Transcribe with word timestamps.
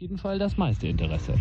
jeden 0.00 0.18
Fall 0.18 0.38
das 0.38 0.58
meiste 0.58 0.86
Interesse. 0.88 1.32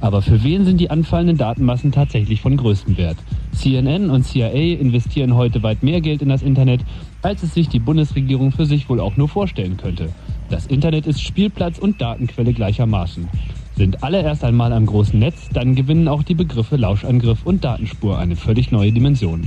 Aber 0.00 0.22
für 0.22 0.42
wen 0.42 0.64
sind 0.64 0.78
die 0.80 0.88
anfallenden 0.88 1.36
Datenmassen 1.36 1.92
tatsächlich 1.92 2.40
von 2.40 2.56
größtem 2.56 2.96
Wert? 2.96 3.18
CNN 3.52 4.08
und 4.08 4.22
CIA 4.24 4.78
investieren 4.80 5.34
heute 5.34 5.62
weit 5.62 5.82
mehr 5.82 6.00
Geld 6.00 6.22
in 6.22 6.30
das 6.30 6.40
Internet, 6.40 6.80
als 7.20 7.42
es 7.42 7.52
sich 7.52 7.68
die 7.68 7.78
Bundesregierung 7.78 8.52
für 8.52 8.64
sich 8.64 8.88
wohl 8.88 9.00
auch 9.00 9.18
nur 9.18 9.28
vorstellen 9.28 9.76
könnte. 9.76 10.08
Das 10.48 10.64
Internet 10.64 11.06
ist 11.06 11.20
Spielplatz 11.20 11.78
und 11.78 12.00
Datenquelle 12.00 12.54
gleichermaßen. 12.54 13.28
Sind 13.76 14.02
alle 14.02 14.22
erst 14.22 14.44
einmal 14.44 14.72
am 14.72 14.86
großen 14.86 15.18
Netz, 15.18 15.50
dann 15.52 15.74
gewinnen 15.74 16.08
auch 16.08 16.22
die 16.22 16.34
Begriffe 16.34 16.76
Lauschangriff 16.76 17.44
und 17.44 17.64
Datenspur 17.64 18.18
eine 18.18 18.36
völlig 18.36 18.72
neue 18.72 18.92
Dimension. 18.92 19.46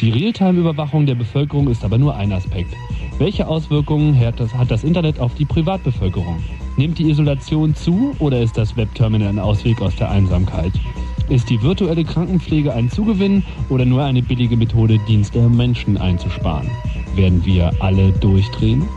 Die 0.00 0.10
Realtime-Überwachung 0.10 1.06
der 1.06 1.16
Bevölkerung 1.16 1.68
ist 1.68 1.84
aber 1.84 1.98
nur 1.98 2.14
ein 2.14 2.30
Aspekt. 2.30 2.72
Welche 3.18 3.48
Auswirkungen 3.48 4.16
hat 4.16 4.38
das, 4.38 4.54
hat 4.54 4.70
das 4.70 4.84
Internet 4.84 5.18
auf 5.18 5.34
die 5.34 5.44
Privatbevölkerung? 5.44 6.40
Nimmt 6.76 6.98
die 6.98 7.10
Isolation 7.10 7.74
zu 7.74 8.14
oder 8.20 8.40
ist 8.40 8.56
das 8.56 8.76
Webterminal 8.76 9.30
ein 9.30 9.38
Ausweg 9.40 9.82
aus 9.82 9.96
der 9.96 10.08
Einsamkeit? 10.08 10.72
Ist 11.28 11.50
die 11.50 11.60
virtuelle 11.60 12.04
Krankenpflege 12.04 12.72
ein 12.72 12.88
Zugewinn 12.88 13.42
oder 13.70 13.84
nur 13.84 14.04
eine 14.04 14.22
billige 14.22 14.56
Methode, 14.56 14.98
Dienste 15.08 15.48
Menschen 15.48 15.98
einzusparen? 15.98 16.70
Werden 17.16 17.44
wir 17.44 17.72
alle 17.80 18.12
durchdrehen? 18.12 18.88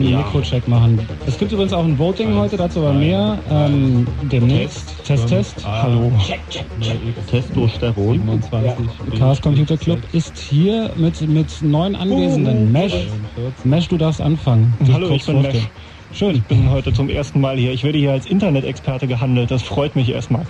Einen 0.00 0.10
ja. 0.10 0.18
Mikrocheck 0.18 0.66
machen. 0.68 0.98
Es 1.26 1.38
gibt 1.38 1.52
übrigens 1.52 1.72
auch 1.72 1.84
ein 1.84 1.98
Voting 1.98 2.34
heute, 2.36 2.56
dazu 2.56 2.80
aber 2.80 2.92
mehr. 2.92 3.38
Ähm, 3.50 4.06
demnächst. 4.30 5.04
Test, 5.04 5.28
Test. 5.28 5.64
Ah, 5.64 5.82
Hallo. 5.84 6.12
Check, 6.26 6.40
check, 6.50 6.66
check. 6.80 7.26
Testosteron. 7.30 8.14
27. 8.14 8.72
Ja. 9.12 9.18
Chaos 9.18 9.40
Computer 9.40 9.76
Club 9.76 10.00
ist 10.12 10.36
hier 10.38 10.90
mit, 10.96 11.20
mit 11.28 11.62
neun 11.62 11.96
Anwesenden. 11.96 12.68
Oh. 12.68 12.72
Mesh. 12.72 13.06
Mesh, 13.64 13.88
du 13.88 13.96
darfst 13.96 14.20
anfangen. 14.20 14.72
Hallo, 14.92 15.10
ich 15.10 15.24
bin 15.24 15.42
Mesh. 15.42 15.68
Schön. 16.12 16.36
Ich 16.36 16.42
bin 16.44 16.70
heute 16.70 16.92
zum 16.92 17.10
ersten 17.10 17.40
Mal 17.40 17.58
hier. 17.58 17.70
Ich 17.72 17.84
werde 17.84 17.98
hier 17.98 18.12
als 18.12 18.24
Internet-Experte 18.26 19.06
gehandelt. 19.06 19.50
Das 19.50 19.62
freut 19.62 19.94
mich 19.94 20.08
erstmal. 20.08 20.46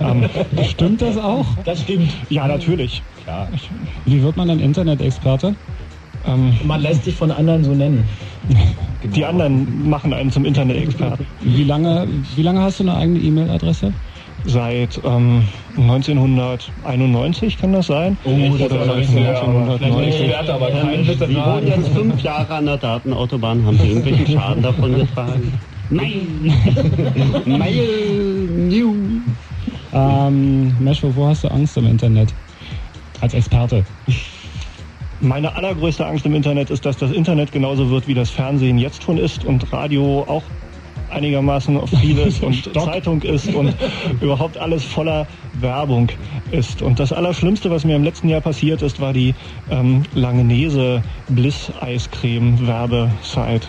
ähm, 0.00 0.24
stimmt 0.70 1.02
das 1.02 1.18
auch? 1.18 1.44
Das 1.64 1.82
stimmt. 1.82 2.10
Ja, 2.30 2.48
natürlich. 2.48 3.02
Klar. 3.24 3.48
Wie 4.06 4.22
wird 4.22 4.36
man 4.38 4.48
ein 4.48 4.58
Internet-Experte? 4.58 5.54
Ähm, 6.26 6.54
Man 6.64 6.80
lässt 6.80 7.04
sich 7.04 7.14
von 7.14 7.30
anderen 7.30 7.62
so 7.62 7.72
nennen. 7.72 8.04
Die 9.14 9.24
anderen 9.24 9.88
machen 9.88 10.12
einen 10.12 10.30
zum 10.30 10.44
Internet-Experten. 10.44 11.26
Wie 11.40 11.64
lange, 11.64 12.06
wie 12.34 12.42
lange 12.42 12.60
hast 12.60 12.80
du 12.80 12.84
eine 12.84 12.96
eigene 12.96 13.18
E-Mail-Adresse? 13.20 13.92
Seit 14.44 15.00
ähm, 15.04 15.44
1991 15.76 17.58
kann 17.58 17.72
das 17.72 17.86
sein. 17.86 18.16
Oh, 18.24 18.30
das 18.58 18.72
Oder 18.72 18.84
seit 18.84 19.08
1990. 19.08 20.36
Aber 20.36 20.70
kein 20.70 21.04
Sie 21.04 21.36
wohnen 21.36 21.66
jetzt 21.66 21.88
fünf 21.88 22.20
Jahre 22.22 22.54
an 22.54 22.66
der 22.66 22.78
Datenautobahn. 22.78 23.64
Haben 23.64 23.78
Sie 23.78 23.88
irgendwelchen 23.88 24.26
Schaden 24.26 24.62
davon 24.62 24.94
getragen? 24.96 25.60
Nein! 25.90 26.52
Mail 27.44 28.48
New. 28.48 28.96
Ähm, 29.92 30.76
Mesh, 30.78 31.02
wovor 31.02 31.28
hast 31.28 31.44
du 31.44 31.48
Angst 31.48 31.76
im 31.76 31.86
Internet? 31.86 32.34
Als 33.20 33.34
Experte. 33.34 33.84
Meine 35.22 35.54
allergrößte 35.54 36.04
Angst 36.04 36.26
im 36.26 36.34
Internet 36.34 36.70
ist, 36.70 36.84
dass 36.84 36.96
das 36.96 37.12
Internet 37.12 37.52
genauso 37.52 37.88
wird, 37.90 38.08
wie 38.08 38.14
das 38.14 38.28
Fernsehen 38.28 38.76
jetzt 38.76 39.04
schon 39.04 39.18
ist 39.18 39.44
und 39.44 39.72
Radio 39.72 40.24
auch 40.26 40.42
einigermaßen 41.10 41.86
vieles 41.86 42.40
und 42.42 42.54
Stock. 42.54 42.84
Zeitung 42.84 43.22
ist 43.22 43.54
und 43.54 43.72
überhaupt 44.20 44.58
alles 44.58 44.82
voller 44.82 45.28
Werbung 45.60 46.08
ist. 46.50 46.82
Und 46.82 46.98
das 46.98 47.12
Allerschlimmste, 47.12 47.70
was 47.70 47.84
mir 47.84 47.94
im 47.94 48.02
letzten 48.02 48.28
Jahr 48.28 48.40
passiert 48.40 48.82
ist, 48.82 49.00
war 49.00 49.12
die 49.12 49.32
ähm, 49.70 50.02
Langnese 50.12 51.02
Bliss 51.28 51.70
Eiscreme 51.80 52.66
Werbesite. 52.66 53.68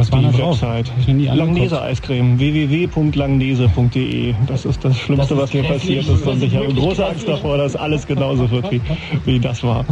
Was 0.00 0.10
war 0.12 0.22
da 0.22 0.30
drauf? 0.30 0.62
Website. 0.62 0.90
Langnese 1.06 1.82
Eiscreme. 1.82 2.38
www.langnese.de. 2.38 4.34
Das 4.46 4.64
ist 4.64 4.82
das 4.82 4.96
Schlimmste, 4.98 5.34
das 5.34 5.50
ist 5.50 5.54
was 5.54 5.62
mir 5.62 5.62
passiert 5.68 6.08
ist. 6.08 6.26
Und 6.26 6.42
ich 6.42 6.56
habe 6.56 6.72
große 6.72 7.04
Angst 7.04 7.28
davor, 7.28 7.58
dass 7.58 7.76
alles 7.76 8.06
genauso 8.06 8.50
wird, 8.50 8.70
wie, 8.70 8.80
wie 9.26 9.38
das 9.38 9.62
war. 9.62 9.84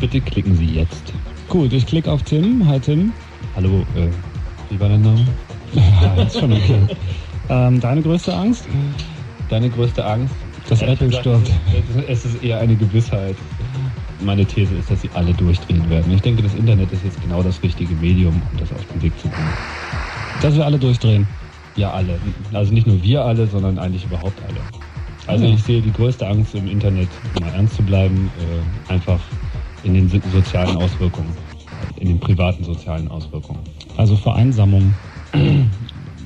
Bitte 0.00 0.22
klicken 0.22 0.56
Sie 0.56 0.64
jetzt. 0.64 1.12
Gut, 1.50 1.74
ich 1.74 1.84
klicke 1.84 2.10
auf 2.10 2.22
Tim. 2.22 2.66
Hi 2.66 2.80
Tim. 2.80 3.12
Hallo, 3.54 3.84
äh, 3.96 4.08
wie 4.70 4.80
war 4.80 4.88
dein 4.88 5.02
Name? 5.02 5.26
ja, 5.74 6.22
ist 6.22 6.40
schon 6.40 6.54
okay. 6.54 6.80
ähm, 7.50 7.80
deine 7.80 8.00
größte 8.00 8.34
Angst? 8.34 8.66
Deine 9.50 9.68
größte 9.68 10.02
Angst? 10.02 10.34
Dass 10.70 10.80
Apple 10.80 11.12
stirbt. 11.12 11.50
Es 12.08 12.24
ist 12.24 12.42
eher 12.42 12.60
eine 12.60 12.76
Gewissheit 12.76 13.36
meine 14.22 14.46
These 14.46 14.74
ist, 14.74 14.90
dass 14.90 15.00
sie 15.00 15.10
alle 15.14 15.32
durchdrehen 15.34 15.88
werden. 15.90 16.12
Ich 16.12 16.22
denke, 16.22 16.42
das 16.42 16.54
Internet 16.54 16.92
ist 16.92 17.04
jetzt 17.04 17.20
genau 17.20 17.42
das 17.42 17.62
richtige 17.62 17.94
Medium, 17.94 18.42
um 18.52 18.58
das 18.58 18.72
auf 18.72 18.84
den 18.86 19.02
Weg 19.02 19.18
zu 19.18 19.28
bringen. 19.28 19.52
Dass 20.42 20.54
wir 20.56 20.64
alle 20.64 20.78
durchdrehen? 20.78 21.26
Ja, 21.76 21.92
alle. 21.92 22.18
Also 22.52 22.72
nicht 22.72 22.86
nur 22.86 23.02
wir 23.02 23.24
alle, 23.24 23.46
sondern 23.46 23.78
eigentlich 23.78 24.04
überhaupt 24.04 24.40
alle. 24.42 24.60
Also 25.26 25.44
ich 25.44 25.62
sehe 25.62 25.80
die 25.80 25.92
größte 25.92 26.26
Angst 26.26 26.54
im 26.54 26.66
Internet, 26.66 27.08
mal 27.40 27.52
ernst 27.52 27.76
zu 27.76 27.82
bleiben, 27.82 28.30
äh, 28.88 28.92
einfach 28.92 29.20
in 29.84 29.94
den 29.94 30.08
sozialen 30.08 30.76
Auswirkungen, 30.76 31.30
in 31.98 32.08
den 32.08 32.18
privaten 32.18 32.64
sozialen 32.64 33.08
Auswirkungen. 33.08 33.60
Also 33.96 34.16
Vereinsamung. 34.16 34.94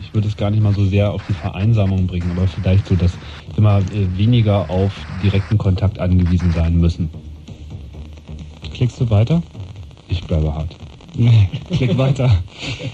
Ich 0.00 0.14
würde 0.14 0.29
es 0.29 0.37
gar 0.37 0.50
nicht 0.50 0.62
mal 0.62 0.73
so 0.73 0.85
sehr 0.85 1.11
auf 1.11 1.23
die 1.29 1.35
Vereinsamung 1.35 2.06
bringen, 2.06 2.31
aber 2.31 2.47
vielleicht 2.47 2.87
so, 2.87 2.94
dass 2.94 3.19
immer 3.56 3.81
äh, 3.81 4.17
weniger 4.17 4.70
auf 4.70 4.94
direkten 5.23 5.58
Kontakt 5.58 5.99
angewiesen 5.99 6.52
sein 6.52 6.79
müssen. 6.81 7.11
Klickst 8.75 9.00
du 9.00 9.09
weiter? 9.09 9.41
Ich 10.09 10.23
bleibe 10.25 10.53
hart. 10.53 10.76
Nee, 11.15 11.49
klick 11.71 11.97
weiter. 11.97 12.43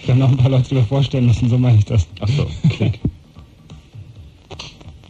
Wir 0.04 0.12
haben 0.12 0.20
noch 0.20 0.28
ein 0.28 0.36
paar 0.36 0.50
Leute, 0.50 0.68
die 0.68 0.74
wir 0.76 0.84
vorstellen 0.84 1.26
müssen, 1.26 1.48
so 1.48 1.56
meine 1.56 1.78
ich 1.78 1.86
das. 1.86 2.06
Achso, 2.20 2.46
klick. 2.68 3.00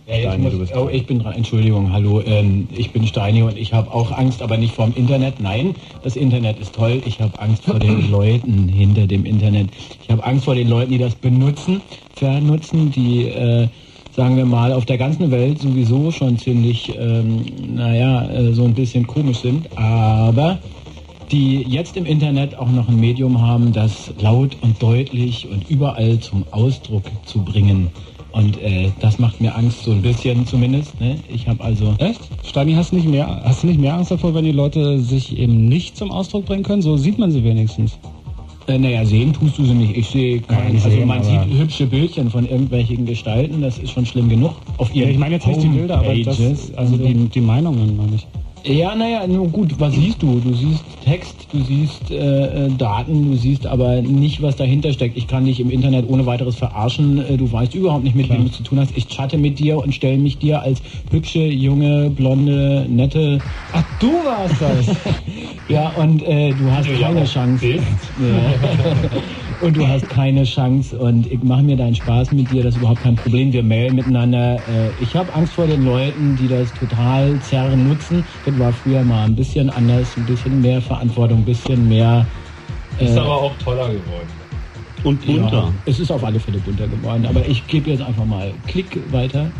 Ja, 0.07 0.33
Steini, 0.33 0.51
muss, 0.51 0.73
oh, 0.75 0.89
ich 0.91 1.07
bin 1.07 1.21
dran. 1.21 1.35
Entschuldigung, 1.35 1.93
hallo. 1.93 2.21
Ähm, 2.27 2.67
ich 2.73 2.91
bin 2.91 3.07
Steini 3.07 3.45
und 3.45 3.57
ich 3.57 3.73
habe 3.73 3.95
auch 3.95 4.11
Angst, 4.11 4.43
aber 4.43 4.57
nicht 4.57 4.75
vorm 4.75 4.93
Internet. 4.97 5.39
Nein, 5.39 5.77
das 6.03 6.17
Internet 6.17 6.59
ist 6.59 6.75
toll. 6.75 7.01
Ich 7.07 7.21
habe 7.21 7.39
Angst 7.39 7.65
vor 7.65 7.79
den 7.79 8.11
Leuten 8.11 8.67
hinter 8.67 9.07
dem 9.07 9.25
Internet. 9.25 9.69
Ich 10.03 10.11
habe 10.11 10.25
Angst 10.25 10.47
vor 10.47 10.57
den 10.57 10.69
Leuten, 10.69 10.91
die 10.91 10.99
das 10.99 11.15
benutzen, 11.15 11.81
vernutzen, 12.17 12.91
die 12.91 13.27
äh, 13.27 13.69
sagen 14.21 14.37
wir 14.37 14.45
mal, 14.45 14.75
auf 14.75 14.85
der 14.85 14.99
ganzen 14.99 15.31
Welt 15.31 15.61
sowieso 15.61 16.11
schon 16.11 16.37
ziemlich, 16.37 16.93
ähm, 16.99 17.43
naja, 17.75 18.29
äh, 18.29 18.53
so 18.53 18.65
ein 18.65 18.75
bisschen 18.75 19.07
komisch 19.07 19.39
sind, 19.39 19.67
aber 19.79 20.59
die 21.33 21.63
jetzt 21.63 21.97
im 21.97 22.05
Internet 22.05 22.55
auch 22.55 22.71
noch 22.71 22.87
ein 22.91 23.01
Medium 23.01 23.41
haben, 23.41 23.73
das 23.73 24.13
laut 24.21 24.59
und 24.61 24.83
deutlich 24.83 25.49
und 25.51 25.71
überall 25.71 26.19
zum 26.19 26.45
Ausdruck 26.51 27.05
zu 27.25 27.43
bringen. 27.43 27.89
Und 28.33 28.61
äh, 28.61 28.91
das 29.01 29.19
macht 29.19 29.41
mir 29.41 29.57
Angst, 29.57 29.85
so 29.85 29.93
ein 29.93 30.03
bisschen 30.03 30.47
zumindest. 30.47 31.01
Ne? 31.01 31.17
Ich 31.33 31.49
habe 31.49 31.65
also. 31.65 31.95
Echt? 31.97 32.21
Stani, 32.45 32.75
hast, 32.75 32.93
nicht 32.93 33.09
mehr, 33.09 33.41
hast 33.43 33.63
du 33.63 33.69
nicht 33.69 33.81
mehr 33.81 33.95
Angst 33.95 34.11
davor, 34.11 34.35
wenn 34.35 34.45
die 34.45 34.53
Leute 34.53 34.99
sich 35.01 35.35
eben 35.39 35.65
nicht 35.65 35.97
zum 35.97 36.11
Ausdruck 36.11 36.45
bringen 36.45 36.63
können? 36.63 36.83
So 36.83 36.99
sieht 36.99 37.19
man 37.19 37.31
sie 37.31 37.43
wenigstens. 37.43 37.99
Äh, 38.71 38.79
naja, 38.79 39.05
sehen 39.05 39.33
tust 39.33 39.59
du 39.59 39.65
sie 39.65 39.75
nicht. 39.75 39.97
Ich 39.97 40.09
sehe 40.09 40.41
keine. 40.41 40.75
Also 40.75 40.91
sehen, 40.91 41.09
man 41.09 41.23
sieht 41.25 41.41
hübsche 41.59 41.87
Bildchen 41.87 42.31
von 42.31 42.47
irgendwelchen 42.47 43.05
Gestalten, 43.05 43.63
das 43.63 43.79
ist 43.79 43.91
schon 43.91 44.07
schlimm 44.07 44.29
genug. 44.29 44.53
Auf 44.79 44.95
ihren 44.95 45.09
ja, 45.09 45.13
ich 45.13 45.19
meine 45.19 45.35
jetzt 45.35 45.47
nicht 45.47 45.63
die 45.63 45.69
Bilder, 45.69 45.99
aber 45.99 46.15
das, 46.15 46.73
also 46.77 46.97
die, 46.97 47.15
die 47.15 47.41
Meinungen 47.41 47.97
meine 47.97 48.15
ich. 48.15 48.27
Ja, 48.65 48.95
naja, 48.95 49.27
nun 49.27 49.51
gut, 49.51 49.81
was 49.81 49.95
siehst 49.95 50.23
du? 50.23 50.39
Du 50.39 50.53
siehst 50.53 50.85
Text, 51.03 51.47
du 51.51 51.63
siehst 51.63 52.11
äh, 52.11 52.67
äh, 52.67 52.71
Daten, 52.77 53.31
du 53.31 53.37
siehst 53.37 53.67
aber 53.67 54.03
nicht, 54.03 54.43
was 54.43 54.57
dahinter 54.57 54.93
steckt. 54.93 55.17
Ich 55.17 55.27
kann 55.27 55.47
dich 55.47 55.61
im 55.61 55.71
Internet 55.71 56.05
ohne 56.09 56.27
weiteres 56.27 56.57
verarschen. 56.57 57.19
Äh, 57.19 57.39
du 57.39 57.51
weißt 57.51 57.75
überhaupt 57.75 58.05
nicht, 58.05 58.17
mit 58.17 58.27
Klar. 58.27 58.39
wem 58.39 58.47
du 58.47 58.53
zu 58.53 58.63
tun 58.63 58.79
hast. 58.79 58.97
Ich 58.97 59.09
chatte 59.09 59.39
mit 59.39 59.59
dir 59.59 59.79
und 59.79 59.95
stelle 59.95 60.19
mich 60.19 60.39
dir 60.39 60.61
als 60.61 60.83
hübsche, 61.11 61.41
junge, 61.41 62.11
blonde, 62.11 62.87
nette... 62.89 63.39
Ach, 63.73 63.85
du 63.99 64.13
warst 64.25 64.61
das! 64.61 64.97
ja, 65.69 65.89
und 65.91 66.23
äh, 66.23 66.53
du 66.53 66.71
hast 66.71 66.87
ja, 66.87 66.99
keine 66.99 67.25
Chance. 67.25 67.67
Ja. 67.67 67.81
und 69.67 69.77
du 69.77 69.87
hast 69.87 70.09
keine 70.11 70.45
Chance 70.45 70.99
und 70.99 71.31
ich 71.31 71.43
mache 71.43 71.63
mir 71.63 71.77
deinen 71.77 71.95
Spaß 71.95 72.33
mit 72.33 72.51
dir, 72.51 72.63
das 72.63 72.75
ist 72.75 72.81
überhaupt 72.81 73.03
kein 73.03 73.17
Problem. 73.17 73.53
Wir 73.53 73.63
mailen 73.63 73.95
miteinander. 73.95 74.57
Äh, 74.57 75.03
ich 75.03 75.17
habe 75.17 75.33
Angst 75.35 75.55
vor 75.55 75.67
den 75.67 75.85
Leuten, 75.85 76.37
die 76.37 76.49
das 76.49 76.73
total 76.75 77.39
zerren 77.41 77.89
nutzen. 77.89 78.25
Das 78.51 78.59
war 78.59 78.73
früher 78.73 79.03
mal 79.03 79.25
ein 79.25 79.37
bisschen 79.37 79.71
anders, 79.71 80.17
ein 80.17 80.27
bisschen 80.27 80.61
mehr 80.61 80.83
Verantwortung, 80.83 81.39
ein 81.39 81.45
bisschen 81.45 81.89
mehr. 81.89 82.27
Äh, 82.99 83.05
ist 83.05 83.17
aber 83.17 83.37
auch 83.37 83.57
toller 83.59 83.89
geworden. 83.89 84.29
Und 85.05 85.25
bunter. 85.25 85.53
Ja, 85.53 85.73
es 85.87 86.01
ist 86.01 86.11
auf 86.11 86.25
alle 86.25 86.41
Fälle 86.41 86.59
bunter 86.59 86.89
geworden. 86.89 87.27
Aber 87.27 87.47
ich 87.47 87.67
gebe 87.69 87.91
jetzt 87.91 88.03
einfach 88.03 88.25
mal 88.25 88.53
Klick 88.67 88.99
weiter. 89.13 89.51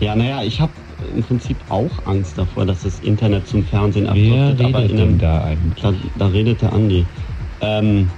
Ja, 0.00 0.16
naja, 0.16 0.42
ich 0.42 0.60
habe 0.60 0.72
im 1.14 1.22
Prinzip 1.22 1.56
auch 1.68 1.90
Angst 2.04 2.36
davor, 2.36 2.66
dass 2.66 2.82
das 2.82 2.98
Internet 3.00 3.46
zum 3.46 3.64
Fernsehen 3.64 4.06
abdriftet. 4.06 4.60
Aber 4.60 4.84
in 4.84 5.00
einem, 5.00 5.18
da 5.18 5.44
eigentlich? 5.44 5.82
Da, 5.82 5.94
da 6.18 6.26
redet 6.26 6.62
der 6.62 6.72
Andi. 6.72 7.06
Ähm, 7.60 8.10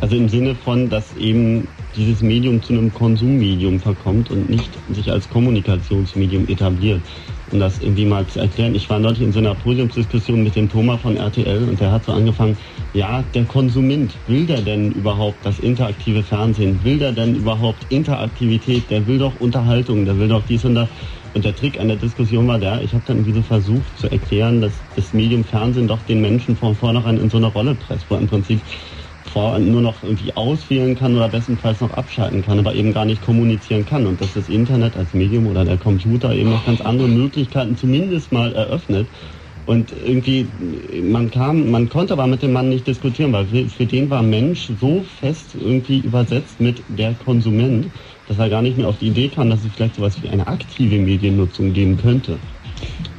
also 0.00 0.16
im 0.16 0.28
Sinne 0.28 0.54
von, 0.54 0.88
dass 0.88 1.16
eben 1.16 1.68
dieses 1.96 2.22
Medium 2.22 2.62
zu 2.62 2.72
einem 2.72 2.92
Konsummedium 2.92 3.78
verkommt 3.78 4.30
und 4.30 4.48
nicht 4.48 4.70
sich 4.90 5.10
als 5.10 5.28
Kommunikationsmedium 5.28 6.48
etabliert. 6.48 7.02
Um 7.50 7.60
das 7.60 7.80
irgendwie 7.80 8.04
mal 8.04 8.26
zu 8.26 8.40
erklären, 8.40 8.74
ich 8.74 8.90
war 8.90 8.98
neulich 8.98 9.22
in 9.22 9.32
so 9.32 9.38
einer 9.38 9.54
Podiumsdiskussion 9.54 10.42
mit 10.42 10.54
dem 10.54 10.68
Thomas 10.68 11.00
von 11.00 11.16
RTL 11.16 11.66
und 11.66 11.80
der 11.80 11.90
hat 11.90 12.04
so 12.04 12.12
angefangen, 12.12 12.58
ja, 12.92 13.22
der 13.22 13.46
Konsument, 13.46 14.18
will 14.26 14.44
der 14.44 14.60
denn 14.60 14.92
überhaupt 14.92 15.46
das 15.46 15.58
interaktive 15.58 16.22
Fernsehen? 16.22 16.84
Will 16.84 16.98
der 16.98 17.12
denn 17.12 17.34
überhaupt 17.34 17.86
Interaktivität? 17.88 18.90
Der 18.90 19.06
will 19.06 19.18
doch 19.18 19.36
Unterhaltung, 19.36 20.04
der 20.04 20.18
will 20.18 20.28
doch 20.28 20.44
dies 20.44 20.64
und 20.66 20.74
das. 20.74 20.90
Und 21.34 21.44
der 21.44 21.54
Trick 21.54 21.80
an 21.80 21.88
der 21.88 21.96
Diskussion 21.96 22.48
war 22.48 22.58
der, 22.58 22.82
ich 22.82 22.94
habe 22.94 23.04
dann 23.06 23.18
irgendwie 23.18 23.34
so 23.34 23.42
versucht 23.42 23.96
zu 23.96 24.10
erklären, 24.10 24.60
dass 24.60 24.82
das 24.94 25.12
Medium 25.12 25.44
Fernsehen 25.44 25.86
doch 25.88 26.02
den 26.02 26.20
Menschen 26.20 26.56
von 26.56 26.74
vornherein 26.74 27.16
in 27.16 27.30
so 27.30 27.36
eine 27.38 27.46
Rolle 27.46 27.74
presst, 27.74 28.06
wo 28.10 28.16
im 28.16 28.26
Prinzip 28.26 28.60
nur 29.58 29.82
noch 29.82 30.02
irgendwie 30.02 30.36
auswählen 30.36 30.94
kann 30.94 31.16
oder 31.16 31.28
bestenfalls 31.28 31.80
noch 31.80 31.92
abschalten 31.92 32.42
kann, 32.42 32.58
aber 32.58 32.74
eben 32.74 32.92
gar 32.92 33.04
nicht 33.04 33.22
kommunizieren 33.22 33.84
kann. 33.84 34.06
Und 34.06 34.20
dass 34.20 34.34
das 34.34 34.48
Internet 34.48 34.96
als 34.96 35.14
Medium 35.14 35.46
oder 35.46 35.64
der 35.64 35.78
Computer 35.78 36.34
eben 36.34 36.50
noch 36.50 36.64
ganz 36.64 36.80
andere 36.80 37.08
Möglichkeiten 37.08 37.76
zumindest 37.76 38.32
mal 38.32 38.52
eröffnet. 38.52 39.08
Und 39.68 39.92
irgendwie, 39.92 40.48
man 41.02 41.30
kam, 41.30 41.70
man 41.70 41.90
konnte 41.90 42.14
aber 42.14 42.26
mit 42.26 42.42
dem 42.42 42.52
Mann 42.54 42.70
nicht 42.70 42.86
diskutieren, 42.86 43.34
weil 43.34 43.44
für, 43.46 43.68
für 43.68 43.84
den 43.84 44.08
war 44.08 44.22
Mensch 44.22 44.70
so 44.80 45.02
fest 45.20 45.54
irgendwie 45.54 45.98
übersetzt 45.98 46.58
mit 46.58 46.82
der 46.88 47.12
Konsument, 47.12 47.88
dass 48.28 48.38
er 48.38 48.48
gar 48.48 48.62
nicht 48.62 48.78
mehr 48.78 48.88
auf 48.88 48.96
die 48.96 49.08
Idee 49.08 49.28
kam, 49.28 49.50
dass 49.50 49.62
es 49.64 49.72
vielleicht 49.74 49.96
sowas 49.96 50.22
wie 50.22 50.30
eine 50.30 50.46
aktive 50.46 50.98
Mediennutzung 50.98 51.74
geben 51.74 51.98
könnte. 51.98 52.38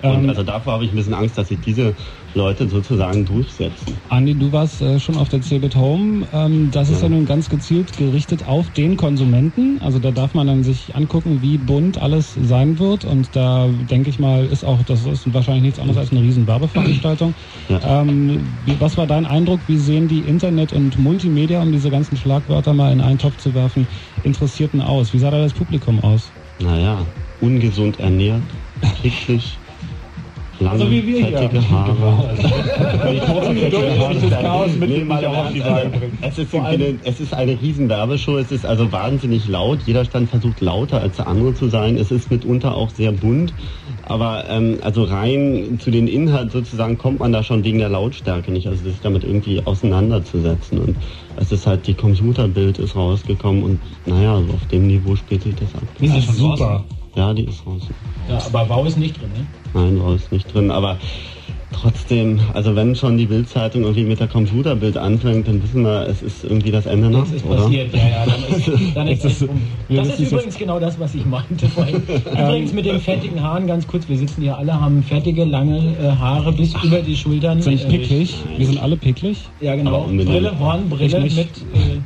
Und 0.01 0.23
ähm, 0.23 0.29
also 0.29 0.41
davor 0.41 0.73
habe 0.73 0.85
ich 0.85 0.91
ein 0.91 0.95
bisschen 0.95 1.13
Angst, 1.13 1.37
dass 1.37 1.49
sich 1.49 1.59
diese 1.59 1.93
Leute 2.33 2.67
sozusagen 2.67 3.25
durchsetzen. 3.25 3.97
Andi, 4.09 4.35
du 4.35 4.51
warst 4.51 4.81
äh, 4.81 4.99
schon 4.99 5.17
auf 5.17 5.29
der 5.29 5.41
Cebit 5.41 5.75
Home. 5.75 6.27
Ähm, 6.31 6.69
das 6.71 6.89
ja. 6.89 6.95
ist 6.95 7.01
ja 7.01 7.09
nun 7.09 7.25
ganz 7.25 7.49
gezielt 7.49 7.97
gerichtet 7.97 8.47
auf 8.47 8.69
den 8.71 8.97
Konsumenten. 8.97 9.81
Also 9.81 9.99
da 9.99 10.11
darf 10.11 10.33
man 10.33 10.47
dann 10.47 10.63
sich 10.63 10.95
angucken, 10.95 11.41
wie 11.41 11.57
bunt 11.57 11.97
alles 12.01 12.35
sein 12.41 12.79
wird. 12.79 13.05
Und 13.05 13.35
da 13.35 13.67
denke 13.89 14.09
ich 14.09 14.19
mal, 14.19 14.45
ist 14.45 14.63
auch, 14.63 14.81
das 14.83 15.05
ist 15.05 15.33
wahrscheinlich 15.33 15.63
nichts 15.63 15.79
anderes 15.79 15.97
als 15.97 16.11
eine 16.11 16.21
riesen 16.21 16.47
Werbeveranstaltung. 16.47 17.33
Ja. 17.69 18.01
Ähm, 18.01 18.41
wie, 18.65 18.79
was 18.79 18.97
war 18.97 19.07
dein 19.07 19.25
Eindruck? 19.25 19.59
Wie 19.67 19.77
sehen 19.77 20.07
die 20.07 20.19
Internet 20.19 20.73
und 20.73 20.97
Multimedia, 20.99 21.61
um 21.61 21.71
diese 21.71 21.89
ganzen 21.89 22.17
Schlagwörter 22.17 22.73
mal 22.73 22.91
in 22.91 23.01
einen 23.01 23.17
Topf 23.17 23.37
zu 23.37 23.53
werfen, 23.53 23.87
Interessierten 24.23 24.81
aus? 24.81 25.13
Wie 25.13 25.19
sah 25.19 25.31
da 25.31 25.39
das 25.39 25.53
Publikum 25.53 25.99
aus? 26.03 26.31
Naja, 26.61 27.05
ungesund 27.41 27.99
ernährt, 27.99 28.41
kickig, 29.01 29.57
lange, 30.59 30.79
So 30.79 30.91
wie 30.91 31.05
wir 31.05 31.25
hier. 31.25 31.37
fettige 31.37 31.69
Haare. 31.69 32.35
Die 33.11 33.19
kurzen, 33.19 33.55
fettigen 33.57 33.99
Haare. 33.99 34.15
das 34.15 34.41
Chaos 34.41 34.75
mit 34.75 34.89
dem 34.89 35.07
mal 35.07 35.25
auf 35.25 35.51
die 35.51 35.59
Ernst, 35.59 35.99
bringen. 35.99 36.17
also, 36.21 36.41
es, 36.41 36.47
ist 36.53 36.55
eine, 36.59 36.99
es 37.03 37.19
ist 37.19 37.33
eine 37.33 37.61
riesen 37.61 37.89
Werbeshow, 37.89 38.37
es 38.37 38.51
ist 38.51 38.65
also 38.65 38.91
wahnsinnig 38.91 39.47
laut, 39.47 39.79
jeder 39.85 40.05
Stand 40.05 40.29
versucht 40.29 40.61
lauter 40.61 41.01
als 41.01 41.17
der 41.17 41.27
andere 41.27 41.53
zu 41.53 41.67
sein, 41.69 41.97
es 41.97 42.11
ist 42.11 42.29
mitunter 42.31 42.75
auch 42.75 42.89
sehr 42.89 43.11
bunt, 43.11 43.53
aber 44.03 44.45
ähm, 44.49 44.77
also 44.81 45.03
rein 45.03 45.77
zu 45.79 45.91
den 45.91 46.07
Inhalten 46.07 46.49
sozusagen 46.49 46.97
kommt 46.97 47.19
man 47.19 47.31
da 47.31 47.43
schon 47.43 47.63
wegen 47.63 47.79
der 47.79 47.89
Lautstärke 47.89 48.51
nicht, 48.51 48.67
also 48.67 48.83
sich 48.83 48.99
damit 49.01 49.23
irgendwie 49.23 49.61
auseinanderzusetzen 49.65 50.79
und 50.79 50.95
es 51.37 51.51
ist 51.51 51.65
halt, 51.67 51.87
die 51.87 51.93
Computerbild 51.93 52.79
ist 52.79 52.95
rausgekommen 52.95 53.63
und 53.63 53.79
naja, 54.05 54.35
also 54.35 54.53
auf 54.53 54.65
dem 54.67 54.87
Niveau 54.87 55.15
spielt 55.15 55.43
sich 55.43 55.55
das 55.55 55.73
ab. 55.75 55.83
Das 55.99 56.17
ist 56.17 56.35
super. 56.35 56.83
Ja, 57.15 57.33
die 57.33 57.43
ist 57.43 57.65
raus. 57.65 57.81
Ja, 58.29 58.39
aber 58.45 58.69
Wow 58.69 58.87
ist 58.87 58.97
nicht 58.97 59.19
drin, 59.19 59.29
ne? 59.35 59.45
Nein, 59.73 60.01
war 60.01 60.13
es 60.15 60.31
nicht 60.31 60.53
drin, 60.53 60.71
aber 60.71 60.97
trotzdem, 61.71 62.39
also 62.53 62.75
wenn 62.75 62.95
schon 62.95 63.17
die 63.17 63.27
Bildzeitung 63.27 63.83
irgendwie 63.83 64.03
mit 64.03 64.19
der 64.19 64.27
Computerbild 64.27 64.97
anfängt, 64.97 65.47
dann 65.47 65.61
wissen 65.61 65.83
wir, 65.83 66.07
es 66.07 66.21
ist 66.23 66.43
irgendwie 66.43 66.71
das 66.71 66.87
Ende 66.87 67.09
noch, 67.09 67.21
Das 67.25 67.33
ist 67.33 67.45
oder? 67.45 67.57
passiert, 67.63 67.93
ja, 67.93 67.99
ja. 67.99 68.25
Dann 68.25 68.37
ist, 68.57 68.95
dann 68.95 69.07
ist, 69.07 69.23
Das 69.25 69.41
ist- 69.41 69.49
das 69.89 70.19
ist 70.19 70.31
übrigens 70.31 70.57
genau 70.57 70.79
das, 70.79 70.99
was 70.99 71.13
ich 71.15 71.25
meinte 71.25 71.67
vorhin. 71.67 72.01
Übrigens 72.31 72.73
mit 72.73 72.85
den 72.85 72.99
fettigen 72.99 73.41
Haaren, 73.41 73.67
ganz 73.67 73.85
kurz, 73.87 74.09
wir 74.09 74.17
sitzen 74.17 74.41
hier 74.41 74.57
alle, 74.57 74.79
haben 74.79 75.03
fettige, 75.03 75.45
lange 75.45 75.77
äh, 76.01 76.09
Haare 76.09 76.51
bis 76.51 76.73
über 76.83 77.01
die 77.01 77.15
Schultern. 77.15 77.61
Sind 77.61 77.83
Äh, 77.85 77.87
picklig. 77.87 78.35
Wir 78.57 78.65
sind 78.65 78.81
alle 78.81 78.97
picklig. 78.97 79.37
Ja, 79.61 79.75
genau. 79.75 80.05
Brille, 80.07 80.57
Hornbrille 80.59 81.25
Ich 81.27 81.35
mit... 81.35 81.47
Äh, 81.47 81.98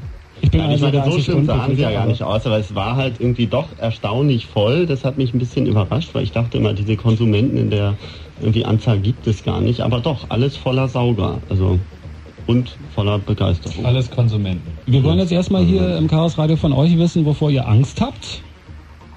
Ich 0.43 0.51
bin 0.51 0.59
Ja, 0.59 0.67
also 0.67 0.89
der 0.91 0.99
meine, 0.99 1.11
so 1.13 1.19
schlimm 1.21 1.45
sahen 1.45 1.73
sie 1.73 1.81
ja 1.81 1.89
gar 1.91 2.01
aber- 2.01 2.11
nicht 2.11 2.21
aus, 2.21 2.45
aber 2.45 2.57
es 2.59 2.75
war 2.75 2.97
halt 2.97 3.15
irgendwie 3.19 3.47
doch 3.47 3.67
erstaunlich 3.77 4.45
voll. 4.45 4.85
Das 4.85 5.05
hat 5.05 5.17
mich 5.17 5.33
ein 5.33 5.39
bisschen 5.39 5.65
überrascht, 5.67 6.09
weil 6.11 6.23
ich 6.23 6.33
dachte 6.33 6.57
immer, 6.57 6.73
diese 6.73 6.97
Konsumenten 6.97 7.55
in 7.57 7.69
der 7.69 7.95
irgendwie 8.41 8.65
Anzahl 8.65 8.99
gibt 8.99 9.25
es 9.25 9.43
gar 9.45 9.61
nicht. 9.61 9.79
Aber 9.79 10.01
doch, 10.01 10.25
alles 10.29 10.57
voller 10.57 10.89
Sauger. 10.89 11.37
Also 11.49 11.79
und 12.45 12.75
voller 12.93 13.19
Begeisterung. 13.19 13.85
Alles 13.85 14.11
Konsumenten. 14.11 14.69
Wir 14.85 15.01
wollen 15.05 15.17
jetzt 15.17 15.31
erstmal 15.31 15.63
hier 15.63 15.97
im 15.97 16.07
Chaos 16.09 16.37
Radio 16.37 16.57
von 16.57 16.73
euch 16.73 16.97
wissen, 16.97 17.23
wovor 17.23 17.49
ihr 17.49 17.65
Angst 17.65 18.01
habt. 18.01 18.41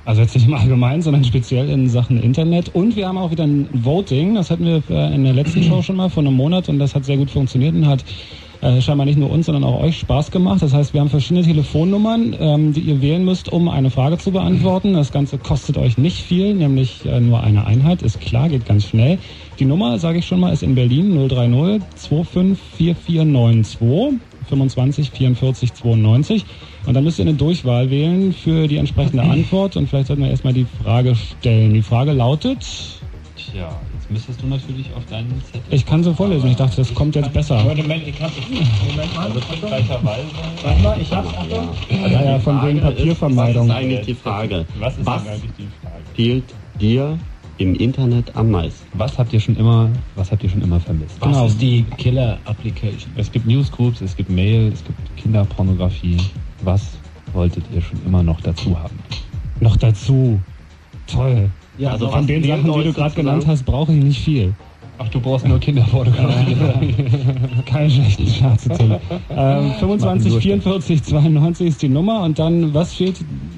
Also 0.05 0.23
jetzt 0.23 0.37
nicht 0.37 0.47
im 0.47 0.55
Allgemeinen, 0.55 1.03
sondern 1.03 1.25
speziell 1.25 1.69
in 1.69 1.89
Sachen 1.89 2.23
Internet. 2.23 2.73
Und 2.73 2.95
wir 2.95 3.09
haben 3.09 3.19
auch 3.19 3.33
wieder 3.33 3.43
ein 3.43 3.69
Voting. 3.73 4.37
Das 4.37 4.53
hatten 4.53 4.65
wir 4.65 4.81
äh, 4.89 5.13
in 5.13 5.25
der 5.25 5.33
letzten 5.33 5.65
Show 5.65 5.83
schon 5.83 5.97
mal 5.97 6.09
vor 6.09 6.23
einem 6.23 6.35
Monat 6.35 6.69
und 6.69 6.79
das 6.79 6.95
hat 6.95 7.05
sehr 7.05 7.17
gut 7.17 7.33
funktioniert 7.33 7.75
und 7.75 7.89
hat 7.89 8.05
äh, 8.61 8.81
scheinbar 8.81 9.07
nicht 9.07 9.19
nur 9.19 9.31
uns, 9.31 9.47
sondern 9.47 9.65
auch 9.65 9.81
euch 9.81 9.99
Spaß 9.99 10.31
gemacht. 10.31 10.63
Das 10.63 10.73
heißt, 10.73 10.95
wir 10.95 11.01
haben 11.01 11.11
verschiedene 11.11 11.45
Telefonnummern, 11.45 12.37
ähm, 12.39 12.73
die 12.73 12.81
ihr 12.81 13.03
wählen 13.03 13.25
müsst, 13.25 13.53
um 13.53 13.69
eine 13.69 13.91
Frage 13.91 14.19
zu 14.19 14.31
beantworten. 14.31 14.95
Das 14.95 15.11
Ganze 15.13 15.39
kostet 15.39 15.79
euch 15.79 15.99
nicht 15.99 16.23
viel, 16.23 16.55
nämlich 16.55 17.05
äh, 17.05 17.21
nur 17.21 17.43
eine 17.43 17.67
Einheit. 17.67 18.03
Ist 18.03 18.21
klar, 18.21 18.49
geht 18.49 18.67
ganz 18.67 18.87
schnell. 18.87 19.19
Die 19.59 19.65
Nummer, 19.65 19.99
sage 19.99 20.19
ich 20.19 20.27
schon 20.27 20.41
mal, 20.41 20.53
ist 20.53 20.63
in 20.63 20.75
Berlin 20.75 21.29
030 21.29 21.83
254492 21.97 24.21
25 24.49 25.11
44 25.11 25.75
92. 25.75 26.45
Und 26.87 26.95
dann 26.95 27.05
müsst 27.05 27.19
ihr 27.19 27.25
eine 27.25 27.35
Durchwahl 27.35 27.91
wählen 27.91 28.33
für 28.33 28.69
die 28.69 28.77
entsprechende 28.77 29.23
Antwort. 29.23 29.77
Und 29.77 29.89
vielleicht 29.89 30.09
sollten 30.09 30.23
wir 30.23 30.31
erstmal 30.31 30.53
die 30.53 30.67
Frage 30.83 31.15
stellen. 31.15 31.75
Die 31.75 31.83
Frage 31.83 32.13
lautet, 32.13 32.67
Tja, 33.37 33.69
jetzt 34.07 34.11
müsstest 34.11 34.43
du 34.43 34.47
natürlich 34.47 34.93
auf 34.95 35.05
deinen 35.07 35.43
Zettel. 35.45 35.63
ich 35.71 35.85
kann 35.85 36.03
sie 36.03 36.15
vorlesen. 36.15 36.51
Ich 36.51 36.57
dachte, 36.57 36.77
das 36.77 36.95
kommt 36.95 37.15
jetzt 37.17 37.33
besser. 37.33 37.63
Moment, 37.63 38.07
ich 38.07 38.21
hab... 38.21 38.31
Moment 38.49 39.15
mal. 39.15 39.31
Gleicherweise. 39.61 40.27
Warte 40.63 40.83
mal, 40.83 41.01
ich 41.01 41.13
hab's. 41.13 41.29
Achtung. 41.37 41.69
Ja, 42.11 42.23
ja, 42.25 42.39
von 42.39 42.67
wegen 42.67 42.81
Papiervermeidung. 42.81 43.69
Was 43.69 43.77
ist 43.77 43.83
eigentlich 43.83 44.07
die 44.07 44.15
Frage? 44.15 44.65
Was 44.79 44.97
ist 44.99 45.07
was 45.07 45.27
eigentlich 45.27 45.53
die 45.59 45.69
Frage? 45.83 46.03
fehlt 46.15 46.45
dir 46.81 47.19
im 47.59 47.75
Internet 47.75 48.35
am 48.37 48.51
meisten? 48.51 48.87
Was 48.95 49.19
habt 49.19 49.33
ihr 49.33 49.41
schon 49.41 49.57
immer, 49.57 49.91
was 50.15 50.31
habt 50.31 50.43
ihr 50.45 50.51
schon 50.51 50.63
immer 50.63 50.79
vermisst? 50.79 51.17
Was 51.21 51.29
Genau. 51.29 51.47
ist 51.47 51.61
die 51.61 51.85
Killer-Application? 51.99 53.11
Es 53.17 53.33
gibt 53.33 53.47
Newsgroups, 53.47 54.01
es 54.03 54.17
gibt 54.17 54.31
Mail, 54.31 54.73
es 54.73 54.85
gibt 54.85 54.99
Kinderpornografie. 55.17 56.19
Was 56.63 56.97
wolltet 57.33 57.65
ihr 57.75 57.83
schon 57.83 57.99
immer 58.07 58.23
noch 58.23 58.41
dazu 58.41 58.79
haben? 58.79 58.99
Noch 59.61 59.77
dazu. 59.77 60.41
Toll. 61.07 61.51
Ja, 61.79 61.91
Also 61.91 62.09
Von 62.09 62.27
den 62.27 62.43
Sachen, 62.43 62.73
die 62.73 62.85
du 62.85 62.93
gerade 62.93 63.15
genannt 63.15 63.47
hast, 63.47 63.65
brauche 63.65 63.93
ich 63.93 64.03
nicht 64.03 64.21
viel. 64.21 64.55
Ach, 64.99 65.09
du 65.09 65.21
brauchst 65.21 65.47
nur 65.47 65.59
Kinderpornografie. 65.61 66.57
Keine 67.67 67.91
schlechten 67.91 68.27
Scherze, 68.27 68.71
Tim. 68.71 68.95
Ähm, 69.31 69.73
25 69.79 70.33
nur 70.33 70.41
44 70.41 71.03
92 71.03 71.67
ist 71.67 71.83
die 71.83 71.89
Nummer 71.89 72.23
und 72.23 72.39
dann, 72.39 72.73
was 72.73 72.95
fehlt 72.95 73.17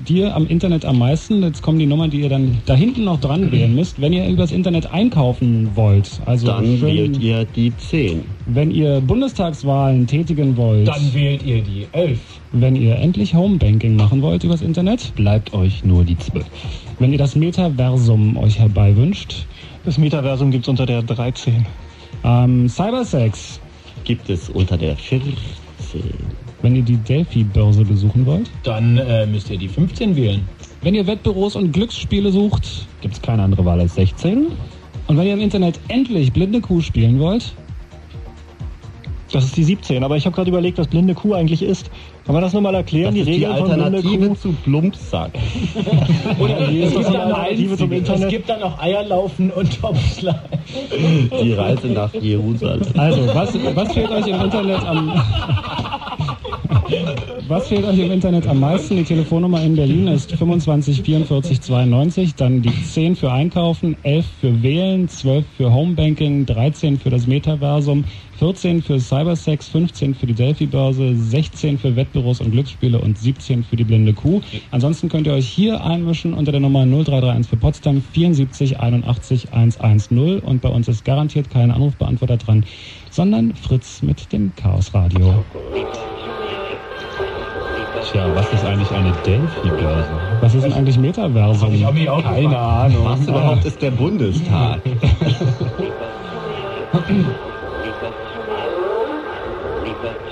dir 0.08 0.34
am 0.34 0.46
Internet 0.48 0.84
am 0.84 0.98
meisten? 0.98 1.42
Jetzt 1.42 1.62
kommen 1.62 1.78
die 1.78 1.86
Nummern, 1.86 2.10
die 2.10 2.20
ihr 2.22 2.28
dann 2.28 2.58
da 2.66 2.74
hinten 2.74 3.04
noch 3.04 3.20
dran 3.20 3.52
wählen 3.52 3.74
müsst, 3.74 4.00
wenn 4.00 4.12
ihr 4.12 4.26
übers 4.28 4.50
Internet 4.50 4.90
einkaufen 4.92 5.70
wollt. 5.74 6.20
Also 6.26 6.46
Dann 6.48 6.80
wählt 6.80 7.18
ihr 7.18 7.44
die 7.44 7.72
10. 7.76 8.22
wenn 8.46 8.70
ihr 8.70 9.00
Bundestagswahlen 9.00 10.06
tätigen 10.06 10.56
wollt, 10.56 10.88
Dann 10.88 11.14
wählt 11.14 11.44
ihr 11.44 11.62
die 11.62 11.86
11. 11.92 12.18
wenn 12.52 12.74
ihr 12.74 12.96
endlich 12.96 13.34
Homebanking 13.34 13.94
machen 13.94 14.22
wollt 14.22 14.42
übers 14.42 14.62
Internet, 14.62 15.12
Bleibt 15.14 15.52
euch 15.52 15.84
nur 15.84 16.04
die 16.04 16.18
12. 16.18 16.44
wenn 16.98 17.12
ihr 17.12 17.18
das 17.18 17.36
Metaversum 17.36 18.36
euch 18.38 18.58
herbeiwünscht, 18.58 19.46
Das 19.88 19.96
Metaversum 19.96 20.50
gibt 20.50 20.66
es 20.66 20.68
unter 20.68 20.84
der 20.84 21.02
13. 21.02 21.64
ähm, 22.22 22.68
Cybersex, 22.68 23.58
Gibt 24.04 24.28
es 24.28 24.50
unter 24.50 24.76
der 24.76 24.94
14. 24.94 25.34
wenn 26.60 26.76
ihr 26.76 26.82
die 26.82 26.98
Delphi-Börse 26.98 27.86
besuchen 27.86 28.26
wollt, 28.26 28.50
Dann 28.64 28.98
äh, 28.98 29.24
müsst 29.24 29.48
ihr 29.48 29.56
die 29.56 29.66
15 29.66 30.14
wählen. 30.14 30.46
wenn 30.82 30.94
ihr 30.94 31.06
Wettbüros 31.06 31.56
und 31.56 31.72
Glücksspiele 31.72 32.30
sucht, 32.30 32.86
Gibt 33.00 33.14
es 33.14 33.22
keine 33.22 33.42
andere 33.42 33.64
Wahl 33.64 33.80
als 33.80 33.94
16? 33.94 34.48
Und 35.06 35.16
wenn 35.16 35.26
ihr 35.26 35.32
im 35.32 35.40
Internet 35.40 35.80
endlich 35.88 36.34
blinde 36.34 36.60
Kuh 36.60 36.82
spielen 36.82 37.18
wollt, 37.18 37.54
Das 39.32 39.44
ist 39.44 39.56
die 39.56 39.64
17. 39.64 40.02
Aber 40.04 40.16
ich 40.16 40.24
habe 40.24 40.34
gerade 40.34 40.48
überlegt, 40.48 40.78
was 40.78 40.86
blinde 40.86 41.14
Kuh 41.14 41.34
eigentlich 41.34 41.62
ist. 41.62 41.90
Kann 42.24 42.34
man 42.34 42.42
das 42.42 42.52
nochmal 42.52 42.74
erklären? 42.74 43.14
Das 43.14 43.24
die 43.24 43.30
Regeln 43.30 43.56
von 43.56 43.66
blinde 43.66 43.84
Alternative 43.84 44.28
Kuh? 44.28 44.34
zu 44.34 44.52
Plumpsack. 44.64 45.32
Oder 46.38 46.60
es, 46.68 46.94
gibt 46.94 47.06
eine 47.06 47.18
noch 47.28 47.38
Alternative 47.38 47.76
zum 47.76 47.92
es 47.92 48.28
gibt 48.28 48.48
dann 48.48 48.60
noch 48.60 48.78
Eierlaufen 48.80 49.50
und 49.50 49.80
Topfschlag. 49.80 50.42
Die 51.42 51.52
Reise 51.52 51.88
nach 51.88 52.12
Jerusalem. 52.14 52.82
also 52.96 53.26
was, 53.34 53.54
was 53.74 53.92
fehlt 53.92 54.10
euch 54.10 54.26
im 54.26 54.40
Internet 54.40 54.86
am 54.86 55.12
Was 57.48 57.68
fehlt 57.68 57.84
euch 57.84 57.98
im 57.98 58.10
Internet 58.10 58.46
am 58.46 58.60
meisten? 58.60 58.96
Die 58.96 59.04
Telefonnummer 59.04 59.62
in 59.62 59.76
Berlin 59.76 60.08
ist 60.08 60.32
25 60.32 61.02
44 61.02 61.60
92, 61.60 62.34
dann 62.34 62.62
die 62.62 62.72
10 62.72 63.16
für 63.16 63.30
Einkaufen, 63.30 63.96
11 64.02 64.26
für 64.40 64.62
Wählen, 64.62 65.06
12 65.08 65.44
für 65.56 65.72
Homebanking, 65.72 66.46
13 66.46 66.98
für 66.98 67.10
das 67.10 67.26
Metaversum, 67.26 68.04
14 68.38 68.82
für 68.82 69.00
Cybersex, 69.00 69.68
15 69.68 70.14
für 70.14 70.26
die 70.26 70.34
Delphi-Börse, 70.34 71.14
16 71.14 71.78
für 71.78 71.94
Wettbüros 71.94 72.40
und 72.40 72.52
Glücksspiele 72.52 72.98
und 72.98 73.18
17 73.18 73.64
für 73.64 73.76
die 73.76 73.84
blinde 73.84 74.14
Kuh. 74.14 74.40
Ansonsten 74.70 75.10
könnt 75.10 75.26
ihr 75.26 75.34
euch 75.34 75.48
hier 75.48 75.84
einmischen 75.84 76.32
unter 76.32 76.52
der 76.52 76.60
Nummer 76.60 76.86
0331 76.86 77.50
für 77.50 77.56
Potsdam 77.56 78.00
74 78.00 78.80
81 78.80 79.52
110 79.52 80.40
und 80.40 80.62
bei 80.62 80.70
uns 80.70 80.88
ist 80.88 81.04
garantiert 81.04 81.50
kein 81.50 81.70
Anrufbeantworter 81.70 82.38
dran, 82.38 82.64
sondern 83.10 83.54
Fritz 83.54 84.00
mit 84.00 84.32
dem 84.32 84.54
Chaos 84.54 84.94
Radio. 84.94 85.44
Tja, 88.10 88.34
was 88.34 88.50
ist 88.54 88.64
eigentlich 88.64 88.94
eine 88.94 89.12
Delphi-Börse? 89.12 90.08
Was 90.40 90.54
ist 90.54 90.64
denn 90.64 90.72
eigentlich 90.72 90.98
Metaversum? 90.98 91.74
Ich 91.74 91.92
mich 91.92 92.08
auch 92.08 92.22
Keine 92.22 92.48
gefragt. 92.48 92.94
Ahnung. 92.94 93.04
Was 93.04 93.28
überhaupt 93.28 93.64
ist 93.66 93.82
der 93.82 93.90
Bundestag? 93.90 94.80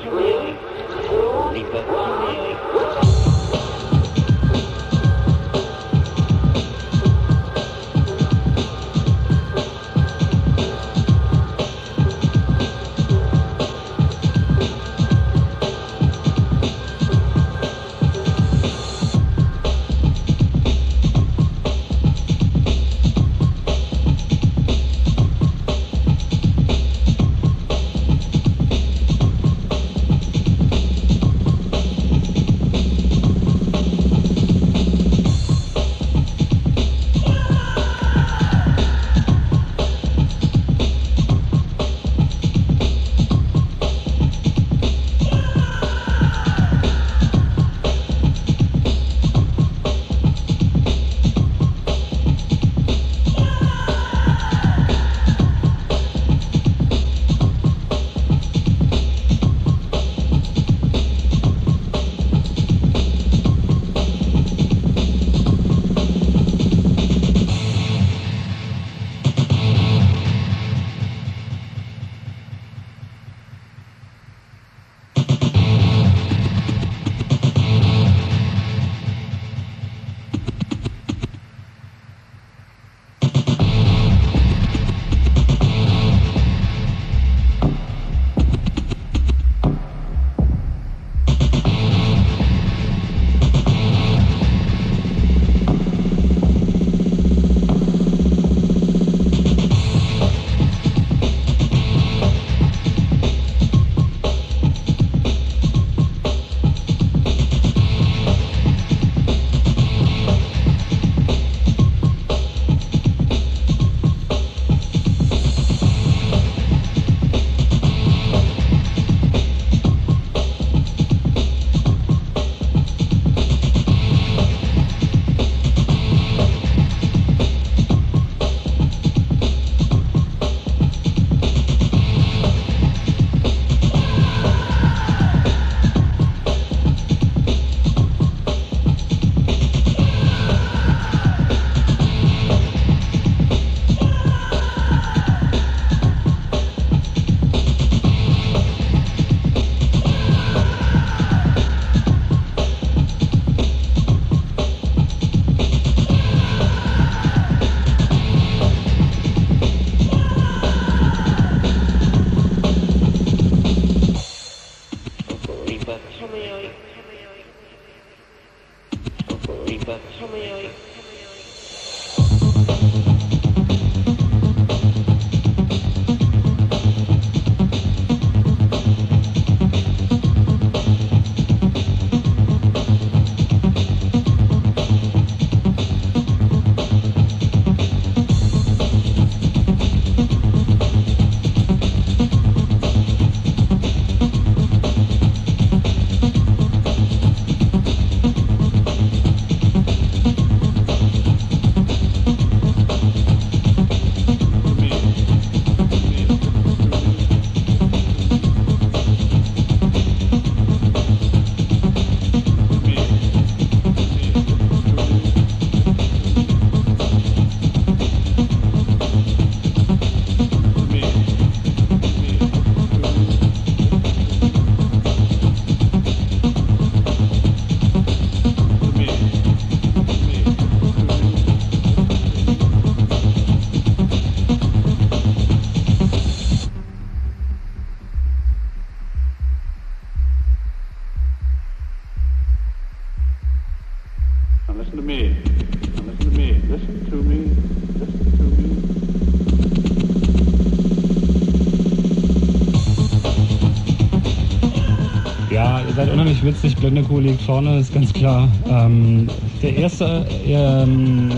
witzig, 256.46 256.76
blinde 256.76 257.04
liegt 257.18 257.42
vorne, 257.42 257.80
ist 257.80 257.92
ganz 257.92 258.12
klar. 258.12 258.48
Ähm, 258.68 259.26
der 259.62 259.76
erste, 259.76 260.24
ähm, 260.46 261.30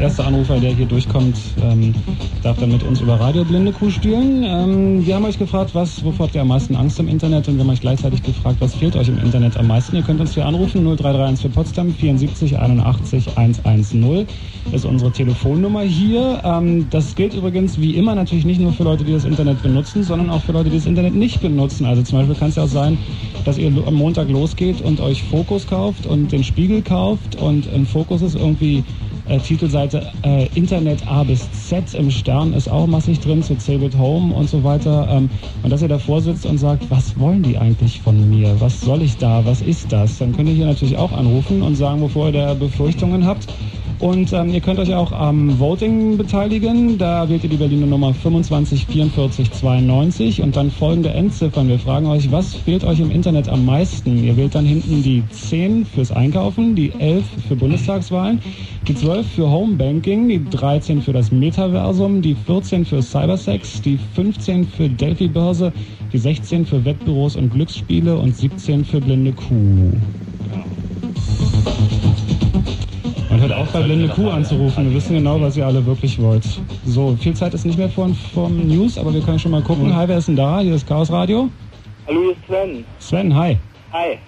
erste 0.00 0.24
Anrufer, 0.24 0.58
der 0.58 0.72
hier 0.74 0.86
durchkommt, 0.86 1.36
ähm, 1.62 1.94
darf 2.42 2.58
dann 2.58 2.72
mit 2.72 2.82
uns 2.82 3.00
über 3.00 3.18
Radio 3.18 3.44
Blinde 3.44 3.72
Kuh 3.72 3.90
spielen. 3.90 4.42
Ähm, 4.44 5.06
wir 5.06 5.14
haben 5.14 5.24
euch 5.24 5.38
gefragt, 5.38 5.70
was, 5.74 6.04
wovor 6.04 6.26
habt 6.26 6.34
ihr 6.34 6.42
am 6.42 6.48
meisten 6.48 6.74
Angst 6.74 6.98
im 6.98 7.08
Internet? 7.08 7.48
Und 7.48 7.56
wir 7.56 7.64
haben 7.64 7.70
euch 7.70 7.80
gleichzeitig 7.80 8.22
gefragt, 8.22 8.56
was 8.58 8.74
fehlt 8.74 8.96
euch 8.96 9.08
im 9.08 9.18
Internet 9.18 9.56
am 9.56 9.68
meisten? 9.68 9.94
Ihr 9.96 10.02
könnt 10.02 10.20
uns 10.20 10.34
hier 10.34 10.44
anrufen, 10.44 10.84
0331 10.84 11.42
für 11.42 11.48
Potsdam, 11.50 11.94
74 11.94 12.58
81 12.58 13.36
110 13.36 14.26
ist 14.72 14.84
unsere 14.84 15.12
Telefonnummer 15.12 15.82
hier. 15.82 16.40
Ähm, 16.44 16.88
das 16.90 17.14
gilt 17.14 17.34
übrigens 17.34 17.78
wie 17.80 17.94
immer 17.94 18.14
natürlich 18.14 18.44
nicht 18.44 18.60
nur 18.60 18.72
für 18.72 18.84
Leute, 18.84 19.04
die 19.04 19.12
das 19.12 19.24
Internet 19.24 19.62
benutzen, 19.62 20.02
sondern 20.02 20.30
auch 20.30 20.42
für 20.42 20.52
Leute, 20.52 20.70
die 20.70 20.76
das 20.76 20.86
Internet 20.86 21.14
nicht 21.14 21.40
benutzen. 21.40 21.84
Also 21.84 22.02
zum 22.02 22.18
Beispiel 22.18 22.34
kann 22.34 22.48
es 22.48 22.56
ja 22.56 22.64
auch 22.64 22.68
sein, 22.68 22.98
dass 23.44 23.58
ihr 23.58 23.68
am 23.68 23.94
Montag 23.94 24.28
losgeht 24.28 24.80
und 24.80 25.00
euch 25.00 25.22
Fokus 25.22 25.66
kauft 25.66 26.06
und 26.06 26.32
den 26.32 26.44
Spiegel 26.44 26.82
kauft 26.82 27.36
und 27.36 27.68
ein 27.72 27.86
Fokus 27.86 28.22
ist 28.22 28.34
irgendwie 28.34 28.84
äh, 29.26 29.38
Titelseite 29.38 30.12
äh, 30.22 30.48
Internet 30.54 31.06
A 31.08 31.24
bis 31.24 31.50
Z 31.68 31.94
im 31.94 32.10
Stern 32.10 32.52
ist 32.52 32.68
auch 32.68 32.86
massig 32.86 33.20
drin 33.20 33.42
zu 33.42 33.54
Save 33.58 33.86
it 33.86 33.96
Home 33.96 34.34
und 34.34 34.50
so 34.50 34.62
weiter. 34.64 35.08
Ähm, 35.10 35.30
und 35.62 35.70
dass 35.70 35.80
ihr 35.80 35.88
davor 35.88 36.20
sitzt 36.20 36.44
und 36.44 36.58
sagt, 36.58 36.90
was 36.90 37.18
wollen 37.18 37.42
die 37.42 37.56
eigentlich 37.56 38.00
von 38.00 38.28
mir? 38.28 38.54
Was 38.60 38.80
soll 38.80 39.02
ich 39.02 39.16
da? 39.16 39.44
Was 39.46 39.62
ist 39.62 39.90
das? 39.90 40.18
Dann 40.18 40.32
könnt 40.32 40.48
ihr 40.48 40.54
hier 40.54 40.66
natürlich 40.66 40.96
auch 40.96 41.12
anrufen 41.12 41.62
und 41.62 41.74
sagen, 41.76 42.00
bevor 42.00 42.26
ihr 42.26 42.32
da 42.32 42.54
Befürchtungen 42.54 43.24
habt. 43.24 43.46
Und 44.00 44.32
ähm, 44.32 44.52
ihr 44.52 44.60
könnt 44.60 44.80
euch 44.80 44.92
auch 44.92 45.12
am 45.12 45.58
Voting 45.58 46.16
beteiligen. 46.16 46.98
Da 46.98 47.28
wählt 47.28 47.44
ihr 47.44 47.50
die 47.50 47.56
Berliner 47.56 47.86
Nummer 47.86 48.12
25 48.12 48.86
44 48.86 49.50
92 49.52 50.42
und 50.42 50.56
dann 50.56 50.70
folgende 50.70 51.10
Endziffern. 51.10 51.68
Wir 51.68 51.78
fragen 51.78 52.06
euch, 52.06 52.30
was 52.32 52.54
fehlt 52.54 52.84
euch 52.84 53.00
im 53.00 53.10
Internet 53.10 53.48
am 53.48 53.64
meisten? 53.64 54.22
Ihr 54.24 54.36
wählt 54.36 54.54
dann 54.54 54.66
hinten 54.66 55.02
die 55.02 55.22
10 55.30 55.86
fürs 55.86 56.10
Einkaufen, 56.10 56.74
die 56.74 56.92
11 56.98 57.24
für 57.48 57.56
Bundestagswahlen, 57.56 58.40
die 58.88 58.94
12 58.94 59.26
für 59.26 59.50
Homebanking, 59.50 60.28
die 60.28 60.44
13 60.44 61.00
für 61.00 61.12
das 61.12 61.30
Metaversum, 61.30 62.20
die 62.20 62.34
14 62.34 62.84
für 62.84 63.00
Cybersex, 63.00 63.80
die 63.80 63.98
15 64.14 64.66
für 64.66 64.88
Delphi-Börse, 64.88 65.72
die 66.12 66.18
16 66.18 66.66
für 66.66 66.84
Wettbüros 66.84 67.36
und 67.36 67.50
Glücksspiele 67.50 68.16
und 68.16 68.36
17 68.36 68.84
für 68.84 69.00
blinde 69.00 69.32
Kuh. 69.32 69.92
Hört 73.48 73.58
auf, 73.60 73.72
bei 73.72 73.82
blinde 73.82 74.08
Kuh 74.08 74.30
anzurufen. 74.30 74.88
Wir 74.88 74.96
wissen 74.96 75.14
genau, 75.14 75.40
was 75.40 75.56
ihr 75.56 75.66
alle 75.66 75.84
wirklich 75.84 76.20
wollt. 76.20 76.44
So, 76.86 77.14
viel 77.20 77.34
Zeit 77.34 77.52
ist 77.52 77.66
nicht 77.66 77.78
mehr 77.78 77.90
vor 77.90 78.08
vom 78.32 78.66
News, 78.66 78.96
aber 78.96 79.12
wir 79.12 79.20
können 79.20 79.38
schon 79.38 79.50
mal 79.50 79.62
gucken. 79.62 79.94
Hi, 79.94 80.08
wer 80.08 80.18
ist 80.18 80.28
denn 80.28 80.36
da? 80.36 80.60
Hier 80.60 80.74
ist 80.74 80.86
Chaos 80.86 81.10
Radio. 81.10 81.50
Hallo, 82.06 82.20
hier 82.22 82.32
ist 82.32 82.38
Sven. 82.46 82.84
Sven, 82.98 83.36
hi. 83.36 83.58
Hi. 83.92 84.18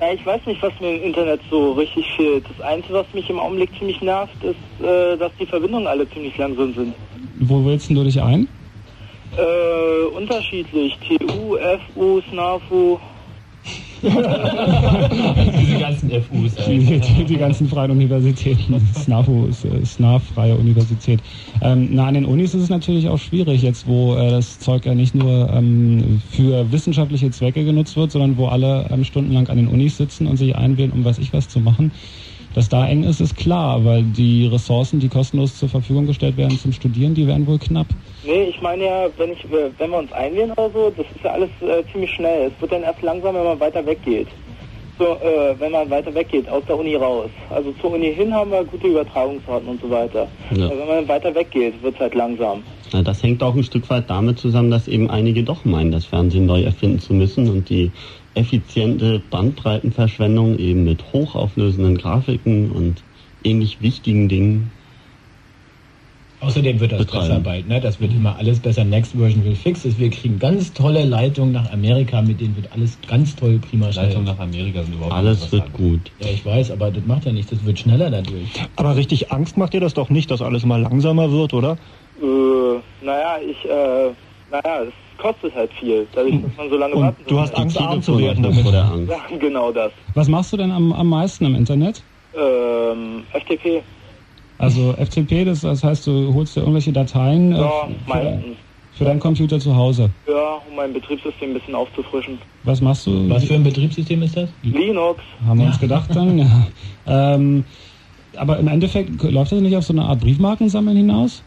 Ja, 0.00 0.12
ich 0.12 0.24
weiß 0.26 0.40
nicht, 0.46 0.60
was 0.62 0.72
mir 0.80 0.96
im 0.96 1.02
Internet 1.04 1.40
so 1.50 1.72
richtig 1.72 2.04
fehlt. 2.16 2.44
Das 2.56 2.66
Einzige, 2.66 2.94
was 2.94 3.06
mich 3.12 3.28
im 3.30 3.38
Augenblick 3.38 3.70
ziemlich 3.78 4.00
nervt, 4.00 4.32
ist, 4.42 4.84
äh, 4.84 5.16
dass 5.16 5.30
die 5.38 5.46
Verbindungen 5.46 5.86
alle 5.86 6.08
ziemlich 6.10 6.36
langsam 6.36 6.74
sind. 6.74 6.94
Wo 7.38 7.64
willst 7.64 7.90
du 7.90 8.02
dich 8.02 8.20
ein? 8.20 8.48
Äh, 9.36 10.16
unterschiedlich. 10.16 10.98
TU, 11.06 11.56
FU, 11.94 12.20
SNAFU. 12.30 12.98
Diese 14.02 15.78
ganzen 15.78 16.10
FUs. 16.10 16.54
Die, 16.66 17.00
die, 17.00 17.24
die, 17.24 17.36
ganzen 17.36 17.68
freien 17.68 17.90
Universitäten. 17.90 18.80
SNAFU 18.94 19.46
ist 19.46 19.64
äh, 19.64 19.84
SNAF, 19.84 20.22
freie 20.34 20.54
Universität. 20.54 21.20
Ähm, 21.60 21.88
na, 21.92 22.06
an 22.06 22.14
den 22.14 22.24
Unis 22.24 22.54
ist 22.54 22.62
es 22.62 22.68
natürlich 22.70 23.08
auch 23.08 23.18
schwierig, 23.18 23.62
jetzt 23.62 23.86
wo 23.86 24.14
äh, 24.14 24.30
das 24.30 24.58
Zeug 24.58 24.86
ja 24.86 24.94
nicht 24.94 25.14
nur 25.14 25.50
ähm, 25.52 26.22
für 26.30 26.70
wissenschaftliche 26.72 27.30
Zwecke 27.30 27.64
genutzt 27.64 27.96
wird, 27.96 28.10
sondern 28.10 28.36
wo 28.36 28.46
alle 28.46 28.86
ähm, 28.90 29.04
stundenlang 29.04 29.48
an 29.48 29.56
den 29.56 29.68
Unis 29.68 29.96
sitzen 29.96 30.26
und 30.26 30.36
sich 30.36 30.56
einwählen, 30.56 30.92
um 30.92 31.04
weiß 31.04 31.18
ich 31.18 31.32
was 31.32 31.48
zu 31.48 31.60
machen. 31.60 31.92
Dass 32.54 32.68
da 32.68 32.86
eng 32.88 33.04
ist, 33.04 33.20
ist 33.20 33.36
klar, 33.36 33.84
weil 33.84 34.02
die 34.02 34.46
Ressourcen, 34.46 34.98
die 34.98 35.08
kostenlos 35.08 35.56
zur 35.56 35.68
Verfügung 35.68 36.06
gestellt 36.06 36.36
werden 36.36 36.58
zum 36.58 36.72
Studieren, 36.72 37.14
die 37.14 37.26
werden 37.26 37.46
wohl 37.46 37.58
knapp. 37.58 37.86
Nee, 38.24 38.44
ich 38.44 38.60
meine 38.60 38.84
ja, 38.84 39.06
wenn, 39.16 39.32
ich, 39.32 39.46
wenn 39.50 39.90
wir 39.90 39.98
uns 39.98 40.12
einwählen 40.12 40.50
oder 40.52 40.70
so, 40.70 40.92
das 40.96 41.06
ist 41.14 41.24
ja 41.24 41.30
alles 41.30 41.50
äh, 41.60 41.84
ziemlich 41.92 42.10
schnell. 42.10 42.50
Es 42.50 42.60
wird 42.60 42.72
dann 42.72 42.82
erst 42.82 43.02
langsam, 43.02 43.34
wenn 43.36 43.44
man 43.44 43.60
weiter 43.60 43.86
weggeht. 43.86 44.28
So, 44.98 45.06
äh, 45.06 45.58
wenn 45.58 45.72
man 45.72 45.88
weiter 45.88 46.14
weggeht, 46.14 46.46
aus 46.48 46.62
der 46.68 46.76
Uni 46.76 46.94
raus. 46.94 47.30
Also 47.48 47.72
zur 47.80 47.92
Uni 47.92 48.12
hin 48.12 48.34
haben 48.34 48.50
wir 48.50 48.62
gute 48.64 48.88
Übertragungsraten 48.88 49.66
und 49.66 49.80
so 49.80 49.88
weiter. 49.88 50.28
Ja. 50.54 50.66
Aber 50.66 50.78
wenn 50.78 50.88
man 50.88 51.08
weiter 51.08 51.34
weggeht, 51.34 51.82
wird 51.82 51.94
es 51.94 52.00
halt 52.00 52.14
langsam. 52.14 52.62
Ja, 52.92 53.00
das 53.02 53.22
hängt 53.22 53.42
auch 53.42 53.54
ein 53.54 53.62
Stück 53.62 53.88
weit 53.88 54.10
damit 54.10 54.38
zusammen, 54.38 54.70
dass 54.70 54.88
eben 54.88 55.08
einige 55.08 55.44
doch 55.44 55.64
meinen, 55.64 55.92
das 55.92 56.04
Fernsehen 56.04 56.44
neu 56.44 56.62
erfinden 56.64 56.98
zu 56.98 57.14
müssen 57.14 57.48
und 57.48 57.70
die 57.70 57.92
effiziente 58.34 59.20
Bandbreitenverschwendung 59.30 60.58
eben 60.58 60.84
mit 60.84 61.12
hochauflösenden 61.12 61.96
Grafiken 61.98 62.70
und 62.70 63.02
ähnlich 63.44 63.80
wichtigen 63.80 64.28
Dingen. 64.28 64.70
Außerdem 66.40 66.80
wird 66.80 66.92
das 66.92 67.00
betreiben. 67.00 67.28
besser 67.28 67.40
bald, 67.40 67.68
ne? 67.68 67.80
Das 67.80 68.00
wird 68.00 68.12
immer 68.12 68.36
alles 68.36 68.60
besser. 68.60 68.82
Next 68.84 69.12
Version 69.12 69.44
will 69.44 69.54
fix 69.54 69.84
ist. 69.84 69.98
Wir 69.98 70.08
kriegen 70.08 70.38
ganz 70.38 70.72
tolle 70.72 71.04
Leitungen 71.04 71.52
nach 71.52 71.70
Amerika, 71.70 72.22
mit 72.22 72.40
denen 72.40 72.56
wird 72.56 72.72
alles 72.72 72.96
ganz 73.06 73.36
toll, 73.36 73.58
prima 73.58 73.92
schnell. 73.92 74.06
Leitungen 74.06 74.24
nach 74.24 74.38
Amerika 74.38 74.82
sind 74.82 74.94
überhaupt 74.94 75.12
Alles 75.12 75.52
wird 75.52 75.70
gut. 75.74 76.10
Ja, 76.18 76.28
ich 76.30 76.44
weiß, 76.44 76.70
aber 76.70 76.90
das 76.90 77.04
macht 77.04 77.26
ja 77.26 77.32
nichts, 77.32 77.50
das 77.50 77.62
wird 77.66 77.78
schneller 77.78 78.10
dadurch. 78.10 78.48
Aber 78.76 78.96
richtig 78.96 79.30
Angst 79.30 79.58
macht 79.58 79.74
dir 79.74 79.80
das 79.80 79.92
doch 79.92 80.08
nicht, 80.08 80.30
dass 80.30 80.40
alles 80.40 80.64
mal 80.64 80.80
langsamer 80.80 81.30
wird, 81.30 81.52
oder? 81.52 81.76
Äh, 82.22 83.04
naja, 83.04 83.36
ich, 83.46 83.62
äh, 83.68 84.14
naja, 84.50 84.84
es 84.84 84.92
kostet 85.20 85.54
halt 85.54 85.70
viel, 85.74 86.06
dadurch, 86.14 86.42
dass 86.42 86.56
man 86.56 86.70
so 86.70 86.76
lange 86.76 86.94
Und 86.94 87.02
warten 87.02 87.24
Du 87.26 87.38
hast 87.38 87.56
Angst, 87.56 87.80
arm 87.80 88.02
zu 88.02 88.18
werden 88.18 88.42
damit. 88.42 88.66
Oder 88.66 88.84
Angst. 88.84 89.12
Ja, 89.12 89.36
genau 89.38 89.70
das. 89.70 89.92
Was 90.14 90.28
machst 90.28 90.52
du 90.52 90.56
denn 90.56 90.70
am, 90.72 90.92
am 90.92 91.08
meisten 91.08 91.44
im 91.44 91.54
Internet? 91.54 92.02
Ähm, 92.34 93.24
FTP. 93.32 93.82
Also 94.58 94.92
FTP, 94.92 95.44
das, 95.44 95.62
das 95.62 95.82
heißt, 95.82 96.06
du 96.06 96.34
holst 96.34 96.54
dir 96.56 96.60
irgendwelche 96.60 96.92
Dateien 96.92 97.52
äh, 97.52 97.60
ja, 97.60 97.88
für, 98.04 98.10
meistens. 98.10 98.56
für 98.92 99.04
deinen 99.04 99.20
Computer 99.20 99.58
zu 99.58 99.74
Hause? 99.74 100.10
Ja, 100.28 100.60
um 100.68 100.76
mein 100.76 100.92
Betriebssystem 100.92 101.50
ein 101.50 101.54
bisschen 101.54 101.74
aufzufrischen. 101.74 102.38
Was 102.64 102.80
machst 102.80 103.06
du? 103.06 103.28
Was 103.30 103.44
für 103.44 103.54
ein 103.54 103.62
Betriebssystem 103.62 104.22
ist 104.22 104.36
das? 104.36 104.50
Linux. 104.62 105.22
Haben 105.46 105.58
wir 105.58 105.64
ja. 105.64 105.70
uns 105.70 105.80
gedacht 105.80 106.14
dann, 106.14 106.38
ja. 106.38 106.46
Ähm, 107.06 107.64
aber 108.36 108.58
im 108.58 108.68
Endeffekt 108.68 109.22
läuft 109.22 109.50
das 109.52 109.60
nicht 109.60 109.76
auf 109.76 109.84
so 109.84 109.92
eine 109.92 110.04
Art 110.04 110.20
Briefmarkensammeln 110.20 110.96
hinaus? 110.96 111.42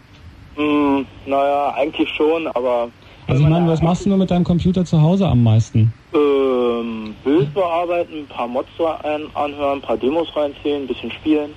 Mm, 0.57 1.01
naja, 1.25 1.73
eigentlich 1.75 2.09
schon, 2.09 2.47
aber 2.47 2.89
Also 3.27 3.43
ich 3.43 3.49
meine, 3.49 3.67
was 3.67 3.81
machst 3.81 4.05
du 4.05 4.09
nur 4.09 4.17
mit 4.17 4.31
deinem 4.31 4.43
Computer 4.43 4.85
zu 4.85 5.01
Hause 5.01 5.27
am 5.27 5.43
meisten? 5.43 5.93
Ähm, 6.13 7.15
Bild 7.23 7.53
bearbeiten, 7.53 8.19
ein 8.19 8.27
paar 8.27 8.47
Mods 8.47 8.69
anhören, 8.79 9.77
ein 9.77 9.81
paar 9.81 9.97
Demos 9.97 10.27
reinziehen, 10.35 10.83
ein 10.83 10.87
bisschen 10.87 11.11
spielen. 11.11 11.51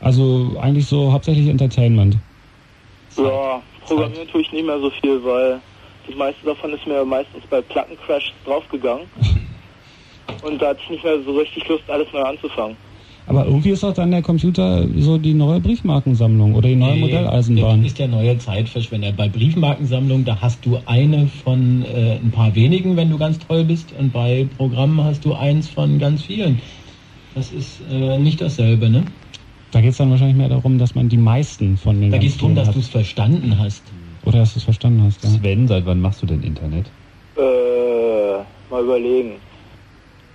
Also 0.00 0.56
eigentlich 0.60 0.86
so 0.86 1.12
hauptsächlich 1.12 1.48
Entertainment. 1.48 2.16
Ja, 3.16 3.62
programmieren 3.86 4.28
tue 4.28 4.40
ich 4.40 4.52
nicht 4.52 4.66
mehr 4.66 4.78
so 4.80 4.90
viel, 4.90 5.22
weil 5.24 5.60
das 6.06 6.16
meiste 6.16 6.46
davon 6.46 6.72
ist 6.72 6.86
mir 6.86 7.04
meistens 7.04 7.44
bei 7.50 7.60
Plattencrash 7.60 8.32
draufgegangen. 8.44 9.06
Und 10.42 10.60
da 10.60 10.68
hatte 10.68 10.80
ich 10.84 10.90
nicht 10.90 11.04
mehr 11.04 11.22
so 11.22 11.36
richtig 11.36 11.68
Lust, 11.68 11.88
alles 11.88 12.08
neu 12.12 12.22
anzufangen. 12.22 12.76
Aber 13.26 13.46
irgendwie 13.46 13.70
ist 13.70 13.84
auch 13.84 13.94
dann 13.94 14.10
der 14.10 14.22
Computer 14.22 14.86
so 14.96 15.16
die 15.16 15.34
neue 15.34 15.60
Briefmarkensammlung 15.60 16.54
oder 16.54 16.68
die 16.68 16.76
neue 16.76 16.94
Nee, 16.94 17.00
Modelleisenbahn. 17.00 17.82
Das 17.82 17.92
ist 17.92 17.98
der 17.98 18.08
neue 18.08 18.36
Zeitverschwender. 18.38 19.12
Bei 19.12 19.28
Briefmarkensammlung, 19.28 20.24
da 20.24 20.40
hast 20.40 20.64
du 20.66 20.78
eine 20.86 21.28
von 21.28 21.84
äh, 21.84 22.16
ein 22.16 22.30
paar 22.30 22.54
wenigen, 22.54 22.96
wenn 22.96 23.10
du 23.10 23.18
ganz 23.18 23.38
toll 23.38 23.64
bist. 23.64 23.92
Und 23.92 24.12
bei 24.12 24.48
Programmen 24.56 25.02
hast 25.04 25.24
du 25.24 25.34
eins 25.34 25.68
von 25.68 25.98
ganz 25.98 26.22
vielen. 26.22 26.60
Das 27.34 27.52
ist 27.52 27.80
äh, 27.90 28.18
nicht 28.18 28.40
dasselbe, 28.40 28.90
ne? 28.90 29.04
Da 29.70 29.80
geht 29.80 29.92
es 29.92 29.96
dann 29.96 30.10
wahrscheinlich 30.10 30.36
mehr 30.36 30.50
darum, 30.50 30.78
dass 30.78 30.94
man 30.94 31.08
die 31.08 31.16
meisten 31.16 31.76
von 31.78 32.00
den 32.00 32.10
Da 32.10 32.18
geht 32.18 32.30
es 32.30 32.36
darum, 32.36 32.54
dass 32.54 32.72
du 32.72 32.80
es 32.80 32.88
verstanden 32.88 33.58
hast. 33.58 33.82
Oder 34.24 34.40
dass 34.40 34.52
du 34.52 34.58
es 34.58 34.64
verstanden 34.64 35.02
hast, 35.04 35.24
ja. 35.24 35.30
Sven, 35.30 35.66
seit 35.66 35.86
wann 35.86 36.00
machst 36.00 36.20
du 36.22 36.26
denn 36.26 36.42
Internet? 36.42 36.90
Äh, 37.36 37.40
mal 38.70 38.82
überlegen. 38.82 39.36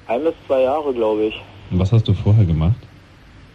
Ein 0.08 0.24
bis 0.24 0.34
zwei 0.48 0.62
Jahre, 0.62 0.94
glaube 0.94 1.26
ich. 1.26 1.36
Und 1.72 1.80
was 1.80 1.92
hast 1.92 2.08
du 2.08 2.14
vorher 2.14 2.46
gemacht? 2.46 2.78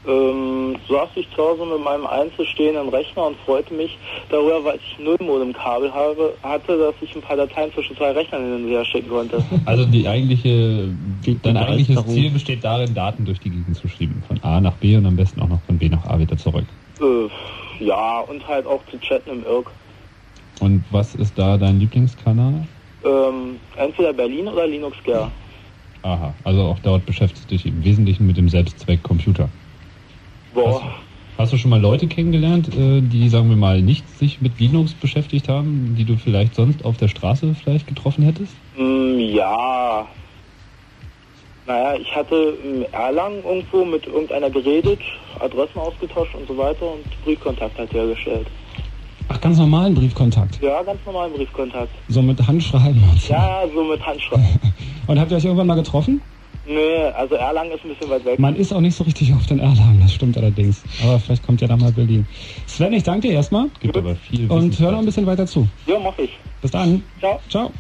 Ähm, 0.05 0.77
saß 0.89 1.11
ich 1.15 1.29
zu 1.31 1.37
Hause 1.37 1.65
mit 1.65 1.85
meinem 1.85 2.07
einzelstehenden 2.07 2.89
Rechner 2.89 3.27
und 3.27 3.37
freute 3.47 3.73
mich 3.73 3.97
darüber, 4.31 4.65
weil 4.65 4.77
ich 4.77 4.99
null 4.99 5.17
Modemkabel 5.21 5.95
habe, 5.95 6.35
hatte, 6.43 6.77
dass 6.77 6.95
ich 7.01 7.15
ein 7.15 7.23
paar 7.23 7.37
Dateien 7.37 7.73
zwischen 7.73 7.97
zwei 7.97 8.11
Rechnern 8.11 8.43
hin 8.43 8.65
und 8.65 8.69
her 8.69 8.85
schicken 8.85 9.09
konnte. 9.09 9.43
Also 9.65 9.85
die 9.85 10.09
eigentliche, 10.09 10.89
dein 11.43 11.57
eigentliches 11.57 12.05
Ziel 12.07 12.31
besteht 12.31 12.65
darin, 12.65 12.95
Daten 12.95 13.25
durch 13.25 13.39
die 13.39 13.51
Gegend 13.51 13.77
zu 13.77 13.87
schieben. 13.87 14.23
Von 14.27 14.43
A 14.43 14.61
nach 14.61 14.75
B 14.75 14.97
und 14.97 15.07
am 15.07 15.15
besten 15.15 15.41
auch 15.41 15.49
noch 15.49 15.63
von 15.63 15.79
B 15.79 15.89
nach 15.89 16.05
A 16.05 16.19
wieder 16.19 16.37
zurück. 16.37 16.67
äh, 17.01 17.85
ja, 17.85 18.21
und 18.21 18.47
halt 18.49 18.67
auch 18.67 18.81
zu 18.91 18.99
chatten 18.99 19.31
im 19.31 19.45
Irk. 19.45 19.71
Und 20.61 20.85
was 20.91 21.15
ist 21.15 21.39
da 21.39 21.57
dein 21.57 21.79
Lieblingskanal? 21.79 22.67
Ähm, 23.05 23.59
entweder 23.77 24.13
Berlin 24.13 24.49
oder 24.49 24.67
Linux 24.67 24.97
Care. 25.05 25.31
Aha, 26.03 26.35
also 26.43 26.63
auch 26.63 26.81
dort 26.81 27.07
beschäftigst 27.07 27.51
du 27.51 27.57
dich 27.57 27.65
im 27.65 27.85
Wesentlichen 27.85 28.27
mit 28.27 28.37
dem 28.37 28.49
Selbstzweck 28.49 29.03
Computer. 29.03 29.49
Boah. 30.53 30.83
Hast 31.39 31.53
du 31.53 31.57
schon 31.57 31.71
mal 31.71 31.81
Leute 31.81 32.09
kennengelernt, 32.09 32.69
äh, 32.69 33.01
die, 33.01 33.29
sagen 33.29 33.49
wir 33.49 33.57
mal, 33.57 33.81
nicht 33.81 34.09
sich 34.19 34.41
mit 34.41 34.61
Linux 34.61 34.95
beschäftigt 34.95 35.49
haben, 35.49 35.95
die 35.95 36.05
du 36.05 36.17
vielleicht 36.17 36.55
sonst 36.55 36.85
auf 36.85 36.99
der 36.99 37.09
Straße 37.09 37.55
vielleicht 37.55 37.87
getroffen 37.87 38.25
hättest? 38.25 38.55
Mm, 38.77 39.19
ja. 39.19 40.07
Naja, 41.67 41.95
ich 41.95 42.15
hatte 42.15 42.59
in 42.63 42.85
Erlangen 42.93 43.43
irgendwo 43.45 43.85
mit 43.85 44.07
irgendeiner 44.07 44.51
geredet, 44.51 45.01
Adressen 45.39 45.79
ausgetauscht 45.79 46.35
und 46.35 46.47
so 46.49 46.59
weiter 46.59 46.93
und 46.93 47.25
Briefkontakt 47.25 47.79
halt 47.79 47.93
hergestellt. 47.93 48.47
Ach, 49.29 49.41
ganz 49.41 49.59
normalen 49.59 49.95
Briefkontakt. 49.95 50.61
Ja, 50.63 50.83
ganz 50.83 51.01
normalen 51.07 51.33
Briefkontakt. 51.33 51.91
So 52.09 52.23
mit 52.23 52.47
Handschreiben 52.47 53.03
und 53.11 53.21
so. 53.21 53.33
Ja, 53.33 53.63
so 53.75 53.85
mit 53.85 54.05
Handschreiben. 54.05 54.47
Und 55.09 55.19
habt 55.19 55.33
ihr 55.33 55.37
euch 55.37 55.45
irgendwann 55.45 55.67
mal 55.67 55.75
getroffen? 55.75 56.21
nee, 56.67 57.05
also 57.17 57.35
Erlangen 57.35 57.73
ist 57.73 57.85
ein 57.85 57.89
bisschen 57.91 58.11
weit 58.11 58.25
weg. 58.25 58.39
Man 58.39 58.57
ist 58.57 58.73
auch 58.73 58.81
nicht 58.81 58.97
so 58.97 59.05
richtig 59.05 59.33
oft 59.35 59.51
in 59.51 59.59
Erlangen, 59.59 60.01
das 60.01 60.15
stimmt 60.15 60.37
allerdings. 60.37 60.83
Aber 61.03 61.19
vielleicht 61.19 61.45
kommt 61.45 61.61
ja 61.61 61.67
dann 61.67 61.81
mal 61.81 61.93
Berlin. 61.93 62.27
Sven, 62.67 62.93
ich 62.93 63.03
danke 63.03 63.29
dir 63.29 63.35
erstmal 63.35 63.69
Gibt 63.81 63.97
aber 63.97 64.15
viel 64.15 64.51
und 64.51 64.79
hör 64.79 64.93
noch 64.93 65.01
ein 65.01 65.05
bisschen 65.05 65.27
weiter 65.27 65.47
zu. 65.47 65.69
Ja, 65.87 65.99
mach 65.99 66.17
ich. 66.19 66.31
Bis 66.61 66.71
dann. 66.71 67.03
Ciao. 67.19 67.41
Ciao. 67.49 67.71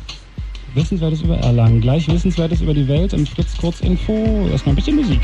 Wissenswertes 0.74 1.22
über 1.22 1.37
Erlangen. 1.37 1.81
Gleich 1.81 2.09
Wissenswertes 2.09 2.62
über 2.62 2.74
die 2.74 2.88
Welt 2.88 3.12
im 3.12 3.26
Fritz 3.26 3.57
Kurzinfo. 3.57 4.48
Erstmal 4.50 4.72
ein 4.72 4.76
bisschen 4.76 4.96
Musik. 4.96 5.20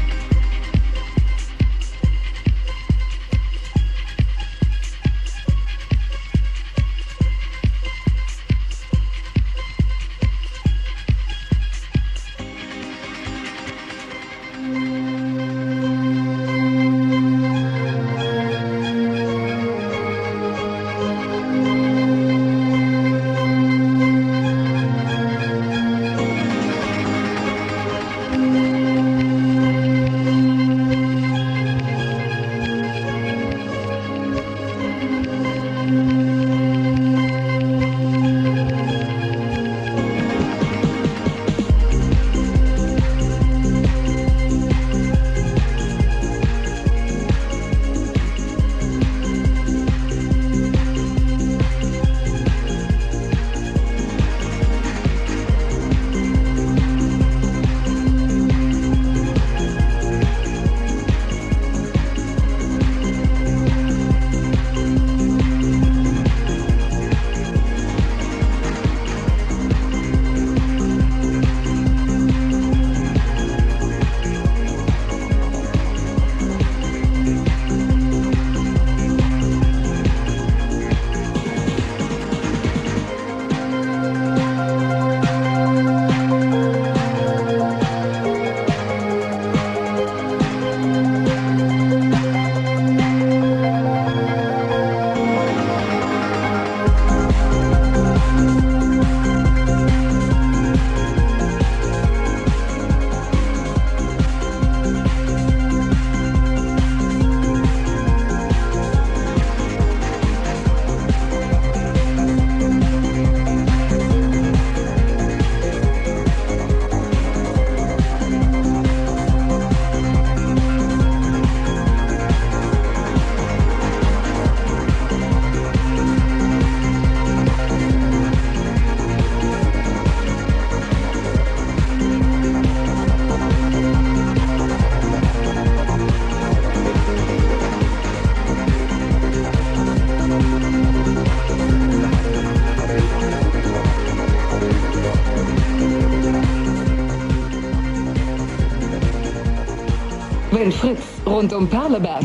Rund 151.49 151.53
um 151.53 151.69
Perleberg, 151.69 152.23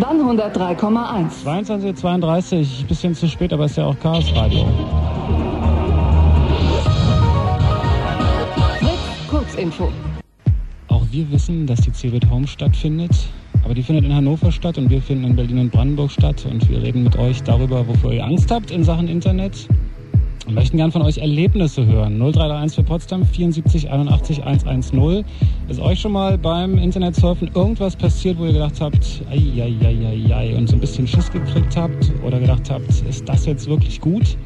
dann 0.00 0.20
103,1. 0.20 1.44
22.32 1.44 2.58
Uhr, 2.58 2.86
bisschen 2.86 3.14
zu 3.14 3.28
spät, 3.28 3.52
aber 3.52 3.66
ist 3.66 3.76
ja 3.76 3.86
auch 3.86 3.98
Chaos 3.98 4.32
Radio. 4.34 4.66
Kurzinfo. 9.28 9.90
Auch 10.88 11.04
wir 11.10 11.30
wissen, 11.30 11.66
dass 11.66 11.80
die 11.82 11.92
CeBIT 11.92 12.28
Home 12.30 12.46
stattfindet. 12.46 13.12
Aber 13.64 13.74
die 13.74 13.82
findet 13.82 14.06
in 14.06 14.14
Hannover 14.14 14.50
statt 14.50 14.78
und 14.78 14.88
wir 14.88 15.02
finden 15.02 15.24
in 15.24 15.36
Berlin 15.36 15.58
und 15.58 15.70
Brandenburg 15.70 16.10
statt. 16.10 16.46
Und 16.50 16.68
wir 16.68 16.82
reden 16.82 17.02
mit 17.04 17.18
euch 17.18 17.42
darüber, 17.42 17.86
wofür 17.86 18.12
ihr 18.12 18.24
Angst 18.24 18.50
habt 18.50 18.70
in 18.70 18.84
Sachen 18.84 19.06
Internet. 19.06 19.68
Wir 20.46 20.54
möchten 20.54 20.78
gern 20.78 20.90
von 20.90 21.02
euch 21.02 21.18
Erlebnisse 21.18 21.86
hören. 21.86 22.18
0331 22.18 22.76
für 22.76 22.82
Potsdam 22.82 23.24
74 23.24 23.90
81 23.90 24.44
110. 24.44 25.24
Ist 25.70 25.78
euch 25.78 26.00
schon 26.00 26.10
mal 26.10 26.36
beim 26.36 26.78
Internetsurfen 26.78 27.48
irgendwas 27.54 27.94
passiert, 27.94 28.36
wo 28.40 28.44
ihr 28.44 28.52
gedacht 28.52 28.80
habt, 28.80 29.22
ei, 29.30 29.36
ei, 29.36 29.72
ei, 29.86 30.34
ei, 30.34 30.56
und 30.56 30.68
so 30.68 30.74
ein 30.74 30.80
bisschen 30.80 31.06
Schiss 31.06 31.30
gekriegt 31.30 31.76
habt 31.76 32.10
oder 32.26 32.40
gedacht 32.40 32.68
habt, 32.68 32.88
ist 33.08 33.28
das 33.28 33.46
jetzt 33.46 33.68
wirklich 33.68 34.00
gut? 34.00 34.36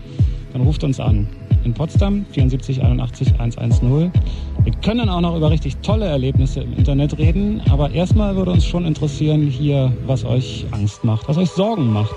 Dann 0.52 0.60
ruft 0.60 0.84
uns 0.84 1.00
an. 1.00 1.26
In 1.64 1.72
Potsdam 1.72 2.26
74 2.32 2.82
81 2.82 3.40
110. 3.40 4.12
Wir 4.64 4.72
können 4.82 5.08
auch 5.08 5.22
noch 5.22 5.34
über 5.34 5.50
richtig 5.50 5.78
tolle 5.78 6.04
Erlebnisse 6.04 6.60
im 6.60 6.76
Internet 6.76 7.16
reden, 7.16 7.62
aber 7.70 7.90
erstmal 7.90 8.36
würde 8.36 8.50
uns 8.50 8.66
schon 8.66 8.84
interessieren 8.84 9.46
hier, 9.46 9.90
was 10.06 10.26
euch 10.26 10.66
Angst 10.72 11.04
macht, 11.04 11.26
was 11.26 11.38
euch 11.38 11.48
Sorgen 11.48 11.90
macht. 11.90 12.14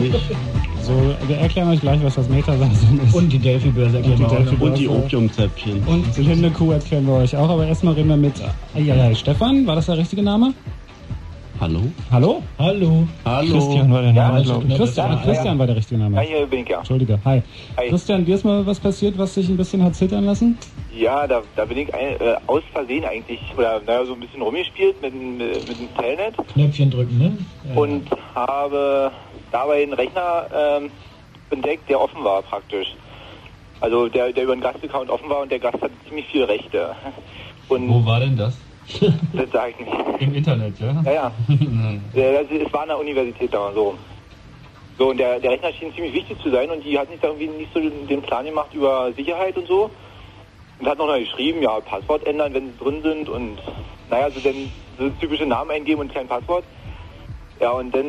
Nicht? 0.00 0.14
So, 0.80 0.94
wir 1.26 1.36
erklären 1.36 1.68
euch 1.68 1.80
gleich, 1.82 2.02
was 2.02 2.14
das 2.14 2.30
Metaversum 2.30 2.98
ist. 3.04 3.14
Und 3.14 3.30
die 3.30 3.38
Delphi-Börse 3.38 3.98
erklären 3.98 4.16
die 4.16 4.22
wir. 4.22 4.28
Delphi- 4.38 4.62
Und 4.64 4.78
die. 4.78 4.88
Opiumzäpfchen. 4.88 5.82
Und 5.86 6.16
Linde 6.16 6.50
Kuh 6.50 6.72
erklären 6.72 7.06
wir 7.06 7.12
euch 7.14 7.36
auch, 7.36 7.50
aber 7.50 7.66
erstmal 7.66 7.92
reden 7.92 8.08
wir 8.08 8.16
mit 8.16 8.32
Eieiei, 8.74 9.14
Stefan, 9.14 9.66
war 9.66 9.74
das 9.76 9.84
der 9.84 9.98
richtige 9.98 10.22
Name? 10.22 10.54
Hallo? 11.60 11.80
Hallo? 12.10 12.42
Hallo. 12.58 13.06
Hallo? 13.24 13.52
Christian 13.52 13.92
war 13.92 14.00
der 14.00 14.12
Name, 14.14 14.38
Ja, 14.38 14.44
glaube 14.44 14.64
ich. 14.66 14.76
Christian, 14.76 15.10
Ja, 15.12 15.16
Christian 15.24 15.58
war 15.58 15.66
der 15.66 15.76
richtige 15.76 16.00
Name. 16.00 16.16
Ja, 16.16 16.22
hier 16.22 16.46
bin 16.46 16.60
ich 16.60 16.68
ja. 16.70 16.78
Entschuldige, 16.78 17.18
hi. 17.24 17.42
Hi. 17.76 17.88
Christian, 17.90 18.24
dir 18.24 18.36
ist 18.36 18.44
mal 18.46 18.64
was 18.64 18.80
passiert, 18.80 19.18
was 19.18 19.34
dich 19.34 19.48
ein 19.50 19.56
bisschen 19.58 19.82
hat 19.84 19.94
zittern 19.94 20.24
lassen? 20.24 20.56
Ja, 20.96 21.26
da, 21.26 21.42
da 21.54 21.64
bin 21.66 21.78
ich 21.78 21.92
ein, 21.94 22.14
äh, 22.20 22.34
aus 22.46 22.62
Versehen 22.72 23.04
eigentlich, 23.04 23.40
oder 23.56 23.80
naja, 23.86 24.04
so 24.06 24.14
ein 24.14 24.20
bisschen 24.20 24.40
rumgespielt 24.40 25.02
mit, 25.02 25.12
dem- 25.12 25.36
mit 25.36 25.68
dem 25.68 25.94
Telnet 26.00 26.34
Knöpfchen 26.54 26.90
drücken, 26.90 27.18
ne? 27.18 27.32
Ja. 27.74 27.80
und 27.80 28.02
habe 28.34 29.10
dabei 29.52 29.82
einen 29.82 29.92
Rechner 29.92 30.46
ähm, 30.54 30.90
entdeckt, 31.50 31.88
der 31.88 32.00
offen 32.00 32.22
war 32.24 32.42
praktisch. 32.42 32.94
Also 33.80 34.08
der, 34.08 34.32
der 34.32 34.44
über 34.44 34.52
einen 34.52 34.62
Gastaccount 34.62 35.10
offen 35.10 35.28
war 35.30 35.42
und 35.42 35.50
der 35.52 35.58
Gast 35.58 35.80
hat 35.80 35.90
ziemlich 36.06 36.26
viele 36.26 36.48
Rechte. 36.48 36.94
Und 37.68 37.88
Wo 37.88 38.04
war 38.04 38.20
denn 38.20 38.36
das? 38.36 38.56
das 39.34 39.50
sage 39.50 39.74
ich 39.78 39.86
nicht. 39.86 40.20
Im 40.20 40.34
Internet, 40.34 40.80
ja? 40.80 41.02
Ja, 41.04 41.12
ja. 41.12 41.32
Es 42.64 42.72
war 42.72 42.82
an 42.82 42.88
der 42.88 42.98
Universität 42.98 43.52
da 43.52 43.72
so. 43.72 43.96
So, 44.96 45.10
und 45.10 45.18
der, 45.18 45.38
der 45.38 45.52
Rechner 45.52 45.72
schien 45.72 45.94
ziemlich 45.94 46.12
wichtig 46.12 46.40
zu 46.42 46.50
sein 46.50 46.70
und 46.70 46.84
die 46.84 46.98
hat 46.98 47.08
sich 47.08 47.20
da 47.20 47.28
irgendwie 47.28 47.46
nicht 47.46 47.72
so 47.72 47.78
den, 47.78 48.08
den 48.08 48.20
Plan 48.20 48.44
gemacht 48.44 48.74
über 48.74 49.12
Sicherheit 49.12 49.56
und 49.56 49.68
so. 49.68 49.90
Und 50.80 50.88
hat 50.88 50.98
noch 50.98 51.06
mal 51.06 51.20
geschrieben, 51.20 51.62
ja, 51.62 51.78
Passwort 51.80 52.26
ändern, 52.26 52.54
wenn 52.54 52.66
sie 52.66 52.78
drin 52.78 53.02
sind 53.02 53.28
und 53.28 53.58
naja, 54.10 54.30
so 54.30 54.40
dann 54.40 54.70
so 54.98 55.08
typische 55.20 55.46
Namen 55.46 55.70
eingeben 55.70 56.00
und 56.00 56.12
kein 56.12 56.26
Passwort. 56.26 56.64
Ja, 57.60 57.70
und 57.72 57.94
dann 57.94 58.06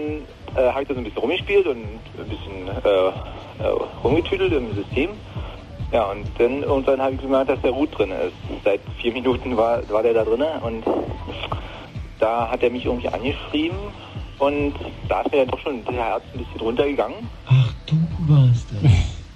äh, 0.56 0.72
habe 0.72 0.84
ich 0.84 0.88
da 0.88 0.94
so 0.94 1.00
ein 1.00 1.04
bisschen 1.04 1.20
rumgespielt 1.20 1.66
und 1.66 1.78
ein 1.78 2.30
bisschen 2.30 2.68
äh, 2.84 3.64
äh, 3.64 3.68
rumgetüdelt 4.04 4.54
im 4.54 4.76
System. 4.76 5.12
Ja, 5.92 6.04
und 6.12 6.26
dann 6.38 6.62
irgendwann 6.62 7.02
habe 7.02 7.16
ich 7.16 7.22
gemerkt, 7.22 7.50
dass 7.50 7.62
der 7.62 7.72
Root 7.72 7.98
drin 7.98 8.12
ist. 8.12 8.64
Seit 8.64 8.82
vier 9.02 9.14
Minuten 9.20 9.58
war, 9.58 9.82
war 9.90 10.04
der 10.04 10.14
da 10.14 10.24
drin 10.24 10.44
und 10.62 10.84
da 12.20 12.50
hat 12.50 12.62
er 12.62 12.70
mich 12.70 12.86
irgendwie 12.86 13.08
angeschrieben 13.08 13.78
und 14.38 14.74
da 15.08 15.22
ist 15.22 15.32
mir 15.32 15.40
dann 15.40 15.48
doch 15.48 15.60
schon 15.60 15.84
der 15.86 15.94
Herz 15.94 16.24
ein 16.34 16.40
bisschen 16.40 16.62
runtergegangen. 16.62 17.30
Ach, 17.48 17.74
du 17.86 17.96
warst 18.28 18.68
das. 18.72 18.92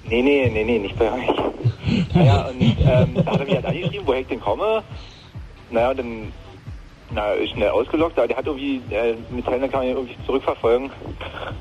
Nee, 0.06 0.21
nee, 0.21 0.49
nee, 0.54 0.65
nee, 0.65 0.80
nicht 0.80 0.99
bei 0.99 1.12
euch. 1.12 1.28
naja, 2.13 2.49
und 2.49 2.62
ähm, 2.62 3.15
da 3.15 3.32
hat 3.32 3.39
er 3.39 3.45
mich 3.45 3.56
halt 3.56 3.65
angeschrieben, 3.65 4.06
woher 4.06 4.19
ich 4.19 4.28
denn 4.28 4.41
komme. 4.41 4.84
Naja, 5.71 5.93
dann 5.93 6.34
na, 7.13 7.34
ist 7.34 7.52
schnell 7.52 7.69
ausgelockt, 7.69 8.17
aber 8.17 8.28
der 8.28 8.38
hat 8.38 8.45
irgendwie, 8.45 8.82
äh, 8.89 9.15
mit 9.30 9.45
Telner 9.45 9.69
kann 9.69 9.82
man 9.82 9.89
ihn 9.89 9.95
irgendwie 9.95 10.17
zurückverfolgen. 10.26 10.91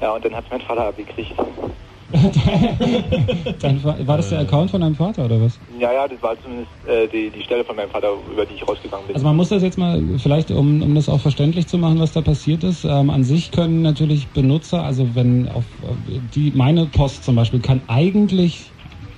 Ja, 0.01 0.13
und 0.13 0.25
dann 0.25 0.35
hat 0.35 0.45
mein 0.51 0.61
Vater 0.61 0.87
abgekriegt. 0.87 1.35
Dann 3.61 3.83
war, 3.83 4.07
war 4.07 4.17
das 4.19 4.29
der 4.29 4.41
Account 4.41 4.71
von 4.71 4.83
deinem 4.83 4.95
Vater 4.95 5.25
oder 5.25 5.41
was? 5.41 5.59
Ja, 5.79 5.93
ja, 5.93 6.07
das 6.07 6.21
war 6.23 6.37
zumindest 6.43 6.71
äh, 6.87 7.09
die, 7.09 7.31
die 7.31 7.43
Stelle 7.43 7.65
von 7.65 7.75
meinem 7.75 7.89
Vater, 7.89 8.09
über 8.31 8.45
die 8.45 8.55
ich 8.55 8.69
rausgegangen 8.69 9.07
bin. 9.07 9.17
Also 9.17 9.27
man 9.27 9.37
muss 9.37 9.49
das 9.49 9.63
jetzt 9.63 9.79
mal, 9.79 10.03
vielleicht 10.19 10.51
um, 10.51 10.83
um 10.83 10.95
das 10.95 11.09
auch 11.09 11.21
verständlich 11.21 11.69
zu 11.69 11.79
machen, 11.79 12.01
was 12.01 12.13
da 12.13 12.21
passiert 12.21 12.65
ist. 12.65 12.85
Ähm, 12.85 13.09
an 13.09 13.25
sich 13.25 13.51
können 13.51 13.81
natürlich 13.81 14.29
Benutzer, 14.35 14.85
also 14.85 15.15
wenn 15.15 15.49
auf 15.49 15.65
äh, 15.83 16.21
die 16.21 16.53
meine 16.55 16.87
Post 16.87 17.25
zum 17.25 17.35
Beispiel 17.35 17.61
kann 17.61 17.83
eigentlich 17.87 18.72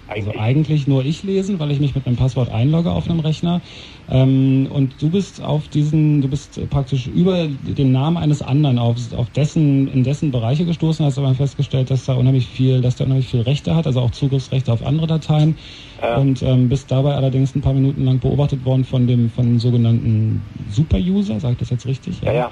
also 0.07 0.33
Eigentlich. 0.39 0.87
nur 0.87 1.05
ich 1.05 1.23
lesen, 1.23 1.59
weil 1.59 1.71
ich 1.71 1.81
mich 1.81 1.95
mit 1.95 2.07
einem 2.07 2.17
Passwort 2.17 2.51
einlogge 2.51 2.93
auf 2.93 3.09
einem 3.09 3.21
Rechner. 3.21 3.63
Ähm, 4.09 4.69
und 4.71 5.01
du 5.01 5.11
bist 5.11 5.43
auf 5.43 5.69
diesen, 5.69 6.21
du 6.21 6.29
bist 6.29 6.69
praktisch 6.69 7.07
über 7.07 7.47
den 7.49 7.93
Namen 7.93 8.19
eines 8.19 8.43
anderen 8.43 8.79
auf, 8.79 8.99
auf 9.15 9.31
dessen, 9.31 9.89
in 9.89 10.05
dessen 10.05 10.31
Bereiche 10.31 10.67
gestoßen, 10.67 11.05
hast 11.07 11.19
aber 11.19 11.35
festgestellt, 11.35 11.91
dass 11.91 12.05
da 12.05 12.15
unheimlich 12.15 12.49
viel, 12.49 12.83
dass 12.83 12.97
der 12.97 13.07
unheimlich 13.07 13.29
viel 13.29 13.41
Rechte 13.41 13.75
hat, 13.75 13.87
also 13.87 14.01
auch 14.01 14.11
Zugriffsrechte 14.11 14.73
auf 14.73 14.85
andere 14.85 15.07
Dateien. 15.07 15.57
Ja. 16.03 16.19
Und 16.19 16.43
ähm, 16.43 16.69
bist 16.69 16.91
dabei 16.91 17.15
allerdings 17.15 17.55
ein 17.55 17.63
paar 17.63 17.75
Minuten 17.75 18.05
lang 18.05 18.21
beobachtet 18.21 18.65
worden 18.65 18.85
von 18.85 19.07
dem, 19.07 19.31
von 19.31 19.47
dem 19.47 19.59
sogenannten 19.59 20.47
Super-User, 20.69 21.41
sag 21.41 21.53
ich 21.53 21.59
das 21.59 21.71
jetzt 21.71 21.87
richtig? 21.87 22.21
ja, 22.21 22.33
ja. 22.33 22.51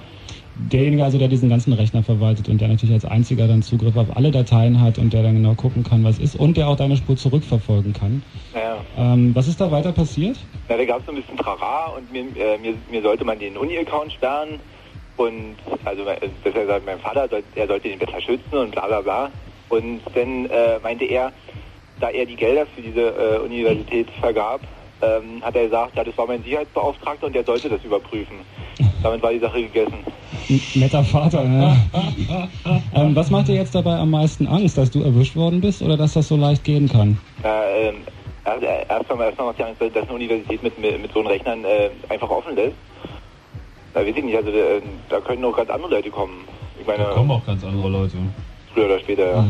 Derjenige 0.70 1.04
also, 1.04 1.18
der 1.18 1.28
diesen 1.28 1.48
ganzen 1.48 1.72
Rechner 1.72 2.02
verwaltet 2.02 2.48
und 2.48 2.60
der 2.60 2.68
natürlich 2.68 2.94
als 2.94 3.04
einziger 3.04 3.48
dann 3.48 3.62
Zugriff 3.62 3.96
auf 3.96 4.16
alle 4.16 4.30
Dateien 4.30 4.80
hat 4.80 4.98
und 4.98 5.12
der 5.12 5.22
dann 5.22 5.34
genau 5.34 5.54
gucken 5.54 5.82
kann, 5.82 6.04
was 6.04 6.18
ist 6.18 6.36
und 6.36 6.56
der 6.56 6.68
auch 6.68 6.76
deine 6.76 6.96
Spur 6.96 7.16
zurückverfolgen 7.16 7.92
kann. 7.92 8.22
ja. 8.54 8.78
Ähm, 8.96 9.34
was 9.34 9.48
ist 9.48 9.60
da 9.60 9.70
weiter 9.70 9.92
passiert? 9.92 10.36
Na, 10.68 10.76
da 10.76 10.84
gab 10.84 11.00
es 11.00 11.06
so 11.06 11.12
ein 11.12 11.16
bisschen 11.16 11.36
Trara 11.36 11.92
und 11.96 12.12
mir, 12.12 12.20
äh, 12.20 12.58
mir, 12.58 12.74
mir 12.90 13.02
sollte 13.02 13.24
man 13.24 13.38
den 13.38 13.56
Uni-Account 13.56 14.12
sperren. 14.12 14.60
Und 15.16 15.56
also 15.84 16.04
äh, 16.04 16.28
das 16.44 16.54
er 16.54 16.66
sagt, 16.66 16.86
mein 16.86 16.98
Vater, 16.98 17.28
er 17.54 17.66
sollte 17.66 17.88
den 17.88 17.98
besser 17.98 18.20
schützen 18.20 18.56
und 18.56 18.72
bla 18.72 18.86
bla 18.86 19.00
bla. 19.00 19.30
Und 19.68 20.00
dann 20.14 20.46
äh, 20.46 20.78
meinte 20.82 21.04
er, 21.04 21.32
da 22.00 22.10
er 22.10 22.26
die 22.26 22.36
Gelder 22.36 22.66
für 22.66 22.82
diese 22.82 23.00
äh, 23.00 23.38
Universität 23.38 24.08
vergab, 24.20 24.60
ähm, 25.00 25.42
hat 25.42 25.56
er 25.56 25.64
gesagt, 25.64 25.96
ja, 25.96 26.04
das 26.04 26.16
war 26.16 26.26
mein 26.26 26.42
Sicherheitsbeauftragter 26.42 27.26
und 27.26 27.34
der 27.34 27.44
sollte 27.44 27.68
das 27.68 27.82
überprüfen. 27.84 28.36
Damit 29.02 29.22
war 29.22 29.32
die 29.32 29.38
Sache 29.38 29.62
gegessen. 29.62 29.98
Netter 30.74 31.04
Vater, 31.04 31.44
ne? 31.44 31.76
ähm, 32.94 33.14
was 33.16 33.30
macht 33.30 33.48
dir 33.48 33.54
jetzt 33.54 33.74
dabei 33.74 33.96
am 33.96 34.10
meisten 34.10 34.46
Angst, 34.46 34.76
dass 34.76 34.90
du 34.90 35.02
erwischt 35.02 35.36
worden 35.36 35.60
bist 35.60 35.82
oder 35.82 35.96
dass 35.96 36.14
das 36.14 36.28
so 36.28 36.36
leicht 36.36 36.64
gehen 36.64 36.88
kann? 36.88 37.18
Äh, 37.42 37.88
ähm, 37.88 37.94
erst, 38.44 38.62
äh, 38.62 38.86
erst 38.88 39.10
einmal 39.10 39.26
erst 39.28 39.38
mal 39.38 39.46
macht 39.46 39.58
die 39.58 39.64
Angst, 39.64 39.80
dass 39.80 40.02
eine 40.02 40.12
Universität 40.12 40.62
mit, 40.62 40.78
mit, 40.78 41.00
mit 41.00 41.12
so 41.12 41.20
einen 41.20 41.28
Rechnern 41.28 41.64
äh, 41.64 41.90
einfach 42.08 42.28
offen 42.30 42.54
lässt. 42.54 42.76
Da 43.94 44.00
weiß 44.00 44.14
ich 44.16 44.24
nicht, 44.24 44.36
also 44.36 44.50
äh, 44.50 44.80
da 45.08 45.20
können 45.20 45.44
auch 45.44 45.56
ganz 45.56 45.70
andere 45.70 45.90
Leute 45.90 46.10
kommen. 46.10 46.44
Ich 46.80 46.86
meine, 46.86 47.04
Da 47.04 47.10
kommen 47.10 47.30
auch 47.30 47.44
ganz 47.46 47.64
andere 47.64 47.88
Leute. 47.88 48.16
früher 48.72 48.86
oder 48.86 48.98
später, 49.00 49.36
ja. 49.36 49.44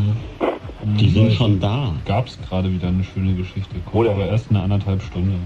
Die 0.85 1.09
sind 1.11 1.33
schon 1.33 1.61
da. 1.61 1.95
Gab's 2.05 2.39
gerade 2.49 2.71
wieder 2.71 2.89
eine 2.89 3.05
schöne 3.05 3.35
Geschichte. 3.35 3.75
Denn? 3.75 4.09
aber 4.09 4.27
erst 4.27 4.51
in 4.51 4.57
einer 4.57 4.65
anderthalb 4.65 5.01
Stunde. 5.01 5.39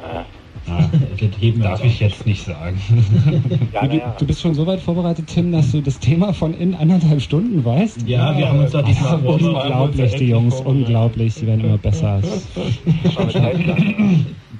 Na, 0.00 0.24
das 0.68 1.58
darf 1.62 1.84
ich 1.84 2.00
jetzt 2.00 2.26
nicht 2.26 2.44
sagen. 2.44 2.80
ja, 3.72 3.86
du, 3.86 4.00
du, 4.18 4.26
bist 4.26 4.40
schon 4.40 4.54
so 4.54 4.66
weit 4.66 4.80
vorbereitet, 4.80 5.26
Tim, 5.26 5.52
dass 5.52 5.72
du 5.72 5.80
das 5.80 5.98
Thema 5.98 6.32
von 6.32 6.54
in 6.54 6.74
anderthalb 6.74 7.20
Stunden 7.20 7.64
weißt? 7.64 8.06
Ja, 8.06 8.36
wir 8.36 8.48
haben 8.48 8.60
uns 8.60 8.72
da 8.72 8.82
diesmal 8.82 9.18
Unglaublich, 9.18 10.16
die 10.16 10.28
Jungs, 10.28 10.60
unglaublich. 10.60 11.34
Sie 11.34 11.46
werden 11.46 11.64
immer 11.64 11.78
besser. 11.78 12.20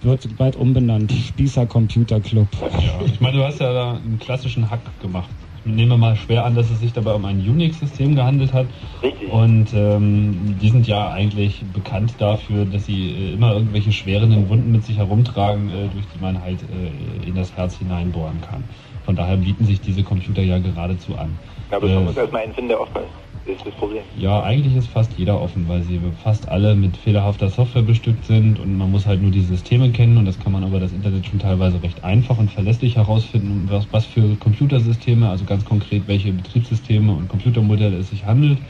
Wird 0.02 0.36
bald 0.36 0.54
umbenannt. 0.56 1.10
Spießer 1.12 1.66
Computer 1.66 2.20
Club. 2.20 2.46
Ja, 2.60 3.04
ich 3.04 3.20
meine, 3.20 3.38
du 3.38 3.44
hast 3.44 3.58
ja 3.60 3.72
da 3.72 3.92
einen 3.94 4.18
klassischen 4.18 4.70
Hack 4.70 4.80
gemacht 5.00 5.28
nehme 5.64 5.96
mal 5.96 6.16
schwer 6.16 6.44
an, 6.44 6.54
dass 6.54 6.70
es 6.70 6.80
sich 6.80 6.92
dabei 6.92 7.14
um 7.14 7.24
ein 7.24 7.38
Unix-System 7.38 8.14
gehandelt 8.14 8.52
hat. 8.52 8.66
Richtig. 9.02 9.32
Und 9.32 9.72
ähm, 9.74 10.56
die 10.60 10.68
sind 10.70 10.86
ja 10.86 11.10
eigentlich 11.10 11.64
bekannt 11.72 12.14
dafür, 12.18 12.64
dass 12.64 12.86
sie 12.86 13.10
äh, 13.10 13.34
immer 13.34 13.52
irgendwelche 13.52 13.92
schwerenden 13.92 14.48
Wunden 14.48 14.72
mit 14.72 14.84
sich 14.84 14.96
herumtragen, 14.98 15.68
äh, 15.68 15.88
durch 15.92 16.06
die 16.14 16.20
man 16.20 16.40
halt 16.40 16.58
äh, 16.62 17.28
in 17.28 17.34
das 17.34 17.54
Herz 17.56 17.76
hineinbohren 17.76 18.40
kann. 18.40 18.64
Von 19.04 19.16
daher 19.16 19.36
bieten 19.36 19.64
sich 19.64 19.80
diese 19.80 20.02
Computer 20.02 20.42
ja 20.42 20.58
geradezu 20.58 21.16
an. 21.16 21.38
Ja, 21.70 21.78
aber 21.78 21.88
man 21.88 21.96
äh, 21.96 22.04
muss 22.06 22.16
erstmal 22.16 22.42
einen 22.42 22.54
finden, 22.54 22.68
der 22.68 22.80
offen 22.80 22.96
ist 23.02 23.27
ist 23.48 23.66
das 23.66 23.74
Problem. 23.74 24.02
Ja, 24.16 24.42
eigentlich 24.42 24.74
ist 24.74 24.88
fast 24.88 25.14
jeder 25.14 25.40
offen, 25.40 25.68
weil 25.68 25.82
sie 25.82 26.00
fast 26.22 26.48
alle 26.48 26.74
mit 26.74 26.96
fehlerhafter 26.96 27.48
Software 27.48 27.82
bestückt 27.82 28.24
sind 28.24 28.58
und 28.58 28.76
man 28.76 28.90
muss 28.90 29.06
halt 29.06 29.22
nur 29.22 29.30
die 29.30 29.40
Systeme 29.40 29.90
kennen 29.90 30.18
und 30.18 30.24
das 30.24 30.38
kann 30.38 30.52
man 30.52 30.66
über 30.66 30.80
das 30.80 30.92
Internet 30.92 31.26
schon 31.26 31.38
teilweise 31.38 31.82
recht 31.82 32.04
einfach 32.04 32.38
und 32.38 32.50
verlässlich 32.50 32.96
herausfinden, 32.96 33.68
was, 33.68 33.88
was 33.92 34.06
für 34.06 34.36
Computersysteme, 34.36 35.28
also 35.28 35.44
ganz 35.44 35.64
konkret 35.64 36.06
welche 36.06 36.32
Betriebssysteme 36.32 37.12
und 37.12 37.28
Computermodelle 37.28 37.96
es 37.96 38.08
sich 38.08 38.24
handelt 38.24 38.60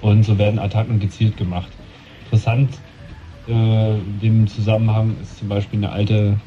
und 0.00 0.24
so 0.24 0.38
werden 0.38 0.58
Attacken 0.58 0.98
gezielt 0.98 1.36
gemacht. 1.36 1.72
Interessant 2.24 2.80
äh, 3.46 3.98
in 3.98 4.18
dem 4.18 4.46
Zusammenhang 4.46 5.18
ist 5.20 5.38
zum 5.38 5.48
Beispiel 5.48 5.78
eine 5.78 5.92
alte 5.92 6.40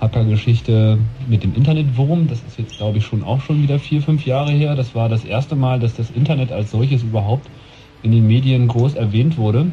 Hackergeschichte 0.00 0.98
mit 1.28 1.42
dem 1.42 1.54
Internetwurm. 1.54 2.28
Das 2.28 2.42
ist 2.42 2.58
jetzt, 2.58 2.76
glaube 2.76 2.98
ich, 2.98 3.04
schon 3.04 3.22
auch 3.22 3.40
schon 3.40 3.62
wieder 3.62 3.78
vier, 3.78 4.02
fünf 4.02 4.24
Jahre 4.26 4.52
her. 4.52 4.76
Das 4.76 4.94
war 4.94 5.08
das 5.08 5.24
erste 5.24 5.56
Mal, 5.56 5.80
dass 5.80 5.94
das 5.94 6.10
Internet 6.10 6.52
als 6.52 6.70
solches 6.70 7.02
überhaupt 7.02 7.48
in 8.02 8.12
den 8.12 8.26
Medien 8.26 8.68
groß 8.68 8.94
erwähnt 8.94 9.36
wurde. 9.36 9.70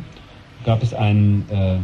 Gab 0.65 0.81
es 0.81 0.93
einen 0.93 1.45
äh, 1.51 1.77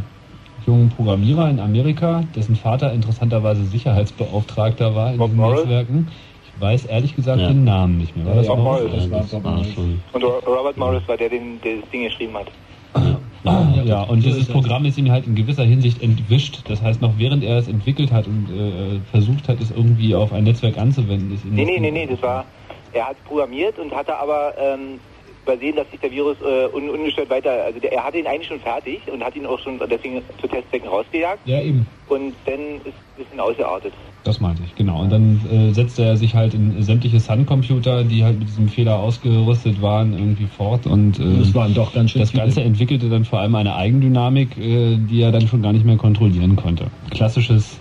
jungen 0.65 0.89
Programmierer 0.89 1.49
in 1.49 1.60
Amerika, 1.60 2.23
dessen 2.36 2.56
Vater 2.56 2.91
interessanterweise 2.93 3.63
Sicherheitsbeauftragter 3.65 4.95
war 4.95 5.12
in 5.12 5.17
Bob 5.17 5.27
diesen 5.27 5.39
Morris? 5.39 5.60
Netzwerken. 5.60 6.08
Ich 6.43 6.62
weiß 6.62 6.86
ehrlich 6.86 7.15
gesagt 7.15 7.41
ja. 7.41 7.47
den 7.47 7.63
Namen 7.63 7.97
nicht 7.97 8.15
mehr. 8.15 8.25
War 8.25 8.36
das 8.36 8.47
Bob 8.47 8.60
Morris? 8.60 8.91
Das 9.10 9.32
war 9.34 9.39
Bob 9.39 9.43
Morris. 9.43 9.77
Und 10.13 10.23
Robert 10.23 10.77
Morris 10.77 11.08
war 11.08 11.17
der, 11.17 11.30
der 11.30 11.39
das 11.39 11.89
Ding 11.91 12.04
geschrieben 12.04 12.34
hat. 12.36 12.47
Ah, 12.93 13.17
ja, 13.43 14.04
und 14.04 14.23
dieses 14.23 14.47
Programm 14.47 14.86
ist 14.86 14.97
ihm 14.97 15.12
halt 15.12 15.25
in 15.25 15.36
gewisser 15.36 15.63
Hinsicht 15.63 16.01
entwischt. 16.01 16.62
Das 16.69 16.82
heißt, 16.82 17.01
noch 17.01 17.17
während 17.17 17.43
er 17.43 17.58
es 17.58 17.67
entwickelt 17.67 18.12
hat 18.12 18.27
und 18.27 18.49
äh, 18.49 18.99
versucht 19.10 19.47
hat, 19.47 19.60
es 19.60 19.71
irgendwie 19.71 20.13
auf 20.15 20.32
ein 20.34 20.43
Netzwerk 20.43 20.77
anzuwenden, 20.77 21.34
ist 21.34 21.45
Nee, 21.45 21.65
nee, 21.65 21.80
nee, 21.80 21.91
nee, 21.91 22.08
das 22.08 22.21
war, 22.21 22.45
er 22.93 23.08
hat 23.08 23.23
programmiert 23.25 23.80
und 23.80 23.93
hatte 23.93 24.15
aber 24.15 24.54
ähm, 24.60 24.99
übersehen, 25.43 25.75
dass 25.75 25.89
sich 25.89 25.99
der 25.99 26.12
Virus 26.12 26.38
äh, 26.41 26.67
un 26.75 26.89
ungestört 26.89 27.30
weiter, 27.30 27.51
also 27.65 27.80
der, 27.80 27.91
er 27.93 28.04
hatte 28.04 28.19
ihn 28.19 28.27
eigentlich 28.27 28.47
schon 28.47 28.60
fertig 28.60 28.99
und 29.12 29.23
hat 29.23 29.36
ihn 29.36 29.45
auch 29.45 29.60
schon 29.60 29.80
deswegen 29.89 30.21
zu 30.39 30.47
Testzwecken 30.47 30.89
rausgejagt. 30.89 31.39
Ja, 31.45 31.62
eben. 31.62 31.88
Und 32.08 32.36
dann 32.45 32.60
ist 32.77 32.88
es 32.88 32.93
ein 32.93 33.23
bisschen 33.23 33.39
ausgeartet. 33.39 33.93
Das 34.23 34.39
meinte 34.39 34.62
ich, 34.63 34.75
genau. 34.75 35.01
Und 35.01 35.12
dann 35.12 35.41
äh, 35.49 35.73
setzte 35.73 36.03
er 36.03 36.15
sich 36.15 36.36
halt 36.36 36.53
in 36.53 36.84
sämtliche 36.84 37.19
Sun-Computer, 37.19 38.03
die 38.03 38.23
halt 38.23 38.38
mit 38.38 38.49
diesem 38.49 38.67
Fehler 38.67 38.99
ausgerüstet 38.99 39.81
waren, 39.81 40.13
irgendwie 40.13 40.45
fort. 40.45 40.86
Und 40.86 41.19
äh, 41.19 41.39
das 41.39 41.55
waren 41.55 41.73
doch 41.73 41.91
ganz 41.91 42.12
schön 42.12 42.21
Das 42.21 42.31
Ganze 42.31 42.55
viele. 42.55 42.67
entwickelte 42.67 43.10
dann 43.10 43.25
vor 43.25 43.39
allem 43.39 43.55
eine 43.55 43.75
Eigendynamik, 43.75 44.57
äh, 44.57 44.97
die 44.97 45.21
er 45.21 45.31
dann 45.31 45.47
schon 45.47 45.63
gar 45.63 45.73
nicht 45.73 45.86
mehr 45.86 45.97
kontrollieren 45.97 46.55
konnte. 46.55 46.86
Klassisches 47.10 47.79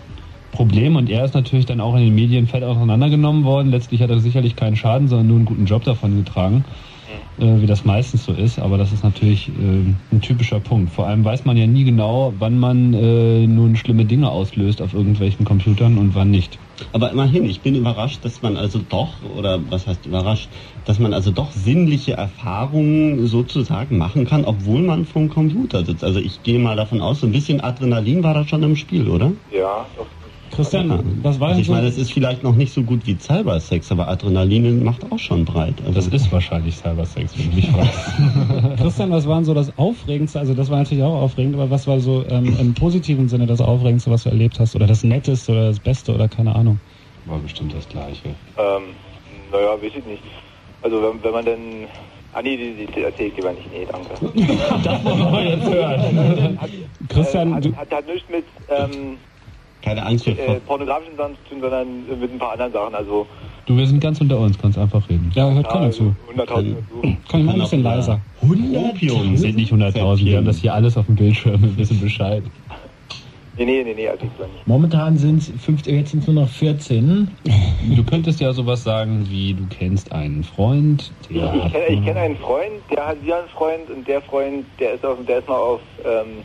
Problem 0.50 0.96
und 0.96 1.10
er 1.10 1.24
ist 1.24 1.34
natürlich 1.34 1.66
dann 1.66 1.80
auch 1.80 1.94
in 1.94 2.04
den 2.04 2.14
Medien 2.14 2.46
fett 2.46 2.64
auseinandergenommen 2.64 3.44
worden. 3.44 3.70
Letztlich 3.70 4.00
hat 4.00 4.10
er 4.10 4.18
sicherlich 4.20 4.56
keinen 4.56 4.76
Schaden, 4.76 5.08
sondern 5.08 5.26
nur 5.26 5.36
einen 5.36 5.44
guten 5.44 5.66
Job 5.66 5.84
davon 5.84 6.16
getragen 6.16 6.64
äh, 7.38 7.60
wie 7.60 7.66
das 7.66 7.84
meistens 7.84 8.24
so 8.24 8.32
ist, 8.32 8.58
aber 8.58 8.78
das 8.78 8.92
ist 8.92 9.02
natürlich 9.02 9.48
äh, 9.48 9.52
ein 9.52 10.20
typischer 10.20 10.60
Punkt. 10.60 10.92
Vor 10.92 11.06
allem 11.06 11.24
weiß 11.24 11.44
man 11.44 11.56
ja 11.56 11.66
nie 11.66 11.84
genau, 11.84 12.34
wann 12.38 12.58
man 12.58 12.94
äh, 12.94 13.46
nun 13.46 13.76
schlimme 13.76 14.04
Dinge 14.04 14.30
auslöst 14.30 14.82
auf 14.82 14.94
irgendwelchen 14.94 15.44
Computern 15.44 15.98
und 15.98 16.14
wann 16.14 16.30
nicht. 16.30 16.58
Aber 16.92 17.10
immerhin, 17.10 17.44
ich 17.44 17.60
bin 17.60 17.74
überrascht, 17.74 18.24
dass 18.24 18.42
man 18.42 18.56
also 18.56 18.78
doch, 18.78 19.22
oder 19.22 19.60
was 19.70 19.86
heißt 19.86 20.06
überrascht, 20.06 20.48
dass 20.84 20.98
man 20.98 21.12
also 21.12 21.30
doch 21.30 21.52
sinnliche 21.52 22.12
Erfahrungen 22.12 23.26
sozusagen 23.26 23.98
machen 23.98 24.26
kann, 24.26 24.44
obwohl 24.44 24.82
man 24.82 25.04
vom 25.04 25.28
Computer 25.28 25.84
sitzt. 25.84 26.04
Also 26.04 26.20
ich 26.20 26.42
gehe 26.42 26.58
mal 26.58 26.76
davon 26.76 27.00
aus, 27.00 27.20
so 27.20 27.26
ein 27.26 27.32
bisschen 27.32 27.60
Adrenalin 27.60 28.22
war 28.22 28.34
da 28.34 28.46
schon 28.46 28.62
im 28.62 28.76
Spiel, 28.76 29.08
oder? 29.08 29.32
Ja, 29.52 29.86
doch 29.96 30.06
Christian, 30.50 31.20
was 31.22 31.38
war 31.38 31.48
also 31.50 31.60
Ich 31.60 31.68
meine, 31.68 31.86
es 31.86 31.96
ist 31.96 32.12
vielleicht 32.12 32.42
noch 32.42 32.56
nicht 32.56 32.72
so 32.72 32.82
gut 32.82 33.06
wie 33.06 33.16
Cybersex, 33.18 33.92
aber 33.92 34.08
Adrenalin 34.08 34.84
macht 34.84 35.10
auch 35.10 35.18
schon 35.18 35.44
breit. 35.44 35.74
Also 35.86 36.10
das 36.10 36.22
ist 36.22 36.32
wahrscheinlich 36.32 36.76
Cybersex, 36.76 37.38
wenn 37.38 37.50
du 37.50 37.56
mich 37.56 37.70
fragst. 37.70 38.76
Christian, 38.80 39.10
was 39.10 39.26
war 39.28 39.44
so 39.44 39.54
das 39.54 39.76
Aufregendste? 39.78 40.40
Also 40.40 40.54
das 40.54 40.70
war 40.70 40.78
natürlich 40.78 41.04
auch 41.04 41.22
aufregend, 41.22 41.54
aber 41.54 41.70
was 41.70 41.86
war 41.86 42.00
so 42.00 42.24
ähm, 42.28 42.56
im 42.60 42.74
positiven 42.74 43.28
Sinne 43.28 43.46
das 43.46 43.60
Aufregendste, 43.60 44.10
was 44.10 44.24
du 44.24 44.30
erlebt 44.30 44.58
hast? 44.58 44.74
Oder 44.74 44.86
das 44.86 45.04
Netteste 45.04 45.52
oder 45.52 45.66
das 45.66 45.80
Beste 45.80 46.14
oder 46.14 46.28
keine 46.28 46.54
Ahnung? 46.54 46.80
War 47.26 47.38
bestimmt 47.38 47.74
das 47.74 47.88
Gleiche. 47.88 48.28
Ähm, 48.56 48.82
naja, 49.52 49.74
weiß 49.80 49.92
ich 49.96 50.06
nicht. 50.06 50.22
Also 50.82 51.02
wenn, 51.02 51.22
wenn 51.22 51.32
man 51.32 51.44
dann 51.44 51.60
Ah 52.32 52.42
nee, 52.42 52.56
die, 52.56 52.86
die 52.86 53.02
erzähle 53.02 53.28
ich 53.28 53.36
lieber 53.36 53.52
nicht. 53.52 53.72
Nee, 53.72 53.86
danke. 53.90 54.10
das 54.84 55.04
wollen 55.04 55.32
wir 55.32 55.56
jetzt 55.56 55.68
hören. 55.68 56.60
Hat, 56.60 56.70
Christian, 57.08 57.50
äh, 57.50 57.54
hat, 57.54 57.76
hat, 57.76 57.90
hat 57.90 58.06
nichts 58.06 58.28
mit 58.30 58.44
ähm, 58.68 59.18
keine 59.82 60.04
Angst 60.04 60.24
vor 60.24 60.34
äh, 60.34 60.60
pornografischen 60.60 61.16
Sachen 61.16 61.34
zu 61.44 61.50
tun, 61.50 61.60
sondern 61.60 62.20
mit 62.20 62.32
ein 62.32 62.38
paar 62.38 62.52
anderen 62.52 62.72
Sachen. 62.72 62.94
Also 62.94 63.26
Du, 63.66 63.76
wir 63.76 63.86
sind 63.86 64.00
ganz 64.00 64.20
unter 64.20 64.38
uns, 64.38 64.58
kannst 64.58 64.78
einfach 64.78 65.08
reden. 65.08 65.30
Ja, 65.34 65.48
hört 65.50 65.68
keiner 65.68 65.90
zu. 65.90 66.14
100.000 66.34 66.74
Kann 67.28 67.40
ich 67.40 67.46
mal 67.46 67.52
ein 67.52 67.60
bisschen 67.60 67.82
leiser. 67.82 68.20
100.000 68.42 69.36
sind 69.36 69.56
nicht 69.56 69.72
100.000, 69.72 70.24
wir 70.24 70.36
haben 70.38 70.44
das 70.44 70.58
hier 70.58 70.74
alles 70.74 70.96
auf 70.96 71.06
dem 71.06 71.14
Bildschirm, 71.14 71.62
wir 71.62 71.76
wissen 71.76 72.00
Bescheid. 72.00 72.42
Nee, 73.56 73.64
nee, 73.66 73.82
nee, 73.84 73.94
nee, 73.94 74.08
also 74.08 74.24
ich 74.24 74.30
nicht. 74.38 74.66
Momentan 74.66 75.18
sind 75.18 75.42
es 75.42 75.86
jetzt 75.86 76.10
sind 76.10 76.26
nur 76.26 76.44
noch 76.44 76.48
14. 76.48 77.28
Du 77.94 78.02
könntest 78.04 78.40
ja 78.40 78.52
sowas 78.52 78.82
sagen 78.84 79.26
wie, 79.28 79.54
du 79.54 79.66
kennst 79.68 80.12
einen 80.12 80.44
Freund, 80.44 81.12
der 81.28 81.54
Ich, 81.54 81.64
ich 81.66 81.72
kenne 81.72 82.00
kenn 82.04 82.16
einen 82.16 82.36
Freund, 82.38 82.72
der 82.90 83.06
hat 83.06 83.22
wieder 83.22 83.38
einen 83.38 83.48
Freund 83.50 83.90
und 83.90 84.08
der 84.08 84.22
Freund, 84.22 84.64
der 84.78 84.94
ist, 84.94 85.04
auf, 85.04 85.18
der 85.28 85.40
ist 85.40 85.48
mal 85.48 85.58
auf 85.58 85.80
ähm, 86.04 86.42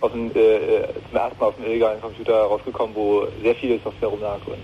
auf 0.00 0.12
den, 0.12 0.34
äh, 0.34 0.38
äh, 0.38 0.88
zum 1.08 1.18
ersten 1.18 1.40
Mal 1.40 1.46
auf 1.46 1.56
dem 1.56 1.64
illegalen 1.66 2.00
Computer 2.00 2.34
rausgekommen, 2.34 2.94
wo 2.94 3.26
sehr 3.42 3.54
viele 3.54 3.78
Software 3.80 4.08
rumlag. 4.08 4.38
Und 4.46 4.56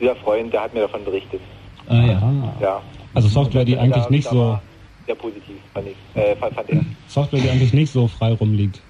dieser 0.00 0.16
Freund, 0.16 0.52
der 0.52 0.62
hat 0.62 0.74
mir 0.74 0.80
davon 0.80 1.04
berichtet. 1.04 1.40
Ah 1.88 1.94
ja. 1.94 2.32
ja. 2.60 2.82
Also 3.14 3.28
Software, 3.28 3.64
die 3.64 3.76
eigentlich 3.76 4.08
nicht 4.10 4.28
so... 4.28 4.58
Sehr 5.06 5.14
positiv, 5.14 5.56
fand, 5.74 5.88
ich, 5.88 6.20
äh, 6.20 6.34
fand 6.36 6.70
er. 6.70 6.80
Software, 7.08 7.40
die 7.40 7.50
eigentlich 7.50 7.74
nicht 7.74 7.92
so 7.92 8.08
frei 8.08 8.32
rumliegt. 8.32 8.80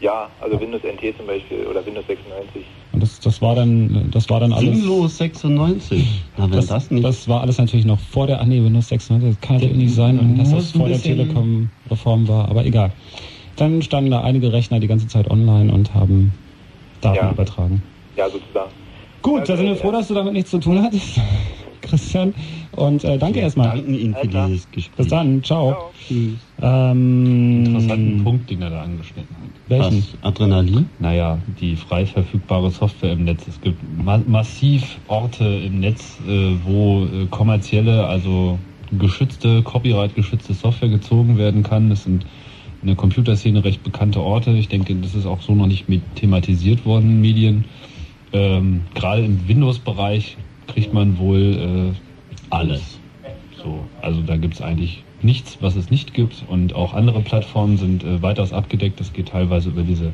Ja, 0.00 0.28
also 0.40 0.60
Windows 0.60 0.82
NT 0.84 1.16
zum 1.16 1.26
Beispiel 1.26 1.66
oder 1.66 1.84
Windows 1.84 2.06
96. 2.06 2.64
Und 2.92 3.02
das, 3.02 3.18
das 3.18 3.42
war 3.42 3.54
dann, 3.56 4.10
das 4.12 4.30
war 4.30 4.40
dann 4.40 4.52
alles. 4.52 4.76
Windows 4.76 5.18
96. 5.18 6.22
Na, 6.36 6.44
wenn 6.44 6.52
das, 6.52 6.66
das 6.66 6.90
nicht. 6.90 7.04
Das 7.04 7.26
war 7.28 7.40
alles 7.40 7.58
natürlich 7.58 7.84
noch 7.84 7.98
vor 7.98 8.26
der, 8.26 8.40
ah 8.40 8.44
nee, 8.44 8.62
Windows 8.62 8.88
96, 8.88 9.36
das 9.36 9.40
kann 9.40 9.56
natürlich 9.56 9.76
nicht 9.76 9.94
sein, 9.94 10.18
und 10.18 10.38
dass 10.38 10.50
das 10.50 10.70
vor 10.70 10.88
der 10.88 11.00
Telekom-Reform 11.00 12.28
war, 12.28 12.48
aber 12.48 12.64
egal. 12.64 12.92
Dann 13.58 13.82
standen 13.82 14.10
da 14.10 14.22
einige 14.22 14.52
Rechner 14.52 14.80
die 14.80 14.86
ganze 14.86 15.08
Zeit 15.08 15.30
online 15.30 15.72
und 15.72 15.92
haben 15.94 16.32
Daten 17.00 17.16
ja. 17.16 17.30
übertragen. 17.30 17.82
Ja, 18.16 18.28
sozusagen. 18.30 18.70
Gut, 19.22 19.40
also, 19.40 19.52
da 19.52 19.56
sind 19.56 19.66
wir 19.66 19.76
froh, 19.76 19.92
dass 19.92 20.08
du 20.08 20.14
damit 20.14 20.32
nichts 20.32 20.50
zu 20.50 20.58
tun 20.58 20.82
hattest, 20.82 21.20
Christian. 21.82 22.34
Und 22.72 23.02
äh, 23.02 23.18
danke 23.18 23.40
erstmal. 23.40 23.70
Danken 23.70 23.94
Ihnen 23.94 24.14
für 24.14 24.28
dieses 24.28 24.70
Gespräch. 24.70 24.96
Bis 24.96 25.08
dann, 25.08 25.42
ciao. 25.42 25.90
ciao. 26.06 26.30
Ähm, 26.62 27.64
Interessanten 27.66 28.24
Punkt, 28.24 28.50
den 28.50 28.62
er 28.62 28.70
da 28.70 28.82
angeschnitten 28.82 29.34
hat. 29.36 29.50
Welchen? 29.68 29.98
Was? 29.98 30.16
Adrenalin? 30.22 30.88
Naja, 31.00 31.38
die 31.60 31.74
frei 31.74 32.06
verfügbare 32.06 32.70
Software 32.70 33.12
im 33.12 33.24
Netz. 33.24 33.46
Es 33.48 33.60
gibt 33.60 33.78
ma 34.02 34.20
massiv 34.26 34.98
Orte 35.08 35.44
im 35.44 35.80
Netz, 35.80 36.18
äh, 36.26 36.54
wo 36.64 37.04
äh, 37.04 37.26
kommerzielle, 37.30 38.06
also 38.06 38.58
geschützte, 38.96 39.62
copyright-geschützte 39.62 40.54
Software 40.54 40.88
gezogen 40.88 41.36
werden 41.36 41.62
kann. 41.62 41.90
Das 41.90 42.04
sind 42.04 42.24
in 42.80 42.88
der 42.88 42.96
Computerszene 42.96 43.64
recht 43.64 43.82
bekannte 43.82 44.20
Orte. 44.20 44.50
Ich 44.52 44.68
denke, 44.68 44.94
das 44.96 45.14
ist 45.14 45.26
auch 45.26 45.40
so 45.40 45.54
noch 45.54 45.66
nicht 45.66 45.88
mit 45.88 46.02
thematisiert 46.16 46.84
worden 46.84 47.10
in 47.10 47.20
Medien. 47.20 47.64
Ähm, 48.32 48.82
Gerade 48.94 49.24
im 49.24 49.48
Windows-Bereich 49.48 50.36
kriegt 50.66 50.92
man 50.92 51.18
wohl 51.18 51.94
äh, 51.94 52.54
alles. 52.54 52.98
So, 53.62 53.80
also 54.02 54.20
da 54.22 54.36
gibt 54.36 54.54
es 54.54 54.62
eigentlich 54.62 55.02
nichts, 55.22 55.58
was 55.60 55.76
es 55.76 55.90
nicht 55.90 56.14
gibt. 56.14 56.44
Und 56.48 56.74
auch 56.74 56.94
andere 56.94 57.20
Plattformen 57.20 57.76
sind 57.76 58.04
äh, 58.04 58.22
weitaus 58.22 58.52
abgedeckt. 58.52 59.00
Das 59.00 59.12
geht 59.12 59.28
teilweise 59.28 59.70
über 59.70 59.82
diese 59.82 60.12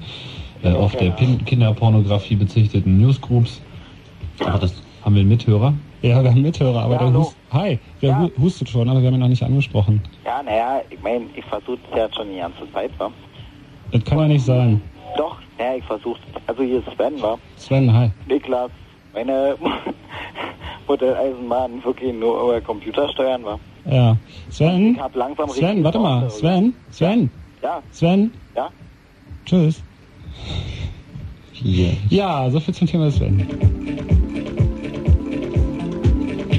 äh, 0.62 0.70
auf 0.70 0.96
der 0.96 1.10
Pin 1.10 1.44
Kinderpornografie 1.44 2.36
bezichteten 2.36 2.98
Newsgroups. 2.98 3.60
Aber 4.40 4.58
das 4.58 4.74
haben 5.04 5.14
wir 5.14 5.20
einen 5.20 5.28
Mithörer? 5.28 5.74
Ja, 6.04 6.22
wir 6.22 6.30
haben 6.32 6.42
Mithörer, 6.42 6.82
aber 6.82 6.96
ja, 6.96 7.10
der 7.10 7.18
hust, 7.18 7.34
Hi, 7.50 7.78
der 8.02 8.10
ja. 8.10 8.28
hustet 8.38 8.68
schon, 8.68 8.86
aber 8.90 9.00
wir 9.00 9.06
haben 9.06 9.14
ihn 9.14 9.20
noch 9.20 9.28
nicht 9.28 9.42
angesprochen. 9.42 10.02
Ja, 10.22 10.42
naja, 10.42 10.82
ich 10.90 11.00
meine, 11.02 11.24
ich 11.34 11.44
versuche 11.46 11.78
es 11.90 11.96
ja 11.96 12.06
schon 12.14 12.28
die 12.30 12.36
ganze 12.36 12.70
Zeit, 12.74 12.90
wa? 12.98 13.10
Das 13.90 14.04
kann 14.04 14.18
ja 14.18 14.28
nicht 14.28 14.44
sein. 14.44 14.82
Doch, 15.16 15.38
ja, 15.58 15.76
ich 15.76 15.84
versuche. 15.84 16.20
Also 16.46 16.62
hier 16.62 16.80
ist 16.80 16.94
Sven, 16.94 17.22
war. 17.22 17.38
Sven, 17.56 17.90
hi. 17.90 18.10
Niklas, 18.28 18.70
meine 19.14 19.56
Modelleisenbahn 20.88 21.82
wirklich 21.82 22.12
nur 22.12 22.38
über 22.42 22.60
Computer 22.60 23.08
steuern 23.08 23.42
war. 23.42 23.58
Ja. 23.90 24.14
Sven? 24.50 24.96
Ich 24.96 25.00
hab 25.00 25.16
langsam 25.16 25.48
Sven, 25.48 25.64
richtig 25.64 25.84
warte 25.84 25.98
mal. 26.00 26.28
Sven? 26.28 26.74
Sven? 26.90 27.30
Ja, 27.62 27.82
Sven? 27.92 28.30
ja. 28.54 28.68
Tschüss. 29.46 29.82
Hier. 31.52 31.96
Ja, 32.10 32.50
so 32.50 32.60
viel 32.60 32.74
zum 32.74 32.86
Thema 32.88 33.10
Sven. 33.10 34.43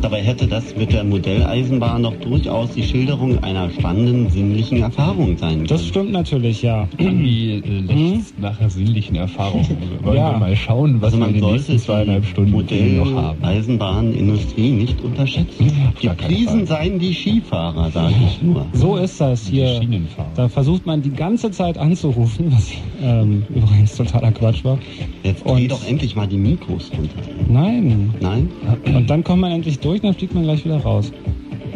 Dabei 0.06 0.22
hätte 0.22 0.46
das 0.46 0.76
mit 0.78 0.94
der 0.94 1.04
Modelleisenbahn 1.04 2.04
noch 2.04 2.14
durchaus 2.18 2.70
die 2.76 2.84
Schilderung 2.84 3.44
einer 3.44 3.72
spannenden 3.72 4.30
sinnlichen 4.30 4.84
Erfahrung 4.84 5.36
sein 5.36 5.56
können. 5.56 5.66
Das 5.68 5.84
stimmt 5.88 6.12
natürlich, 6.12 6.62
ja. 6.62 6.88
Irgendwie 7.00 7.54
äh, 7.56 7.80
lächzt 7.92 8.40
nach 8.40 8.54
sinnlichen 8.70 9.16
Erfahrungen. 9.16 9.66
Wollen 10.04 10.18
Ja. 10.18 10.34
wir 10.34 10.38
mal 10.38 10.56
schauen, 10.56 11.02
was 11.02 11.06
also 11.14 11.18
wir 11.18 11.20
man 11.22 11.30
in 11.30 11.34
den 11.38 11.42
sollte 11.42 11.56
nächsten 11.72 11.80
zweieinhalb 11.80 12.24
Stunden 12.28 12.52
noch 12.52 13.14
haben. 13.20 13.40
Modelleisenbahnindustrie 13.40 14.70
nicht 14.74 15.02
unterschätzen. 15.02 15.72
Die 16.00 16.08
Fall. 16.46 16.68
seien 16.68 17.00
die 17.00 17.12
Skifahrer, 17.12 17.90
sage 17.90 18.14
ich 18.28 18.40
nur. 18.44 18.64
So 18.74 18.98
ist 18.98 19.20
das 19.20 19.46
Die 19.46 19.54
hier. 19.54 19.82
Schienenfahrer. 19.82 20.30
Da 20.36 20.48
versucht 20.50 20.86
man 20.86 21.02
die 21.02 21.10
ganze 21.14 21.50
Zeit 21.50 21.80
anzurufen, 21.80 22.52
was 22.52 22.72
ähm, 23.02 23.44
übrigens 23.56 23.96
totaler 23.96 24.32
Quatsch 24.32 24.64
war. 24.64 24.78
Jetzt 25.24 25.44
Und- 25.48 25.58
dreh 25.58 25.68
doch 25.68 25.84
endlich 25.88 26.16
mal 26.16 26.28
die 26.28 26.38
Mikros 26.38 26.92
runter. 26.96 27.16
Nein. 27.50 28.14
Nein? 28.22 28.50
Und 28.86 29.10
dann 29.10 29.24
kommt 29.24 29.42
man 29.42 29.52
endlich 29.52 29.80
durch, 29.80 29.95
dann 30.04 30.14
fliegt 30.14 30.34
man 30.34 30.44
gleich 30.44 30.66
wieder 30.66 30.78
raus. 30.78 31.12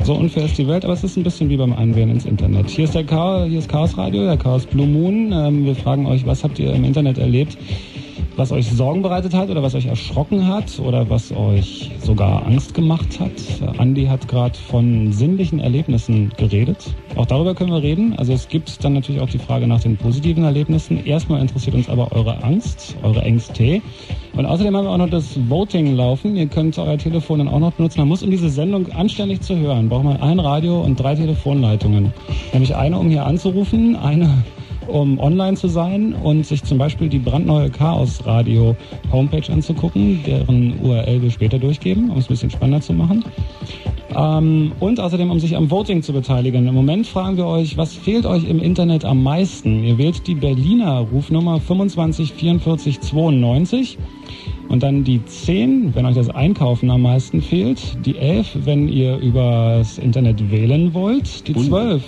So 0.04 0.14
unfair 0.14 0.46
ist 0.46 0.58
die 0.58 0.68
Welt, 0.68 0.86
aber 0.86 0.94
es 0.94 1.04
ist 1.04 1.18
ein 1.18 1.24
bisschen 1.24 1.50
wie 1.50 1.58
beim 1.58 1.74
Einwählen 1.74 2.10
ins 2.10 2.26
Internet. 2.26 2.70
Hier 2.70 2.86
ist 2.86 2.96
der 2.96 3.04
Chaos, 3.04 3.48
hier 3.48 3.60
ist 3.60 3.70
Chaos 3.70 3.98
Radio, 3.98 4.24
der 4.24 4.38
Chaos 4.38 4.66
Blue 4.66 4.88
Moon. 4.88 5.32
Ähm, 5.34 5.66
wir 5.66 5.76
fragen 5.76 6.06
euch, 6.06 6.26
was 6.26 6.44
habt 6.44 6.58
ihr 6.58 6.74
im 6.74 6.84
Internet 6.84 7.18
erlebt, 7.18 7.58
was 8.40 8.54
euch 8.54 8.72
Sorgen 8.72 9.02
bereitet 9.02 9.34
hat 9.34 9.50
oder 9.50 9.62
was 9.62 9.76
euch 9.76 9.86
erschrocken 9.86 10.48
hat 10.48 10.80
oder 10.80 11.10
was 11.10 11.34
euch 11.34 11.92
sogar 12.02 12.46
Angst 12.46 12.74
gemacht 12.74 13.20
hat. 13.20 13.34
Andi 13.78 14.06
hat 14.06 14.30
gerade 14.30 14.58
von 14.58 15.12
sinnlichen 15.12 15.60
Erlebnissen 15.60 16.32
geredet. 16.38 16.96
Auch 17.18 17.26
darüber 17.26 17.54
können 17.54 17.72
wir 17.72 17.84
reden. 17.84 18.14
Also 18.18 18.32
es 18.32 18.48
gibt 18.48 18.82
dann 18.84 18.94
natürlich 18.94 19.22
auch 19.22 19.30
die 19.30 19.40
Frage 19.40 19.68
nach 19.68 19.82
den 19.82 19.98
positiven 19.98 20.46
Erlebnissen. 20.46 21.06
Erstmal 21.06 21.42
interessiert 21.42 21.76
uns 21.76 21.90
aber 21.90 22.14
eure 22.14 22.42
Angst, 22.42 22.96
eure 23.04 23.22
Ängste. 23.24 23.82
Und 24.38 24.46
außerdem 24.46 24.74
haben 24.74 24.86
wir 24.86 24.92
auch 24.92 24.98
noch 24.98 25.10
das 25.10 25.38
Voting 25.50 25.98
laufen. 25.98 26.38
Ihr 26.38 26.48
könnt 26.48 26.78
euer 26.78 26.98
Telefon 26.98 27.40
dann 27.40 27.50
auch 27.50 27.60
noch 27.60 27.74
benutzen. 27.74 28.00
Man 28.00 28.08
muss, 28.08 28.24
um 28.24 28.32
diese 28.32 28.50
Sendung 28.50 28.90
anständig 28.94 29.42
zu 29.42 29.58
hören, 29.58 29.90
braucht 29.90 30.06
man 30.06 30.16
ein 30.16 30.40
Radio 30.40 30.80
und 30.80 30.98
drei 30.98 31.14
Telefonleitungen. 31.14 32.14
Nämlich 32.54 32.74
eine, 32.74 32.98
um 32.98 33.10
hier 33.10 33.26
anzurufen, 33.26 33.98
eine 33.98 34.30
um 34.90 35.20
online 35.20 35.56
zu 35.56 35.68
sein 35.68 36.14
und 36.14 36.46
sich 36.46 36.64
zum 36.64 36.78
Beispiel 36.78 37.10
die 37.10 37.20
brandneue 37.20 37.70
Chaos 37.70 38.26
Radio 38.26 38.76
Homepage 39.12 39.52
anzugucken, 39.52 40.22
deren 40.26 40.80
URL 40.82 41.22
wir 41.22 41.32
später 41.32 41.60
durchgeben, 41.60 42.10
um 42.10 42.18
es 42.18 42.26
ein 42.26 42.30
bisschen 42.30 42.50
spannender 42.50 42.82
zu 42.82 42.94
machen. 42.94 43.24
Ähm, 44.16 44.72
und 44.80 45.00
außerdem, 45.00 45.30
um 45.30 45.40
sich 45.40 45.56
am 45.56 45.70
Voting 45.70 46.02
zu 46.02 46.14
beteiligen. 46.14 46.68
Im 46.68 46.74
Moment 46.74 47.06
fragen 47.06 47.38
wir 47.38 47.46
euch, 47.46 47.78
was 47.78 47.94
fehlt 47.94 48.26
euch 48.26 48.50
im 48.50 48.60
Internet 48.60 49.06
am 49.06 49.22
meisten? 49.22 49.84
Ihr 49.84 49.98
wählt 49.98 50.26
die 50.28 50.36
Berliner 50.36 51.00
Rufnummer 51.12 51.60
25 51.60 52.34
44 52.34 53.00
92 53.02 53.98
und 54.70 54.84
dann 54.84 55.04
die 55.04 55.24
10, 55.24 55.96
wenn 55.96 56.06
euch 56.06 56.16
das 56.16 56.30
Einkaufen 56.30 56.90
am 56.90 57.02
meisten 57.02 57.42
fehlt, 57.42 58.06
die 58.06 58.18
11, 58.18 58.60
wenn 58.66 58.88
ihr 58.88 59.18
übers 59.18 59.98
Internet 59.98 60.52
wählen 60.52 60.94
wollt, 60.94 61.48
die 61.48 61.54
12 61.54 62.04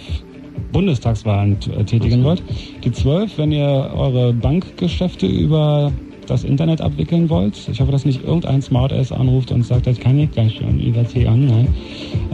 Bundestagswahlen 0.72 1.57
äh, 1.78 1.84
tätigen 1.84 2.24
wollt, 2.24 2.43
die 2.84 2.91
12, 2.91 3.38
wenn 3.38 3.51
ihr 3.51 3.91
eure 3.93 4.34
Bankgeschäfte 4.34 5.28
über 5.28 5.91
das 6.28 6.43
Internet 6.43 6.82
abwickeln 6.82 7.30
wollt. 7.30 7.67
Ich 7.72 7.82
hoffe, 7.82 7.91
dass 7.91 8.05
nicht 8.05 8.24
irgendein 8.24 8.61
Smartass 8.61 9.11
anruft 9.11 9.51
und 9.51 9.63
sagt, 9.65 9.88
das 9.88 9.99
kann 9.99 10.19
ich 10.19 10.32
gleich 10.32 10.55
schon 10.55 10.80
über 10.80 11.03
T 11.07 11.28
online. 11.28 11.67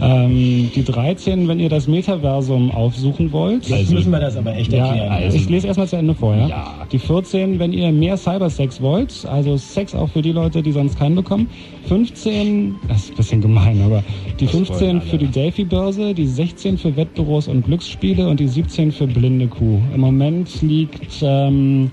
Ähm, 0.00 0.70
die 0.74 0.84
13, 0.84 1.48
wenn 1.48 1.58
ihr 1.58 1.68
das 1.68 1.88
Metaversum 1.88 2.70
aufsuchen 2.70 3.32
wollt. 3.32 3.66
Jetzt 3.68 3.90
müssen 3.90 4.12
wir 4.12 4.20
das 4.20 4.36
aber 4.36 4.54
echt 4.56 4.72
Ja, 4.72 4.86
erklären. 4.86 5.12
also 5.12 5.36
ich 5.36 5.48
lese 5.48 5.66
erstmal 5.66 5.88
zu 5.88 5.96
Ende 5.96 6.14
vorher. 6.14 6.46
Ja. 6.48 6.86
Die 6.92 6.98
14, 6.98 7.58
wenn 7.58 7.72
ihr 7.72 7.90
mehr 7.92 8.16
Cybersex 8.16 8.80
wollt, 8.80 9.26
also 9.30 9.56
Sex 9.56 9.94
auch 9.94 10.08
für 10.10 10.22
die 10.22 10.32
Leute, 10.32 10.62
die 10.62 10.72
sonst 10.72 10.98
keinen 10.98 11.16
bekommen. 11.16 11.48
15, 11.88 12.76
das 12.88 13.04
ist 13.04 13.10
ein 13.10 13.16
bisschen 13.16 13.40
gemein, 13.40 13.80
aber 13.82 14.04
die 14.38 14.44
Das 14.44 14.54
wollen 14.54 14.66
15 14.66 14.88
alle. 14.90 15.00
für 15.00 15.18
die 15.18 15.26
Delphi-Börse, 15.26 16.14
die 16.14 16.26
16 16.26 16.78
für 16.78 16.94
Wettbüros 16.96 17.48
und 17.48 17.64
Glücksspiele 17.64 18.28
und 18.28 18.38
die 18.38 18.48
17 18.48 18.92
für 18.92 19.06
blinde 19.06 19.48
Kuh. 19.48 19.78
Im 19.94 20.00
Moment 20.00 20.62
liegt 20.62 21.20
ähm, 21.22 21.90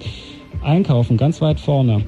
Einkaufen 0.66 1.18
ganz 1.18 1.42
weit 1.42 1.60
vorne. 1.60 2.02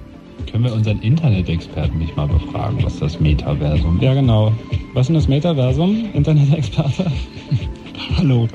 Können 0.52 0.64
wir 0.64 0.74
unseren 0.74 1.00
Internet-Experten 1.02 1.98
nicht 1.98 2.16
mal 2.16 2.28
befragen, 2.28 2.78
was 2.84 3.00
das 3.00 3.20
Metaversum 3.20 4.00
Ja, 4.02 4.14
genau. 4.14 4.52
Was 4.94 5.02
ist 5.02 5.08
denn 5.08 5.16
das 5.16 5.28
Metaversum? 5.28 6.06
Internet-Experte? 6.14 7.12
Hallo. 8.18 8.48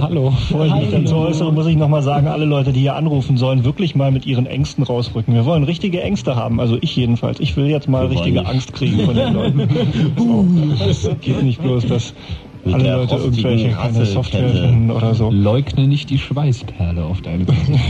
Hallo. 0.00 0.30
Bevor 0.30 0.66
ich 0.66 0.74
mich 0.74 0.90
dazu 0.90 1.16
äußere, 1.16 1.52
muss 1.52 1.66
ich 1.66 1.76
nochmal 1.76 2.02
sagen, 2.02 2.28
alle 2.28 2.44
Leute, 2.44 2.72
die 2.72 2.80
hier 2.80 2.94
anrufen, 2.94 3.36
sollen 3.36 3.64
wirklich 3.64 3.94
mal 3.94 4.10
mit 4.12 4.24
ihren 4.26 4.46
Ängsten 4.46 4.84
rausrücken. 4.84 5.34
Wir 5.34 5.44
wollen 5.44 5.64
richtige 5.64 6.00
Ängste 6.02 6.36
haben, 6.36 6.60
also 6.60 6.78
ich 6.80 6.94
jedenfalls. 6.94 7.40
Ich 7.40 7.56
will 7.56 7.66
jetzt 7.66 7.88
mal 7.88 8.06
richtige. 8.06 8.46
Angst 8.46 8.72
kriegen 8.72 9.04
von 9.04 9.14
den 9.16 9.34
Leuten. 9.34 9.68
so. 10.16 10.46
Es 10.88 11.10
geht 11.20 11.42
nicht 11.42 11.60
bloß, 11.60 11.86
dass 11.86 12.14
Mit 12.64 12.74
alle 12.74 12.92
Leute 12.92 13.16
irgendwelche 13.16 13.70
keine 13.70 14.06
Software 14.06 14.48
finden 14.48 14.90
oder 14.90 15.14
so. 15.14 15.30
Leugne 15.30 15.88
nicht 15.88 16.08
die 16.10 16.18
Schweißperle 16.18 17.04
auf 17.04 17.20
deinem 17.20 17.46
Gesicht. 17.46 17.80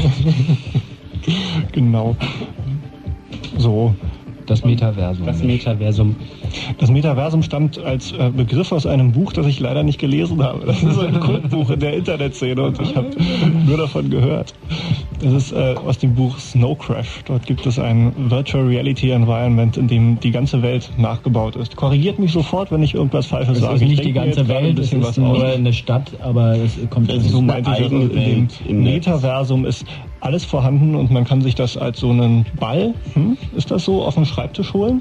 Genau. 1.72 2.16
So. 3.56 3.94
Das 4.46 4.64
Metaversum. 4.64 5.26
Das. 5.26 5.42
Metaversum. 5.42 6.16
Das 6.78 6.90
Metaversum 6.90 7.42
stammt 7.42 7.78
als 7.84 8.12
äh, 8.12 8.30
Begriff 8.34 8.72
aus 8.72 8.86
einem 8.86 9.12
Buch, 9.12 9.34
das 9.34 9.46
ich 9.46 9.60
leider 9.60 9.82
nicht 9.82 9.98
gelesen 9.98 10.42
habe. 10.42 10.64
Das 10.64 10.82
ist 10.82 10.98
ein 10.98 11.20
Kultbuch 11.20 11.68
in 11.68 11.80
der 11.80 11.92
Internetszene 11.92 12.62
und 12.62 12.80
ich 12.80 12.96
habe 12.96 13.10
nur 13.66 13.76
davon 13.76 14.08
gehört. 14.08 14.54
Das 15.22 15.34
ist 15.34 15.52
äh, 15.52 15.74
aus 15.86 15.98
dem 15.98 16.14
Buch 16.14 16.38
Snow 16.38 16.78
Crash. 16.78 17.20
Dort 17.26 17.44
gibt 17.44 17.66
es 17.66 17.78
ein 17.78 18.10
Virtual 18.30 18.64
Reality 18.66 19.10
Environment, 19.10 19.76
in 19.76 19.86
dem 19.86 20.18
die 20.20 20.30
ganze 20.30 20.62
Welt 20.62 20.88
nachgebaut 20.96 21.54
ist. 21.56 21.76
Korrigiert 21.76 22.18
mich 22.18 22.32
sofort, 22.32 22.72
wenn 22.72 22.82
ich 22.82 22.94
irgendwas 22.94 23.26
Falsches 23.26 23.58
Es 23.58 23.62
sage. 23.62 23.74
ist 23.74 23.82
Ich 23.82 23.88
nicht 23.88 24.04
die 24.06 24.12
ganze 24.14 24.48
Welt, 24.48 24.78
es 24.78 24.94
ist 24.94 25.18
nur 25.18 25.28
aus. 25.36 25.42
eine 25.42 25.74
Stadt, 25.74 26.10
aber 26.22 26.52
es 26.56 26.78
kommt 26.88 27.10
Es 27.12 27.18
ist 27.24 27.32
So 27.32 27.38
eine 27.38 27.46
meinte 27.48 27.70
ich, 27.72 27.82
also 27.82 27.96
in 27.98 28.48
dem. 28.66 28.82
Metaversum 28.82 29.66
ist 29.66 29.84
alles 30.20 30.44
vorhanden 30.44 30.94
und 30.94 31.10
man 31.10 31.24
kann 31.24 31.40
sich 31.40 31.54
das 31.54 31.76
als 31.76 32.00
so 32.00 32.10
einen 32.10 32.46
Ball, 32.58 32.94
hm, 33.14 33.36
ist 33.56 33.70
das 33.70 33.84
so, 33.84 34.02
auf 34.02 34.14
den 34.14 34.26
Schreibtisch 34.26 34.72
holen? 34.72 35.00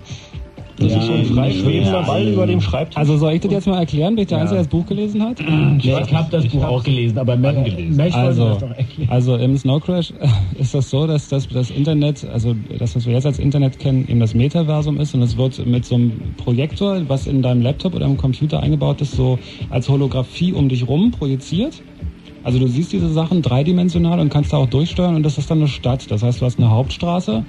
Das 0.80 0.92
Ja, 0.92 1.00
ist 1.00 1.08
so 1.08 1.14
ein 1.14 1.26
frei 1.26 1.52
schwebender 1.52 2.02
ja. 2.02 2.02
Ball 2.02 2.28
über 2.28 2.46
dem 2.46 2.62
Schreibtisch. 2.62 2.98
Also 2.98 3.18
soll 3.18 3.34
ich 3.34 3.42
das 3.42 3.52
jetzt 3.52 3.68
mal 3.68 3.80
erklären? 3.80 4.14
Bin 4.14 4.22
ich 4.24 4.28
der 4.28 4.38
Einzige, 4.38 4.58
der 4.58 4.64
das 4.64 4.70
Buch 4.70 4.86
gelesen 4.86 5.24
hat? 5.24 5.40
Nee, 5.40 5.80
ich 5.84 6.14
habe 6.14 6.30
das 6.30 6.48
Buch 6.48 6.64
auch 6.64 6.84
gelesen, 6.84 7.18
aber. 7.18 7.36
Mech 7.36 7.56
wollte 7.56 8.14
Also, 8.16 8.58
also 9.08 9.36
im 9.38 9.58
Snow 9.58 9.84
Crash 9.84 10.14
ist 10.60 10.76
das 10.76 10.90
so, 10.92 11.08
dass 11.08 11.30
das, 11.30 11.48
das 11.48 11.72
Internet, 11.72 12.24
also 12.32 12.56
das, 12.78 12.96
was 12.96 13.08
wir 13.08 13.14
jetzt 13.14 13.26
als 13.26 13.40
Internet 13.40 13.80
kennen, 13.80 14.06
eben 14.08 14.20
das 14.20 14.36
Metaversum 14.36 15.00
ist 15.00 15.16
und 15.16 15.24
es 15.24 15.36
wird 15.36 15.66
mit 15.66 15.86
so 15.86 15.96
einem 15.96 16.12
Projektor, 16.38 17.02
was 17.08 17.26
in 17.26 17.42
deinem 17.42 17.64
Laptop 17.64 17.96
oder 17.96 18.06
im 18.06 18.18
Computer 18.18 18.62
eingebaut 18.62 19.02
ist, 19.02 19.14
so 19.14 19.40
als 19.72 19.90
Holographie 19.90 20.54
um 20.54 20.70
dich 20.70 20.88
rum 20.88 21.10
projiziert. 21.10 21.82
Also 22.48 22.60
du 22.60 22.68
siehst 22.70 22.94
diese 22.94 23.10
Sachen 23.10 23.42
dreidimensional 23.42 24.22
und 24.22 24.30
kannst 24.30 24.54
da 24.54 24.58
auch 24.58 24.70
durchsteuern 24.70 25.16
und 25.16 25.24
das 25.24 25.38
ist 25.38 25.52
dann 25.52 25.58
eine 25.58 25.68
Stadt. 25.68 26.10
Das 26.10 26.24
heißt, 26.24 26.40
du 26.40 26.46
hast 26.46 26.58
eine 26.58 26.72
Hauptstraße 26.72 27.44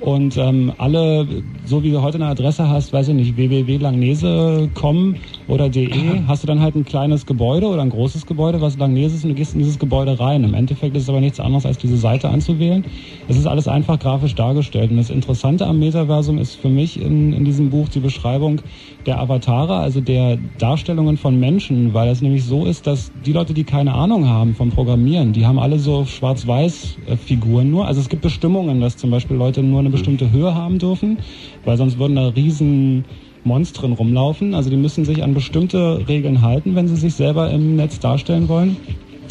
und 0.00 0.36
ähm, 0.36 0.74
alle, 0.76 1.26
so 1.64 1.82
wie 1.82 1.90
du 1.90 2.02
heute 2.02 2.16
eine 2.16 2.26
Adresse 2.26 2.68
hast, 2.68 2.92
weiß 2.92 3.08
ich 3.08 3.14
nicht, 3.14 3.38
www.langnese.com 3.38 5.16
oder 5.48 5.70
de, 5.70 5.90
hast 6.28 6.42
du 6.42 6.46
dann 6.46 6.60
halt 6.60 6.74
ein 6.74 6.84
kleines 6.84 7.24
Gebäude 7.24 7.66
oder 7.66 7.80
ein 7.80 7.88
großes 7.88 8.26
Gebäude, 8.26 8.60
was 8.60 8.76
Langnese 8.76 9.16
ist 9.16 9.24
und 9.24 9.30
du 9.30 9.36
gehst 9.36 9.54
in 9.54 9.60
dieses 9.60 9.78
Gebäude 9.78 10.20
rein. 10.20 10.44
Im 10.44 10.52
Endeffekt 10.52 10.94
ist 10.98 11.04
es 11.04 11.08
aber 11.08 11.22
nichts 11.22 11.40
anderes, 11.40 11.64
als 11.64 11.78
diese 11.78 11.96
Seite 11.96 12.28
anzuwählen. 12.28 12.84
Es 13.28 13.38
ist 13.38 13.46
alles 13.46 13.68
einfach 13.68 13.98
grafisch 13.98 14.34
dargestellt 14.34 14.90
und 14.90 14.98
das 14.98 15.08
Interessante 15.08 15.66
am 15.66 15.78
Metaversum 15.78 16.36
ist 16.36 16.56
für 16.56 16.68
mich 16.68 17.00
in, 17.00 17.32
in 17.32 17.46
diesem 17.46 17.70
Buch 17.70 17.88
die 17.88 18.00
Beschreibung 18.00 18.60
der 19.06 19.18
Avatare, 19.18 19.76
also 19.76 20.02
der 20.02 20.36
Darstellungen 20.58 21.16
von 21.16 21.40
Menschen, 21.40 21.94
weil 21.94 22.10
es 22.10 22.20
nämlich 22.20 22.44
so 22.44 22.66
ist, 22.66 22.86
dass 22.86 23.12
die 23.24 23.32
Leute, 23.32 23.54
die 23.54 23.64
keine 23.64 23.94
Ahnung 23.94 24.28
haben 24.28 24.41
vom 24.54 24.70
Programmieren, 24.70 25.32
die 25.32 25.46
haben 25.46 25.58
alle 25.58 25.78
so 25.78 26.04
Schwarz-Weiß-Figuren 26.04 27.70
nur. 27.70 27.86
Also 27.86 28.00
es 28.00 28.08
gibt 28.08 28.22
Bestimmungen, 28.22 28.80
dass 28.80 28.96
zum 28.96 29.10
Beispiel 29.10 29.36
Leute 29.36 29.62
nur 29.62 29.80
eine 29.80 29.90
bestimmte 29.90 30.30
Höhe 30.30 30.54
haben 30.54 30.78
dürfen, 30.78 31.18
weil 31.64 31.76
sonst 31.76 31.98
würden 31.98 32.16
da 32.16 32.28
riesen 32.28 33.04
Monstren 33.44 33.92
rumlaufen. 33.92 34.54
Also 34.54 34.70
die 34.70 34.76
müssen 34.76 35.04
sich 35.04 35.22
an 35.22 35.34
bestimmte 35.34 36.06
Regeln 36.08 36.42
halten, 36.42 36.74
wenn 36.74 36.88
sie 36.88 36.96
sich 36.96 37.14
selber 37.14 37.50
im 37.50 37.76
Netz 37.76 38.00
darstellen 38.00 38.48
wollen. 38.48 38.76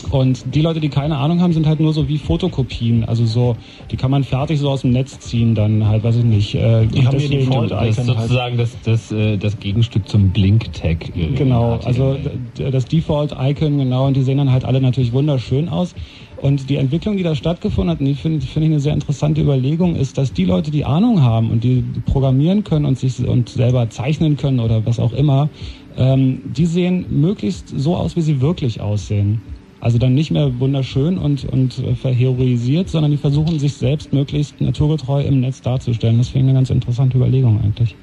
Und 0.10 0.56
die 0.56 0.62
Leute, 0.62 0.80
die 0.80 0.90
keine 0.90 1.18
Ahnung 1.18 1.42
haben, 1.42 1.54
sind 1.54 1.68
halt 1.68 1.80
nur 1.80 1.94
so 1.94 2.08
wie 2.08 2.18
Fotokopien. 2.18 3.04
Also 3.06 3.26
so, 3.26 3.58
die 3.92 3.98
kann 3.98 4.12
man 4.12 4.24
fertig 4.24 4.60
so 4.60 4.70
aus 4.70 4.82
dem 4.82 4.92
Netz 4.92 5.20
ziehen, 5.20 5.56
dann 5.56 5.88
halt, 5.88 6.04
weiß 6.04 6.18
ich 6.18 6.24
nicht. 6.24 6.56
Äh, 6.56 6.88
Die 6.88 7.06
haben 7.06 7.18
hier 7.20 7.30
die 7.30 7.38
Default- 7.46 7.72
Das 7.72 7.90
ist 7.90 7.98
halt. 8.00 8.08
sozusagen 8.20 8.58
das, 8.58 8.82
das, 8.82 9.12
äh, 9.12 9.38
das 9.38 9.60
Gegenstück 9.60 10.08
zum 10.10 10.32
Blink-Tag. 10.32 11.16
äh, 11.16 11.34
Genau, 11.34 11.78
HTML. 11.80 11.86
also 11.88 12.18
d- 12.18 12.72
das 12.72 12.86
Default-Icon, 12.86 13.78
genau, 13.78 14.08
und 14.08 14.16
die 14.18 14.24
sehen 14.24 14.38
dann 14.38 14.52
halt 14.52 14.66
alle 14.66 14.82
natürlich 14.82 15.12
wunderschön 15.14 15.70
aus. 15.70 15.94
Und 16.36 16.70
die 16.70 16.78
Entwicklung, 16.78 17.18
die 17.18 17.24
da 17.24 17.36
stattgefunden 17.36 17.92
hat, 17.92 18.00
und 18.00 18.08
die 18.08 18.16
finde 18.16 18.46
finde 18.46 18.68
ich 18.68 18.72
eine 18.74 18.80
sehr 18.80 18.94
interessante 18.94 19.42
Überlegung, 19.42 19.96
ist, 19.96 20.18
dass 20.18 20.34
die 20.34 20.46
Leute, 20.46 20.72
die 20.72 20.86
Ahnung 20.86 21.22
haben 21.22 21.52
und 21.52 21.64
die 21.64 21.84
programmieren 22.06 22.64
können 22.64 22.86
und 22.86 22.98
sich 22.98 23.20
und 23.26 23.50
selber 23.50 23.90
zeichnen 23.92 24.38
können 24.38 24.60
oder 24.60 24.86
was 24.86 25.00
auch 25.00 25.14
immer, 25.14 25.52
ähm, 25.96 26.42
die 26.46 26.66
sehen 26.66 27.06
möglichst 27.10 27.70
so 27.70 27.96
aus, 27.96 28.16
wie 28.16 28.22
sie 28.22 28.42
wirklich 28.42 28.82
aussehen. 28.82 29.42
Also 29.82 29.98
dann 29.98 30.14
nicht 30.14 30.30
mehr 30.30 30.60
wunderschön 30.60 31.18
und, 31.18 31.44
und 31.44 31.80
äh, 31.80 31.96
verheroisiert, 31.96 32.88
sondern 32.88 33.10
die 33.10 33.18
versuchen 33.18 33.58
sich 33.58 33.74
selbst 33.74 34.14
möglichst 34.14 34.62
naturgetreu 34.62 35.24
im 35.24 35.40
Netz 35.40 35.62
darzustellen. 35.62 36.20
Das 36.20 36.30
finde 36.30 36.46
ich 36.46 36.50
eine 36.50 36.60
ganz 36.60 36.70
interessante 36.70 37.18
Überlegung 37.18 37.60
eigentlich. 37.62 37.96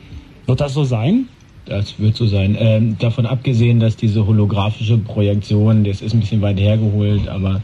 Wird 0.47 0.61
das 0.61 0.74
so 0.74 0.83
sein? 0.83 1.29
Das 1.66 2.01
wird 2.01 2.16
so 2.16 2.26
sein. 2.26 2.57
Ähm, 2.59 2.99
davon 2.99 3.26
abgesehen, 3.26 3.79
dass 3.79 3.97
diese 3.97 4.26
holographische 4.26 4.99
Projektion, 4.99 5.85
das 5.85 6.03
ist 6.03 6.14
ein 6.14 6.20
bisschen 6.20 6.41
weit 6.43 6.59
hergeholt, 6.59 7.29
aber 7.29 7.62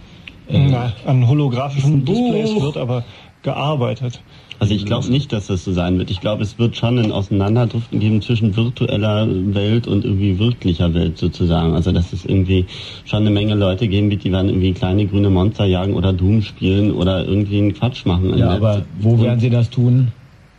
äh, 0.48 0.68
Na, 0.68 0.92
an 1.06 1.26
holographischen 1.26 2.04
Displays 2.04 2.54
wird 2.60 2.76
aber 2.76 3.04
gearbeitet. 3.42 4.20
Also 4.60 4.74
ich 4.74 4.86
glaube 4.86 5.08
nicht, 5.10 5.32
dass 5.32 5.48
das 5.48 5.64
so 5.64 5.72
sein 5.72 5.98
wird. 5.98 6.10
Ich 6.10 6.20
glaube, 6.20 6.42
es 6.42 6.58
wird 6.58 6.76
schon 6.76 6.98
ein 6.98 7.12
Auseinanderdriften 7.12 7.98
geben 8.00 8.22
zwischen 8.22 8.56
virtueller 8.56 9.26
Welt 9.54 9.86
und 9.86 10.04
irgendwie 10.04 10.38
wirklicher 10.38 10.94
Welt 10.94 11.18
sozusagen. 11.18 11.74
Also 11.74 11.92
dass 11.92 12.12
es 12.12 12.24
irgendwie 12.24 12.64
schon 13.04 13.20
eine 13.22 13.30
Menge 13.30 13.54
Leute 13.54 13.88
geben 13.88 14.10
wird, 14.10 14.24
die 14.24 14.32
werden 14.32 14.48
irgendwie 14.48 14.72
kleine 14.72 15.06
grüne 15.06 15.28
Monster 15.30 15.64
jagen 15.66 15.94
oder 15.94 16.12
Doom 16.12 16.42
spielen 16.42 16.92
oder 16.92 17.24
irgendwie 17.26 17.58
einen 17.58 17.74
Quatsch 17.74 18.06
machen. 18.06 18.30
ja, 18.38 18.46
Netz. 18.52 18.56
aber 18.62 18.82
wo 19.00 19.10
Und- 19.10 19.22
werden 19.22 19.40
sie 19.40 19.50
das 19.50 19.70
tun? 19.70 20.08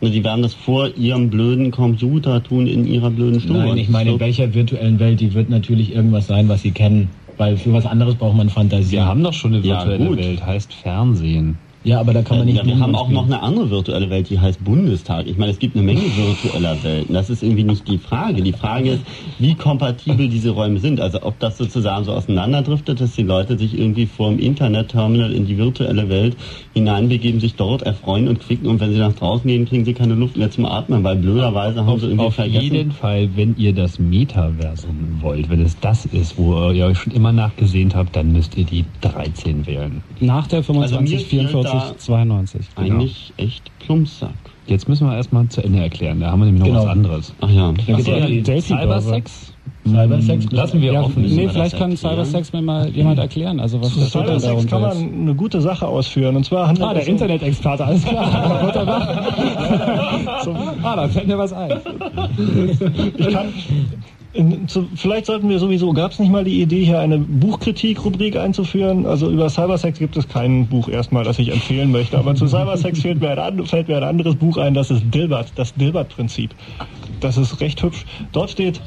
Na, 0.00 0.10
Die 0.10 0.22
werden 0.22 0.42
das 0.42 0.52
vor 0.52 0.90
ihrem 0.96 1.30
blöden 1.30 1.70
Computer 1.70 2.42
tun, 2.42 2.66
in 2.66 2.86
ihrer 2.86 3.08
blöden 3.10 3.40
Stube. 3.40 3.60
Nein, 3.60 3.78
ich 3.78 3.88
meine, 3.88 4.10
in 4.10 4.20
welcher 4.20 4.52
virtuellen 4.52 4.98
Welt, 5.00 5.20
die 5.20 5.32
wird 5.32 5.48
natürlich 5.48 5.94
irgendwas 5.94 6.26
sein, 6.26 6.48
was 6.50 6.60
sie 6.62 6.70
kennen. 6.72 7.08
Weil 7.38 7.56
für 7.56 7.72
was 7.72 7.86
anderes 7.86 8.14
braucht 8.14 8.36
man 8.36 8.48
Fantasie. 8.50 8.92
Wir 8.92 9.04
haben 9.06 9.22
doch 9.22 9.32
schon 9.32 9.54
eine 9.54 9.66
Ja, 9.66 9.78
virtuelle 9.86 10.06
gut. 10.06 10.18
Welt, 10.18 10.44
heißt 10.46 10.72
Fernsehen. 10.72 11.58
Ja, 11.86 12.00
aber 12.00 12.12
da 12.12 12.22
kann 12.22 12.38
man 12.38 12.46
nicht 12.46 12.56
ja, 12.56 12.66
wir 12.66 12.80
haben 12.80 12.96
auch 12.96 13.08
noch 13.08 13.26
eine 13.26 13.42
andere 13.42 13.70
virtuelle 13.70 14.10
Welt, 14.10 14.28
die 14.28 14.40
heißt 14.40 14.64
Bundestag. 14.64 15.28
Ich 15.28 15.38
meine, 15.38 15.52
es 15.52 15.60
gibt 15.60 15.76
eine 15.76 15.84
Menge 15.84 16.00
virtueller 16.00 16.82
Welten. 16.82 17.14
Das 17.14 17.30
ist 17.30 17.44
irgendwie 17.44 17.62
nicht 17.62 17.86
die 17.86 17.98
Frage. 17.98 18.42
Die 18.42 18.52
Frage 18.52 18.90
ist, 18.90 19.02
wie 19.38 19.54
kompatibel 19.54 20.28
diese 20.28 20.50
Räume 20.50 20.80
sind. 20.80 21.00
Also 21.00 21.22
ob 21.22 21.38
das 21.38 21.58
sozusagen 21.58 22.04
so 22.04 22.12
auseinanderdriftet, 22.12 23.00
dass 23.00 23.14
die 23.14 23.22
Leute 23.22 23.56
sich 23.56 23.78
irgendwie 23.78 24.06
vor 24.06 24.30
dem 24.30 24.40
Internet-Terminal 24.40 25.32
in 25.32 25.46
die 25.46 25.58
virtuelle 25.58 26.08
Welt 26.08 26.36
hineinbegeben, 26.74 27.38
sich 27.38 27.54
dort 27.54 27.82
erfreuen 27.82 28.26
und 28.26 28.40
klicken 28.40 28.66
und 28.66 28.80
wenn 28.80 28.92
sie 28.92 28.98
nach 28.98 29.12
draußen 29.12 29.46
gehen, 29.46 29.64
kriegen 29.64 29.84
sie 29.84 29.94
keine 29.94 30.14
Luft 30.14 30.36
mehr 30.36 30.50
zum 30.50 30.66
Atmen, 30.66 31.04
weil 31.04 31.14
blöderweise 31.14 31.80
haben 31.80 31.88
Auf, 31.88 32.00
sie 32.00 32.06
irgendwie 32.06 32.24
auf 32.26 32.34
vergessen. 32.34 32.74
jeden 32.74 32.90
Fall, 32.90 33.28
wenn 33.36 33.54
ihr 33.56 33.72
das 33.72 34.00
Metaversum 34.00 35.18
wollt, 35.20 35.48
wenn 35.50 35.60
es 35.60 35.78
das 35.78 36.04
ist, 36.06 36.36
wo 36.36 36.70
ihr 36.72 36.86
euch 36.86 36.98
schon 36.98 37.12
immer 37.12 37.30
nachgesehnt 37.30 37.94
habt, 37.94 38.16
dann 38.16 38.32
müsst 38.32 38.56
ihr 38.56 38.64
die 38.64 38.84
13 39.02 39.66
wählen. 39.66 40.02
Nach 40.18 40.48
der 40.48 40.58
Also 40.58 40.74
mir 40.74 40.88
25, 40.88 41.26
fehlt 41.28 41.50
44, 41.50 41.72
da 41.72 41.75
92. 41.98 42.66
Genau. 42.76 42.94
Eigentlich 42.96 43.32
echt 43.36 43.70
Plumpsack. 43.80 44.30
Jetzt 44.66 44.88
müssen 44.88 45.06
wir 45.08 45.14
erstmal 45.16 45.46
zu 45.48 45.62
Ende 45.62 45.80
erklären. 45.80 46.20
Da 46.20 46.30
haben 46.32 46.40
wir 46.40 46.46
nämlich 46.46 46.62
noch 46.62 46.68
Genau. 46.70 46.82
was 46.82 46.88
anderes. 46.90 47.34
Ach 47.40 47.50
ja. 47.50 47.72
Da 47.72 47.82
gibt's 47.82 48.06
ja 48.06 48.26
die 48.26 48.60
Cybersex? 48.60 49.52
Cybersex. 49.86 50.50
Lassen 50.50 50.80
wir 50.80 50.92
Ja, 50.94 51.02
offen. 51.02 51.22
nee, 51.22 51.48
vielleicht 51.48 51.76
kann? 51.78 51.96
Cybersex 51.96 52.52
mir 52.52 52.62
mal 52.62 52.88
jemand 52.88 53.20
erklären. 53.20 53.60
Also 53.60 53.80
was 53.80 53.92
Zu 53.94 54.00
Cybersex 54.00 54.66
kann 54.66 54.82
man 54.82 54.96
eine 54.96 55.34
gute 55.36 55.60
Sache 55.60 55.86
ausführen. 55.86 56.34
Und 56.34 56.44
zwar 56.44 56.66
handelt 56.66 56.88
Ah, 56.88 56.94
der 56.94 57.02
um- 57.04 57.08
Internet-Experte, 57.10 57.84
alles 57.84 58.04
klar. 58.04 58.62
Wunderbar. 58.66 60.42
so, 60.42 60.56
ah, 60.82 60.96
da 60.96 61.08
fällt 61.08 61.28
mir 61.28 61.38
was 61.38 61.52
ein. 61.52 61.70
Ich 63.16 63.28
kann, 63.28 63.46
in, 64.36 64.68
zu, 64.68 64.86
vielleicht 64.94 65.26
sollten 65.26 65.48
wir 65.48 65.58
sowieso, 65.58 65.92
gab 65.92 66.12
es 66.12 66.18
nicht 66.18 66.30
mal 66.30 66.44
die 66.44 66.60
Idee, 66.60 66.84
hier 66.84 67.00
eine 67.00 67.18
Buchkritik-Rubrik 67.18 68.36
einzuführen? 68.36 69.06
Also 69.06 69.30
über 69.30 69.48
Cybersex 69.48 69.98
gibt 69.98 70.16
es 70.16 70.28
kein 70.28 70.66
Buch 70.66 70.88
erstmal, 70.88 71.24
das 71.24 71.38
ich 71.38 71.52
empfehlen 71.52 71.90
möchte. 71.90 72.18
Aber 72.18 72.34
zu 72.34 72.46
Cybersex 72.46 73.00
fällt 73.00 73.20
mir 73.20 73.30
ein, 73.30 74.02
anderes 74.04 74.36
Buch 74.36 74.58
ein, 74.58 74.74
das 74.74 74.90
ist 74.90 75.02
Dilbert, 75.12 75.52
das 75.56 75.74
Dilbert-Prinzip. 75.74 76.54
Das 77.20 77.36
ist 77.36 77.60
recht 77.60 77.82
hübsch. 77.82 78.04
Dort 78.32 78.50
steht 78.50 78.80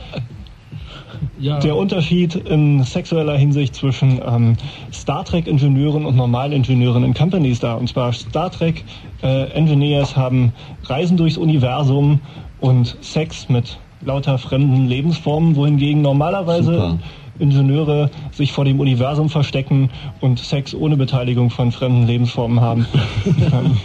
der 1.40 1.76
Unterschied 1.76 2.36
in 2.36 2.84
sexueller 2.84 3.38
Hinsicht 3.38 3.76
zwischen 3.76 4.22
ähm, 4.26 4.56
Star 4.94 5.26
Trek-Ingenieuren 5.26 6.06
und 6.06 6.16
normalen 6.16 6.52
Ingenieuren 6.52 7.04
in 7.04 7.14
Companies 7.14 7.60
da. 7.60 7.74
Und 7.74 7.90
zwar 7.90 8.14
Star 8.14 8.52
Trek-Engineers 8.52 10.16
haben 10.16 10.54
Reisen 10.84 11.18
durchs 11.18 11.38
Universum 11.38 12.22
und 12.60 12.98
Sex 13.02 13.50
mit 13.50 13.80
lauter 14.02 14.38
fremden 14.38 14.88
Lebensformen, 14.88 15.56
wohingegen 15.56 16.02
normalerweise 16.02 16.74
Super. 16.74 17.00
Ingenieure 17.40 18.12
sich 18.34 18.52
vor 18.52 18.66
dem 18.66 18.80
Universum 18.82 19.30
verstecken 19.30 19.90
und 20.20 20.40
Sex 20.40 20.76
ohne 20.76 20.98
Beteiligung 20.98 21.50
von 21.50 21.72
fremden 21.72 22.06
Lebensformen 22.06 22.60
haben. 22.60 22.86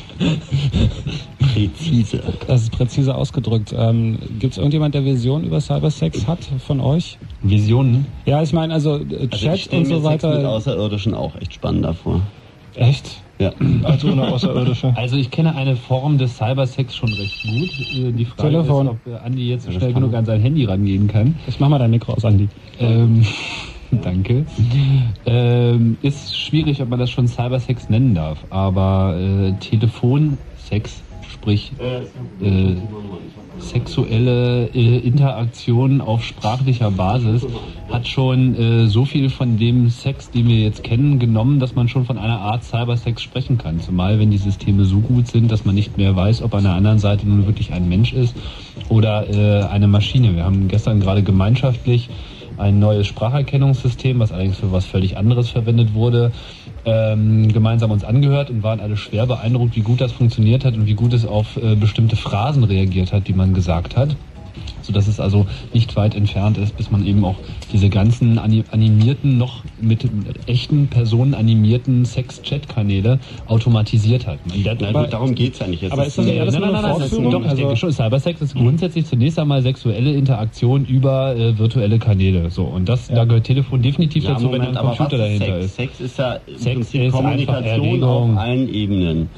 Präzise. 1.38 2.20
Das 2.48 2.62
ist 2.62 2.72
präzise 2.72 3.14
ausgedrückt. 3.14 3.72
Ähm, 3.76 4.18
Gibt 4.40 4.54
es 4.54 4.58
irgendjemand, 4.58 4.94
der 4.96 5.04
Vision 5.04 5.44
über 5.44 5.60
Cybersex 5.60 6.26
hat 6.26 6.40
von 6.66 6.80
euch? 6.80 7.16
Visionen. 7.42 8.06
Ja, 8.26 8.42
ich 8.42 8.52
meine, 8.52 8.74
also, 8.74 8.96
äh, 8.96 9.00
Also 9.02 9.22
ich 9.30 9.30
Chat 9.40 9.58
stelle 9.60 9.82
und 9.82 9.88
mir 9.88 9.96
so 10.00 10.08
Sex 10.08 10.22
mit 10.24 10.32
weiter. 10.32 10.48
Außerirdischen 10.48 11.14
auch 11.14 11.36
echt 11.36 11.54
spannend 11.54 11.84
davor. 11.84 12.22
Echt? 12.76 13.20
Ja. 13.38 13.52
also 13.82 14.12
ohne 14.12 14.28
Außerirdische. 14.28 14.92
Also 14.96 15.16
ich 15.16 15.30
kenne 15.30 15.54
eine 15.54 15.76
Form 15.76 16.18
des 16.18 16.36
Cybersex 16.36 16.96
schon 16.96 17.12
recht 17.12 17.42
gut. 17.42 17.70
Äh, 17.96 18.12
Die 18.12 18.24
Frage 18.24 18.50
Telefon. 18.50 18.86
ist, 18.86 18.92
ob 18.92 19.12
äh, 19.12 19.16
Andi 19.16 19.48
jetzt 19.48 19.72
schnell 19.72 19.92
genug 19.92 20.14
an 20.14 20.24
sein 20.24 20.40
Handy 20.40 20.64
rangehen 20.64 21.08
kann. 21.08 21.34
Ich 21.46 21.58
mach 21.60 21.68
mal 21.68 21.78
dein 21.78 21.90
Mikro 21.90 22.12
aus, 22.14 22.24
Andi. 22.24 22.48
Ähm, 22.80 23.24
danke. 24.02 24.44
Ähm, 25.26 25.96
ist 26.02 26.38
schwierig, 26.38 26.80
ob 26.82 26.88
man 26.88 26.98
das 26.98 27.10
schon 27.10 27.26
Cybersex 27.28 27.88
nennen 27.88 28.14
darf, 28.14 28.38
aber 28.50 29.16
äh, 29.18 29.52
Telefonsex, 29.60 31.02
sprich 31.34 31.72
äh, 32.40 32.76
sexuelle 33.58 34.68
äh, 34.74 34.98
Interaktion 34.98 36.00
auf 36.00 36.24
sprachlicher 36.24 36.90
Basis, 36.90 37.46
hat 37.90 38.08
schon 38.08 38.54
äh, 38.56 38.86
so 38.86 39.04
viel 39.04 39.30
von 39.30 39.58
dem 39.58 39.88
Sex, 39.90 40.30
den 40.30 40.48
wir 40.48 40.58
jetzt 40.58 40.82
kennen, 40.82 41.18
genommen, 41.18 41.60
dass 41.60 41.74
man 41.74 41.88
schon 41.88 42.04
von 42.04 42.18
einer 42.18 42.40
Art 42.40 42.64
Cybersex 42.64 43.22
sprechen 43.22 43.58
kann. 43.58 43.80
Zumal 43.80 44.18
wenn 44.18 44.30
die 44.30 44.38
Systeme 44.38 44.84
so 44.84 44.98
gut 44.98 45.28
sind, 45.28 45.50
dass 45.50 45.64
man 45.64 45.74
nicht 45.74 45.96
mehr 45.96 46.16
weiß, 46.16 46.42
ob 46.42 46.54
an 46.54 46.64
der 46.64 46.72
anderen 46.72 46.98
Seite 46.98 47.28
nun 47.28 47.46
wirklich 47.46 47.72
ein 47.72 47.88
Mensch 47.88 48.12
ist 48.12 48.34
oder 48.88 49.28
äh, 49.28 49.64
eine 49.66 49.88
Maschine. 49.88 50.34
Wir 50.34 50.44
haben 50.44 50.68
gestern 50.68 51.00
gerade 51.00 51.22
gemeinschaftlich 51.22 52.08
ein 52.56 52.78
neues 52.78 53.06
Spracherkennungssystem, 53.06 54.18
was 54.18 54.32
allerdings 54.32 54.58
für 54.58 54.72
was 54.72 54.84
völlig 54.84 55.16
anderes 55.16 55.50
verwendet 55.50 55.94
wurde, 55.94 56.32
ähm, 56.84 57.52
gemeinsam 57.52 57.90
uns 57.90 58.04
angehört 58.04 58.50
und 58.50 58.62
waren 58.62 58.80
alle 58.80 58.96
schwer 58.96 59.26
beeindruckt, 59.26 59.76
wie 59.76 59.80
gut 59.80 60.00
das 60.00 60.12
funktioniert 60.12 60.64
hat 60.64 60.74
und 60.74 60.86
wie 60.86 60.94
gut 60.94 61.12
es 61.12 61.24
auf 61.26 61.56
äh, 61.56 61.74
bestimmte 61.76 62.16
Phrasen 62.16 62.64
reagiert 62.64 63.12
hat, 63.12 63.28
die 63.28 63.32
man 63.32 63.54
gesagt 63.54 63.96
hat. 63.96 64.16
Sodass 64.84 65.08
es 65.08 65.18
also 65.18 65.46
nicht 65.72 65.96
weit 65.96 66.14
entfernt 66.14 66.58
ist, 66.58 66.76
bis 66.76 66.90
man 66.90 67.06
eben 67.06 67.24
auch 67.24 67.36
diese 67.72 67.88
ganzen 67.88 68.38
ani- 68.38 68.64
animierten, 68.70 69.38
noch 69.38 69.64
mit 69.80 70.06
echten 70.46 70.88
Personen 70.88 71.32
animierten 71.32 72.04
Sex-Chat-Kanäle 72.04 73.18
automatisiert 73.46 74.26
hat. 74.26 74.40
Der, 74.44 74.76
Na 74.78 74.92
gut, 74.92 75.12
darum 75.12 75.34
geht's 75.34 75.58
ja 75.58 75.66
nicht. 75.66 75.82
Jetzt 75.82 75.92
aber 75.92 76.06
ist 76.06 76.18
das 76.18 76.26
äh, 76.26 76.38
alles 76.38 76.52
nein, 76.54 76.62
nur 76.62 76.72
nein, 76.72 76.82
nein, 76.82 76.90
das 76.98 77.04
ist, 77.06 77.10
Fortführung? 77.14 77.32
doch, 77.32 77.40
ich 77.40 77.46
Also- 77.48 77.62
denke 77.62 77.76
schon, 77.76 77.92
Cybersex 77.92 78.40
ist 78.42 78.54
grundsätzlich 78.54 79.06
zunächst 79.06 79.38
einmal 79.38 79.62
sexuelle 79.62 80.12
Interaktion 80.12 80.84
über 80.84 81.34
äh, 81.34 81.58
virtuelle 81.58 81.98
Kanäle. 81.98 82.50
So, 82.50 82.64
und 82.64 82.86
das, 82.88 83.08
da 83.08 83.24
gehört 83.24 83.44
Telefon 83.44 83.80
definitiv 83.80 84.24
ja, 84.24 84.32
dazu, 84.34 84.44
wenn 84.52 84.58
Moment, 84.58 84.68
ein 84.70 84.76
aber 84.76 84.94
Computer 84.96 85.18
dahinter 85.18 85.62
Sex? 85.62 85.64
ist. 85.64 85.76
Sex 85.76 86.00
ist 86.00 86.18
ja 86.18 86.34
im 86.46 86.58
Sex 86.58 86.74
Prinzip 86.74 87.10
Kommunikation 87.12 88.04
auf 88.04 88.36
allen 88.36 88.68
Ebenen. 88.68 89.28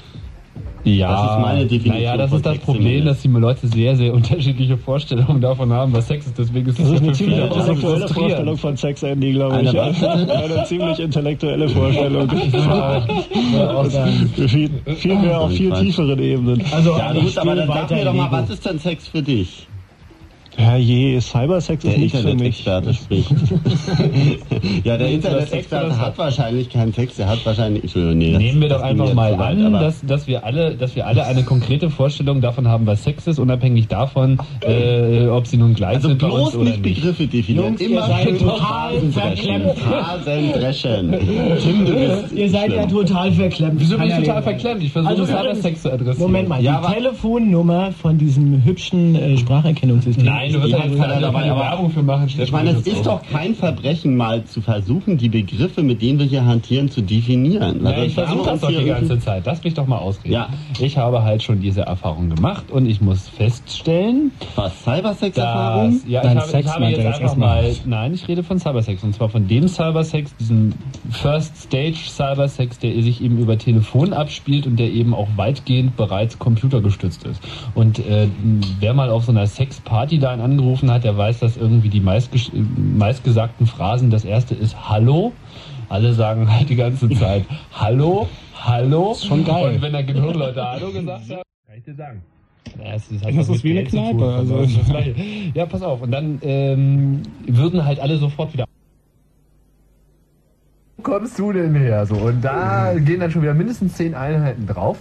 Ja, 0.86 1.10
Das 1.10 1.32
ist 1.32 1.38
meine 1.40 1.66
Definition 1.66 1.94
Naja, 1.94 2.16
das 2.16 2.32
ist 2.32 2.46
das 2.46 2.52
Sex 2.54 2.64
Problem, 2.64 3.04
dass 3.04 3.20
die 3.20 3.28
Leute 3.28 3.66
sehr, 3.66 3.96
sehr 3.96 4.14
unterschiedliche 4.14 4.78
Vorstellungen 4.78 5.40
davon 5.40 5.72
haben, 5.72 5.92
was 5.92 6.06
Sex 6.06 6.26
ist. 6.26 6.38
Deswegen 6.38 6.68
ist 6.68 6.78
Das 6.78 6.86
es 6.86 6.92
ist 6.92 6.98
eine 7.00 7.08
für 7.08 7.14
ziemlich 7.14 7.38
intellektuelle. 7.40 8.08
Vorstellung 8.08 8.56
von 8.56 8.76
Sex, 8.76 9.02
Andy, 9.02 9.32
glaube 9.32 9.56
Eine 9.56 9.70
ich. 9.70 9.76
was? 9.76 10.02
Eine 10.04 10.64
ziemlich 10.64 10.98
intellektuelle 11.00 11.68
Vorstellung. 11.68 12.28
viel, 14.48 14.70
viel 14.96 15.14
mehr 15.16 15.40
auf 15.40 15.50
viel 15.50 15.72
tieferen 15.72 16.18
Ebenen. 16.20 16.62
Also, 16.72 16.96
Ja 16.96 17.12
gut, 17.12 17.36
aber 17.36 17.56
dann 17.56 17.68
sag 17.68 17.90
mir 17.90 18.04
doch 18.04 18.14
mal, 18.14 18.30
was 18.30 18.50
ist 18.50 18.64
denn 18.64 18.78
Sex 18.78 19.08
für 19.08 19.22
dich? 19.22 19.66
Herrje, 20.56 21.20
Cybersex 21.20 21.82
Der 21.82 21.92
ist 21.92 21.98
nicht 21.98 22.16
für 22.16 22.34
mich. 22.34 22.66
Internet-Experte 22.66 22.94
spricht. 22.94 23.30
ja, 24.84 24.96
der 24.96 25.08
Internet-Experte 25.10 25.98
hat 25.98 26.16
wahrscheinlich 26.18 26.70
keinen 26.70 26.92
Sex, 26.92 27.16
der 27.16 27.28
hat 27.28 27.44
wahrscheinlich. 27.44 27.82
Entschuldigung, 27.84 28.18
nee, 28.18 28.36
Nehmen 28.36 28.60
wir 28.62 28.68
doch 28.70 28.80
einfach 28.80 29.12
mal 29.12 29.38
weit, 29.38 29.58
an, 29.58 29.72
dass, 29.72 30.00
dass, 30.00 30.26
wir 30.26 30.44
alle, 30.44 30.74
dass 30.74 30.96
wir 30.96 31.06
alle 31.06 31.24
eine 31.26 31.42
konkrete 31.42 31.90
Vorstellung 31.90 32.40
davon 32.40 32.68
haben, 32.68 32.86
was 32.86 33.04
Sex 33.04 33.26
ist, 33.26 33.38
unabhängig 33.38 33.88
davon, 33.88 34.38
äh, 34.62 35.26
ob 35.26 35.46
sie 35.46 35.58
nun 35.58 35.74
gleich 35.74 35.96
Also 35.96 36.08
sind 36.08 36.20
bei 36.20 36.28
bloß 36.28 36.54
nicht. 36.56 36.82
Begriffe 36.82 37.26
definieren. 37.26 37.66
Jungs, 37.66 37.80
ihr 37.80 37.90
Immer 37.90 38.06
seid 38.06 38.28
schön 38.28 38.38
total 38.38 39.00
verklemmt. 39.12 39.74
Tim, 41.62 41.84
du 41.84 41.92
bist 41.92 42.32
Ihr 42.34 42.50
seid 42.50 42.72
ja 42.72 42.88
schlimm. 42.88 43.06
total 43.06 43.32
verklemmt. 43.32 43.80
Wieso 43.80 43.96
bin 43.98 44.06
ich 44.06 44.12
ja 44.12 44.20
total 44.20 44.42
verklemmt? 44.42 44.82
Ich 44.82 44.92
versuche 44.92 45.10
Also 45.10 45.26
Cybersex 45.26 45.82
zu 45.82 45.92
adressieren. 45.92 46.18
Moment 46.18 46.48
mal, 46.48 46.62
Ja, 46.62 46.80
die 46.86 46.94
Telefonnummer 46.94 47.92
von 47.92 48.18
diesem 48.18 48.64
hübschen 48.64 49.14
äh, 49.14 49.36
Spracherkennungssystem. 49.36 50.24
Nein, 50.24 50.45
du 50.52 50.62
wirst 50.62 50.72
Ja, 50.72 50.78
jetzt 50.84 50.98
kann 50.98 51.10
er 51.10 51.20
keine 51.20 51.20
dabei, 51.20 51.46
Werbung 51.46 51.90
für 51.90 52.02
machen. 52.02 52.28
Ich 52.28 52.52
meine, 52.52 52.70
es 52.70 52.86
ist 52.86 53.06
doch 53.06 53.20
kein 53.30 53.54
Verbrechen, 53.54 54.16
mal 54.16 54.44
zu 54.44 54.60
versuchen, 54.60 55.16
die 55.18 55.28
Begriffe, 55.28 55.82
mit 55.82 56.02
denen 56.02 56.18
wir 56.18 56.26
hier 56.26 56.44
hantieren, 56.44 56.90
zu 56.90 57.00
definieren. 57.02 57.84
Ja, 57.84 57.90
Weil 57.96 58.04
ich 58.04 58.14
versuche 58.14 58.44
das 58.50 58.60
doch 58.60 58.68
die 58.68 58.84
ganze 58.84 59.18
Zeit. 59.18 59.44
Lass 59.46 59.62
mich 59.64 59.74
doch 59.74 59.86
mal 59.86 59.98
ausreden. 59.98 60.34
Ja. 60.34 60.48
Ich 60.78 60.96
habe 60.98 61.22
halt 61.22 61.42
schon 61.42 61.60
diese 61.60 61.82
Erfahrung 61.82 62.30
gemacht 62.34 62.70
und 62.70 62.86
ich 62.86 63.00
muss 63.00 63.28
feststellen, 63.28 64.32
Was, 64.54 64.72
Cybersex-Erfahrung? 64.84 66.00
ja, 66.06 66.22
Dein 66.22 66.36
ich 66.36 66.42
habe, 66.42 66.50
Sex 66.50 66.66
ich 66.68 66.74
habe 66.74 66.84
jetzt 66.86 67.06
einfach 67.06 67.20
erstmal. 67.20 67.62
mal, 67.62 67.74
nein, 67.84 68.14
ich 68.14 68.26
rede 68.28 68.42
von 68.42 68.58
Cybersex 68.58 69.02
und 69.02 69.14
zwar 69.14 69.28
von 69.28 69.46
dem 69.48 69.68
Cybersex, 69.68 70.34
diesem 70.36 70.72
First 71.10 71.56
Stage 71.56 71.96
Cybersex, 72.08 72.78
der 72.78 73.02
sich 73.02 73.22
eben 73.22 73.38
über 73.38 73.58
Telefon 73.58 74.12
abspielt 74.12 74.66
und 74.66 74.76
der 74.78 74.90
eben 74.90 75.14
auch 75.14 75.28
weitgehend 75.36 75.96
bereits 75.96 76.38
computergestützt 76.38 77.24
ist. 77.24 77.40
Und 77.74 77.98
äh, 78.00 78.28
wer 78.80 78.94
mal 78.94 79.10
auf 79.10 79.24
so 79.24 79.32
einer 79.32 79.46
Sexparty 79.46 80.18
da 80.18 80.35
einen 80.42 80.52
angerufen 80.52 80.90
hat, 80.90 81.04
der 81.04 81.16
weiß, 81.16 81.40
dass 81.40 81.56
irgendwie 81.56 81.88
die 81.88 82.00
meistges- 82.00 82.50
meistgesagten 82.54 83.66
Phrasen, 83.66 84.10
das 84.10 84.24
erste 84.24 84.54
ist 84.54 84.88
Hallo. 84.88 85.32
Alle 85.88 86.12
sagen 86.14 86.50
halt 86.52 86.68
die 86.68 86.76
ganze 86.76 87.08
Zeit 87.10 87.44
Hallo, 87.72 88.28
Hallo. 88.54 89.12
ist 89.12 89.26
schon 89.26 89.44
geil. 89.44 89.74
Und 89.76 89.82
wenn 89.82 89.92
da 89.92 90.02
genug 90.02 90.34
Leute 90.34 90.62
Hallo 90.64 90.90
gesagt 90.90 91.30
haben, 91.30 91.42
kann 91.66 91.76
ich 91.78 91.84
dir 91.84 91.94
sagen. 91.94 92.22
Ja, 92.82 92.94
ist 92.94 93.10
halt 93.10 93.38
Das 93.38 93.48
was 93.48 93.56
ist 93.56 93.64
wie 93.64 93.70
eine 93.78 93.84
Kneipe, 93.84 94.18
tun, 94.18 94.22
also- 94.28 94.62
das 94.62 94.74
das 94.78 94.86
Gleiche. 94.88 95.14
Ja, 95.54 95.66
pass 95.66 95.82
auf. 95.82 96.02
Und 96.02 96.10
dann 96.10 96.38
ähm, 96.42 97.22
würden 97.46 97.84
halt 97.84 98.00
alle 98.00 98.16
sofort 98.18 98.52
wieder. 98.52 98.64
Wo 100.96 101.02
kommst 101.02 101.38
du 101.38 101.52
denn 101.52 101.74
her? 101.74 102.04
So, 102.06 102.14
und 102.16 102.42
da 102.42 102.94
gehen 102.98 103.20
dann 103.20 103.30
schon 103.30 103.42
wieder 103.42 103.54
mindestens 103.54 103.94
zehn 103.94 104.14
Einheiten 104.14 104.66
drauf 104.66 104.98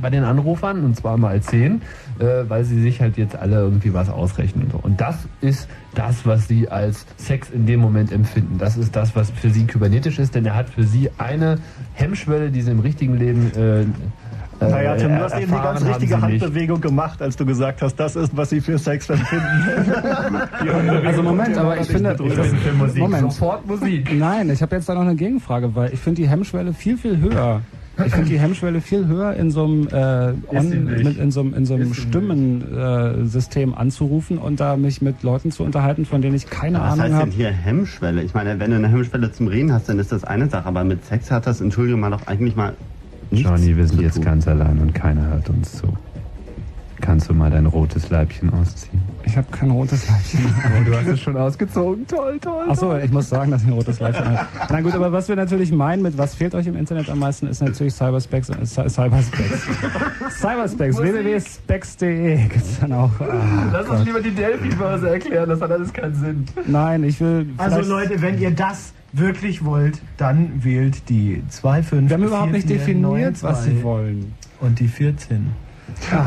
bei 0.00 0.10
den 0.10 0.24
Anrufern 0.24 0.84
und 0.84 0.96
zwar 0.96 1.16
mal 1.16 1.40
zehn, 1.40 1.82
äh, 2.18 2.48
weil 2.48 2.64
sie 2.64 2.80
sich 2.80 3.00
halt 3.00 3.16
jetzt 3.16 3.36
alle 3.36 3.56
irgendwie 3.56 3.94
was 3.94 4.08
ausrechnen. 4.08 4.64
und 4.64 4.72
So. 4.72 4.78
Und 4.78 5.00
das 5.00 5.16
ist 5.40 5.68
das, 5.94 6.26
was 6.26 6.48
sie 6.48 6.68
als 6.68 7.06
Sex 7.16 7.50
in 7.50 7.66
dem 7.66 7.80
Moment 7.80 8.12
empfinden. 8.12 8.58
Das 8.58 8.76
ist 8.76 8.94
das, 8.94 9.14
was 9.16 9.30
für 9.30 9.50
sie 9.50 9.66
kybernetisch 9.66 10.18
ist, 10.18 10.34
denn 10.34 10.46
er 10.46 10.54
hat 10.54 10.70
für 10.70 10.84
sie 10.84 11.10
eine 11.18 11.58
Hemmschwelle, 11.94 12.50
die 12.50 12.62
sie 12.62 12.70
im 12.70 12.80
richtigen 12.80 13.16
Leben 13.16 13.52
äh, 13.56 13.84
äh, 14.60 14.70
Naja, 14.70 14.96
Tim, 14.96 15.10
du 15.10 15.20
hast 15.20 15.38
eben 15.38 15.52
die 15.52 15.58
ganz 15.58 15.84
richtige. 15.84 16.20
Handbewegung 16.20 16.80
gemacht, 16.80 17.22
als 17.22 17.36
du 17.36 17.46
gesagt 17.46 17.80
hast, 17.82 17.96
das 17.96 18.16
ist, 18.16 18.36
was 18.36 18.50
sie 18.50 18.60
für 18.60 18.78
Sex 18.78 19.08
empfinden. 19.08 19.44
Also 21.04 21.22
Moment, 21.22 21.56
aber 21.56 21.78
ich 21.78 21.86
finde, 21.86 22.14
das. 22.14 22.96
Moment. 22.96 23.32
Sofort 23.32 23.66
Musik. 23.66 24.12
Nein, 24.12 24.50
ich 24.50 24.60
habe 24.60 24.76
jetzt 24.76 24.88
da 24.88 24.94
noch 24.94 25.02
eine 25.02 25.14
Gegenfrage, 25.14 25.74
weil 25.74 25.92
ich 25.92 26.00
finde 26.00 26.22
die 26.22 26.28
Hemmschwelle 26.28 26.72
viel, 26.72 26.96
viel 26.96 27.18
höher. 27.18 27.62
Ich 28.06 28.14
finde 28.14 28.28
die 28.28 28.38
Hemmschwelle 28.38 28.80
viel 28.80 29.06
höher 29.06 29.34
in 29.34 29.50
so 29.50 29.64
einem, 29.64 29.88
äh, 29.88 30.56
on, 30.56 30.84
mit, 30.84 31.18
in 31.18 31.30
so 31.30 31.40
einem, 31.40 31.54
in 31.54 31.66
so 31.66 31.74
einem 31.74 31.94
Stimmensystem 31.94 33.72
äh, 33.72 33.76
anzurufen 33.76 34.38
und 34.38 34.60
da 34.60 34.76
mich 34.76 35.02
mit 35.02 35.22
Leuten 35.22 35.50
zu 35.50 35.64
unterhalten, 35.64 36.04
von 36.04 36.22
denen 36.22 36.36
ich 36.36 36.48
keine 36.48 36.78
Was 36.78 36.92
Ahnung 36.92 37.00
heißt 37.00 37.12
denn 37.12 37.20
habe. 37.20 37.30
hier 37.32 37.50
Hemmschwelle? 37.50 38.22
Ich 38.22 38.34
meine, 38.34 38.60
wenn 38.60 38.70
du 38.70 38.76
eine 38.76 38.88
Hemmschwelle 38.88 39.32
zum 39.32 39.48
Reden 39.48 39.72
hast, 39.72 39.88
dann 39.88 39.98
ist 39.98 40.12
das 40.12 40.24
eine 40.24 40.48
Sache, 40.48 40.66
aber 40.66 40.84
mit 40.84 41.04
Sex 41.04 41.30
hat 41.30 41.46
das, 41.46 41.60
Entschuldigung 41.60 42.00
mal, 42.00 42.10
doch 42.10 42.26
eigentlich 42.26 42.56
mal 42.56 42.74
nichts 43.30 43.48
Johnny, 43.48 43.76
wir 43.76 43.86
sind 43.86 44.00
jetzt 44.00 44.22
ganz 44.22 44.46
allein 44.46 44.78
und 44.78 44.94
keiner 44.94 45.28
hört 45.30 45.48
uns 45.50 45.78
zu. 45.78 45.88
Kannst 47.00 47.28
du 47.28 47.34
mal 47.34 47.50
dein 47.50 47.66
rotes 47.66 48.10
Leibchen 48.10 48.52
ausziehen? 48.52 49.00
Ich 49.24 49.36
habe 49.36 49.46
kein 49.50 49.70
rotes 49.70 50.06
Leibchen. 50.08 50.40
Oh, 50.80 50.84
du 50.84 50.96
hast 50.96 51.06
es 51.06 51.20
schon 51.20 51.36
ausgezogen. 51.36 52.06
Toll, 52.06 52.38
toll. 52.40 52.64
Achso, 52.68 52.96
ich 52.98 53.10
muss 53.12 53.28
sagen, 53.28 53.50
dass 53.50 53.62
ich 53.62 53.68
ein 53.68 53.72
rotes 53.72 54.00
Leibchen 54.00 54.24
habe. 54.26 54.46
Na 54.68 54.80
gut, 54.80 54.94
aber 54.94 55.12
was 55.12 55.28
wir 55.28 55.36
natürlich 55.36 55.70
meinen 55.72 56.02
mit 56.02 56.18
was 56.18 56.34
fehlt 56.34 56.54
euch 56.54 56.66
im 56.66 56.76
Internet 56.76 57.08
am 57.08 57.18
meisten, 57.20 57.46
ist 57.46 57.62
natürlich 57.62 57.94
Cyberspecs. 57.94 58.48
Äh, 58.50 58.54
Cy- 58.64 58.88
Cyberspecs. 58.88 59.66
Cyberspecs. 60.40 60.98
www.specs.de 60.98 62.36
gibt's 62.48 62.78
dann 62.80 62.92
auch. 62.92 63.10
Ah, 63.20 63.68
Lass 63.72 63.88
uns 63.88 64.04
lieber 64.04 64.20
die 64.20 64.30
Delphi-Börse 64.32 65.08
erklären, 65.10 65.48
das 65.48 65.60
hat 65.60 65.70
alles 65.70 65.92
keinen 65.92 66.14
Sinn. 66.14 66.44
nein, 66.66 67.04
ich 67.04 67.20
will. 67.20 67.48
Also 67.58 67.80
Leute, 67.88 68.20
wenn 68.20 68.38
ihr 68.38 68.50
das 68.50 68.92
wirklich 69.12 69.64
wollt, 69.64 70.00
dann 70.16 70.62
wählt 70.64 71.08
die 71.08 71.42
2, 71.48 71.82
5, 71.82 72.08
wir 72.10 72.14
haben 72.16 72.24
überhaupt 72.24 72.52
nicht 72.52 72.66
4, 72.68 72.80
4, 72.80 72.94
9, 72.96 73.12
definiert, 73.14 73.42
was 73.42 73.64
2 73.64 73.70
sie 73.70 73.82
wollen. 73.82 74.32
Und 74.60 74.80
die 74.80 74.88
14. 74.88 75.46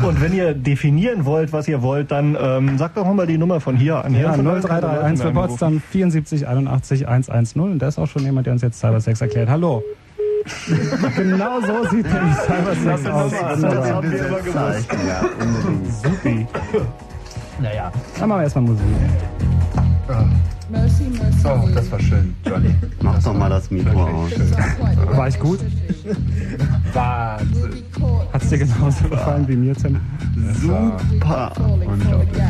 Und 0.02 0.20
wenn 0.20 0.32
ihr 0.32 0.54
definieren 0.54 1.24
wollt, 1.24 1.52
was 1.52 1.68
ihr 1.68 1.82
wollt, 1.82 2.10
dann 2.10 2.36
ähm, 2.40 2.78
sagt 2.78 2.96
doch 2.96 3.12
mal 3.12 3.26
die 3.26 3.38
Nummer 3.38 3.60
von 3.60 3.76
hier 3.76 4.04
an. 4.04 4.14
Ja, 4.14 4.34
Hier 4.34 4.42
0331 4.42 5.26
für 5.26 5.32
Potsdam 5.32 5.82
74 5.90 6.46
81 6.46 7.08
110. 7.08 7.60
Und 7.62 7.78
da 7.78 7.88
ist 7.88 7.98
auch 7.98 8.06
schon 8.06 8.22
jemand, 8.22 8.46
der 8.46 8.54
uns 8.54 8.62
jetzt 8.62 8.78
Cybersex 8.78 9.20
erklärt. 9.20 9.48
Hallo. 9.48 9.82
genau 11.16 11.60
so 11.60 11.88
sieht 11.90 12.06
nämlich 12.12 12.36
Cybersex 12.46 13.06
aus. 13.06 13.32
Das 13.32 13.62
Wunderbar. 13.62 13.94
haben 13.94 14.10
wir 14.12 14.26
immer 14.26 14.38
gewusst. 14.38 14.88
Ja, 15.06 15.24
unbedingt. 15.40 15.94
Supi. 15.94 16.46
Naja. 17.60 17.92
Dann 18.18 18.28
machen 18.28 18.40
wir 18.40 18.44
erstmal 18.44 18.64
Musik. 18.64 18.84
Mercy, 20.72 21.04
mercy. 21.04 21.46
Oh, 21.46 21.68
das 21.74 21.92
war 21.92 22.00
schön, 22.00 22.34
Johnny. 22.46 22.74
Mach 23.02 23.22
doch 23.22 23.34
mal 23.34 23.50
das 23.50 23.70
Mikro 23.70 24.04
aus. 24.04 24.30
War 25.14 25.28
ich 25.28 25.38
gut? 25.38 25.60
Wahnsinn. 26.94 27.84
Hat's 28.32 28.48
dir 28.48 28.58
genauso 28.58 29.06
gefallen 29.08 29.46
wie 29.48 29.56
mir, 29.56 29.76
Tim? 29.76 30.00
Super. 30.54 31.52
Unglaublich. 31.86 32.42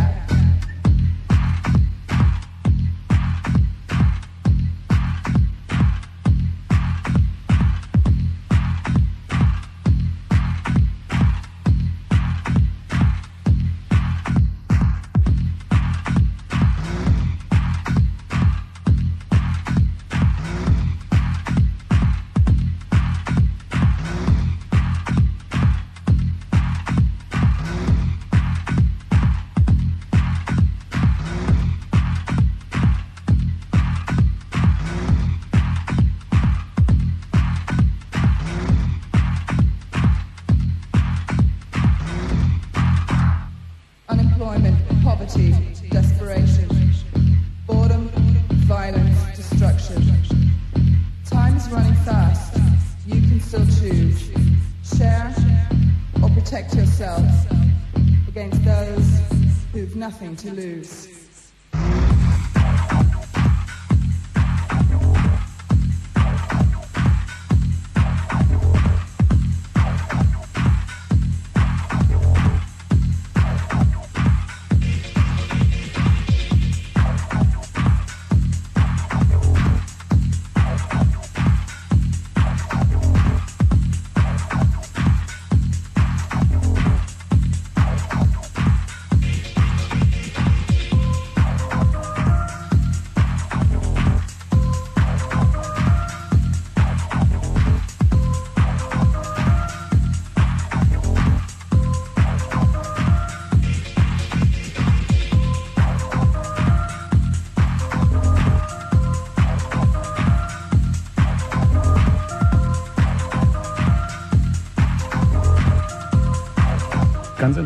Nothing 60.12 60.36
to 60.36 60.52
lose. 60.52 61.31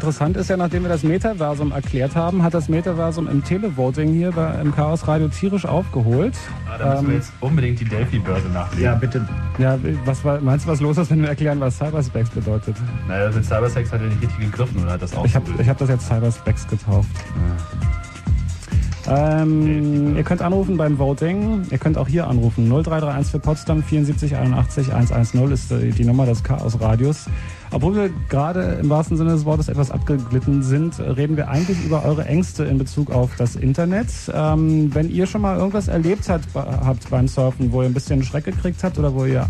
Interessant 0.07 0.37
ist 0.37 0.49
ja, 0.49 0.57
nachdem 0.57 0.85
wir 0.85 0.89
das 0.89 1.03
Metaversum 1.03 1.73
erklärt 1.73 2.15
haben, 2.15 2.45
hat 2.45 2.55
das 2.55 2.69
Metaversum 2.69 3.27
im 3.27 3.43
Televoting 3.43 4.13
hier 4.13 4.31
bei, 4.31 4.55
im 4.61 4.73
Chaos 4.73 5.09
Radio 5.09 5.27
tierisch 5.27 5.67
aufgeholt. 5.67 6.35
Ah, 6.71 6.79
da 6.79 6.91
müssen 6.91 6.99
Ähm, 7.07 7.09
wir 7.09 7.17
jetzt 7.17 7.33
unbedingt 7.41 7.81
die 7.81 7.87
Delphi-Börse 7.87 8.47
nachlegen. 8.51 8.85
Ja, 8.85 8.95
bitte. 8.95 9.27
Ja, 9.59 9.77
was 10.05 10.25
war, 10.25 10.41
meinst 10.41 10.65
du, 10.65 10.71
was 10.71 10.81
los 10.81 10.97
ist, 10.97 11.11
wenn 11.11 11.23
wir 11.23 11.29
erklären, 11.29 11.59
was 11.59 11.79
Cyberspecs 11.79 12.31
bedeutet? 12.31 12.77
Naja, 13.09 13.33
mit 13.33 13.45
Cybersex 13.45 13.91
hat 13.91 14.01
er 14.01 14.07
nicht 14.07 14.23
richtig 14.23 14.39
gegriffen 14.53 14.81
oder 14.81 14.93
hat 14.93 15.03
das 15.03 15.13
auch 15.17 15.25
Ich 15.25 15.35
habe 15.35 15.51
ich 15.59 15.69
hab 15.69 15.79
das 15.79 15.89
jetzt 15.89 16.07
Cyberspecs 16.07 16.69
getauft. 16.69 17.11
Ähm, 19.09 20.17
ihr 20.17 20.25
könnt 20.25 20.43
anrufen 20.43 20.77
beim 20.77 20.99
Voting. 20.99 21.63
Ihr 21.71 21.79
könnt 21.79 21.97
auch 21.97 22.09
hier 22.09 22.27
anrufen. 22.27 22.69
0331 22.69 23.31
für 23.31 23.39
Potsdam 23.39 23.83
74 23.83 24.37
81 24.37 24.93
110 24.93 25.51
ist 25.53 25.71
die 25.99 26.05
Nummer 26.05 26.27
des 26.27 26.43
Chaos 26.43 26.81
Radios. 26.81 27.27
Obwohl 27.71 27.95
wir 27.95 28.11
gerade 28.29 28.79
im 28.81 28.91
wahrsten 28.91 29.17
Sinne 29.17 29.31
des 29.31 29.45
Wortes 29.45 29.69
etwas 29.69 29.91
abgeglitten 29.91 30.63
sind, 30.63 30.99
reden 30.99 31.37
wir 31.37 31.49
eigentlich 31.49 31.85
über 31.85 32.05
eure 32.05 32.25
Ängste 32.25 32.65
in 32.65 32.79
Bezug 32.79 33.11
auf 33.11 33.37
das 33.37 33.55
Internet. 33.55 34.09
Ähm, 34.33 34.95
wenn 34.95 35.11
ihr 35.11 35.27
schon 35.27 35.41
mal 35.41 35.57
irgendwas 35.57 35.89
erlebt 35.89 36.29
habt, 36.29 36.47
habt 36.55 37.11
beim 37.11 37.29
Surfen, 37.29 37.73
wo 37.73 37.83
ihr 37.83 37.89
ein 37.89 37.95
bisschen 37.95 38.23
Schreck 38.25 38.45
gekriegt 38.45 38.83
habt 38.83 38.99
oder 38.99 39.15
wo 39.15 39.25
ihr 39.25 39.49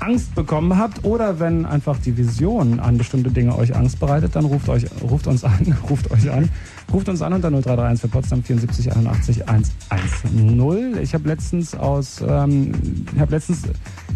Angst 0.00 0.34
bekommen 0.34 0.78
habt 0.78 1.04
oder 1.04 1.40
wenn 1.40 1.66
einfach 1.66 1.98
die 1.98 2.16
Vision 2.16 2.80
an 2.80 2.98
bestimmte 2.98 3.30
Dinge 3.30 3.56
euch 3.56 3.74
Angst 3.74 3.98
bereitet, 3.98 4.36
dann 4.36 4.44
ruft 4.44 4.68
euch, 4.68 4.86
ruft 5.02 5.26
uns 5.26 5.44
an, 5.44 5.76
ruft 5.90 6.10
euch 6.10 6.30
an, 6.30 6.48
ruft 6.92 7.08
uns 7.08 7.22
an 7.22 7.32
unter 7.32 7.50
0331 7.50 8.00
für 8.00 8.08
Potsdam 8.08 8.42
74 8.42 8.92
81 8.92 9.48
110. 9.48 11.02
Ich 11.02 11.14
habe 11.14 11.28
letztens 11.28 11.74
aus, 11.74 12.22
ähm, 12.26 12.72
ich 13.14 13.20
habe 13.20 13.32
letztens, 13.32 13.62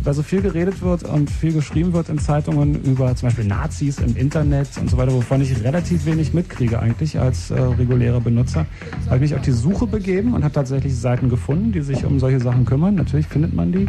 weil 0.03 0.15
so 0.15 0.23
viel 0.23 0.43
geredet 0.43 0.83
wird 0.83 1.05
und 1.05 1.31
viel 1.31 1.53
geschrieben 1.53 1.93
wird 1.93 2.09
in 2.09 2.19
Zeitungen 2.19 2.83
über 2.85 3.15
zum 3.15 3.29
Beispiel 3.29 3.45
Nazis 3.45 3.99
im 3.99 4.17
Internet 4.17 4.69
und 4.81 4.91
so 4.91 4.97
weiter, 4.97 5.13
wovon 5.13 5.41
ich 5.41 5.63
relativ 5.63 6.07
wenig 6.07 6.33
mitkriege 6.33 6.79
eigentlich 6.79 7.19
als 7.19 7.51
äh, 7.51 7.61
regulärer 7.61 8.21
Benutzer, 8.21 8.67
habe 9.07 9.17
ich 9.17 9.23
mich 9.23 9.35
auf 9.35 9.43
die 9.43 9.53
Suche 9.53 9.87
begeben 9.87 10.35
und 10.35 10.43
habe 10.43 10.55
tatsächlich 10.55 10.97
Seiten 10.97 11.29
gefunden, 11.29 11.73
die 11.73 11.83
sich 11.83 12.05
um 12.05 12.19
solche 12.19 12.41
Sachen 12.41 12.65
kümmern. 12.65 12.95
Natürlich 12.95 13.27
findet 13.27 13.55
man 13.55 13.73
die. 13.73 13.87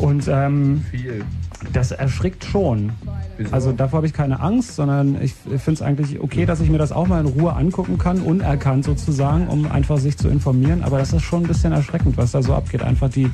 Und 0.00 0.28
ähm, 0.28 0.84
das 1.72 1.92
erschrickt 1.92 2.44
schon. 2.44 2.92
Also 3.50 3.72
davor 3.72 3.98
habe 3.98 4.06
ich 4.06 4.12
keine 4.12 4.40
Angst, 4.40 4.74
sondern 4.76 5.20
ich 5.20 5.34
finde 5.34 5.72
es 5.72 5.82
eigentlich 5.82 6.20
okay, 6.20 6.46
dass 6.46 6.60
ich 6.60 6.70
mir 6.70 6.78
das 6.78 6.92
auch 6.92 7.06
mal 7.06 7.20
in 7.20 7.26
Ruhe 7.26 7.54
angucken 7.54 7.98
kann, 7.98 8.20
unerkannt 8.20 8.84
sozusagen, 8.84 9.48
um 9.48 9.70
einfach 9.70 9.98
sich 9.98 10.16
zu 10.18 10.28
informieren. 10.28 10.82
Aber 10.82 10.98
das 10.98 11.12
ist 11.12 11.22
schon 11.22 11.42
ein 11.44 11.48
bisschen 11.48 11.72
erschreckend, 11.72 12.16
was 12.16 12.32
da 12.32 12.42
so 12.42 12.54
abgeht. 12.54 12.82
Einfach 12.82 13.08
die 13.08 13.30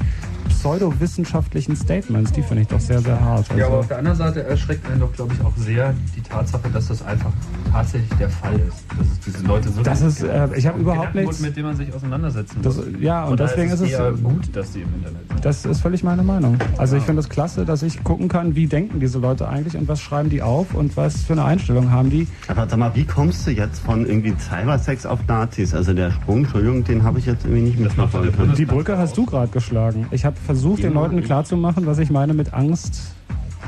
pseudowissenschaftlichen 0.49 1.77
Statements, 1.77 2.33
die 2.33 2.43
finde 2.43 2.63
ich 2.63 2.69
doch 2.69 2.81
sehr, 2.81 3.01
sehr 3.01 3.21
hart. 3.21 3.47
Ja, 3.57 3.67
aber 3.67 3.77
Also, 3.77 3.77
auf 3.79 3.87
der 3.89 3.99
anderen 3.99 4.19
Seite 4.19 4.43
erschreckt 4.45 4.89
einen 4.91 5.01
doch, 5.01 5.13
glaube 5.13 5.33
ich, 5.35 5.41
auch 5.45 5.53
sehr 5.57 5.95
die 6.17 6.21
Tatsache, 6.21 6.69
dass 6.73 6.89
das 6.89 7.05
einfach 7.05 7.31
tatsächlich 7.73 8.11
der 8.19 8.29
Fall 8.31 8.55
ist. 8.55 8.85
Dass 8.99 9.07
es 9.07 9.21
diese 9.21 9.47
Leute 9.47 9.69
so 9.71 9.83
das 9.83 10.03
ist, 10.03 10.23
äh, 10.23 10.49
ich 10.57 10.67
habe 10.67 10.81
überhaupt 10.81 11.15
nichts. 11.15 11.41
mit 11.41 11.57
dem 11.57 11.65
man 11.67 11.77
sich 11.77 11.93
auseinandersetzen 11.95 12.59
Das, 12.63 12.77
muss. 12.77 12.87
ja, 13.01 13.25
und 13.25 13.39
daher 13.39 13.55
deswegen 13.55 13.73
ist 13.73 13.81
es. 13.81 13.91
eher 13.91 14.13
gut, 14.13 14.55
dass 14.57 14.73
die 14.73 14.81
im 14.81 14.95
Internet 14.95 15.29
sind. 15.29 15.45
Das 15.45 15.65
ist 15.65 15.81
völlig 15.81 16.03
meine 16.03 16.23
Meinung. 16.23 16.57
Also 16.79 16.97
ich 16.97 17.03
finde 17.05 17.21
es 17.21 17.29
klasse, 17.29 17.65
dass 17.65 17.83
ich 17.83 18.03
gucken 18.05 18.29
kann, 18.29 18.55
wie 18.57 18.67
denken 18.67 19.01
diese 19.01 19.19
Leute 19.19 19.49
eigentlich 19.49 19.77
und 19.77 19.89
was 19.89 19.96
schreiben 20.01 20.31
die 20.31 20.43
auf 20.43 20.75
und 20.75 20.97
was 20.97 21.23
für 21.23 21.33
eine 21.33 21.45
Einstellung 21.45 21.91
haben 21.91 22.11
die. 22.11 22.29
Aber 22.49 22.69
sag 22.69 22.79
mal, 22.79 22.95
wie 22.95 23.05
kommst 23.05 23.47
du 23.47 23.51
jetzt 23.51 23.81
von 23.81 24.07
irgendwie 24.07 24.35
Cybersex 24.39 25.07
auf 25.07 25.21
Nazis? 25.27 25.75
Also 25.75 25.93
der 25.93 26.11
Sprung, 26.11 26.39
Entschuldigung, 26.39 26.85
den 26.85 27.03
habe 27.03 27.19
ich 27.19 27.27
jetzt 27.27 27.45
irgendwie 27.45 27.63
nicht 27.63 27.79
mitverfolgt. 27.79 28.35
Die 28.59 28.65
Brücke 28.67 28.99
hast 28.99 29.17
du 29.17 29.27
gerade 29.27 29.49
geschlagen. 29.49 30.07
Ich 30.11 30.25
habe 30.25 30.37
versucht, 30.37 30.83
den 30.83 30.95
Leuten 30.95 31.23
klarzumachen, 31.23 31.87
was 31.87 31.99
ich 31.99 32.11
meine 32.11 32.35
mit 32.35 32.55
Angst 32.55 33.16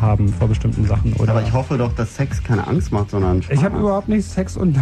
haben 0.01 0.29
vor 0.29 0.49
bestimmten 0.49 0.85
Sachen. 0.87 1.13
Oder 1.15 1.33
Aber 1.33 1.43
ich 1.43 1.53
hoffe 1.53 1.77
doch, 1.79 1.93
dass 1.95 2.15
Sex 2.17 2.43
keine 2.43 2.67
Angst 2.67 2.93
macht, 2.93 3.11
sondern 3.11 3.43
Spaß. 3.43 3.57
ich 3.57 3.65
habe 3.65 3.79
überhaupt 3.79 4.09
nicht 4.09 4.25
Sex 4.29 4.57
und 4.57 4.77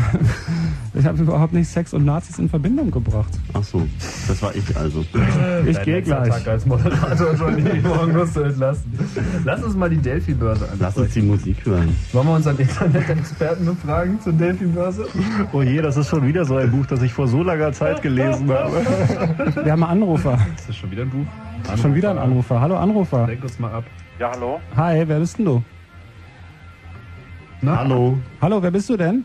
ich 0.95 1.05
habe 1.05 1.23
überhaupt 1.23 1.53
nicht 1.53 1.69
Sex 1.69 1.95
und 1.95 2.05
Nazis 2.05 2.39
in 2.39 2.49
Verbindung 2.49 2.91
gebracht. 2.91 3.33
Ach 3.53 3.63
so, 3.63 3.87
das 4.29 4.43
war 4.43 4.55
ich 4.55 4.77
also. 4.77 5.05
Ich 5.67 5.77
Dein 5.77 5.85
gehe 5.85 6.03
gleich. 6.03 6.29
Tag 6.29 6.49
als 6.49 6.67
Moderator 6.67 7.37
schon 7.37 7.83
morgen 7.83 8.13
musst 8.17 8.37
du 8.37 8.41
entlassen. 8.41 8.99
Lass 9.45 9.63
uns 9.63 9.75
mal 9.77 9.91
die 9.91 9.99
Delphi-Börse 9.99 10.63
ansprechen. 10.63 10.81
Lass 10.83 10.97
uns 10.97 11.13
die 11.15 11.23
Musik 11.23 11.65
hören. 11.65 11.97
Wollen 12.13 12.27
wir 12.27 12.35
unseren 12.35 12.59
Internet-Experten 12.59 13.65
befragen 13.67 14.21
zur 14.21 14.33
Delphi-Börse? 14.33 15.07
Oh 15.53 15.63
je, 15.63 15.81
das 15.83 15.97
ist 15.97 16.09
schon 16.09 16.27
wieder 16.27 16.45
so 16.45 16.57
ein 16.57 16.71
Buch, 16.71 16.87
das 16.87 17.03
ich 17.03 17.13
vor 17.13 17.29
so 17.29 17.43
langer 17.43 17.73
Zeit 17.73 18.03
gelesen 18.03 18.51
habe. 18.51 18.83
Wir 19.63 19.73
haben 19.73 19.83
einen 19.83 20.03
Anrufer. 20.03 20.39
Das 20.57 20.69
ist 20.69 20.77
schon 20.77 20.91
wieder 20.91 21.03
ein 21.03 21.11
Buch. 21.11 21.27
Schon 21.81 21.95
wieder 21.95 22.11
ein 22.11 22.19
Anrufer. 22.19 22.61
Hallo 22.61 22.77
Anrufer. 22.77 23.27
Lenk 23.27 23.43
uns 23.43 23.59
mal 23.59 23.73
ab. 23.73 23.85
Ja, 24.19 24.31
hallo? 24.33 24.61
Hi, 24.77 25.03
wer 25.07 25.19
bist 25.21 25.39
denn 25.39 25.45
du? 25.45 25.63
Na, 27.61 27.77
Hallo. 27.79 28.19
Hallo, 28.41 28.63
wer 28.63 28.71
bist 28.71 28.89
du 28.89 28.97
denn? 28.97 29.25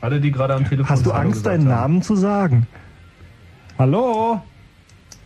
Alle, 0.00 0.20
die 0.20 0.30
gerade 0.30 0.54
am 0.54 0.64
Telefon 0.68 0.88
Hast 0.90 1.06
du 1.06 1.12
Hallo 1.12 1.22
Angst, 1.28 1.46
deinen 1.46 1.68
haben. 1.68 1.80
Namen 1.92 2.02
zu 2.02 2.14
sagen? 2.16 2.66
Hallo? 3.78 4.40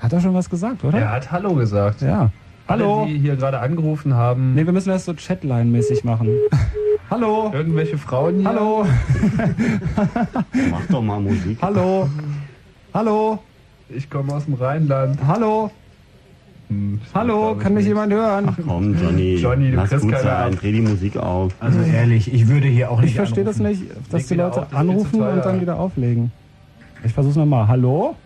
Hat 0.00 0.12
er 0.12 0.20
schon 0.20 0.34
was 0.34 0.48
gesagt, 0.48 0.84
oder? 0.84 0.98
Er 0.98 1.12
hat 1.12 1.30
Hallo 1.30 1.54
gesagt. 1.54 2.02
Ja. 2.02 2.30
Hallo? 2.68 3.02
Alle, 3.02 3.06
die 3.12 3.18
hier 3.18 3.36
gerade 3.36 3.58
angerufen 3.60 4.14
haben. 4.14 4.54
Nee, 4.54 4.64
wir 4.66 4.72
müssen 4.72 4.90
das 4.90 5.04
so 5.04 5.12
Chatline-mäßig 5.12 6.04
machen. 6.04 6.28
Hallo? 7.10 7.50
Irgendwelche 7.54 7.98
Frauen 7.98 8.40
hier. 8.40 8.48
Hallo? 8.48 8.86
Mach 10.70 10.86
doch 10.90 11.02
mal 11.02 11.20
Musik. 11.20 11.58
Hallo? 11.62 12.08
Hallo? 12.94 13.38
Ich 13.88 14.10
komme 14.10 14.34
aus 14.34 14.46
dem 14.46 14.54
Rheinland. 14.54 15.18
Hallo? 15.26 15.70
Hm, 16.68 17.00
Hallo? 17.14 17.56
Kann 17.56 17.74
mich 17.74 17.86
jemand 17.86 18.12
hören? 18.12 18.56
Komm, 18.66 19.00
Johnny. 19.00 19.34
Johnny, 19.40 19.70
du 19.70 19.76
Lass 19.76 19.90
kriegst 19.90 20.04
gut 20.04 20.12
keine 20.12 20.24
sein. 20.24 20.56
Dreh 20.56 20.72
die 20.72 20.80
Musik 20.80 21.16
auf. 21.16 21.54
Also 21.60 21.80
ehrlich, 21.80 22.32
ich 22.32 22.48
würde 22.48 22.66
hier 22.66 22.90
auch 22.90 23.00
nicht 23.00 23.10
Ich 23.10 23.16
verstehe 23.16 23.44
das 23.44 23.58
nicht, 23.58 23.82
dass 24.10 24.22
Leg 24.22 24.28
die 24.28 24.34
Leute 24.34 24.62
auf, 24.62 24.68
das 24.70 24.78
anrufen 24.78 25.22
und 25.22 25.44
dann 25.44 25.60
wieder 25.60 25.78
auflegen. 25.78 26.32
Ich 27.04 27.12
versuch's 27.12 27.36
nochmal. 27.36 27.68
Hallo? 27.68 28.16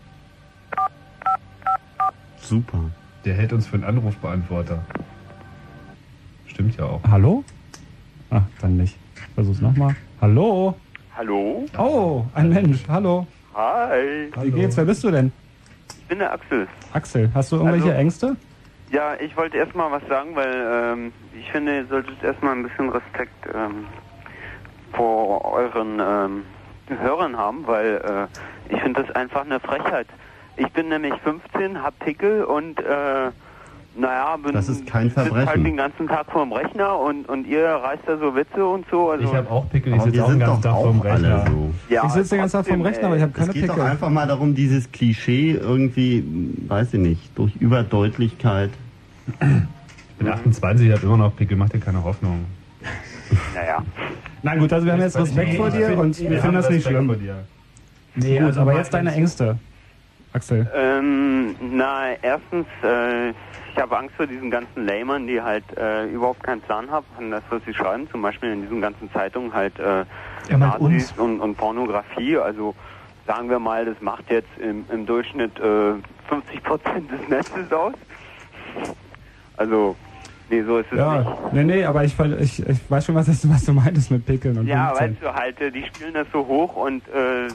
Super. 2.40 2.78
Der 3.24 3.34
hält 3.34 3.52
uns 3.52 3.66
für 3.66 3.74
einen 3.74 3.84
Anrufbeantworter. 3.84 4.82
Stimmt 6.46 6.76
ja 6.76 6.84
auch. 6.86 7.00
Hallo? 7.10 7.44
Ach, 8.30 8.42
dann 8.60 8.78
nicht. 8.78 8.96
Ich 9.16 9.34
versuch's 9.34 9.60
nochmal. 9.60 9.94
Hallo? 10.20 10.74
Hallo? 11.16 11.66
Oh, 11.76 12.24
ein 12.34 12.48
Mensch. 12.48 12.84
Hallo. 12.88 13.26
Hi. 13.54 14.30
Wie 14.42 14.50
geht's? 14.50 14.76
Wer 14.78 14.86
bist 14.86 15.04
du 15.04 15.10
denn? 15.10 15.30
Ich 15.98 16.06
bin 16.06 16.18
der 16.18 16.32
Axel. 16.32 16.66
Axel, 16.92 17.30
hast 17.34 17.52
du 17.52 17.56
irgendwelche 17.56 17.86
Also- 17.86 17.98
Ängste? 17.98 18.36
Ja, 18.92 19.14
ich 19.20 19.36
wollte 19.36 19.56
erstmal 19.56 19.92
was 19.92 20.02
sagen, 20.08 20.34
weil 20.34 20.52
ähm, 20.52 21.12
ich 21.32 21.48
finde, 21.52 21.76
ihr 21.76 21.86
solltet 21.86 22.20
erstmal 22.24 22.56
ein 22.56 22.64
bisschen 22.64 22.88
Respekt 22.88 23.46
ähm, 23.54 23.86
vor 24.92 25.44
euren 25.44 26.00
ähm, 26.00 26.44
Hörern 27.00 27.36
haben, 27.38 27.64
weil 27.68 28.28
äh, 28.68 28.74
ich 28.74 28.80
finde 28.82 29.04
das 29.04 29.14
einfach 29.14 29.42
eine 29.42 29.60
Frechheit. 29.60 30.08
Ich 30.56 30.72
bin 30.72 30.88
nämlich 30.88 31.14
15, 31.22 31.80
hab 31.80 31.96
Pickel 32.00 32.42
und 32.42 32.80
äh, 32.80 33.30
naja, 34.00 34.36
bin 34.36 34.52
Das 34.52 34.68
ist 34.68 34.86
kein 34.86 35.14
halt 35.14 35.28
Verbrechen. 35.28 35.64
den 35.64 35.76
ganzen 35.76 36.08
Tag 36.08 36.26
vorm 36.32 36.52
Rechner 36.52 36.98
und, 36.98 37.28
und 37.28 37.46
ihr 37.46 37.64
reißt 37.66 38.02
da 38.06 38.16
so 38.18 38.34
Witze 38.34 38.66
und 38.66 38.84
so. 38.90 39.10
Also, 39.10 39.24
Ich 39.24 39.34
habe 39.34 39.50
auch 39.50 39.68
Pickel, 39.70 39.94
ich 39.94 40.02
sitze 40.02 40.24
auch 40.24 40.30
den 40.30 40.38
ganzen 40.40 40.62
doch 40.62 40.70
Tag 40.72 40.80
vorm 40.80 41.00
Rechner. 41.00 41.44
so. 41.46 41.70
ja, 41.94 42.04
ich 42.06 42.12
sitze 42.12 42.30
den 42.30 42.38
ganzen 42.40 42.56
Tag 42.56 42.66
vorm 42.66 42.82
Rechner, 42.82 43.06
aber 43.06 43.16
ich 43.16 43.22
habe 43.22 43.32
Es 43.32 43.38
keine 43.38 43.52
geht 43.52 43.68
doch 43.68 43.74
Pickel. 43.74 43.90
einfach 43.90 44.10
mal 44.10 44.26
darum, 44.26 44.54
dieses 44.54 44.90
Klischee 44.90 45.52
irgendwie, 45.52 46.24
weiß 46.68 46.94
ich 46.94 47.00
nicht, 47.00 47.38
durch 47.38 47.54
Überdeutlichkeit. 47.56 48.70
Ich 49.40 50.16
bin 50.18 50.28
28, 50.28 50.86
ich 50.88 50.92
habe 50.94 51.06
immer 51.06 51.16
noch 51.16 51.36
Pickel, 51.36 51.56
mach 51.56 51.68
dir 51.68 51.78
keine 51.80 52.02
Hoffnung. 52.02 52.44
Naja. 53.54 53.82
Nein, 54.42 54.58
gut, 54.58 54.72
also 54.72 54.86
wir 54.86 54.92
haben 54.94 55.00
jetzt 55.00 55.16
Respekt 55.16 55.54
vor 55.54 55.70
dir 55.70 55.96
und 55.98 56.18
wir 56.18 56.40
finden 56.40 56.56
das 56.56 56.70
nicht 56.70 56.86
schlimm. 56.86 57.14
Nee, 58.16 58.38
Gut, 58.38 58.46
also 58.48 58.60
aber 58.62 58.76
jetzt 58.76 58.92
deine 58.92 59.12
Ängste. 59.12 59.56
Axel. 60.32 60.68
Ähm, 60.74 61.54
na, 61.60 62.12
erstens, 62.22 62.66
äh, 62.82 63.32
ich 63.72 63.80
habe 63.80 63.96
Angst 63.98 64.14
vor 64.16 64.26
diesen 64.26 64.50
ganzen 64.50 64.86
Lamern, 64.86 65.26
die 65.26 65.40
halt 65.40 65.64
äh, 65.76 66.06
überhaupt 66.06 66.42
keinen 66.42 66.60
Plan 66.60 66.90
haben 66.90 67.06
von 67.16 67.30
das, 67.30 67.42
was 67.50 67.62
sie 67.64 67.74
schreiben. 67.74 68.08
Zum 68.10 68.22
Beispiel 68.22 68.52
in 68.52 68.62
diesen 68.62 68.80
ganzen 68.80 69.10
Zeitungen 69.12 69.52
halt 69.52 69.78
äh, 69.78 70.04
meint 70.56 70.80
Nazis 70.80 71.10
uns. 71.12 71.18
und, 71.18 71.40
und 71.40 71.56
Pornografie. 71.56 72.36
Also 72.38 72.74
sagen 73.26 73.48
wir 73.50 73.58
mal, 73.58 73.84
das 73.84 74.00
macht 74.00 74.30
jetzt 74.30 74.48
im, 74.58 74.84
im 74.90 75.06
Durchschnitt 75.06 75.58
äh, 75.60 75.92
50 76.28 76.62
Prozent 76.62 77.10
des 77.10 77.28
Netzes 77.28 77.72
aus. 77.72 77.94
Also, 79.56 79.94
nee, 80.48 80.62
so 80.62 80.78
ist 80.78 80.86
es 80.86 80.92
nicht. 80.92 81.00
Ja, 81.00 81.38
nee, 81.52 81.64
nee, 81.64 81.84
aber 81.84 82.04
ich, 82.04 82.18
ich, 82.18 82.66
ich 82.66 82.90
weiß 82.90 83.04
schon, 83.06 83.14
was, 83.14 83.26
das, 83.26 83.48
was 83.48 83.64
du 83.64 83.72
meintest 83.72 84.10
mit 84.10 84.24
Pickeln 84.24 84.58
und 84.58 84.66
Ja, 84.66 84.88
15. 84.94 85.10
weißt 85.10 85.22
du 85.22 85.34
halt, 85.34 85.60
äh, 85.60 85.70
die 85.70 85.84
spielen 85.84 86.14
das 86.14 86.26
so 86.32 86.46
hoch 86.46 86.76
und 86.76 87.06
äh, 87.08 87.48
es 87.48 87.52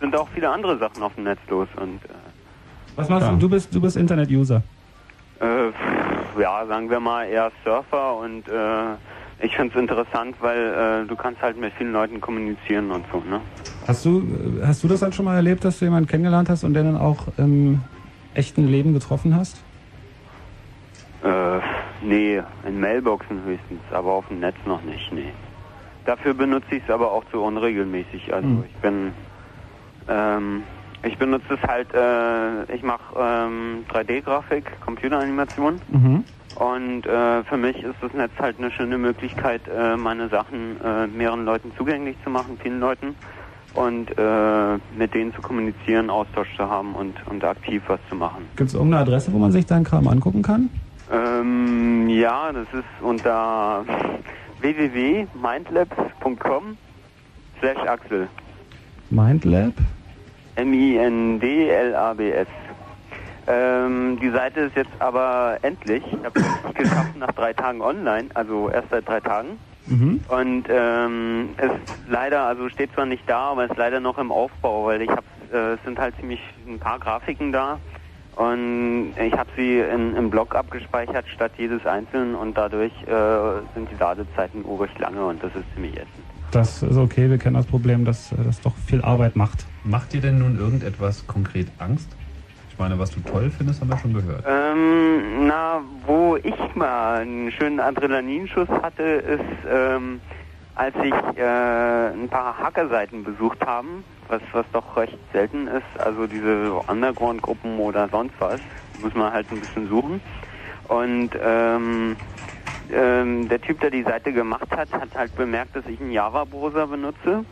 sind 0.00 0.16
auch 0.16 0.28
viele 0.34 0.48
andere 0.50 0.78
Sachen 0.78 1.02
auf 1.02 1.14
dem 1.14 1.24
Netz 1.24 1.40
los 1.48 1.68
und 1.76 1.96
äh, 2.04 2.08
Was 2.96 3.08
machst 3.08 3.26
Ja. 3.26 3.32
du? 3.32 3.38
Du 3.38 3.48
bist, 3.48 3.74
du 3.74 3.80
bist 3.80 3.96
Internet-User. 3.96 4.62
Äh, 5.40 5.70
ja, 6.40 6.66
sagen 6.66 6.90
wir 6.90 7.00
mal 7.00 7.24
eher 7.26 7.50
Surfer 7.64 8.16
und 8.16 8.48
äh, 8.48 8.94
ich 9.40 9.54
finde 9.56 9.74
es 9.74 9.80
interessant, 9.80 10.36
weil 10.40 11.02
äh, 11.04 11.06
du 11.08 11.16
kannst 11.16 11.42
halt 11.42 11.56
mit 11.58 11.72
vielen 11.74 11.92
Leuten 11.92 12.20
kommunizieren 12.20 12.90
und 12.90 13.04
so, 13.12 13.18
ne? 13.18 13.40
Hast 13.86 14.04
du, 14.04 14.22
hast 14.64 14.82
du 14.82 14.88
das 14.88 15.02
halt 15.02 15.14
schon 15.14 15.24
mal 15.24 15.34
erlebt, 15.36 15.64
dass 15.64 15.78
du 15.78 15.84
jemanden 15.84 16.08
kennengelernt 16.08 16.48
hast 16.48 16.64
und 16.64 16.74
den 16.74 16.86
dann 16.86 16.96
auch 16.96 17.26
im 17.36 17.80
echten 18.34 18.66
Leben 18.66 18.94
getroffen 18.94 19.36
hast? 19.36 19.62
Äh, 21.22 21.60
nee, 22.02 22.42
in 22.66 22.80
Mailboxen 22.80 23.42
höchstens, 23.44 23.80
aber 23.92 24.12
auf 24.12 24.28
dem 24.28 24.40
Netz 24.40 24.56
noch 24.66 24.82
nicht, 24.82 25.12
nee. 25.12 25.32
dafür 26.06 26.34
benutze 26.34 26.76
ich 26.76 26.82
es 26.84 26.90
aber 26.90 27.10
auch 27.12 27.24
zu 27.30 27.40
unregelmäßig. 27.42 28.32
Also 28.32 28.46
Mhm. 28.46 28.64
ich 28.66 28.76
bin, 28.76 29.12
ähm, 30.08 30.62
ich 31.04 31.18
benutze 31.18 31.54
es 31.54 31.62
halt, 31.62 31.92
äh, 31.94 32.64
ich 32.74 32.82
mache 32.82 33.02
ähm, 33.18 33.84
3D-Grafik, 33.92 34.64
Computeranimation. 34.80 35.80
Mhm. 35.90 36.24
Und 36.56 37.06
äh, 37.06 37.42
für 37.44 37.56
mich 37.56 37.82
ist 37.82 37.96
das 38.00 38.12
Netz 38.12 38.30
halt 38.38 38.58
eine 38.58 38.70
schöne 38.70 38.96
Möglichkeit, 38.96 39.62
äh, 39.68 39.96
meine 39.96 40.28
Sachen 40.28 40.80
äh, 40.84 41.08
mehreren 41.08 41.44
Leuten 41.44 41.72
zugänglich 41.76 42.16
zu 42.22 42.30
machen, 42.30 42.56
vielen 42.62 42.78
Leuten. 42.80 43.16
Und 43.74 44.16
äh, 44.16 44.78
mit 44.96 45.12
denen 45.14 45.34
zu 45.34 45.42
kommunizieren, 45.42 46.08
Austausch 46.08 46.46
zu 46.56 46.70
haben 46.70 46.94
und, 46.94 47.16
und 47.26 47.42
aktiv 47.42 47.82
was 47.88 47.98
zu 48.08 48.14
machen. 48.14 48.44
Gibt 48.54 48.68
es 48.68 48.74
irgendeine 48.74 49.02
Adresse, 49.02 49.32
wo 49.32 49.38
man 49.38 49.50
sich 49.50 49.66
deinen 49.66 49.82
Kram 49.82 50.06
angucken 50.06 50.42
kann? 50.42 50.70
Ähm, 51.10 52.08
ja, 52.08 52.52
das 52.52 52.68
ist 52.72 52.84
unter 53.02 53.84
www.mindlabs.com 54.60 56.76
slash 57.58 57.88
Axel. 57.88 58.28
Mindlab? 59.10 59.72
M-I-N-D-L-A-B-S. 60.56 62.48
Ähm, 63.46 64.18
die 64.20 64.30
Seite 64.30 64.60
ist 64.60 64.76
jetzt 64.76 64.90
aber 65.00 65.58
endlich, 65.62 66.02
ich 66.06 66.24
habe 66.24 66.40
es 66.40 66.64
nicht 66.64 66.74
geschafft, 66.76 67.16
nach 67.18 67.32
drei 67.32 67.52
Tagen 67.52 67.82
online, 67.82 68.28
also 68.34 68.70
erst 68.70 68.88
seit 68.90 69.06
drei 69.06 69.20
Tagen. 69.20 69.58
Mhm. 69.86 70.20
Und 70.28 70.64
ähm, 70.70 71.50
es 71.58 71.66
ist 71.66 72.08
leider, 72.08 72.42
also 72.42 72.68
steht 72.70 72.92
zwar 72.94 73.04
nicht 73.04 73.28
da, 73.28 73.50
aber 73.52 73.64
es 73.64 73.70
ist 73.70 73.76
leider 73.76 74.00
noch 74.00 74.16
im 74.16 74.32
Aufbau, 74.32 74.86
weil 74.86 75.02
ich 75.02 75.10
habe, 75.10 75.24
äh, 75.52 75.74
es 75.74 75.80
sind 75.84 75.98
halt 75.98 76.16
ziemlich 76.16 76.40
ein 76.66 76.78
paar 76.78 76.98
Grafiken 76.98 77.52
da 77.52 77.78
und 78.36 79.12
ich 79.22 79.32
habe 79.34 79.50
sie 79.56 79.78
in, 79.78 80.16
im 80.16 80.30
Blog 80.30 80.54
abgespeichert 80.54 81.26
statt 81.28 81.52
jedes 81.58 81.84
einzeln 81.86 82.34
und 82.34 82.56
dadurch 82.56 82.92
äh, 83.02 83.60
sind 83.74 83.90
die 83.90 83.96
Ladezeiten 83.98 84.64
urig 84.64 84.90
lange 84.98 85.24
und 85.24 85.42
das 85.42 85.54
ist 85.54 85.64
ziemlich 85.74 85.92
ätzend. 85.94 86.24
Das 86.50 86.82
ist 86.82 86.96
okay, 86.96 87.28
wir 87.28 87.38
kennen 87.38 87.56
das 87.56 87.66
Problem, 87.66 88.04
dass 88.04 88.32
äh, 88.32 88.36
das 88.42 88.60
doch 88.60 88.74
viel 88.86 89.02
Arbeit 89.02 89.36
macht. 89.36 89.66
Macht 89.84 90.14
dir 90.14 90.22
denn 90.22 90.38
nun 90.38 90.58
irgendetwas 90.58 91.26
konkret 91.26 91.66
Angst? 91.78 92.16
Ich 92.70 92.78
meine, 92.78 92.98
was 92.98 93.10
du 93.10 93.20
toll 93.20 93.50
findest, 93.50 93.82
haben 93.82 93.90
wir 93.90 93.98
schon 93.98 94.14
gehört. 94.14 94.42
Ähm, 94.48 95.46
na, 95.46 95.82
wo 96.06 96.36
ich 96.36 96.74
mal 96.74 97.20
einen 97.20 97.52
schönen 97.52 97.80
Adrenalinschuss 97.80 98.68
hatte, 98.82 99.02
ist, 99.02 99.68
ähm, 99.70 100.20
als 100.74 100.94
ich 100.96 101.12
äh, 101.36 102.12
ein 102.12 102.28
paar 102.30 102.56
Hackerseiten 102.58 103.24
besucht 103.24 103.64
haben, 103.64 104.04
was, 104.28 104.40
was 104.52 104.64
doch 104.72 104.96
recht 104.96 105.18
selten 105.34 105.68
ist, 105.68 106.00
also 106.00 106.26
diese 106.26 106.72
Underground-Gruppen 106.88 107.78
oder 107.78 108.08
sonst 108.08 108.34
was, 108.38 108.60
muss 109.02 109.14
man 109.14 109.34
halt 109.34 109.52
ein 109.52 109.60
bisschen 109.60 109.88
suchen. 109.88 110.22
Und 110.88 111.30
ähm, 111.40 112.16
ähm, 112.90 113.48
der 113.50 113.60
Typ, 113.60 113.80
der 113.80 113.90
die 113.90 114.02
Seite 114.02 114.32
gemacht 114.32 114.70
hat, 114.70 114.90
hat 114.92 115.14
halt 115.14 115.34
bemerkt, 115.36 115.76
dass 115.76 115.84
ich 115.86 116.00
einen 116.00 116.10
Java-Browser 116.10 116.86
benutze 116.86 117.44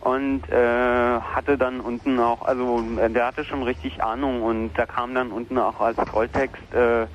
und 0.00 0.48
äh, 0.50 1.20
hatte 1.20 1.58
dann 1.58 1.80
unten 1.80 2.20
auch, 2.20 2.42
also 2.42 2.82
der 3.08 3.26
hatte 3.26 3.44
schon 3.44 3.62
richtig 3.62 4.02
Ahnung 4.02 4.42
und 4.42 4.72
da 4.76 4.86
kam 4.86 5.14
dann 5.14 5.32
unten 5.32 5.58
auch 5.58 5.80
als 5.80 5.98
Volltext, 6.08 6.62
äh, 6.72 7.06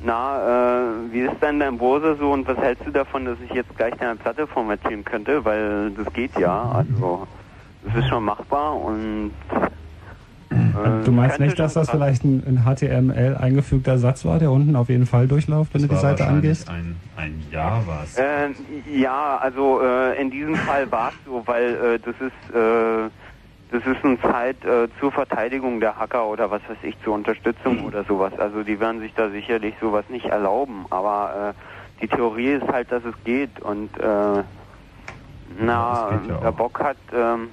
na, 0.00 0.82
äh, 0.82 1.12
wie 1.12 1.20
ist 1.20 1.40
denn 1.42 1.60
dein 1.60 1.78
Browser 1.78 2.16
so 2.16 2.32
und 2.32 2.46
was 2.48 2.58
hältst 2.58 2.86
du 2.86 2.90
davon, 2.90 3.24
dass 3.24 3.38
ich 3.40 3.52
jetzt 3.52 3.76
gleich 3.76 3.94
deine 3.96 4.16
Platte 4.16 4.46
formatieren 4.46 5.04
könnte, 5.04 5.44
weil 5.44 5.92
das 5.92 6.12
geht 6.12 6.38
ja, 6.38 6.70
also 6.70 7.26
das 7.82 7.94
ist 7.96 8.08
schon 8.08 8.24
machbar 8.24 8.76
und 8.76 9.32
Du 11.04 11.12
meinst 11.12 11.40
nicht, 11.40 11.58
dass 11.58 11.74
das 11.74 11.90
vielleicht 11.90 12.24
ein 12.24 12.42
in 12.46 12.64
HTML 12.64 13.36
eingefügter 13.36 13.98
Satz 13.98 14.24
war, 14.24 14.38
der 14.38 14.50
unten 14.50 14.76
auf 14.76 14.88
jeden 14.88 15.06
Fall 15.06 15.26
durchläuft, 15.26 15.74
wenn 15.74 15.82
Das 15.82 15.88
du 15.88 15.96
die 15.96 16.02
war 16.02 16.10
Seite 16.10 16.26
angehst? 16.26 16.68
Ein, 16.68 16.96
ein 17.16 17.42
Java. 17.50 18.04
Äh, 18.16 18.98
ja, 18.98 19.38
also 19.38 19.80
äh, 19.82 20.20
in 20.20 20.30
diesem 20.30 20.56
Fall 20.56 20.90
war 20.90 21.08
es 21.08 21.14
so, 21.26 21.42
weil 21.46 21.74
äh, 21.74 21.98
das 21.98 22.14
ist 22.20 22.54
äh, 22.54 23.10
das 23.70 23.84
ist 23.86 24.04
eine 24.04 24.20
Zeit 24.20 24.64
äh, 24.64 24.88
zur 25.00 25.10
Verteidigung 25.10 25.80
der 25.80 25.98
Hacker 25.98 26.26
oder 26.26 26.50
was 26.50 26.62
weiß 26.68 26.76
ich, 26.82 26.94
zur 27.02 27.14
Unterstützung 27.14 27.84
oder 27.84 28.04
sowas. 28.04 28.32
Also 28.38 28.62
die 28.62 28.78
werden 28.78 29.00
sich 29.00 29.12
da 29.14 29.30
sicherlich 29.30 29.74
sowas 29.80 30.04
nicht 30.08 30.26
erlauben, 30.26 30.86
aber 30.90 31.54
äh, 31.56 32.00
die 32.00 32.06
Theorie 32.08 32.52
ist 32.52 32.68
halt, 32.68 32.92
dass 32.92 33.04
es 33.04 33.14
geht 33.24 33.60
und 33.60 33.90
äh, 33.98 34.42
na, 35.60 36.10
geht 36.10 36.28
ja 36.30 36.38
wer 36.40 36.50
auch. 36.50 36.54
Bock 36.54 36.80
hat, 36.80 36.96
ähm, 37.12 37.48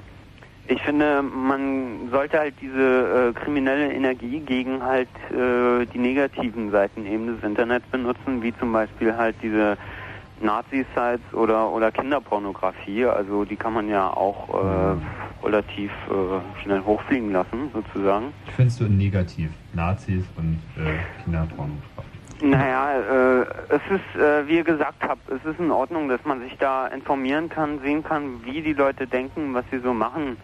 ich 0.72 0.82
finde, 0.84 1.22
man 1.22 2.10
sollte 2.12 2.40
halt 2.40 2.54
diese 2.62 3.34
äh, 3.36 3.40
kriminelle 3.40 3.92
Energie 3.92 4.40
gegen 4.40 4.82
halt 4.82 5.10
äh, 5.30 5.86
die 5.86 6.00
negativen 6.00 6.72
Seiten 6.72 7.06
eben 7.06 7.28
des 7.28 7.44
Internets 7.44 7.86
benutzen, 7.88 8.42
wie 8.42 8.56
zum 8.58 8.72
Beispiel 8.72 9.16
halt 9.16 9.36
diese 9.44 9.78
Nazi-Sites 10.42 11.34
oder, 11.34 11.70
oder 11.70 11.92
Kinderpornografie. 11.92 13.06
Also 13.06 13.44
die 13.44 13.58
kann 13.58 13.74
man 13.74 13.90
ja 13.90 14.10
auch 14.10 14.48
äh, 14.50 15.46
relativ 15.46 15.92
äh, 16.10 16.62
schnell 16.64 16.82
hochfliegen 16.86 17.34
lassen, 17.34 17.70
sozusagen. 17.74 18.28
Findest 18.56 18.80
du 18.80 18.86
negativ? 18.86 19.50
Nazis 19.74 20.24
und 20.38 20.60
äh, 20.78 21.24
Kinderpornografie. 21.24 22.11
Naja, 22.42 22.94
äh, 23.00 23.42
es 23.70 23.82
ist, 23.90 24.20
äh, 24.20 24.48
wie 24.48 24.56
ihr 24.58 24.64
gesagt 24.64 25.04
habt, 25.08 25.30
es 25.30 25.44
ist 25.46 25.60
in 25.60 25.72
Ordnung, 25.72 26.10
dass 26.10 26.24
man 26.26 26.40
sich 26.42 26.58
da 26.58 26.88
informieren 26.88 27.50
kann, 27.50 27.80
sehen 27.82 28.04
kann, 28.04 28.44
wie 28.44 28.62
die 28.62 28.74
Leute 28.74 29.06
denken, 29.06 29.54
was 29.54 29.64
sie 29.72 29.80
so 29.80 29.94
machen. 29.94 30.38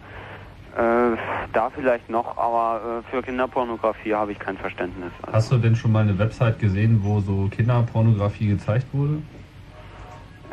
Äh, 0.76 1.16
da 1.52 1.70
vielleicht 1.74 2.08
noch, 2.08 2.36
aber 2.36 3.02
äh, 3.04 3.10
für 3.10 3.20
Kinderpornografie 3.22 4.14
habe 4.14 4.30
ich 4.30 4.38
kein 4.38 4.56
Verständnis. 4.56 5.10
Also, 5.22 5.32
Hast 5.36 5.52
du 5.52 5.58
denn 5.58 5.74
schon 5.74 5.90
mal 5.90 6.02
eine 6.02 6.16
Website 6.18 6.60
gesehen, 6.60 7.00
wo 7.02 7.18
so 7.20 7.48
Kinderpornografie 7.50 8.48
gezeigt 8.48 8.86
wurde? 8.92 9.20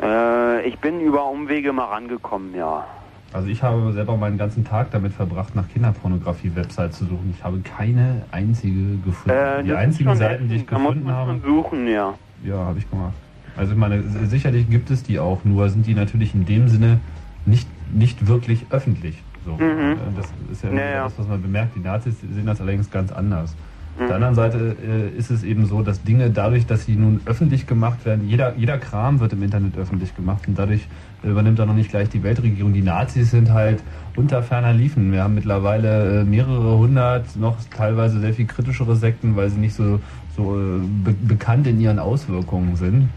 äh, 0.02 0.66
ich 0.66 0.78
bin 0.80 1.00
über 1.00 1.26
Umwege 1.26 1.72
mal 1.72 1.84
rangekommen, 1.84 2.54
ja. 2.56 2.86
Also 3.32 3.48
ich 3.48 3.62
habe 3.62 3.92
selber 3.92 4.16
meinen 4.16 4.38
ganzen 4.38 4.64
Tag 4.64 4.90
damit 4.92 5.12
verbracht, 5.12 5.54
nach 5.54 5.68
Kinderpornografie-Websites 5.68 6.98
zu 6.98 7.04
suchen. 7.04 7.34
Ich 7.36 7.44
habe 7.44 7.58
keine 7.60 8.22
einzige 8.30 8.96
gefunden. 9.04 9.36
Äh, 9.38 9.64
die 9.64 9.72
einzigen 9.74 10.14
Seiten, 10.16 10.48
die 10.48 10.56
ich. 10.56 10.66
Da 10.66 10.76
gefunden 10.76 11.10
habe, 11.10 11.38
suchen, 11.44 11.86
ja. 11.86 12.14
ja, 12.44 12.56
habe 12.56 12.78
ich 12.78 12.88
gemacht. 12.88 13.14
Also 13.56 13.72
ich 13.72 13.78
meine, 13.78 14.02
sicherlich 14.26 14.68
gibt 14.70 14.90
es 14.90 15.02
die 15.02 15.18
auch, 15.18 15.44
nur 15.44 15.68
sind 15.70 15.86
die 15.86 15.94
natürlich 15.94 16.34
in 16.34 16.44
dem 16.44 16.68
Sinne 16.68 17.00
nicht, 17.46 17.68
nicht 17.92 18.26
wirklich 18.26 18.66
öffentlich. 18.70 19.22
So. 19.44 19.52
Mhm. 19.52 19.60
Äh, 19.60 19.96
Das 20.16 20.26
ist 20.52 20.62
ja, 20.64 20.70
immer 20.70 20.80
Ja, 20.80 20.90
ja. 20.90 21.04
das, 21.04 21.18
was 21.18 21.28
man 21.28 21.42
bemerkt. 21.42 21.74
Die 21.76 21.80
Nazis 21.80 22.20
sehen 22.20 22.46
das 22.46 22.60
allerdings 22.60 22.90
ganz 22.90 23.12
anders. 23.12 23.54
Auf 23.96 24.02
Mhm. 24.02 24.06
der 24.08 24.16
anderen 24.16 24.34
Seite 24.34 24.76
äh, 25.14 25.18
ist 25.18 25.30
es 25.30 25.42
eben 25.42 25.64
so, 25.66 25.82
dass 25.82 26.02
Dinge 26.02 26.28
dadurch, 26.30 26.66
dass 26.66 26.84
sie 26.84 26.96
nun 26.96 27.20
öffentlich 27.24 27.66
gemacht 27.66 28.04
werden, 28.04 28.28
jeder, 28.28 28.54
jeder 28.56 28.76
Kram 28.78 29.20
wird 29.20 29.32
im 29.32 29.42
Internet 29.42 29.76
öffentlich 29.78 30.14
gemacht 30.14 30.46
und 30.48 30.58
dadurch 30.58 30.86
übernimmt 31.22 31.58
dann 31.58 31.68
noch 31.68 31.74
nicht 31.74 31.90
gleich 31.90 32.08
die 32.08 32.22
Weltregierung. 32.22 32.72
Die 32.72 32.82
Nazis 32.82 33.30
sind 33.30 33.52
halt 33.52 33.82
unter 34.16 34.42
ferner 34.42 34.72
Liefen. 34.72 35.12
Wir 35.12 35.22
haben 35.22 35.34
mittlerweile 35.34 36.20
äh, 36.20 36.24
mehrere 36.24 36.78
hundert, 36.78 37.36
noch 37.36 37.56
teilweise 37.76 38.20
sehr 38.20 38.34
viel 38.34 38.46
kritischere 38.46 38.96
Sekten, 38.96 39.36
weil 39.36 39.50
sie 39.50 39.58
nicht 39.58 39.74
so, 39.74 40.00
so 40.36 40.56
äh, 40.56 40.80
be 41.04 41.12
bekannt 41.12 41.66
in 41.66 41.80
ihren 41.80 41.98
Auswirkungen 41.98 42.76
sind. 42.76 43.08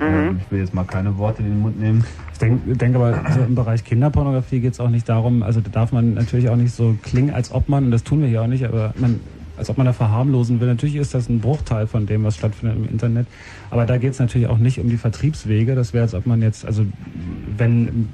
Ähm, 0.00 0.40
ich 0.40 0.50
will 0.50 0.60
jetzt 0.60 0.74
mal 0.74 0.84
keine 0.84 1.18
Worte 1.18 1.42
in 1.42 1.48
den 1.48 1.60
Mund 1.60 1.80
nehmen. 1.80 2.04
Ich 2.32 2.38
denke 2.38 2.76
denk 2.76 2.94
aber, 2.94 3.20
so 3.34 3.40
im 3.40 3.54
Bereich 3.54 3.84
Kinderpornografie 3.84 4.60
geht 4.60 4.74
es 4.74 4.80
auch 4.80 4.90
nicht 4.90 5.08
darum, 5.08 5.42
also 5.42 5.60
da 5.60 5.70
darf 5.70 5.90
man 5.90 6.14
natürlich 6.14 6.48
auch 6.48 6.56
nicht 6.56 6.72
so 6.72 6.96
klingen, 7.02 7.34
als 7.34 7.50
ob 7.52 7.68
man, 7.68 7.86
und 7.86 7.90
das 7.90 8.04
tun 8.04 8.20
wir 8.20 8.28
hier 8.28 8.42
auch 8.42 8.46
nicht, 8.46 8.64
aber 8.64 8.94
man, 8.96 9.18
als 9.58 9.68
ob 9.70 9.76
man 9.76 9.86
da 9.86 9.92
verharmlosen 9.92 10.60
will. 10.60 10.68
Natürlich 10.68 10.96
ist 10.96 11.14
das 11.14 11.28
ein 11.28 11.40
Bruchteil 11.40 11.86
von 11.86 12.06
dem, 12.06 12.24
was 12.24 12.36
stattfindet 12.36 12.78
im 12.78 12.88
Internet. 12.88 13.26
Aber 13.70 13.86
da 13.86 13.98
geht 13.98 14.12
es 14.12 14.18
natürlich 14.18 14.48
auch 14.48 14.58
nicht 14.58 14.78
um 14.78 14.88
die 14.88 14.96
Vertriebswege. 14.96 15.74
Das 15.74 15.92
wäre, 15.92 16.02
als 16.02 16.14
ob 16.14 16.26
man 16.26 16.40
jetzt, 16.42 16.64
also 16.64 16.86
wenn 17.56 18.06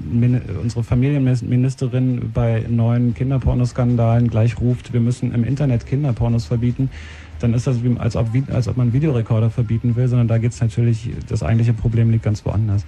unsere 0.61 0.83
Familienministerin 0.83 2.31
bei 2.33 2.65
neuen 2.67 3.13
Kinderpornoskandalen 3.13 4.29
gleich 4.29 4.59
ruft, 4.59 4.93
wir 4.93 4.99
müssen 4.99 5.33
im 5.33 5.43
Internet 5.43 5.85
Kinderpornos 5.85 6.45
verbieten, 6.45 6.89
dann 7.39 7.53
ist 7.53 7.67
das 7.67 7.83
wie, 7.83 7.95
als 7.99 8.15
ob, 8.15 8.27
als 8.51 8.67
ob 8.67 8.77
man 8.77 8.93
Videorekorder 8.93 9.49
verbieten 9.49 9.95
will, 9.95 10.07
sondern 10.07 10.27
da 10.27 10.37
geht 10.37 10.51
es 10.51 10.61
natürlich, 10.61 11.11
das 11.27 11.43
eigentliche 11.43 11.73
Problem 11.73 12.09
liegt 12.09 12.23
ganz 12.23 12.45
woanders. 12.45 12.85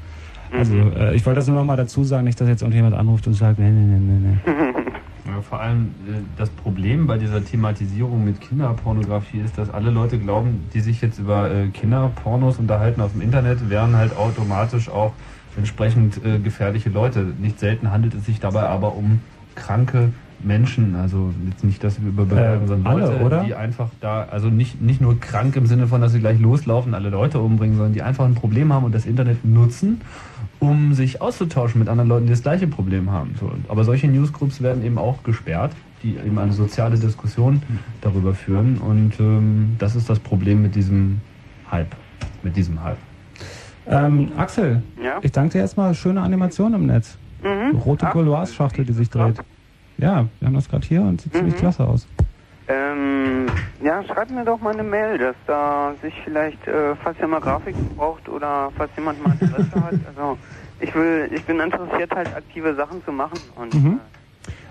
Also 0.51 0.76
äh, 0.76 1.16
ich 1.16 1.26
wollte 1.26 1.39
das 1.39 1.47
nur 1.47 1.58
noch 1.58 1.66
mal 1.66 1.76
dazu 1.76 2.03
sagen, 2.03 2.24
nicht, 2.26 2.39
dass 2.39 2.47
jetzt 2.47 2.62
irgendjemand 2.62 2.95
anruft 2.95 3.28
und 3.28 3.34
sagt, 3.34 3.60
nee, 3.60 3.70
nee, 3.70 3.86
nee, 3.86 3.99
nee, 3.99 4.39
nee. 4.45 4.84
Ja, 5.28 5.41
vor 5.41 5.59
allem 5.59 5.88
äh, 6.07 6.21
das 6.38 6.49
Problem 6.49 7.05
bei 7.05 7.17
dieser 7.17 7.43
Thematisierung 7.43 8.23
mit 8.23 8.39
Kinderpornografie 8.41 9.39
ist, 9.39 9.57
dass 9.57 9.69
alle 9.69 9.89
Leute 9.91 10.17
glauben, 10.19 10.63
die 10.73 10.80
sich 10.80 11.01
jetzt 11.01 11.19
über 11.19 11.51
äh, 11.51 11.67
Kinderpornos 11.67 12.57
unterhalten 12.59 13.01
auf 13.01 13.11
dem 13.11 13.21
Internet, 13.21 13.69
wären 13.69 13.95
halt 13.95 14.15
automatisch 14.17 14.89
auch 14.89 15.13
entsprechend 15.57 16.23
äh, 16.23 16.39
gefährliche 16.39 16.89
Leute. 16.89 17.25
Nicht 17.39 17.59
selten 17.59 17.91
handelt 17.91 18.13
es 18.13 18.25
sich 18.25 18.39
dabei 18.39 18.63
aber 18.69 18.95
um 18.95 19.19
kranke 19.55 20.09
Menschen, 20.39 20.95
also 20.95 21.34
jetzt 21.49 21.63
nicht, 21.63 21.84
dass 21.84 21.99
wir 21.99 22.09
überbewerten, 22.09 22.65
Äh, 22.65 22.67
sondern 22.67 22.93
alle, 22.93 23.05
Leute, 23.07 23.25
oder? 23.25 23.43
die 23.43 23.55
einfach 23.55 23.89
da, 24.01 24.28
also 24.30 24.49
nicht, 24.49 24.80
nicht 24.80 25.01
nur 25.01 25.19
krank 25.19 25.55
im 25.55 25.65
Sinne 25.65 25.88
von, 25.88 25.99
dass 25.99 26.11
sie 26.11 26.19
gleich 26.19 26.39
loslaufen, 26.39 26.93
alle 26.93 27.09
Leute 27.09 27.39
umbringen, 27.39 27.75
sondern 27.75 27.93
die 27.93 28.03
einfach 28.03 28.25
ein 28.25 28.36
Problem 28.36 28.71
haben 28.71 28.86
und 28.86 28.93
das 28.93 29.07
Internet 29.07 29.43
nutzen, 29.43 30.01
um 30.60 30.93
sich 30.93 31.22
auszutauschen 31.22 31.80
mit 31.80 31.88
anderen 31.89 32.10
Leuten, 32.10 32.26
die 32.26 32.32
das 32.32 32.41
gleiche 32.41 32.68
Problem 32.68 33.12
haben. 33.12 33.36
So, 33.39 33.51
aber 33.68 33.84
solche 33.84 34.08
Newsgroups 34.08 34.62
werden 34.62 34.84
eben 34.84 34.97
auch 34.97 35.24
gesperrt, 35.24 35.72
die 36.03 36.16
eben 36.18 36.38
eine 36.39 36.53
soziale 36.53 36.97
Diskussion 36.97 37.62
darüber 38.01 38.34
führen 38.34 38.78
und 38.78 39.20
ähm, 39.20 39.76
das 39.80 39.95
ist 39.95 40.10
das 40.10 40.20
Problem 40.20 40.62
mit 40.62 40.76
diesem 40.76 41.22
Hype, 41.72 41.95
mit 42.43 42.55
diesem 42.55 42.84
Hype. 42.84 42.97
Ähm, 43.89 44.32
Axel, 44.38 44.82
Ja? 45.01 45.20
ich 45.22 45.32
danke 45.32 45.53
dir 45.53 45.60
erstmal. 45.60 45.93
Schöne 45.95 46.22
Animation 46.22 46.74
im 46.74 46.86
Netz. 46.88 47.18
Mhm. 47.41 47.78
Rote 47.78 48.08
Ach, 48.08 48.14
Gouloirs-Schachtel, 48.14 48.84
die 48.86 48.93
sich 48.93 49.10
dreht. 49.10 49.38
Ja, 49.97 50.26
wir 50.39 50.45
haben 50.47 50.55
das 50.55 50.68
gerade 50.70 50.86
hier 50.86 51.01
und 51.01 51.22
sieht 51.22 51.34
ziemlich 51.34 51.55
Mhm. 51.55 51.60
klasse 51.60 51.86
aus. 51.88 52.08
Ähm, 52.68 53.51
ja, 53.80 54.03
schreibt 54.03 54.30
mir 54.32 54.43
doch 54.45 54.59
mal 54.59 54.72
eine 54.74 54.84
Mail, 54.84 55.18
dass 55.18 55.36
da 55.45 55.95
sich 56.01 56.13
vielleicht, 56.24 56.68
äh, 56.68 56.95
falls 56.97 57.18
ihr 57.20 57.28
mal 57.28 57.39
Grafiken 57.41 57.89
braucht 57.89 58.28
oder 58.30 58.72
falls 58.76 58.91
jemand 58.97 59.20
mal 59.20 59.34
Interesse 59.34 59.82
hat. 59.82 59.95
Also 60.05 60.38
ich 60.80 60.93
will, 60.93 61.30
ich 61.32 61.45
bin 61.45 61.59
interessiert 61.59 62.11
halt 62.13 62.34
aktive 62.34 62.76
Sachen 62.76 63.03
zu 63.03 63.11
machen 63.11 63.49
und 63.51 63.74
Mhm. 63.74 64.01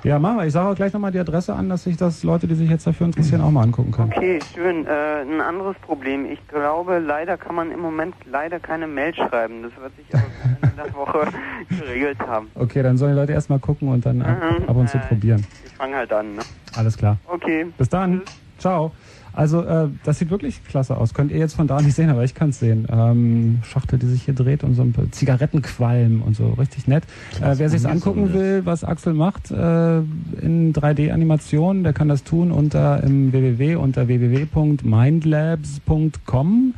Ja, 0.06 0.20
machen 0.20 0.36
wir. 0.36 0.46
Ich 0.46 0.52
sage 0.52 0.68
auch 0.68 0.76
gleich 0.76 0.92
nochmal 0.92 1.10
die 1.10 1.18
Adresse 1.18 1.52
an, 1.52 1.68
dass 1.68 1.82
sich 1.82 1.96
das 1.96 2.22
Leute, 2.22 2.46
die 2.46 2.54
sich 2.54 2.70
jetzt 2.70 2.86
dafür 2.86 3.06
interessieren, 3.06 3.40
auch 3.40 3.50
mal 3.50 3.62
angucken 3.64 3.90
können. 3.90 4.12
Okay, 4.16 4.38
schön. 4.54 4.86
Äh, 4.86 5.22
ein 5.22 5.40
anderes 5.40 5.74
Problem. 5.80 6.26
Ich 6.30 6.38
glaube, 6.46 7.00
leider 7.00 7.36
kann 7.36 7.56
man 7.56 7.72
im 7.72 7.80
Moment 7.80 8.14
leider 8.24 8.60
keine 8.60 8.86
Mail 8.86 9.12
schreiben. 9.16 9.64
Das 9.64 9.72
wird 9.82 9.96
sich 9.96 10.06
aber 10.14 10.22
Ende 10.62 10.76
der 10.76 10.94
Woche 10.94 11.26
geregelt 11.68 12.20
haben. 12.20 12.48
Okay, 12.54 12.84
dann 12.84 12.96
sollen 12.96 13.14
die 13.14 13.18
Leute 13.18 13.32
erstmal 13.32 13.58
gucken 13.58 13.88
und 13.88 14.06
dann 14.06 14.22
ab, 14.22 14.36
Mhm. 14.60 14.68
ab 14.68 14.76
und 14.76 14.88
zu 14.88 14.98
Äh, 14.98 15.00
probieren. 15.08 15.44
Ich 15.66 15.72
fange 15.74 15.96
halt 15.96 16.12
an, 16.12 16.36
ne? 16.36 16.42
Alles 16.76 16.96
klar. 16.96 17.16
Okay. 17.26 17.66
Bis 17.76 17.88
dann. 17.88 18.22
Ciao. 18.58 18.92
Also, 19.36 19.62
äh, 19.62 19.88
das 20.02 20.18
sieht 20.18 20.30
wirklich 20.30 20.64
klasse 20.64 20.96
aus. 20.96 21.12
Könnt 21.12 21.30
ihr 21.30 21.36
jetzt 21.38 21.54
von 21.54 21.66
da 21.66 21.82
nicht 21.82 21.94
sehen, 21.94 22.08
aber 22.08 22.24
ich 22.24 22.34
kann 22.34 22.48
es 22.48 22.58
sehen. 22.58 22.88
Ähm, 22.90 23.58
Schachtel, 23.64 23.98
die 23.98 24.06
sich 24.06 24.22
hier 24.22 24.32
dreht 24.32 24.64
und 24.64 24.72
so 24.74 24.80
ein 24.82 24.92
paar 24.92 25.12
Zigarettenqualm 25.12 26.22
und 26.22 26.34
so. 26.34 26.54
Richtig 26.54 26.88
nett. 26.88 27.04
Äh, 27.40 27.58
wer 27.58 27.68
sich's 27.68 27.84
angucken 27.84 28.32
will, 28.32 28.62
was 28.64 28.82
Axel 28.82 29.12
macht 29.12 29.50
äh, 29.50 29.98
in 29.98 30.72
3D-Animationen, 30.72 31.84
der 31.84 31.92
kann 31.92 32.08
das 32.08 32.24
tun 32.24 32.50
unter 32.50 33.04
im 33.04 33.30
www 33.32 33.76
unter 33.76 34.08
www.mindlabs.com 34.08 36.74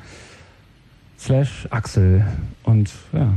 slash 1.18 1.68
Axel. 1.70 2.26
Und 2.64 2.90
ja, 3.12 3.34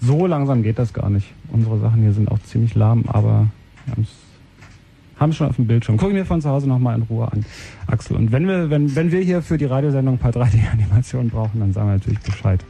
so 0.00 0.26
langsam 0.26 0.62
geht 0.62 0.78
das 0.78 0.94
gar 0.94 1.10
nicht. 1.10 1.26
Unsere 1.52 1.78
Sachen 1.78 2.00
hier 2.00 2.12
sind 2.12 2.30
auch 2.30 2.38
ziemlich 2.40 2.74
lahm, 2.74 3.04
aber 3.06 3.48
wir 3.84 3.92
haben's 3.92 4.25
haben 5.18 5.32
schon 5.32 5.48
auf 5.48 5.56
dem 5.56 5.66
Bildschirm. 5.66 5.96
Gucken 5.96 6.16
wir 6.16 6.26
von 6.26 6.40
zu 6.40 6.48
Hause 6.48 6.68
nochmal 6.68 6.96
in 6.96 7.02
Ruhe 7.02 7.30
an, 7.30 7.44
Axel. 7.86 8.16
Und 8.16 8.32
wenn 8.32 8.46
wir, 8.46 8.70
wenn, 8.70 8.94
wenn 8.94 9.10
wir 9.12 9.20
hier 9.20 9.42
für 9.42 9.58
die 9.58 9.64
Radiosendung 9.64 10.16
ein 10.16 10.18
paar 10.18 10.32
3D-Animationen 10.32 11.30
brauchen, 11.30 11.60
dann 11.60 11.72
sagen 11.72 11.88
wir 11.88 11.94
natürlich 11.94 12.20
Bescheid. 12.20 12.64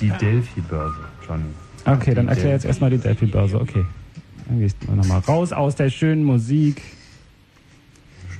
Die 0.00 0.10
Delphi-Börse, 0.10 0.98
Johnny. 1.26 1.44
Okay, 1.84 2.14
dann 2.14 2.28
erklär 2.28 2.52
jetzt 2.52 2.64
erstmal 2.64 2.90
die 2.90 2.98
Delphi-Börse. 2.98 3.60
Okay. 3.60 3.84
Dann 4.48 4.60
gehst 4.60 4.76
du 4.86 4.92
nochmal 4.92 5.20
raus 5.20 5.52
aus 5.52 5.76
der 5.76 5.90
schönen 5.90 6.24
Musik. 6.24 6.82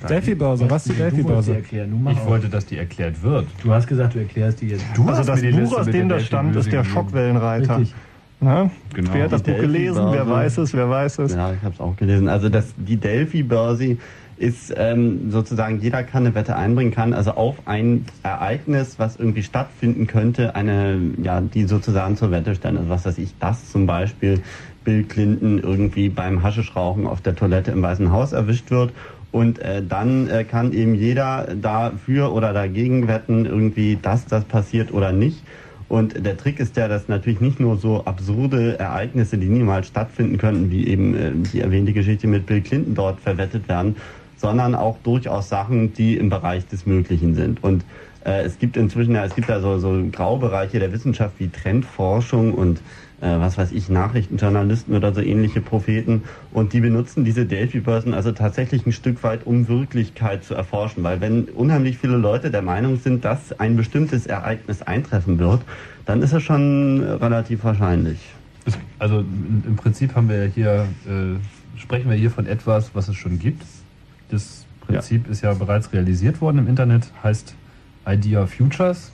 Delphi-Börse, 0.07 0.69
was 0.69 0.85
ist 0.85 0.95
die 0.95 0.97
Delphi-Börse? 0.97 1.57
Ich 1.59 2.25
wollte, 2.25 2.49
dass 2.49 2.65
die 2.65 2.77
erklärt 2.77 3.21
wird. 3.21 3.47
Du 3.63 3.71
hast 3.71 3.87
gesagt, 3.87 4.15
du 4.15 4.19
erklärst 4.19 4.61
die 4.61 4.69
jetzt. 4.69 4.85
Du 4.95 5.03
Also 5.03 5.19
hast 5.19 5.29
das 5.29 5.41
mir 5.41 5.51
die 5.51 5.53
Buch, 5.53 5.61
Liste 5.61 5.79
aus 5.79 5.85
dem 5.85 6.09
der 6.09 6.17
das 6.17 6.27
stand, 6.27 6.55
ist 6.55 6.71
der 6.71 6.83
Schockwellenreiter. 6.83 7.79
Richtig. 7.79 7.95
Ne? 8.41 8.71
Genau. 8.93 9.13
Wer 9.13 9.23
hat 9.25 9.31
das 9.31 9.43
Buch 9.43 9.57
gelesen? 9.57 10.03
Wer 10.11 10.27
weiß 10.27 10.57
es? 10.57 10.73
Wer 10.73 10.89
weiß 10.89 11.19
es? 11.19 11.35
Ja, 11.35 11.53
ich 11.53 11.61
habe 11.61 11.75
es 11.75 11.79
auch 11.79 11.95
gelesen. 11.95 12.27
Also 12.27 12.49
das, 12.49 12.73
die 12.75 12.97
Delphi-Börse 12.97 13.97
ist 14.37 14.73
ähm, 14.75 15.29
sozusagen, 15.29 15.79
jeder 15.79 16.01
kann 16.03 16.25
eine 16.25 16.33
Wette 16.33 16.55
einbringen 16.55 16.91
kann, 16.91 17.13
also 17.13 17.31
auf 17.31 17.57
ein 17.65 18.05
Ereignis, 18.23 18.97
was 18.97 19.15
irgendwie 19.17 19.43
stattfinden 19.43 20.07
könnte, 20.07 20.55
eine, 20.55 20.99
ja, 21.21 21.39
die 21.39 21.65
sozusagen 21.65 22.17
zur 22.17 22.31
Wette 22.31 22.55
stellen. 22.55 22.77
Also 22.77 22.89
was 22.89 23.05
weiß 23.05 23.19
ich, 23.19 23.35
das 23.39 23.71
zum 23.71 23.85
Beispiel 23.85 24.41
Bill 24.83 25.03
Clinton 25.03 25.59
irgendwie 25.59 26.09
beim 26.09 26.41
Haschischrauchen 26.41 27.05
auf 27.05 27.21
der 27.21 27.35
Toilette 27.35 27.69
im 27.69 27.83
Weißen 27.83 28.11
Haus 28.11 28.33
erwischt 28.33 28.71
wird. 28.71 28.91
Und 29.31 29.59
äh, 29.59 29.83
dann 29.87 30.27
äh, 30.27 30.43
kann 30.43 30.73
eben 30.73 30.95
jeder 30.95 31.47
dafür 31.55 32.33
oder 32.33 32.51
dagegen 32.51 33.07
wetten, 33.07 33.45
irgendwie, 33.45 33.99
dass 34.01 34.25
das 34.25 34.43
passiert 34.45 34.91
oder 34.91 35.11
nicht. 35.11 35.43
Und 35.91 36.25
der 36.25 36.37
Trick 36.37 36.61
ist 36.61 36.77
ja, 36.77 36.87
dass 36.87 37.09
natürlich 37.09 37.41
nicht 37.41 37.59
nur 37.59 37.75
so 37.75 38.05
absurde 38.05 38.79
Ereignisse, 38.79 39.37
die 39.37 39.49
niemals 39.49 39.87
stattfinden 39.87 40.37
könnten, 40.37 40.71
wie 40.71 40.87
eben 40.87 41.13
äh, 41.15 41.31
die 41.51 41.59
erwähnte 41.59 41.91
Geschichte 41.91 42.27
mit 42.27 42.45
Bill 42.45 42.61
Clinton 42.61 42.95
dort 42.95 43.19
verwettet 43.19 43.67
werden, 43.67 43.97
sondern 44.37 44.73
auch 44.73 44.97
durchaus 45.03 45.49
Sachen, 45.49 45.91
die 45.93 46.15
im 46.15 46.29
Bereich 46.29 46.65
des 46.65 46.85
Möglichen 46.85 47.35
sind. 47.35 47.61
Und 47.61 47.83
äh, 48.23 48.43
es 48.43 48.57
gibt 48.57 48.77
inzwischen 48.77 49.15
ja, 49.15 49.25
es 49.25 49.35
gibt 49.35 49.49
ja 49.49 49.59
so, 49.59 49.79
so 49.79 50.01
Graubereiche 50.09 50.79
der 50.79 50.93
Wissenschaft 50.93 51.33
wie 51.39 51.49
Trendforschung 51.49 52.53
und 52.53 52.81
äh, 53.21 53.39
was 53.39 53.57
weiß 53.57 53.71
ich, 53.71 53.87
Nachrichtenjournalisten 53.87 54.95
oder 54.95 55.13
so 55.13 55.21
ähnliche 55.21 55.61
Propheten. 55.61 56.23
Und 56.51 56.73
die 56.73 56.81
benutzen 56.81 57.23
diese 57.23 57.45
Delphi-Börsen 57.45 58.13
also 58.13 58.31
tatsächlich 58.31 58.85
ein 58.85 58.91
Stück 58.91 59.23
weit, 59.23 59.45
um 59.45 59.67
Wirklichkeit 59.67 60.43
zu 60.43 60.55
erforschen. 60.55 61.03
Weil 61.03 61.21
wenn 61.21 61.45
unheimlich 61.45 61.97
viele 61.97 62.17
Leute 62.17 62.51
der 62.51 62.63
Meinung 62.63 62.99
sind, 62.99 63.23
dass 63.23 63.57
ein 63.59 63.77
bestimmtes 63.77 64.25
Ereignis 64.25 64.81
eintreffen 64.81 65.39
wird, 65.39 65.61
dann 66.05 66.21
ist 66.21 66.33
es 66.33 66.43
schon 66.43 67.03
äh, 67.03 67.11
relativ 67.11 67.63
wahrscheinlich. 67.63 68.19
Also 68.99 69.19
im 69.19 69.75
Prinzip 69.75 70.15
haben 70.15 70.29
wir 70.29 70.45
ja 70.45 70.51
hier, 70.51 70.87
äh, 71.07 71.79
sprechen 71.79 72.09
wir 72.09 72.17
hier 72.17 72.31
von 72.31 72.45
etwas, 72.45 72.91
was 72.93 73.07
es 73.07 73.15
schon 73.15 73.39
gibt. 73.39 73.63
Das 74.29 74.65
Prinzip 74.81 75.29
ist 75.29 75.41
ja 75.41 75.53
bereits 75.53 75.91
realisiert 75.93 76.41
worden 76.41 76.59
im 76.59 76.67
Internet, 76.67 77.11
heißt 77.23 77.55
Idea 78.07 78.45
Futures. 78.45 79.11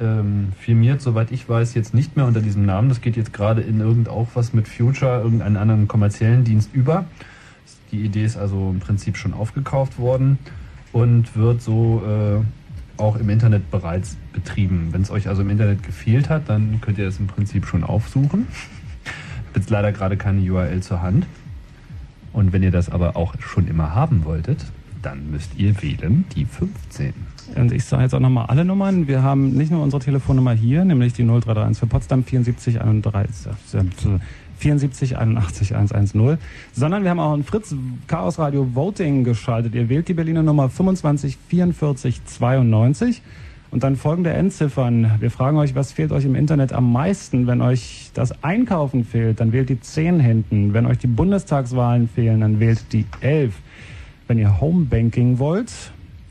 Ähm, 0.00 0.52
firmiert, 0.58 1.02
soweit 1.02 1.30
ich 1.30 1.46
weiß, 1.46 1.74
jetzt 1.74 1.92
nicht 1.92 2.16
mehr 2.16 2.24
unter 2.24 2.40
diesem 2.40 2.64
Namen. 2.64 2.88
Das 2.88 3.02
geht 3.02 3.16
jetzt 3.16 3.34
gerade 3.34 3.60
in 3.60 3.80
irgend 3.80 4.08
auch 4.08 4.28
was 4.34 4.54
mit 4.54 4.66
Future, 4.66 5.20
irgendeinen 5.20 5.58
anderen 5.58 5.88
kommerziellen 5.88 6.42
Dienst 6.42 6.70
über. 6.72 7.04
Die 7.92 8.00
Idee 8.02 8.24
ist 8.24 8.38
also 8.38 8.70
im 8.70 8.80
Prinzip 8.80 9.16
schon 9.16 9.34
aufgekauft 9.34 9.98
worden 9.98 10.38
und 10.92 11.36
wird 11.36 11.60
so 11.60 12.02
äh, 12.06 13.00
auch 13.00 13.16
im 13.16 13.28
Internet 13.28 13.70
bereits 13.70 14.16
betrieben. 14.32 14.88
Wenn 14.92 15.02
es 15.02 15.10
euch 15.10 15.28
also 15.28 15.42
im 15.42 15.50
Internet 15.50 15.82
gefehlt 15.82 16.28
hat, 16.28 16.48
dann 16.48 16.80
könnt 16.80 16.98
ihr 16.98 17.08
es 17.08 17.18
im 17.18 17.26
Prinzip 17.26 17.66
schon 17.66 17.84
aufsuchen. 17.84 18.46
Jetzt 19.54 19.70
leider 19.70 19.92
gerade 19.92 20.16
keine 20.16 20.40
URL 20.40 20.82
zur 20.82 21.02
Hand. 21.02 21.26
Und 22.32 22.52
wenn 22.52 22.62
ihr 22.62 22.70
das 22.70 22.88
aber 22.88 23.16
auch 23.16 23.34
schon 23.40 23.66
immer 23.66 23.94
haben 23.94 24.24
wolltet, 24.24 24.64
dann 25.02 25.30
müsst 25.30 25.56
ihr 25.56 25.82
wählen 25.82 26.24
die 26.34 26.44
15. 26.44 27.12
Und 27.56 27.72
ich 27.72 27.84
sage 27.84 28.04
jetzt 28.04 28.14
auch 28.14 28.20
nochmal 28.20 28.46
alle 28.46 28.64
Nummern. 28.64 29.08
Wir 29.08 29.22
haben 29.22 29.50
nicht 29.50 29.70
nur 29.70 29.82
unsere 29.82 30.02
Telefonnummer 30.02 30.52
hier, 30.52 30.84
nämlich 30.84 31.12
die 31.12 31.24
0331 31.24 31.78
für 31.78 31.86
Potsdam 31.86 32.24
74 32.24 32.80
31, 32.80 33.52
äh, 33.74 34.18
74 34.58 35.18
81 35.18 35.74
110, 35.74 36.38
sondern 36.72 37.02
wir 37.02 37.10
haben 37.10 37.20
auch 37.20 37.32
ein 37.32 37.44
Fritz 37.44 37.74
Chaos 38.06 38.38
Radio 38.38 38.74
Voting 38.74 39.24
geschaltet. 39.24 39.74
Ihr 39.74 39.88
wählt 39.88 40.08
die 40.08 40.14
Berliner 40.14 40.42
Nummer 40.42 40.68
25 40.68 41.38
44 41.48 42.24
92 42.24 43.22
und 43.70 43.82
dann 43.82 43.96
folgende 43.96 44.30
Endziffern. 44.30 45.12
Wir 45.20 45.30
fragen 45.30 45.56
euch, 45.56 45.74
was 45.74 45.92
fehlt 45.92 46.12
euch 46.12 46.24
im 46.24 46.34
Internet 46.34 46.72
am 46.72 46.92
meisten? 46.92 47.46
Wenn 47.46 47.60
euch 47.60 48.10
das 48.14 48.42
Einkaufen 48.42 49.04
fehlt, 49.04 49.40
dann 49.40 49.52
wählt 49.52 49.68
die 49.68 49.80
10 49.80 50.20
hinten. 50.20 50.74
Wenn 50.74 50.86
euch 50.86 50.98
die 50.98 51.06
Bundestagswahlen 51.06 52.08
fehlen, 52.08 52.40
dann 52.40 52.60
wählt 52.60 52.92
die 52.92 53.06
11. 53.20 53.54
Wenn 54.26 54.38
ihr 54.38 54.60
Homebanking 54.60 55.38
wollt, 55.38 55.72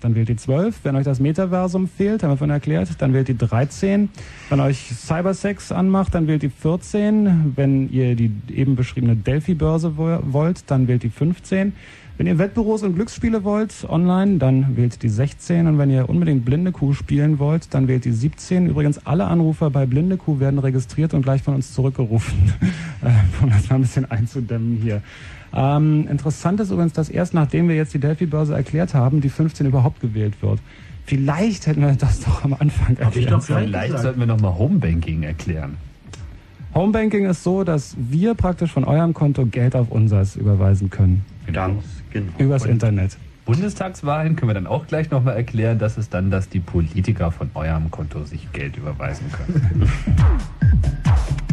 dann 0.01 0.15
wählt 0.15 0.29
die 0.29 0.35
12. 0.35 0.79
Wenn 0.83 0.95
euch 0.95 1.03
das 1.05 1.19
Metaversum 1.19 1.87
fehlt, 1.87 2.23
haben 2.23 2.31
wir 2.31 2.37
vorhin 2.37 2.53
erklärt, 2.53 2.89
dann 2.99 3.13
wählt 3.13 3.27
die 3.27 3.37
13. 3.37 4.09
Wenn 4.49 4.59
euch 4.59 4.77
Cybersex 4.95 5.71
anmacht, 5.71 6.15
dann 6.15 6.27
wählt 6.27 6.41
die 6.43 6.49
14. 6.49 7.53
Wenn 7.55 7.89
ihr 7.91 8.15
die 8.15 8.31
eben 8.53 8.75
beschriebene 8.75 9.15
Delphi-Börse 9.15 9.97
wo- 9.97 10.19
wollt, 10.31 10.63
dann 10.71 10.87
wählt 10.87 11.03
die 11.03 11.09
15. 11.09 11.73
Wenn 12.17 12.27
ihr 12.27 12.37
Wettbüros 12.37 12.83
und 12.83 12.95
Glücksspiele 12.95 13.45
wollt, 13.45 13.85
online, 13.87 14.39
dann 14.39 14.75
wählt 14.75 15.01
die 15.03 15.07
16. 15.09 15.67
Und 15.67 15.77
wenn 15.77 15.89
ihr 15.89 16.09
unbedingt 16.09 16.43
Blinde 16.43 16.73
Kuh 16.73 16.91
spielen 16.93 17.39
wollt, 17.39 17.73
dann 17.73 17.87
wählt 17.87 18.03
die 18.03 18.11
17. 18.11 18.67
Übrigens, 18.67 19.05
alle 19.05 19.25
Anrufer 19.27 19.69
bei 19.69 19.85
Blinde 19.85 20.17
Kuh 20.17 20.41
werden 20.41 20.59
registriert 20.59 21.13
und 21.13 21.21
gleich 21.21 21.43
von 21.43 21.55
uns 21.55 21.73
zurückgerufen, 21.73 22.33
äh, 23.03 23.09
um 23.41 23.49
das 23.49 23.69
mal 23.69 23.75
ein 23.77 23.81
bisschen 23.83 24.03
einzudämmen 24.11 24.77
hier. 24.81 25.01
Ähm, 25.53 26.07
interessant 26.09 26.59
ist 26.59 26.71
übrigens, 26.71 26.93
dass 26.93 27.09
erst 27.09 27.33
nachdem 27.33 27.67
wir 27.69 27.75
jetzt 27.75 27.93
die 27.93 27.99
Delphi-Börse 27.99 28.53
erklärt 28.55 28.93
haben, 28.93 29.21
die 29.21 29.29
15 29.29 29.65
überhaupt 29.67 29.99
gewählt 30.01 30.41
wird. 30.41 30.59
Vielleicht 31.05 31.65
hätten 31.67 31.81
wir 31.81 31.93
das 31.93 32.19
doch 32.25 32.43
am 32.43 32.53
Anfang 32.53 32.95
erklärt. 32.97 33.43
Vielleicht 33.43 33.97
sollten 33.97 34.19
wir 34.19 34.27
nochmal 34.27 34.55
Homebanking 34.57 35.23
erklären. 35.23 35.77
Homebanking 36.75 37.25
ist 37.25 37.43
so, 37.43 37.63
dass 37.63 37.95
wir 37.97 38.35
praktisch 38.35 38.71
von 38.71 38.83
eurem 38.83 39.13
Konto 39.15 39.45
Geld 39.47 39.75
auf 39.75 39.89
unseres 39.89 40.35
überweisen 40.35 40.91
können. 40.91 41.25
Ganz 41.51 41.83
genau. 42.11 42.31
Übers 42.37 42.65
Und- 42.65 42.71
Internet. 42.71 43.17
Bundestagswahlen 43.45 44.35
können 44.35 44.49
wir 44.51 44.53
dann 44.53 44.67
auch 44.67 44.85
gleich 44.85 45.09
nochmal 45.09 45.35
erklären. 45.35 45.79
Das 45.79 45.97
ist 45.97 46.13
dann, 46.13 46.29
dass 46.29 46.49
die 46.49 46.59
Politiker 46.59 47.31
von 47.31 47.49
eurem 47.55 47.89
Konto 47.89 48.23
sich 48.23 48.51
Geld 48.51 48.77
überweisen 48.77 49.25
können. 49.31 49.89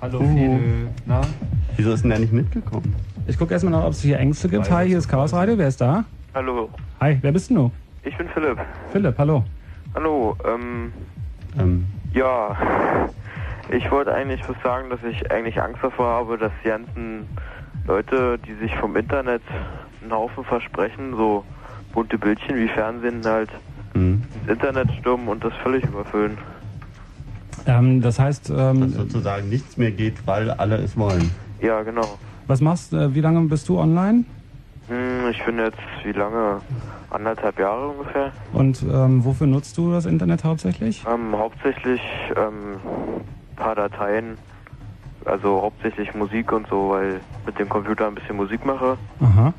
Hallo 0.00 0.20
Uh. 0.20 0.58
Na? 1.06 1.20
Wieso 1.76 1.92
ist 1.92 2.02
denn 2.02 2.10
der 2.10 2.20
nicht 2.20 2.32
mitgekommen? 2.32 2.94
Ich 3.26 3.38
gucke 3.38 3.52
erstmal 3.52 3.72
noch, 3.72 3.84
ob 3.84 3.92
es 3.92 4.00
hier 4.00 4.18
Ängste 4.18 4.48
gibt. 4.48 4.70
Hi, 4.70 4.86
hier 4.86 4.98
ist 4.98 5.08
Chaos 5.08 5.32
Radio. 5.32 5.58
Wer 5.58 5.68
ist 5.68 5.80
da? 5.80 6.04
Hallo, 6.34 6.70
Hi, 7.00 7.18
wer 7.20 7.32
bist 7.32 7.50
denn 7.50 7.56
du? 7.56 7.70
ich 8.04 8.16
bin 8.16 8.28
Philipp. 8.28 8.58
Philipp, 8.92 9.18
hallo. 9.18 9.44
Hallo, 9.94 10.36
ähm, 10.46 10.92
Ähm, 11.58 11.86
ja, 12.12 12.56
ich 13.70 13.90
wollte 13.90 14.14
eigentlich 14.14 14.40
was 14.48 14.56
sagen, 14.62 14.90
dass 14.90 15.02
ich 15.02 15.30
eigentlich 15.30 15.60
Angst 15.60 15.82
davor 15.82 16.06
habe, 16.06 16.38
dass 16.38 16.52
die 16.62 16.68
ganzen 16.68 17.26
Leute, 17.86 18.38
die 18.38 18.54
sich 18.54 18.74
vom 18.76 18.94
Internet 18.96 19.42
einen 20.02 20.12
Haufen 20.12 20.44
versprechen, 20.44 21.16
so 21.16 21.44
bunte 21.92 22.18
Bildchen 22.18 22.56
wie 22.56 22.68
Fernsehen 22.68 23.22
halt 23.24 23.50
hm. 23.94 24.22
ins 24.42 24.50
Internet 24.50 24.92
stürmen 25.00 25.28
und 25.28 25.42
das 25.42 25.52
völlig 25.62 25.84
überfüllen. 25.84 26.38
Ähm, 27.66 28.00
das 28.00 28.18
heißt, 28.18 28.50
ähm, 28.50 28.80
Dass 28.80 28.92
sozusagen 28.92 29.48
nichts 29.48 29.76
mehr 29.76 29.90
geht, 29.90 30.26
weil 30.26 30.50
alle 30.50 30.76
es 30.76 30.96
wollen. 30.96 31.30
Ja, 31.60 31.82
genau. 31.82 32.18
was 32.46 32.60
machst 32.60 32.92
du? 32.92 33.14
Wie 33.14 33.20
lange 33.20 33.40
bist 33.48 33.68
du 33.68 33.78
online? 33.78 34.24
Hm, 34.88 35.30
ich 35.30 35.44
bin 35.44 35.58
jetzt, 35.58 35.78
wie 36.04 36.12
lange? 36.12 36.60
Anderthalb 37.10 37.58
Jahre 37.58 37.88
ungefähr. 37.88 38.32
Und 38.52 38.82
ähm, 38.82 39.24
wofür 39.24 39.46
nutzt 39.46 39.78
du 39.78 39.90
das 39.92 40.06
Internet 40.06 40.44
hauptsächlich? 40.44 41.04
Ähm, 41.08 41.36
hauptsächlich 41.36 42.00
ähm, 42.36 42.80
paar 43.56 43.74
Dateien, 43.74 44.36
also 45.24 45.62
hauptsächlich 45.62 46.14
Musik 46.14 46.52
und 46.52 46.66
so, 46.68 46.90
weil 46.90 47.20
mit 47.46 47.58
dem 47.58 47.68
Computer 47.68 48.06
ein 48.06 48.14
bisschen 48.14 48.36
Musik 48.36 48.64
mache 48.66 48.98
Aha. 49.20 49.54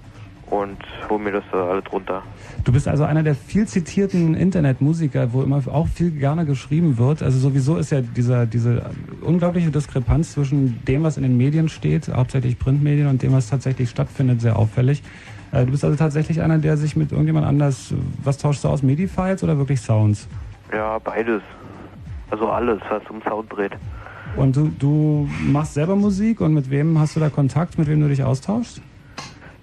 Und 0.49 0.77
hole 1.09 1.23
mir 1.23 1.31
das 1.31 1.43
da 1.51 1.67
alles 1.67 1.83
runter. 1.91 2.23
Du 2.63 2.71
bist 2.71 2.87
also 2.87 3.03
einer 3.03 3.23
der 3.23 3.35
viel 3.35 3.67
zitierten 3.67 4.33
Internetmusiker, 4.33 5.33
wo 5.33 5.41
immer 5.41 5.61
auch 5.67 5.87
viel 5.87 6.11
gerne 6.11 6.45
geschrieben 6.45 6.97
wird. 6.97 7.21
Also 7.21 7.39
sowieso 7.39 7.77
ist 7.77 7.91
ja 7.91 8.01
dieser, 8.01 8.45
diese 8.45 8.89
unglaubliche 9.21 9.71
Diskrepanz 9.71 10.33
zwischen 10.33 10.83
dem, 10.85 11.03
was 11.03 11.17
in 11.17 11.23
den 11.23 11.37
Medien 11.37 11.69
steht, 11.69 12.07
hauptsächlich 12.07 12.57
Printmedien, 12.57 13.07
und 13.07 13.21
dem, 13.21 13.33
was 13.33 13.49
tatsächlich 13.49 13.89
stattfindet, 13.89 14.41
sehr 14.41 14.57
auffällig. 14.57 15.03
Äh, 15.51 15.65
Du 15.65 15.71
bist 15.71 15.83
also 15.83 15.97
tatsächlich 15.97 16.41
einer, 16.41 16.57
der 16.57 16.77
sich 16.77 16.95
mit 16.95 17.11
irgendjemand 17.11 17.45
anders, 17.45 17.93
was 18.23 18.37
tauschst 18.37 18.63
du 18.63 18.69
aus, 18.69 18.83
MIDI-Files 18.83 19.43
oder 19.43 19.57
wirklich 19.57 19.81
Sounds? 19.81 20.27
Ja, 20.71 20.99
beides. 20.99 21.41
Also 22.29 22.49
alles, 22.49 22.79
was 22.89 23.01
um 23.09 23.21
Sound 23.21 23.51
dreht. 23.53 23.71
Und 24.35 24.55
du, 24.55 24.71
du 24.77 25.29
machst 25.41 25.73
selber 25.73 25.95
Musik 25.95 26.41
und 26.41 26.53
mit 26.53 26.69
wem 26.69 26.99
hast 26.99 27.15
du 27.15 27.19
da 27.19 27.29
Kontakt, 27.29 27.77
mit 27.77 27.87
wem 27.87 28.01
du 28.01 28.07
dich 28.07 28.23
austauschst? 28.23 28.81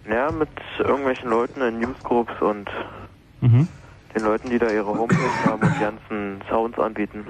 Ja, 0.09 0.31
mit 0.31 0.48
irgendwelchen 0.78 1.31
Leuten 1.31 1.60
in 1.62 1.78
Newsgroups 1.81 2.32
und 2.40 2.68
Mhm. 3.40 3.68
den 4.14 4.22
Leuten, 4.22 4.51
die 4.51 4.59
da 4.59 4.70
ihre 4.70 4.86
Homepage 4.86 5.16
haben 5.44 5.62
und 5.62 5.74
die 5.74 5.81
ganzen 5.81 6.43
Sounds 6.48 6.78
anbieten, 6.78 7.24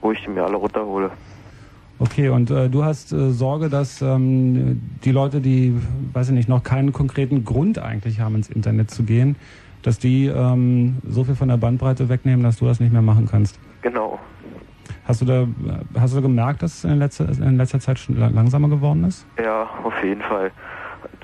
wo 0.00 0.12
ich 0.12 0.22
die 0.22 0.30
mir 0.30 0.44
alle 0.44 0.56
runterhole. 0.56 1.10
Okay, 1.98 2.28
und 2.28 2.50
äh, 2.50 2.68
du 2.68 2.84
hast 2.84 3.12
äh, 3.12 3.30
Sorge, 3.30 3.68
dass 3.70 4.02
ähm, 4.02 4.80
die 5.04 5.12
Leute, 5.12 5.40
die, 5.40 5.74
weiß 6.12 6.28
ich 6.28 6.34
nicht, 6.34 6.48
noch 6.48 6.62
keinen 6.62 6.92
konkreten 6.92 7.44
Grund 7.44 7.78
eigentlich 7.78 8.20
haben, 8.20 8.34
ins 8.34 8.50
Internet 8.50 8.90
zu 8.90 9.04
gehen, 9.04 9.36
dass 9.82 9.98
die 9.98 10.26
ähm, 10.26 10.98
so 11.06 11.24
viel 11.24 11.36
von 11.36 11.48
der 11.48 11.56
Bandbreite 11.56 12.08
wegnehmen, 12.08 12.42
dass 12.42 12.56
du 12.58 12.66
das 12.66 12.80
nicht 12.80 12.92
mehr 12.92 13.02
machen 13.02 13.26
kannst. 13.30 13.60
Genau. 13.82 14.18
Hast 15.04 15.20
du 15.20 15.24
da, 15.24 15.42
äh, 15.42 15.46
hast 15.98 16.16
du 16.16 16.20
gemerkt, 16.22 16.62
dass 16.62 16.74
es 16.78 16.84
in 16.84 16.98
letzter, 16.98 17.28
in 17.28 17.56
letzter 17.56 17.78
Zeit 17.80 17.98
schon 17.98 18.16
la- 18.18 18.28
langsamer 18.28 18.68
geworden 18.68 19.04
ist? 19.04 19.24
Ja, 19.38 19.68
auf 19.84 19.94
jeden 20.02 20.22
Fall. 20.22 20.50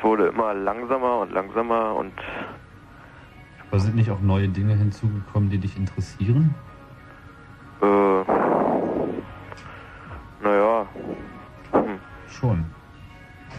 Es 0.01 0.05
wurde 0.05 0.29
immer 0.29 0.55
langsamer 0.55 1.19
und 1.19 1.31
langsamer 1.31 1.95
und 1.95 2.15
Aber 3.69 3.81
sind 3.81 3.97
nicht 3.97 4.11
auch 4.11 4.21
neue 4.23 4.49
Dinge 4.49 4.75
hinzugekommen, 4.75 5.51
die 5.51 5.59
dich 5.59 5.77
interessieren? 5.77 6.55
äh, 7.83 8.23
naja, 10.43 10.87
Schon. 12.29 12.65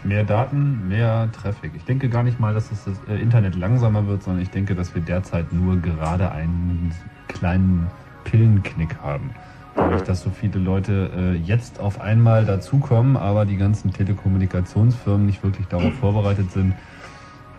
Mehr 0.02 0.24
Daten, 0.24 0.88
mehr 0.88 1.30
Traffic. 1.30 1.74
Ich 1.76 1.84
denke 1.84 2.08
gar 2.08 2.24
nicht 2.24 2.40
mal, 2.40 2.52
dass 2.54 2.70
das, 2.70 2.86
das 2.86 2.98
äh, 3.04 3.22
Internet 3.22 3.54
langsamer 3.54 4.08
wird, 4.08 4.24
sondern 4.24 4.42
ich 4.42 4.50
denke, 4.50 4.74
dass 4.74 4.96
wir 4.96 5.02
derzeit 5.02 5.52
nur 5.52 5.76
gerade 5.76 6.32
einen 6.32 6.92
kleinen 7.28 7.88
Pillenknick 8.24 8.98
haben. 9.00 9.30
Dadurch, 9.74 10.02
dass 10.02 10.22
so 10.22 10.30
viele 10.30 10.58
Leute 10.58 11.10
äh, 11.16 11.36
jetzt 11.36 11.80
auf 11.80 12.00
einmal 12.00 12.44
dazukommen, 12.44 13.16
aber 13.16 13.46
die 13.46 13.56
ganzen 13.56 13.92
Telekommunikationsfirmen 13.92 15.26
nicht 15.26 15.42
wirklich 15.42 15.66
darauf 15.68 15.94
vorbereitet 15.94 16.50
sind, 16.50 16.74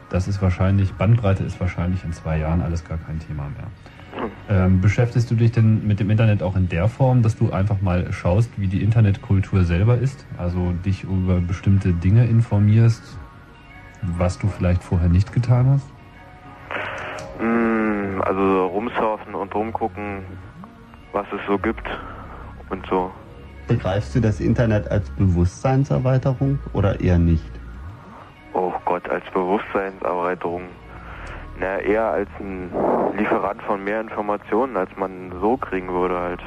das 0.10 0.28
ist 0.28 0.42
wahrscheinlich, 0.42 0.94
Bandbreite 0.94 1.44
ist 1.44 1.60
wahrscheinlich 1.60 2.04
in 2.04 2.14
zwei 2.14 2.38
Jahren 2.38 2.62
alles 2.62 2.86
gar 2.86 3.00
kein 3.00 3.20
Thema 3.20 3.44
mehr. 3.44 3.68
Ähm, 4.48 4.80
beschäftigst 4.80 5.32
du 5.32 5.36
dich 5.36 5.52
denn 5.52 5.88
mit 5.88 6.00
dem 6.00 6.12
Internet 6.12 6.44
auch 6.44 6.56
in 6.56 6.70
der 6.70 6.88
Form, 6.88 7.24
dass 7.24 7.36
du 7.36 7.52
einfach 7.52 7.82
mal 7.82 8.14
schaust, 8.14 8.52
wie 8.58 8.68
die 8.68 8.84
Internetkultur 8.84 9.64
selber 9.64 9.98
ist? 9.98 10.28
Also 10.38 10.74
dich 10.86 11.04
über 11.04 11.42
bestimmte 11.42 11.94
Dinge 11.94 12.26
informierst, 12.26 13.18
was 14.04 14.38
du 14.38 14.48
vielleicht 14.48 14.84
vorher 14.84 15.10
nicht 15.10 15.34
getan 15.34 15.68
hast? 15.68 15.94
mh, 17.40 18.22
also 18.22 18.68
rumsurfen 18.68 19.36
und 19.36 19.54
rumgucken, 19.54 20.24
was 21.14 21.26
es 21.32 21.40
so 21.48 21.58
gibt 21.58 21.88
und 22.70 22.86
so. 22.90 23.12
Begreifst 23.68 24.14
du 24.14 24.20
das 24.20 24.40
Internet 24.40 24.92
als 24.92 25.10
Bewusstseinserweiterung 25.12 26.60
oder 26.74 27.00
eher 27.00 27.18
nicht? 27.18 27.50
Oh 28.54 28.74
Gott, 28.86 29.08
als 29.10 29.24
Bewusstseinserweiterung. 29.34 30.64
Na, 31.60 31.78
eher 31.80 32.06
als 32.06 32.30
ein 32.40 32.70
Lieferant 33.16 33.62
von 33.62 33.84
mehr 33.84 34.02
Informationen, 34.02 34.76
als 34.76 34.90
man 34.98 35.32
so 35.40 35.56
kriegen 35.56 35.88
würde 35.88 36.20
halt. 36.20 36.42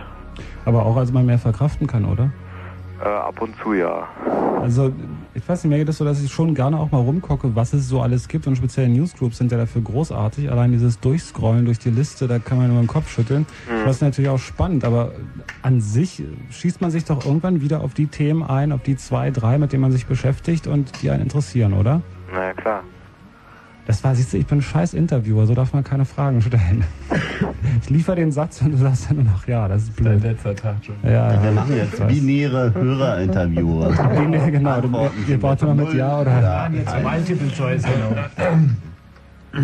Aber 0.65 0.85
auch 0.85 0.97
als 0.97 1.13
man 1.13 1.25
mehr 1.25 1.39
verkraften 1.39 1.87
kann, 1.87 2.05
oder? 2.05 2.29
Äh, 3.03 3.09
ab 3.09 3.41
und 3.43 3.55
zu 3.63 3.75
ja. 3.75 4.09
Also, 4.63 4.93
ich 5.35 5.47
weiß 5.47 5.65
nicht, 5.65 5.71
mir 5.71 5.79
geht 5.79 5.89
es 5.89 5.99
so, 5.99 6.05
dass 6.05 6.23
ich 6.23 6.33
schon 6.33 6.55
gerne 6.55 6.79
auch 6.79 6.91
mal 6.91 6.99
rumgucke, 6.99 7.55
was 7.55 7.73
es 7.73 7.89
so 7.89 8.01
alles 8.01 8.27
gibt. 8.27 8.47
Und 8.47 8.57
speziell 8.57 8.89
Newsgroups 8.89 9.37
sind 9.37 9.53
ja 9.53 9.59
dafür 9.59 9.83
großartig. 9.83 10.51
Allein 10.51 10.73
dieses 10.73 10.99
Durchscrollen 11.01 11.67
durch 11.67 11.79
die 11.79 11.91
Liste, 11.91 12.27
da 12.27 12.39
kann 12.39 12.59
man 12.59 12.69
nur 12.69 12.81
den 12.81 12.87
Kopf 12.87 13.11
schütteln. 13.11 13.47
Das 13.85 13.97
ist 13.97 14.03
natürlich 14.03 14.31
auch 14.31 14.39
spannend, 14.39 14.85
aber 14.85 15.13
an 15.63 15.81
sich 15.81 16.23
schießt 16.51 16.81
man 16.81 16.91
sich 16.91 17.05
doch 17.05 17.25
irgendwann 17.27 17.61
wieder 17.61 17.83
auf 17.83 17.93
die 17.93 18.07
Themen 18.07 18.43
ein, 18.43 18.73
auf 18.73 18.83
die 18.83 18.97
zwei, 18.97 19.31
drei, 19.31 19.59
mit 19.59 19.73
denen 19.73 19.83
man 19.83 19.93
sich 19.93 20.07
beschäftigt 20.07 20.67
und 20.67 21.03
die 21.03 21.11
einen 21.11 21.23
interessieren, 21.23 21.75
oder? 21.75 22.01
Na 22.33 22.47
ja, 22.47 22.55
klar. 22.55 22.83
Das 23.87 24.03
war, 24.03 24.15
siehst 24.17 24.33
du, 24.33 24.37
ich 24.39 24.47
bin 24.47 24.59
ein 24.59 24.63
scheiß 24.63 24.95
Interviewer, 24.95 25.47
so 25.47 25.55
darf 25.55 25.73
man 25.73 25.85
keine 25.85 26.05
Fragen 26.05 26.43
stellen. 26.43 26.85
Ich 27.83 27.91
liefere 27.91 28.17
den 28.17 28.33
Satz 28.33 28.63
und 28.63 28.73
du 28.73 28.79
sagst 28.79 29.09
dann 29.09 29.17
nur 29.17 29.27
noch, 29.27 29.47
ja, 29.47 29.69
das 29.69 29.85
ist 29.85 29.97
blöd. 29.97 30.21
letzter 30.23 30.57
Tag 30.57 30.77
schon. 30.85 30.97
Ja, 31.05 31.41
Wir 31.43 31.53
machen 31.53 31.77
jetzt 31.77 32.05
binäre 32.09 32.73
Hörerinterviewer. 32.75 33.91
Binär, 34.17 34.51
genau. 34.51 34.81
Du, 34.81 35.11
ihr 35.29 35.39
braucht 35.39 35.63
immer 35.63 35.75
mit 35.75 35.93
Ja 35.95 36.21
oder 36.21 36.41
Ja. 36.41 36.69
Jetzt 36.69 36.95
Multiple 37.03 37.51
Choice, 37.53 37.83
genau. 39.53 39.63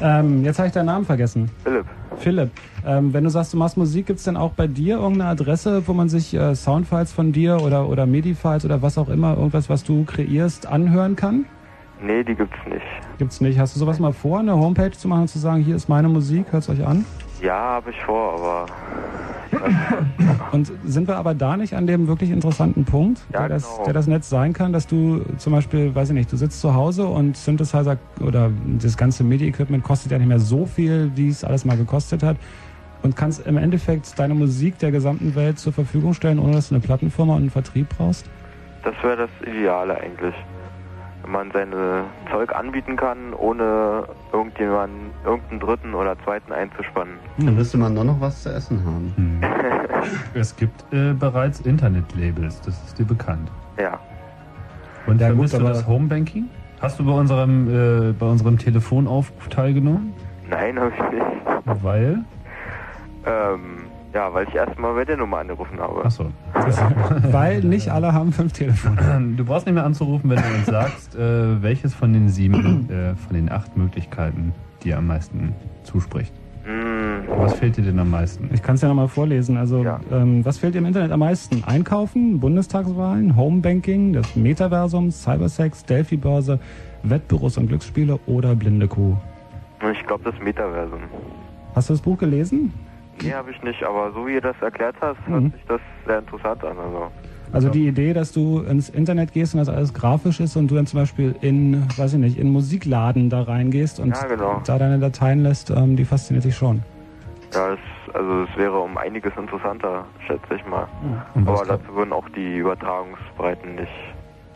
Ähm, 0.00 0.44
jetzt 0.44 0.58
habe 0.58 0.68
ich 0.68 0.74
deinen 0.74 0.86
Namen 0.86 1.04
vergessen. 1.04 1.50
Philipp. 1.62 1.84
Philipp, 2.16 2.50
ähm, 2.86 3.12
wenn 3.12 3.24
du 3.24 3.30
sagst, 3.30 3.52
du 3.52 3.56
machst 3.56 3.76
Musik, 3.76 4.06
gibt 4.06 4.18
es 4.20 4.24
denn 4.24 4.36
auch 4.36 4.52
bei 4.52 4.66
dir 4.66 4.96
irgendeine 4.96 5.30
Adresse, 5.30 5.82
wo 5.86 5.92
man 5.92 6.08
sich 6.08 6.34
äh, 6.34 6.54
Soundfiles 6.54 7.12
von 7.12 7.32
dir 7.32 7.60
oder, 7.60 7.88
oder 7.88 8.06
MIDI-Files 8.06 8.64
oder 8.64 8.80
was 8.82 8.96
auch 8.96 9.08
immer, 9.08 9.36
irgendwas, 9.36 9.68
was 9.68 9.84
du 9.84 10.04
kreierst, 10.04 10.66
anhören 10.66 11.16
kann? 11.16 11.46
Nee, 12.04 12.22
die 12.22 12.34
gibt's 12.34 12.58
nicht. 12.68 12.84
Gibt's 13.18 13.40
nicht. 13.40 13.58
Hast 13.58 13.74
du 13.74 13.80
sowas 13.80 13.98
mal 13.98 14.12
vor, 14.12 14.40
eine 14.40 14.54
Homepage 14.54 14.90
zu 14.90 15.08
machen 15.08 15.22
und 15.22 15.28
zu 15.28 15.38
sagen, 15.38 15.62
hier 15.62 15.74
ist 15.76 15.88
meine 15.88 16.08
Musik, 16.08 16.46
hört's 16.50 16.68
euch 16.68 16.84
an? 16.86 17.06
Ja, 17.40 17.54
habe 17.54 17.90
ich 17.90 18.00
vor, 18.02 18.34
aber 18.34 18.66
Und 20.52 20.70
sind 20.84 21.08
wir 21.08 21.16
aber 21.16 21.34
da 21.34 21.56
nicht 21.56 21.74
an 21.74 21.86
dem 21.86 22.06
wirklich 22.08 22.30
interessanten 22.30 22.84
Punkt, 22.84 23.20
Ja, 23.32 23.40
der, 23.40 23.48
das, 23.50 23.70
genau. 23.70 23.84
der 23.84 23.92
das 23.94 24.06
Netz 24.06 24.28
sein 24.28 24.52
kann, 24.52 24.72
dass 24.72 24.86
du 24.86 25.22
zum 25.38 25.52
Beispiel, 25.52 25.94
weiß 25.94 26.10
ich 26.10 26.14
nicht, 26.14 26.32
du 26.32 26.36
sitzt 26.36 26.60
zu 26.60 26.74
Hause 26.74 27.06
und 27.06 27.36
Synthesizer 27.36 27.96
oder 28.20 28.50
das 28.78 28.96
ganze 28.96 29.24
MIDI-Equipment 29.24 29.82
kostet 29.82 30.12
ja 30.12 30.18
nicht 30.18 30.28
mehr 30.28 30.40
so 30.40 30.66
viel, 30.66 31.12
wie 31.14 31.28
es 31.28 31.44
alles 31.44 31.64
mal 31.64 31.76
gekostet 31.76 32.22
hat 32.22 32.36
und 33.02 33.16
kannst 33.16 33.46
im 33.46 33.56
Endeffekt 33.56 34.18
deine 34.18 34.34
Musik 34.34 34.78
der 34.78 34.90
gesamten 34.90 35.34
Welt 35.34 35.58
zur 35.58 35.72
Verfügung 35.72 36.14
stellen, 36.14 36.38
ohne 36.38 36.52
dass 36.52 36.68
du 36.68 36.74
eine 36.74 36.82
Plattenfirma 36.82 37.34
und 37.34 37.40
einen 37.40 37.50
Vertrieb 37.50 37.88
brauchst? 37.96 38.28
das 38.82 38.94
wäre 39.02 39.16
das 39.16 39.30
Ideale 39.48 39.98
eigentlich. 39.98 40.34
Wenn 41.24 41.32
man 41.32 41.50
seine 41.52 42.04
Zeug 42.30 42.54
anbieten 42.54 42.96
kann, 42.96 43.32
ohne 43.32 44.04
irgendjemanden, 44.30 45.10
irgendeinen 45.24 45.60
Dritten 45.60 45.94
oder 45.94 46.18
Zweiten 46.22 46.52
einzuspannen. 46.52 47.14
Dann 47.38 47.54
müsste 47.56 47.78
man 47.78 47.94
nur 47.94 48.04
noch 48.04 48.20
was 48.20 48.42
zu 48.42 48.50
essen 48.50 48.84
haben. 48.84 49.40
Es 50.34 50.54
gibt 50.54 50.84
äh, 50.92 51.14
bereits 51.14 51.60
Internet-Labels, 51.60 52.60
das 52.60 52.74
ist 52.84 52.98
dir 52.98 53.06
bekannt. 53.06 53.50
Ja. 53.78 53.98
Und 55.06 55.18
Ja, 55.18 55.28
gut, 55.28 55.48
vermisst 55.48 55.54
du 55.54 55.60
das 55.60 55.86
Homebanking? 55.86 56.50
Hast 56.82 56.98
du 56.98 57.06
bei 57.06 57.12
unserem, 57.12 58.10
äh, 58.10 58.12
bei 58.12 58.26
unserem 58.26 58.58
Telefonaufruf 58.58 59.48
teilgenommen? 59.48 60.12
Nein, 60.50 60.78
habe 60.78 60.92
ich 60.94 61.10
nicht. 61.10 61.82
Weil? 61.82 62.18
Ähm, 63.24 63.83
ja, 64.14 64.32
weil 64.32 64.46
ich 64.48 64.54
erstmal 64.54 64.94
bei 64.94 65.04
der 65.04 65.16
Nummer 65.16 65.38
angerufen 65.38 65.78
habe. 65.80 66.04
Achso. 66.04 66.26
Weil 67.32 67.60
nicht 67.60 67.88
alle 67.90 68.12
haben 68.12 68.32
fünf 68.32 68.52
Telefone. 68.52 69.34
Du 69.36 69.44
brauchst 69.44 69.66
nicht 69.66 69.74
mehr 69.74 69.84
anzurufen, 69.84 70.30
wenn 70.30 70.36
du 70.38 70.48
uns 70.56 70.66
sagst, 70.66 71.16
äh, 71.16 71.60
welches 71.62 71.92
von 71.94 72.12
den 72.12 72.28
sieben, 72.28 72.88
äh, 72.90 73.16
von 73.16 73.34
den 73.34 73.50
acht 73.50 73.76
Möglichkeiten 73.76 74.52
dir 74.84 74.98
am 74.98 75.08
meisten 75.08 75.52
zuspricht. 75.82 76.32
Hm, 76.64 77.24
Was 77.28 77.54
fehlt 77.54 77.76
dir 77.76 77.82
denn 77.82 77.98
am 77.98 78.10
meisten? 78.10 78.48
Ich 78.54 78.62
kann 78.62 78.76
es 78.76 78.80
ja 78.82 78.88
nochmal 78.88 79.08
vorlesen. 79.08 79.56
Also, 79.56 79.84
ähm, 80.10 80.44
was 80.44 80.58
fehlt 80.58 80.74
dir 80.74 80.78
im 80.78 80.86
Internet 80.86 81.10
am 81.12 81.20
meisten? 81.20 81.62
Einkaufen, 81.66 82.40
Bundestagswahlen, 82.40 83.36
Homebanking, 83.36 84.12
das 84.12 84.34
Metaversum, 84.36 85.10
Cybersex, 85.10 85.84
Delphi-Börse, 85.84 86.58
Wettbüros 87.02 87.58
und 87.58 87.66
Glücksspiele 87.66 88.18
oder 88.26 88.54
blinde 88.54 88.88
Kuh? 88.88 89.16
Ich 89.92 90.06
glaube, 90.06 90.24
das 90.24 90.40
Metaversum. 90.42 91.00
Hast 91.74 91.90
du 91.90 91.94
das 91.94 92.00
Buch 92.00 92.16
gelesen? 92.16 92.72
Nee, 93.22 93.32
habe 93.32 93.50
ich 93.50 93.62
nicht, 93.62 93.82
aber 93.84 94.12
so 94.12 94.26
wie 94.26 94.34
ihr 94.34 94.40
das 94.40 94.56
erklärt 94.60 94.96
hast, 95.00 95.16
hört 95.26 95.42
Mhm. 95.42 95.50
sich 95.52 95.64
das 95.68 95.80
sehr 96.06 96.18
interessant 96.18 96.64
an. 96.64 96.76
Also. 96.78 97.10
Also 97.52 97.68
die 97.68 97.86
Idee, 97.86 98.12
dass 98.12 98.32
du 98.32 98.60
ins 98.60 98.88
Internet 98.88 99.32
gehst 99.32 99.54
und 99.54 99.60
das 99.60 99.68
alles 99.68 99.94
grafisch 99.94 100.40
ist 100.40 100.56
und 100.56 100.68
du 100.70 100.74
dann 100.74 100.86
zum 100.86 100.98
Beispiel 101.00 101.36
in, 101.40 101.86
weiß 101.96 102.14
ich 102.14 102.18
nicht, 102.18 102.36
in 102.38 102.50
Musikladen 102.50 103.30
da 103.30 103.42
reingehst 103.42 104.00
und 104.00 104.10
Ja, 104.16 104.26
genau. 104.26 104.60
da 104.66 104.78
deine 104.78 104.98
Dateien 104.98 105.42
lässt, 105.44 105.70
ähm, 105.70 105.94
die 105.94 106.04
fasziniert 106.04 106.44
dich 106.44 106.56
schon. 106.56 106.82
Ja, 107.54 107.74
es, 107.74 107.78
also 108.14 108.42
es 108.42 108.56
wäre 108.58 108.76
um 108.80 108.96
einiges 108.98 109.32
interessanter, 109.36 110.04
schätze 110.26 110.54
ich 110.56 110.66
mal. 110.66 110.88
Was 111.34 111.60
Aber 111.60 111.66
dazu 111.78 111.94
würden 111.94 112.12
auch 112.12 112.28
die 112.30 112.56
Übertragungsbreiten 112.58 113.76
nicht 113.76 113.92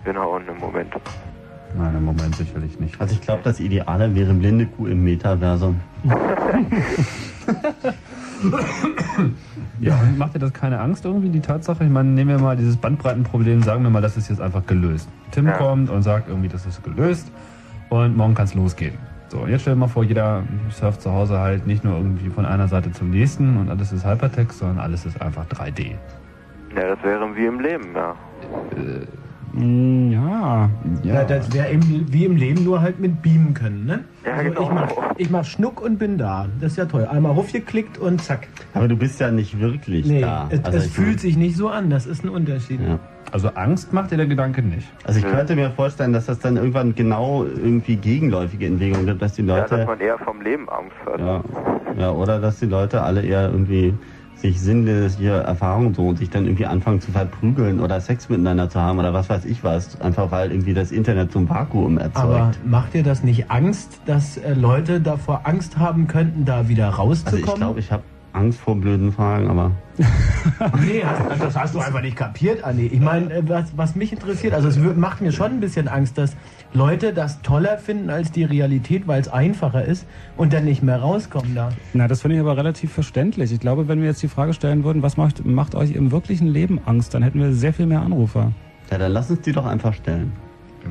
hinhauen 0.04 0.42
im 0.48 0.58
Moment. 0.58 0.92
Nein, 1.76 1.94
im 1.96 2.04
Moment 2.06 2.34
sicherlich 2.34 2.80
nicht. 2.80 3.00
Also 3.00 3.14
ich 3.14 3.20
glaube, 3.20 3.42
das 3.44 3.60
Ideale 3.60 4.12
wäre 4.16 4.32
blinde 4.34 4.66
Kuh 4.66 4.86
im 4.88 5.04
Metaversum. 5.04 5.78
Ja, 9.80 9.94
und 10.00 10.18
macht 10.18 10.34
dir 10.34 10.40
das 10.40 10.52
keine 10.52 10.80
Angst 10.80 11.04
irgendwie, 11.04 11.28
die 11.28 11.40
Tatsache? 11.40 11.84
Ich 11.84 11.90
meine, 11.90 12.08
nehmen 12.08 12.30
wir 12.30 12.38
mal 12.38 12.56
dieses 12.56 12.76
Bandbreitenproblem, 12.76 13.62
sagen 13.62 13.84
wir 13.84 13.90
mal, 13.90 14.02
das 14.02 14.16
ist 14.16 14.28
jetzt 14.28 14.40
einfach 14.40 14.66
gelöst. 14.66 15.08
Tim 15.30 15.46
Ja. 15.46 15.52
kommt 15.52 15.88
und 15.88 16.02
sagt 16.02 16.28
irgendwie, 16.28 16.48
das 16.48 16.66
ist 16.66 16.82
gelöst 16.82 17.30
und 17.88 18.16
morgen 18.16 18.34
kann 18.34 18.46
es 18.46 18.54
losgehen. 18.54 18.94
So, 19.28 19.38
und 19.40 19.50
jetzt 19.50 19.62
stell 19.62 19.74
dir 19.74 19.80
mal 19.80 19.88
vor, 19.88 20.02
jeder 20.04 20.42
surft 20.70 21.02
zu 21.02 21.12
Hause 21.12 21.38
halt 21.38 21.66
nicht 21.66 21.84
nur 21.84 21.96
irgendwie 21.96 22.28
von 22.28 22.44
einer 22.46 22.66
Seite 22.66 22.90
zum 22.92 23.10
nächsten 23.10 23.56
und 23.56 23.68
alles 23.68 23.92
ist 23.92 24.04
Hypertext, 24.04 24.58
sondern 24.58 24.78
alles 24.78 25.04
ist 25.04 25.20
einfach 25.20 25.44
3D. 25.46 25.92
Ja, 26.74 26.94
das 26.94 27.02
wäre 27.04 27.36
wie 27.36 27.46
im 27.46 27.60
Leben, 27.60 27.94
ja. 27.94 28.14
Mm, 28.76 29.06
ja. 29.54 30.70
Ja, 31.02 31.24
das 31.24 31.52
wäre 31.52 31.68
wie 31.80 32.24
im 32.24 32.36
Leben 32.36 32.64
nur 32.64 32.80
halt 32.80 32.98
mit 33.00 33.22
beamen 33.22 33.54
können, 33.54 33.86
ne? 33.86 34.04
Ja, 34.24 34.32
also 34.34 34.50
genau. 34.50 34.62
ich, 34.62 34.70
mach, 34.70 34.90
ich 35.16 35.30
mach 35.30 35.44
Schnuck 35.44 35.80
und 35.80 35.98
bin 35.98 36.18
da. 36.18 36.46
Das 36.60 36.72
ist 36.72 36.78
ja 36.78 36.84
toll. 36.86 37.06
Einmal 37.06 37.32
raufgeklickt 37.32 37.98
und 37.98 38.22
zack. 38.22 38.48
Aber 38.74 38.88
du 38.88 38.96
bist 38.96 39.20
ja 39.20 39.30
nicht 39.30 39.58
wirklich 39.60 40.06
Nee, 40.06 40.20
da. 40.20 40.48
es, 40.50 40.64
Also 40.64 40.78
es 40.78 40.86
fühlt 40.88 41.20
sich 41.20 41.36
nicht 41.36 41.56
so 41.56 41.68
an. 41.68 41.90
Das 41.90 42.06
ist 42.06 42.24
ein 42.24 42.28
Unterschied. 42.28 42.80
Ja. 42.80 42.98
Also 43.30 43.48
Angst 43.48 43.92
macht 43.92 44.10
dir 44.10 44.16
der 44.16 44.26
Gedanke 44.26 44.62
nicht. 44.62 44.88
Also 45.04 45.18
ich 45.18 45.26
könnte 45.26 45.54
mir 45.54 45.70
vorstellen, 45.70 46.12
dass 46.14 46.26
das 46.26 46.38
dann 46.38 46.56
irgendwann 46.56 46.94
genau 46.94 47.44
irgendwie 47.44 47.96
gegenläufige 47.96 48.66
Entwicklungen 48.66 49.06
gibt, 49.06 49.20
dass 49.20 49.34
die 49.34 49.42
Ja, 49.42 49.58
Leute 49.58 49.76
dass 49.78 49.86
man 49.86 50.00
eher 50.00 50.18
vom 50.18 50.40
Leben 50.40 50.66
Angst 50.70 50.96
hat. 51.04 51.20
ja, 51.20 51.42
ja, 51.98 52.10
oder 52.10 52.40
dass 52.40 52.58
die 52.58 52.66
Leute 52.66 53.02
alle 53.02 53.22
eher 53.22 53.50
irgendwie 53.50 53.92
sich 54.40 54.60
sinnliche 54.60 55.30
Erfahrungen 55.30 55.94
so 55.94 56.06
und 56.06 56.18
sich 56.18 56.30
dann 56.30 56.44
irgendwie 56.44 56.66
anfangen 56.66 57.00
zu 57.00 57.10
verprügeln 57.10 57.80
oder 57.80 58.00
Sex 58.00 58.28
miteinander 58.28 58.70
zu 58.70 58.80
haben 58.80 58.98
oder 58.98 59.12
was 59.12 59.28
weiß 59.28 59.44
ich 59.44 59.64
was, 59.64 60.00
einfach 60.00 60.30
weil 60.30 60.52
irgendwie 60.52 60.74
das 60.74 60.92
Internet 60.92 61.32
so 61.32 61.40
ein 61.40 61.48
Vakuum 61.48 61.98
erzeugt. 61.98 62.16
Aber 62.16 62.52
macht 62.64 62.94
dir 62.94 63.02
das 63.02 63.24
nicht 63.24 63.50
Angst, 63.50 64.00
dass 64.06 64.36
äh, 64.36 64.54
Leute 64.54 65.00
davor 65.00 65.40
Angst 65.44 65.78
haben 65.78 66.06
könnten, 66.06 66.44
da 66.44 66.68
wieder 66.68 66.86
also 66.86 67.02
rauszukommen? 67.02 67.44
ich 67.48 67.54
glaube, 67.54 67.80
ich 67.80 67.92
habe 67.92 68.02
Angst 68.38 68.60
vor 68.60 68.76
blöden 68.76 69.12
Fragen, 69.12 69.48
aber 69.48 69.72
Nee, 70.80 71.02
hast, 71.04 71.42
das 71.42 71.56
hast 71.56 71.74
du 71.74 71.80
einfach 71.80 72.00
nicht 72.00 72.16
kapiert, 72.16 72.62
Anni. 72.62 72.86
Ich 72.86 73.00
meine, 73.00 73.32
äh, 73.32 73.42
was, 73.46 73.76
was 73.76 73.96
mich 73.96 74.12
interessiert, 74.12 74.54
also 74.54 74.68
es 74.68 74.78
macht 74.78 75.20
mir 75.20 75.32
schon 75.32 75.52
ein 75.52 75.60
bisschen 75.60 75.88
Angst, 75.88 76.16
dass 76.16 76.36
Leute 76.72 77.12
das 77.12 77.42
toller 77.42 77.78
finden 77.78 78.10
als 78.10 78.30
die 78.30 78.44
Realität, 78.44 79.08
weil 79.08 79.20
es 79.20 79.28
einfacher 79.28 79.84
ist 79.84 80.06
und 80.36 80.52
dann 80.52 80.64
nicht 80.64 80.82
mehr 80.82 81.00
rauskommen 81.00 81.54
da. 81.54 81.70
Na, 81.94 82.06
das 82.06 82.22
finde 82.22 82.36
ich 82.36 82.40
aber 82.40 82.56
relativ 82.56 82.92
verständlich. 82.92 83.52
Ich 83.52 83.60
glaube, 83.60 83.88
wenn 83.88 84.00
wir 84.00 84.06
jetzt 84.08 84.22
die 84.22 84.28
Frage 84.28 84.54
stellen 84.54 84.84
würden, 84.84 85.02
was 85.02 85.16
macht, 85.16 85.44
macht 85.44 85.74
euch 85.74 85.92
im 85.92 86.12
wirklichen 86.12 86.46
Leben 86.46 86.80
Angst, 86.86 87.14
dann 87.14 87.22
hätten 87.22 87.40
wir 87.40 87.52
sehr 87.52 87.72
viel 87.72 87.86
mehr 87.86 88.02
Anrufer. 88.02 88.52
ja, 88.90 88.98
dann 88.98 89.12
lass 89.12 89.30
uns 89.30 89.40
die 89.40 89.52
doch 89.52 89.66
einfach 89.66 89.94
stellen. 89.94 90.32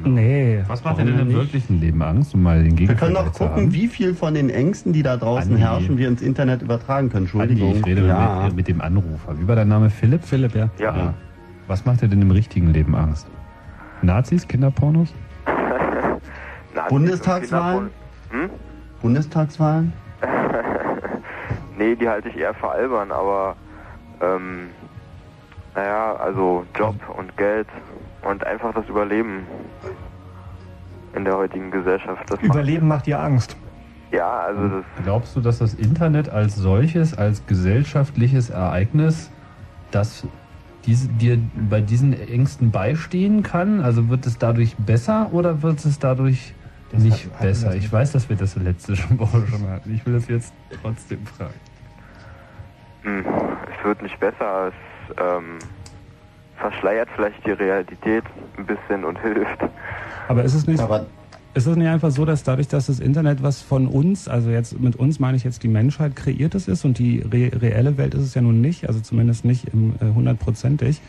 Nee. 0.04 0.64
Was 0.68 0.84
macht 0.84 1.00
dir 1.00 1.06
denn 1.06 1.20
im 1.20 1.28
nicht? 1.28 1.38
wirklichen 1.38 1.80
Leben 1.80 2.02
Angst, 2.02 2.34
um 2.34 2.44
mal 2.44 2.64
den 2.64 2.78
Wir 2.78 2.96
können 2.96 3.16
doch 3.16 3.32
zu 3.32 3.46
haben? 3.46 3.56
gucken, 3.56 3.74
wie 3.74 3.88
viel 3.88 4.14
von 4.14 4.34
den 4.34 4.50
Ängsten, 4.50 4.94
die 4.94 5.04
da 5.04 5.18
draußen 5.18 5.52
Andi. 5.52 5.62
herrschen, 5.62 5.98
wir 5.98 6.08
ins 6.08 6.22
Internet 6.22 6.62
übertragen 6.62 7.10
können. 7.10 7.26
Entschuldigung. 7.26 7.70
Andi, 7.70 7.80
ich 7.80 7.86
rede 7.86 8.08
ja. 8.08 8.44
mit, 8.46 8.56
mit 8.56 8.68
dem 8.68 8.82
Anrufer. 8.82 9.40
Wie 9.40 9.48
war 9.48 9.56
dein 9.56 9.68
Name? 9.68 9.90
Philipp? 9.90 10.24
Philipp, 10.24 10.56
ja. 10.56 10.70
Ja. 10.80 11.14
Was 11.68 11.86
macht 11.86 12.02
dir 12.02 12.08
denn 12.08 12.22
im 12.22 12.32
richtigen 12.32 12.72
Leben 12.72 12.96
Angst? 12.96 13.28
Nazis, 14.02 14.48
Kinderpornos? 14.48 15.14
Nazis 16.74 16.90
Bundestagswahlen? 16.90 17.90
Hm? 18.30 18.50
Bundestagswahlen? 19.02 19.94
Nee, 21.78 21.96
die 21.96 22.10
halte 22.10 22.30
ich 22.30 22.38
eher 22.38 22.56
für 22.56 22.70
albern, 22.72 23.12
aber 23.12 23.56
ähm, 24.20 24.70
naja, 25.76 26.16
also 26.16 26.66
Job 26.76 26.96
und 27.16 27.38
Geld 27.38 27.68
und 28.24 28.44
einfach 28.46 28.74
das 28.74 28.88
Überleben 28.88 29.46
in 31.14 31.26
der 31.26 31.38
heutigen 31.38 31.72
Gesellschaft. 31.72 32.24
Das 32.30 32.40
Überleben 32.42 32.88
macht 32.88 33.06
dir 33.08 33.20
Angst. 33.20 33.58
ja, 34.12 34.40
also 34.42 34.68
das 34.68 34.86
Glaubst 35.04 35.36
du, 35.36 35.42
dass 35.42 35.60
das 35.60 35.74
Internet 35.74 36.30
als 36.30 36.56
solches, 36.56 37.18
als 37.18 37.46
gesellschaftliches 37.48 38.50
Ereignis, 38.50 39.32
das 39.92 40.28
diese, 40.86 41.10
dir 41.10 41.38
bei 41.70 41.82
diesen 41.82 42.14
Ängsten 42.14 42.72
beistehen 42.72 43.44
kann? 43.44 43.82
Also 43.82 44.10
wird 44.10 44.26
es 44.26 44.38
dadurch 44.38 44.76
besser 44.78 45.30
oder 45.32 45.62
wird 45.62 45.84
es 45.86 46.00
dadurch 46.00 46.54
Das 46.92 47.02
nicht 47.02 47.26
wir 47.26 47.48
besser? 47.48 47.76
Ich 47.76 47.92
weiß, 47.92 48.14
dass 48.14 48.30
wir 48.30 48.36
das 48.36 48.56
letzte 48.56 48.96
schon 48.96 49.20
Woche 49.20 49.46
schon 49.48 49.68
hatten. 49.68 49.94
Ich 49.94 50.06
will 50.06 50.14
das 50.14 50.28
jetzt 50.28 50.54
trotzdem 50.82 51.26
fragen. 51.26 51.54
Hm, 53.04 53.26
es 53.78 53.86
wird 53.86 54.02
nicht 54.02 54.20
besser, 54.20 54.70
es 54.70 55.16
ähm, 55.18 55.60
verschleiert 56.58 57.10
vielleicht 57.16 57.46
die 57.46 57.52
Realität 57.52 58.24
ein 58.58 58.66
bisschen 58.66 59.04
und 59.04 59.20
hilft. 59.22 59.60
Aber 60.28 60.44
ist 60.44 60.54
es 60.54 60.68
nicht, 60.68 60.82
Aber 60.82 61.06
ist 61.54 61.66
es 61.66 61.76
nicht 61.76 61.88
einfach 61.88 62.12
so, 62.12 62.26
dass 62.26 62.44
dadurch, 62.44 62.68
dass 62.68 62.88
das 62.88 63.00
Internet 63.00 63.42
was 63.42 63.62
von 63.62 63.88
uns, 63.88 64.28
also 64.28 64.50
jetzt 64.50 64.80
mit 64.80 64.96
uns 64.96 65.20
meine 65.20 65.38
ich 65.38 65.44
jetzt 65.44 65.64
die 65.64 65.68
Menschheit 65.68 66.16
kreiertes 66.16 66.68
ist 66.68 66.86
und 66.86 67.00
die 67.00 67.22
re 67.22 67.52
reelle 67.60 67.98
Welt 67.98 68.14
ist 68.14 68.22
es 68.22 68.34
ja 68.36 68.42
nun 68.42 68.62
nicht, 68.62 68.88
also 68.88 69.00
zumindest 69.00 69.46
nicht 69.46 69.68
im 69.74 69.96
äh, 70.00 70.14
hundertprozentig. 70.14 71.02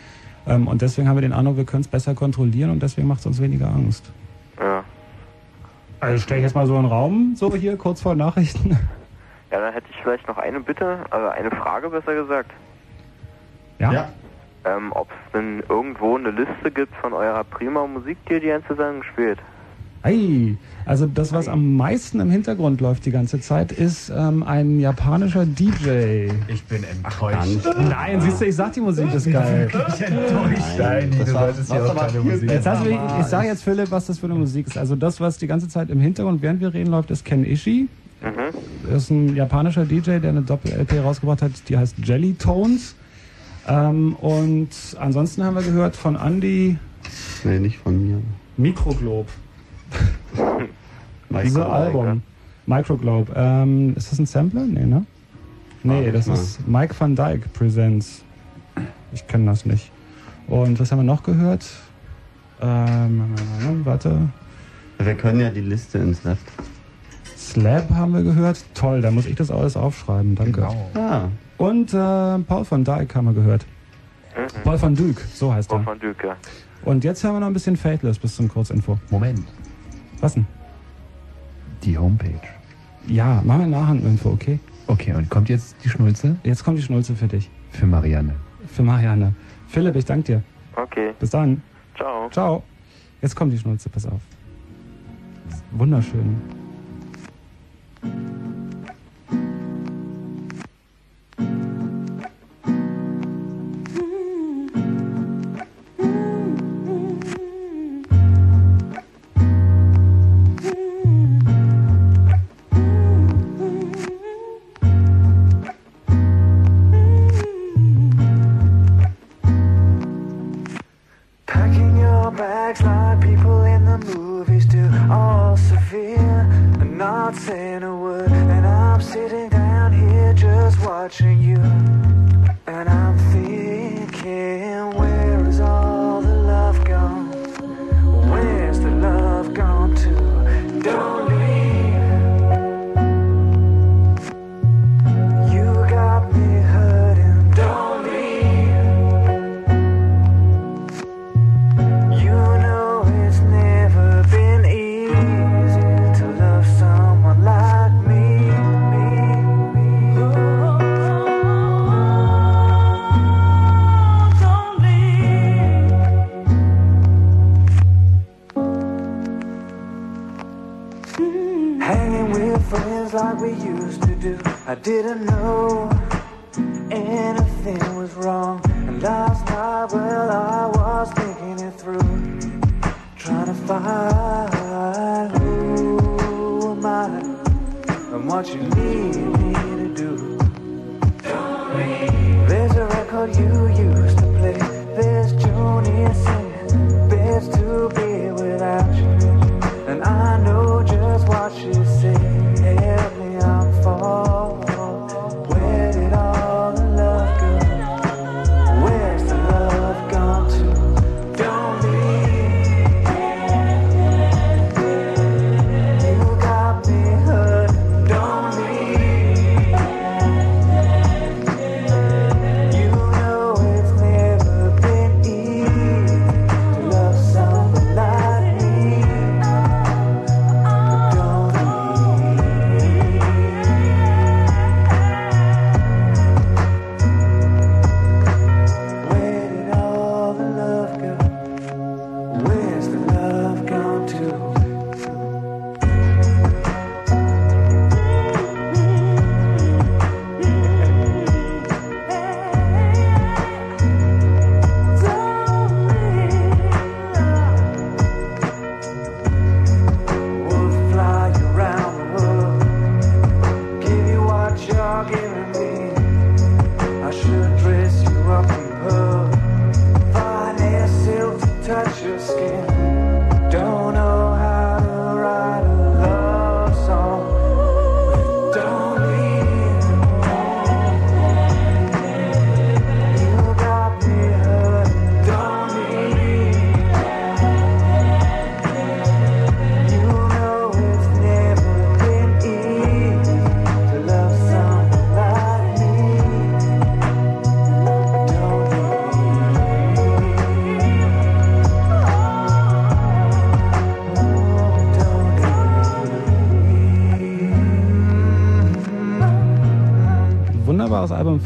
Ähm, 0.46 0.66
und 0.66 0.80
deswegen 0.80 1.08
haben 1.08 1.16
wir 1.16 1.22
den 1.22 1.32
Eindruck, 1.32 1.56
wir 1.56 1.64
können 1.64 1.82
es 1.82 1.88
besser 1.88 2.14
kontrollieren 2.14 2.70
und 2.70 2.82
deswegen 2.82 3.08
macht 3.08 3.20
es 3.20 3.26
uns 3.26 3.42
weniger 3.42 3.68
Angst. 3.68 4.10
Ja. 4.58 4.84
Also 6.00 6.22
stelle 6.22 6.40
ich 6.40 6.44
jetzt 6.44 6.54
mal 6.54 6.66
so 6.66 6.76
einen 6.76 6.86
Raum, 6.86 7.34
so 7.36 7.54
hier 7.54 7.76
kurz 7.76 8.00
vor 8.00 8.14
Nachrichten. 8.14 8.70
ja, 9.50 9.60
dann 9.60 9.72
hätte 9.72 9.86
ich 9.90 9.96
vielleicht 10.02 10.26
noch 10.28 10.38
eine 10.38 10.60
Bitte, 10.60 11.00
also 11.10 11.28
eine 11.28 11.50
Frage 11.50 11.90
besser 11.90 12.14
gesagt. 12.14 12.52
Ja? 13.78 13.92
ja. 13.92 14.08
Ähm, 14.76 14.92
Ob 14.92 15.08
es 15.10 15.32
denn 15.32 15.62
irgendwo 15.68 16.16
eine 16.16 16.30
Liste 16.30 16.70
gibt 16.74 16.94
von 16.96 17.12
eurer 17.12 17.44
prima 17.44 17.86
Musik, 17.86 18.18
die 18.28 18.34
ihr 18.34 18.40
die 18.40 18.46
ganze 18.48 18.76
Zeit 18.76 19.04
spielt? 19.12 19.38
Ei, 20.02 20.56
also 20.86 21.06
das, 21.06 21.32
was 21.32 21.48
am 21.48 21.74
meisten 21.76 22.20
im 22.20 22.30
Hintergrund 22.30 22.80
läuft 22.80 23.04
die 23.04 23.10
ganze 23.10 23.40
Zeit, 23.40 23.72
ist 23.72 24.10
ähm, 24.16 24.44
ein 24.44 24.78
japanischer 24.78 25.44
DJ. 25.44 26.30
Ich 26.46 26.62
bin 26.64 26.84
enttäuscht. 26.84 27.46
nicht. 27.46 27.66
Nein, 27.88 28.20
siehst 28.20 28.40
du, 28.40 28.44
ich 28.46 28.54
sag 28.54 28.72
die 28.74 28.80
Musik 28.80 29.12
ist 29.12 29.30
geil. 29.30 29.68
Ich 29.88 30.00
enttäuscht. 30.00 30.78
Nein, 30.78 31.10
das 31.18 31.34
war, 31.34 31.46
solltest 31.52 31.72
hier 31.72 31.84
auch 31.84 31.96
keine 31.96 32.20
Musik- 32.20 32.48
Jetzt 32.50 32.66
hast 32.66 32.84
du, 32.84 32.90
ich 32.90 33.26
sage 33.26 33.48
jetzt 33.48 33.64
Philipp, 33.64 33.90
was 33.90 34.06
das 34.06 34.20
für 34.20 34.26
eine 34.26 34.36
Musik 34.36 34.68
ist. 34.68 34.78
Also 34.78 34.94
das, 34.94 35.20
was 35.20 35.36
die 35.38 35.48
ganze 35.48 35.68
Zeit 35.68 35.90
im 35.90 36.00
Hintergrund, 36.00 36.42
während 36.42 36.60
wir 36.60 36.72
reden, 36.72 36.90
läuft, 36.92 37.10
ist 37.10 37.24
Ken 37.24 37.44
Ishii. 37.44 37.88
Mhm. 38.22 38.56
Das 38.88 39.02
ist 39.04 39.10
ein 39.10 39.34
japanischer 39.34 39.84
DJ, 39.84 40.18
der 40.20 40.30
eine 40.30 40.42
Doppel-LP 40.42 41.00
rausgebracht 41.04 41.42
hat, 41.42 41.52
die 41.68 41.76
heißt 41.76 41.96
Jelly 42.04 42.34
Tones. 42.34 42.94
Ähm, 43.68 44.14
und 44.16 44.68
ansonsten 44.98 45.44
haben 45.44 45.54
wir 45.54 45.62
gehört 45.62 45.94
von 45.94 46.16
Andy 46.16 46.78
Nee, 47.44 47.60
nicht 47.60 47.78
von 47.78 48.02
mir. 48.02 48.22
Ich 51.42 51.56
auch. 51.56 51.72
Album. 51.72 52.22
Microglobe. 52.66 53.32
Ähm, 53.34 53.94
ist 53.96 54.12
das 54.12 54.18
ein 54.18 54.26
Sampler? 54.26 54.64
Nee, 54.64 54.84
ne? 54.84 55.06
Nee, 55.82 56.06
Warte 56.06 56.12
das 56.12 56.28
ist 56.28 56.68
Mike 56.68 56.94
van 56.98 57.14
Dyke 57.14 57.48
Presents. 57.50 58.22
Ich 59.12 59.26
kenne 59.26 59.46
das 59.46 59.64
nicht. 59.64 59.90
Und 60.48 60.78
was 60.80 60.90
haben 60.90 60.98
wir 60.98 61.04
noch 61.04 61.22
gehört? 61.22 61.66
Ähm, 62.60 63.34
warte. 63.84 64.28
Wir 64.98 65.14
können 65.14 65.40
ja 65.40 65.50
die 65.50 65.60
Liste 65.60 65.98
ins 65.98 66.24
Left. 66.24 66.44
Slab 67.52 67.90
haben 67.90 68.12
wir 68.14 68.22
gehört. 68.22 68.64
Toll, 68.74 69.00
da 69.00 69.10
muss 69.10 69.26
ich 69.26 69.36
das 69.36 69.50
alles 69.50 69.76
aufschreiben. 69.76 70.34
Danke. 70.34 70.66
Ah, 70.94 71.28
Und 71.56 71.92
äh, 71.92 71.96
Paul 72.40 72.66
van 72.68 72.84
Dyke 72.84 73.14
haben 73.14 73.26
wir 73.26 73.34
gehört. 73.34 73.64
Mhm. 74.36 74.62
Paul 74.64 74.80
van 74.82 74.94
Dyk, 74.94 75.20
so 75.32 75.52
heißt 75.52 75.68
Paul 75.68 75.80
er. 75.80 75.84
von 75.84 75.98
Dück, 75.98 76.22
ja. 76.24 76.36
Und 76.84 77.04
jetzt 77.04 77.24
hören 77.24 77.34
wir 77.34 77.40
noch 77.40 77.46
ein 77.48 77.52
bisschen 77.52 77.76
Fateless 77.76 78.18
bis 78.18 78.36
zum 78.36 78.48
Kurzinfo. 78.48 78.98
Moment. 79.10 79.42
Was 80.20 80.34
denn? 80.34 80.46
Die 81.84 81.96
Homepage. 81.98 82.40
Ja, 83.06 83.42
machen 83.44 83.60
wir 83.60 83.66
Nachhandinfo, 83.78 84.30
okay? 84.30 84.58
Okay, 84.86 85.12
und 85.14 85.28
kommt 85.28 85.48
jetzt 85.48 85.76
die 85.84 85.88
Schnulze 85.88 86.36
Jetzt 86.44 86.64
kommt 86.64 86.78
die 86.78 86.82
Schnulze 86.82 87.14
für 87.14 87.26
dich. 87.26 87.50
für 87.70 87.86
Marianne. 87.86 88.34
Für 88.66 88.82
Marianne. 88.82 89.34
Philipp, 89.68 89.96
ich 89.96 90.04
danke 90.04 90.24
dir. 90.24 90.42
Okay, 90.76 91.12
Bis 91.18 91.30
dann. 91.30 91.62
ciao. 91.96 92.28
Ciao. 92.30 92.62
Jetzt 93.20 93.34
kommt 93.34 93.52
die 93.52 93.58
Schnulze, 93.58 93.88
pass 93.88 94.06
auf. 94.06 94.20
Wunderschön. 95.72 96.67
Thank 98.00 98.28
you. 98.28 98.37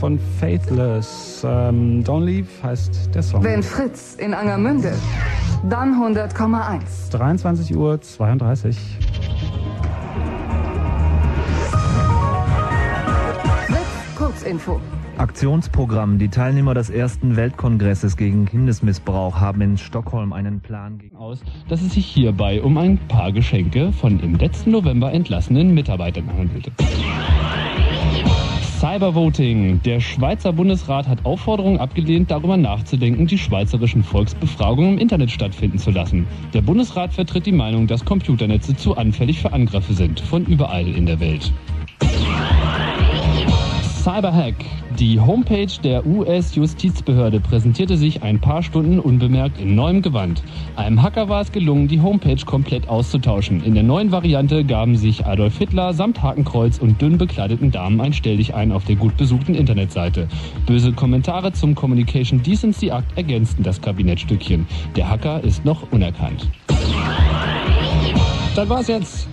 Von 0.02 0.18
Faithless. 0.40 1.46
Ähm, 1.48 2.02
Don't 2.02 2.24
Leave 2.24 2.48
heißt 2.60 3.14
der 3.14 3.22
Song. 3.22 3.44
Wenn 3.44 3.62
Fritz 3.62 4.16
in 4.16 4.34
Angermünde, 4.34 4.94
dann 5.70 5.94
100,1. 5.94 7.12
23 7.12 7.76
Uhr 7.76 8.00
32. 8.00 8.76
Fritz, 13.68 13.78
Kurzinfo. 14.16 14.80
Aktionsprogramm. 15.18 16.18
Die 16.18 16.30
Teilnehmer 16.30 16.74
des 16.74 16.90
ersten 16.90 17.36
Weltkongresses 17.36 18.16
gegen 18.16 18.46
Kindesmissbrauch 18.46 19.38
haben 19.38 19.60
in 19.60 19.78
Stockholm 19.78 20.32
einen 20.32 20.58
Plan 20.58 20.98
gegen 20.98 21.14
aus, 21.14 21.42
dass 21.68 21.80
es 21.80 21.92
sich 21.92 22.06
hierbei 22.06 22.60
um 22.60 22.76
ein 22.76 22.98
paar 23.06 23.30
Geschenke 23.30 23.92
von 23.92 24.18
im 24.18 24.34
letzten 24.34 24.72
November 24.72 25.12
entlassenen 25.12 25.72
Mitarbeitern 25.72 26.28
handelte. 26.36 26.72
Cybervoting. 28.82 29.80
Der 29.84 30.00
Schweizer 30.00 30.52
Bundesrat 30.52 31.06
hat 31.06 31.24
Aufforderungen 31.24 31.78
abgelehnt, 31.78 32.32
darüber 32.32 32.56
nachzudenken, 32.56 33.28
die 33.28 33.38
schweizerischen 33.38 34.02
Volksbefragungen 34.02 34.94
im 34.94 34.98
Internet 34.98 35.30
stattfinden 35.30 35.78
zu 35.78 35.92
lassen. 35.92 36.26
Der 36.52 36.62
Bundesrat 36.62 37.12
vertritt 37.14 37.46
die 37.46 37.52
Meinung, 37.52 37.86
dass 37.86 38.04
Computernetze 38.04 38.74
zu 38.74 38.96
anfällig 38.96 39.38
für 39.38 39.52
Angriffe 39.52 39.94
sind, 39.94 40.18
von 40.18 40.44
überall 40.46 40.88
in 40.88 41.06
der 41.06 41.20
Welt. 41.20 41.52
Cyberhack. 44.02 44.56
Die 44.98 45.20
Homepage 45.20 45.70
der 45.84 46.04
US-Justizbehörde 46.04 47.38
präsentierte 47.38 47.96
sich 47.96 48.24
ein 48.24 48.40
paar 48.40 48.64
Stunden 48.64 48.98
unbemerkt 48.98 49.60
in 49.60 49.76
neuem 49.76 50.02
Gewand. 50.02 50.42
Einem 50.74 51.00
Hacker 51.00 51.28
war 51.28 51.40
es 51.40 51.52
gelungen, 51.52 51.86
die 51.86 52.00
Homepage 52.00 52.44
komplett 52.44 52.88
auszutauschen. 52.88 53.62
In 53.62 53.74
der 53.74 53.84
neuen 53.84 54.10
Variante 54.10 54.64
gaben 54.64 54.96
sich 54.96 55.24
Adolf 55.24 55.56
Hitler 55.56 55.94
samt 55.94 56.20
Hakenkreuz 56.20 56.78
und 56.78 57.00
dünn 57.00 57.16
bekleideten 57.16 57.70
Damen 57.70 58.00
ein 58.00 58.12
Stelldich 58.12 58.56
ein 58.56 58.72
auf 58.72 58.84
der 58.86 58.96
gut 58.96 59.16
besuchten 59.16 59.54
Internetseite. 59.54 60.26
Böse 60.66 60.92
Kommentare 60.92 61.52
zum 61.52 61.76
Communication 61.76 62.42
Decency 62.42 62.88
Act 62.88 63.16
ergänzten 63.16 63.62
das 63.62 63.80
Kabinettstückchen. 63.80 64.66
Der 64.96 65.08
Hacker 65.08 65.44
ist 65.44 65.64
noch 65.64 65.92
unerkannt. 65.92 66.48
Das 68.56 68.68
war's 68.68 68.88
jetzt. 68.88 69.28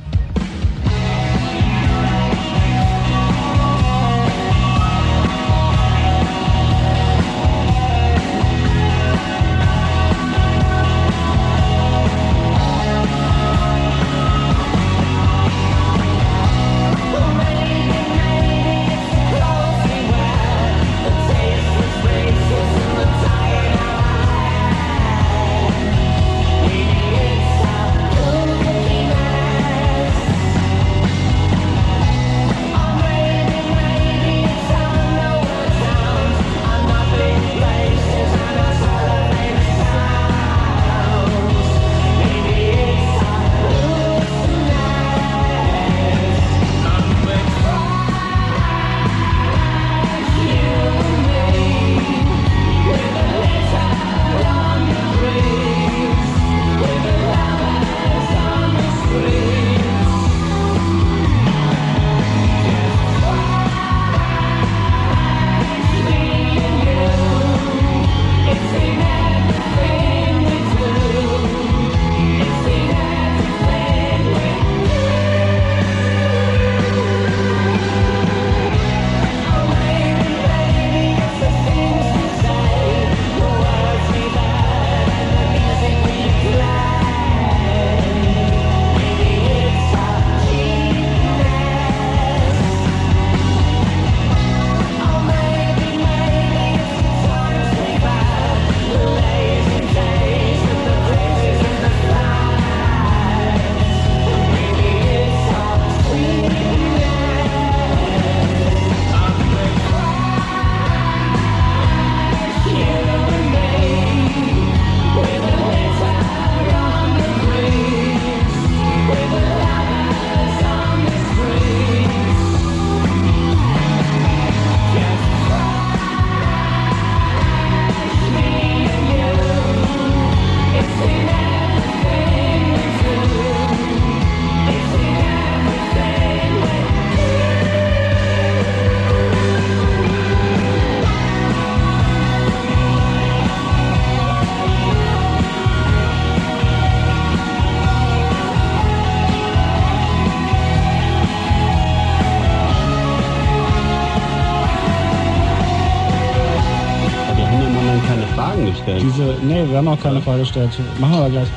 Gestellt. 159.01 159.37
Diese, 159.41 159.45
nee, 159.45 159.69
wir 159.69 159.77
haben 159.77 159.87
auch 159.87 159.99
keine 159.99 160.21
Frage 160.21 160.39
gestellt. 160.41 160.69
Machen 160.99 161.13
wir 161.13 161.19
aber 161.19 161.29
gleich. 161.29 161.47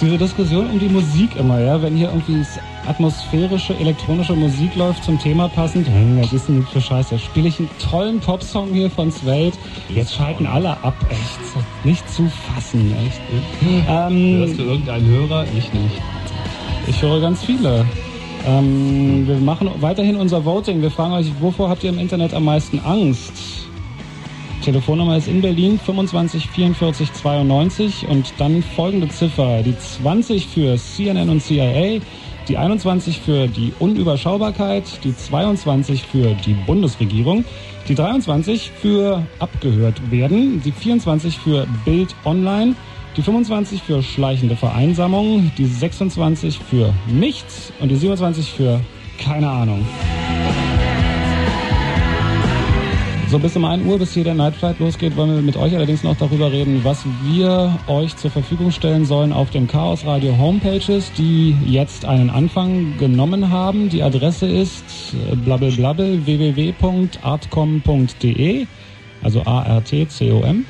Diese 0.00 0.16
Diskussion 0.16 0.70
um 0.70 0.78
die 0.78 0.88
Musik 0.88 1.34
immer, 1.36 1.58
ja, 1.60 1.80
wenn 1.82 1.96
hier 1.96 2.08
irgendwie 2.08 2.44
atmosphärische 2.86 3.76
elektronische 3.78 4.34
Musik 4.34 4.74
läuft 4.76 5.02
zum 5.02 5.18
Thema 5.18 5.48
passend, 5.48 5.88
hm, 5.88 6.20
was 6.22 6.32
ist 6.32 6.48
denn 6.48 6.64
für 6.64 6.80
Scheiße? 6.80 7.16
Da 7.16 7.18
spiele 7.18 7.48
ich 7.48 7.58
einen 7.58 7.68
tollen 7.90 8.20
Popsong 8.20 8.72
hier 8.72 8.90
von 8.90 9.10
Suede. 9.10 9.56
Jetzt 9.88 10.14
schalten 10.14 10.46
alle 10.46 10.70
ab, 10.84 10.94
echt. 11.10 11.84
Nicht 11.84 12.08
zu 12.08 12.30
fassen, 12.46 12.94
echt. 13.06 13.20
Ähm, 13.88 14.38
Hörst 14.38 14.58
du 14.58 14.62
irgendeinen 14.62 15.06
Hörer? 15.06 15.44
Ich 15.56 15.72
nicht. 15.72 16.00
ich 16.86 17.02
höre 17.02 17.20
ganz 17.20 17.42
viele. 17.42 17.84
Ähm, 18.46 19.26
wir 19.26 19.36
machen 19.36 19.68
weiterhin 19.80 20.16
unser 20.16 20.44
Voting. 20.44 20.80
Wir 20.80 20.90
fragen 20.90 21.12
euch, 21.14 21.26
wovor 21.40 21.68
habt 21.68 21.82
ihr 21.82 21.90
im 21.90 21.98
Internet 21.98 22.34
am 22.34 22.44
meisten 22.44 22.78
Angst? 22.80 23.32
Telefonnummer 24.68 25.16
ist 25.16 25.28
in 25.28 25.40
Berlin 25.40 25.80
25 25.82 26.50
44 26.50 27.10
92 27.14 28.06
und 28.06 28.34
dann 28.36 28.62
folgende 28.62 29.08
Ziffer. 29.08 29.62
Die 29.62 29.74
20 29.74 30.46
für 30.46 30.76
CNN 30.76 31.30
und 31.30 31.40
CIA, 31.42 32.00
die 32.46 32.58
21 32.58 33.18
für 33.18 33.48
die 33.48 33.72
Unüberschaubarkeit, 33.78 34.84
die 35.04 35.16
22 35.16 36.02
für 36.02 36.34
die 36.44 36.52
Bundesregierung, 36.52 37.46
die 37.88 37.94
23 37.94 38.70
für 38.70 39.26
abgehört 39.38 40.10
werden, 40.10 40.60
die 40.62 40.72
24 40.72 41.38
für 41.38 41.66
Bild 41.86 42.14
Online, 42.26 42.74
die 43.16 43.22
25 43.22 43.82
für 43.82 44.02
schleichende 44.02 44.54
Vereinsamung, 44.54 45.50
die 45.56 45.64
26 45.64 46.58
für 46.58 46.92
nichts 47.06 47.72
und 47.80 47.88
die 47.88 47.96
27 47.96 48.52
für 48.52 48.80
keine 49.18 49.48
Ahnung. 49.48 49.86
So 53.30 53.38
bis 53.38 53.54
um 53.56 53.64
1 53.66 53.84
Uhr, 53.84 53.98
bis 53.98 54.14
hier 54.14 54.24
der 54.24 54.32
Night 54.32 54.56
Flight 54.56 54.78
losgeht, 54.78 55.14
wollen 55.14 55.34
wir 55.34 55.42
mit 55.42 55.58
euch 55.58 55.76
allerdings 55.76 56.02
noch 56.02 56.16
darüber 56.16 56.50
reden, 56.50 56.82
was 56.82 57.04
wir 57.24 57.78
euch 57.86 58.16
zur 58.16 58.30
Verfügung 58.30 58.70
stellen 58.70 59.04
sollen 59.04 59.34
auf 59.34 59.50
den 59.50 59.66
Chaos 59.66 60.06
Radio 60.06 60.38
Homepages, 60.38 61.12
die 61.12 61.54
jetzt 61.66 62.06
einen 62.06 62.30
Anfang 62.30 62.96
genommen 62.96 63.50
haben. 63.50 63.90
Die 63.90 64.02
Adresse 64.02 64.46
ist 64.46 65.12
äh, 65.30 65.36
blabbelblabbel 65.36 66.24
www.artcom.de, 66.24 68.66
also 69.22 69.42
A-R-T-C-O-M 69.42 70.64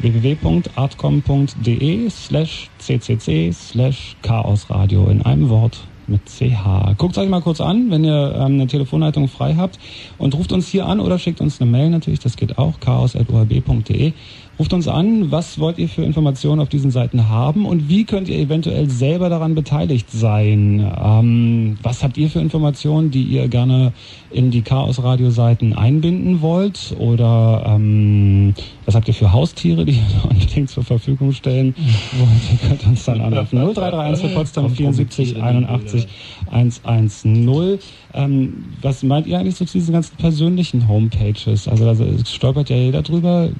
www.artcom.de 0.00 2.08
slash 2.08 2.70
ccc 2.78 3.52
slash 3.52 4.16
chaosradio 4.22 5.08
in 5.08 5.20
einem 5.22 5.48
Wort 5.50 5.86
mit 6.08 6.22
CH. 6.28 6.94
Guckt 6.96 7.18
euch 7.18 7.28
mal 7.28 7.40
kurz 7.40 7.60
an, 7.60 7.90
wenn 7.90 8.04
ihr 8.04 8.34
ähm, 8.34 8.54
eine 8.54 8.66
Telefonleitung 8.66 9.28
frei 9.28 9.54
habt 9.54 9.78
und 10.18 10.34
ruft 10.34 10.52
uns 10.52 10.68
hier 10.68 10.86
an 10.86 11.00
oder 11.00 11.18
schickt 11.18 11.40
uns 11.40 11.60
eine 11.60 11.70
Mail 11.70 11.90
natürlich, 11.90 12.20
das 12.20 12.36
geht 12.36 12.58
auch, 12.58 12.80
chaos.orb.de. 12.80 14.12
Ruft 14.58 14.72
uns 14.72 14.88
an, 14.88 15.30
was 15.30 15.60
wollt 15.60 15.78
ihr 15.78 15.88
für 15.88 16.02
Informationen 16.02 16.60
auf 16.60 16.68
diesen 16.68 16.90
Seiten 16.90 17.28
haben 17.28 17.64
und 17.64 17.88
wie 17.88 18.04
könnt 18.04 18.28
ihr 18.28 18.38
eventuell 18.38 18.90
selber 18.90 19.28
daran 19.28 19.54
beteiligt 19.54 20.10
sein? 20.10 20.84
Ähm, 21.00 21.78
was 21.80 22.02
habt 22.02 22.18
ihr 22.18 22.28
für 22.28 22.40
Informationen, 22.40 23.12
die 23.12 23.22
ihr 23.22 23.46
gerne 23.46 23.92
in 24.30 24.50
die 24.50 24.62
Chaos-Radio-Seiten 24.62 25.74
einbinden 25.74 26.42
wollt? 26.42 26.92
Oder 26.98 27.66
ähm, 27.68 28.54
was 28.84 28.96
habt 28.96 29.06
ihr 29.06 29.14
für 29.14 29.32
Haustiere, 29.32 29.84
die 29.84 29.92
ihr 29.92 30.24
unbedingt 30.28 30.70
zur 30.70 30.82
Verfügung 30.82 31.32
stellen 31.32 31.76
wollt? 32.18 32.60
Ihr 32.60 32.68
könnt 32.68 32.84
uns 32.84 33.04
dann 33.04 33.20
anrufen. 33.20 33.58
0331 33.74 34.26
für 34.26 34.34
Potsdam 34.34 34.70
74 34.70 35.40
81 35.40 36.08
110. 36.50 37.78
Ähm, 38.14 38.64
was 38.82 39.04
meint 39.04 39.28
ihr 39.28 39.38
eigentlich 39.38 39.54
so 39.54 39.64
zu 39.64 39.78
diesen 39.78 39.92
ganzen 39.92 40.16
persönlichen 40.16 40.88
Homepages? 40.88 41.68
Also 41.68 41.84
da 41.84 41.94
stolpert 42.26 42.70
ja 42.70 42.76
jeder 42.76 43.02
drüber. 43.02 43.50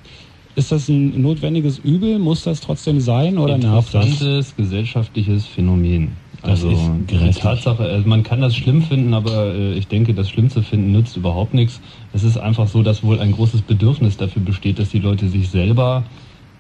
Ist 0.58 0.72
das 0.72 0.88
ein 0.88 1.22
notwendiges 1.22 1.78
Übel? 1.78 2.18
Muss 2.18 2.42
das 2.42 2.60
trotzdem 2.60 2.98
sein 2.98 3.38
oder 3.38 3.56
nervt 3.58 3.94
das? 3.94 4.06
Interessantes 4.06 4.56
gesellschaftliches 4.56 5.46
Phänomen. 5.46 6.16
Das 6.42 6.64
Also 6.64 6.70
ist 6.70 7.36
die. 7.36 7.40
Tatsache, 7.40 7.84
also 7.84 8.08
man 8.08 8.24
kann 8.24 8.40
das 8.40 8.56
schlimm 8.56 8.82
finden, 8.82 9.14
aber 9.14 9.54
äh, 9.54 9.74
ich 9.74 9.86
denke, 9.86 10.14
das 10.14 10.28
schlimm 10.28 10.50
zu 10.50 10.62
finden 10.62 10.90
nützt 10.90 11.16
überhaupt 11.16 11.54
nichts. 11.54 11.80
Es 12.12 12.24
ist 12.24 12.38
einfach 12.38 12.66
so, 12.66 12.82
dass 12.82 13.04
wohl 13.04 13.20
ein 13.20 13.30
großes 13.30 13.62
Bedürfnis 13.62 14.16
dafür 14.16 14.42
besteht, 14.42 14.80
dass 14.80 14.88
die 14.88 14.98
Leute 14.98 15.28
sich 15.28 15.48
selber 15.48 16.02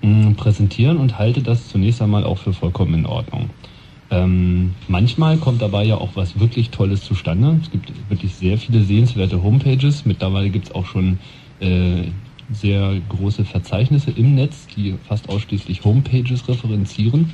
mh, 0.02 0.34
präsentieren 0.36 0.98
und 0.98 1.18
halte 1.18 1.42
das 1.42 1.66
zunächst 1.68 2.00
einmal 2.00 2.22
auch 2.22 2.38
für 2.38 2.52
vollkommen 2.52 2.94
in 2.94 3.06
Ordnung. 3.06 3.50
Ähm, 4.10 4.74
manchmal 4.86 5.38
kommt 5.38 5.60
dabei 5.60 5.84
ja 5.84 5.96
auch 5.96 6.10
was 6.14 6.38
wirklich 6.38 6.70
Tolles 6.70 7.02
zustande. 7.02 7.58
Es 7.62 7.70
gibt 7.72 7.92
wirklich 8.08 8.36
sehr 8.36 8.58
viele 8.58 8.82
sehenswerte 8.84 9.42
Homepages. 9.42 10.04
Mittlerweile 10.04 10.50
gibt 10.50 10.66
es 10.66 10.74
auch 10.74 10.86
schon 10.86 11.18
äh, 11.60 12.04
sehr 12.50 13.00
große 13.08 13.44
Verzeichnisse 13.44 14.10
im 14.10 14.34
Netz, 14.34 14.66
die 14.76 14.94
fast 15.06 15.28
ausschließlich 15.28 15.84
Homepages 15.84 16.48
referenzieren. 16.48 17.32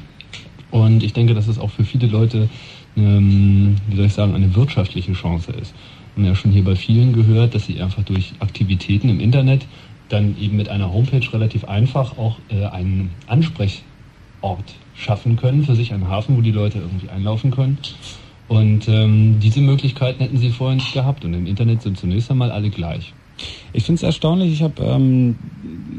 Und 0.70 1.03
ich 1.03 1.12
denke, 1.12 1.35
dass 1.35 1.47
es 1.47 1.59
auch 1.59 1.70
für 1.70 1.85
viele 1.85 2.09
Leute, 2.09 2.49
ähm, 2.97 3.77
wie 3.89 3.97
soll 3.97 4.07
ich 4.07 4.12
sagen, 4.12 4.35
eine 4.35 4.55
wirtschaftliche 4.55 5.12
Chance 5.12 5.53
ist. 5.53 5.74
Wir 6.15 6.24
haben 6.24 6.31
ja 6.31 6.35
schon 6.35 6.53
hier 6.53 6.65
bei 6.65 6.77
vielen 6.77 7.12
gehört, 7.12 7.55
dass 7.55 7.66
sie 7.66 7.81
einfach 7.81 8.03
durch 8.03 8.32
Aktivitäten 8.41 9.09
im 9.09 9.20
Internet 9.20 9.66
dann 10.09 10.36
eben 10.39 10.57
mit 10.57 10.69
einer 10.69 10.93
Homepage 10.93 11.32
relativ 11.32 11.65
einfach 11.65 12.19
auch 12.19 12.39
äh, 12.49 12.66
einen 12.66 13.11
Ansprechort 13.27 13.82
schaffen 14.95 15.36
können, 15.36 15.65
für 15.65 15.74
sich 15.74 15.93
einen 15.93 16.09
Hafen, 16.09 16.36
wo 16.36 16.41
die 16.41 16.53
Leute 16.53 16.78
irgendwie 16.78 17.09
einlaufen 17.09 17.51
können. 17.51 17.78
Und 18.47 18.89
ähm, 18.89 19.41
diese 19.41 19.61
Möglichkeiten 19.61 20.23
hätten 20.23 20.36
sie 20.36 20.51
vorher 20.51 20.77
nicht 20.77 20.93
gehabt. 20.93 21.24
Und 21.24 21.35
im 21.35 21.47
Internet 21.47 21.82
sind 21.82 21.99
zunächst 21.99 22.31
einmal 22.31 22.51
alle 22.51 22.70
gleich. 22.70 23.15
Ich 23.73 23.85
finde 23.85 23.98
es 23.98 24.02
erstaunlich. 24.02 24.52
Ich 24.52 24.62
habe 24.62 24.82
ähm, 24.82 25.36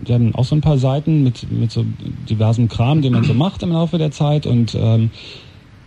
haben 0.10 0.36
auch 0.36 0.46
so 0.46 0.56
ein 0.56 0.62
paar 0.62 0.78
Seiten 0.78 1.24
mit, 1.24 1.52
mit 1.52 1.72
so 1.72 1.86
diversem 2.30 2.68
Kram, 2.68 3.02
den 3.02 3.14
man 3.14 3.24
so 3.24 3.34
macht 3.34 3.64
im 3.64 3.72
Laufe 3.72 3.98
der 3.98 4.12
Zeit 4.12 4.46
und 4.46 4.76
ähm, 4.76 5.10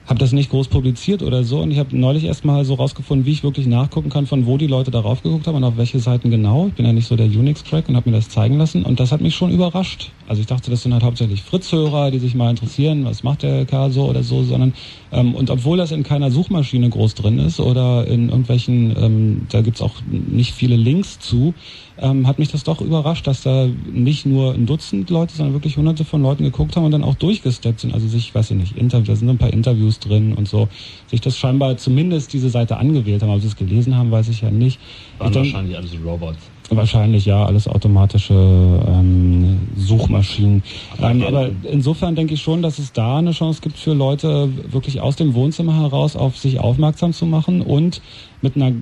habe 0.07 0.19
das 0.19 0.33
nicht 0.33 0.51
groß 0.51 0.69
publiziert 0.69 1.23
oder 1.23 1.45
so. 1.45 1.61
Und 1.61 1.71
ich 1.71 1.79
habe 1.79 1.97
neulich 1.97 2.25
erstmal 2.25 2.65
so 2.65 2.75
rausgefunden, 2.75 3.27
wie 3.27 3.33
ich 3.33 3.43
wirklich 3.43 3.67
nachgucken 3.67 4.09
kann, 4.09 4.27
von 4.27 4.47
wo 4.47 4.57
die 4.57 4.67
Leute 4.67 4.91
darauf 4.91 5.23
geguckt 5.23 5.47
haben 5.47 5.57
und 5.57 5.65
auf 5.65 5.77
welche 5.77 5.99
Seiten 5.99 6.31
genau. 6.31 6.69
Ich 6.69 6.75
bin 6.75 6.87
ja 6.87 6.93
nicht 6.93 7.07
so 7.07 7.17
der 7.17 7.27
Unix-Crack 7.27 7.89
und 7.89 7.97
habe 7.97 8.11
mir 8.11 8.17
das 8.17 8.31
zeigen 8.31 8.57
lassen. 8.57 8.85
Und 8.85 9.01
das 9.01 9.13
hat 9.13 9.21
mich 9.21 9.35
schon 9.35 9.51
überrascht. 9.51 10.13
Also 10.29 10.41
ich 10.41 10.47
dachte, 10.47 10.71
das 10.71 10.83
sind 10.83 10.93
halt 10.93 11.03
hauptsächlich 11.03 11.43
Fritz-Hörer, 11.43 12.11
die 12.11 12.19
sich 12.19 12.35
mal 12.35 12.51
interessieren, 12.51 13.05
was 13.05 13.23
macht 13.23 13.43
der 13.43 13.65
Kerl 13.65 13.91
so 13.91 14.05
oder 14.05 14.23
so, 14.23 14.45
sondern 14.45 14.75
ähm, 15.11 15.35
und 15.35 15.49
obwohl 15.49 15.79
das 15.79 15.91
in 15.91 16.03
keiner 16.03 16.31
Suchmaschine 16.31 16.91
groß 16.91 17.15
drin 17.15 17.39
ist 17.39 17.61
oder 17.61 18.07
in 18.07 18.29
irgendwelchen, 18.29 18.95
ähm, 18.99 19.47
da 19.49 19.63
gibt's 19.63 19.81
auch 19.81 19.95
nicht 20.07 20.53
viele 20.53 20.77
Links 20.77 21.19
zu, 21.19 21.55
ähm, 21.97 22.27
hat 22.27 22.39
mich 22.39 22.49
das 22.49 22.63
doch 22.63 22.83
überrascht, 22.83 23.27
dass 23.27 23.43
da 23.43 23.69
nicht 23.91 24.27
nur 24.27 24.53
ein 24.53 24.67
Dutzend 24.67 25.09
Leute, 25.09 25.35
sondern 25.35 25.55
wirklich 25.55 25.79
hunderte 25.79 26.05
von 26.05 26.23
Leuten 26.23 26.45
geguckt 26.45 26.77
haben 26.77 26.85
und 26.85 26.93
dann 26.93 27.05
auch 27.05 27.15
durchgesteppt 27.15 27.81
sind. 27.81 27.95
Also 27.95 28.07
sich, 28.07 28.35
weiß 28.35 28.51
ich 28.51 28.57
nicht, 28.57 28.77
Interview, 28.77 29.07
da 29.07 29.17
sind 29.17 29.31
ein 29.31 29.39
paar 29.39 29.53
Interviews 29.53 29.99
drin 29.99 30.35
und 30.35 30.47
so, 30.47 30.69
sich 31.07 31.23
das 31.23 31.39
scheinbar 31.39 31.79
zumindest 31.79 32.35
diese 32.35 32.51
Seite 32.51 32.77
angewählt 32.77 33.23
haben. 33.23 33.31
Ob 33.31 33.41
sie 33.41 33.47
es 33.47 33.57
gelesen 33.57 33.97
haben, 33.97 34.11
weiß 34.11 34.29
ich 34.29 34.43
ja 34.43 34.51
nicht. 34.51 34.79
Waren 35.19 35.31
Ich 35.31 35.37
wahrscheinlich 35.37 35.77
alles 35.77 35.93
Robots. 36.05 36.39
Wahrscheinlich 36.71 37.25
ja, 37.25 37.45
alles 37.47 37.67
automatische 37.67 38.35
ähm, 38.35 39.61
Suchmaschinen. 39.77 40.63
Ähm, 41.01 41.23
aber 41.23 41.49
insofern 41.63 42.15
denke 42.15 42.35
ich 42.35 42.43
schon, 42.43 42.61
dass 42.61 42.79
es 42.79 42.93
da 42.93 43.19
eine 43.19 43.33
Chance 43.33 43.61
gibt 43.63 43.79
für 43.79 43.95
Leute, 43.95 44.51
wirklich 44.71 45.01
aus 45.01 45.17
dem 45.17 45.35
Wohnzimmer 45.35 45.75
heraus 45.81 46.15
auf 46.15 46.37
sich 46.37 46.61
aufmerksam 46.61 47.13
zu 47.13 47.25
machen 47.25 47.63
und 47.63 48.03
mit 48.43 48.57
einer 48.57 48.73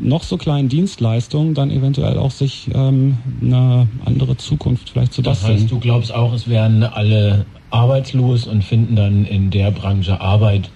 noch 0.00 0.22
so 0.22 0.36
kleinen 0.36 0.68
Dienstleistung 0.68 1.54
dann 1.54 1.70
eventuell 1.70 2.18
auch 2.18 2.30
sich 2.30 2.70
ähm, 2.72 3.18
eine 3.42 3.88
andere 4.04 4.36
Zukunft 4.36 4.90
vielleicht 4.90 5.12
zu 5.12 5.22
Das 5.22 5.40
basteln. 5.40 5.58
heißt, 5.60 5.70
du 5.70 5.80
glaubst 5.80 6.14
auch, 6.14 6.32
es 6.32 6.48
werden 6.48 6.84
alle 6.84 7.44
arbeitslos 7.70 8.46
und 8.46 8.62
finden 8.62 8.96
dann 8.96 9.24
in 9.24 9.50
der 9.50 9.70
Branche 9.70 10.20
Arbeit. 10.20 10.70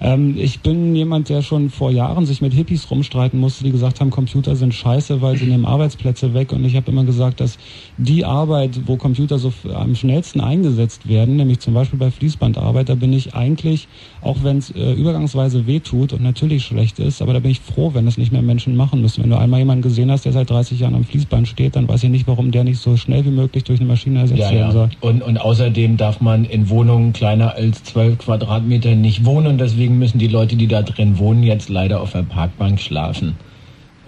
Ähm, 0.00 0.36
ich 0.38 0.60
bin 0.60 0.94
jemand, 0.94 1.28
der 1.28 1.42
schon 1.42 1.70
vor 1.70 1.90
Jahren 1.90 2.26
sich 2.26 2.40
mit 2.40 2.52
Hippies 2.52 2.90
rumstreiten 2.90 3.38
musste, 3.38 3.64
die 3.64 3.72
gesagt 3.72 4.00
haben, 4.00 4.10
Computer 4.10 4.56
sind 4.56 4.74
scheiße, 4.74 5.22
weil 5.22 5.36
sie 5.36 5.46
nehmen 5.46 5.64
Arbeitsplätze 5.66 6.34
weg. 6.34 6.52
Und 6.52 6.64
ich 6.64 6.76
habe 6.76 6.90
immer 6.90 7.04
gesagt, 7.04 7.40
dass 7.40 7.58
die 7.96 8.24
Arbeit, 8.24 8.80
wo 8.86 8.96
Computer 8.96 9.38
so 9.38 9.52
am 9.72 9.94
schnellsten 9.94 10.40
eingesetzt 10.40 11.08
werden, 11.08 11.36
nämlich 11.36 11.60
zum 11.60 11.74
Beispiel 11.74 11.98
bei 11.98 12.10
Fließbandarbeit, 12.10 12.88
da 12.88 12.94
bin 12.94 13.12
ich 13.12 13.34
eigentlich, 13.34 13.88
auch 14.20 14.38
wenn 14.42 14.58
es 14.58 14.70
äh, 14.70 14.92
übergangsweise 14.92 15.66
wehtut 15.66 16.12
und 16.12 16.22
natürlich 16.22 16.64
schlecht 16.64 16.98
ist, 16.98 17.22
aber 17.22 17.32
da 17.32 17.40
bin 17.40 17.50
ich 17.50 17.60
froh, 17.60 17.94
wenn 17.94 18.04
das 18.06 18.18
nicht 18.18 18.32
mehr 18.32 18.42
Menschen 18.42 18.76
machen 18.76 19.00
müssen. 19.00 19.22
Wenn 19.22 19.30
du 19.30 19.38
einmal 19.38 19.60
jemanden 19.60 19.82
gesehen 19.82 20.10
hast, 20.10 20.24
der 20.24 20.32
seit 20.32 20.50
30 20.50 20.80
Jahren 20.80 20.94
am 20.94 21.04
Fließband 21.04 21.48
steht, 21.48 21.76
dann 21.76 21.88
weiß 21.88 22.02
ich 22.04 22.10
nicht, 22.10 22.26
warum 22.26 22.50
der 22.50 22.64
nicht 22.64 22.80
so 22.80 22.96
schnell 22.96 23.24
wie 23.24 23.30
möglich 23.30 23.64
durch 23.64 23.80
eine 23.80 23.88
Maschine 23.88 24.20
ersetzt 24.20 24.40
Ja, 24.40 24.50
werden 24.50 24.72
soll. 24.72 24.88
ja. 24.92 25.08
Und, 25.08 25.22
und 25.22 25.38
außerdem 25.40 25.96
darf 25.96 26.20
man 26.20 26.44
in 26.44 26.68
Wohnungen 26.68 27.12
kleiner 27.12 27.54
als 27.54 27.82
12 27.84 28.18
Quadratmeter 28.18 28.94
nicht 28.94 29.24
wohnen. 29.24 29.58
Deswegen 29.62 29.98
müssen 29.98 30.18
die 30.18 30.26
Leute, 30.26 30.56
die 30.56 30.66
da 30.66 30.82
drin 30.82 31.18
wohnen, 31.18 31.44
jetzt 31.44 31.68
leider 31.68 32.00
auf 32.00 32.12
der 32.12 32.22
Parkbank 32.22 32.80
schlafen. 32.80 33.36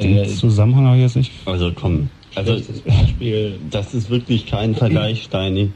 Den 0.00 0.28
Zusammenhang 0.28 0.86
habe 0.86 0.96
ich 0.96 1.02
jetzt 1.02 1.16
nicht. 1.16 1.30
Also 1.46 1.70
komm, 1.72 2.08
also 2.34 2.56
Beispiel. 2.84 3.60
das 3.70 3.94
ist 3.94 4.10
wirklich 4.10 4.46
kein 4.46 4.74
Vergleich, 4.74 5.22
Steini. 5.22 5.70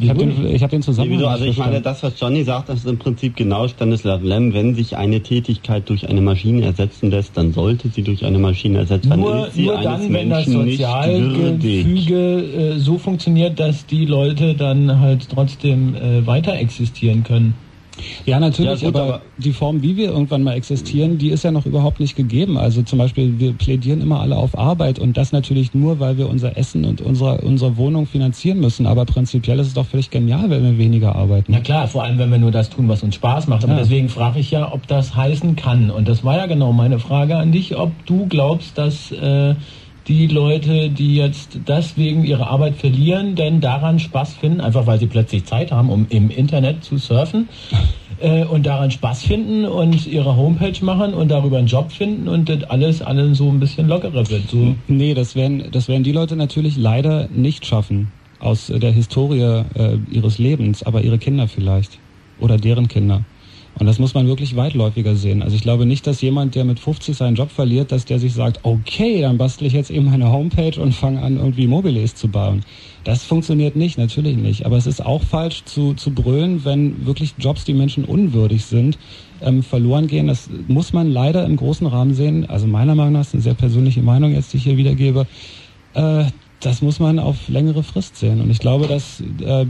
Ich 0.00 0.08
habe 0.08 0.20
den, 0.20 0.46
ich 0.46 0.62
hab 0.62 0.70
den 0.70 0.80
Zusammenhang 0.82 1.18
wieso? 1.18 1.26
Also 1.26 1.44
ich 1.46 1.56
meine, 1.56 1.80
das, 1.80 2.04
was 2.04 2.20
Johnny 2.20 2.44
sagt, 2.44 2.68
das 2.68 2.78
ist 2.80 2.86
im 2.86 2.98
Prinzip 2.98 3.34
genau 3.34 3.66
Stanislav 3.66 4.22
Lem. 4.22 4.54
Wenn 4.54 4.76
sich 4.76 4.96
eine 4.96 5.20
Tätigkeit 5.24 5.88
durch 5.88 6.08
eine 6.08 6.20
Maschine 6.20 6.62
ersetzen 6.62 7.10
lässt, 7.10 7.36
dann 7.36 7.52
sollte 7.52 7.88
sie 7.88 8.02
durch 8.02 8.24
eine 8.24 8.38
Maschine 8.38 8.78
ersetzt 8.78 9.10
werden. 9.10 9.22
Nur, 9.22 9.48
ist 9.48 9.54
sie 9.54 9.64
nur 9.64 9.76
eines 9.76 10.02
dann, 10.02 10.12
wenn 10.12 10.30
das. 10.30 10.44
Sozialgefüge 10.46 12.14
äh, 12.14 12.78
so 12.78 12.96
funktioniert, 12.98 13.58
dass 13.58 13.86
die 13.86 14.06
Leute 14.06 14.54
dann 14.54 15.00
halt 15.00 15.28
trotzdem 15.28 15.96
äh, 15.96 16.24
weiter 16.24 16.54
existieren 16.54 17.24
können. 17.24 17.54
Ja, 18.26 18.40
natürlich, 18.40 18.80
Ja, 18.82 18.88
gut, 18.88 18.96
aber, 18.96 19.14
aber- 19.14 19.22
die 19.36 19.52
Form, 19.52 19.82
wie 19.82 19.96
wir 19.96 20.08
irgendwann 20.10 20.42
mal 20.42 20.54
existieren, 20.54 21.18
die 21.18 21.30
ist 21.30 21.44
ja 21.44 21.50
noch 21.50 21.66
überhaupt 21.66 22.00
nicht 22.00 22.16
gegeben. 22.16 22.56
Also 22.58 22.82
zum 22.82 22.98
Beispiel, 22.98 23.38
wir 23.38 23.52
plädieren 23.52 24.00
immer 24.00 24.20
alle 24.20 24.36
auf 24.36 24.56
Arbeit 24.58 24.98
und 24.98 25.16
das 25.16 25.32
natürlich 25.32 25.74
nur, 25.74 26.00
weil 26.00 26.18
wir 26.18 26.28
unser 26.28 26.56
Essen 26.56 26.84
und 26.84 27.00
unsere, 27.00 27.40
unsere 27.42 27.76
Wohnung 27.76 28.06
finanzieren 28.06 28.60
müssen. 28.60 28.86
Aber 28.86 29.04
prinzipiell 29.04 29.58
ist 29.58 29.68
es 29.68 29.74
doch 29.74 29.86
völlig 29.86 30.10
genial, 30.10 30.50
wenn 30.50 30.62
wir 30.64 30.78
weniger 30.78 31.14
arbeiten. 31.14 31.52
Na 31.52 31.60
klar, 31.60 31.86
vor 31.88 32.02
allem 32.04 32.18
wenn 32.18 32.30
wir 32.30 32.38
nur 32.38 32.50
das 32.50 32.70
tun, 32.70 32.88
was 32.88 33.02
uns 33.02 33.14
Spaß 33.14 33.46
macht. 33.46 33.64
Aber 33.64 33.74
Ja. 33.74 33.78
deswegen 33.80 34.08
frage 34.08 34.40
ich 34.40 34.50
ja, 34.50 34.72
ob 34.72 34.86
das 34.86 35.14
heißen 35.14 35.56
kann. 35.56 35.90
Und 35.90 36.08
das 36.08 36.24
war 36.24 36.36
ja 36.36 36.46
genau 36.46 36.72
meine 36.72 36.98
Frage 36.98 37.36
an 37.36 37.52
dich, 37.52 37.76
ob 37.76 37.90
du 38.06 38.26
glaubst, 38.26 38.76
dass 38.78 39.12
äh, 39.12 39.54
die 40.08 40.26
Leute, 40.26 40.88
die 40.88 41.16
jetzt 41.16 41.58
deswegen 41.68 42.24
ihre 42.24 42.46
Arbeit 42.46 42.76
verlieren, 42.76 43.34
denn 43.34 43.60
daran 43.60 43.98
Spaß 43.98 44.34
finden, 44.34 44.60
einfach 44.60 44.86
weil 44.86 44.98
sie 44.98 45.06
plötzlich 45.06 45.44
Zeit 45.44 45.70
haben, 45.70 45.90
um 45.90 46.06
im 46.08 46.30
Internet 46.30 46.84
zu 46.84 46.98
surfen. 46.98 47.48
Äh, 48.20 48.44
und 48.46 48.66
daran 48.66 48.90
Spaß 48.90 49.22
finden 49.22 49.64
und 49.64 50.04
ihre 50.08 50.34
Homepage 50.34 50.84
machen 50.84 51.14
und 51.14 51.30
darüber 51.30 51.58
einen 51.58 51.68
Job 51.68 51.92
finden 51.92 52.26
und 52.26 52.48
das 52.48 52.64
alles 52.64 53.00
allen 53.00 53.36
so 53.36 53.48
ein 53.48 53.60
bisschen 53.60 53.86
lockerer 53.86 54.28
wird. 54.28 54.48
So. 54.50 54.74
Nee, 54.88 55.14
das 55.14 55.36
werden, 55.36 55.62
das 55.70 55.86
werden 55.86 56.02
die 56.02 56.10
Leute 56.10 56.34
natürlich 56.34 56.76
leider 56.76 57.28
nicht 57.32 57.64
schaffen. 57.64 58.10
Aus 58.40 58.72
der 58.74 58.90
Historie 58.90 59.62
äh, 59.74 59.98
ihres 60.10 60.38
Lebens, 60.38 60.82
aber 60.82 61.02
ihre 61.02 61.18
Kinder 61.18 61.46
vielleicht. 61.46 62.00
Oder 62.40 62.56
deren 62.56 62.88
Kinder. 62.88 63.22
Und 63.78 63.86
das 63.86 63.98
muss 63.98 64.14
man 64.14 64.26
wirklich 64.26 64.56
weitläufiger 64.56 65.14
sehen. 65.14 65.42
Also 65.42 65.54
ich 65.54 65.62
glaube 65.62 65.86
nicht, 65.86 66.06
dass 66.06 66.20
jemand, 66.20 66.54
der 66.54 66.64
mit 66.64 66.80
50 66.80 67.16
seinen 67.16 67.36
Job 67.36 67.50
verliert, 67.50 67.92
dass 67.92 68.04
der 68.04 68.18
sich 68.18 68.34
sagt, 68.34 68.60
okay, 68.64 69.20
dann 69.20 69.38
bastle 69.38 69.66
ich 69.66 69.72
jetzt 69.72 69.90
eben 69.90 70.06
meine 70.06 70.30
Homepage 70.30 70.80
und 70.80 70.92
fange 70.92 71.22
an, 71.22 71.36
irgendwie 71.36 71.66
Mobiles 71.66 72.14
zu 72.14 72.28
bauen. 72.28 72.64
Das 73.04 73.24
funktioniert 73.24 73.76
nicht, 73.76 73.96
natürlich 73.96 74.36
nicht. 74.36 74.66
Aber 74.66 74.76
es 74.76 74.86
ist 74.86 75.04
auch 75.04 75.22
falsch 75.22 75.64
zu, 75.64 75.94
zu 75.94 76.10
brüllen, 76.10 76.64
wenn 76.64 77.06
wirklich 77.06 77.34
Jobs, 77.38 77.64
die 77.64 77.74
Menschen 77.74 78.04
unwürdig 78.04 78.64
sind, 78.64 78.98
ähm, 79.40 79.62
verloren 79.62 80.08
gehen. 80.08 80.26
Das 80.26 80.50
muss 80.66 80.92
man 80.92 81.10
leider 81.10 81.44
im 81.44 81.56
großen 81.56 81.86
Rahmen 81.86 82.14
sehen. 82.14 82.50
Also 82.50 82.66
meiner 82.66 82.94
Meinung 82.94 83.12
nach 83.14 83.20
ist 83.22 83.34
eine 83.34 83.42
sehr 83.42 83.54
persönliche 83.54 84.02
Meinung 84.02 84.32
jetzt, 84.32 84.52
die 84.52 84.56
ich 84.56 84.64
hier 84.64 84.76
wiedergebe. 84.76 85.26
Äh, 85.94 86.24
das 86.60 86.82
muss 86.82 86.98
man 86.98 87.20
auf 87.20 87.48
längere 87.48 87.84
Frist 87.84 88.16
sehen. 88.16 88.40
Und 88.40 88.50
ich 88.50 88.58
glaube, 88.58 88.88
dass 88.88 89.20
äh, 89.20 89.66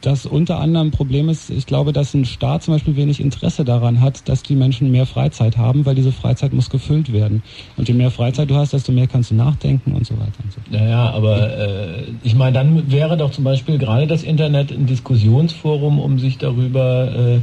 das 0.00 0.24
unter 0.24 0.60
anderem 0.60 0.90
Problem 0.90 1.28
ist, 1.28 1.50
ich 1.50 1.66
glaube, 1.66 1.92
dass 1.92 2.14
ein 2.14 2.24
Staat 2.24 2.62
zum 2.62 2.74
Beispiel 2.74 2.96
wenig 2.96 3.20
Interesse 3.20 3.64
daran 3.64 4.00
hat, 4.00 4.28
dass 4.28 4.42
die 4.42 4.54
Menschen 4.54 4.90
mehr 4.90 5.04
Freizeit 5.04 5.58
haben, 5.58 5.84
weil 5.84 5.94
diese 5.94 6.10
Freizeit 6.10 6.54
muss 6.54 6.70
gefüllt 6.70 7.12
werden. 7.12 7.42
Und 7.76 7.88
je 7.88 7.94
mehr 7.94 8.10
Freizeit 8.10 8.50
du 8.50 8.54
hast, 8.54 8.72
desto 8.72 8.92
mehr 8.92 9.08
kannst 9.08 9.30
du 9.30 9.34
nachdenken 9.34 9.92
und 9.92 10.06
so 10.06 10.14
weiter 10.14 10.42
und 10.42 10.52
so. 10.52 10.60
Naja, 10.70 11.10
aber 11.10 11.58
äh, 11.58 12.04
ich 12.22 12.34
meine, 12.34 12.52
dann 12.52 12.90
wäre 12.90 13.18
doch 13.18 13.30
zum 13.30 13.44
Beispiel 13.44 13.76
gerade 13.76 14.06
das 14.06 14.22
Internet 14.22 14.72
ein 14.72 14.86
Diskussionsforum, 14.86 15.98
um 15.98 16.18
sich 16.18 16.38
darüber 16.38 17.14
äh, 17.14 17.40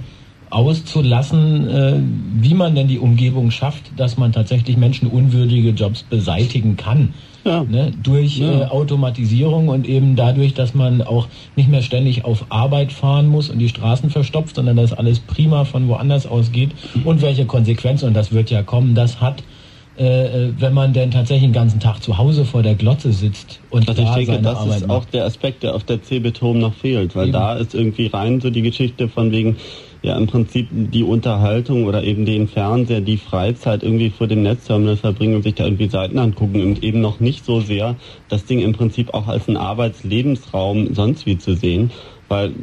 auszulassen, 0.50 1.70
äh, 1.70 1.94
wie 2.42 2.56
man 2.56 2.74
denn 2.74 2.88
die 2.88 2.98
Umgebung 2.98 3.52
schafft, 3.52 3.92
dass 3.98 4.18
man 4.18 4.32
tatsächlich 4.32 4.78
menschenunwürdige 4.78 5.70
Jobs 5.70 6.02
beseitigen 6.02 6.76
kann. 6.76 7.14
Ne? 7.46 7.92
Durch 8.04 8.38
Ja. 8.38 8.62
äh, 8.62 8.66
Automatisierung 8.66 9.70
und 9.70 9.88
eben 9.88 10.16
dadurch, 10.16 10.54
dass 10.54 10.74
man 10.74 11.02
auch 11.02 11.28
nicht 11.56 11.70
mehr 11.70 11.82
ständig 11.82 12.26
auf 12.26 12.46
Arbeit 12.50 12.92
fahren 12.92 13.28
muss 13.28 13.50
und 13.50 13.60
die 13.60 13.70
Straßen 13.70 14.10
verstopft, 14.10 14.56
sondern 14.56 14.76
dass 14.78 14.94
alles 14.94 15.20
prima 15.20 15.66
von 15.66 15.88
woanders 15.88 16.28
aus 16.28 16.52
geht 16.52 16.72
und 17.06 17.22
welche 17.22 17.46
Konsequenzen, 17.46 18.08
und 18.08 18.14
das 18.14 18.32
wird 18.32 18.50
ja 18.52 18.64
kommen, 18.64 18.94
das 18.96 19.22
hat, 19.22 19.44
äh, 19.98 20.48
äh, 20.48 20.54
wenn 20.58 20.74
man 20.74 20.94
denn 20.94 21.12
tatsächlich 21.12 21.44
den 21.50 21.54
ganzen 21.54 21.80
Tag 21.80 22.02
zu 22.02 22.18
Hause 22.18 22.46
vor 22.46 22.64
der 22.64 22.76
Glotze 22.76 23.12
sitzt 23.12 23.62
und 23.70 23.88
Also 23.90 24.02
ich 24.02 24.08
da 24.08 24.16
denke, 24.16 24.32
seine 24.34 24.44
das 24.44 24.58
Arbeit 24.60 24.78
ist 24.82 24.88
macht. 24.88 24.98
auch 24.98 25.06
der 25.06 25.26
Aspekt, 25.26 25.64
der 25.64 25.76
auf 25.76 25.84
der 25.84 26.02
Cebit 26.02 26.42
Home 26.42 26.60
noch 26.60 26.74
fehlt, 26.74 27.16
weil 27.16 27.26
Eben. 27.26 27.34
da 27.34 27.56
ist 27.56 27.74
irgendwie 27.76 28.08
rein 28.08 28.40
so 28.42 28.50
die 28.50 28.62
Geschichte 28.62 29.10
von 29.10 29.32
wegen, 29.32 29.58
ja 30.02 30.18
im 30.18 30.28
Prinzip 30.28 30.70
die 30.72 31.04
Unterhaltung 31.04 31.86
oder 31.86 32.04
eben 32.04 32.26
den 32.26 32.48
Fernseher, 32.48 33.02
die 33.02 33.18
Freizeit 33.18 33.84
irgendwie 33.84 34.10
vor 34.10 34.28
dem 34.28 34.44
Netzterminal 34.44 34.96
verbringen 34.96 35.36
und 35.36 35.44
sich 35.44 35.56
da 35.56 35.66
irgendwie 35.66 35.90
Seiten 35.90 36.18
angucken 36.18 36.62
und 36.62 36.84
eben 36.84 37.02
noch 37.02 37.20
nicht 37.20 37.44
so 37.44 37.60
sehr 37.60 37.98
das 38.30 38.46
Ding 38.46 38.60
im 38.60 38.74
Prinzip 38.74 39.14
auch 39.14 39.28
als 39.28 39.48
einen 39.48 39.58
Arbeitslebensraum 39.58 40.94
sonst 40.94 41.26
wie 41.26 41.38
zu 41.38 41.56
sehen. 41.56 41.92
Weil 42.30 42.54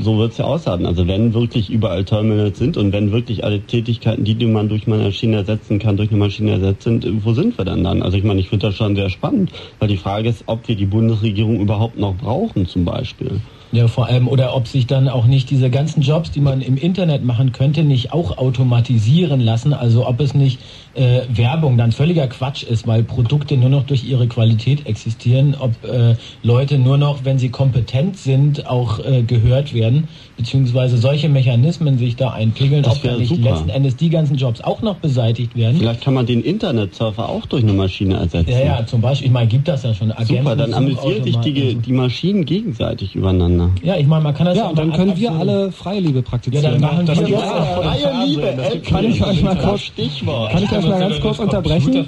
so 0.00 0.16
wird's 0.16 0.38
ja 0.38 0.46
aussagen. 0.46 0.86
Also 0.86 1.06
wenn 1.06 1.34
wirklich 1.34 1.68
überall 1.68 2.06
Terminals 2.06 2.58
sind 2.58 2.78
und 2.78 2.90
wenn 2.94 3.12
wirklich 3.12 3.44
alle 3.44 3.60
Tätigkeiten, 3.60 4.24
die, 4.24 4.34
die 4.34 4.46
man 4.46 4.70
durch 4.70 4.86
eine 4.86 4.96
Maschine 4.96 5.36
ersetzen 5.36 5.78
kann, 5.78 5.98
durch 5.98 6.08
eine 6.08 6.18
Maschine 6.18 6.52
ersetzt 6.52 6.84
sind, 6.84 7.06
wo 7.22 7.34
sind 7.34 7.58
wir 7.58 7.66
denn 7.66 7.84
dann? 7.84 8.02
Also 8.02 8.16
ich 8.16 8.24
meine, 8.24 8.40
ich 8.40 8.48
finde 8.48 8.68
das 8.68 8.76
schon 8.76 8.96
sehr 8.96 9.10
spannend, 9.10 9.52
weil 9.78 9.88
die 9.88 9.98
Frage 9.98 10.30
ist, 10.30 10.44
ob 10.46 10.66
wir 10.68 10.74
die 10.74 10.86
Bundesregierung 10.86 11.60
überhaupt 11.60 11.98
noch 11.98 12.16
brauchen 12.16 12.66
zum 12.66 12.86
Beispiel. 12.86 13.42
Ja, 13.72 13.86
vor 13.86 14.06
allem, 14.08 14.26
oder 14.26 14.56
ob 14.56 14.66
sich 14.66 14.88
dann 14.88 15.08
auch 15.08 15.26
nicht 15.26 15.48
diese 15.48 15.70
ganzen 15.70 16.02
Jobs, 16.02 16.32
die 16.32 16.40
man 16.40 16.60
im 16.60 16.76
Internet 16.76 17.22
machen 17.22 17.52
könnte, 17.52 17.84
nicht 17.84 18.12
auch 18.12 18.36
automatisieren 18.36 19.40
lassen. 19.40 19.72
Also 19.72 20.08
ob 20.08 20.20
es 20.20 20.34
nicht 20.34 20.60
äh, 20.94 21.20
Werbung 21.28 21.78
dann 21.78 21.92
völliger 21.92 22.26
Quatsch 22.26 22.64
ist, 22.64 22.88
weil 22.88 23.04
Produkte 23.04 23.56
nur 23.56 23.68
noch 23.68 23.84
durch 23.84 24.02
ihre 24.02 24.26
Qualität 24.26 24.86
existieren, 24.86 25.54
ob 25.58 25.84
äh, 25.84 26.16
Leute 26.42 26.78
nur 26.78 26.98
noch, 26.98 27.24
wenn 27.24 27.38
sie 27.38 27.50
kompetent 27.50 28.16
sind, 28.16 28.66
auch 28.66 28.98
äh, 28.98 29.22
gehört 29.22 29.72
werden, 29.72 30.08
beziehungsweise 30.36 30.98
solche 30.98 31.28
Mechanismen 31.28 31.96
sich 31.96 32.16
da 32.16 32.30
einpegeln, 32.30 32.82
Das 32.82 32.96
ob 32.96 33.02
dann 33.04 33.18
nicht 33.18 33.28
super. 33.28 33.50
letzten 33.50 33.68
Endes 33.68 33.96
die 33.96 34.10
ganzen 34.10 34.34
Jobs 34.34 34.60
auch 34.62 34.82
noch 34.82 34.96
beseitigt 34.96 35.54
werden. 35.54 35.76
Vielleicht 35.76 36.00
kann 36.00 36.14
man 36.14 36.26
den 36.26 36.40
Internetsurfer 36.42 37.28
auch 37.28 37.46
durch 37.46 37.62
eine 37.62 37.74
Maschine 37.74 38.16
ersetzen. 38.16 38.50
Ja, 38.50 38.64
ja, 38.64 38.86
zum 38.86 39.00
Beispiel, 39.00 39.28
ich 39.28 39.32
meine, 39.32 39.46
gibt 39.46 39.68
das 39.68 39.84
ja 39.84 39.94
schon. 39.94 40.12
Super, 40.24 40.56
dann 40.56 40.74
amüsieren 40.74 41.22
sich 41.22 41.36
die, 41.36 41.76
die 41.76 41.92
Maschinen 41.92 42.44
gegenseitig 42.44 43.14
übereinander. 43.14 43.59
Ja, 43.82 43.96
ich 43.96 44.06
meine, 44.06 44.22
man 44.24 44.34
kann 44.34 44.46
das 44.46 44.56
Ja, 44.56 44.68
und 44.68 44.78
dann 44.78 44.92
können 44.92 45.16
wir 45.16 45.32
alle 45.32 45.72
freie 45.72 46.00
Liebe 46.00 46.22
praktizieren. 46.22 46.64
Ja, 46.64 46.70
dann 46.72 46.80
machen 46.80 47.06
das 47.06 47.26
wir 47.26 47.38
auch. 47.38 47.82
Freie 47.82 48.26
Liebe, 48.26 48.42
Äh, 48.42 48.78
Kann 48.78 49.04
ich 49.04 49.24
euch 49.24 49.42
mal 49.42 49.56
kurz, 49.56 49.80
Stichwort. 49.82 50.50
kann 50.52 50.62
ich 50.62 50.72
euch 50.72 50.86
mal 50.86 50.98
ganz 51.00 51.20
kurz 51.20 51.38
unterbrechen? 51.38 52.06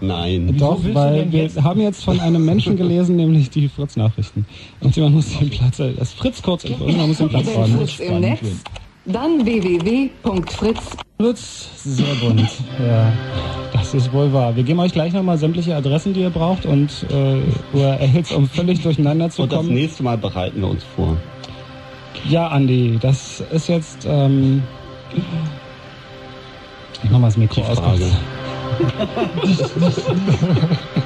Nein. 0.00 0.56
Doch, 0.58 0.78
weil 0.92 1.30
wir 1.32 1.50
haben 1.62 1.80
jetzt 1.80 2.04
von 2.04 2.20
einem 2.20 2.44
Menschen 2.44 2.76
gelesen, 2.76 3.16
nämlich 3.16 3.50
die 3.50 3.68
Fritz-Nachrichten. 3.68 4.46
Und 4.80 4.94
jemand 4.96 5.16
muss 5.16 5.38
den 5.38 5.50
Platz, 5.50 5.78
äh, 5.78 5.92
das 5.98 6.12
Fritz 6.12 6.42
kurz 6.42 6.64
man 6.68 7.08
muss 7.08 7.18
den 7.18 7.28
Platz 7.28 7.46
räumen. 7.54 7.78
Fritz 7.78 8.00
im 8.00 8.20
Netz, 8.20 8.40
dann 9.04 9.44
www.fritz. 9.44 10.80
Fritz, 11.20 11.68
sehr 11.84 12.14
bunt. 12.16 12.40
Ja, 12.84 13.12
das 13.72 13.94
ist 13.94 14.12
wohl 14.12 14.32
wahr. 14.32 14.56
Wir 14.56 14.64
geben 14.64 14.80
euch 14.80 14.92
gleich 14.92 15.12
nochmal 15.12 15.38
sämtliche 15.38 15.76
Adressen, 15.76 16.12
die 16.12 16.22
ihr 16.22 16.30
braucht 16.30 16.66
und 16.66 16.90
äh, 17.10 17.40
URLs, 17.76 18.32
um 18.32 18.48
völlig 18.48 18.82
durcheinander 18.82 19.30
zu 19.30 19.42
Und 19.42 19.52
das 19.52 19.58
kommen. 19.58 19.74
nächste 19.74 20.02
Mal 20.02 20.18
bereiten 20.18 20.60
wir 20.60 20.68
uns 20.68 20.82
vor. 20.96 21.16
Ja, 22.28 22.48
Andi, 22.48 22.98
das 23.00 23.40
ist 23.52 23.68
jetzt. 23.68 24.04
Ähm, 24.06 24.62
ich 27.02 27.10
mach 27.10 27.20
mal 27.20 27.28
das 27.28 27.36
Mikro 27.36 27.62
aus. 27.62 27.78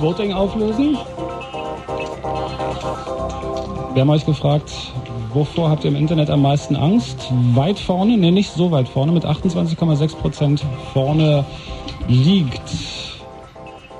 das 0.00 0.08
Voting 0.08 0.32
auflösen. 0.32 0.96
Wir 3.92 4.02
haben 4.02 4.10
euch 4.10 4.24
gefragt, 4.24 4.72
wovor 5.34 5.70
habt 5.70 5.84
ihr 5.84 5.90
im 5.90 5.96
Internet 5.96 6.30
am 6.30 6.42
meisten 6.42 6.76
Angst? 6.76 7.28
Weit 7.54 7.78
vorne, 7.78 8.16
ne, 8.16 8.32
nicht 8.32 8.52
so 8.52 8.70
weit 8.70 8.88
vorne, 8.88 9.12
mit 9.12 9.24
28,6 9.24 10.16
Prozent 10.16 10.64
vorne 10.92 11.44
liegt 12.08 12.62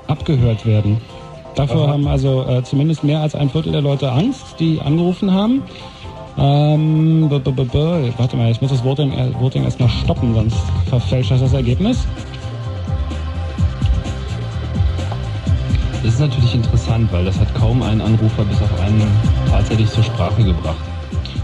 abgehört 0.07 0.65
werden. 0.65 0.99
Dafür 1.55 1.83
Aha. 1.83 1.91
haben 1.91 2.07
also 2.07 2.45
äh, 2.47 2.63
zumindest 2.63 3.03
mehr 3.03 3.19
als 3.19 3.35
ein 3.35 3.49
Viertel 3.49 3.71
der 3.71 3.81
Leute 3.81 4.11
Angst, 4.11 4.59
die 4.59 4.79
angerufen 4.79 5.33
haben. 5.33 5.61
Ähm, 6.37 7.29
-b 7.29 7.39
-b 7.39 7.51
-b 7.51 8.13
warte 8.17 8.37
mal, 8.37 8.49
ich 8.49 8.61
muss 8.61 8.71
das 8.71 8.83
Voting, 8.83 9.11
äh, 9.11 9.31
Voting 9.39 9.65
erstmal 9.65 9.89
stoppen, 9.89 10.33
sonst 10.33 10.57
verfälscht 10.87 11.31
das 11.31 11.41
das 11.41 11.53
Ergebnis. 11.53 12.07
Natürlich 16.21 16.55
interessant, 16.55 17.11
weil 17.11 17.25
das 17.25 17.39
hat 17.39 17.53
kaum 17.55 17.81
ein 17.81 17.99
Anrufer 17.99 18.43
bis 18.43 18.61
auf 18.61 18.79
einen 18.81 19.05
tatsächlich 19.49 19.89
zur 19.89 20.03
Sprache 20.03 20.43
gebracht. 20.43 20.75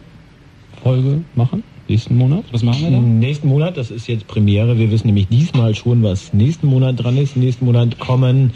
Folge 0.84 1.22
machen. 1.36 1.64
Nächsten 1.88 2.18
Monat. 2.18 2.44
Was 2.52 2.62
machen 2.62 2.84
wir 2.84 2.92
da? 2.92 3.00
Nächsten 3.00 3.48
Monat, 3.48 3.76
das 3.76 3.90
ist 3.90 4.08
jetzt 4.08 4.28
Premiere. 4.28 4.78
Wir 4.78 4.92
wissen 4.92 5.08
nämlich 5.08 5.28
diesmal 5.28 5.74
schon, 5.74 6.04
was 6.04 6.34
nächsten 6.34 6.68
Monat 6.68 7.04
dran 7.04 7.18
ist. 7.18 7.36
Nächsten 7.36 7.66
Monat 7.66 7.98
kommen 7.98 8.54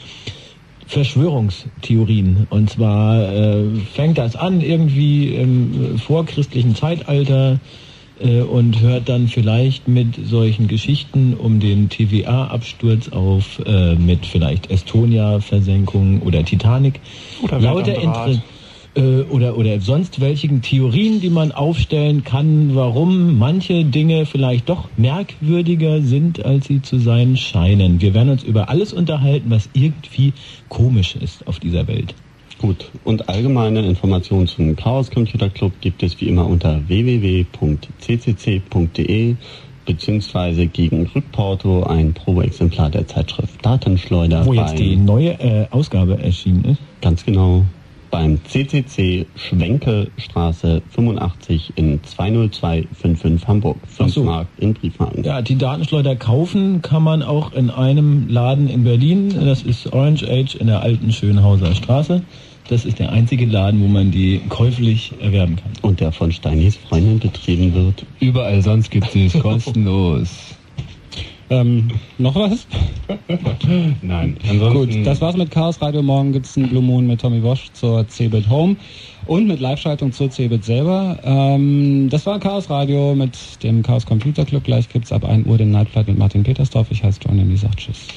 Verschwörungstheorien. 0.86 2.48
Und 2.52 2.70
zwar 2.70 3.34
äh, 3.34 3.64
fängt 3.94 4.20
das 4.20 4.36
an 4.36 4.62
irgendwie 4.62 5.34
im 5.34 5.98
vorchristlichen 5.98 6.76
Zeitalter 6.76 7.60
äh, 8.20 8.42
und 8.42 8.80
hört 8.82 9.10
dann 9.10 9.28
vielleicht 9.28 9.88
mit 9.88 10.16
solchen 10.28 10.68
Geschichten 10.68 11.34
um 11.34 11.60
den 11.60 11.90
TVA-Absturz 11.90 13.10
auf, 13.10 13.60
äh, 13.66 13.96
mit 13.96 14.28
vielleicht 14.28 14.70
Estonia-Versenkung 14.70 16.22
oder 16.22 16.44
Titanic. 16.46 17.00
Oder 17.42 17.60
Lauter. 17.60 18.00
Inter 18.00 18.42
äh, 18.96 19.22
oder, 19.24 19.58
oder 19.58 19.80
sonst 19.82 20.22
welchen 20.22 20.62
Theorien, 20.62 21.20
die 21.20 21.30
man 21.30 21.52
aufstellen 21.52 22.24
kann, 22.24 22.76
warum 22.76 23.38
manche 23.38 23.86
Dinge 23.86 24.26
vielleicht 24.26 24.70
doch 24.70 24.90
merkwürdiger 24.98 26.02
sind, 26.02 26.44
als 26.46 26.68
sie 26.68 26.82
zu 26.82 27.00
sein 27.00 27.38
scheinen. 27.38 28.02
Wir 28.02 28.14
werden 28.14 28.30
uns 28.30 28.44
über 28.44 28.70
alles 28.70 28.94
unterhalten, 28.94 29.50
was 29.50 29.70
irgendwie 29.74 30.34
komisch 30.70 31.16
ist 31.16 31.48
auf 31.48 31.60
dieser 31.60 31.88
Welt. 31.88 32.14
Gut, 32.60 32.92
und 33.04 33.28
allgemeine 33.30 33.86
Informationen 33.86 34.48
zum 34.48 34.76
Chaos 34.76 35.12
Computer 35.12 35.50
Club 35.50 35.74
gibt 35.82 36.02
es 36.02 36.22
wie 36.22 36.30
immer 36.30 36.48
unter 36.48 36.88
www.ccc.de 36.88 37.46
beziehungsweise 39.86 40.68
gegen 40.68 41.08
Rückporto 41.08 41.84
ein 41.84 42.14
Probeexemplar 42.14 42.90
der 42.90 43.06
Zeitschrift 43.06 43.66
Datenschleuder. 43.66 44.46
Wo 44.46 44.54
jetzt 44.54 44.80
die 44.80 44.96
neue 44.96 45.32
äh, 45.42 45.68
Ausgabe 45.72 46.18
erschienen 46.20 46.64
ist. 46.66 46.80
Ganz 47.02 47.26
genau. 47.26 47.66
Beim 48.14 48.40
CCC 48.46 49.26
Schwenkelstraße 49.36 50.84
85 50.88 51.74
in 51.78 52.00
20255 52.04 53.48
Hamburg. 53.48 53.78
5 53.88 54.00
Ach 54.00 54.14
so. 54.14 54.24
Mark 54.24 54.48
in 54.60 54.76
Briefmarken. 54.76 55.24
Ja, 55.24 55.42
die 55.42 55.58
Datenschleuder 55.58 56.16
kaufen 56.16 56.84
kann 56.84 57.02
man 57.02 57.24
auch 57.24 57.54
in 57.54 57.72
einem 57.72 58.28
Laden 58.30 58.70
in 58.70 58.84
Berlin. 58.84 59.34
Das 59.44 59.64
ist 59.64 59.92
Orange 59.92 60.28
Age 60.30 60.54
in 60.54 60.68
der 60.68 60.84
alten 60.84 61.12
Schönhauser 61.12 61.74
Straße. 61.74 62.22
Das 62.70 62.86
ist 62.86 63.00
der 63.00 63.12
einzige 63.12 63.48
Laden, 63.48 63.82
wo 63.82 63.88
man 63.88 64.12
die 64.12 64.42
käuflich 64.48 65.14
erwerben 65.20 65.56
kann. 65.56 65.72
Und 65.82 66.00
der 66.00 66.12
von 66.12 66.32
Steinis 66.32 66.78
Freundin 66.78 67.18
betrieben 67.18 67.74
wird. 67.74 68.06
Überall 68.20 68.62
sonst 68.62 68.92
gibt 68.92 69.16
es 69.16 69.34
kostenlos. 69.42 70.30
Ähm, 71.54 71.88
noch 72.18 72.36
was? 72.36 72.66
Nein. 74.02 74.38
Ansonsten 74.50 74.74
Gut, 74.74 75.06
das 75.06 75.22
war's 75.22 75.36
mit 75.36 75.52
Chaos 75.52 75.82
Radio. 75.82 76.02
Morgen 76.02 76.32
gibt's 76.32 76.58
einen 76.58 76.70
Blue 76.70 76.82
Moon 76.82 77.06
mit 77.06 77.22
Tommy 77.22 77.44
Wosch 77.44 77.72
zur 77.74 78.08
Cebit 78.08 78.50
Home 78.50 78.76
und 79.28 79.48
mit 79.48 79.60
Live-Schaltung 79.60 80.12
zur 80.12 80.32
Cebit 80.32 80.64
selber. 80.66 81.20
Ähm, 81.24 82.10
das 82.10 82.26
war 82.26 82.40
Chaos 82.40 82.70
Radio 82.70 83.14
mit 83.14 83.38
dem 83.64 83.84
Chaos 83.84 84.06
Computer 84.06 84.46
Club. 84.46 84.64
Gleich 84.64 84.90
gibt's 84.90 85.12
ab 85.12 85.26
1 85.26 85.46
Uhr 85.48 85.58
den 85.58 85.72
Nightflight 85.72 86.08
mit 86.08 86.18
Martin 86.18 86.44
Petersdorf. 86.44 86.88
Ich 86.90 87.04
heiße 87.04 87.20
John, 87.24 87.38
die 87.48 87.58
sagt 87.58 87.78
Tschüss. 87.78 88.08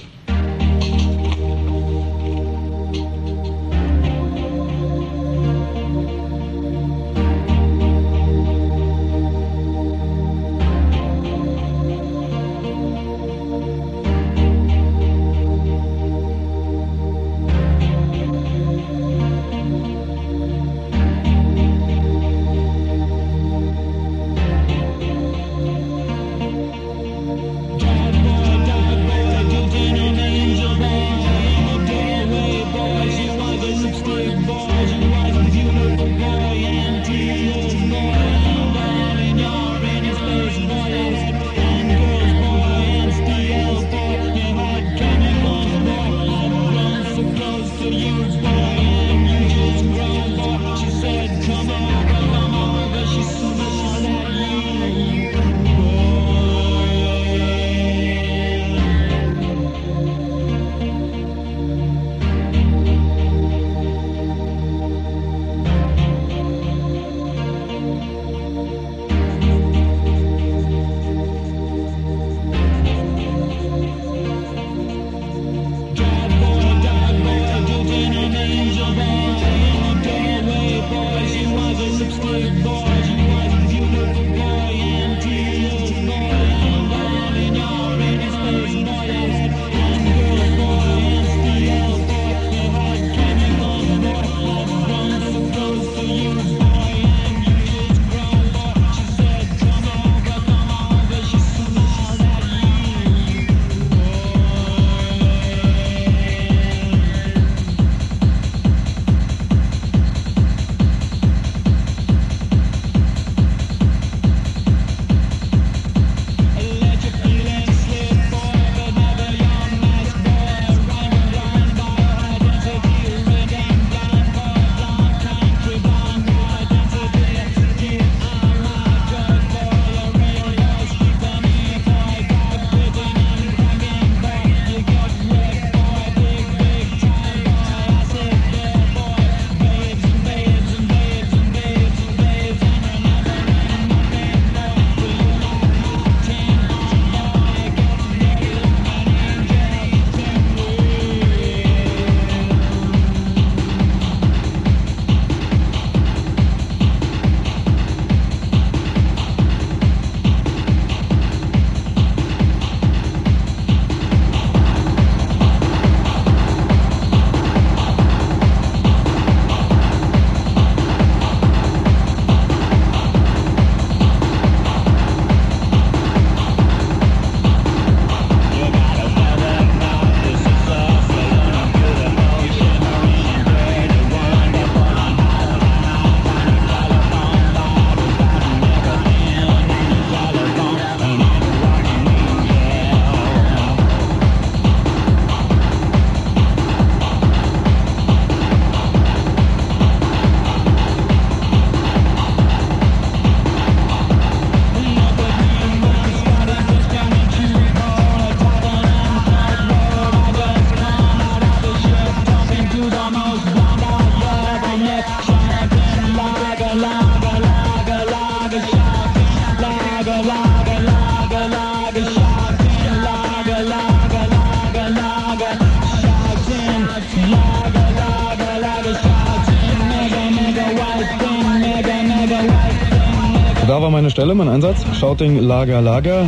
Stelle, 234.27 234.39
mein 234.39 234.49
Einsatz. 234.49 234.85
Shouting, 234.99 235.39
Lager, 235.39 235.81
Lager. 235.81 236.27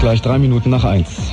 Gleich 0.00 0.22
drei 0.22 0.38
Minuten 0.38 0.70
nach 0.70 0.84
eins. 0.84 1.25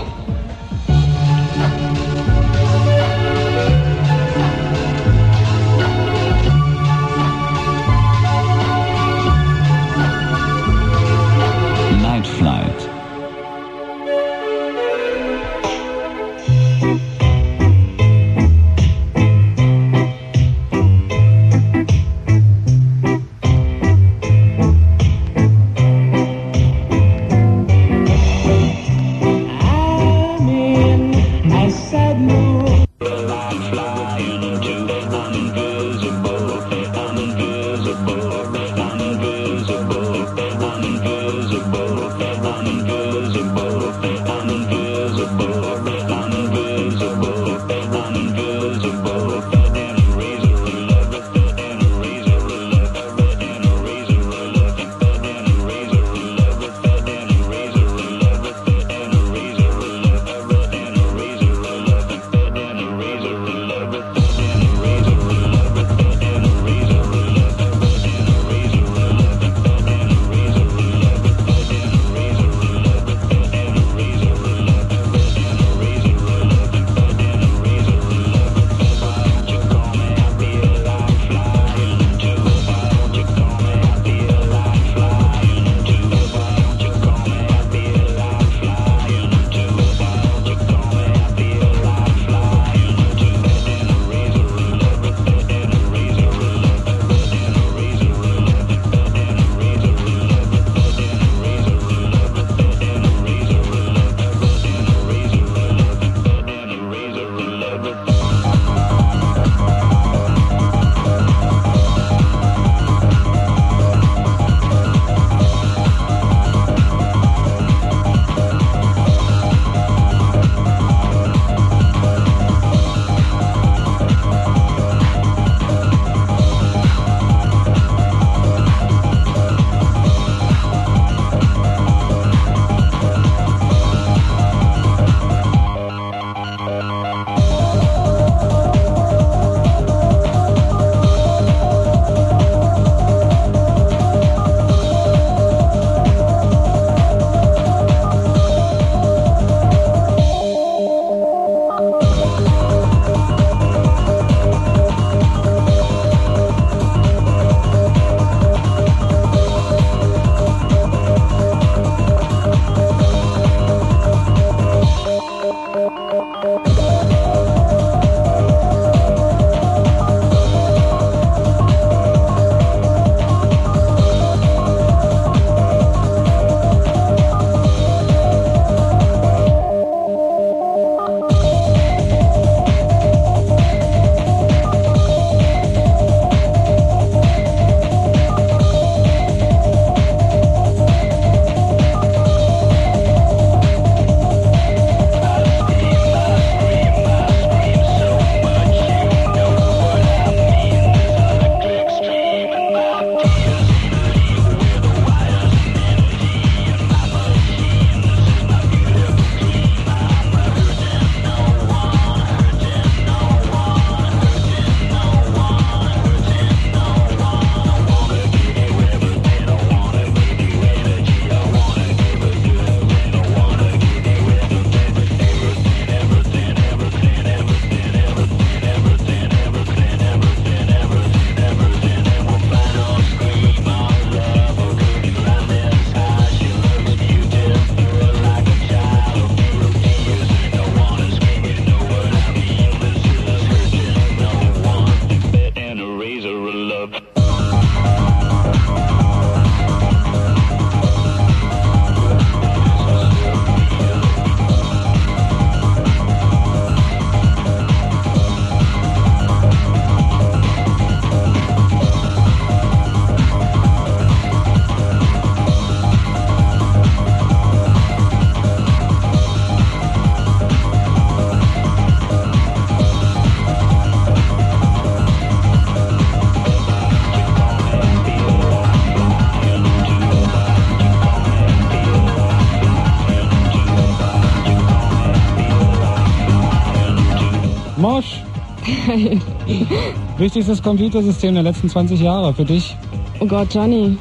Wichtigstes 290.24 290.64
Computersystem 290.64 291.34
der 291.34 291.44
letzten 291.44 291.70
20 291.70 292.00
Jahre 292.00 292.34
für 292.34 292.45
dich? 292.45 292.76
Oh 293.20 293.26
Gott, 293.26 293.54
Johnny. 293.54 293.98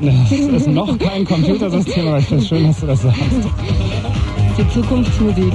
Das 0.00 0.32
ist 0.32 0.68
noch 0.68 0.96
kein 0.98 1.24
Computersystem, 1.24 2.06
aber 2.06 2.18
ich 2.18 2.26
finde 2.26 2.42
es 2.42 2.48
schön, 2.48 2.66
dass 2.66 2.80
du 2.80 2.86
das 2.86 3.02
sagst. 3.02 3.20
Die 4.56 4.68
Zukunftsmusik. 4.68 5.52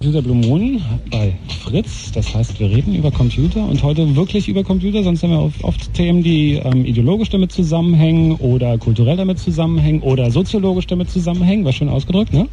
Computer 0.00 0.22
Blue 0.22 0.34
Moon 0.34 0.80
bei 1.10 1.32
Fritz. 1.62 2.10
Das 2.12 2.34
heißt, 2.34 2.58
wir 2.58 2.70
reden 2.70 2.94
über 2.94 3.10
Computer 3.10 3.64
und 3.64 3.82
heute 3.82 4.16
wirklich 4.16 4.48
über 4.48 4.64
Computer. 4.64 5.02
Sonst 5.04 5.22
haben 5.22 5.30
wir 5.30 5.42
oft, 5.42 5.62
oft 5.62 5.94
Themen, 5.94 6.22
die 6.22 6.54
ähm, 6.54 6.84
ideologisch 6.84 7.28
damit 7.28 7.52
zusammenhängen 7.52 8.32
oder 8.36 8.78
kulturell 8.78 9.16
damit 9.16 9.38
zusammenhängen 9.38 10.00
oder 10.00 10.30
soziologisch 10.30 10.86
damit 10.86 11.10
zusammenhängen. 11.10 11.64
War 11.64 11.72
schön 11.72 11.88
ausgedrückt, 11.88 12.32
ne? 12.32 12.48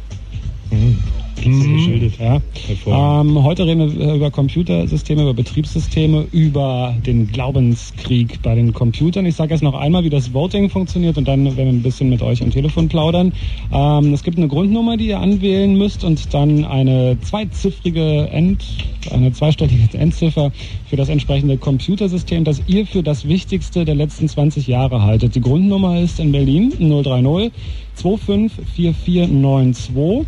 Mhm. 0.70 0.98
Geschildert. 1.42 2.12
Ja. 2.18 3.20
Ähm, 3.20 3.42
heute 3.42 3.66
reden 3.66 3.98
wir 3.98 4.14
über 4.14 4.30
Computersysteme, 4.30 5.22
über 5.22 5.34
Betriebssysteme, 5.34 6.26
über 6.32 6.94
den 7.04 7.30
Glaubenskrieg 7.30 8.40
bei 8.42 8.54
den 8.54 8.72
Computern. 8.72 9.26
Ich 9.26 9.36
sage 9.36 9.52
erst 9.52 9.62
noch 9.62 9.74
einmal, 9.74 10.04
wie 10.04 10.10
das 10.10 10.32
Voting 10.32 10.70
funktioniert 10.70 11.18
und 11.18 11.26
dann 11.26 11.44
werden 11.44 11.56
wir 11.56 11.66
ein 11.66 11.82
bisschen 11.82 12.10
mit 12.10 12.22
euch 12.22 12.42
am 12.42 12.50
Telefon 12.50 12.88
plaudern. 12.88 13.32
Ähm, 13.72 14.12
es 14.12 14.22
gibt 14.22 14.38
eine 14.38 14.48
Grundnummer, 14.48 14.96
die 14.96 15.08
ihr 15.08 15.20
anwählen 15.20 15.76
müsst 15.76 16.04
und 16.04 16.32
dann 16.34 16.64
eine 16.64 17.18
zweiziffrige 17.20 18.28
End, 18.30 18.64
eine 19.10 19.32
zweistellige 19.32 19.96
Endziffer 19.96 20.52
für 20.88 20.96
das 20.96 21.08
entsprechende 21.08 21.56
Computersystem, 21.56 22.44
das 22.44 22.62
ihr 22.66 22.86
für 22.86 23.02
das 23.02 23.26
Wichtigste 23.26 23.84
der 23.84 23.94
letzten 23.94 24.28
20 24.28 24.66
Jahre 24.66 25.02
haltet. 25.02 25.34
Die 25.34 25.40
Grundnummer 25.40 26.00
ist 26.00 26.20
in 26.20 26.32
Berlin 26.32 26.72
030 26.78 27.52
254492 27.94 30.26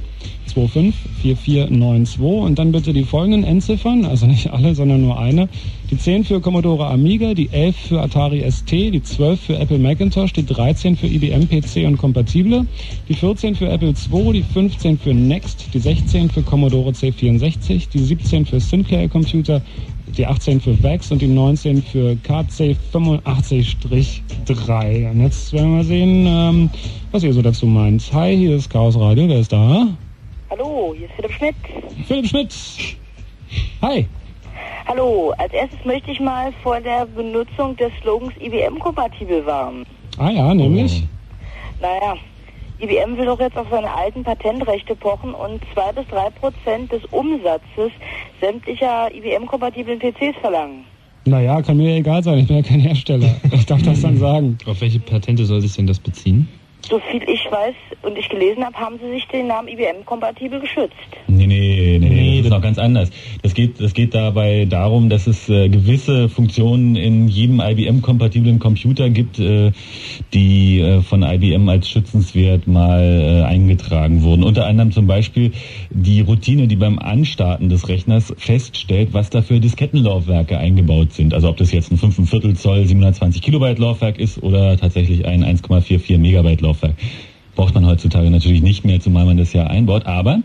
254492 1.23 2.21
und 2.21 2.59
dann 2.59 2.73
bitte 2.73 2.93
die 2.93 3.05
folgenden 3.05 3.45
Endziffern, 3.45 4.05
also 4.05 4.27
nicht 4.27 4.53
alle, 4.53 4.75
sondern 4.75 5.03
nur 5.03 5.19
eine. 5.19 5.49
Die 5.91 5.99
10 5.99 6.25
für 6.25 6.41
Commodore 6.41 6.87
Amiga, 6.87 7.35
die 7.35 7.51
11 7.51 7.77
für 7.77 8.01
Atari 8.01 8.43
ST, 8.51 8.71
die 8.71 9.03
12 9.03 9.41
für 9.41 9.59
Apple 9.59 9.79
Macintosh, 9.79 10.33
die 10.33 10.45
13 10.45 10.97
für 10.97 11.07
IBM 11.07 11.49
PC 11.49 11.87
und 11.87 11.99
Kompatible, 11.99 12.67
die 13.09 13.15
14 13.15 13.55
für 13.55 13.69
Apple 13.69 13.95
II, 14.13 14.33
die 14.33 14.43
15 14.43 14.99
für 14.99 15.15
Next, 15.15 15.69
die 15.73 15.79
16 15.79 16.31
für 16.31 16.43
Commodore 16.43 16.91
C64, 16.91 17.89
die 17.93 17.99
17 17.99 18.47
für 18.47 18.59
Sinclair 18.59 19.09
Computer, 19.09 19.63
die 20.17 20.27
18 20.27 20.61
für 20.61 20.83
VAX 20.83 21.11
und 21.11 21.23
die 21.23 21.29
19 21.29 21.83
für 21.83 22.17
KC 22.17 22.77
85-3. 22.93 25.11
Und 25.11 25.21
jetzt 25.21 25.53
werden 25.53 25.71
wir 25.71 25.77
mal 25.77 25.85
sehen, 25.85 26.27
ähm, 26.27 26.71
was 27.11 27.23
ihr 27.23 27.33
so 27.33 27.43
dazu 27.43 27.67
meint. 27.67 28.13
Hi, 28.13 28.37
hier 28.37 28.57
ist 28.57 28.71
Chaos 28.71 28.99
Radio, 28.99 29.29
wer 29.29 29.41
ist 29.41 29.53
da? 29.53 29.89
Hallo, 30.53 30.95
hier 30.95 31.07
ist 31.07 31.15
Philipp 31.15 31.33
Schmidt. 31.33 31.55
Philipp 32.07 32.27
Schmidt. 32.27 32.55
Hi. 33.81 34.07
Hallo, 34.87 35.33
als 35.39 35.51
erstes 35.55 35.83
möchte 35.87 36.11
ich 36.11 36.21
mal 36.21 36.53
vor 36.63 36.79
der 36.79 37.07
Benutzung 37.07 37.75
des 37.77 37.91
Slogans 38.03 38.35
IBM-kompatibel 38.39 39.47
warnen. 39.47 39.87
Ah 40.19 40.29
ja, 40.29 40.53
nämlich? 40.53 41.05
Naja, 41.81 42.17
IBM 42.81 43.17
will 43.17 43.25
doch 43.25 43.41
jetzt 43.41 43.57
auf 43.57 43.67
seine 43.71 43.91
alten 43.91 44.25
Patentrechte 44.25 44.95
pochen 44.95 45.33
und 45.33 45.63
zwei 45.73 45.91
bis 45.91 46.07
drei 46.09 46.29
Prozent 46.29 46.93
des 46.93 47.03
Umsatzes 47.13 47.91
sämtlicher 48.43 49.09
IBM-kompatiblen 49.15 50.01
PCs 50.01 50.37
verlangen. 50.43 50.85
Naja, 51.25 51.63
kann 51.63 51.79
mir 51.79 51.97
egal 51.97 52.23
sein, 52.23 52.41
ich 52.41 52.47
bin 52.47 52.57
ja 52.59 52.63
kein 52.63 52.81
Hersteller. 52.81 53.37
Ich 53.53 53.65
darf 53.65 53.81
das 53.81 54.03
dann 54.03 54.19
sagen. 54.19 54.59
Auf 54.67 54.83
welche 54.83 55.01
Patente 55.01 55.47
soll 55.47 55.63
sich 55.63 55.75
denn 55.77 55.87
das 55.87 55.99
beziehen? 55.99 56.47
So 56.89 56.99
viel 56.99 57.23
ich 57.29 57.45
weiß 57.51 57.75
und 58.03 58.19
ich 58.19 58.29
gelesen 58.29 58.65
habe, 58.65 58.77
haben 58.77 58.99
sie 58.99 59.09
sich 59.13 59.27
den 59.29 59.47
Namen 59.47 59.69
IBM-kompatibel 59.69 60.61
geschützt. 60.61 60.93
Nee, 61.29 61.47
nee, 61.47 61.99
nee, 62.01 62.09
nee, 62.09 62.37
das 62.39 62.47
ist 62.47 62.51
noch 62.51 62.61
ganz 62.61 62.79
anders. 62.79 63.11
Das 63.43 63.55
geht, 63.55 63.81
das 63.81 63.95
geht 63.95 64.15
dabei 64.15 64.67
darum, 64.69 65.09
dass 65.09 65.27
es 65.27 65.49
äh, 65.49 65.69
gewisse 65.69 66.29
Funktionen 66.29 66.97
in 66.97 67.29
jedem 67.29 67.61
IBM-kompatiblen 67.61 68.59
Computer 68.59 69.11
gibt, 69.11 69.39
äh, 69.39 69.71
die 70.35 70.81
äh, 70.81 71.03
von 71.03 71.23
IBM 71.23 71.69
als 71.69 71.89
schützenswert 71.89 72.67
mal 72.67 73.01
äh, 73.03 73.45
eingetragen 73.45 74.23
wurden. 74.23 74.43
Unter 74.43 74.67
anderem 74.67 74.91
zum 74.91 75.07
Beispiel 75.07 75.53
die 75.91 76.21
Routine, 76.21 76.67
die 76.67 76.77
beim 76.77 76.99
Anstarten 76.99 77.69
des 77.69 77.89
Rechners 77.89 78.35
feststellt, 78.37 79.11
was 79.13 79.31
da 79.31 79.43
für 79.43 79.61
Diskettenlaufwerke 79.61 80.59
eingebaut 80.59 81.13
sind. 81.13 81.33
Also 81.33 81.49
ob 81.49 81.57
das 81.59 81.71
jetzt 81.71 81.93
ein 81.93 81.99
5 81.99 82.29
Viertel 82.29 82.55
Zoll 82.57 82.85
720 82.87 83.41
Kilobyte 83.41 83.79
Laufwerk 83.79 84.19
ist 84.19 84.43
oder 84.43 84.77
tatsächlich 84.77 85.27
ein 85.27 85.45
1,44 85.45 86.19
Megabyte 86.19 86.61
Laufwerk. 86.61 86.72
Braucht 87.55 87.75
man 87.75 87.87
heutzutage 87.87 88.31
natürlich 88.31 88.63
nicht 88.63 88.85
mehr, 88.85 89.01
zumal 89.01 89.25
man 89.27 89.37
das 89.37 89.53
ja 89.53 89.67
einbaut. 89.67 90.07
Aber 90.07 90.41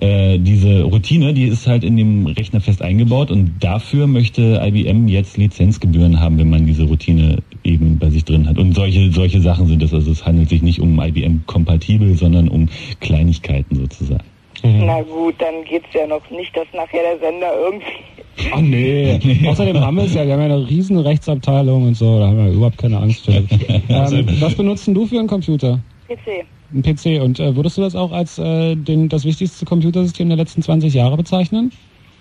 äh, 0.00 0.38
diese 0.38 0.82
Routine, 0.82 1.34
die 1.34 1.44
ist 1.44 1.66
halt 1.66 1.82
in 1.82 1.96
dem 1.96 2.26
Rechner 2.26 2.60
fest 2.60 2.82
eingebaut 2.82 3.30
und 3.32 3.54
dafür 3.60 4.06
möchte 4.06 4.62
IBM 4.64 5.08
jetzt 5.08 5.36
Lizenzgebühren 5.36 6.20
haben, 6.20 6.38
wenn 6.38 6.50
man 6.50 6.66
diese 6.66 6.84
Routine 6.84 7.38
eben 7.64 7.98
bei 7.98 8.08
sich 8.10 8.24
drin 8.24 8.48
hat. 8.48 8.58
Und 8.58 8.74
solche, 8.74 9.10
solche 9.10 9.40
Sachen 9.40 9.66
sind 9.66 9.82
es. 9.82 9.92
Also 9.92 10.12
es 10.12 10.24
handelt 10.24 10.50
sich 10.50 10.62
nicht 10.62 10.80
um 10.80 11.00
IBM-kompatibel, 11.00 12.16
sondern 12.16 12.48
um 12.48 12.68
Kleinigkeiten 13.00 13.74
sozusagen. 13.74 14.27
Na 14.62 15.02
gut, 15.02 15.34
dann 15.38 15.64
geht's 15.64 15.88
ja 15.94 16.06
noch 16.06 16.28
nicht, 16.30 16.56
dass 16.56 16.66
nachher 16.72 17.02
der 17.02 17.18
Sender 17.18 17.52
irgendwie... 17.58 18.50
Ach 18.52 18.60
nee. 18.60 19.18
Außerdem 19.48 19.80
haben 19.80 19.96
wir 19.96 20.04
es 20.04 20.14
ja, 20.14 20.26
wir 20.26 20.34
haben 20.34 20.40
ja 20.40 20.46
eine 20.46 20.68
riesen 20.68 20.98
Rechtsabteilung 20.98 21.88
und 21.88 21.94
so, 21.94 22.20
da 22.20 22.28
haben 22.28 22.44
wir 22.44 22.52
überhaupt 22.52 22.78
keine 22.78 22.98
Angst 22.98 23.24
vor. 23.24 23.34
ähm, 23.88 24.28
was 24.40 24.54
benutzt 24.54 24.86
denn 24.86 24.94
du 24.94 25.06
für 25.06 25.18
einen 25.18 25.28
Computer? 25.28 25.80
PC. 26.08 26.44
Ein 26.72 26.82
PC. 26.82 27.22
Und 27.22 27.40
äh, 27.40 27.56
würdest 27.56 27.78
du 27.78 27.82
das 27.82 27.96
auch 27.96 28.12
als 28.12 28.38
äh, 28.38 28.76
den, 28.76 29.08
das 29.08 29.24
wichtigste 29.24 29.64
Computersystem 29.64 30.28
der 30.28 30.36
letzten 30.36 30.62
20 30.62 30.94
Jahre 30.94 31.16
bezeichnen? 31.16 31.72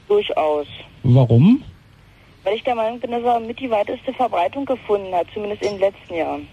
Durchaus. 0.07 0.67
Warum? 1.03 1.61
Weil 2.43 2.55
ich 2.55 2.63
der 2.63 2.75
Meinung 2.75 2.99
bin, 2.99 3.11
dass 3.11 3.23
er 3.23 3.39
mit 3.39 3.59
die 3.59 3.69
weiteste 3.69 4.13
Verbreitung 4.13 4.65
gefunden 4.65 5.13
hat, 5.13 5.27
zumindest 5.33 5.63
in 5.63 5.71
den 5.71 5.79
letzten 5.79 6.13
Jahren. 6.13 6.47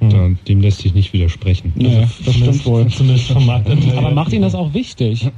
Ja, 0.00 0.28
dem 0.48 0.60
lässt 0.60 0.78
sich 0.78 0.94
nicht 0.94 1.12
widersprechen. 1.12 1.72
Ja, 1.76 2.00
das 2.24 2.34
stimmt 2.34 2.64
wohl. 2.64 2.86
Zumindest. 2.88 3.30
Aber 3.30 4.10
macht 4.10 4.32
ihn 4.32 4.42
das 4.42 4.54
auch 4.54 4.72
wichtig? 4.72 5.28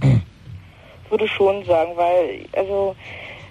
Würde 1.11 1.29
schon 1.29 1.65
sagen, 1.65 1.93
weil, 1.97 2.47
also, 2.53 2.95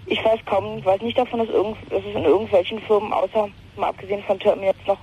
ich 0.06 0.24
weiß 0.24 0.40
kaum, 0.46 0.80
ich 0.80 0.86
weiß 0.86 1.02
nicht 1.02 1.18
davon, 1.18 1.40
dass, 1.40 1.50
irgend, 1.50 1.78
dass 1.90 2.02
es 2.10 2.16
in 2.16 2.24
irgendwelchen 2.24 2.80
Firmen, 2.80 3.12
außer, 3.14 3.50
mal 3.78 3.90
abgesehen 3.90 4.24
von 4.24 4.40
Terminals, 4.40 4.78
noch 4.88 4.98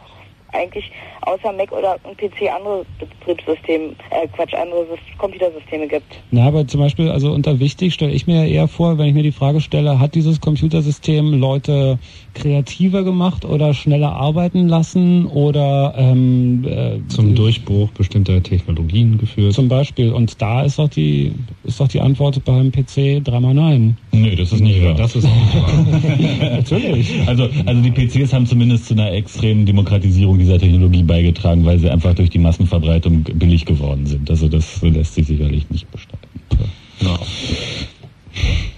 eigentlich 0.53 0.91
außer 1.23 1.53
Mac 1.53 1.71
oder 1.73 1.97
ein 2.05 2.17
PC 2.17 2.49
andere 2.55 2.85
Betriebssysteme, 2.99 3.95
äh, 4.11 4.27
Quatsch, 4.35 4.55
andere 4.55 4.81
Sys- 4.83 5.19
Computersysteme 5.19 5.89
gibt. 5.89 6.07
Na, 6.31 6.47
aber 6.47 6.67
zum 6.67 6.81
Beispiel, 6.81 7.11
also 7.11 7.33
unter 7.33 7.59
wichtig 7.61 7.93
stelle 7.95 8.13
ich 8.13 8.27
mir 8.27 8.47
eher 8.47 8.69
vor, 8.69 8.99
wenn 8.99 9.07
ich 9.07 9.15
mir 9.15 9.23
die 9.23 9.33
Frage 9.33 9.61
stelle, 9.61 9.99
hat 9.99 10.15
dieses 10.15 10.41
Computersystem 10.41 11.39
Leute 11.39 11.99
kreativer 12.35 13.03
gemacht 13.03 13.45
oder 13.45 13.75
schneller 13.75 14.13
arbeiten 14.13 14.69
lassen 14.69 15.27
oder 15.27 15.95
ähm, 15.97 16.65
äh, 16.67 16.99
Zum 17.09 17.35
Durchbruch 17.35 17.91
bestimmter 17.91 18.43
Technologien 18.43 19.19
geführt. 19.19 19.53
zum 19.55 19.69
Beispiel. 19.69 20.13
Und 20.13 20.41
da 20.41 20.63
ist 20.63 20.79
doch 20.79 20.89
die 20.89 21.33
ist 21.65 21.81
doch 21.81 21.89
die 21.89 22.01
Antwort 22.01 22.45
beim 22.45 22.71
PC 22.71 23.23
dreimal 23.25 23.55
nein. 23.55 23.97
Nö, 24.13 24.35
das 24.37 24.53
ist 24.53 24.61
nicht 24.61 24.83
wahr. 24.83 24.95
Das 24.95 25.15
ist 25.17 25.25
nicht 25.25 25.55
wahr. 25.55 26.51
Natürlich. 26.53 27.13
Also, 27.27 27.49
also 27.67 27.83
die 27.83 27.91
PCs 27.91 28.33
haben 28.33 28.47
zumindest 28.47 28.87
zu 28.87 28.95
einer 28.95 29.13
extremen 29.13 29.67
Demokratisierung 29.67 30.38
dieser 30.39 30.59
Technologie 30.59 31.03
beigetragen, 31.03 31.65
weil 31.65 31.79
sie 31.79 31.91
einfach 31.91 32.15
durch 32.15 32.31
die 32.31 32.39
Massenverbreitung 32.39 33.23
billig 33.23 33.65
geworden 33.65 34.07
sind. 34.07 34.31
Also 34.31 34.49
das 34.49 34.81
lässt 34.83 35.15
sich 35.15 35.27
sicherlich 35.27 35.69
nicht 35.71 35.91
bestreiten. 35.91 36.29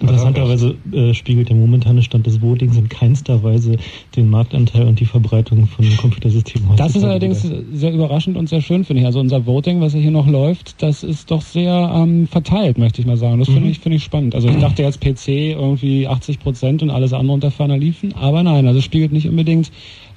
Interessanterweise 0.00 0.76
äh, 0.92 1.12
spiegelt 1.12 1.50
der 1.50 1.56
momentane 1.56 2.02
Stand 2.02 2.26
des 2.26 2.40
Votings 2.40 2.76
in 2.78 2.88
keinster 2.88 3.42
Weise 3.42 3.76
den 4.16 4.30
Marktanteil 4.30 4.86
und 4.86 4.98
die 4.98 5.04
Verbreitung 5.04 5.66
von 5.66 5.84
Computersystemen 5.98 6.74
Das 6.76 6.96
ist 6.96 7.04
allerdings 7.04 7.44
wider. 7.44 7.62
sehr 7.74 7.92
überraschend 7.92 8.38
und 8.38 8.48
sehr 8.48 8.62
schön, 8.62 8.84
finde 8.84 9.00
ich. 9.02 9.06
Also 9.06 9.20
unser 9.20 9.44
Voting, 9.44 9.82
was 9.82 9.92
ja 9.92 10.00
hier 10.00 10.10
noch 10.10 10.26
läuft, 10.26 10.82
das 10.82 11.02
ist 11.02 11.30
doch 11.30 11.42
sehr 11.42 11.92
ähm, 11.94 12.26
verteilt, 12.26 12.78
möchte 12.78 13.02
ich 13.02 13.06
mal 13.06 13.18
sagen. 13.18 13.38
Das 13.40 13.48
finde 13.48 13.64
Mhm. 13.64 13.70
ich, 13.72 13.80
finde 13.80 13.96
ich 13.96 14.04
spannend. 14.04 14.34
Also 14.34 14.48
ich 14.48 14.56
dachte 14.56 14.82
jetzt 14.82 15.00
PC 15.02 15.28
irgendwie 15.28 16.06
80 16.08 16.38
Prozent 16.38 16.82
und 16.82 16.88
alles 16.88 17.12
andere 17.12 17.34
unter 17.34 17.50
ferner 17.50 17.76
liefen, 17.76 18.14
aber 18.14 18.42
nein, 18.42 18.66
also 18.66 18.78
es 18.78 18.84
spiegelt 18.86 19.12
nicht 19.12 19.28
unbedingt 19.28 19.70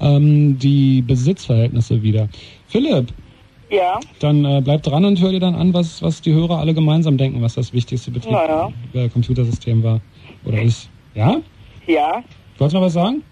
ähm, 0.03 0.57
die 0.59 1.01
Besitzverhältnisse 1.01 2.03
wider. 2.03 2.27
Philipp, 2.67 3.07
Ja, 3.71 3.99
dann 4.19 4.45
äh, 4.45 4.61
bleib 4.63 4.83
dran 4.83 5.05
und 5.05 5.19
hör 5.21 5.31
dir 5.31 5.39
dann 5.39 5.55
an, 5.55 5.73
was, 5.73 6.01
was 6.03 6.21
die 6.21 6.33
Hörer 6.33 6.59
alle 6.59 6.73
gemeinsam 6.73 7.17
denken, 7.17 7.41
was 7.41 7.55
das 7.55 7.73
wichtigste 7.73 8.11
Betrieb 8.11 8.33
Naja. 8.33 8.71
äh, 8.93 9.09
Computersystem 9.09 9.81
war 9.83 10.01
oder 10.45 10.61
ist. 10.61 10.89
Ja? 11.15 11.37
ja. 11.87 12.23
Wolltest 12.57 12.73
du 12.75 12.79
noch 12.79 12.85
was 12.85 12.93
sagen? 12.93 13.23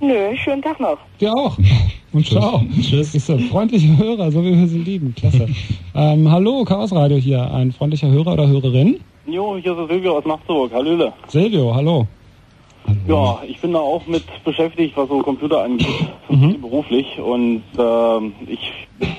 Nö, 0.00 0.34
schönen 0.36 0.62
Tag 0.62 0.80
noch. 0.80 0.96
Dir 1.20 1.32
auch. 1.34 1.58
Und 2.12 2.26
ciao. 2.26 2.62
Tschüss. 2.80 3.14
Ist 3.14 3.26
so, 3.26 3.36
freundliche 3.38 3.96
Hörer, 3.98 4.32
so 4.32 4.42
wie 4.44 4.56
wir 4.56 4.66
sie 4.66 4.78
lieben. 4.78 5.14
Klasse. 5.14 5.46
ähm, 5.94 6.30
hallo, 6.30 6.64
Chaos 6.64 6.92
Radio 6.92 7.18
hier. 7.18 7.52
Ein 7.52 7.70
freundlicher 7.70 8.08
Hörer 8.08 8.32
oder 8.32 8.48
Hörerin? 8.48 8.98
Jo, 9.26 9.56
hier 9.62 9.72
ist 9.72 9.78
der 9.78 9.86
Silvio 9.88 10.16
aus 10.18 10.24
Magdeburg. 10.24 10.72
Hallöle. 10.72 11.12
Silvio, 11.28 11.74
hallo. 11.74 12.06
Ja, 13.06 13.40
ich 13.46 13.60
bin 13.60 13.72
da 13.72 13.80
auch 13.80 14.06
mit 14.06 14.24
beschäftigt, 14.44 14.96
was 14.96 15.08
so 15.08 15.18
Computer 15.20 15.62
angeht, 15.62 15.96
Mhm. 16.28 16.60
beruflich. 16.60 17.18
Und 17.18 17.62
ähm, 17.78 18.32
ich 18.46 18.60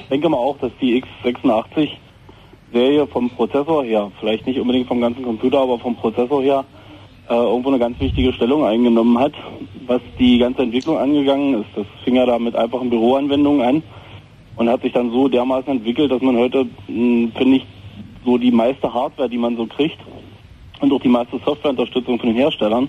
denke 0.10 0.30
mal 0.30 0.38
auch, 0.38 0.57
dass 0.60 0.72
die 0.81 1.02
x86-Serie 1.23 3.07
vom 3.07 3.30
Prozessor 3.30 3.84
her, 3.84 4.11
vielleicht 4.19 4.45
nicht 4.48 4.60
unbedingt 4.60 4.88
vom 4.88 5.02
ganzen 5.02 5.23
Computer, 5.23 5.60
aber 5.60 5.77
vom 5.80 5.95
Prozessor 5.95 6.41
her, 6.41 6.64
äh, 7.30 7.34
irgendwo 7.34 7.69
eine 7.69 7.80
ganz 7.80 7.99
wichtige 7.99 8.34
Stellung 8.34 8.64
eingenommen 8.65 9.18
hat. 9.19 9.34
was 9.88 10.02
die 10.19 10.38
ganze 10.38 10.61
Entwicklung 10.61 10.98
angegangen 10.98 11.56
ist. 11.61 11.69
Das 11.76 11.85
fing 12.03 12.15
ja 12.15 12.26
da 12.26 12.38
mit 12.39 12.56
einfachen 12.56 12.89
Büroanwendungen 12.89 13.61
an 13.61 13.84
und 14.56 14.69
hat 14.69 14.84
sich 14.84 14.93
dann 14.93 15.11
so 15.11 15.27
dermaßen 15.27 15.69
entwickelt, 15.72 16.11
dass 16.11 16.22
man 16.22 16.38
heute, 16.38 16.68
mh, 16.88 17.31
finde 17.35 17.57
ich, 17.57 17.65
so 18.23 18.38
die 18.38 18.52
meiste 18.52 18.93
Hardware, 18.93 19.27
die 19.27 19.38
man 19.39 19.57
so 19.57 19.65
kriegt 19.65 19.98
und 20.80 20.93
auch 20.93 21.02
die 21.02 21.10
meiste 21.10 21.39
Softwareunterstützung 21.43 22.19
von 22.19 22.30
den 22.30 22.35
Herstellern, 22.38 22.88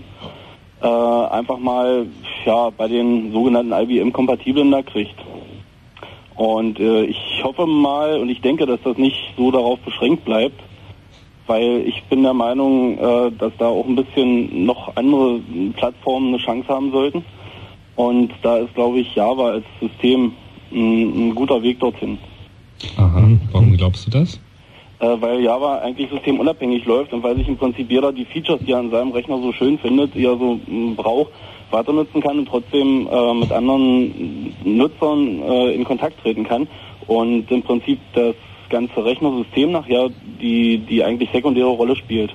äh, 0.83 0.87
einfach 0.87 1.59
mal 1.59 2.07
ja, 2.45 2.71
bei 2.71 2.89
den 2.89 3.33
sogenannten 3.33 3.73
IBM-Kompatiblen 3.73 4.71
da 4.71 4.83
kriegt. 4.83 5.15
Und 6.35 6.81
äh, 6.81 7.05
ich 7.05 7.45
hoffe 7.45 7.67
mal 7.67 8.19
und 8.19 8.29
ich 8.29 8.41
denke, 8.41 8.67
dass 8.67 8.81
das 8.83 8.97
nicht 8.97 9.17
so 9.37 9.51
darauf 9.51 9.79
beschränkt 9.81 10.25
bleibt, 10.25 10.61
weil 11.47 11.85
ich 11.87 12.03
bin 12.05 12.23
der 12.23 12.35
Meinung, 12.35 12.99
äh, 12.99 13.31
dass 13.39 13.53
da 13.59 13.69
auch 13.69 13.87
ein 13.87 13.97
bisschen 13.97 14.65
noch 14.65 14.97
andere 14.97 15.41
Plattformen 15.77 16.29
eine 16.29 16.39
Chance 16.39 16.69
haben 16.69 16.91
sollten. 16.91 17.25
Und 17.95 18.33
da 18.43 18.57
ist, 18.59 18.75
glaube 18.75 19.01
ich, 19.01 19.15
Java 19.15 19.51
als 19.51 19.65
System 19.81 20.33
ein, 20.73 21.29
ein 21.29 21.35
guter 21.35 21.63
Weg 21.63 21.79
dorthin. 21.79 22.19
Aha, 22.97 23.29
warum 23.53 23.77
glaubst 23.77 24.07
du 24.07 24.11
das? 24.11 24.41
Äh, 25.03 25.21
weil 25.21 25.41
Java 25.41 25.79
eigentlich 25.79 26.09
systemunabhängig 26.11 26.85
läuft 26.85 27.13
und 27.13 27.25
weil 27.25 27.37
sich 27.37 27.49
im 27.49 27.57
Prinzip 27.57 27.91
jeder 27.91 28.13
die 28.13 28.25
Features, 28.25 28.61
die 28.65 28.71
er 28.71 28.79
an 28.79 28.91
seinem 28.91 29.11
Rechner 29.11 29.37
so 29.39 29.53
schön 29.53 29.77
findet, 29.79 30.15
die 30.15 30.25
er 30.25 30.39
so 30.39 30.61
mm, 30.65 30.95
braucht, 30.95 31.33
weiter 31.73 31.93
nutzen 31.93 32.21
kann 32.21 32.39
und 32.39 32.47
trotzdem 32.49 33.09
äh, 33.11 33.35
mit 33.35 33.51
anderen 33.51 34.55
Nutzern 34.65 35.43
äh, 35.43 35.75
in 35.75 35.83
Kontakt 35.83 36.21
treten 36.23 36.45
kann. 36.45 36.69
Und 37.09 37.51
im 37.51 37.63
Prinzip 37.63 37.99
das 38.15 38.37
ganze 38.71 39.05
Rechnersystem 39.05 39.73
nachher 39.73 40.09
die, 40.41 40.79
die 40.79 41.03
eigentlich 41.03 41.31
sekundäre 41.33 41.71
Rolle 41.71 41.97
spielt. 41.97 42.31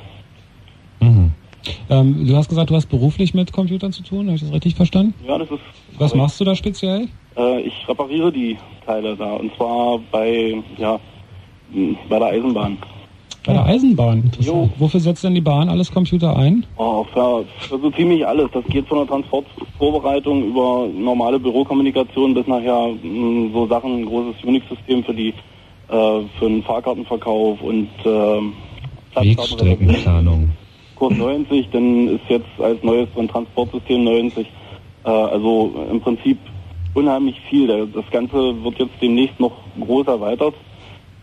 Ähm, 1.89 2.27
du 2.27 2.35
hast 2.35 2.49
gesagt, 2.49 2.69
du 2.69 2.76
hast 2.76 2.88
beruflich 2.88 3.34
mit 3.34 3.53
Computern 3.53 3.94
zu 3.94 4.03
tun, 4.03 4.27
habe 4.27 4.35
ich 4.35 4.41
das 4.41 4.52
richtig 4.52 4.76
verstanden? 4.76 5.14
Ja, 5.26 5.38
das 5.38 5.49
ist. 5.49 5.61
Was 5.98 6.14
machst 6.14 6.39
du 6.39 6.44
da 6.44 6.56
speziell? 6.56 7.07
Äh, 7.38 7.61
ich 7.61 7.88
repariere 7.88 8.31
die 8.31 8.57
Teile 8.85 9.15
da 9.15 9.34
und 9.34 9.56
zwar 9.56 9.99
bei, 10.11 10.61
ja, 10.77 10.99
bei 12.10 12.19
der 12.19 12.27
Eisenbahn. 12.30 12.77
Bei 13.45 13.53
der 13.53 13.65
Eisenbahn. 13.65 14.23
Interessant. 14.23 14.72
Wofür 14.77 14.99
setzt 14.99 15.23
denn 15.23 15.34
die 15.34 15.41
Bahn 15.41 15.69
alles 15.69 15.91
Computer 15.91 16.35
ein? 16.35 16.65
Oh, 16.76 17.06
für, 17.14 17.45
für 17.60 17.80
so 17.80 17.89
ziemlich 17.91 18.27
alles. 18.27 18.49
Das 18.52 18.65
geht 18.65 18.88
von 18.88 18.99
der 18.99 19.07
Transportvorbereitung 19.07 20.49
über 20.49 20.88
normale 20.94 21.39
Bürokommunikation 21.39 22.34
bis 22.34 22.45
nachher 22.45 22.89
mh, 23.02 23.53
so 23.53 23.68
Sachen, 23.68 24.02
ein 24.02 24.06
großes 24.06 24.44
Unix-System 24.44 25.03
für 25.03 25.14
die 25.14 25.30
äh, 25.30 26.22
für 26.38 26.49
den 26.49 26.61
Fahrkartenverkauf 26.64 27.61
und 27.61 27.88
äh, 28.03 28.41
Wegstreckenplanung. 29.15 30.52
Kurs 30.95 31.15
90, 31.15 31.69
dann 31.72 32.07
ist 32.15 32.23
jetzt 32.27 32.60
als 32.60 32.81
neues 32.84 33.07
so 33.15 33.22
ein 33.22 33.30
Transportsystem 33.30 34.03
90. 34.03 34.45
Äh, 35.06 35.10
also 35.10 35.73
im 35.89 36.02
Prinzip 36.02 36.38
unheimlich 36.94 37.39
viel. 37.49 37.88
Das 37.94 38.03
Ganze 38.11 38.61
wird 38.64 38.80
jetzt 38.80 39.02
demnächst 39.02 39.39
noch 39.39 39.53
groß 39.80 40.07
erweitert. 40.07 40.56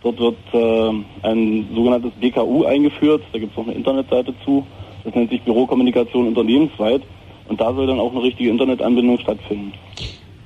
Dort 0.04 0.20
wird 0.20 0.36
äh, 0.52 0.90
ein 1.26 1.66
sogenanntes 1.74 2.12
BKU 2.20 2.64
eingeführt. 2.64 3.22
Da 3.32 3.38
gibt 3.38 3.52
es 3.52 3.56
noch 3.56 3.66
eine 3.66 3.74
Internetseite 3.74 4.34
zu. 4.44 4.64
Das 5.02 5.14
nennt 5.14 5.30
sich 5.30 5.40
Bürokommunikation 5.42 6.28
unternehmensweit. 6.28 7.02
Und 7.48 7.60
da 7.60 7.72
soll 7.74 7.86
dann 7.86 7.98
auch 7.98 8.12
eine 8.12 8.22
richtige 8.22 8.50
Internetanbindung 8.50 9.18
stattfinden. 9.18 9.72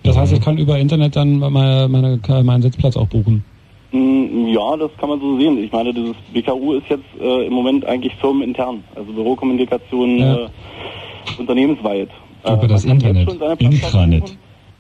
Das 0.05 0.17
heißt, 0.17 0.33
ich 0.33 0.41
kann 0.41 0.57
über 0.59 0.79
Internet 0.79 1.17
dann 1.17 1.39
meine, 1.39 1.89
meine, 1.89 2.21
meinen 2.45 2.63
Sitzplatz 2.63 2.97
auch 2.97 3.09
buchen. 3.09 3.45
Mm, 3.93 4.47
Ja, 4.49 4.77
das 4.77 4.91
kann 4.99 5.09
man 5.09 5.21
so 5.21 5.37
sehen. 5.39 5.63
Ich 5.63 5.73
meine, 5.73 5.93
dieses 5.93 6.15
BKU 6.33 6.75
ist 6.75 6.89
jetzt 6.89 7.05
äh, 7.21 7.47
im 7.47 7.53
Moment 7.53 7.85
eigentlich 7.85 8.15
firmenintern, 8.17 8.83
also 8.95 9.13
Bürokommunikation 9.13 10.19
Ja. 10.19 10.35
äh, 10.37 10.49
unternehmensweit. 11.39 12.09
Äh, 12.45 12.53
Über 12.55 12.69
das 12.69 12.87
man 12.87 12.99
kann 13.01 13.17
Internet. 13.17 13.61
Intranet. 13.61 14.37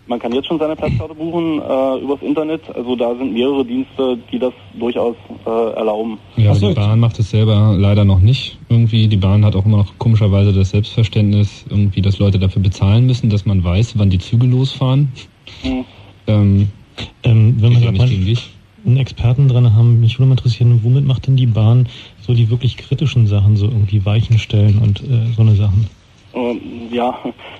Man 0.09 0.19
kann 0.19 0.33
jetzt 0.33 0.47
schon 0.49 0.59
seine 0.59 0.75
Platzkarte 0.75 1.15
buchen 1.15 1.61
äh, 1.61 1.99
übers 2.03 2.23
Internet. 2.23 2.63
Also 2.75 2.97
da 2.97 3.15
sind 3.15 3.33
mehrere 3.33 3.65
Dienste, 3.65 4.19
die 4.33 4.39
das 4.39 4.55
durchaus 4.79 5.15
äh, 5.47 5.51
erlauben. 5.51 6.19
Ja, 6.37 6.51
aber 6.51 6.61
die 6.61 6.75
Bahn 6.75 6.99
macht 6.99 7.19
es 7.19 7.31
selber 7.31 7.77
leider 7.79 8.05
noch 8.07 8.21
nicht. 8.21 8.59
Irgendwie, 8.71 9.07
die 9.07 9.19
Bahn 9.19 9.45
hat 9.45 9.55
auch 9.55 9.67
immer 9.67 9.77
noch 9.77 9.99
komischerweise 9.99 10.53
das 10.53 10.71
Selbstverständnis, 10.71 11.67
irgendwie, 11.69 12.01
dass 12.01 12.19
Leute 12.19 12.39
dafür 12.39 12.63
bezahlen 12.63 13.07
müssen, 13.07 13.29
dass 13.29 13.45
man 13.45 13.63
weiß, 13.63 13.99
wann 13.99 14.09
die 14.09 14.19
Züge 14.19 14.47
losfahren. 14.47 15.13
Mhm. 15.63 15.85
Ähm, 16.27 16.69
Ähm, 17.23 17.57
wenn 17.61 17.73
mal 17.73 18.09
gegen 18.09 18.25
dich. 18.25 18.51
einen 18.85 18.97
Experten 18.97 19.49
dran 19.49 19.75
haben, 19.75 20.01
mich 20.01 20.19
würde 20.19 20.29
mal 20.29 20.35
interessieren, 20.35 20.81
womit 20.83 21.05
macht 21.05 21.27
denn 21.27 21.37
die 21.37 21.47
Bahn 21.47 21.89
so 22.21 22.35
die 22.35 22.51
wirklich 22.51 22.77
kritischen 22.77 23.27
Sachen, 23.27 23.57
so 23.57 23.67
irgendwie 23.67 24.05
Weichen 24.05 24.39
stellen 24.39 24.79
und 24.79 25.01
äh, 25.03 25.33
so 25.37 25.43
eine 25.43 25.55
Sachen? 25.55 25.87
Ähm, 26.39 26.89
ja, 26.93 27.19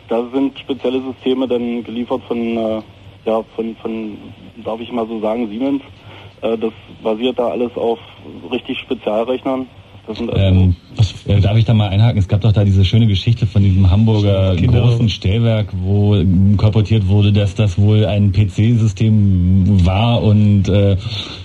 da 0.09 0.29
sind 0.33 0.59
spezielle 0.59 1.03
Systeme 1.03 1.49
dann 1.49 1.83
geliefert 1.85 2.23
von, 2.29 2.39
äh, 2.39 2.83
ja, 3.25 3.43
von, 3.57 3.77
von, 3.77 4.19
darf 4.65 4.81
ich 4.81 4.93
mal 4.93 5.07
so 5.07 5.21
sagen, 5.21 5.49
Siemens. 5.49 5.83
Äh, 6.43 6.57
das 6.59 6.73
basiert 7.03 7.39
da 7.39 7.49
alles 7.49 7.77
auf 7.77 7.99
richtig 8.51 8.79
Spezialrechnern. 8.79 9.69
Ähm, 10.35 10.75
äh, 11.27 11.41
darf 11.41 11.57
ich 11.57 11.65
da 11.65 11.75
mal 11.75 11.89
einhaken? 11.89 12.19
Es 12.19 12.29
gab 12.29 12.41
doch 12.41 12.53
da 12.53 12.65
diese 12.65 12.85
schöne 12.85 13.07
Geschichte 13.07 13.47
von 13.47 13.63
diesem 13.63 13.91
Hamburger 13.91 14.57
Genau. 14.57 14.81
großen 14.87 15.09
Stellwerk, 15.09 15.69
wo 15.83 16.15
ähm, 16.17 16.57
kolportiert 16.57 17.09
wurde, 17.09 17.33
dass 17.33 17.55
das 17.55 17.79
wohl 17.79 18.07
ein 18.07 18.33
PC-System 18.33 19.85
war 19.85 20.23
und 20.23 20.69
äh, 20.69 20.97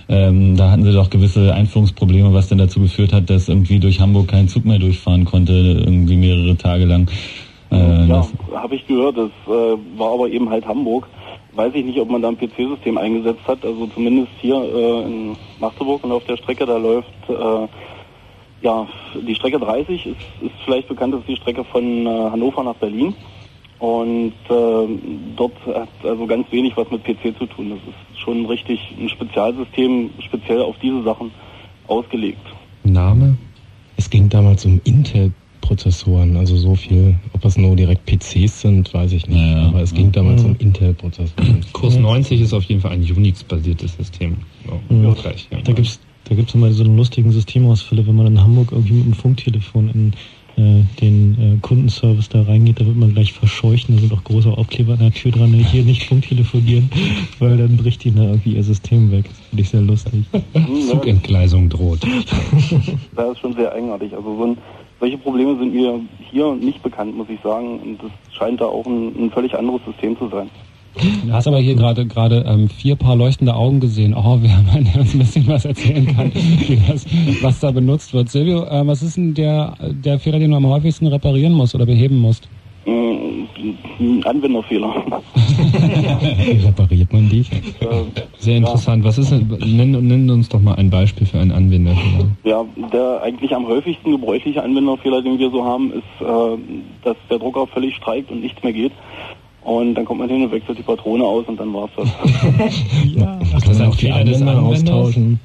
ähm, 0.09 0.55
da 0.55 0.71
hatten 0.71 0.83
sie 0.83 0.93
doch 0.93 1.09
gewisse 1.09 1.53
Einführungsprobleme, 1.53 2.33
was 2.33 2.47
dann 2.49 2.57
dazu 2.57 2.79
geführt 2.79 3.13
hat, 3.13 3.29
dass 3.29 3.49
irgendwie 3.49 3.79
durch 3.79 3.99
Hamburg 3.99 4.29
kein 4.29 4.47
Zug 4.47 4.65
mehr 4.65 4.79
durchfahren 4.79 5.25
konnte, 5.25 5.53
irgendwie 5.53 6.15
mehrere 6.15 6.55
Tage 6.57 6.85
lang. 6.85 7.09
Äh, 7.71 7.77
Ja, 7.77 8.05
das, 8.07 8.33
habe 8.55 8.75
ich 8.75 8.85
gehört. 8.87 9.17
Das 9.17 9.31
äh, 9.47 9.77
war 9.97 10.13
aber 10.13 10.29
eben 10.29 10.49
halt 10.49 10.65
Hamburg. 10.65 11.07
Weiß 11.55 11.71
ich 11.75 11.85
nicht, 11.85 11.99
ob 11.99 12.09
man 12.09 12.21
da 12.21 12.29
ein 12.29 12.37
PC-System 12.37 12.97
eingesetzt 12.97 13.41
hat. 13.47 13.63
Also 13.63 13.87
zumindest 13.93 14.29
hier 14.41 14.55
äh, 14.55 15.03
in 15.05 15.35
Magdeburg 15.59 16.03
und 16.03 16.11
auf 16.11 16.23
der 16.25 16.37
Strecke, 16.37 16.65
da 16.65 16.77
läuft 16.77 17.09
äh, 17.29 17.67
ja 18.63 18.87
die 19.27 19.35
Strecke 19.35 19.59
30 19.59 20.05
ist, 20.07 20.15
ist 20.41 20.55
vielleicht 20.65 20.87
bekannt, 20.87 21.13
ist 21.13 21.27
die 21.27 21.35
Strecke 21.35 21.63
von 21.63 22.05
äh, 22.05 22.09
Hannover 22.09 22.63
nach 22.63 22.75
Berlin. 22.75 23.13
Und 23.79 24.33
äh, 24.49 24.87
dort 25.35 25.53
hat 25.67 25.89
also 26.03 26.25
ganz 26.25 26.49
wenig 26.51 26.75
was 26.77 26.89
mit 26.89 27.03
PC 27.03 27.37
zu 27.37 27.45
tun. 27.45 27.71
Das 27.71 27.79
ist 27.79 28.19
schon 28.21 28.45
richtig 28.45 28.79
ein 28.97 29.09
Spezialsystem, 29.09 30.09
speziell 30.19 30.61
auf 30.61 30.75
diese 30.81 31.03
Sachen 31.03 31.31
ausgelegt. 31.87 32.45
Name? 32.83 33.37
Es 33.97 34.09
ging 34.09 34.29
damals 34.29 34.65
um 34.65 34.79
Intel-Prozessoren, 34.85 36.37
also 36.37 36.55
so 36.55 36.75
viel, 36.75 37.15
ob 37.33 37.41
das 37.41 37.57
nur 37.57 37.75
direkt 37.75 38.05
PCs 38.05 38.61
sind, 38.61 38.93
weiß 38.93 39.11
ich 39.11 39.27
nicht. 39.27 39.55
Aber 39.57 39.81
es 39.81 39.93
ging 39.93 40.11
damals 40.11 40.43
um 40.43 40.55
Intel-Prozessoren. 40.57 41.65
Kurs 41.73 41.97
90 41.97 42.39
ist 42.39 42.53
auf 42.53 42.63
jeden 42.63 42.79
Fall 42.79 42.91
ein 42.91 43.01
Unix-basiertes 43.01 43.97
System. 43.97 44.37
So, 44.65 44.95
Ja. 44.95 45.13
gleich, 45.13 45.47
ja. 45.51 45.59
Da 45.61 45.73
gibt's 45.73 45.99
da 46.33 46.37
gibt's 46.37 46.55
immer 46.55 46.71
so 46.71 46.83
einen 46.83 46.97
lustigen 46.97 47.31
Systemausfälle, 47.31 48.07
wenn 48.07 48.15
man 48.15 48.25
in 48.25 48.41
Hamburg 48.41 48.71
irgendwie 48.71 48.93
mit 48.93 49.05
dem 49.05 49.13
Funktelefon 49.13 49.89
in 49.89 50.13
äh, 50.55 50.83
den 50.99 51.37
äh, 51.39 51.57
Kundenservice 51.61 52.29
da 52.29 52.41
reingeht, 52.41 52.79
da 52.79 52.87
wird 52.87 52.95
man 52.95 53.13
gleich 53.13 53.33
verscheucht 53.33 53.87
und 53.87 53.97
da 53.97 54.01
sind 54.01 54.13
auch 54.13 54.23
große 54.23 54.49
Aufkleber 54.49 54.93
an 54.93 54.99
der 54.99 55.11
Tür 55.11 55.31
dran, 55.31 55.51
ne, 55.51 55.57
hier 55.57 55.83
nicht 55.83 56.07
Funktelefonieren, 56.07 56.89
weil 57.39 57.57
dann 57.57 57.77
bricht 57.77 58.03
ihnen 58.05 58.15
da 58.15 58.23
irgendwie 58.23 58.55
ihr 58.55 58.63
System 58.63 59.11
weg. 59.11 59.25
Das 59.25 59.37
finde 59.49 59.61
ich 59.61 59.69
sehr 59.69 59.81
lustig. 59.81 60.25
Zugentgleisung 60.89 61.69
droht. 61.69 61.99
Das 63.15 63.33
ist 63.33 63.39
schon 63.39 63.53
sehr 63.53 63.71
eigenartig. 63.71 64.11
Also 64.15 64.35
so 64.35 64.43
ein, 64.45 64.57
solche 64.99 65.19
Probleme 65.19 65.55
sind 65.59 65.71
mir 65.71 65.99
hier 66.31 66.55
nicht 66.55 66.81
bekannt, 66.81 67.15
muss 67.15 67.29
ich 67.29 67.39
sagen. 67.41 67.79
Und 67.79 68.01
das 68.01 68.11
scheint 68.35 68.59
da 68.59 68.65
auch 68.65 68.87
ein, 68.87 69.25
ein 69.25 69.31
völlig 69.31 69.53
anderes 69.53 69.81
System 69.85 70.17
zu 70.17 70.29
sein. 70.29 70.49
Du 70.95 71.31
hast 71.33 71.47
aber 71.47 71.57
hier 71.59 71.75
gerade 71.75 72.05
gerade 72.05 72.45
ähm, 72.47 72.69
vier 72.69 72.95
Paar 72.95 73.15
leuchtende 73.15 73.55
Augen 73.55 73.79
gesehen. 73.79 74.13
Oh, 74.13 74.23
haben 74.23 74.69
einen, 74.71 74.85
der 74.85 75.01
uns 75.01 75.13
ein 75.13 75.19
bisschen 75.19 75.47
was 75.47 75.65
erzählen 75.65 76.05
kann, 76.15 76.31
das, 76.87 77.05
was 77.41 77.59
da 77.59 77.71
benutzt 77.71 78.13
wird. 78.13 78.29
Silvio, 78.29 78.65
ähm, 78.69 78.87
was 78.87 79.01
ist 79.01 79.17
denn 79.17 79.33
der, 79.33 79.75
der 79.81 80.19
Fehler, 80.19 80.39
den 80.39 80.51
du 80.51 80.57
am 80.57 80.67
häufigsten 80.67 81.07
reparieren 81.07 81.53
musst 81.53 81.73
oder 81.75 81.85
beheben 81.85 82.19
musst? 82.19 82.47
Mm, 82.85 83.45
Ein 83.99 84.23
Anwenderfehler. 84.25 84.93
Wie 86.45 86.65
repariert 86.65 87.13
man 87.13 87.29
die? 87.29 87.45
Sehr 88.37 88.57
interessant. 88.57 89.03
Was 89.05 89.17
ist 89.17 89.31
nenn, 89.31 89.91
nenn 89.91 90.29
uns 90.29 90.49
doch 90.49 90.61
mal 90.61 90.75
ein 90.75 90.89
Beispiel 90.89 91.25
für 91.25 91.39
einen 91.39 91.51
Anwender. 91.51 91.95
Ja, 92.43 92.65
der 92.91 93.21
eigentlich 93.23 93.55
am 93.55 93.67
häufigsten 93.67 94.11
gebräuchliche 94.11 94.61
Anwenderfehler, 94.61 95.21
den 95.21 95.39
wir 95.39 95.49
so 95.49 95.63
haben, 95.63 95.93
ist, 95.93 96.03
äh, 96.21 96.57
dass 97.03 97.15
der 97.29 97.39
Drucker 97.39 97.65
völlig 97.67 97.95
streikt 97.95 98.31
und 98.31 98.41
nichts 98.41 98.61
mehr 98.63 98.73
geht. 98.73 98.91
Und 99.63 99.95
dann 99.95 100.05
kommt 100.05 100.19
man 100.19 100.29
hin 100.29 100.43
und 100.43 100.51
wechselt 100.51 100.77
die 100.77 100.83
Patrone 100.83 101.23
aus 101.23 101.45
und 101.47 101.59
dann 101.59 101.73
war's 101.73 101.91
das. 101.95 102.09
ja, 103.15 103.39
ist 103.39 103.67
das 103.67 103.79
ein 103.79 103.93
Fehler 103.93 104.23
des 104.23 104.41
Anwenders? 104.41 104.81
austauschen. 104.81 105.39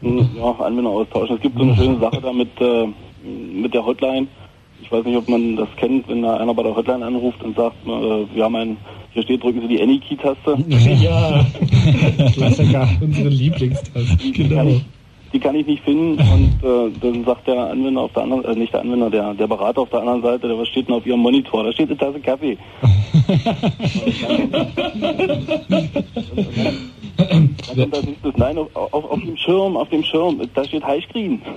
Mm, 0.00 0.20
ja, 0.36 0.52
Anwender 0.64 0.90
austauschen. 0.90 1.36
Es 1.36 1.42
gibt 1.42 1.56
so 1.56 1.64
eine 1.64 1.74
schöne 1.74 1.98
Sache 1.98 2.20
da 2.20 2.32
mit, 2.32 2.48
äh, 2.60 2.86
mit 3.24 3.74
der 3.74 3.84
Hotline. 3.84 4.28
Ich 4.82 4.92
weiß 4.92 5.04
nicht, 5.04 5.16
ob 5.16 5.28
man 5.28 5.56
das 5.56 5.68
kennt, 5.76 6.06
wenn 6.08 6.22
da 6.22 6.36
einer 6.36 6.54
bei 6.54 6.62
der 6.62 6.76
Hotline 6.76 7.04
anruft 7.04 7.42
und 7.42 7.56
sagt, 7.56 7.74
äh, 7.86 7.88
wir 7.88 8.44
haben 8.44 8.54
ein, 8.54 8.76
hier 9.12 9.22
steht, 9.24 9.42
drücken 9.42 9.62
Sie 9.62 9.68
die 9.68 9.82
Any-Key-Taste. 9.82 10.58
ja, 10.68 11.44
Klassiker, 12.34 12.88
unsere 13.00 13.28
Lieblingstaste. 13.28 14.16
Die 14.16 14.42
ich, 14.42 14.84
die 15.36 15.40
kann 15.40 15.54
ich 15.54 15.66
nicht 15.66 15.84
finden 15.84 16.18
und 16.32 16.64
äh, 16.64 16.90
dann 17.00 17.24
sagt 17.24 17.46
der 17.46 17.70
Anwender 17.70 18.00
auf 18.00 18.12
der 18.14 18.22
anderen, 18.22 18.42
äh, 18.44 18.54
nicht 18.54 18.72
der 18.72 18.80
Anwender, 18.80 19.10
der, 19.10 19.34
der 19.34 19.46
Berater 19.46 19.82
auf 19.82 19.90
der 19.90 20.00
anderen 20.00 20.22
Seite, 20.22 20.48
der 20.48 20.58
was 20.58 20.68
steht 20.68 20.88
denn 20.88 20.94
auf 20.94 21.04
ihrem 21.06 21.20
Monitor? 21.20 21.62
Da 21.62 21.72
steht 21.72 21.90
eine 21.90 21.98
Tasse 21.98 22.20
Kaffee. 22.20 22.56
Dann 27.16 27.56
kommt 27.74 27.94
das 27.94 28.04
nächste, 28.04 28.32
nein, 28.36 28.58
auf, 28.58 28.68
auf, 28.74 29.10
auf 29.10 29.20
dem 29.20 29.36
Schirm, 29.36 29.76
auf 29.76 29.88
dem 29.88 30.04
Schirm, 30.04 30.40
da 30.54 30.64
steht 30.64 30.84
Highscreen. 30.84 31.40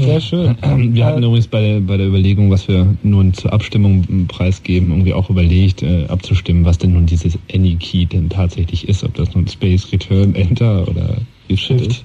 Sehr 0.00 0.20
schön. 0.20 0.56
Wir 0.94 1.04
hatten 1.04 1.22
übrigens 1.22 1.46
bei 1.46 1.60
der, 1.60 1.80
bei 1.80 1.96
der 1.96 2.06
Überlegung, 2.06 2.50
was 2.50 2.66
wir 2.68 2.86
nun 3.02 3.34
zur 3.34 3.52
Abstimmung 3.52 4.26
preisgeben, 4.26 4.90
irgendwie 4.90 5.12
auch 5.12 5.30
überlegt, 5.30 5.82
äh, 5.82 6.06
abzustimmen, 6.08 6.64
was 6.64 6.78
denn 6.78 6.94
nun 6.94 7.06
dieses 7.06 7.38
Any-Key 7.52 8.06
denn 8.06 8.30
tatsächlich 8.30 8.88
ist. 8.88 9.04
Ob 9.04 9.14
das 9.14 9.34
nun 9.34 9.46
Space, 9.46 9.69
Return, 9.76 10.34
Enter 10.34 10.88
oder 10.88 11.18
Shift. 11.56 12.04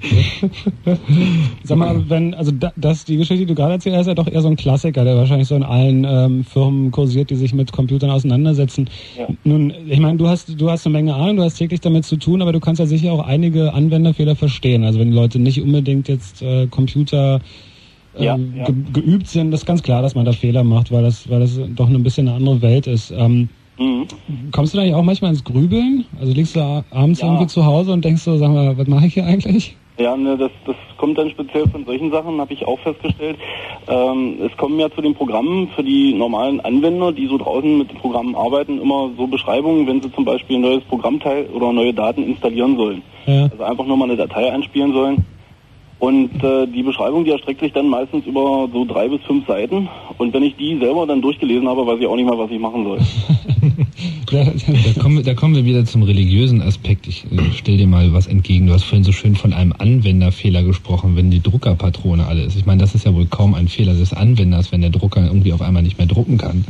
Sag 1.62 1.78
mal, 1.78 2.08
wenn, 2.08 2.34
also 2.34 2.50
da, 2.50 2.72
das, 2.76 3.04
die 3.04 3.16
Geschichte, 3.16 3.44
die 3.44 3.46
du 3.46 3.54
gerade 3.54 3.74
erzählt 3.74 3.94
hast, 3.94 4.02
ist 4.02 4.08
ja 4.08 4.14
doch 4.14 4.26
eher 4.26 4.42
so 4.42 4.48
ein 4.48 4.56
Klassiker, 4.56 5.04
der 5.04 5.16
wahrscheinlich 5.16 5.48
so 5.48 5.54
in 5.54 5.62
allen 5.62 6.04
ähm, 6.04 6.44
Firmen 6.44 6.90
kursiert, 6.90 7.30
die 7.30 7.36
sich 7.36 7.54
mit 7.54 7.72
Computern 7.72 8.10
auseinandersetzen. 8.10 8.88
Ja. 9.18 9.28
Nun, 9.44 9.72
ich 9.88 10.00
meine, 10.00 10.18
du 10.18 10.28
hast, 10.28 10.60
du 10.60 10.70
hast 10.70 10.86
eine 10.86 10.94
Menge 10.94 11.14
Ahnung, 11.14 11.36
du 11.36 11.42
hast 11.42 11.56
täglich 11.56 11.80
damit 11.80 12.04
zu 12.04 12.16
tun, 12.16 12.42
aber 12.42 12.52
du 12.52 12.60
kannst 12.60 12.80
ja 12.80 12.86
sicher 12.86 13.12
auch 13.12 13.26
einige 13.26 13.72
Anwenderfehler 13.72 14.36
verstehen. 14.36 14.84
Also 14.84 14.98
wenn 14.98 15.10
die 15.10 15.16
Leute 15.16 15.38
nicht 15.38 15.60
unbedingt 15.60 16.08
jetzt 16.08 16.42
äh, 16.42 16.66
Computer 16.66 17.40
ähm, 18.16 18.24
Ja, 18.24 18.36
ja. 18.36 18.64
Ge 18.64 18.74
geübt 18.92 19.28
sind, 19.28 19.50
das 19.50 19.60
ist 19.60 19.66
ganz 19.66 19.82
klar, 19.82 20.02
dass 20.02 20.14
man 20.14 20.24
da 20.24 20.32
Fehler 20.32 20.64
macht, 20.64 20.90
weil 20.90 21.02
das, 21.02 21.28
weil 21.28 21.40
das 21.40 21.58
doch 21.74 21.88
ein 21.88 22.02
bisschen 22.02 22.28
eine 22.28 22.36
andere 22.36 22.62
Welt 22.62 22.86
ist. 22.86 23.12
Ähm, 23.16 23.48
Mhm. 23.78 24.06
Kommst 24.52 24.72
du 24.74 24.78
da 24.78 24.84
nicht 24.84 24.94
auch 24.94 25.02
manchmal 25.02 25.30
ins 25.30 25.44
Grübeln? 25.44 26.04
Also 26.20 26.32
liegst 26.32 26.56
du 26.56 26.60
abends 26.90 27.20
Ja. 27.20 27.26
irgendwie 27.28 27.46
zu 27.46 27.64
Hause 27.64 27.92
und 27.92 28.04
denkst 28.04 28.22
so, 28.22 28.36
sag 28.38 28.50
mal, 28.50 28.76
was 28.76 28.86
mache 28.86 29.06
ich 29.06 29.14
hier 29.14 29.26
eigentlich? 29.26 29.76
Ja, 29.98 30.14
ne, 30.14 30.36
das, 30.36 30.50
das 30.66 30.76
kommt 30.98 31.16
dann 31.16 31.30
speziell 31.30 31.66
von 31.68 31.86
solchen 31.86 32.10
Sachen, 32.10 32.38
habe 32.38 32.52
ich 32.52 32.66
auch 32.66 32.78
festgestellt. 32.80 33.38
Ähm, 33.88 34.34
es 34.44 34.54
kommen 34.58 34.78
ja 34.78 34.90
zu 34.90 35.00
den 35.00 35.14
Programmen 35.14 35.68
für 35.74 35.82
die 35.82 36.12
normalen 36.12 36.60
Anwender, 36.60 37.12
die 37.12 37.26
so 37.26 37.38
draußen 37.38 37.78
mit 37.78 37.90
den 37.90 37.96
Programmen 37.96 38.34
arbeiten, 38.34 38.78
immer 38.80 39.10
so 39.16 39.26
Beschreibungen, 39.26 39.86
wenn 39.86 40.02
sie 40.02 40.12
zum 40.12 40.26
Beispiel 40.26 40.56
ein 40.56 40.62
neues 40.62 40.84
Programmteil 40.84 41.46
oder 41.46 41.72
neue 41.72 41.94
Daten 41.94 42.24
installieren 42.24 42.76
sollen. 42.76 43.02
Ja. 43.26 43.44
Also 43.44 43.62
einfach 43.64 43.86
nur 43.86 43.96
mal 43.96 44.04
eine 44.04 44.16
Datei 44.16 44.52
einspielen 44.52 44.92
sollen. 44.92 45.24
Und 45.98 46.44
äh, 46.44 46.66
die 46.66 46.82
Beschreibung, 46.82 47.24
die 47.24 47.30
erstreckt 47.30 47.60
sich 47.60 47.72
dann 47.72 47.88
meistens 47.88 48.26
über 48.26 48.68
so 48.70 48.84
drei 48.84 49.08
bis 49.08 49.22
fünf 49.22 49.46
Seiten. 49.46 49.88
Und 50.18 50.34
wenn 50.34 50.42
ich 50.42 50.54
die 50.56 50.76
selber 50.78 51.06
dann 51.06 51.22
durchgelesen 51.22 51.66
habe, 51.66 51.86
weiß 51.86 51.98
ich 52.00 52.06
auch 52.06 52.16
nicht 52.16 52.28
mal, 52.28 52.36
was 52.38 52.50
ich 52.50 52.58
machen 52.60 52.84
soll. 52.84 52.98
Da 54.30 54.44
kommen, 55.00 55.16
wir- 55.18 55.22
da 55.24 55.34
kommen 55.34 55.54
wir 55.54 55.64
wieder 55.64 55.84
zum 55.84 56.02
religiösen 56.02 56.60
Aspekt. 56.62 57.06
Ich 57.06 57.24
äh, 57.24 57.38
stell 57.54 57.76
dir 57.76 57.86
mal 57.86 58.12
was 58.12 58.26
entgegen. 58.26 58.66
Du 58.66 58.72
hast 58.72 58.84
vorhin 58.84 59.04
so 59.04 59.12
schön 59.12 59.34
von 59.36 59.52
einem 59.52 59.72
Anwenderfehler 59.76 60.62
gesprochen, 60.62 61.16
wenn 61.16 61.30
die 61.30 61.40
Druckerpatrone 61.42 62.26
alle 62.26 62.42
ist. 62.42 62.56
Ich 62.56 62.66
meine, 62.66 62.80
das 62.80 62.94
ist 62.94 63.04
ja 63.04 63.14
wohl 63.14 63.26
kaum 63.26 63.54
ein 63.54 63.68
Fehler 63.68 63.94
des 63.94 64.12
Anwenders, 64.12 64.72
wenn 64.72 64.80
der 64.80 64.90
Drucker 64.90 65.24
irgendwie 65.26 65.52
auf 65.52 65.62
einmal 65.62 65.82
nicht 65.82 65.98
mehr 65.98 66.06
drucken 66.06 66.38
kann. 66.38 66.64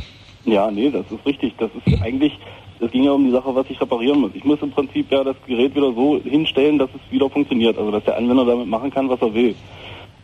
Ja, 0.44 0.70
nee, 0.70 0.90
das 0.90 1.04
ist 1.10 1.24
richtig. 1.26 1.54
Das 1.58 1.70
ist 1.84 2.02
eigentlich, 2.02 2.32
es 2.80 2.90
ging 2.92 3.04
ja 3.04 3.12
um 3.12 3.24
die 3.24 3.32
Sache, 3.32 3.54
was 3.54 3.66
ich 3.70 3.80
reparieren 3.80 4.20
muss. 4.20 4.30
Ich 4.34 4.44
muss 4.44 4.60
im 4.62 4.70
Prinzip 4.70 5.10
ja 5.10 5.24
das 5.24 5.36
Gerät 5.46 5.74
wieder 5.74 5.92
so 5.94 6.20
hinstellen, 6.22 6.78
dass 6.78 6.90
es 6.94 7.12
wieder 7.12 7.28
funktioniert. 7.30 7.76
Also 7.78 7.90
dass 7.90 8.04
der 8.04 8.16
Anwender 8.16 8.44
damit 8.44 8.68
machen 8.68 8.90
kann, 8.90 9.08
was 9.08 9.20
er 9.20 9.34
will. 9.34 9.54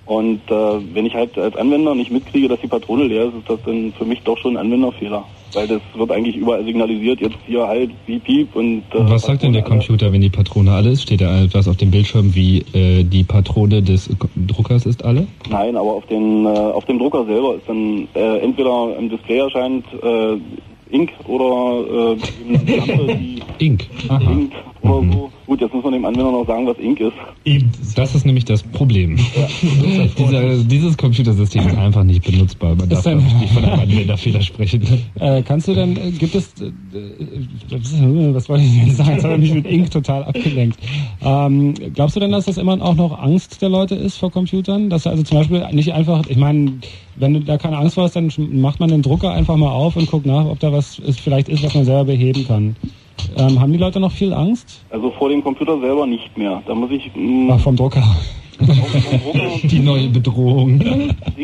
Und 0.04 0.40
äh, 0.50 0.94
wenn 0.94 1.06
ich 1.06 1.14
halt 1.14 1.38
als 1.38 1.54
Anwender 1.56 1.94
nicht 1.94 2.10
mitkriege, 2.10 2.48
dass 2.48 2.60
die 2.60 2.66
Patrone 2.66 3.04
leer 3.04 3.26
ist, 3.26 3.34
ist 3.34 3.48
das 3.48 3.58
dann 3.64 3.92
für 3.96 4.04
mich 4.04 4.20
doch 4.22 4.36
schon 4.38 4.56
ein 4.56 4.66
Anwenderfehler. 4.66 5.24
Weil 5.54 5.68
das 5.68 5.80
wird 5.94 6.10
eigentlich 6.10 6.34
überall 6.34 6.64
signalisiert, 6.64 7.20
jetzt 7.20 7.36
hier 7.46 7.66
halt, 7.66 7.90
piep, 8.06 8.24
piep 8.24 8.56
und... 8.56 8.82
Äh, 8.92 8.98
Und 8.98 9.10
was 9.10 9.22
sagt 9.22 9.42
denn 9.42 9.52
der 9.52 9.60
Patrone 9.60 9.78
alle. 9.80 9.86
Computer, 9.86 10.12
wenn 10.12 10.20
die 10.20 10.30
Patrone 10.30 10.72
alle 10.72 10.90
ist? 10.90 11.02
Steht 11.02 11.20
da 11.20 11.42
etwas 11.42 11.68
auf 11.68 11.76
dem 11.76 11.90
Bildschirm 11.90 12.34
wie 12.34 12.64
äh, 12.72 13.04
die 13.04 13.22
Patrone 13.22 13.82
des 13.82 14.10
Druckers 14.34 14.86
ist 14.86 15.04
alle? 15.04 15.26
Nein, 15.50 15.76
aber 15.76 15.92
auf, 15.92 16.06
den, 16.06 16.46
äh, 16.46 16.48
auf 16.48 16.84
dem 16.86 16.98
Drucker 16.98 17.24
selber 17.26 17.56
ist 17.56 17.68
dann 17.68 18.08
äh, 18.14 18.38
entweder 18.38 18.96
im 18.98 19.10
Display 19.10 19.38
erscheint 19.38 19.84
äh, 20.02 20.94
Ink 20.94 21.10
oder 21.26 22.16
äh, 22.16 22.76
Lampe, 22.76 23.16
die 23.16 23.42
Ink. 23.58 23.86
Aha. 24.08 24.20
Ink 24.20 24.52
oder 24.82 25.12
so. 25.12 25.32
Gut, 25.46 25.60
jetzt 25.60 25.74
muss 25.74 25.84
man 25.84 25.92
dem 25.92 26.04
Anwender 26.04 26.32
noch 26.32 26.46
sagen, 26.46 26.66
was 26.66 26.78
Ink 26.78 27.00
ist. 27.00 27.12
Das 27.96 28.14
ist 28.14 28.24
nämlich 28.24 28.44
das 28.44 28.62
Problem. 28.62 29.16
Dieser, 30.18 30.56
dieses 30.64 30.96
Computersystem 30.96 31.66
ist 31.66 31.76
einfach 31.76 32.04
nicht 32.04 32.24
benutzbar. 32.24 32.74
Man 32.74 32.88
darf 32.88 33.04
nicht 33.04 33.52
von 33.52 33.64
einem 33.64 33.80
Anwenderfehler 33.80 34.40
sprechen. 34.40 34.82
Äh, 35.18 35.42
kannst 35.42 35.68
du 35.68 35.74
denn, 35.74 35.96
äh, 35.96 36.10
gibt 36.12 36.34
es, 36.34 36.54
äh, 36.60 36.66
äh, 36.66 38.34
was 38.34 38.48
wollte 38.48 38.64
ich 38.64 38.86
jetzt 38.86 38.96
sagen, 38.96 39.12
jetzt 39.12 39.24
habe 39.24 39.34
ich 39.34 39.40
mich 39.40 39.54
mit 39.54 39.66
Ink 39.66 39.90
total 39.90 40.24
abgelenkt. 40.24 40.78
Ähm, 41.22 41.74
glaubst 41.94 42.16
du 42.16 42.20
denn, 42.20 42.32
dass 42.32 42.46
das 42.46 42.56
immer 42.56 42.80
auch 42.80 42.94
noch 42.94 43.18
Angst 43.18 43.60
der 43.62 43.68
Leute 43.68 43.94
ist 43.94 44.16
vor 44.16 44.30
Computern? 44.30 44.90
Dass 44.90 45.06
also 45.06 45.22
zum 45.22 45.38
Beispiel 45.38 45.66
nicht 45.72 45.92
einfach, 45.92 46.26
ich 46.28 46.36
meine, 46.36 46.74
wenn 47.16 47.34
du 47.34 47.40
da 47.40 47.58
keine 47.58 47.78
Angst 47.78 47.94
vor 47.94 48.04
hast, 48.04 48.16
dann 48.16 48.30
macht 48.52 48.80
man 48.80 48.88
den 48.88 49.02
Drucker 49.02 49.32
einfach 49.32 49.56
mal 49.56 49.70
auf 49.70 49.96
und 49.96 50.10
guckt 50.10 50.26
nach, 50.26 50.46
ob 50.46 50.60
da 50.60 50.72
was 50.72 50.98
ist, 50.98 51.20
vielleicht 51.20 51.48
ist, 51.48 51.62
was 51.62 51.74
man 51.74 51.84
selber 51.84 52.04
beheben 52.04 52.46
kann. 52.46 52.76
Ähm, 53.36 53.60
haben 53.60 53.72
die 53.72 53.78
Leute 53.78 54.00
noch 54.00 54.12
viel 54.12 54.32
Angst? 54.32 54.84
Also 54.90 55.10
vor 55.12 55.28
dem 55.28 55.42
Computer 55.42 55.78
selber 55.80 56.06
nicht 56.06 56.36
mehr. 56.36 56.62
Da 56.66 56.74
muss 56.74 56.90
ich... 56.90 57.10
mh, 57.14 57.54
Ach, 57.54 57.60
vom 57.60 57.76
Drucker. 57.76 58.02
Die 59.64 59.80
neue 59.80 60.08
Bedrohung. 60.08 60.78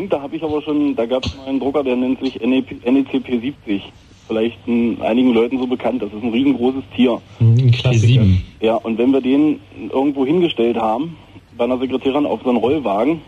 Da 0.09 0.21
habe 0.21 0.35
ich 0.35 0.43
aber 0.43 0.61
schon, 0.61 0.95
da 0.95 1.05
gab 1.05 1.25
es 1.25 1.35
mal 1.35 1.47
einen 1.47 1.59
Drucker, 1.59 1.83
der 1.83 1.95
nennt 1.95 2.19
sich 2.21 2.41
E 2.41 2.47
NECP 2.47 3.41
70. 3.41 3.81
Vielleicht 4.27 4.57
in 4.67 5.01
einigen 5.01 5.33
Leuten 5.33 5.57
so 5.57 5.65
bekannt. 5.65 6.01
Das 6.01 6.13
ist 6.13 6.23
ein 6.23 6.29
riesengroßes 6.31 6.83
Tier. 6.95 7.19
Ein 7.39 7.71
Klassiker. 7.71 8.21
P7. 8.21 8.37
Ja, 8.61 8.75
und 8.75 8.97
wenn 8.97 9.11
wir 9.11 9.21
den 9.21 9.59
irgendwo 9.91 10.25
hingestellt 10.25 10.77
haben, 10.77 11.17
bei 11.57 11.63
einer 11.65 11.79
Sekretärin 11.79 12.25
auf 12.25 12.41
so 12.43 12.49
einen 12.49 12.59
Rollwagen, 12.59 13.21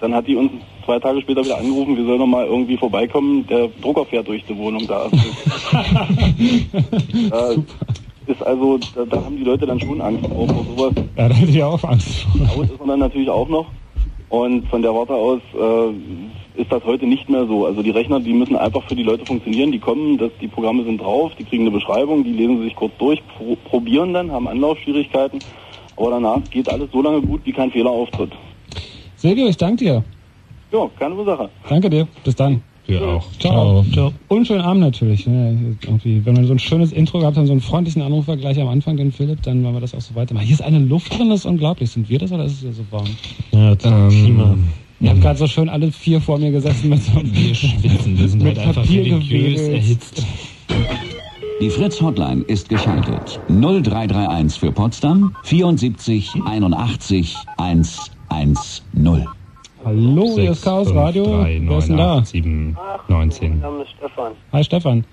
dann 0.00 0.14
hat 0.14 0.26
die 0.28 0.36
uns 0.36 0.50
zwei 0.88 0.98
Tage 0.98 1.20
später 1.20 1.44
wieder 1.44 1.58
angerufen, 1.58 1.98
wir 1.98 2.04
sollen 2.06 2.20
noch 2.20 2.26
mal 2.26 2.46
irgendwie 2.46 2.78
vorbeikommen, 2.78 3.46
der 3.46 3.68
Drucker 3.82 4.06
fährt 4.06 4.26
durch 4.26 4.42
die 4.46 4.56
Wohnung 4.56 4.86
da. 4.86 5.04
äh, 7.12 7.58
ist 8.26 8.42
also, 8.42 8.78
da, 8.94 9.04
da 9.04 9.22
haben 9.22 9.36
die 9.36 9.44
Leute 9.44 9.66
dann 9.66 9.78
schon 9.78 10.00
Angst 10.00 10.26
vor, 10.26 10.48
vor 10.48 10.64
sowas. 10.64 10.94
Ja, 11.18 11.28
da 11.28 11.34
hätte 11.34 11.50
ich 11.50 11.62
auch 11.62 11.84
Angst 11.84 12.22
vor. 12.22 12.40
Laut 12.40 12.70
ist 12.70 12.78
man 12.78 12.88
dann 12.88 13.00
natürlich 13.00 13.28
auch 13.28 13.50
noch. 13.50 13.66
Und 14.30 14.66
von 14.68 14.80
der 14.80 14.94
Warte 14.94 15.12
aus 15.12 15.40
äh, 15.54 16.60
ist 16.60 16.72
das 16.72 16.82
heute 16.84 17.06
nicht 17.06 17.28
mehr 17.28 17.46
so. 17.46 17.66
Also 17.66 17.82
die 17.82 17.90
Rechner, 17.90 18.20
die 18.20 18.32
müssen 18.32 18.56
einfach 18.56 18.82
für 18.88 18.96
die 18.96 19.02
Leute 19.02 19.26
funktionieren. 19.26 19.72
Die 19.72 19.78
kommen, 19.78 20.16
das, 20.16 20.30
die 20.40 20.48
Programme 20.48 20.84
sind 20.84 21.02
drauf, 21.02 21.32
die 21.38 21.44
kriegen 21.44 21.64
eine 21.64 21.70
Beschreibung, 21.70 22.24
die 22.24 22.32
lesen 22.32 22.58
sie 22.58 22.64
sich 22.64 22.76
kurz 22.76 22.92
durch, 22.98 23.22
pro, 23.36 23.56
probieren 23.68 24.14
dann, 24.14 24.32
haben 24.32 24.48
Anlaufschwierigkeiten. 24.48 25.40
Aber 25.96 26.12
danach 26.12 26.40
geht 26.50 26.70
alles 26.70 26.90
so 26.92 27.02
lange 27.02 27.20
gut, 27.20 27.42
wie 27.44 27.52
kein 27.52 27.70
Fehler 27.70 27.90
auftritt. 27.90 28.32
Silvio, 29.16 29.48
ich 29.48 29.56
danke 29.58 29.84
dir. 29.84 30.04
Ja, 30.72 30.88
keine 30.98 31.14
Ursache. 31.14 31.48
Danke 31.68 31.90
dir. 31.90 32.06
Bis 32.24 32.34
dann. 32.36 32.62
Wir 32.86 33.02
auch. 33.02 33.24
Ciao. 33.38 33.84
Ciao. 33.92 34.12
Und 34.28 34.46
schönen 34.46 34.62
Abend 34.62 34.80
natürlich. 34.80 35.26
Ne? 35.26 35.76
Irgendwie, 35.82 36.24
wenn 36.24 36.36
wir 36.36 36.44
so 36.46 36.54
ein 36.54 36.58
schönes 36.58 36.90
Intro 36.92 37.18
gehabt 37.18 37.36
haben, 37.36 37.46
so 37.46 37.52
einen 37.52 37.60
freundlichen 37.60 38.00
Anrufer 38.00 38.36
gleich 38.38 38.58
am 38.60 38.68
Anfang, 38.68 38.96
den 38.96 39.12
Philipp, 39.12 39.42
dann 39.42 39.62
wollen 39.62 39.74
wir 39.74 39.80
das 39.80 39.94
auch 39.94 40.00
so 40.00 40.14
weitermachen. 40.14 40.46
Hier 40.46 40.54
ist 40.54 40.62
eine 40.62 40.78
Luft 40.78 41.18
drin, 41.18 41.28
das 41.28 41.40
ist 41.40 41.46
unglaublich. 41.46 41.90
Sind 41.90 42.08
wir 42.08 42.18
das 42.18 42.32
oder 42.32 42.44
ist 42.46 42.52
es 42.54 42.60
hier 42.60 42.72
so 42.72 42.82
warm? 42.90 43.06
Ja, 43.52 43.74
das 43.74 43.92
Ähm, 43.92 44.08
Klima. 44.08 44.56
Ihr 45.00 45.10
habt 45.10 45.20
gerade 45.20 45.38
so 45.38 45.46
schön 45.46 45.68
alle 45.68 45.92
vier 45.92 46.20
vor 46.20 46.38
mir 46.38 46.50
gesessen 46.50 46.88
mit 46.88 47.02
so 47.02 47.18
einem 47.18 47.32
Wir 47.34 47.54
schwitzen, 47.54 48.18
wir 48.18 48.28
sind 48.28 48.42
mit 48.42 48.56
halt 48.58 48.68
einfach 48.68 48.82
Papier 48.82 49.02
religiös 49.04 49.60
gewedelt. 49.60 49.68
erhitzt. 49.82 50.26
Die 51.60 51.70
Fritz 51.70 52.00
Hotline 52.00 52.42
ist 52.42 52.68
geschaltet. 52.68 53.38
0331 53.48 54.58
für 54.60 54.72
Potsdam 54.72 55.36
74 55.44 56.30
81 56.44 57.36
110. 57.58 59.26
Hallo, 59.84 60.34
hier 60.34 60.50
ist 60.50 60.64
Chaos 60.64 60.92
Radio. 60.94 61.24
Wer 61.44 61.78
ist 61.78 61.88
denn 61.88 61.96
da? 61.96 62.22
7, 62.24 62.76
Mein 63.08 63.18
19. 63.28 63.60
Name 63.60 63.82
ist 63.82 63.90
Stefan. 63.92 64.32
Hi 64.52 64.64
Stefan. 64.64 65.04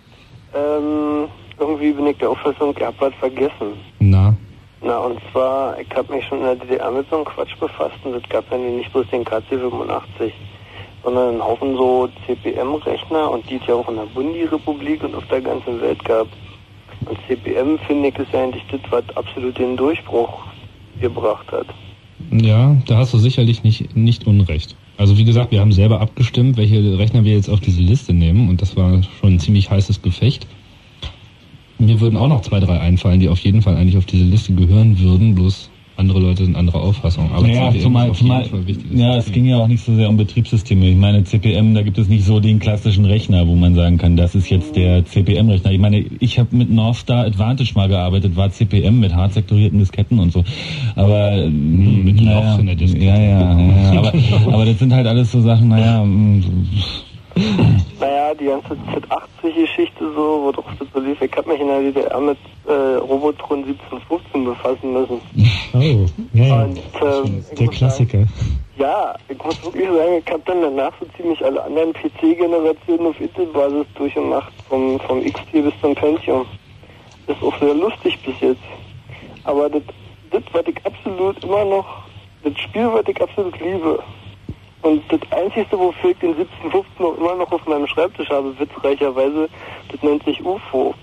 Ähm, 0.56 1.28
irgendwie 1.60 1.92
bin 1.92 2.08
ich 2.08 2.18
der 2.18 2.32
Auffassung, 2.32 2.74
ich 2.76 2.84
hab 2.84 3.00
was 3.00 3.14
vergessen. 3.16 3.74
Na, 4.00 4.36
Na, 4.82 4.98
und 5.00 5.20
zwar, 5.32 5.80
ich 5.80 5.88
habe 5.96 6.14
mich 6.14 6.26
schon 6.26 6.40
in 6.40 6.46
der 6.46 6.56
DDR 6.56 6.92
mit 6.92 7.08
so 7.10 7.18
einem 7.18 7.26
Quatsch 7.26 7.56
befasst 7.60 7.96
und 8.04 8.16
es 8.16 8.28
gab 8.30 8.50
ja 8.52 8.58
nicht 8.58 8.92
bloß 8.92 9.06
den 9.12 9.24
KC85, 9.24 10.32
sondern 11.04 11.30
einen 11.30 11.44
Haufen 11.44 11.76
so 11.76 12.10
CPM-Rechner 12.26 13.32
und 13.32 13.48
die 13.50 13.56
es 13.58 13.68
ja 13.68 13.76
auch 13.76 13.88
in 13.90 13.96
der 13.98 14.08
Bundy-Republik 14.14 15.04
und 15.04 15.16
auf 15.16 15.28
der 15.28 15.42
ganzen 15.42 15.80
Welt 15.82 16.04
gab. 16.06 16.28
Und 17.06 17.18
CPM, 17.28 17.78
finde 17.86 18.10
ich, 18.10 18.18
ist 18.18 18.34
ja 18.34 18.44
eigentlich 18.44 18.66
das, 18.72 18.82
was 18.90 19.04
absolut 19.16 19.58
den 19.60 19.78
Durchbruch 19.78 20.40
gebracht 21.00 21.52
hat. 21.52 21.68
Ja, 22.32 22.78
da 22.88 22.98
hast 22.98 23.14
du 23.14 23.18
sicherlich 23.18 23.64
nicht, 23.64 23.96
nicht 23.96 24.28
unrecht. 24.28 24.76
Also 24.98 25.18
wie 25.18 25.26
gesagt, 25.26 25.52
wir 25.52 25.60
haben 25.60 25.74
selber 25.74 26.00
abgestimmt, 26.00 26.58
welche 26.58 26.98
Rechner 26.98 27.24
wir 27.24 27.34
jetzt 27.34 27.50
auf 27.50 27.60
diese 27.60 27.82
Liste 27.82 28.14
nehmen 28.14 28.50
und 28.50 28.62
das 28.62 28.78
war 28.78 29.04
schon 29.20 29.34
ein 29.34 29.40
ziemlich 29.40 29.70
heißes 29.70 30.02
Gefecht. 30.02 30.48
Mir 31.78 32.00
würden 32.00 32.18
auch 32.18 32.30
noch 32.30 32.42
zwei, 32.42 32.62
drei 32.62 32.80
einfallen, 32.80 33.20
die 33.20 33.28
auf 33.28 33.40
jeden 33.40 33.62
Fall 33.62 33.76
eigentlich 33.76 33.98
auf 33.98 34.06
diese 34.06 34.24
Liste 34.24 34.54
gehören 34.54 34.98
würden, 35.00 35.36
bloß 35.36 35.70
Andere 35.98 36.20
Leute 36.20 36.44
sind 36.44 36.56
anderer 36.58 36.82
Auffassung. 36.82 37.32
Aber 37.32 37.48
naja, 37.48 37.70
CPM 37.72 37.82
zumal, 37.82 38.12
zumal, 38.14 38.46
ja, 38.92 39.16
es 39.16 39.32
ging 39.32 39.46
ja 39.46 39.58
auch 39.58 39.68
nicht 39.68 39.84
so 39.84 39.96
sehr 39.96 40.10
um 40.10 40.18
Betriebssysteme. 40.18 40.90
Ich 40.90 40.98
meine, 40.98 41.24
CPM, 41.24 41.74
da 41.74 41.84
gibt 41.84 41.98
es 41.98 42.10
nicht 42.10 42.26
so 42.26 42.42
den 42.42 42.60
klassischen 42.60 43.06
Rechner, 43.06 43.48
wo 43.48 43.56
man 43.56 43.76
sagen 43.76 43.98
kann, 43.98 44.18
das 44.18 44.36
ist 44.36 44.50
jetzt 44.50 44.76
der 44.76 45.06
CPM-Rechner. 45.06 45.72
Ich 45.72 45.80
meine, 45.80 46.04
ich 46.20 46.38
habe 46.38 46.56
mit 46.56 46.70
Northstar 46.70 47.26
Advantage 47.26 47.72
mal 47.76 47.88
gearbeitet, 47.88 48.36
war 48.36 48.52
CPM 48.52 49.00
mit 49.00 49.16
hart 49.16 49.34
sektorierten 49.34 49.80
Disketten 49.80 50.20
und 50.20 50.34
so. 50.34 50.44
Aber 50.96 51.32
Hm, 51.36 52.04
mit 52.04 52.22
naja, 52.22 52.52
Loch 52.52 52.60
in 52.60 52.66
der 52.66 52.76
Diskette. 52.76 53.06
Ja, 53.06 53.18
ja, 53.18 53.60
ja. 53.60 54.00
Aber, 54.00 54.14
aber 54.54 54.66
das 54.66 54.80
sind 54.80 54.94
halt 54.94 55.08
alles 55.08 55.32
so 55.32 55.42
Sachen, 55.42 55.70
naja, 55.70 56.04
Naja, 58.00 58.34
die 58.34 58.46
ganze 58.46 58.74
Z80-Geschichte 58.74 60.12
so, 60.14 60.42
wo 60.44 60.52
doch 60.52 60.66
das 60.78 60.88
so 60.94 61.00
lief. 61.00 61.22
Ich 61.22 61.32
habe 61.36 61.50
mich 61.50 61.62
in 61.62 61.68
der 61.68 61.80
DDR 61.80 62.20
mit 62.20 62.38
äh, 62.68 62.72
Robotron 62.72 63.64
1715 63.64 64.46
befassen 64.46 64.94
müssen. 64.94 65.22
Oh, 65.74 66.06
ja. 66.34 66.64
Und, 66.64 66.78
ich 66.78 67.58
Der 67.58 67.68
Klassiker. 67.68 68.18
Sagen, 68.20 68.60
ja, 68.78 69.16
ich 69.30 69.42
muss 69.44 69.64
wirklich 69.64 69.88
sagen, 69.88 70.22
ich 70.26 70.32
habe 70.32 70.44
dann 70.46 70.62
danach 70.62 70.92
so 71.00 71.06
ziemlich 71.16 71.44
alle 71.44 71.64
anderen 71.64 71.94
PC-Generationen 71.94 73.08
auf 73.08 73.22
Intel-Basis 73.22 73.86
durchgemacht, 73.96 74.52
vom, 74.68 75.00
vom 75.00 75.24
XT 75.24 75.52
bis 75.54 75.74
zum 75.82 75.96
Pentium. 75.96 76.46
Ist 77.28 77.42
auch 77.42 77.58
sehr 77.60 77.74
lustig 77.74 78.20
bis 78.26 78.36
jetzt. 78.42 78.62
Aber 79.46 79.70
das, 79.70 79.84
das 80.32 80.44
was 80.52 80.68
ich 80.68 80.86
absolut 80.86 81.42
immer 81.44 81.64
noch, 81.64 82.04
das 82.44 82.60
Spiel, 82.60 82.90
was 82.92 83.08
ich 83.08 83.22
absolut 83.22 83.58
liebe, 83.60 84.04
und 84.86 85.02
das 85.10 85.20
Einzige, 85.32 85.78
wofür 85.78 86.12
ich 86.12 86.18
den 86.20 86.36
1715 86.36 87.06
auch 87.06 87.18
immer 87.18 87.36
noch 87.36 87.52
auf 87.52 87.66
meinem 87.66 87.88
Schreibtisch 87.88 88.30
habe, 88.30 88.54
witzreicherweise, 88.60 89.50
das 89.92 90.04
nennt 90.04 90.24
sich 90.26 90.40
UFO. 90.46 90.94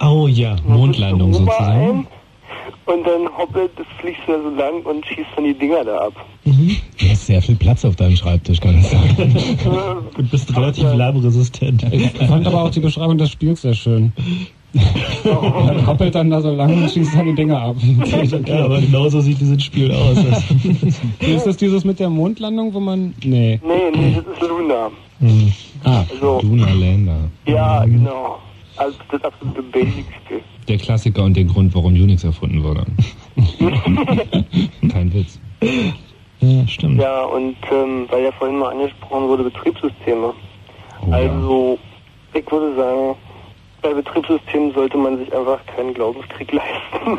Oh 0.00 0.26
ja, 0.28 0.56
Mondlandung 0.66 1.32
sozusagen. 1.32 1.80
ein 1.80 2.06
und 2.86 3.06
dann 3.06 3.26
hoppelt, 3.36 3.70
das 3.76 3.86
fliegst 3.98 4.22
du 4.26 4.32
da 4.32 4.38
so 4.42 4.50
lang 4.50 4.82
und 4.82 5.06
schießt 5.06 5.28
dann 5.36 5.44
die 5.44 5.54
Dinger 5.54 5.84
da 5.84 5.98
ab. 6.06 6.12
Du 6.44 7.08
hast 7.08 7.26
sehr 7.26 7.40
viel 7.40 7.56
Platz 7.56 7.84
auf 7.84 7.96
deinem 7.96 8.16
Schreibtisch, 8.16 8.60
kann 8.60 8.78
ich 8.78 8.86
sagen. 8.86 10.06
Und 10.18 10.30
bist 10.30 10.54
relativ 10.54 10.92
lärmresistent. 10.92 11.82
Ich 11.92 12.28
fand 12.28 12.46
aber 12.46 12.62
auch 12.62 12.70
die 12.70 12.80
Beschreibung 12.80 13.16
des 13.16 13.30
Spiels 13.30 13.62
sehr 13.62 13.74
schön. 13.74 14.12
Er 15.24 15.86
hoppelt 15.86 16.14
dann 16.14 16.30
da 16.30 16.40
so 16.40 16.50
lang 16.50 16.82
und 16.82 16.90
schießt 16.90 17.14
dann 17.14 17.26
die 17.26 17.34
Dinger 17.34 17.60
ab. 17.60 17.76
Ja, 18.46 18.64
aber 18.64 18.80
genauso 18.80 19.20
sieht 19.20 19.40
dieses 19.40 19.62
Spiel 19.62 19.92
aus. 19.92 20.18
Ist 21.20 21.46
das 21.46 21.56
dieses 21.56 21.84
mit 21.84 22.00
der 22.00 22.10
Mondlandung, 22.10 22.74
wo 22.74 22.80
man. 22.80 23.14
Nee. 23.24 23.60
Nee, 23.64 23.72
nee, 23.94 24.14
das 24.16 24.24
ist 24.34 24.48
Luna. 24.48 24.90
Hm. 25.20 25.52
Ah, 25.84 26.04
Also, 26.10 26.40
Luna 26.42 26.66
Lander. 26.72 27.18
ja, 27.46 27.84
genau. 27.84 28.38
Also 28.76 28.96
das 29.12 29.22
absolute 29.22 29.62
Basic-Spiel. 29.62 30.40
Der 30.66 30.78
Klassiker 30.78 31.22
und 31.22 31.36
der 31.36 31.44
Grund, 31.44 31.74
warum 31.74 31.92
Unix 31.94 32.24
erfunden 32.24 32.62
wurde. 32.64 32.84
Kein 34.92 35.12
Witz. 35.12 35.38
Ja, 36.40 36.66
stimmt. 36.66 37.00
Ja, 37.00 37.24
und 37.24 37.56
ähm, 37.72 38.06
weil 38.10 38.24
ja 38.24 38.32
vorhin 38.32 38.58
mal 38.58 38.72
angesprochen 38.72 39.28
wurde, 39.28 39.44
Betriebssysteme. 39.44 40.32
also, 41.10 41.78
ich 42.34 42.50
würde 42.50 42.74
sagen, 42.76 43.14
bei 43.84 43.92
Betriebssystemen 43.92 44.72
sollte 44.72 44.96
man 44.96 45.18
sich 45.18 45.32
einfach 45.36 45.60
keinen 45.66 45.92
Glaubenskrieg 45.92 46.50
leisten. 46.52 47.18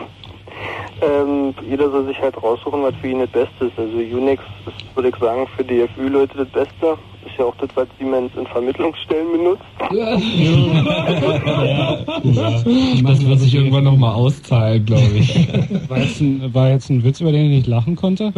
ähm, 1.01 1.53
jeder 1.61 1.91
soll 1.91 2.07
sich 2.07 2.19
halt 2.19 2.41
raussuchen, 2.41 2.81
was 2.81 2.95
für 2.95 3.07
ihn 3.07 3.19
das 3.19 3.29
Beste 3.29 3.65
ist. 3.65 3.77
Also 3.77 3.95
Unix 3.95 4.43
ist, 4.65 4.95
würde 4.95 5.09
ich 5.09 5.15
sagen, 5.17 5.47
für 5.55 5.63
DFÜ-Leute 5.63 6.37
das 6.37 6.49
Beste. 6.49 6.97
Ist 7.25 7.39
ja 7.39 7.45
auch 7.45 7.55
das, 7.57 7.69
was 7.75 7.87
Siemens 7.97 8.31
in 8.37 8.45
Vermittlungsstellen 8.47 9.31
benutzt. 9.31 9.63
Das 13.05 13.25
wird 13.25 13.39
sich 13.39 13.55
irgendwann 13.55 13.83
nochmal 13.83 14.13
auszahlen, 14.13 14.85
glaube 14.85 15.17
ich. 15.17 15.35
War 15.89 15.99
jetzt, 15.99 16.21
ein, 16.21 16.53
war 16.53 16.69
jetzt 16.69 16.89
ein 16.89 17.03
Witz, 17.03 17.21
über 17.21 17.31
den 17.31 17.45
ich 17.45 17.57
nicht 17.57 17.67
lachen 17.67 17.95
konnte? 17.95 18.33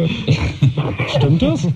Stimmt 1.16 1.42
das? 1.42 1.66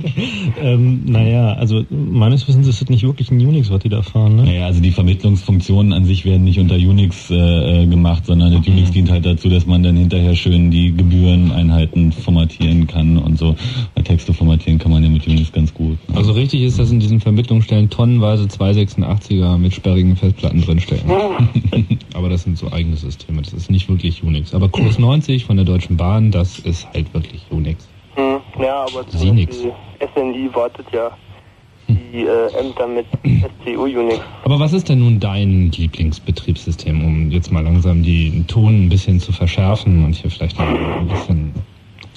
ähm, 0.60 1.02
naja, 1.06 1.54
also 1.54 1.84
meines 1.90 2.46
Wissens 2.48 2.66
ist 2.66 2.82
das 2.82 2.88
nicht 2.88 3.04
wirklich 3.04 3.30
ein 3.30 3.40
Unix, 3.40 3.70
was 3.70 3.80
die 3.80 3.88
da 3.88 4.02
fahren, 4.02 4.36
ne? 4.36 4.44
Naja, 4.44 4.66
also 4.66 4.80
die 4.80 4.90
Vermittlungsfunktionen 4.90 5.92
an 5.92 6.04
sich 6.04 6.24
werden 6.24 6.44
nicht 6.44 6.58
unter 6.58 6.76
Unix 6.76 7.30
äh, 7.30 7.82
äh, 7.82 7.86
gemacht, 7.86 8.26
sondern 8.26 8.52
das 8.52 8.66
Unix 8.66 8.90
dient 8.90 9.10
halt 9.10 9.26
dazu, 9.26 9.48
dass 9.48 9.66
man 9.66 9.82
dann 9.82 9.96
hinterher 9.96 10.34
schön 10.34 10.70
die 10.70 10.94
Gebühreneinheiten 10.94 12.12
formatieren 12.12 12.86
kann 12.86 13.18
und 13.18 13.38
so. 13.38 13.56
Weil 13.94 14.04
Texte 14.04 14.34
formatieren 14.34 14.78
kann 14.78 14.92
man 14.92 15.02
ja 15.02 15.08
mit 15.08 15.26
Unix 15.26 15.52
ganz 15.52 15.72
gut. 15.72 15.98
Also 16.14 16.32
richtig 16.32 16.62
ist, 16.62 16.78
dass 16.78 16.90
in 16.90 17.00
diesen 17.02 17.20
Vermittlungsstellen 17.20 17.90
tonnenweise 17.90 18.44
286er 18.44 19.58
mit 19.58 19.74
sperrigen 19.74 20.16
Festplatten 20.16 20.62
drinstecken. 20.62 21.10
Aber 22.14 22.28
das 22.28 22.44
sind 22.44 22.56
so 22.56 22.70
eigene 22.72 22.96
Systeme. 22.96 23.42
Das 23.42 23.52
ist 23.52 23.70
nicht 23.70 23.88
wirklich 23.88 24.22
Unix. 24.22 24.54
Aber 24.54 24.68
Kurs 24.68 24.98
90 24.98 25.44
von 25.44 25.56
der 25.56 25.66
Deutschen 25.66 25.96
Bahn, 25.96 26.30
das 26.30 26.58
ist 26.60 26.86
halt 26.94 27.12
wirklich 27.12 27.42
Unix. 27.50 27.88
Hm, 28.14 28.40
ja, 28.60 28.82
aber 28.82 29.06
zum. 29.08 29.36
Beispiel 29.36 29.72
SNI 30.14 30.50
wartet 30.54 30.86
ja 30.92 31.10
die 31.88 32.24
äh, 32.24 32.60
Ämter 32.60 32.86
mit 32.86 33.06
SCU 33.24 33.84
Unix. 33.84 34.20
Aber 34.44 34.60
was 34.60 34.72
ist 34.72 34.88
denn 34.88 35.00
nun 35.00 35.18
dein 35.18 35.70
Lieblingsbetriebssystem, 35.70 37.04
um 37.04 37.30
jetzt 37.30 37.50
mal 37.50 37.62
langsam 37.64 38.02
den 38.02 38.46
Ton 38.46 38.84
ein 38.84 38.88
bisschen 38.88 39.20
zu 39.20 39.32
verschärfen 39.32 40.04
und 40.04 40.14
hier 40.14 40.30
vielleicht 40.30 40.58
ein 40.60 41.08
bisschen 41.08 41.54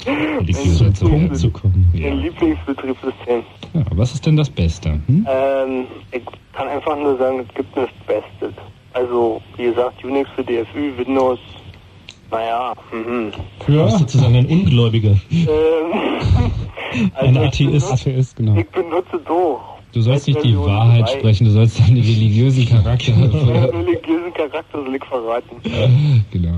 religiöser 0.07 0.93
zu 0.93 1.11
werden? 1.11 1.33
Zu 1.35 1.49
kommen. 1.49 1.91
Ja. 1.93 2.09
Mein 2.09 2.19
Lieblingsbetriebssystem. 2.21 3.43
Ja, 3.73 3.81
was 3.91 4.13
ist 4.13 4.25
denn 4.25 4.35
das 4.37 4.49
Beste? 4.49 4.99
Hm? 5.07 5.25
Ähm, 5.29 5.85
ich 6.11 6.21
kann 6.53 6.67
einfach 6.67 6.97
nur 6.97 7.17
sagen, 7.17 7.39
es 7.47 7.53
gibt 7.55 7.75
nichts 7.75 7.93
Bestes. 8.07 8.53
Also, 8.93 9.41
wie 9.57 9.63
gesagt, 9.65 10.03
Unix 10.03 10.29
für 10.35 10.43
DFÜ, 10.43 10.97
Windows, 10.97 11.39
naja, 12.31 12.73
mhm. 12.91 13.31
Du 13.67 13.83
bist 13.83 13.99
sozusagen 13.99 14.35
ein 14.35 14.45
Ungläubiger. 14.47 15.11
Ähm, 15.31 15.45
Ein 17.15 17.35
ich 17.35 17.39
Atheist. 17.41 17.59
benutze- 17.91 17.93
Atheist, 17.93 18.35
genau. 18.37 18.55
Ich 18.55 18.69
benutze 18.69 19.19
doch. 19.25 19.75
Du 19.91 20.01
sollst 20.01 20.27
nicht 20.27 20.43
die 20.43 20.57
Wahrheit 20.57 21.07
zwei. 21.09 21.19
sprechen, 21.19 21.45
du 21.45 21.51
sollst 21.51 21.79
deinen 21.79 21.97
religiösen 22.01 22.65
Charakter. 22.67 23.11
Meinen 23.13 23.31
religiösen 23.31 24.33
Charakter 24.33 24.83
soll 24.83 24.95
ich 24.95 25.03
verraten. 25.05 25.55
genau. 26.31 26.53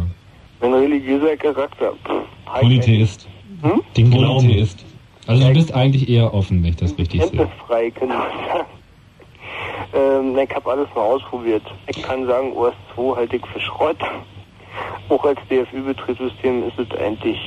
Mein 0.61 0.73
religiöser 0.73 1.35
Charakter. 1.37 1.93
Pff, 2.05 2.59
Polytheist. 2.61 3.27
Hm? 3.61 3.81
Den 3.95 4.09
Polytheist. 4.09 4.85
Also 5.25 5.45
du 5.45 5.53
bist 5.53 5.73
eigentlich 5.73 6.07
eher 6.07 6.33
offen, 6.33 6.63
wenn 6.63 6.69
ich 6.69 6.77
das 6.77 6.97
richtig 6.97 7.21
sehe. 7.21 7.31
Kenntnisfrei, 7.31 7.91
könnte 7.91 8.15
man 8.15 8.27
sagen. 8.47 8.65
Ähm, 9.93 10.37
ich 10.37 10.53
habe 10.53 10.69
alles 10.69 10.87
mal 10.95 11.01
ausprobiert. 11.01 11.63
Ich 11.87 12.01
kann 12.01 12.27
sagen, 12.27 12.51
OS 12.53 12.73
2 12.93 13.15
halte 13.15 13.37
ich 13.37 13.45
für 13.45 13.59
Schrott. 13.59 13.97
Auch 15.07 15.23
als 15.23 15.39
DFÜ-Betriebssystem 15.49 16.67
ist 16.67 16.77
es 16.77 16.99
eigentlich, 16.99 17.37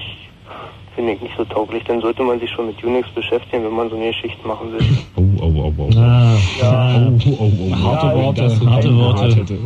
finde 0.94 1.12
ich, 1.12 1.20
nicht 1.20 1.34
so 1.36 1.44
tauglich. 1.44 1.82
Dann 1.84 2.00
sollte 2.00 2.22
man 2.22 2.38
sich 2.40 2.50
schon 2.50 2.66
mit 2.66 2.82
Unix 2.82 3.08
beschäftigen, 3.10 3.64
wenn 3.64 3.72
man 3.74 3.90
so 3.90 3.96
eine 3.96 4.08
Geschichte 4.08 4.46
machen 4.46 4.72
will. 4.72 4.80
Oh, 5.16 5.22
oh, 5.40 5.52
oh, 5.56 5.72
oh. 5.78 5.90
Ah, 5.96 6.36
Ja. 6.60 6.96
Oh, 7.06 7.18
oh, 7.30 7.36
oh, 7.40 7.50
oh. 7.70 7.76
Harte 7.76 8.06
Ja, 8.06 8.16
Worte. 8.16 8.42
das 8.42 8.60
harte 8.66 8.96
Worte. 8.96 9.58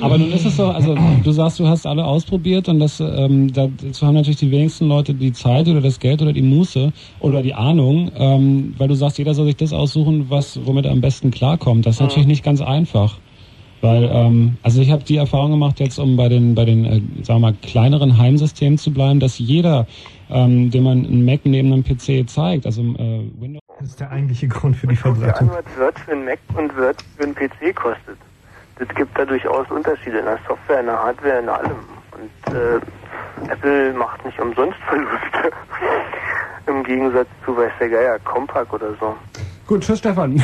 Aber 0.00 0.18
nun 0.18 0.32
ist 0.32 0.46
es 0.46 0.56
so, 0.56 0.66
also 0.66 0.96
du 1.22 1.30
sagst, 1.32 1.60
du 1.60 1.66
hast 1.66 1.86
alle 1.86 2.04
ausprobiert 2.04 2.68
und 2.68 2.80
das, 2.80 3.00
ähm, 3.00 3.52
dazu 3.52 4.06
haben 4.06 4.14
natürlich 4.14 4.38
die 4.38 4.50
wenigsten 4.50 4.88
Leute 4.88 5.14
die 5.14 5.32
Zeit 5.32 5.68
oder 5.68 5.80
das 5.80 6.00
Geld 6.00 6.22
oder 6.22 6.32
die 6.32 6.42
Muße 6.42 6.92
oder 7.20 7.42
die 7.42 7.54
Ahnung, 7.54 8.10
ähm, 8.16 8.74
weil 8.78 8.88
du 8.88 8.94
sagst, 8.94 9.18
jeder 9.18 9.34
soll 9.34 9.46
sich 9.46 9.56
das 9.56 9.72
aussuchen, 9.72 10.26
was 10.28 10.58
womit 10.64 10.86
er 10.86 10.92
am 10.92 11.00
besten 11.00 11.30
klarkommt. 11.30 11.86
Das 11.86 11.96
ist 11.96 12.00
natürlich 12.00 12.26
nicht 12.26 12.42
ganz 12.42 12.60
einfach. 12.60 13.18
Weil, 13.80 14.10
ähm, 14.12 14.56
also 14.62 14.82
ich 14.82 14.90
habe 14.90 15.04
die 15.04 15.16
Erfahrung 15.16 15.52
gemacht, 15.52 15.80
jetzt 15.80 15.98
um 15.98 16.16
bei 16.16 16.28
den, 16.28 16.54
bei 16.54 16.64
den, 16.64 16.84
äh, 16.84 17.24
sagen 17.24 17.40
wir 17.40 17.50
mal, 17.50 17.54
kleineren 17.54 18.18
Heimsystemen 18.18 18.78
zu 18.78 18.92
bleiben, 18.92 19.20
dass 19.20 19.38
jeder, 19.38 19.86
ähm, 20.30 20.70
dem 20.70 20.84
man 20.84 21.06
einen 21.06 21.24
Mac 21.24 21.40
neben 21.44 21.72
einem 21.72 21.82
PC 21.82 22.28
zeigt, 22.28 22.66
also 22.66 22.82
äh, 22.82 23.24
Windows. 23.40 23.62
Das 23.78 23.88
ist 23.88 24.00
der 24.00 24.10
eigentliche 24.10 24.48
Grund 24.48 24.76
für 24.76 24.86
die 24.86 24.96
dir 24.96 25.06
an, 25.06 25.16
Verbreitung. 25.16 25.50
was 25.50 25.78
Word 25.78 25.98
für 25.98 26.12
einen 26.12 26.24
Mac 26.26 26.38
und 26.54 26.76
Word 26.76 27.02
für 27.16 27.24
einen 27.24 27.34
PC 27.34 27.74
kostet. 27.74 28.18
Das 28.78 28.88
gibt 28.88 29.18
da 29.18 29.24
durchaus 29.24 29.70
Unterschiede 29.70 30.18
in 30.18 30.24
der 30.26 30.38
Software, 30.46 30.80
in 30.80 30.86
der 30.86 31.02
Hardware, 31.02 31.38
in 31.38 31.48
allem. 31.48 31.76
Und 32.12 32.54
äh, 32.54 33.50
Apple 33.50 33.94
macht 33.94 34.24
nicht 34.26 34.38
umsonst 34.38 34.78
Verluste. 34.88 35.56
Im 36.66 36.84
Gegensatz 36.84 37.28
zu, 37.44 37.56
weiß 37.56 37.72
der 37.80 37.88
Geier, 37.88 38.18
Compaq 38.20 38.72
oder 38.72 38.94
so. 39.00 39.16
Gut, 39.70 39.82
tschüss 39.82 40.00
Stefan. 40.00 40.34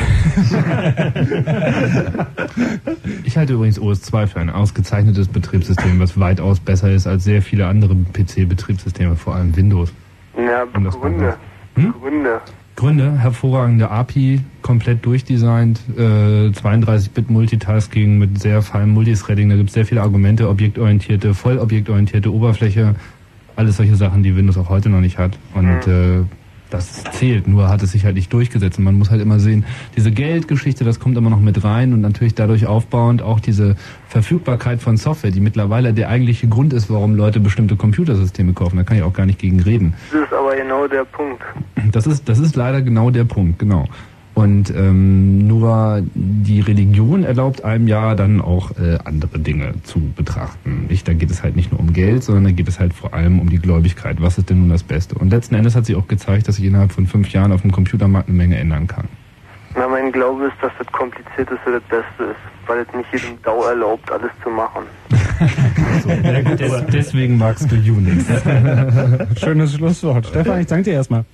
Ich 3.25 3.37
halte 3.37 3.53
übrigens 3.53 3.77
OS 3.77 4.01
2 4.03 4.27
für 4.27 4.39
ein 4.39 4.49
ausgezeichnetes 4.49 5.27
Betriebssystem, 5.27 5.99
was 5.99 6.17
weitaus 6.17 6.61
besser 6.61 6.91
ist 6.91 7.07
als 7.07 7.25
sehr 7.25 7.41
viele 7.41 7.67
andere 7.67 7.93
PC-Betriebssysteme, 7.93 9.17
vor 9.17 9.35
allem 9.35 9.55
Windows. 9.55 9.93
Ja, 10.37 10.63
Gründe. 10.63 11.35
Hm? 11.75 11.93
Gründe. 12.01 12.41
Gründe, 12.77 13.19
hervorragende 13.19 13.91
API, 13.91 14.41
komplett 14.61 15.05
durchdesignt, 15.05 15.81
äh, 15.97 16.49
32-Bit 16.51 17.29
Multitasking 17.29 18.17
mit 18.17 18.39
sehr 18.41 18.61
feinem 18.61 18.91
Multithreading, 18.91 19.49
da 19.49 19.57
gibt 19.57 19.69
es 19.69 19.73
sehr 19.73 19.85
viele 19.85 20.03
Argumente, 20.03 20.47
objektorientierte, 20.47 21.33
vollobjektorientierte 21.33 22.33
Oberfläche, 22.33 22.95
alles 23.57 23.75
solche 23.75 23.95
Sachen, 23.97 24.23
die 24.23 24.37
Windows 24.37 24.57
auch 24.57 24.69
heute 24.69 24.89
noch 24.89 25.01
nicht 25.01 25.17
hat. 25.17 25.37
Und 25.53 25.85
äh, 25.85 26.23
das 26.69 27.03
zählt, 27.11 27.47
nur 27.47 27.69
hat 27.69 27.81
es 27.83 27.91
sich 27.91 28.05
halt 28.05 28.15
nicht 28.15 28.31
durchgesetzt. 28.31 28.77
Und 28.77 28.85
man 28.85 28.95
muss 28.95 29.09
halt 29.09 29.21
immer 29.21 29.39
sehen, 29.39 29.65
diese 29.95 30.11
Geldgeschichte, 30.11 30.83
das 30.83 30.99
kommt 30.99 31.17
immer 31.17 31.29
noch 31.29 31.39
mit 31.39 31.63
rein 31.63 31.93
und 31.93 32.01
natürlich 32.01 32.35
dadurch 32.35 32.67
aufbauend 32.67 33.21
auch 33.21 33.39
diese 33.39 33.75
Verfügbarkeit 34.07 34.81
von 34.81 34.97
Software, 34.97 35.31
die 35.31 35.39
mittlerweile 35.39 35.93
der 35.93 36.09
eigentliche 36.09 36.47
Grund 36.47 36.73
ist, 36.73 36.89
warum 36.89 37.15
Leute 37.15 37.39
bestimmte 37.39 37.75
Computersysteme 37.75 38.53
kaufen. 38.53 38.77
Da 38.77 38.83
kann 38.83 38.97
ich 38.97 39.03
auch 39.03 39.13
gar 39.13 39.25
nicht 39.25 39.39
gegen 39.39 39.59
reden. 39.59 39.93
Das 40.11 40.21
ist 40.21 40.33
aber 40.33 40.55
genau 40.55 40.87
der 40.87 41.05
Punkt. 41.05 41.41
Das 41.91 42.07
ist, 42.07 42.27
das 42.27 42.39
ist 42.39 42.55
leider 42.55 42.81
genau 42.81 43.09
der 43.11 43.23
Punkt, 43.23 43.59
genau. 43.59 43.85
Und 44.37 44.69
ähm, 44.69 45.47
nur 45.47 46.03
die 46.13 46.59
Religion 46.59 47.23
erlaubt 47.23 47.63
einem 47.63 47.87
ja 47.87 48.13
dann 48.13 48.39
auch 48.39 48.69
äh, 48.77 48.99
andere 49.03 49.39
Dinge 49.39 49.73
zu 49.81 49.99
betrachten. 50.15 50.85
Nicht, 50.89 51.07
da 51.07 51.13
geht 51.13 51.31
es 51.31 51.41
halt 51.41 51.55
nicht 51.55 51.71
nur 51.71 51.79
um 51.79 51.91
Geld, 51.91 52.23
sondern 52.23 52.43
da 52.43 52.51
geht 52.51 52.67
es 52.67 52.79
halt 52.79 52.93
vor 52.93 53.15
allem 53.15 53.39
um 53.39 53.49
die 53.49 53.57
Gläubigkeit. 53.57 54.21
Was 54.21 54.37
ist 54.37 54.51
denn 54.51 54.59
nun 54.59 54.69
das 54.69 54.83
Beste? 54.83 55.15
Und 55.15 55.31
letzten 55.31 55.55
Endes 55.55 55.75
hat 55.75 55.87
sich 55.87 55.95
auch 55.95 56.07
gezeigt, 56.07 56.47
dass 56.47 56.57
sich 56.57 56.65
innerhalb 56.65 56.91
von 56.91 57.07
fünf 57.07 57.29
Jahren 57.31 57.51
auf 57.51 57.63
dem 57.63 57.71
Computermarkt 57.71 58.29
eine 58.29 58.37
Menge 58.37 58.57
ändern 58.57 58.85
kann. 58.85 59.05
Na, 59.77 59.87
mein 59.87 60.11
Glaube 60.11 60.45
ist, 60.45 60.55
dass 60.61 60.71
das 60.79 60.87
Komplizierteste 60.91 61.71
das 61.71 61.83
Beste 61.83 62.23
ist, 62.31 62.67
weil 62.67 62.79
es 62.79 62.87
nicht 62.95 63.11
jedem 63.13 63.39
Dau 63.43 63.63
erlaubt, 63.65 64.11
alles 64.11 64.31
zu 64.43 64.49
machen. 64.49 64.83
Des, 66.57 66.83
deswegen 66.91 67.37
magst 67.37 67.71
du 67.71 67.75
Unix. 67.75 68.25
Schönes 69.39 69.75
Schlusswort. 69.75 70.25
Stefan, 70.27 70.61
ich 70.61 70.67
danke 70.67 70.85
dir 70.85 70.93
erstmal. 70.93 71.25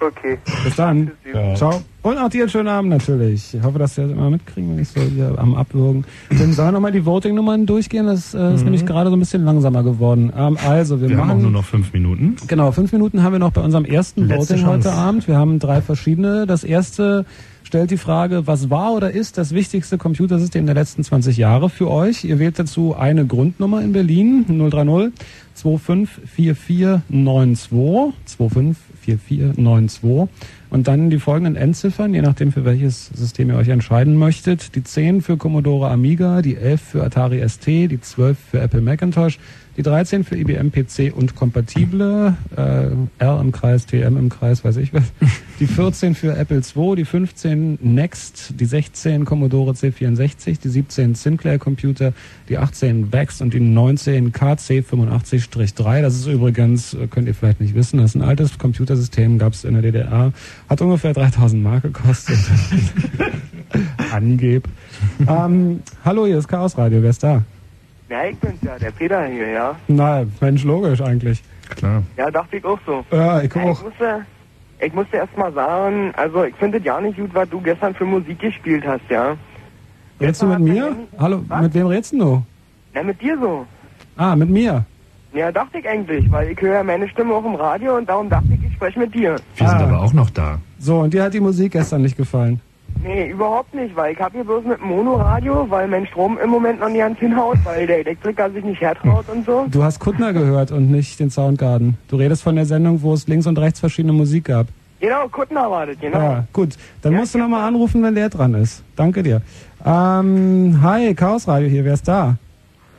Okay. 0.00 0.38
Bis 0.64 0.74
dann. 0.76 1.12
Ja. 1.32 1.54
Ciao. 1.54 1.80
Und 2.02 2.18
auch 2.18 2.28
dir 2.28 2.42
einen 2.42 2.50
schönen 2.50 2.68
Abend 2.68 2.90
natürlich. 2.90 3.54
Ich 3.54 3.62
hoffe, 3.62 3.78
dass 3.78 3.96
wir 3.96 4.04
das 4.04 4.12
immer 4.12 4.30
mitkriegen, 4.30 4.70
wenn 4.72 4.78
ich 4.82 4.88
so 4.88 5.00
hier 5.00 5.34
am 5.38 5.54
Abwürgen 5.54 6.04
bin. 6.28 6.52
Sollen 6.52 6.68
wir 6.68 6.72
nochmal 6.72 6.92
die 6.92 7.04
Voting-Nummern 7.06 7.66
durchgehen? 7.66 8.06
Das 8.06 8.34
äh, 8.34 8.52
ist 8.54 8.58
Mhm. 8.60 8.64
nämlich 8.64 8.86
gerade 8.86 9.10
so 9.10 9.16
ein 9.16 9.20
bisschen 9.20 9.44
langsamer 9.44 9.82
geworden. 9.82 10.32
Ähm, 10.36 10.58
also, 10.68 11.00
wir, 11.00 11.08
Wir 11.08 11.16
haben 11.16 11.22
auch 11.22 11.26
machen. 11.34 11.42
nur 11.42 11.50
noch 11.52 11.64
fünf 11.64 11.92
Minuten. 11.92 12.36
Genau, 12.48 12.72
fünf 12.72 12.92
Minuten 12.92 13.22
haben 13.22 13.32
wir 13.32 13.38
noch 13.38 13.52
bei 13.52 13.60
unserem 13.62 13.84
ersten 13.84 14.26
Letzte 14.26 14.54
Voting 14.54 14.64
Chance. 14.66 14.88
heute 14.90 14.98
Abend. 14.98 15.28
Wir 15.28 15.36
haben 15.36 15.58
drei 15.58 15.80
verschiedene. 15.80 16.46
Das 16.46 16.62
erste 16.64 17.24
stellt 17.66 17.90
die 17.90 17.96
Frage, 17.96 18.46
was 18.46 18.70
war 18.70 18.92
oder 18.92 19.10
ist 19.10 19.38
das 19.38 19.52
wichtigste 19.52 19.98
Computersystem 19.98 20.66
der 20.66 20.76
letzten 20.76 21.02
20 21.02 21.36
Jahre 21.36 21.68
für 21.68 21.90
euch? 21.90 22.22
Ihr 22.22 22.38
wählt 22.38 22.60
dazu 22.60 22.94
eine 22.94 23.26
Grundnummer 23.26 23.82
in 23.82 23.90
Berlin, 23.92 24.44
030 24.46 25.12
254492, 25.54 28.14
254492 28.24 30.28
und 30.70 30.86
dann 30.86 31.10
die 31.10 31.18
folgenden 31.18 31.56
Endziffern, 31.56 32.14
je 32.14 32.22
nachdem 32.22 32.52
für 32.52 32.64
welches 32.64 33.06
System 33.06 33.50
ihr 33.50 33.56
euch 33.56 33.66
entscheiden 33.68 34.16
möchtet. 34.16 34.76
Die 34.76 34.84
10 34.84 35.22
für 35.22 35.36
Commodore 35.36 35.90
Amiga, 35.90 36.42
die 36.42 36.54
11 36.56 36.80
für 36.80 37.02
Atari 37.02 37.42
ST, 37.48 37.66
die 37.66 38.00
12 38.00 38.38
für 38.52 38.60
Apple 38.60 38.80
Macintosh, 38.80 39.40
die 39.76 39.82
13 39.82 40.24
für 40.24 40.36
IBM 40.36 40.70
PC 40.70 41.14
und 41.14 41.34
kompatible, 41.34 42.34
äh, 42.56 42.88
R 43.18 43.40
im 43.40 43.52
Kreis, 43.52 43.86
TM 43.86 44.16
im 44.16 44.28
Kreis, 44.28 44.64
weiß 44.64 44.76
ich 44.78 44.92
was. 44.94 45.04
Die 45.58 45.66
14 45.66 46.14
für 46.14 46.36
Apple 46.36 46.60
II, 46.60 46.96
die 46.96 47.06
15 47.06 47.78
Next, 47.80 48.60
die 48.60 48.66
16 48.66 49.24
Commodore 49.24 49.72
C64, 49.72 50.60
die 50.60 50.68
17 50.68 51.14
Sinclair 51.14 51.58
Computer, 51.58 52.12
die 52.50 52.58
18 52.58 53.10
VAX 53.10 53.40
und 53.40 53.54
die 53.54 53.60
19 53.60 54.32
KC85-3. 54.32 56.02
Das 56.02 56.14
ist 56.14 56.26
übrigens, 56.26 56.92
äh, 56.92 57.06
könnt 57.06 57.26
ihr 57.26 57.34
vielleicht 57.34 57.62
nicht 57.62 57.74
wissen, 57.74 57.96
das 57.96 58.10
ist 58.10 58.16
ein 58.16 58.22
altes 58.22 58.58
Computersystem, 58.58 59.38
gab 59.38 59.54
es 59.54 59.64
in 59.64 59.72
der 59.72 59.82
DDR, 59.82 60.34
hat 60.68 60.82
ungefähr 60.82 61.14
3000 61.14 61.62
Mark 61.62 61.84
gekostet. 61.84 62.36
Angeb. 64.12 64.68
ähm, 65.26 65.80
hallo, 66.04 66.26
hier 66.26 66.36
ist 66.38 66.48
Chaos 66.48 66.76
Radio, 66.76 67.02
wer 67.02 67.10
ist 67.10 67.22
da? 67.22 67.42
Ja, 68.08 68.24
ich 68.24 68.38
bin's 68.38 68.60
ja, 68.62 68.78
der 68.78 68.90
Peter 68.92 69.24
hier, 69.26 69.48
ja. 69.48 69.76
Na, 69.88 70.24
Mensch, 70.40 70.62
logisch 70.64 71.00
eigentlich. 71.00 71.42
Klar. 71.76 72.02
Ja, 72.16 72.30
dachte 72.30 72.56
ich 72.56 72.64
auch 72.64 72.78
so. 72.86 73.04
Ja, 73.10 73.40
ich 73.42 73.52
Ja, 73.54 73.62
auch. 73.62 73.78
Ich 73.78 73.84
musste, 73.84 74.26
ich 74.80 74.92
musste 74.92 75.16
erst 75.16 75.36
mal 75.36 75.52
sagen, 75.52 76.12
also 76.16 76.44
ich 76.44 76.54
finde 76.54 76.78
es 76.78 76.84
ja 76.84 77.00
nicht 77.00 77.18
gut, 77.18 77.30
was 77.34 77.48
du 77.48 77.60
gestern 77.60 77.94
für 77.94 78.04
Musik 78.04 78.38
gespielt 78.38 78.84
hast, 78.86 79.02
ja. 79.08 79.36
Redst 80.20 80.40
du 80.40 80.46
mit 80.46 80.60
mir? 80.60 80.96
Hallo, 81.18 81.42
mit 81.60 81.74
wem 81.74 81.86
redst 81.88 82.12
du? 82.12 82.42
Na, 82.94 83.02
mit 83.02 83.20
dir 83.20 83.36
so. 83.38 83.66
Ah, 84.16 84.36
mit 84.36 84.48
mir. 84.48 84.84
Ja, 85.34 85.52
dachte 85.52 85.78
ich 85.78 85.88
eigentlich, 85.88 86.30
weil 86.30 86.50
ich 86.52 86.60
höre 86.60 86.74
ja 86.74 86.82
meine 86.84 87.08
Stimme 87.08 87.34
auch 87.34 87.44
im 87.44 87.56
Radio 87.56 87.96
und 87.96 88.08
darum 88.08 88.30
dachte 88.30 88.46
ich, 88.54 88.64
ich 88.64 88.72
spreche 88.74 88.98
mit 89.00 89.14
dir. 89.14 89.36
Wir 89.56 89.68
sind 89.68 89.80
aber 89.82 90.00
auch 90.00 90.12
noch 90.12 90.30
da. 90.30 90.58
So, 90.78 91.00
und 91.00 91.12
dir 91.12 91.24
hat 91.24 91.34
die 91.34 91.40
Musik 91.40 91.72
gestern 91.72 92.02
nicht 92.02 92.16
gefallen. 92.16 92.60
Nee, 93.02 93.28
überhaupt 93.30 93.72
nicht, 93.74 93.94
weil 93.94 94.12
ich 94.14 94.20
habe 94.20 94.34
hier 94.34 94.44
bloß 94.44 94.64
mit 94.64 94.80
dem 94.80 94.88
Monoradio, 94.88 95.66
weil 95.70 95.86
mein 95.88 96.06
Strom 96.06 96.38
im 96.42 96.50
Moment 96.50 96.80
noch 96.80 96.88
nicht 96.88 96.98
ganz 96.98 97.18
hinhaut, 97.18 97.58
weil 97.64 97.86
der 97.86 98.00
Elektriker 98.00 98.50
sich 98.50 98.64
nicht 98.64 98.80
hertraut 98.80 99.24
und 99.28 99.46
so. 99.46 99.66
Du 99.70 99.82
hast 99.84 100.00
Kuttner 100.00 100.32
gehört 100.32 100.72
und 100.72 100.90
nicht 100.90 101.20
den 101.20 101.30
Soundgarden. 101.30 101.96
Du 102.08 102.16
redest 102.16 102.42
von 102.42 102.56
der 102.56 102.66
Sendung, 102.66 103.02
wo 103.02 103.12
es 103.14 103.28
links 103.28 103.46
und 103.46 103.58
rechts 103.58 103.78
verschiedene 103.80 104.12
Musik 104.12 104.46
gab. 104.46 104.66
Genau, 104.98 105.28
Kuttner 105.28 105.70
war 105.70 105.86
das, 105.86 105.98
genau. 106.00 106.18
Ja, 106.18 106.44
gut. 106.52 106.70
Dann 107.02 107.14
musst 107.14 107.34
du 107.34 107.38
nochmal 107.38 107.68
anrufen, 107.68 108.02
wenn 108.02 108.14
der 108.14 108.28
dran 108.30 108.54
ist. 108.54 108.82
Danke 108.96 109.22
dir. 109.22 109.42
Ähm, 109.84 110.78
hi, 110.82 111.14
Chaos 111.14 111.46
Radio 111.46 111.68
hier, 111.68 111.84
wer 111.84 111.94
ist 111.94 112.08
da? 112.08 112.34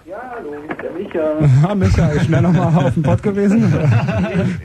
Ja, 0.06 0.16
hallo, 0.36 0.52
der 0.82 0.92
Micha. 0.92 1.20
Ah, 1.68 1.76
Michael, 1.76 2.20
schnell 2.22 2.42
nochmal 2.44 2.86
auf 2.86 2.94
dem 2.94 3.04
Pott 3.04 3.22
gewesen? 3.24 3.74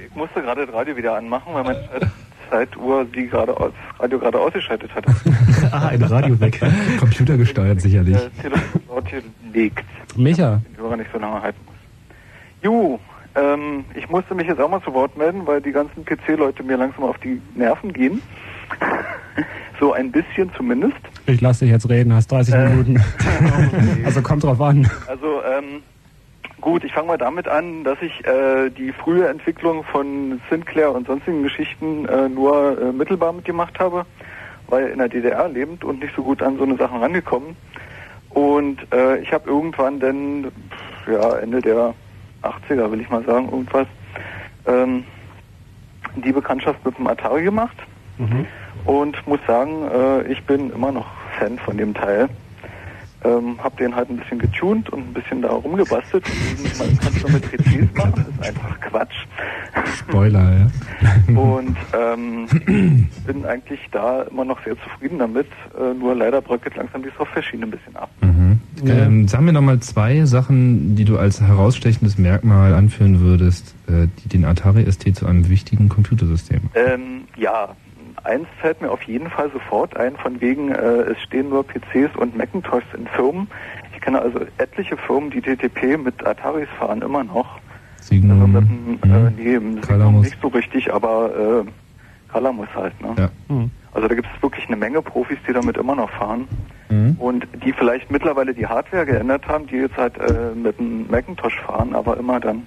Ich 0.08 0.14
musste 0.14 0.40
gerade 0.42 0.66
das 0.66 0.74
Radio 0.74 0.96
wieder 0.96 1.16
anmachen, 1.16 1.52
weil 1.54 1.64
Zeit- 1.64 2.08
Zeituhr 2.52 3.04
die 3.06 3.26
gerade 3.28 3.58
aus, 3.58 3.72
Radio 3.98 4.18
gerade 4.18 4.38
ausgeschaltet 4.38 4.94
hat. 4.94 5.04
ah, 5.72 5.88
ein 5.88 6.02
Radio 6.02 6.38
weg. 6.38 6.60
Computergesteuert 7.00 7.80
sicherlich. 7.80 8.18
Telefon 8.42 9.22
liegt. 9.52 9.84
Micha. 10.16 10.60
Den 10.68 10.76
Hörer 10.84 10.96
nicht 10.98 11.10
so 11.12 11.18
lange 11.18 11.40
halten 11.40 11.58
muss. 11.64 11.74
Jo, 12.62 13.00
ähm, 13.34 13.84
ich 13.94 14.08
musste 14.10 14.34
mich 14.34 14.46
jetzt 14.46 14.60
auch 14.60 14.68
mal 14.68 14.82
zu 14.82 14.92
Wort 14.92 15.16
melden, 15.16 15.46
weil 15.46 15.62
die 15.62 15.72
ganzen 15.72 16.04
PC-Leute 16.04 16.62
mir 16.62 16.76
langsam 16.76 17.04
auf 17.04 17.16
die 17.18 17.40
Nerven 17.54 17.92
gehen. 17.92 18.20
so 19.80 19.94
ein 19.94 20.12
bisschen 20.12 20.50
zumindest. 20.56 20.96
Ich 21.26 21.40
lass 21.40 21.60
dich 21.60 21.70
jetzt 21.70 21.88
reden, 21.88 22.12
hast 22.12 22.30
30 22.30 22.54
Äh. 22.54 22.68
Minuten. 22.68 23.02
also 24.04 24.20
kommt 24.22 24.44
drauf 24.44 24.60
an. 24.60 24.88
Also 25.08 25.40
ähm, 25.42 25.82
gut, 26.62 26.84
ich 26.84 26.92
fange 26.94 27.08
mal 27.08 27.18
damit 27.18 27.46
an, 27.46 27.84
dass 27.84 28.00
ich 28.00 28.24
äh, 28.24 28.70
die 28.70 28.92
frühe 28.92 29.28
Entwicklung 29.28 29.84
von 29.84 30.40
Sinclair 30.48 30.92
und 30.92 31.06
sonstigen 31.06 31.42
Geschichten 31.42 32.06
äh, 32.06 32.28
nur 32.28 32.80
äh, 32.80 32.92
mittelbar 32.92 33.34
mitgemacht 33.34 33.78
habe, 33.78 34.06
weil 34.68 34.86
in 34.86 34.98
der 34.98 35.08
DDR 35.08 35.48
lebend 35.48 35.84
und 35.84 36.00
nicht 36.00 36.14
so 36.16 36.22
gut 36.22 36.40
an 36.40 36.56
so 36.56 36.62
eine 36.62 36.76
Sachen 36.76 37.00
rangekommen. 37.00 37.56
Und 38.30 38.78
äh, 38.94 39.18
ich 39.18 39.32
habe 39.32 39.50
irgendwann 39.50 40.00
dann, 40.00 40.50
ja, 41.06 41.36
Ende 41.36 41.60
der 41.60 41.94
80er 42.42 42.90
will 42.90 43.00
ich 43.00 43.10
mal 43.10 43.24
sagen, 43.24 43.50
irgendwas, 43.50 43.86
ähm, 44.66 45.04
die 46.16 46.32
Bekanntschaft 46.32 46.84
mit 46.84 46.96
dem 46.96 47.06
Atari 47.08 47.42
gemacht 47.42 47.76
und 48.84 49.26
muss 49.26 49.40
sagen, 49.46 49.88
äh, 49.92 50.22
ich 50.32 50.42
bin 50.44 50.70
immer 50.70 50.92
noch 50.92 51.06
Fan 51.38 51.58
von 51.58 51.76
dem 51.76 51.92
Teil. 51.92 52.28
Ähm, 53.24 53.58
hab 53.62 53.76
den 53.76 53.94
halt 53.94 54.10
ein 54.10 54.16
bisschen 54.16 54.38
getuned 54.38 54.90
und 54.90 55.08
ein 55.08 55.12
bisschen 55.12 55.42
da 55.42 55.50
rumgebastelt. 55.50 56.24
Und 56.28 56.78
man 56.78 56.98
kann 56.98 57.12
es 57.14 57.22
nur 57.22 57.30
mit 57.32 57.42
PCs 57.42 57.96
machen, 57.96 58.12
das 58.16 58.28
ist 58.28 58.42
einfach 58.42 58.80
Quatsch. 58.80 59.26
Spoiler, 59.98 60.52
ja. 60.52 60.66
Und 61.40 61.76
ähm, 61.94 63.08
bin 63.26 63.44
eigentlich 63.44 63.80
da 63.90 64.22
immer 64.22 64.44
noch 64.44 64.62
sehr 64.64 64.76
zufrieden 64.82 65.18
damit. 65.18 65.46
Äh, 65.78 65.94
nur 65.94 66.14
leider 66.14 66.40
bröckelt 66.40 66.76
langsam 66.76 67.02
die 67.02 67.10
Software-Schiene 67.16 67.64
ein 67.64 67.70
bisschen 67.70 67.96
ab. 67.96 68.10
Ähm, 68.84 69.28
sag 69.28 69.42
mir 69.42 69.52
noch 69.52 69.62
mal 69.62 69.78
zwei 69.80 70.24
Sachen, 70.24 70.96
die 70.96 71.04
du 71.04 71.18
als 71.18 71.40
herausstechendes 71.40 72.18
Merkmal 72.18 72.74
anführen 72.74 73.20
würdest, 73.20 73.74
äh, 73.86 74.08
die 74.22 74.28
den 74.28 74.44
Atari 74.44 74.90
ST 74.90 75.14
zu 75.14 75.26
einem 75.26 75.48
wichtigen 75.48 75.88
Computersystem 75.88 76.62
machen. 76.64 76.72
Ähm, 76.74 77.20
ja, 77.36 77.76
eins 78.24 78.46
fällt 78.60 78.80
mir 78.80 78.90
auf 78.90 79.02
jeden 79.02 79.30
Fall 79.30 79.50
sofort 79.50 79.96
ein, 79.96 80.16
von 80.16 80.40
wegen, 80.40 80.70
äh, 80.70 81.12
es 81.12 81.20
stehen 81.22 81.48
nur 81.48 81.64
PCs 81.66 82.16
und 82.16 82.36
Macintoshs 82.36 82.84
in 82.96 83.06
Firmen. 83.06 83.48
Ich 83.94 84.00
kenne 84.00 84.20
also 84.20 84.40
etliche 84.58 84.96
Firmen, 84.96 85.30
die 85.30 85.40
TTP 85.40 85.96
mit 85.96 86.24
Ataris 86.26 86.68
fahren, 86.78 87.02
immer 87.02 87.24
noch. 87.24 87.58
Signum, 88.00 88.42
Also 88.42 88.46
mit 88.46 88.68
dem, 88.68 88.98
äh, 89.10 89.30
nee, 89.30 89.54
im 89.54 89.82
Signum 89.82 90.20
nicht 90.20 90.38
so 90.40 90.48
richtig, 90.48 90.92
aber 90.92 91.64
äh, 91.64 91.70
Calamus 92.32 92.68
halt, 92.74 93.00
ne? 93.00 93.14
Ja. 93.18 93.30
Also 93.94 94.08
da 94.08 94.14
gibt 94.14 94.26
es 94.34 94.42
wirklich 94.42 94.66
eine 94.66 94.76
Menge 94.76 95.02
Profis, 95.02 95.38
die 95.46 95.52
damit 95.52 95.76
immer 95.76 95.94
noch 95.94 96.10
fahren. 96.10 96.48
Mhm. 96.88 97.16
Und 97.18 97.46
die 97.64 97.72
vielleicht 97.72 98.10
mittlerweile 98.10 98.54
die 98.54 98.66
Hardware 98.66 99.06
geändert 99.06 99.46
haben, 99.48 99.66
die 99.66 99.76
jetzt 99.76 99.96
halt 99.96 100.18
äh, 100.18 100.54
mit 100.54 100.78
einem 100.78 101.06
Macintosh 101.10 101.58
fahren, 101.60 101.94
aber 101.94 102.16
immer 102.16 102.40
dann 102.40 102.66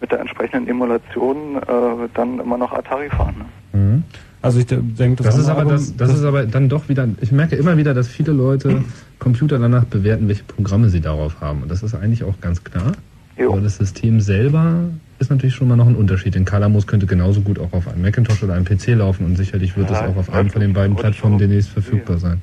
mit 0.00 0.10
der 0.10 0.20
entsprechenden 0.20 0.68
Emulation 0.68 1.56
äh, 1.56 2.08
dann 2.14 2.40
immer 2.40 2.58
noch 2.58 2.72
Atari 2.72 3.08
fahren. 3.10 3.46
Ne? 3.72 3.78
Mhm. 3.78 4.04
Also 4.42 4.58
ich 4.58 4.66
denke, 4.66 5.22
Das 5.22 5.38
ist 5.38 5.48
aber 5.48 5.64
das, 5.64 5.96
das 5.96 6.12
ist 6.12 6.24
aber 6.24 6.44
dann 6.46 6.68
doch 6.68 6.88
wieder. 6.88 7.08
Ich 7.20 7.30
merke 7.30 7.54
immer 7.56 7.76
wieder, 7.76 7.94
dass 7.94 8.08
viele 8.08 8.32
Leute 8.32 8.82
Computer 9.20 9.58
danach 9.58 9.84
bewerten, 9.84 10.26
welche 10.28 10.42
Programme 10.42 10.88
sie 10.88 11.00
darauf 11.00 11.40
haben. 11.40 11.62
Und 11.62 11.70
das 11.70 11.82
ist 11.82 11.94
eigentlich 11.94 12.24
auch 12.24 12.40
ganz 12.40 12.64
klar. 12.64 12.92
Aber 13.38 13.60
das 13.60 13.76
System 13.78 14.20
selber 14.20 14.84
ist 15.18 15.30
natürlich 15.30 15.54
schon 15.54 15.68
mal 15.68 15.76
noch 15.76 15.86
ein 15.86 15.94
Unterschied. 15.96 16.34
Denn 16.34 16.44
Calamus 16.44 16.86
könnte 16.86 17.06
genauso 17.06 17.40
gut 17.40 17.58
auch 17.58 17.72
auf 17.72 17.88
einem 17.88 18.02
Macintosh 18.02 18.42
oder 18.42 18.54
einem 18.54 18.64
PC 18.64 18.88
laufen 18.88 19.24
und 19.24 19.36
sicherlich 19.36 19.76
wird 19.76 19.90
es 19.90 19.98
Ja, 19.98 20.08
auch 20.08 20.16
auf 20.16 20.32
einem 20.32 20.50
von 20.50 20.60
den 20.60 20.72
beiden 20.72 20.96
Plattformen 20.96 21.38
demnächst 21.38 21.70
verfügbar 21.70 22.18
sein. 22.18 22.40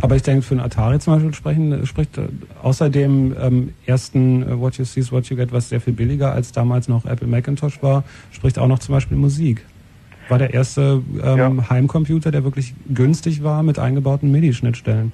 Aber 0.00 0.16
ich 0.16 0.22
denke, 0.22 0.42
für 0.42 0.54
einen 0.54 0.60
Atari 0.60 0.98
zum 0.98 1.14
Beispiel 1.14 1.34
sprechen, 1.34 1.86
spricht 1.86 2.18
äh, 2.18 2.28
außer 2.62 2.90
dem 2.90 3.34
ähm, 3.40 3.70
ersten 3.86 4.42
äh, 4.42 4.58
What 4.58 4.76
You 4.76 4.84
See 4.84 5.00
is 5.00 5.12
What 5.12 5.26
You 5.26 5.36
Get, 5.36 5.52
was 5.52 5.68
sehr 5.70 5.80
viel 5.80 5.94
billiger 5.94 6.32
als 6.32 6.52
damals 6.52 6.88
noch 6.88 7.06
Apple 7.06 7.26
Macintosh 7.28 7.82
war, 7.82 8.04
spricht 8.32 8.58
auch 8.58 8.68
noch 8.68 8.80
zum 8.80 8.94
Beispiel 8.94 9.16
Musik. 9.16 9.64
War 10.28 10.38
der 10.38 10.54
erste 10.54 11.02
ähm, 11.22 11.68
Heimcomputer, 11.68 12.30
der 12.30 12.44
wirklich 12.44 12.74
günstig 12.92 13.42
war 13.42 13.62
mit 13.62 13.78
eingebauten 13.78 14.30
MIDI-Schnittstellen. 14.30 15.12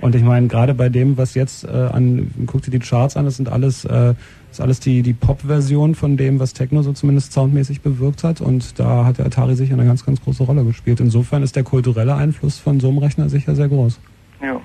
Und 0.00 0.14
ich 0.14 0.22
meine, 0.22 0.48
gerade 0.48 0.74
bei 0.74 0.88
dem, 0.90 1.16
was 1.16 1.34
jetzt 1.34 1.64
äh, 1.64 1.68
an, 1.70 2.30
guck 2.46 2.62
dir 2.62 2.70
die 2.70 2.78
Charts 2.78 3.16
an, 3.16 3.24
das 3.24 3.36
sind 3.36 3.48
alles, 3.50 3.84
äh, 3.86 3.88
das 3.88 4.16
ist 4.50 4.60
alles 4.60 4.80
die, 4.80 5.02
die 5.02 5.14
Pop-Version 5.14 5.94
von 5.94 6.16
dem, 6.16 6.40
was 6.40 6.52
Techno 6.52 6.82
so 6.82 6.92
zumindest 6.92 7.32
soundmäßig 7.32 7.80
bewirkt 7.80 8.22
hat. 8.22 8.40
Und 8.40 8.78
da 8.78 9.06
hat 9.06 9.18
der 9.18 9.26
Atari 9.26 9.54
sicher 9.54 9.74
eine 9.74 9.86
ganz, 9.86 10.04
ganz 10.04 10.20
große 10.22 10.42
Rolle 10.42 10.64
gespielt. 10.64 11.00
Insofern 11.00 11.42
ist 11.42 11.56
der 11.56 11.62
kulturelle 11.62 12.14
Einfluss 12.16 12.58
von 12.58 12.80
so 12.80 12.88
einem 12.88 12.98
Rechner 12.98 13.28
sicher 13.28 13.54
sehr 13.54 13.68
groß. 13.68 13.98
Ja. 14.42 14.60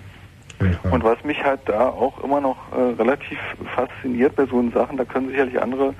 Und 0.91 1.03
was 1.05 1.23
mich 1.23 1.41
halt 1.41 1.61
da 1.67 1.87
auch 1.87 2.21
immer 2.21 2.41
noch 2.41 2.57
äh, 2.73 3.01
relativ 3.01 3.37
fasziniert 3.75 4.35
bei 4.35 4.45
so 4.45 4.61
Sachen, 4.71 4.97
da 4.97 5.05
können 5.05 5.29
sicherlich 5.29 5.61
andere 5.61 5.93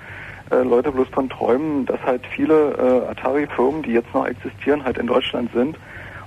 äh, 0.51 0.63
Leute 0.63 0.91
bloß 0.91 1.07
von 1.09 1.29
träumen, 1.29 1.85
dass 1.85 2.01
halt 2.03 2.21
viele 2.27 2.71
äh, 2.73 3.11
Atari-Firmen, 3.11 3.83
die 3.83 3.91
jetzt 3.91 4.13
noch 4.13 4.25
existieren, 4.25 4.83
halt 4.83 4.97
in 4.97 5.07
Deutschland 5.07 5.51
sind 5.53 5.77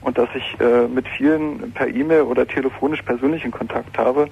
und 0.01 0.19
dass 0.19 0.28
ich 0.35 0.61
äh, 0.61 0.86
mit 0.89 1.07
vielen 1.09 1.73
per 1.73 1.89
E-Mail 1.89 2.23
oder 2.23 2.47
telefonisch 2.47 3.03
persönlich 3.03 3.44
in 3.44 3.51
Kontakt 3.51 3.97
habe, 3.99 4.28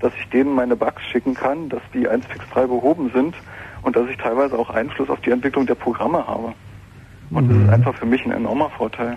dass 0.00 0.12
ich 0.20 0.28
denen 0.30 0.54
meine 0.54 0.76
Bugs 0.76 1.02
schicken 1.10 1.34
kann, 1.34 1.68
dass 1.68 1.82
die 1.92 2.08
1.6.3 2.08 2.66
behoben 2.66 3.10
sind 3.14 3.34
und 3.82 3.96
dass 3.96 4.08
ich 4.08 4.16
teilweise 4.16 4.58
auch 4.58 4.70
Einfluss 4.70 5.08
auf 5.08 5.20
die 5.20 5.30
Entwicklung 5.30 5.66
der 5.66 5.74
Programme 5.74 6.26
habe. 6.26 6.52
Und 7.30 7.50
das 7.50 7.56
ist 7.56 7.68
einfach 7.70 7.94
für 7.94 8.06
mich 8.06 8.24
ein 8.24 8.32
enormer 8.32 8.70
Vorteil. 8.70 9.16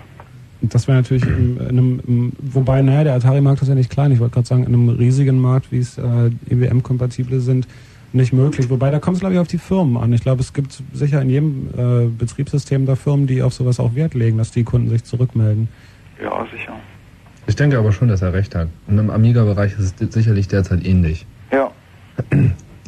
Das 0.60 0.88
wäre 0.88 0.96
natürlich 0.96 1.24
in, 1.24 1.56
in 1.58 1.68
einem, 1.68 2.32
wobei, 2.40 2.82
naja, 2.82 3.04
der 3.04 3.14
Atari-Markt 3.14 3.62
ist 3.62 3.68
ja 3.68 3.76
nicht 3.76 3.90
klein. 3.90 4.10
Ich 4.10 4.18
wollte 4.18 4.34
gerade 4.34 4.46
sagen, 4.46 4.64
in 4.64 4.74
einem 4.74 4.88
riesigen 4.88 5.40
Markt, 5.40 5.70
wie 5.70 5.78
es 5.78 5.98
äh, 5.98 6.30
EWM-kompatible 6.50 7.40
sind, 7.40 7.68
nicht 8.12 8.32
möglich. 8.32 8.70
Wobei, 8.70 8.90
da 8.90 8.98
kommt 9.00 9.16
es, 9.16 9.20
glaube 9.20 9.34
ich, 9.34 9.40
auf 9.40 9.48
die 9.48 9.58
Firmen 9.58 9.96
an. 9.96 10.12
Ich 10.12 10.22
glaube, 10.22 10.40
es 10.40 10.52
gibt 10.52 10.82
sicher 10.92 11.20
in 11.22 11.30
jedem 11.30 11.68
äh, 11.76 12.06
Betriebssystem 12.08 12.86
da 12.86 12.96
Firmen, 12.96 13.26
die 13.26 13.42
auf 13.42 13.52
sowas 13.54 13.78
auch 13.80 13.94
Wert 13.94 14.14
legen, 14.14 14.38
dass 14.38 14.50
die 14.50 14.64
Kunden 14.64 14.88
sich 14.88 15.04
zurückmelden. 15.04 15.68
Ja, 16.22 16.46
sicher. 16.50 16.72
Ich 17.46 17.56
denke 17.56 17.78
aber 17.78 17.92
schon, 17.92 18.08
dass 18.08 18.22
er 18.22 18.32
recht 18.32 18.54
hat. 18.54 18.68
Und 18.86 18.98
im 18.98 19.10
Amiga-Bereich 19.10 19.78
ist 19.78 20.00
es 20.00 20.12
sicherlich 20.12 20.48
derzeit 20.48 20.84
ähnlich. 20.84 21.26
Ja. 21.52 21.70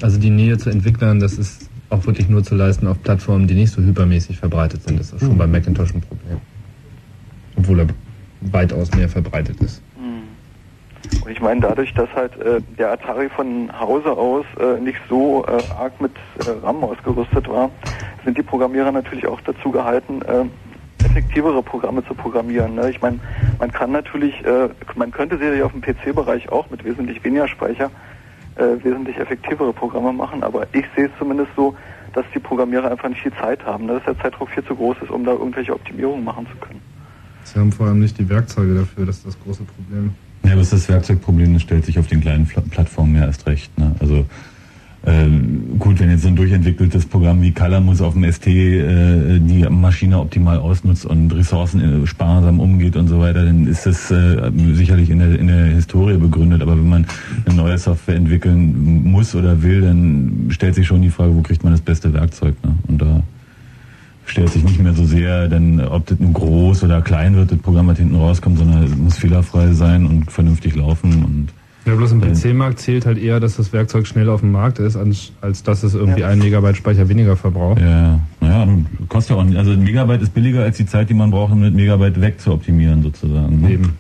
Also 0.03 0.19
die 0.19 0.31
Nähe 0.31 0.59
zu 0.59 0.71
Entwicklern, 0.71 1.21
das 1.21 1.35
ist 1.39 1.71
auch 1.91 2.07
wirklich 2.07 2.29
nur 2.29 2.43
zu 2.43 2.55
leisten 2.55 2.87
auf 2.87 3.03
Plattformen, 3.03 3.47
die 3.47 3.55
nicht 3.55 3.73
so 3.73 3.83
hypermäßig 3.83 4.39
verbreitet 4.39 4.83
sind. 4.83 4.99
Das 5.01 5.13
ist 5.13 5.21
schon 5.21 5.35
Mhm. 5.35 5.39
beim 5.39 5.53
Macintosh 5.53 5.95
ein 5.95 6.01
Problem. 6.01 6.39
Obwohl 7.57 7.81
er 7.81 7.87
weitaus 8.53 8.91
mehr 8.95 9.09
verbreitet 9.09 9.61
ist. 9.61 9.83
Und 11.25 11.31
ich 11.31 11.41
meine, 11.41 11.61
dadurch, 11.61 11.93
dass 11.95 12.09
halt 12.15 12.37
äh, 12.41 12.61
der 12.79 12.93
Atari 12.93 13.29
von 13.29 13.71
Hause 13.79 14.13
aus 14.13 14.47
äh, 14.59 14.81
nicht 14.81 15.01
so 15.09 15.45
äh, 15.47 15.63
arg 15.79 16.01
mit 16.01 16.13
äh, 16.47 16.51
RAM 16.65 16.83
ausgerüstet 16.83 17.49
war, 17.49 17.71
sind 18.25 18.39
die 18.39 18.43
Programmierer 18.43 18.93
natürlich 18.93 19.27
auch 19.27 19.41
dazu 19.43 19.71
gehalten, 19.71 20.23
äh, 20.23 20.45
effektivere 21.05 21.63
Programme 21.63 22.05
zu 22.07 22.15
programmieren. 22.15 22.75
Ne? 22.75 22.91
Ich 22.91 23.01
meine, 23.01 23.19
man 23.59 23.73
kann 23.73 23.93
natürlich, 23.93 24.35
äh, 24.45 24.69
man 24.95 25.11
könnte 25.11 25.39
sicherlich 25.39 25.63
auf 25.63 25.73
dem 25.73 25.81
PC-Bereich 25.81 26.51
auch 26.51 26.71
mit 26.71 26.85
wesentlich 26.85 27.23
weniger 27.25 27.49
Speicher 27.49 27.91
wesentlich 28.83 29.17
effektivere 29.17 29.73
Programme 29.73 30.13
machen, 30.13 30.43
aber 30.43 30.67
ich 30.75 30.85
sehe 30.95 31.07
es 31.07 31.13
zumindest 31.19 31.51
so, 31.57 31.75
dass 32.13 32.27
die 32.35 32.41
Programmierer 32.41 32.91
einfach 32.91 33.09
nicht 33.09 33.25
die 33.25 33.33
Zeit 33.37 33.65
haben, 33.65 33.87
ne? 33.87 33.95
dass 33.95 34.05
der 34.05 34.19
Zeitdruck 34.19 34.51
viel 34.51 34.65
zu 34.65 34.75
groß 34.75 34.97
ist, 35.03 35.11
um 35.11 35.25
da 35.25 35.33
irgendwelche 35.33 35.73
Optimierungen 35.73 36.25
machen 36.25 36.47
zu 36.47 36.57
können. 36.59 36.83
Sie 37.45 37.59
haben 37.59 37.73
vor 37.73 37.87
allem 37.87 38.01
nicht 38.01 38.19
die 38.19 38.29
Werkzeuge 38.29 38.75
dafür, 38.75 39.07
das 39.07 39.19
ist 39.19 39.29
das 39.29 39.41
große 39.41 39.63
Problem. 39.63 40.15
Ja, 40.43 40.53
aber 40.53 40.63
das 40.63 40.89
Werkzeugproblem, 40.89 41.53
das 41.55 41.63
stellt 41.63 41.85
sich 41.85 41.99
auf 41.99 42.07
den 42.07 42.21
kleinen 42.21 42.47
Pla- 42.47 42.63
Plattformen 42.71 43.15
ja 43.17 43.27
erst 43.27 43.47
recht. 43.47 43.77
Ne? 43.79 43.95
Also 44.01 44.25
ähm, 45.07 45.79
gut, 45.79 45.99
wenn 45.99 46.11
jetzt 46.11 46.23
so 46.23 46.29
ein 46.29 46.37
durchentwickeltes 46.37 47.07
Programm 47.07 47.41
wie 47.41 47.53
Calamus 47.53 48.03
auf 48.03 48.13
dem 48.13 48.31
ST 48.31 48.47
äh, 48.49 49.39
die 49.39 49.67
Maschine 49.71 50.19
optimal 50.19 50.59
ausnutzt 50.59 51.07
und 51.07 51.33
Ressourcen 51.35 52.03
äh, 52.03 52.07
sparsam 52.07 52.61
umgeht 52.61 52.97
und 52.97 53.09
so 53.09 53.19
weiter, 53.19 53.45
dann 53.47 53.67
ist 53.67 53.87
das 53.87 54.11
äh, 54.11 54.51
sicherlich 54.75 55.09
in 55.09 55.21
der, 55.21 55.39
in 55.39 55.47
der 55.47 55.65
Historie 55.67 56.19
begründet. 56.19 56.61
Aber 56.61 56.77
wenn 56.77 56.89
man 56.89 57.07
eine 57.47 57.55
neue 57.55 57.79
Software 57.79 58.17
entwickeln 58.17 59.03
muss 59.05 59.35
oder 59.35 59.63
will, 59.63 59.81
dann 59.81 60.47
stellt 60.51 60.75
sich 60.75 60.87
schon 60.87 61.01
die 61.01 61.11
Frage, 61.11 61.35
wo 61.35 61.41
kriegt 61.41 61.65
man 61.65 61.73
das 61.73 61.81
beste 61.81 62.13
Werkzeug. 62.13 62.55
Ne? 62.63 62.75
Und 62.89 63.01
da 63.01 63.23
stellt 64.31 64.49
sich 64.51 64.63
nicht 64.63 64.81
mehr 64.81 64.95
so 64.95 65.05
sehr, 65.05 65.49
dann, 65.49 65.81
ob 65.81 66.07
das 66.07 66.19
nun 66.21 66.33
groß 66.33 66.85
oder 66.85 67.03
klein 67.03 67.35
wird, 67.37 67.51
das 67.53 67.59
Programm, 67.59 67.89
was 67.89 67.99
hinten 67.99 68.15
rauskommt, 68.15 68.59
sondern 68.59 68.85
es 68.85 68.97
muss 68.97 69.19
fehlerfrei 69.19 69.73
sein 69.73 70.07
und 70.07 70.31
vernünftig 70.31 70.77
laufen 70.77 71.25
und 71.25 71.49
Ja, 71.85 71.95
bloß 71.95 72.13
im 72.13 72.23
Äh, 72.23 72.33
PC-Markt 72.33 72.79
zählt 72.79 73.07
halt 73.07 73.19
eher, 73.19 73.41
dass 73.41 73.57
das 73.57 73.73
Werkzeug 73.73 74.07
schnell 74.07 74.29
auf 74.29 74.41
dem 74.41 74.53
Markt 74.53 74.79
ist, 74.79 74.97
als, 74.97 75.33
als 75.41 75.63
dass 75.63 75.83
es 75.83 75.95
irgendwie 75.95 76.25
ein 76.25 76.39
Megabyte 76.39 76.77
Speicher 76.77 77.09
weniger 77.09 77.37
verbraucht. 77.37 77.81
Ja, 77.81 78.21
naja, 78.41 78.67
nun, 78.67 78.87
kostet 79.09 79.37
ja 79.37 79.43
auch 79.43 79.45
nicht. 79.45 79.57
Also 79.59 79.73
ein 79.73 79.83
Megabyte 79.83 80.23
ist 80.23 80.33
billiger 80.35 80.63
als 80.63 80.77
die 80.77 80.87
Zeit, 80.87 81.11
die 81.11 81.15
man 81.15 81.31
braucht, 81.31 81.53
um 81.53 81.61
mit 81.61 81.75
Megabyte 81.75 82.21
weg 82.21 82.41
zu 82.41 82.53
optimieren, 82.53 83.03
sozusagen. 83.03 83.61
ne? 83.63 83.71
Eben. 83.73 83.93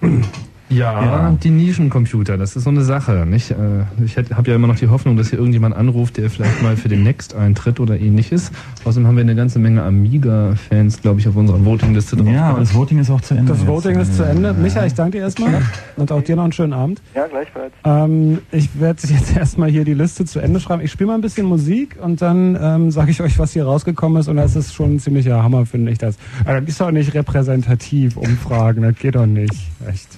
Ja, 0.70 1.02
Ja. 1.02 1.36
die 1.42 1.50
Nischencomputer, 1.50 2.36
das 2.36 2.54
ist 2.56 2.64
so 2.64 2.70
eine 2.70 2.82
Sache. 2.82 3.24
Nicht? 3.26 3.50
Äh, 3.50 3.56
Ich 4.04 4.16
habe 4.18 4.50
ja 4.50 4.54
immer 4.56 4.66
noch 4.66 4.76
die 4.76 4.88
Hoffnung, 4.88 5.16
dass 5.16 5.30
hier 5.30 5.38
irgendjemand 5.38 5.74
anruft, 5.76 6.16
der 6.18 6.28
vielleicht 6.30 6.62
mal 6.62 6.76
für 6.76 6.88
den 6.88 7.02
Next 7.02 7.34
eintritt 7.34 7.80
oder 7.80 7.98
ähnliches. 7.98 8.50
Außerdem 8.84 9.06
haben 9.06 9.16
wir 9.16 9.22
eine 9.22 9.34
ganze 9.34 9.58
Menge 9.58 9.82
Amiga-Fans, 9.82 11.00
glaube 11.02 11.20
ich, 11.20 11.28
auf 11.28 11.36
unserer 11.36 11.64
Votingliste 11.64 12.16
drauf. 12.16 12.28
Ja, 12.28 12.52
das 12.52 12.74
Voting 12.74 12.98
ist 12.98 13.10
auch 13.10 13.20
zu 13.20 13.34
Ende. 13.34 13.52
Das 13.52 13.60
jetzt. 13.60 13.68
Voting 13.68 13.98
ist 13.98 14.14
zu 14.16 14.22
Ende. 14.24 14.52
Micha, 14.52 14.84
ich 14.84 14.94
danke 14.94 15.18
dir 15.18 15.24
erstmal 15.24 15.62
und 15.96 16.12
auch 16.12 16.22
dir 16.22 16.36
noch 16.36 16.44
einen 16.44 16.52
schönen 16.52 16.72
Abend. 16.72 17.00
Ja, 17.14 17.26
gleichfalls. 17.26 17.72
Ähm, 17.84 18.38
ich 18.52 18.68
werde 18.78 19.00
jetzt 19.08 19.36
erstmal 19.36 19.70
hier 19.70 19.84
die 19.84 19.94
Liste 19.94 20.24
zu 20.26 20.38
Ende 20.40 20.60
schreiben. 20.60 20.82
Ich 20.82 20.92
spiele 20.92 21.08
mal 21.08 21.14
ein 21.14 21.20
bisschen 21.22 21.46
Musik 21.46 21.96
und 22.02 22.20
dann 22.22 22.58
ähm, 22.60 22.90
sage 22.90 23.10
ich 23.10 23.20
euch, 23.22 23.38
was 23.38 23.52
hier 23.52 23.64
rausgekommen 23.64 24.20
ist. 24.20 24.28
Und 24.28 24.36
das 24.36 24.54
ist 24.56 24.74
schon 24.74 24.96
ein 24.96 24.98
ziemlicher 25.00 25.42
Hammer, 25.42 25.64
finde 25.66 25.92
ich 25.92 25.98
das. 25.98 26.16
Aber 26.44 26.60
das 26.60 26.68
ist 26.68 26.80
doch 26.80 26.90
nicht 26.90 27.14
repräsentativ, 27.14 28.16
Umfragen. 28.16 28.82
Das 28.82 28.96
geht 28.96 29.14
doch 29.14 29.26
nicht. 29.26 29.54
Echt 29.88 30.08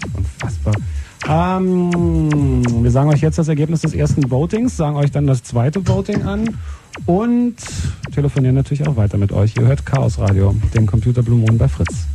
unfassbar. 0.43 0.75
Ähm, 1.29 2.63
wir 2.83 2.91
sagen 2.91 3.11
euch 3.11 3.21
jetzt 3.21 3.39
das 3.39 3.49
Ergebnis 3.49 3.83
des 3.83 3.95
ersten 3.95 4.31
Votings, 4.31 4.77
sagen 4.77 4.97
euch 4.97 5.11
dann 5.11 5.27
das 5.27 5.43
zweite 5.43 5.87
Voting 5.87 6.23
an 6.23 6.57
und 7.07 7.57
telefonieren 8.15 8.55
natürlich 8.55 8.87
auch 8.87 8.97
weiter 8.97 9.19
mit 9.19 9.33
euch. 9.33 9.55
Ihr 9.57 9.67
hört 9.67 9.85
Chaos 9.85 10.19
Radio, 10.19 10.55
den 10.75 10.87
Computer 10.87 11.23
Blue 11.23 11.45
bei 11.53 11.69
Fritz. 11.69 12.07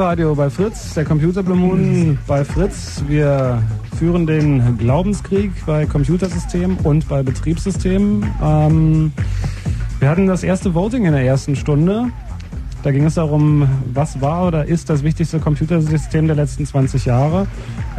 Chaos 0.00 0.12
Radio 0.12 0.34
bei 0.34 0.48
Fritz, 0.48 0.94
der 0.94 1.04
Computer 1.04 1.42
Blue 1.42 1.56
Moon 1.56 2.18
bei 2.26 2.42
Fritz. 2.42 3.04
Wir 3.06 3.62
führen 3.98 4.26
den 4.26 4.78
Glaubenskrieg 4.78 5.52
bei 5.66 5.84
Computersystemen 5.84 6.78
und 6.84 7.06
bei 7.06 7.22
Betriebssystemen. 7.22 8.24
Ähm, 8.42 9.12
wir 9.98 10.08
hatten 10.08 10.26
das 10.26 10.42
erste 10.42 10.74
Voting 10.74 11.04
in 11.04 11.12
der 11.12 11.22
ersten 11.22 11.54
Stunde. 11.54 12.06
Da 12.82 12.92
ging 12.92 13.04
es 13.04 13.16
darum, 13.16 13.68
was 13.92 14.22
war 14.22 14.46
oder 14.46 14.64
ist 14.64 14.88
das 14.88 15.02
wichtigste 15.02 15.38
Computersystem 15.38 16.26
der 16.26 16.36
letzten 16.36 16.64
20 16.64 17.04
Jahre. 17.04 17.46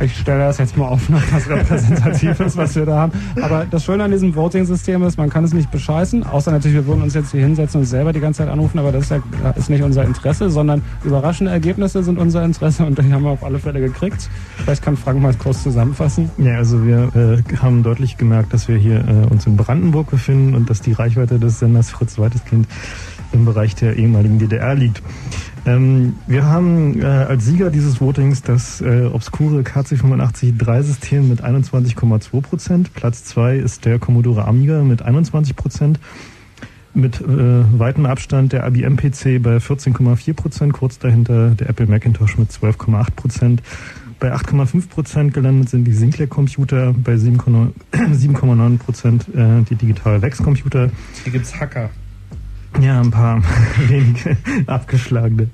Ich 0.02 0.18
stelle 0.18 0.40
das 0.40 0.58
jetzt 0.58 0.78
mal 0.78 0.88
auf, 0.88 1.10
nach 1.10 1.22
was 1.32 1.48
repräsentativ 1.50 2.40
ist, 2.40 2.58
was 2.58 2.76
wir 2.76 2.86
da 2.86 2.98
haben. 2.98 3.12
Aber 3.42 3.66
das 3.70 3.84
Schöne 3.84 4.04
an 4.04 4.12
diesem 4.12 4.36
Voting-System 4.36 5.04
ist, 5.04 5.18
man 5.18 5.30
kann 5.30 5.44
es 5.44 5.54
nicht 5.54 5.70
bescheißen, 5.70 6.24
außer 6.24 6.52
natürlich, 6.52 6.76
wir 6.76 6.88
würden 6.88 7.04
uns 7.04 7.14
jetzt 7.14 7.32
hier 7.32 7.42
hinsetzen 7.42 7.82
und 7.82 7.86
selber 7.86 8.14
die 8.14 8.20
ganze 8.20 8.40
Zeit 8.40 8.50
anrufen, 8.50 8.80
aber 8.80 8.92
das 8.92 9.04
ist, 9.04 9.12
ja, 9.12 9.50
ist 9.52 9.70
nicht 9.70 9.84
unser 9.84 10.04
Interesse, 10.04 10.50
sondern 10.50 10.82
überraschende 11.04 11.52
Ergebnisse 11.52 12.04
sind 12.04 12.18
unser 12.18 12.44
Interesse 12.44 12.86
und 12.86 12.98
die 12.98 13.14
haben 13.14 13.24
wir 13.24 13.32
auf 13.32 13.44
alle 13.44 13.60
Fälle 13.60 13.80
gekriegt. 13.80 14.30
Vielleicht 14.58 14.84
kann 14.84 14.98
Frank 14.98 15.22
mal 15.22 15.34
kurz 15.36 15.64
zusammenfassen. 15.64 16.30
Ja, 16.38 16.58
also 16.58 16.86
wir 16.86 17.12
äh, 17.16 17.58
haben 17.58 17.84
deutlich 17.84 18.18
gemerkt, 18.18 18.54
dass 18.54 18.68
wir 18.68 18.78
hier 18.78 19.00
äh, 19.08 19.32
uns 19.32 19.46
in 19.46 19.58
Brandenburg 19.58 20.10
befinden 20.10 20.56
und 20.56 20.70
dass 20.70 20.82
die 20.82 20.94
Reichweite 20.94 21.40
des 21.40 21.60
Senders 21.60 21.92
Fritz 21.92 22.18
Weiteskind 22.18 22.68
im 23.34 23.46
Bereich 23.46 23.76
der 23.76 23.96
ehemaligen 23.96 24.40
DDR 24.40 24.76
liegt. 24.76 25.02
Ähm, 25.66 26.16
wir 26.26 26.46
haben 26.46 27.02
äh, 27.02 27.06
als 27.06 27.46
Sieger 27.46 27.70
dieses 27.70 28.02
Votings 28.02 28.42
das 28.42 28.82
äh, 28.82 29.06
obskure 29.06 29.62
KC85-3-System 29.62 31.30
mit 31.30 31.44
21,2 31.44 32.42
Prozent. 32.42 32.94
Platz 32.94 33.26
2 33.26 33.58
ist 33.58 33.86
der 33.86 34.00
Commodore 34.00 34.46
Amiga 34.46 34.82
mit 34.82 35.02
21 35.04 35.56
Prozent. 35.56 36.00
Mit 36.94 37.22
äh, 37.22 37.26
weitem 37.80 38.06
Abstand 38.06 38.54
der 38.54 38.68
IBM 38.68 38.98
PC 38.98 39.42
bei 39.42 39.58
14,4 39.58 40.34
Prozent. 40.34 40.74
Kurz 40.74 40.98
dahinter 41.00 41.52
der 41.52 41.70
Apple 41.70 41.88
Macintosh 41.88 42.38
mit 42.38 42.50
12,8 42.50 43.12
Prozent. 43.16 43.62
Bei 44.20 44.34
8,5 44.34 44.90
Prozent 44.90 45.34
gelandet 45.34 45.70
sind 45.70 45.86
die 45.86 45.94
Sinclair 45.94 46.28
Computer, 46.28 46.94
bei 46.94 47.14
7,9 47.14 48.78
Prozent 48.80 49.28
äh, 49.34 49.62
die 49.70 49.76
Digital 49.76 50.22
Vex 50.22 50.44
Computer. 50.44 50.90
Hier 51.24 51.32
gibt's 51.32 51.60
Hacker. 51.60 51.90
Ja, 52.80 53.02
ein 53.02 53.12
paar 53.12 53.42
wenige 53.88 54.38
abgeschlagene. 54.68 55.50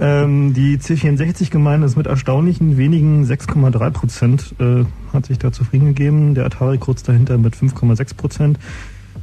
Ähm, 0.00 0.54
die 0.54 0.78
C64-Gemeinde 0.78 1.86
ist 1.86 1.96
mit 1.96 2.06
erstaunlichen 2.06 2.76
wenigen 2.76 3.24
6,3 3.24 3.90
Prozent 3.90 4.54
äh, 4.58 4.84
hat 5.12 5.26
sich 5.26 5.38
da 5.38 5.52
zufrieden 5.52 5.86
gegeben. 5.86 6.34
Der 6.34 6.46
Atari 6.46 6.78
kurz 6.78 7.02
dahinter 7.02 7.38
mit 7.38 7.54
5,6 7.56 8.16
Prozent. 8.16 8.58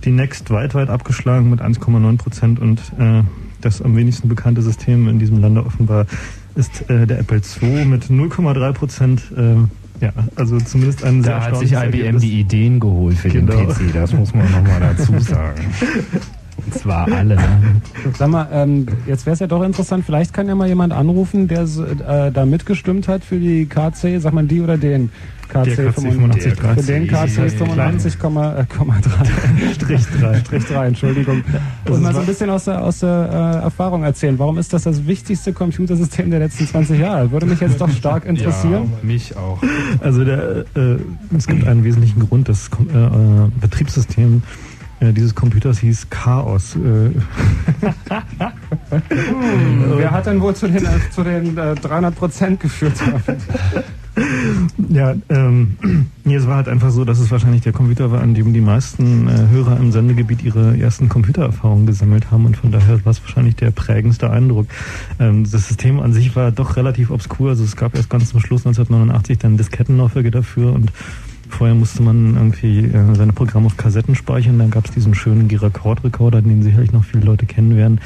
Die 0.04 0.12
Next 0.12 0.52
weit, 0.52 0.76
weit 0.76 0.90
abgeschlagen 0.90 1.50
mit 1.50 1.62
1,9 1.62 2.18
Prozent 2.18 2.60
und 2.60 2.80
äh, 3.00 3.24
das 3.62 3.82
am 3.82 3.96
wenigsten 3.96 4.28
bekannte 4.30 4.62
System 4.62 5.08
in 5.08 5.20
diesem 5.20 5.40
Lande 5.42 5.66
offenbar 5.66 6.06
ist 6.56 6.90
äh, 6.90 7.06
der 7.08 7.20
Apple 7.20 7.42
II 7.62 7.86
mit 7.86 8.06
0,3 8.06 8.72
Prozent. 8.74 9.24
Äh, 9.36 9.56
ja, 10.04 10.12
also 10.36 10.60
zumindest 10.60 11.04
ein 11.06 11.24
sehr 11.24 11.36
Da 11.40 11.46
hat 11.46 11.58
sich 11.58 11.72
IBM 11.72 11.82
Ergebnis. 11.84 12.22
die 12.22 12.40
Ideen 12.42 12.80
geholt 12.82 13.18
für 13.18 13.30
Genau. 13.30 13.56
den 13.56 13.68
PC, 13.70 13.94
das 13.94 14.14
muss 14.14 14.34
man 14.34 14.52
nochmal 14.52 14.80
dazu 14.82 15.18
sagen. 15.20 15.62
Und 16.66 16.74
zwar 16.74 17.12
alle. 17.12 17.38
Sag 18.18 18.30
mal, 18.30 18.48
ähm, 18.52 18.88
jetzt 19.06 19.26
wäre 19.26 19.34
es 19.34 19.40
ja 19.40 19.48
doch 19.48 19.64
interessant, 19.64 20.06
vielleicht 20.06 20.34
kann 20.34 20.48
ja 20.48 20.56
mal 20.56 20.68
jemand 20.68 20.94
anrufen, 20.94 21.48
der 21.48 21.68
so, 21.68 21.86
äh, 21.86 22.32
da 22.32 22.46
mitgestimmt 22.46 23.08
hat 23.08 23.24
für 23.24 23.40
die 23.40 23.66
KC, 23.66 24.20
sag 24.20 24.34
mal 24.34 24.46
die 24.46 24.62
oder 24.62 24.78
den 24.78 25.12
KC, 25.48 25.76
KC 25.76 25.94
85. 25.94 26.54
85, 26.54 26.60
Für 26.60 26.92
den 26.92 27.08
KC 27.08 27.38
ist 27.46 27.58
95,3 27.58 29.74
Strich 29.74 30.02
3. 30.20 30.40
Strich 30.40 30.66
3, 30.66 30.88
Entschuldigung. 30.88 31.44
Und 31.88 32.02
mal 32.02 32.14
so 32.14 32.20
ein 32.20 32.26
bisschen 32.26 32.50
aus 32.50 32.66
der, 32.66 32.84
aus 32.84 33.00
der 33.00 33.60
äh, 33.62 33.64
Erfahrung 33.64 34.04
erzählen. 34.04 34.38
Warum 34.40 34.58
ist 34.58 34.74
das 34.74 34.84
das 34.84 35.06
wichtigste 35.06 35.54
Computersystem 35.54 36.30
der 36.32 36.40
letzten 36.40 36.68
20 36.68 37.00
Jahre? 37.00 37.32
Würde 37.32 37.46
mich 37.46 37.60
jetzt 37.60 37.80
doch 37.80 37.90
stark 37.90 38.26
interessieren. 38.26 38.92
Ja, 39.02 39.08
mich 39.08 39.38
auch. 39.38 39.62
Also 40.02 40.26
der, 40.26 40.66
äh, 40.76 40.98
es 41.38 41.48
gibt 41.48 41.68
einen 41.68 41.84
wesentlichen 41.84 42.28
Grund. 42.28 42.50
Das 42.50 42.70
äh, 42.94 42.98
äh, 42.98 43.10
Betriebssystem 43.62 44.42
äh, 45.00 45.14
dieses 45.14 45.36
Computers 45.36 45.80
hieß 45.80 46.10
Chaos. 46.10 46.76
Äh, 46.76 47.12
Hm, 48.90 49.94
Wer 49.98 50.12
hat 50.12 50.26
denn 50.26 50.42
wohl 50.42 50.56
zu 50.56 50.68
den, 50.68 50.86
äh, 50.86 51.00
zu 51.12 51.24
den 51.24 51.58
äh, 51.58 51.76
300 51.76 52.16
Prozent 52.16 52.60
geführt? 52.60 52.94
ja, 54.90 55.16
ähm, 55.30 55.78
nee, 56.24 56.36
es 56.36 56.48
war 56.48 56.58
halt 56.58 56.70
einfach 56.70 56.92
so, 56.92 57.06
dass 57.06 57.20
es 57.20 57.32
wahrscheinlich 57.32 57.62
der 57.62 57.74
Computer 57.74 58.12
war, 58.12 58.22
an 58.22 58.34
dem 58.34 58.54
die 58.54 58.62
meisten 58.62 59.30
Hörer 59.50 59.78
im 59.78 59.92
Sendegebiet 59.92 60.44
ihre 60.44 60.78
ersten 60.78 61.10
Computererfahrungen 61.10 61.86
gesammelt 61.86 62.32
haben 62.32 62.46
und 62.46 62.58
von 62.58 62.72
daher 62.72 63.04
war 63.06 63.12
es 63.12 63.22
wahrscheinlich 63.22 63.56
der 63.56 63.72
prägendste 63.72 64.30
Eindruck. 64.30 64.68
Ähm, 65.20 65.44
das 65.44 65.68
System 65.68 66.00
an 66.00 66.14
sich 66.14 66.36
war 66.36 66.52
doch 66.52 66.78
relativ 66.78 67.12
obskur, 67.12 67.50
also 67.50 67.64
es 67.64 67.76
gab 67.76 67.96
erst 67.96 68.10
ganz 68.10 68.30
zum 68.30 68.40
Schluss 68.40 68.66
1989 68.66 69.38
dann 69.40 69.58
Diskettenlaufwerke 69.58 70.32
dafür 70.32 70.74
und 70.74 70.92
Vorher 71.50 71.76
musste 71.76 72.02
man 72.02 72.36
irgendwie 72.36 72.86
äh, 72.86 73.16
seine 73.16 73.34
Programme 73.34 73.68
auf 73.68 73.78
Kassetten 73.78 74.16
speichern. 74.16 74.60
Dann 74.60 74.72
gab 74.72 74.86
es 74.86 74.92
diesen 74.92 75.14
schönen 75.14 75.48
G-Record-Recorder, 75.48 76.42
den 76.42 76.64
sicherlich 76.64 76.92
noch 76.92 77.04
viele 77.04 77.24
Leute 77.24 77.46
kennen 77.46 77.76
werden. 77.76 78.00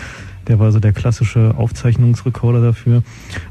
Der 0.47 0.57
war 0.57 0.71
so 0.71 0.79
der 0.79 0.93
klassische 0.93 1.53
Aufzeichnungsrekorder 1.57 2.61
dafür. 2.61 3.03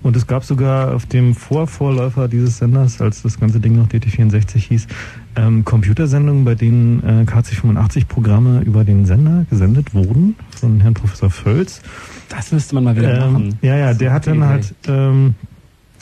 Und 0.02 0.16
es 0.16 0.26
gab 0.26 0.44
sogar 0.44 0.94
auf 0.94 1.06
dem 1.06 1.34
Vorvorläufer 1.34 2.26
dieses 2.26 2.58
Senders, 2.58 3.00
als 3.00 3.22
das 3.22 3.38
ganze 3.38 3.60
Ding 3.60 3.76
noch 3.76 3.86
DT64 3.86 4.56
hieß, 4.58 4.86
ähm, 5.36 5.64
Computersendungen, 5.64 6.44
bei 6.44 6.56
denen 6.56 7.02
äh, 7.04 7.24
KC85-Programme 7.30 8.62
über 8.62 8.84
den 8.84 9.06
Sender 9.06 9.46
gesendet 9.48 9.94
wurden 9.94 10.34
von 10.50 10.80
Herrn 10.80 10.94
Professor 10.94 11.30
Völz. 11.30 11.82
Das 12.30 12.50
müsste 12.50 12.74
man 12.74 12.84
mal 12.84 12.96
wieder 12.96 13.26
Ähm, 13.26 13.32
machen. 13.32 13.58
Ja, 13.62 13.76
ja, 13.76 13.94
der 13.94 14.12
hat 14.12 14.26
dann 14.26 14.44
halt 14.44 14.74
ähm, 14.88 15.34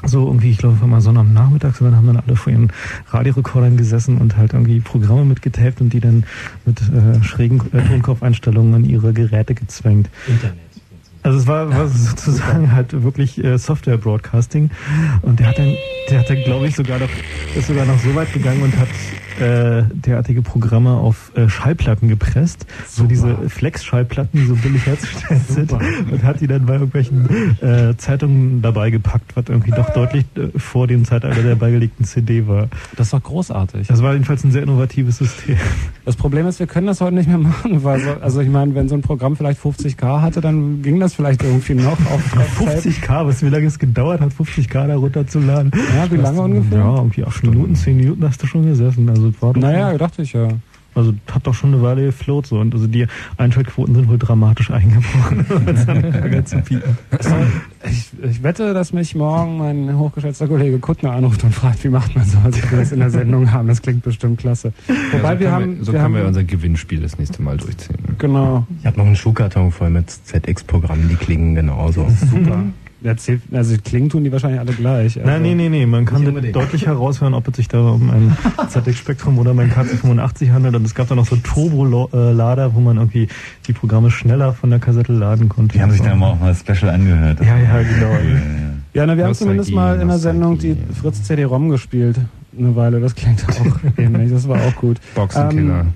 so 0.07 0.27
irgendwie, 0.27 0.51
ich 0.51 0.59
glaube, 0.59 0.85
mal 0.87 1.01
Sonnabendnachmittags, 1.01 1.81
und 1.81 1.87
dann 1.87 1.97
haben 1.97 2.07
dann 2.07 2.17
alle 2.17 2.37
vor 2.37 2.53
ihren 2.53 2.73
Radiorekordern 3.09 3.77
gesessen 3.77 4.19
und 4.19 4.37
halt 4.37 4.53
irgendwie 4.53 4.81
Programme 4.81 5.25
mitgetaped 5.25 5.81
und 5.81 5.93
die 5.93 6.01
dann 6.01 6.25
mit 6.65 6.81
äh, 6.81 7.23
schrägen 7.23 7.61
äh, 7.73 7.83
Tonkopfeinstellungen 7.83 8.75
an 8.75 8.85
ihre 8.85 9.13
Geräte 9.13 9.55
gezwängt. 9.55 10.09
Internet. 10.27 10.57
Also 11.23 11.39
es 11.39 11.47
war, 11.49 11.69
war 11.71 11.89
sozusagen 11.89 12.71
halt 12.71 13.03
wirklich 13.03 13.43
äh, 13.43 13.59
Software-Broadcasting 13.59 14.71
und 15.23 15.41
der 15.41 15.49
hat 15.49 15.59
dann, 15.59 15.75
der 16.09 16.21
hat 16.21 16.31
dann 16.31 16.43
glaube 16.45 16.69
ich 16.69 16.77
sogar 16.77 17.01
noch, 17.01 17.09
ist 17.57 17.67
sogar 17.67 17.85
noch 17.85 17.99
so 17.99 18.15
weit 18.15 18.33
gegangen 18.33 18.63
und 18.63 18.77
hat 18.77 18.87
äh, 19.41 19.85
derartige 19.93 20.43
Programme 20.43 20.93
auf 20.93 21.33
äh, 21.37 21.49
Schallplatten 21.49 22.09
gepresst, 22.09 22.67
so 22.89 23.05
diese 23.05 23.37
Flex-Schallplatten, 23.49 24.41
die 24.41 24.47
so 24.47 24.55
billig 24.55 24.87
herzustellen 24.87 25.41
sind 25.49 25.73
und 25.73 26.23
hat 26.23 26.41
die 26.41 26.47
dann 26.47 26.67
bei 26.67 26.75
irgendwelchen 26.75 27.29
äh, 27.61 27.97
Zeitungen 27.97 28.63
dabei 28.63 28.91
gepackt, 28.91 29.37
was 29.37 29.45
irgendwie 29.49 29.71
doch 29.71 29.91
deutlich 29.91 30.25
äh, 30.37 30.59
vor 30.59 30.87
dem 30.87 31.05
Zeitalter 31.05 31.43
der 31.43 31.55
beigelegten 31.55 32.05
CD 32.05 32.47
war. 32.47 32.69
Das 32.97 33.11
doch 33.11 33.23
großartig. 33.23 33.89
Das 33.89 34.03
war 34.03 34.13
jedenfalls 34.13 34.45
ein 34.45 34.53
sehr 34.53 34.63
innovatives 34.63 35.19
System. 35.19 35.57
Das 36.05 36.17
Problem 36.17 36.47
ist, 36.47 36.59
wir 36.61 36.67
können 36.67 36.87
das 36.87 37.01
heute 37.01 37.15
nicht 37.15 37.29
mehr 37.29 37.39
machen, 37.39 37.83
weil 37.85 38.01
so, 38.01 38.11
also 38.21 38.41
ich 38.41 38.49
meine, 38.49 38.75
wenn 38.75 38.89
so 38.89 38.95
ein 38.95 39.03
Programm 39.03 39.37
vielleicht 39.37 39.61
50k 39.61 40.21
hatte, 40.21 40.41
dann 40.41 40.83
ging 40.83 41.01
das 41.01 41.15
vielleicht 41.15 41.43
irgendwie 41.43 41.75
noch 41.75 41.93
auf, 41.93 42.37
auf 42.37 42.59
Tape. 42.59 42.79
50k, 42.79 43.27
was 43.27 43.43
wie 43.43 43.49
lange 43.49 43.67
es 43.67 43.79
gedauert 43.79 44.21
hat, 44.21 44.33
50k 44.33 44.87
da 44.87 44.97
runterzuladen. 44.97 45.73
Ja, 45.75 46.11
wie 46.11 46.17
lange 46.17 46.41
ungefähr? 46.41 46.79
Ja, 46.79 46.97
irgendwie 46.97 47.25
acht 47.25 47.43
Minuten, 47.43 47.75
zehn 47.75 47.97
Minuten 47.97 48.25
hast 48.25 48.43
du 48.43 48.47
schon 48.47 48.67
gesessen. 48.67 49.09
Also 49.09 49.26
war 49.41 49.53
doch 49.53 49.61
Naja, 49.61 49.91
schon- 49.91 49.99
dachte 49.99 50.23
ich 50.23 50.33
ja. 50.33 50.49
Also 50.95 51.13
hat 51.31 51.47
doch 51.47 51.53
schon 51.53 51.75
eine 51.75 51.83
Weile 51.83 52.07
gefloat 52.07 52.47
so 52.47 52.59
und 52.59 52.73
also 52.73 52.87
die 52.87 53.07
Einschaltquoten 53.37 53.95
sind 53.95 54.09
wohl 54.09 54.17
dramatisch 54.17 54.71
eingebrochen, 54.71 55.45
piepen. 56.65 56.97
Ich, 57.89 58.11
ich 58.23 58.43
wette, 58.43 58.73
dass 58.75 58.93
mich 58.95 59.15
morgen 59.15 59.59
mein 59.59 59.97
hochgeschätzter 59.99 60.49
Kollege 60.49 60.79
Kuttner 60.79 61.13
anruft 61.13 61.45
und 61.45 61.55
fragt, 61.55 61.85
wie 61.85 61.89
macht 61.91 62.17
man 62.17 62.25
sowas, 62.25 62.61
wenn 62.63 62.71
wir 62.71 62.79
das 62.79 62.93
in 62.93 63.01
der 63.01 63.11
Sendung 63.11 63.53
haben. 63.53 63.69
Das 63.69 63.81
klingt 63.83 64.03
bestimmt 64.03 64.39
klasse. 64.41 64.73
Wobei 65.13 65.35
ja, 65.35 65.37
so 65.37 65.39
wir 65.39 65.39
können 65.39 65.53
haben, 65.53 65.77
wir, 65.79 65.85
so 65.85 65.93
wir 65.93 65.99
können 66.01 66.05
haben 66.05 66.15
wir 66.23 66.27
unser 66.27 66.45
Gewinnspiel 66.45 67.01
das 67.03 67.19
nächste 67.19 67.43
Mal 67.43 67.59
durchziehen. 67.59 67.99
genau. 68.19 68.67
Ich 68.81 68.87
habe 68.87 68.97
noch 68.97 69.07
einen 69.07 69.17
Schuhkarton 69.17 69.71
voll 69.71 69.91
mit 69.91 70.11
ZX-Programmen, 70.11 71.09
die 71.11 71.17
klingen 71.17 71.55
genauso. 71.55 72.09
Super. 72.31 72.63
Erzählt, 73.07 73.43
also 73.53 73.77
klingen 73.83 74.09
tun 74.09 74.25
die 74.25 74.33
wahrscheinlich 74.33 74.61
alle 74.61 74.73
gleich. 74.73 75.17
Nein, 75.17 75.43
nee, 75.43 75.55
nee, 75.55 75.69
nee, 75.69 75.87
man 75.87 76.05
kann 76.05 76.25
deutlich 76.53 76.87
heraushören, 76.87 77.35
ob 77.35 77.49
es 77.49 77.57
sich 77.57 77.69
da 77.69 77.81
um 77.81 78.11
ein 78.11 78.37
ZX-Spektrum 78.69 79.39
oder 79.39 79.53
um 79.53 79.59
ein 79.59 79.71
KC85 79.71 80.53
handelt. 80.53 80.75
Und 80.75 80.85
es 80.85 80.95
gab 80.95 81.09
da 81.09 81.15
noch 81.15 81.27
so 81.27 81.37
Turbo-Lader, 81.37 82.75
wo 82.75 82.81
man 82.81 82.97
irgendwie 82.97 83.29
die 83.67 83.73
Programme 83.73 84.11
schneller 84.11 84.53
von 84.53 84.71
der 84.71 84.79
Kassette 84.79 85.13
laden 85.13 85.49
konnte. 85.49 85.77
Die 85.77 85.83
haben 85.83 85.91
sich 85.91 86.01
dann 86.03 86.13
immer 86.13 86.29
auch 86.29 86.41
mal 86.41 86.55
Special 86.55 86.91
angehört. 86.91 87.41
Ja, 87.41 87.59
ja, 87.59 87.83
genau. 87.83 88.19
Ja, 88.95 89.07
na, 89.07 89.17
wir 89.17 89.25
haben 89.25 89.35
zumindest 89.35 89.73
mal 89.73 90.01
in 90.01 90.09
der 90.09 90.19
Sendung 90.19 90.59
die 90.59 90.77
Fritz 91.01 91.23
CD-ROM 91.23 91.69
gespielt. 91.69 92.19
Eine 92.59 92.75
Weile, 92.75 93.01
das 93.01 93.15
klingt 93.15 93.45
auch 93.49 93.79
ähnlich, 93.99 94.33
das 94.33 94.49
war 94.49 94.59
auch 94.63 94.75
gut. 94.77 94.97
Boxenkiller. 95.15 95.81
Ähm, 95.81 95.93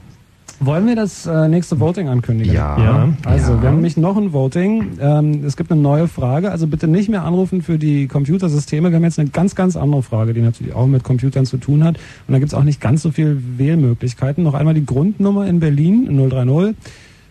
wollen 0.60 0.86
wir 0.86 0.94
das 0.94 1.26
äh, 1.26 1.48
nächste 1.48 1.80
Voting 1.80 2.08
ankündigen? 2.08 2.52
Ja. 2.55 2.78
Ja. 2.78 3.08
Also, 3.24 3.52
Ja. 3.55 3.62
wir 3.62 3.68
haben 3.68 3.76
nämlich 3.76 3.97
noch 3.97 4.16
ein 4.16 4.32
Voting. 4.32 4.98
Ähm, 5.00 5.42
es 5.44 5.56
gibt 5.56 5.72
eine 5.72 5.80
neue 5.80 6.06
Frage. 6.06 6.50
Also 6.52 6.66
bitte 6.66 6.86
nicht 6.86 7.08
mehr 7.08 7.24
anrufen 7.24 7.62
für 7.62 7.78
die 7.78 8.06
Computersysteme. 8.06 8.90
Wir 8.90 8.97
haben 8.97 9.05
jetzt 9.05 9.18
eine 9.18 9.30
ganz, 9.30 9.55
ganz 9.55 9.76
andere 9.76 10.02
Frage, 10.02 10.34
die 10.34 10.40
natürlich 10.42 10.74
auch 10.74 10.86
mit 10.86 11.02
Computern 11.02 11.47
zu 11.47 11.56
tun 11.56 11.82
hat. 11.82 11.97
Und 12.28 12.32
da 12.32 12.39
gibt 12.39 12.52
es 12.52 12.55
auch 12.58 12.62
nicht 12.64 12.80
ganz 12.80 13.02
so 13.02 13.10
viel 13.10 13.42
Wählmöglichkeiten. 13.56 14.44
Noch 14.44 14.55
einmal 14.55 14.74
die 14.74 14.84
Grundnummer 14.86 15.47
in 15.47 15.60
Berlin 15.60 16.06
030 16.28 16.76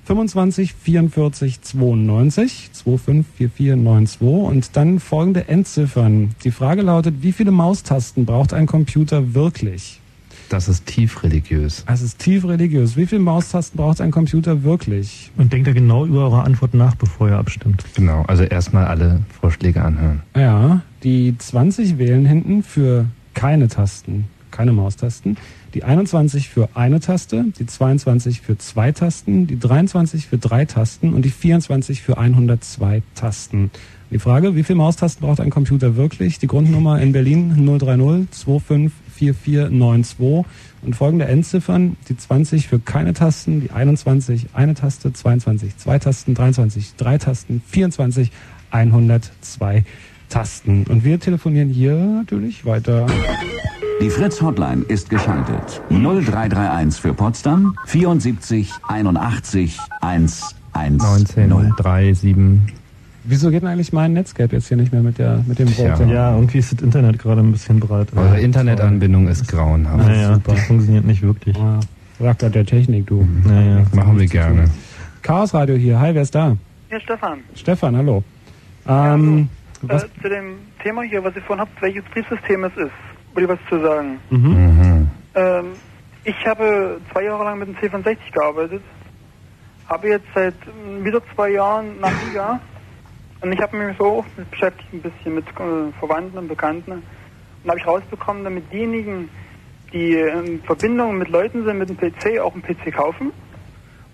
25 0.06 0.74
44 0.74 1.61
92 1.61 2.69
254492 2.74 4.22
und 4.22 4.75
dann 4.75 4.99
folgende 4.99 5.48
Endziffern. 5.48 6.32
Die 6.43 6.49
Frage 6.51 6.82
lautet, 6.82 7.22
wie 7.22 7.32
viele 7.32 7.51
Maustasten 7.51 8.25
braucht 8.25 8.53
ein 8.53 8.66
Computer 8.66 9.35
wirklich? 9.35 9.99
Das 10.50 10.68
ist 10.68 10.88
tief 10.88 11.24
religiös. 11.24 11.84
Das 11.88 12.02
ist 12.02 12.18
tief 12.18 12.44
religiös. 12.44 12.98
Wie 12.98 13.06
viele 13.06 13.22
Maustasten 13.22 13.78
braucht 13.78 14.02
ein 14.02 14.10
Computer 14.10 14.64
wirklich? 14.64 15.32
Und 15.38 15.53
denkt 15.53 15.68
da 15.68 15.74
genau 15.74 16.06
über 16.08 16.24
eure 16.24 16.44
Antwort 16.44 16.74
nach, 16.74 16.95
bevor 16.95 17.30
ihr 17.30 17.38
abstimmt. 17.38 17.86
Genau, 17.95 18.24
also 18.28 18.44
erstmal 18.44 18.88
alle 18.88 19.22
Vorschläge 19.40 19.84
anhören. 19.84 20.24
Ja, 20.36 20.82
die 21.03 21.38
20 21.38 22.00
wählen 22.00 22.26
hinten 22.26 22.64
für 22.64 23.06
keine 23.36 23.68
Tasten, 23.68 24.26
keine 24.50 24.74
Maustasten. 24.74 25.38
Die 25.76 25.84
21 25.84 26.50
für 26.50 26.69
eine 26.74 27.00
Taste, 27.00 27.45
die 27.60 27.68
22 27.68 28.42
für 28.42 28.58
zwei 28.58 28.92
Tasten, 28.92 29.45
die 29.45 29.60
23 29.60 30.26
für 30.26 30.40
drei 30.40 30.66
Tasten 30.66 31.14
und 31.14 31.24
die 31.24 31.30
24 31.30 32.02
für 32.02 32.18
102 32.18 33.03
Tasten. 33.14 33.69
Die 34.10 34.18
Frage, 34.18 34.56
wie 34.56 34.64
viele 34.64 34.78
Maustasten 34.78 35.24
braucht 35.24 35.40
ein 35.40 35.52
Computer 35.52 35.95
wirklich? 35.95 36.40
Die 36.40 36.48
Grundnummer 36.48 37.00
in 37.00 37.11
Berlin 37.11 37.68
030 37.78 38.92
254492 39.19 40.45
und 40.81 40.95
folgende 40.95 41.25
Endziffern, 41.25 41.98
die 42.07 42.17
20 42.17 42.67
für 42.67 42.80
keine 42.80 43.14
Tasten, 43.14 43.61
die 43.61 43.72
21 43.72 44.48
eine 44.53 44.73
Taste, 44.73 45.11
22 45.14 45.77
zwei 45.77 45.99
Tasten, 45.99 46.33
23 46.33 46.95
drei 46.95 47.17
Tasten, 47.17 47.61
24 47.67 48.31
102 48.72 49.83
Tasten. 50.30 50.85
Und 50.88 51.03
wir 51.03 51.19
telefonieren 51.19 51.69
hier 51.69 51.95
natürlich 51.95 52.65
weiter. 52.65 53.07
Die 54.01 54.09
Fritz 54.09 54.41
Hotline 54.41 54.83
ist 54.88 55.09
geschaltet. 55.09 55.81
0331 55.89 57.01
für 57.01 57.14
Potsdam 57.14 57.75
74 57.85 58.72
81 58.88 59.77
110. 60.01 60.98
19, 60.98 61.73
3, 61.77 62.14
7. 62.14 62.78
Wieso 63.30 63.51
geht 63.51 63.61
denn 63.61 63.69
eigentlich 63.69 63.93
mein 63.93 64.14
Netscape 64.14 64.56
jetzt 64.56 64.69
hier 64.69 64.77
nicht 64.77 64.91
mehr 64.91 65.03
mit, 65.03 65.19
der, 65.19 65.43
mit 65.45 65.59
dem. 65.59 65.67
Voting? 65.77 66.09
Ja, 66.09 66.33
irgendwie 66.33 66.58
ist 66.58 66.74
das 66.74 66.82
Internet 66.82 67.19
gerade 67.19 67.41
ein 67.41 67.51
bisschen 67.51 67.80
breit. 67.80 68.08
Eure 68.16 68.40
Internetanbindung 68.40 69.27
ist 69.27 69.48
grauenhaft. 69.48 70.08
Naja, 70.08 70.33
super. 70.33 70.53
die 70.56 70.61
funktioniert 70.61 71.06
nicht 71.06 71.22
wirklich. 71.22 71.56
Ja, 71.56 71.80
sagt 72.19 72.41
der 72.41 72.66
Technik, 72.66 73.06
du. 73.06 73.27
Naja. 73.45 73.85
Machen 73.93 74.17
wir 74.17 74.25
gerne. 74.25 74.66
Chaos 75.22 75.53
Radio 75.53 75.75
hier. 75.75 75.99
Hi, 75.99 76.16
wer 76.16 76.24
ist 76.24 76.33
da? 76.33 76.58
Hier, 76.90 76.99
Stefan. 77.01 77.40
Stefan, 77.53 77.95
hallo. 77.95 78.24
Ähm, 78.88 79.48
Äh, 79.83 79.88
was, 79.90 80.08
zu 80.24 80.27
dem 80.27 80.56
Thema 80.82 81.03
hier, 81.03 81.24
was 81.24 81.35
ihr 81.35 81.43
vorhin 81.43 81.61
habt, 81.61 81.80
welches 81.83 82.03
Betriebssystem 82.06 82.64
es 82.64 82.74
ist, 82.77 82.91
will 83.35 83.43
ich 83.43 83.49
was 83.49 83.59
zu 83.69 83.80
sagen. 83.80 84.17
mhm. 84.32 85.08
Ähm, 85.35 85.66
ich 86.24 86.35
habe 86.48 86.99
zwei 87.14 87.25
Jahre 87.25 87.43
lang 87.43 87.59
mit 87.59 87.67
dem 87.69 87.75
C64 87.75 88.17
gearbeitet, 88.33 88.82
habe 89.88 90.08
jetzt 90.08 90.25
seit 90.33 90.56
ähm, 90.66 91.06
wieder 91.06 91.22
zwei 91.35 91.51
Jahren 91.51 91.99
nach 92.01 92.11
Liga 92.27 92.59
und 93.42 93.53
ich 93.53 93.59
habe 93.61 93.77
mich 93.77 93.98
so 93.98 94.26
beschäftigt, 94.51 94.93
ein 94.93 95.01
bisschen 95.01 95.35
mit 95.35 95.45
äh, 95.48 95.92
Verwandten 96.00 96.38
und 96.38 96.48
Bekannten 96.48 96.92
und 96.92 97.69
habe 97.69 97.80
ich 97.80 97.88
rausbekommen, 97.88 98.43
damit 98.43 98.72
diejenigen, 98.72 99.30
die 99.93 100.14
in 100.14 100.61
Verbindung 100.64 101.18
mit 101.18 101.30
Leuten 101.30 101.66
sind, 101.66 101.77
mit 101.77 101.90
dem 101.90 101.98
PC, 101.98 102.40
auch 102.40 102.53
einen 102.53 102.64
PC 102.64 102.93
kaufen 102.93 103.32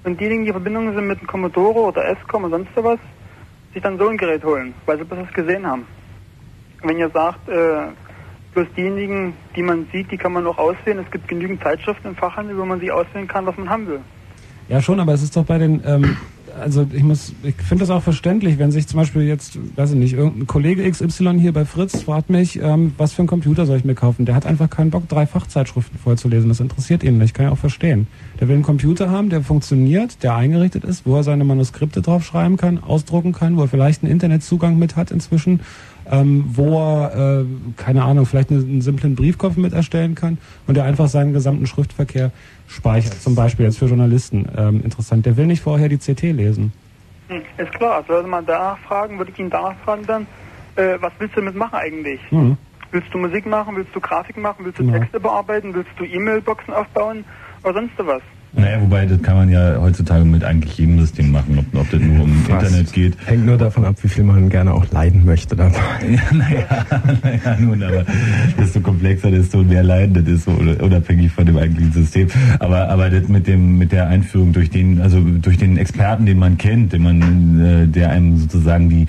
und 0.04 0.20
diejenigen, 0.20 0.44
die 0.44 0.50
in 0.50 0.54
Verbindung 0.54 0.94
sind 0.94 1.08
mit 1.08 1.20
dem 1.20 1.28
Commodore 1.28 1.80
oder 1.80 2.08
ESCOM 2.08 2.46
oder 2.46 2.58
sonst 2.58 2.70
was, 2.76 3.00
sich 3.74 3.82
dann 3.82 3.98
so 3.98 4.08
ein 4.08 4.18
Gerät 4.18 4.44
holen, 4.44 4.74
weil 4.86 4.98
sie 4.98 5.04
bloß 5.04 5.20
das 5.26 5.34
gesehen 5.34 5.66
haben. 5.66 5.86
Und 6.82 6.90
wenn 6.90 6.98
ihr 6.98 7.10
sagt, 7.10 7.50
äh, 7.50 7.88
bloß 8.54 8.68
diejenigen, 8.78 9.34
die 9.56 9.64
man 9.64 9.88
sieht, 9.92 10.12
die 10.12 10.18
kann 10.18 10.34
man 10.34 10.48
auch 10.48 10.58
auswählen. 10.58 11.00
Es 11.00 11.12
gibt 11.12 11.28
genügend 11.28 11.62
Zeitschriften 11.62 12.10
im 12.10 12.16
Fachhandel, 12.16 12.58
wo 12.58 12.66
man 12.66 12.80
sich 12.80 12.92
auswählen 12.92 13.28
kann, 13.28 13.46
was 13.46 13.58
man 13.58 13.70
haben 13.70 13.88
will. 13.88 14.00
ja, 14.70 14.82
schon, 14.82 15.00
aber 15.00 15.14
es 15.14 15.24
ist 15.24 15.36
doch 15.36 15.46
bei 15.46 15.58
den, 15.58 15.82
ähm, 15.86 16.18
also 16.60 16.88
ich 16.92 17.04
muss, 17.04 17.34
ich 17.44 17.56
finde 17.56 17.84
das 17.84 17.90
auch 17.90 18.04
verständlich, 18.04 18.58
wenn 18.58 18.72
sich 18.72 18.88
zum 18.88 18.98
Beispiel 18.98 19.24
jetzt, 19.24 19.58
weiß 19.76 19.92
ich 19.92 19.98
nicht, 19.98 20.14
irgendein 20.14 20.48
Kollege 20.48 20.90
XY 20.90 21.40
hier 21.40 21.54
bei 21.54 21.66
Fritz 21.66 22.02
fragt 22.04 22.30
mich, 22.30 22.60
ähm, 22.62 22.94
was 22.98 23.14
für 23.14 23.20
einen 23.20 23.28
Computer 23.28 23.66
soll 23.66 23.78
ich 23.78 23.86
mir 23.86 23.96
kaufen? 23.96 24.26
Der 24.26 24.36
hat 24.36 24.46
einfach 24.46 24.70
keinen 24.70 24.92
Bock, 24.92 25.08
drei 25.10 25.26
Fachzeitschriften 25.26 26.00
vollzulesen. 26.00 26.50
Das 26.50 26.60
interessiert 26.60 27.04
ihn 27.04 27.18
nicht, 27.18 27.34
kann 27.34 27.48
ich 27.48 27.52
auch 27.52 27.58
verstehen. 27.58 28.08
Der 28.40 28.48
will 28.48 28.56
einen 28.56 28.64
Computer 28.64 29.10
haben, 29.10 29.30
der 29.30 29.42
funktioniert, 29.42 30.24
der 30.24 30.36
eingerichtet 30.36 30.84
ist, 30.84 31.06
wo 31.06 31.16
er 31.16 31.24
seine 31.24 31.44
Manuskripte 31.44 32.02
drauf 32.02 32.24
schreiben 32.24 32.58
kann, 32.58 32.82
ausdrucken 32.84 33.34
kann, 33.34 33.58
wo 33.58 33.62
er 33.62 33.68
vielleicht 33.68 34.04
einen 34.04 34.12
Internetzugang 34.12 34.78
mit 34.78 34.96
hat 34.96 35.12
inzwischen, 35.12 35.62
ähm, 36.12 36.46
wo 36.54 36.80
er, 36.80 37.42
äh, 37.42 37.46
keine 37.78 38.04
Ahnung, 38.04 38.26
vielleicht 38.26 38.52
einen, 38.52 38.64
einen 38.64 38.82
simplen 38.82 39.16
Briefkopf 39.16 39.58
mit 39.58 39.74
erstellen 39.74 40.16
kann 40.16 40.38
und 40.68 40.76
der 40.76 40.84
einfach 40.86 41.08
seinen 41.08 41.34
gesamten 41.34 41.68
Schriftverkehr 41.68 42.32
speichert. 42.68 43.22
Zum 43.22 43.36
Beispiel 43.36 43.66
jetzt 43.66 43.80
für 43.80 43.86
Journalisten 43.86 44.48
ähm, 44.58 44.82
interessant. 44.84 45.26
Der 45.26 45.38
will 45.38 45.46
nicht 45.48 45.62
vorher 45.62 45.90
die 45.90 45.98
CT 45.98 46.22
lesen. 46.24 46.72
Hm, 47.28 47.42
ist 47.58 47.72
klar, 47.74 48.04
sollte 48.08 48.28
man 48.28 48.46
danach 48.46 48.78
fragen, 48.80 49.18
würde 49.18 49.32
ich 49.32 49.40
ihn 49.40 49.50
danach 49.50 49.76
fragen 49.84 50.04
dann, 50.06 50.28
äh, 50.76 50.98
was 51.00 51.14
willst 51.20 51.36
du 51.36 51.42
damit 51.42 51.56
machen 51.56 51.76
eigentlich? 51.76 52.20
Mhm. 52.32 52.58
Willst 52.92 53.14
du 53.14 53.18
Musik 53.18 53.46
machen, 53.46 53.76
willst 53.76 53.96
du 53.96 54.00
Grafik 54.00 54.38
machen, 54.38 54.64
willst 54.66 54.80
du 54.80 54.86
Genau. 54.86 55.00
Texte 55.00 55.20
bearbeiten, 55.20 55.74
willst 55.74 55.90
du 55.98 56.06
E-Mail-Boxen 56.06 56.74
aufbauen 56.74 57.26
oder 57.64 57.74
sonst 57.74 57.94
was? 57.98 58.22
Naja, 58.58 58.82
wobei 58.82 59.06
das 59.06 59.22
kann 59.22 59.36
man 59.36 59.50
ja 59.50 59.78
heutzutage 59.82 60.24
mit 60.24 60.44
eigentlich 60.44 60.78
jedem 60.78 61.00
System 61.00 61.32
machen, 61.32 61.60
ob, 61.60 61.80
ob 61.80 61.90
das 61.92 62.00
nur 62.00 62.24
um 62.24 62.34
Fast. 62.44 62.68
Internet 62.68 62.94
geht. 62.94 63.18
Hängt 63.26 63.46
nur 63.46 63.58
davon 63.58 63.84
ab, 63.84 63.96
wie 64.02 64.08
viel 64.08 64.24
man 64.24 64.50
gerne 64.50 64.74
auch 64.74 64.90
leiden 64.92 65.26
möchte 65.26 65.56
dabei. 65.56 65.76
Ja, 66.06 66.22
naja, 66.32 66.86
naja, 67.24 67.58
nun, 67.60 67.84
aber 67.84 68.06
desto 68.58 68.80
komplexer, 68.80 69.32
desto 69.32 69.64
mehr 69.64 69.84
Leiden 69.84 70.14
das 70.14 70.34
ist, 70.34 70.46
so 70.46 70.52
unabhängig 70.52 71.32
von 71.32 71.46
dem 71.46 71.58
eigentlichen 71.58 71.92
System. 71.92 72.28
Aber, 72.60 72.90
aber 72.90 73.10
das 73.10 73.28
mit 73.28 73.48
dem, 73.48 73.78
mit 73.78 73.92
der 73.92 74.08
Einführung 74.08 74.54
durch 74.54 74.70
den, 74.70 75.02
also 75.02 75.20
durch 75.20 75.58
den 75.58 75.78
Experten, 75.78 76.26
den 76.26 76.38
man 76.38 76.58
kennt, 76.58 76.94
den 76.94 77.04
man, 77.04 77.60
äh, 77.60 77.88
der 77.88 78.12
einem 78.12 78.38
sozusagen 78.38 78.90
die 78.90 79.08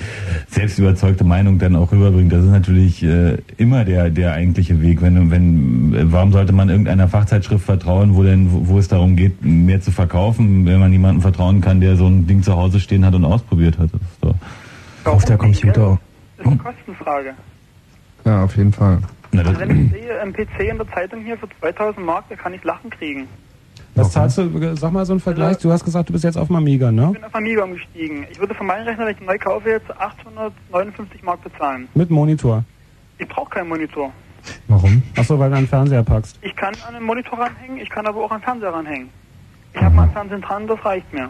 selbst 0.49 0.79
überzeugte 0.79 1.25
Meinung 1.25 1.59
dann 1.59 1.77
auch 1.77 1.93
rüberbringt, 1.93 2.33
das 2.33 2.45
ist 2.45 2.51
natürlich 2.51 3.03
äh, 3.03 3.37
immer 3.57 3.85
der, 3.85 4.11
der 4.11 4.33
eigentliche 4.33 4.81
Weg. 4.81 5.03
Wenn, 5.03 5.31
wenn, 5.31 6.13
warum 6.13 6.33
sollte 6.33 6.53
man 6.53 6.69
irgendeiner 6.69 7.09
Fachzeitschrift 7.09 7.65
vertrauen, 7.65 8.17
wo 8.17 8.23
denn, 8.23 8.49
wo 8.51 8.79
es 8.79 8.89
darum 8.89 9.17
geht, 9.17 9.36
mehr 9.41 9.81
zu 9.81 9.91
verkaufen, 9.91 10.67
wenn 10.67 10.81
man 10.81 10.93
jemandem 10.93 11.23
vertrauen 11.23 11.61
kann, 11.61 11.81
der 11.81 11.97
so 11.97 12.07
ein 12.07 12.27
Ding 12.27 12.43
zu 12.43 12.57
Hause 12.57 12.81
stehen 12.81 13.05
hat 13.05 13.15
und 13.15 13.25
ausprobiert 13.25 13.79
hat. 13.79 13.91
Das 13.93 14.01
ist 14.01 14.25
doch 15.05 15.13
Auf 15.13 15.25
der 15.25 15.37
Computer. 15.37 15.99
Das 16.37 16.47
ist 16.47 16.53
eine 16.53 16.61
Kostenfrage. 16.61 17.35
Ja, 18.25 18.45
auf 18.45 18.57
jeden 18.57 18.73
Fall. 18.73 18.99
Also 19.37 19.61
wenn 19.61 19.87
ich 19.87 19.93
sehe, 19.93 20.21
ein 20.21 20.33
PC 20.33 20.71
in 20.71 20.79
der 20.79 20.89
Zeitung 20.89 21.23
hier 21.25 21.37
für 21.37 21.49
2000 21.61 22.05
Mark, 22.05 22.25
da 22.29 22.37
kann 22.37 22.55
ich 22.55 22.65
Lachen 22.65 22.91
kriegen. 22.91 23.29
Was 23.95 24.13
zahlst 24.13 24.39
du, 24.39 24.77
sag 24.77 24.93
mal 24.93 25.07
so 25.07 25.15
einen 25.15 25.21
Vergleich, 25.21 25.59
du 25.59 25.73
hast 25.73 25.85
gesagt, 25.85 26.09
du 26.09 26.13
bist 26.13 26.25
jetzt 26.25 26.37
auf 26.37 26.49
dem 26.49 26.57
Amiga, 26.57 26.93
ne? 26.93 27.07
Ich 27.07 27.13
bin 27.15 27.25
auf 27.25 27.35
Amiga 27.35 27.65
umgestiegen. 27.65 28.27
Ich 28.31 28.39
würde 28.39 28.55
für 28.55 28.65
meinen 28.65 28.87
Rechner, 28.87 29.07
wenn 29.07 29.15
ich 29.15 29.21
neu 29.21 29.39
kaufe, 29.39 29.71
jetzt 29.71 29.91
859 29.99 31.23
Mark 31.23 31.43
bezahlen. 31.43 31.89
Mit 31.95 32.11
Monitor. 32.11 32.65
Ich 33.19 33.27
brauche 33.27 33.49
keinen 33.49 33.69
Monitor. 33.69 34.13
Warum? 34.69 35.03
Achso, 35.17 35.39
weil 35.39 35.51
du 35.51 35.57
einen 35.57 35.67
Fernseher 35.67 36.03
packst. 36.03 36.39
Ich 36.43 36.55
kann 36.55 36.75
an 36.87 36.95
einen 36.95 37.07
Monitor 37.07 37.39
ranhängen, 37.39 37.79
ich 37.79 37.89
kann 37.89 38.07
aber 38.07 38.23
auch 38.23 38.31
an 38.31 38.41
den 38.41 38.45
Fernseher 38.45 38.73
ranhängen. 38.73 39.09
Ich 39.77 39.83
habe 39.83 39.95
meinen 39.95 40.11
Fernsehen 40.13 40.41
dran, 40.41 40.67
das 40.67 40.85
reicht 40.85 41.13
mir. 41.13 41.29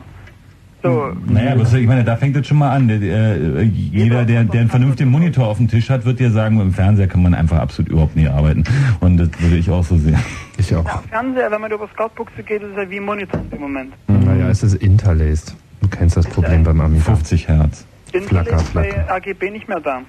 So, 0.83 1.10
Naja, 1.26 1.52
aber 1.52 1.62
ich 1.62 1.86
meine, 1.86 2.05
da 2.05 2.16
fängt 2.16 2.36
es 2.36 2.47
schon 2.47 2.58
mal 2.58 2.70
an. 2.70 2.86
Der, 2.86 3.65
jeder, 3.65 4.25
der, 4.25 4.44
der 4.44 4.60
einen 4.60 4.70
vernünftigen 4.70 5.10
Monitor 5.10 5.49
auf 5.49 5.57
dem 5.57 5.66
Tisch 5.68 5.91
hat, 5.91 6.05
wird 6.05 6.20
dir 6.20 6.31
sagen, 6.31 6.60
im 6.60 6.73
Fernseher 6.73 7.08
kann 7.08 7.23
man 7.23 7.34
einfach 7.34 7.58
absolut 7.58 7.91
überhaupt 7.91 8.15
nicht 8.15 8.28
arbeiten. 8.31 8.62
Und 9.00 9.16
das 9.16 9.28
würde 9.41 9.57
ich 9.57 9.68
auch 9.70 9.83
so 9.83 9.97
sehen. 9.97 10.18
Ich 10.58 10.75
auch. 10.75 10.84
ja, 10.84 11.02
Fernseher, 11.10 11.50
wenn 11.50 11.60
man 11.60 11.73
über 11.73 11.89
Scoutbuchse 11.89 12.42
geht, 12.42 12.62
ist 12.62 12.76
ja 12.76 12.89
wie 12.89 12.99
ein 12.99 13.05
Monitor 13.05 13.41
im 13.50 13.60
Moment. 13.60 13.94
Naja, 14.07 14.49
es 14.49 14.62
ist 14.62 14.75
interlaced. 14.75 15.57
Du 15.81 15.89
kennst 15.89 16.16
das 16.16 16.26
Problem 16.26 16.62
beim 16.62 16.81
Amiga. 16.81 17.02
50 17.05 17.49
Hertz. 17.49 17.84
Interlace 18.12 18.28
Flacker, 18.47 18.57
ist 18.62 18.75
bei 18.75 18.91
flacker. 18.91 19.16
RGB 19.16 19.50
nicht 19.50 19.68
mehr 19.68 19.81
da. 19.81 20.02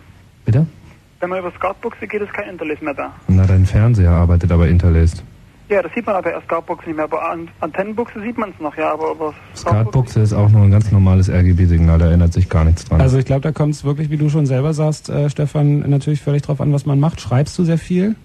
Bitte? 0.45 0.67
Wenn 1.19 1.29
man 1.29 1.39
über 1.39 1.51
Scoutbuchse 1.51 2.05
geht, 2.07 2.21
ist 2.21 2.33
kein 2.33 2.49
Interlace 2.49 2.81
mehr 2.81 2.93
da. 2.93 3.13
Na, 3.27 3.45
dein 3.47 3.65
Fernseher 3.65 4.11
arbeitet 4.11 4.51
aber 4.51 4.67
interlaced. 4.67 5.23
Ja, 5.69 5.81
das 5.81 5.91
sieht 5.93 6.05
man 6.05 6.15
aber 6.15 6.31
bei 6.31 6.41
Scoutbuchse 6.41 6.87
nicht 6.87 6.95
mehr. 6.95 7.07
Bei 7.09 7.19
An 7.19 7.49
Antennenbuchse 7.59 8.21
sieht 8.21 8.37
man 8.37 8.51
es 8.51 8.59
noch, 8.61 8.77
ja, 8.77 8.93
aber 8.93 9.11
über 9.11 9.33
Skatbuchse 9.53 10.21
ist 10.21 10.31
auch 10.31 10.49
nur 10.49 10.61
ein 10.63 10.71
ganz 10.71 10.91
normales 10.91 11.29
RGB-Signal, 11.29 11.99
da 11.99 12.09
ändert 12.09 12.31
sich 12.31 12.47
gar 12.47 12.63
nichts 12.63 12.85
dran. 12.85 13.01
Also 13.01 13.17
ich 13.17 13.25
glaube, 13.25 13.41
da 13.41 13.51
kommt 13.51 13.73
es 13.73 13.83
wirklich, 13.83 14.09
wie 14.09 14.17
du 14.17 14.29
schon 14.29 14.45
selber 14.45 14.73
sagst, 14.73 15.09
äh, 15.09 15.29
Stefan, 15.29 15.79
natürlich 15.89 16.21
völlig 16.21 16.43
drauf 16.43 16.61
an, 16.61 16.71
was 16.71 16.85
man 16.85 17.01
macht. 17.01 17.19
Schreibst 17.19 17.59
du 17.59 17.65
sehr 17.65 17.77
viel? 17.77 18.15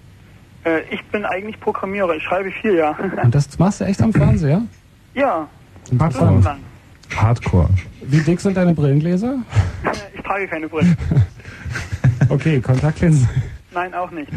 Äh, 0.64 0.82
ich 0.90 1.04
bin 1.06 1.24
eigentlich 1.24 1.58
Programmierer, 1.58 2.14
ich 2.14 2.22
schreibe 2.22 2.52
viel, 2.52 2.76
ja. 2.76 2.96
Und 3.22 3.34
das 3.34 3.58
machst 3.58 3.80
du 3.80 3.84
echt 3.84 4.00
am 4.02 4.12
Fernseher? 4.12 4.62
ja, 5.14 5.48
Hardcore. 5.98 6.56
Hardcore. 7.16 7.68
Wie 8.02 8.20
dick 8.20 8.40
sind 8.40 8.56
deine 8.56 8.74
Brillengläser? 8.74 9.38
Ich 10.14 10.22
trage 10.22 10.46
keine 10.46 10.68
Brille. 10.68 10.96
Okay, 12.28 12.60
Kontaktlinsen. 12.60 13.28
Nein, 13.72 13.92
auch 13.92 14.10
nicht. 14.12 14.30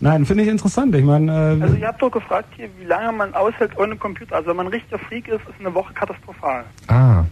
Nein, 0.00 0.26
finde 0.26 0.42
ich 0.44 0.48
interessant. 0.50 0.94
Ich 0.94 1.04
meine, 1.04 1.32
äh, 1.58 1.62
Also 1.62 1.76
ihr 1.76 1.86
habt 1.86 2.02
doch 2.02 2.10
gefragt 2.10 2.48
hier, 2.56 2.68
wie 2.78 2.84
lange 2.84 3.12
man 3.12 3.34
aushält 3.34 3.76
ohne 3.78 3.96
Computer. 3.96 4.36
Also 4.36 4.50
wenn 4.50 4.56
man 4.56 4.66
ein 4.66 4.72
richtiger 4.72 4.98
Freak 4.98 5.28
ist, 5.28 5.40
ist 5.48 5.58
eine 5.58 5.72
Woche 5.74 5.92
katastrophal. 5.94 6.64
Ah. 6.88 7.24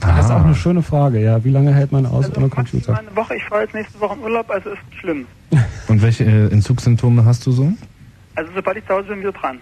das 0.00 0.26
ist 0.26 0.30
auch 0.30 0.44
eine 0.44 0.54
schöne 0.54 0.82
Frage, 0.82 1.20
ja. 1.22 1.42
Wie 1.42 1.50
lange 1.50 1.72
hält 1.74 1.92
man 1.92 2.04
aus 2.04 2.30
ohne 2.36 2.48
Computer? 2.50 2.98
Eine 2.98 3.16
Woche, 3.16 3.36
ich 3.36 3.44
fahre 3.44 3.62
jetzt 3.62 3.74
nächste 3.74 3.98
Woche 3.98 4.14
in 4.14 4.22
Urlaub, 4.22 4.50
also 4.50 4.70
ist 4.70 4.80
schlimm. 5.00 5.26
Und 5.88 6.02
welche 6.02 6.24
äh, 6.24 6.52
Entzugssymptome 6.52 7.24
hast 7.24 7.46
du 7.46 7.52
so? 7.52 7.72
Also 8.34 8.50
sobald 8.54 8.76
ich 8.76 8.86
zu 8.86 8.92
Hause 8.92 9.08
bin, 9.08 9.20
wieder 9.20 9.32
dran. 9.32 9.58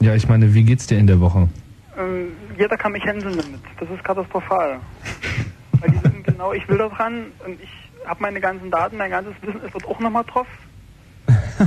Ja, 0.00 0.14
ich 0.14 0.28
meine, 0.28 0.54
wie 0.54 0.64
geht's 0.64 0.86
dir 0.86 0.98
in 0.98 1.06
der 1.06 1.20
Woche? 1.20 1.48
Ähm, 1.98 2.28
jeder 2.58 2.76
kann 2.76 2.92
mich 2.92 3.04
hänseln 3.04 3.36
damit. 3.36 3.60
Das 3.78 3.88
ist 3.90 4.02
katastrophal. 4.04 4.78
Weil 5.80 5.90
die 5.90 6.02
wissen 6.04 6.22
genau, 6.22 6.52
ich 6.54 6.66
will 6.68 6.78
da 6.78 6.88
dran 6.88 7.26
und 7.44 7.60
ich 7.60 7.70
habe 8.06 8.22
meine 8.22 8.40
ganzen 8.40 8.70
Daten, 8.70 8.96
mein 8.96 9.10
ganzes 9.10 9.34
Wissen 9.42 9.60
ist 9.62 9.74
dort 9.74 9.86
auch 9.86 10.00
nochmal 10.00 10.24
drauf. 10.24 10.46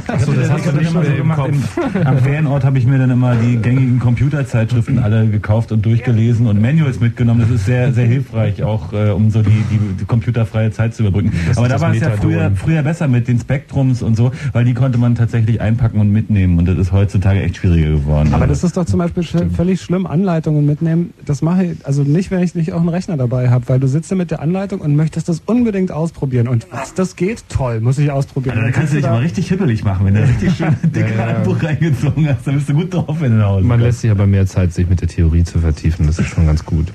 Achso, 0.08 0.32
das 0.34 0.50
hast 0.52 0.68
du 0.68 0.72
nicht 0.74 0.94
mehr 0.94 1.18
im 1.18 1.32
Kopf. 1.32 1.78
Am 2.06 2.18
Ferienort 2.20 2.64
habe 2.64 2.78
ich 2.78 2.86
mir 2.86 2.98
dann 2.98 3.10
immer 3.12 3.36
die 3.36 3.58
gängigen 3.58 4.00
Computerzeitschriften 4.00 5.00
alle 5.00 5.28
gekauft 5.28 5.72
und 5.72 5.86
durchgelesen 5.86 6.48
und 6.48 6.62
Manuals 6.62 7.00
mitgenommen. 7.00 7.42
Das 7.42 7.50
ist 7.50 7.66
sehr, 7.66 7.92
sehr 7.92 8.06
hilfreich, 8.06 8.64
auch 8.64 8.94
äh, 8.94 9.10
um 9.10 9.32
so 9.32 9.42
die, 9.42 9.50
die, 9.72 9.80
die 10.00 10.06
computerfreie 10.06 10.72
Zeit 10.72 10.94
zu 10.94 11.04
überbrücken. 11.04 11.32
Das 11.48 11.58
Aber 11.58 11.68
da 11.68 11.74
das 11.76 11.82
war 11.82 11.94
es 11.94 12.00
ja 12.02 12.12
früher, 12.12 12.52
früher 12.56 12.84
besser 12.84 13.08
mit 13.08 13.28
den 13.28 13.40
Spektrums 13.40 14.02
und 14.02 14.16
so, 14.16 14.32
weil 14.54 14.64
die 14.66 14.74
konnte 14.74 14.98
man 14.98 15.16
tatsächlich 15.16 15.60
einpacken 15.60 16.00
und 16.00 16.12
mitnehmen 16.12 16.58
und 16.60 16.68
das 16.68 16.78
ist 16.78 16.92
heutzutage 16.92 17.42
echt 17.42 17.58
schwieriger 17.58 17.90
geworden. 17.92 18.30
Aber 18.34 18.44
Also- 18.44 18.54
das 18.54 18.64
ist 18.64 18.78
doch 18.78 18.86
zum 18.86 19.00
Beispiel 19.00 19.24
sch- 19.24 19.50
völlig 19.52 19.82
schlimm, 19.82 20.06
Anleitungen 20.06 20.66
mitnehmen. 20.66 21.14
Das 21.26 21.42
mache 21.42 21.66
ich, 21.66 21.86
also 21.86 22.04
nicht, 22.04 22.32
wenn 22.32 22.42
ich 22.44 22.56
nicht 22.56 22.74
auch 22.74 22.80
einen 22.80 22.90
Rechner 22.90 23.18
dabei 23.18 23.50
habe, 23.50 23.68
weil 23.68 23.80
du 23.80 23.88
sitzt 23.88 24.12
da 24.12 24.16
mit 24.16 24.32
der 24.32 24.42
Anleitung 24.42 24.80
und 24.82 24.96
möchtest 24.96 25.28
das 25.30 25.42
unbedingt 25.46 25.92
ausprobieren. 25.92 26.48
Und 26.48 26.68
was, 26.72 26.94
das 26.94 27.16
geht? 27.16 27.44
Toll, 27.50 27.82
muss 27.82 27.98
ich 27.98 28.12
ausprobieren. 28.12 28.58
Also, 28.58 28.62
da 28.68 28.72
Dann 28.72 28.74
kannst 28.80 28.94
du 28.94 28.98
dich 28.98 29.06
da- 29.06 29.12
aber 29.12 29.22
richtig 29.22 29.49
hippelig 29.50 29.84
machen, 29.84 30.06
wenn 30.06 30.14
du 30.16 30.24
richtig 30.28 30.56
schön 30.56 30.76
dicke 30.84 31.18
Handbuch 31.18 31.62
reingezogen 31.62 32.28
hast, 32.28 32.46
dann 32.48 32.56
bist 32.56 32.70
du 32.70 32.74
gut 32.74 32.94
drauf, 32.94 33.18
wenn 33.20 33.32
du 33.32 33.38
nach 33.38 33.48
Hause 33.48 33.62
Man 33.66 33.78
kommst. 33.80 33.86
lässt 33.86 34.02
sich 34.02 34.12
aber 34.12 34.26
mehr 34.28 34.46
Zeit, 34.46 34.74
sich 34.74 34.88
mit 34.88 35.02
der 35.02 35.08
Theorie 35.08 35.44
zu 35.44 35.60
vertiefen. 35.60 36.08
Das 36.08 36.20
ist 36.20 36.28
schon 36.28 36.46
ganz 36.46 36.64
gut. 36.66 36.88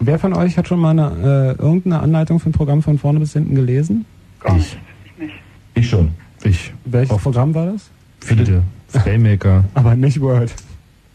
Wer 0.00 0.18
von 0.18 0.32
euch 0.34 0.56
hat 0.56 0.68
schon 0.68 0.78
mal 0.80 0.90
eine, 0.90 1.56
äh, 1.58 1.62
irgendeine 1.62 2.00
Anleitung 2.00 2.38
für 2.40 2.50
ein 2.50 2.52
Programm 2.52 2.82
von 2.82 2.98
vorne 2.98 3.18
bis 3.20 3.32
hinten 3.32 3.54
gelesen? 3.54 4.04
Gar. 4.40 4.56
Ich 4.56 4.76
nicht. 5.18 5.34
Ich 5.74 5.88
schon. 5.88 6.10
Ich. 6.44 6.72
Welches 6.84 7.16
Programm 7.18 7.54
war 7.54 7.66
das? 7.72 7.90
Viele. 8.20 8.62
Playmaker. 8.92 9.64
Aber 9.74 9.94
nicht 9.96 10.20
Word. 10.20 10.54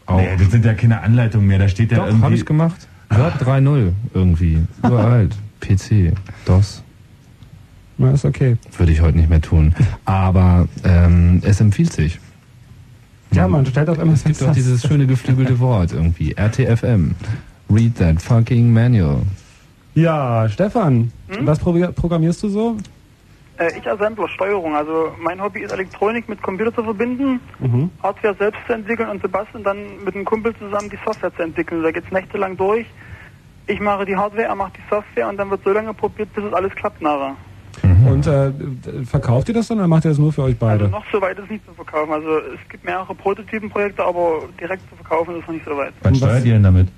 Auch. 0.06 0.18
Nee, 0.18 0.28
das 0.38 0.50
sind 0.50 0.64
ja 0.64 0.74
keine 0.74 1.00
Anleitungen 1.00 1.46
mehr, 1.46 1.58
da 1.58 1.66
steht 1.68 1.90
ja 1.92 1.98
Doch, 1.98 2.06
irgendwie... 2.06 2.24
habe 2.24 2.34
ich 2.34 2.44
gemacht. 2.44 2.86
Word 3.10 3.42
3.0 3.42 3.92
irgendwie. 4.12 4.58
Uralt. 4.82 5.34
PC. 5.60 6.12
DOS. 6.44 6.83
Na, 7.98 8.10
ist 8.12 8.24
okay. 8.24 8.56
Würde 8.76 8.92
ich 8.92 9.00
heute 9.00 9.16
nicht 9.18 9.30
mehr 9.30 9.40
tun. 9.40 9.74
Aber 10.04 10.66
ähm, 10.84 11.40
es 11.44 11.60
empfiehlt 11.60 11.92
sich. 11.92 12.18
Ja, 13.32 13.48
man 13.48 13.64
stellt 13.66 13.88
auch 13.88 13.98
immer 13.98 14.12
Es 14.12 14.24
gibt 14.24 14.40
doch 14.40 14.52
dieses 14.52 14.82
schöne 14.82 15.06
geflügelte 15.06 15.58
Wort 15.60 15.92
irgendwie. 15.92 16.32
RTFM. 16.32 17.14
Read 17.70 17.96
that 17.98 18.20
fucking 18.22 18.72
manual. 18.72 19.22
Ja, 19.94 20.48
Stefan, 20.48 21.12
Hm? 21.28 21.46
was 21.46 21.58
programmierst 21.58 22.42
du 22.42 22.48
so? 22.48 22.76
Äh, 23.58 23.78
ich 23.78 23.88
Assembler, 23.88 24.28
Steuerung. 24.28 24.74
Also 24.74 25.12
mein 25.20 25.40
Hobby 25.40 25.60
ist 25.60 25.72
Elektronik 25.72 26.28
mit 26.28 26.42
Computer 26.42 26.74
zu 26.74 26.82
verbinden, 26.82 27.40
Mhm. 27.60 27.90
Hardware 28.02 28.34
selbst 28.38 28.60
zu 28.66 28.72
entwickeln 28.72 29.08
und 29.08 29.22
Sebastian 29.22 29.62
dann 29.62 29.78
mit 30.04 30.14
einem 30.16 30.24
Kumpel 30.24 30.52
zusammen 30.56 30.90
die 30.90 30.98
Software 31.04 31.34
zu 31.34 31.42
entwickeln. 31.42 31.82
Da 31.82 31.92
geht's 31.92 32.10
nächtelang 32.10 32.56
durch. 32.56 32.86
Ich 33.68 33.80
mache 33.80 34.04
die 34.04 34.16
Hardware, 34.16 34.44
er 34.48 34.54
macht 34.56 34.76
die 34.76 34.82
Software 34.90 35.28
und 35.28 35.36
dann 35.38 35.48
wird 35.50 35.62
so 35.64 35.70
lange 35.70 35.94
probiert, 35.94 36.32
bis 36.34 36.44
es 36.44 36.52
alles 36.52 36.72
klappt 36.74 37.00
nachher. 37.00 37.36
Und 37.82 38.26
äh, 38.26 38.52
verkauft 39.04 39.48
ihr 39.48 39.54
das 39.54 39.68
dann 39.68 39.78
oder 39.78 39.88
macht 39.88 40.04
ihr 40.04 40.10
das 40.10 40.18
nur 40.18 40.32
für 40.32 40.42
euch 40.42 40.58
beide? 40.58 40.84
Also 40.84 40.96
noch 40.96 41.04
so 41.10 41.20
weit 41.20 41.38
ist 41.38 41.50
nicht 41.50 41.64
zu 41.66 41.72
verkaufen. 41.74 42.12
Also 42.12 42.38
es 42.38 42.68
gibt 42.68 42.84
mehrere 42.84 43.14
Prototypenprojekte, 43.14 44.04
aber 44.04 44.42
direkt 44.60 44.88
zu 44.88 44.96
verkaufen 44.96 45.38
ist 45.38 45.46
noch 45.46 45.54
nicht 45.54 45.64
so 45.64 45.76
weit. 45.76 45.92
Was 46.02 46.16
steuert 46.16 46.44
ihr 46.44 46.54
denn 46.54 46.62
damit? 46.62 46.88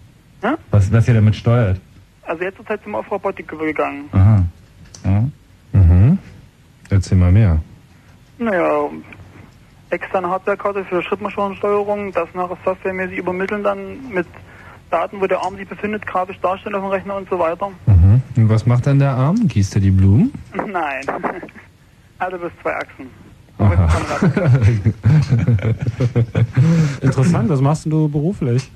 Hä? 0.42 0.54
Was, 0.70 0.92
was 0.92 1.08
ihr 1.08 1.14
damit 1.14 1.36
steuert? 1.36 1.80
Also 2.22 2.42
jetzt 2.42 2.56
zur 2.56 2.66
Zeit 2.66 2.82
sind 2.82 2.92
wir 2.92 2.98
auf 2.98 3.10
Robotik 3.10 3.50
übergegangen. 3.52 4.08
Aha. 4.12 4.44
Ja. 5.04 5.24
Mhm. 5.72 6.18
Erzähl 6.90 7.18
mal 7.18 7.32
mehr. 7.32 7.60
Naja, 8.38 8.90
externe 9.90 10.28
Hardwarekarte 10.28 10.84
für 10.84 11.02
Schrittmaschinensteuerung, 11.02 12.12
das 12.12 12.28
nachher 12.34 12.58
softwaremäßig 12.64 13.18
übermitteln 13.18 13.62
dann 13.62 14.10
mit 14.12 14.26
Daten, 14.90 15.20
wo 15.20 15.26
der 15.26 15.40
Arm 15.40 15.56
sich 15.56 15.68
befindet, 15.68 16.06
grafisch 16.06 16.38
darstellen 16.40 16.74
auf 16.74 16.82
dem 16.82 16.90
Rechner 16.90 17.16
und 17.16 17.28
so 17.28 17.38
weiter. 17.38 17.70
Und 18.36 18.50
was 18.50 18.66
macht 18.66 18.86
dann 18.86 18.98
der 18.98 19.12
Arm? 19.12 19.48
Gießt 19.48 19.76
er 19.76 19.80
die 19.80 19.90
Blumen? 19.90 20.30
Nein. 20.54 21.06
Also 22.18 22.38
bis 22.38 22.50
zwei 22.62 22.74
Achsen. 22.74 23.10
Interessant, 27.02 27.50
was 27.50 27.60
machst 27.60 27.84
denn 27.84 27.90
du 27.90 28.08
beruflich? 28.08 28.70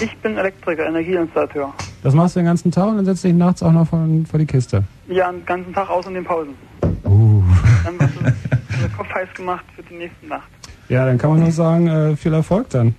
Ich 0.00 0.16
bin 0.16 0.36
Elektriker, 0.36 0.88
Energieinstallateur. 0.88 1.72
Das 2.02 2.12
machst 2.12 2.34
du 2.34 2.40
den 2.40 2.46
ganzen 2.46 2.72
Tag 2.72 2.88
und 2.88 2.96
dann 2.96 3.04
setzt 3.04 3.22
du 3.22 3.28
dich 3.28 3.36
nachts 3.36 3.62
auch 3.62 3.70
noch 3.70 3.86
vor, 3.86 4.04
vor 4.28 4.40
die 4.40 4.46
Kiste. 4.46 4.82
Ja, 5.06 5.30
den 5.30 5.46
ganzen 5.46 5.72
Tag 5.72 5.88
aus 5.88 6.08
in 6.08 6.14
den 6.14 6.24
Pausen. 6.24 6.56
Uh. 7.04 7.44
Dann 7.84 8.00
wird 8.00 8.34
der 8.82 8.88
Kopf 8.96 9.14
heiß 9.14 9.32
gemacht 9.34 9.64
für 9.76 9.84
die 9.84 9.94
nächste 9.94 10.26
Nacht. 10.26 10.48
Ja, 10.88 11.06
dann 11.06 11.18
kann 11.18 11.30
man 11.30 11.38
nur 11.38 11.52
sagen, 11.52 11.86
äh, 11.86 12.16
viel 12.16 12.34
Erfolg 12.34 12.68
dann. 12.70 12.96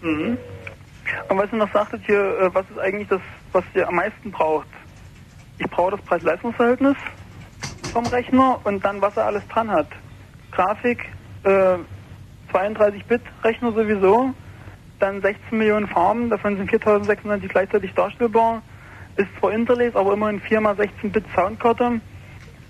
Mhm. 0.00 0.38
Und 1.28 1.38
was 1.38 1.50
ihr 1.50 1.58
noch 1.58 1.72
sagtet 1.72 2.02
hier, 2.06 2.20
äh, 2.20 2.54
was 2.54 2.64
ist 2.70 2.78
eigentlich 2.78 3.08
das, 3.08 3.20
was 3.50 3.64
ihr 3.74 3.88
am 3.88 3.96
meisten 3.96 4.30
braucht? 4.30 4.68
Ich 5.58 5.66
brauche 5.70 5.92
das 5.92 6.00
Preis-Leistungs-Verhältnis 6.02 6.96
vom 7.92 8.06
Rechner 8.06 8.58
und 8.64 8.84
dann, 8.84 9.00
was 9.00 9.16
er 9.16 9.26
alles 9.26 9.46
dran 9.48 9.70
hat. 9.70 9.86
Grafik, 10.50 11.04
äh, 11.44 11.76
32-Bit-Rechner 12.52 13.72
sowieso, 13.72 14.30
dann 14.98 15.20
16 15.20 15.58
Millionen 15.58 15.86
Farben, 15.86 16.30
davon 16.30 16.56
sind 16.56 16.70
4690 16.70 17.50
gleichzeitig 17.50 17.92
darstellbar. 17.94 18.62
Ist 19.16 19.28
zwar 19.38 19.52
Interlace, 19.52 19.94
aber 19.94 20.14
immerhin 20.14 20.40
4x16-Bit 20.40 21.24
Soundkarte. 21.34 22.00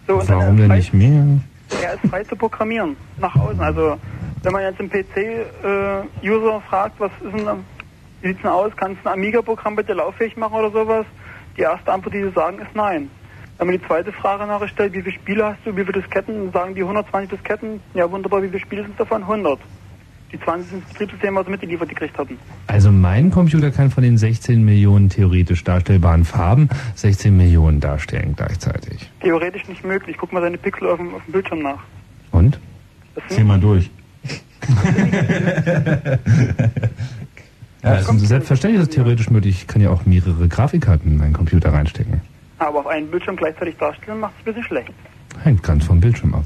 So, 0.07 0.17
und 0.17 0.29
Warum 0.29 0.57
denn 0.59 0.69
nicht 0.69 0.93
mehr? 0.93 1.25
er 1.83 1.95
ist 1.95 2.07
frei 2.11 2.23
zu 2.25 2.37
programmieren, 2.37 2.97
nach 3.19 3.35
außen. 3.35 3.61
Also, 3.61 3.97
wenn 4.43 4.53
man 4.53 4.63
jetzt 4.63 4.79
einen 4.79 4.91
PC-User 4.91 6.61
fragt, 6.69 7.01
was 7.01 7.11
ist 7.23 7.33
denn, 7.35 7.47
wie 8.21 8.29
sieht's 8.29 8.43
denn 8.43 8.51
aus, 8.51 8.73
kannst 8.77 9.03
du 9.05 9.09
ein 9.09 9.15
Amiga-Programm 9.15 9.77
bitte 9.77 9.95
lauffähig 9.95 10.37
machen 10.37 10.55
oder 10.55 10.71
sowas? 10.71 11.07
Die 11.57 11.63
erste 11.63 11.93
Antwort, 11.93 12.15
die 12.15 12.23
sie 12.23 12.33
sagen, 12.33 12.59
ist 12.59 12.75
nein. 12.75 13.11
Wenn 13.59 13.69
man 13.69 13.79
die 13.79 13.87
zweite 13.87 14.13
Frage 14.13 14.47
nachher 14.47 14.69
stellt, 14.69 14.93
wie 14.95 15.03
viele 15.03 15.15
Spiele 15.15 15.47
hast 15.47 15.59
du, 15.65 15.77
wie 15.77 15.85
viele 15.85 16.01
Disketten, 16.01 16.51
sagen 16.53 16.75
die 16.75 16.83
120 16.83 17.31
Disketten, 17.31 17.81
ja 17.95 18.11
wunderbar, 18.11 18.43
wie 18.43 18.49
viele 18.49 18.61
Spiele 18.61 18.83
sind 18.83 18.99
davon? 18.99 19.23
100. 19.23 19.61
Die 20.33 20.41
20 20.41 20.69
sind 20.69 20.83
das 20.83 20.91
Betriebssystem, 20.91 21.37
was 21.37 21.45
sie 21.45 21.53
mitgeliefert 21.53 21.89
gekriegt 21.89 22.19
hatten. 22.19 22.37
Also 22.67 22.91
mein 22.91 23.31
Computer 23.31 23.71
kann 23.71 23.93
von 23.93 24.03
den 24.03 24.19
16 24.19 24.65
Millionen 24.65 25.09
theoretisch 25.09 25.63
darstellbaren 25.63 26.25
Farben 26.25 26.69
16 26.97 27.37
Millionen 27.37 27.79
darstellen 27.79 28.35
gleichzeitig. 28.37 29.09
Theoretisch 29.21 29.69
nicht 29.69 29.85
möglich. 29.85 30.17
Guck 30.19 30.33
mal 30.33 30.41
deine 30.41 30.59
Pixel 30.59 30.89
auf 30.89 30.97
dem, 30.97 31.15
auf 31.15 31.25
dem 31.25 31.33
Bildschirm 31.33 31.63
nach. 31.63 31.79
Und? 32.33 32.59
Zieh 33.29 33.45
mal 33.45 33.61
durch. 33.61 33.89
Ja, 37.85 37.97
ist 37.97 38.09
selbstverständlich 38.21 38.83
ist 38.83 38.89
es 38.89 38.95
theoretisch 38.95 39.29
möglich. 39.29 39.57
Ich 39.61 39.67
kann 39.67 39.83
ja 39.83 39.91
auch 39.91 40.07
mehrere 40.07 40.49
Grafikkarten 40.49 41.13
in 41.13 41.19
meinen 41.19 41.35
Computer 41.35 41.73
reinstecken. 41.73 42.23
Aber 42.59 42.81
auf 42.81 42.87
einen 42.87 43.11
Bildschirm 43.11 43.37
gleichzeitig 43.37 43.77
darstellen, 43.77 44.21
macht 44.21 44.33
es 44.37 44.41
ein 44.41 44.45
bisschen 44.45 44.65
schlecht. 44.65 44.93
Hängt 45.43 45.63
ganz 45.63 45.85
vom 45.85 46.01
Bildschirm 46.01 46.35
ab. 46.35 46.45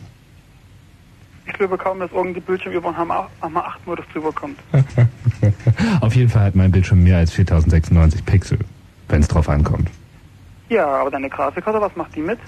Ich 1.47 1.52
glaube 1.52 1.78
kaum, 1.78 2.00
dass 2.00 2.10
irgendein 2.10 2.42
Bildschirm 2.42 2.73
über 2.73 2.89
einen 2.89 3.55
HM8-Modus 3.55 4.05
drüber 4.12 4.33
kommt. 4.33 4.58
Auf 6.00 6.15
jeden 6.15 6.28
Fall 6.28 6.42
hat 6.42 6.57
mein 6.57 6.73
Bildschirm 6.73 7.05
mehr 7.05 7.18
als 7.18 7.33
4096 7.33 8.25
Pixel, 8.25 8.58
wenn 9.08 9.23
es 9.23 9.28
drauf 9.28 9.49
ankommt. 9.49 9.89
Ja, 10.68 10.86
aber 10.86 11.10
deine 11.10 11.31
Grafikkarte, 11.31 11.81
was 11.81 11.94
macht 11.97 12.15
die 12.17 12.20
mit? 12.20 12.39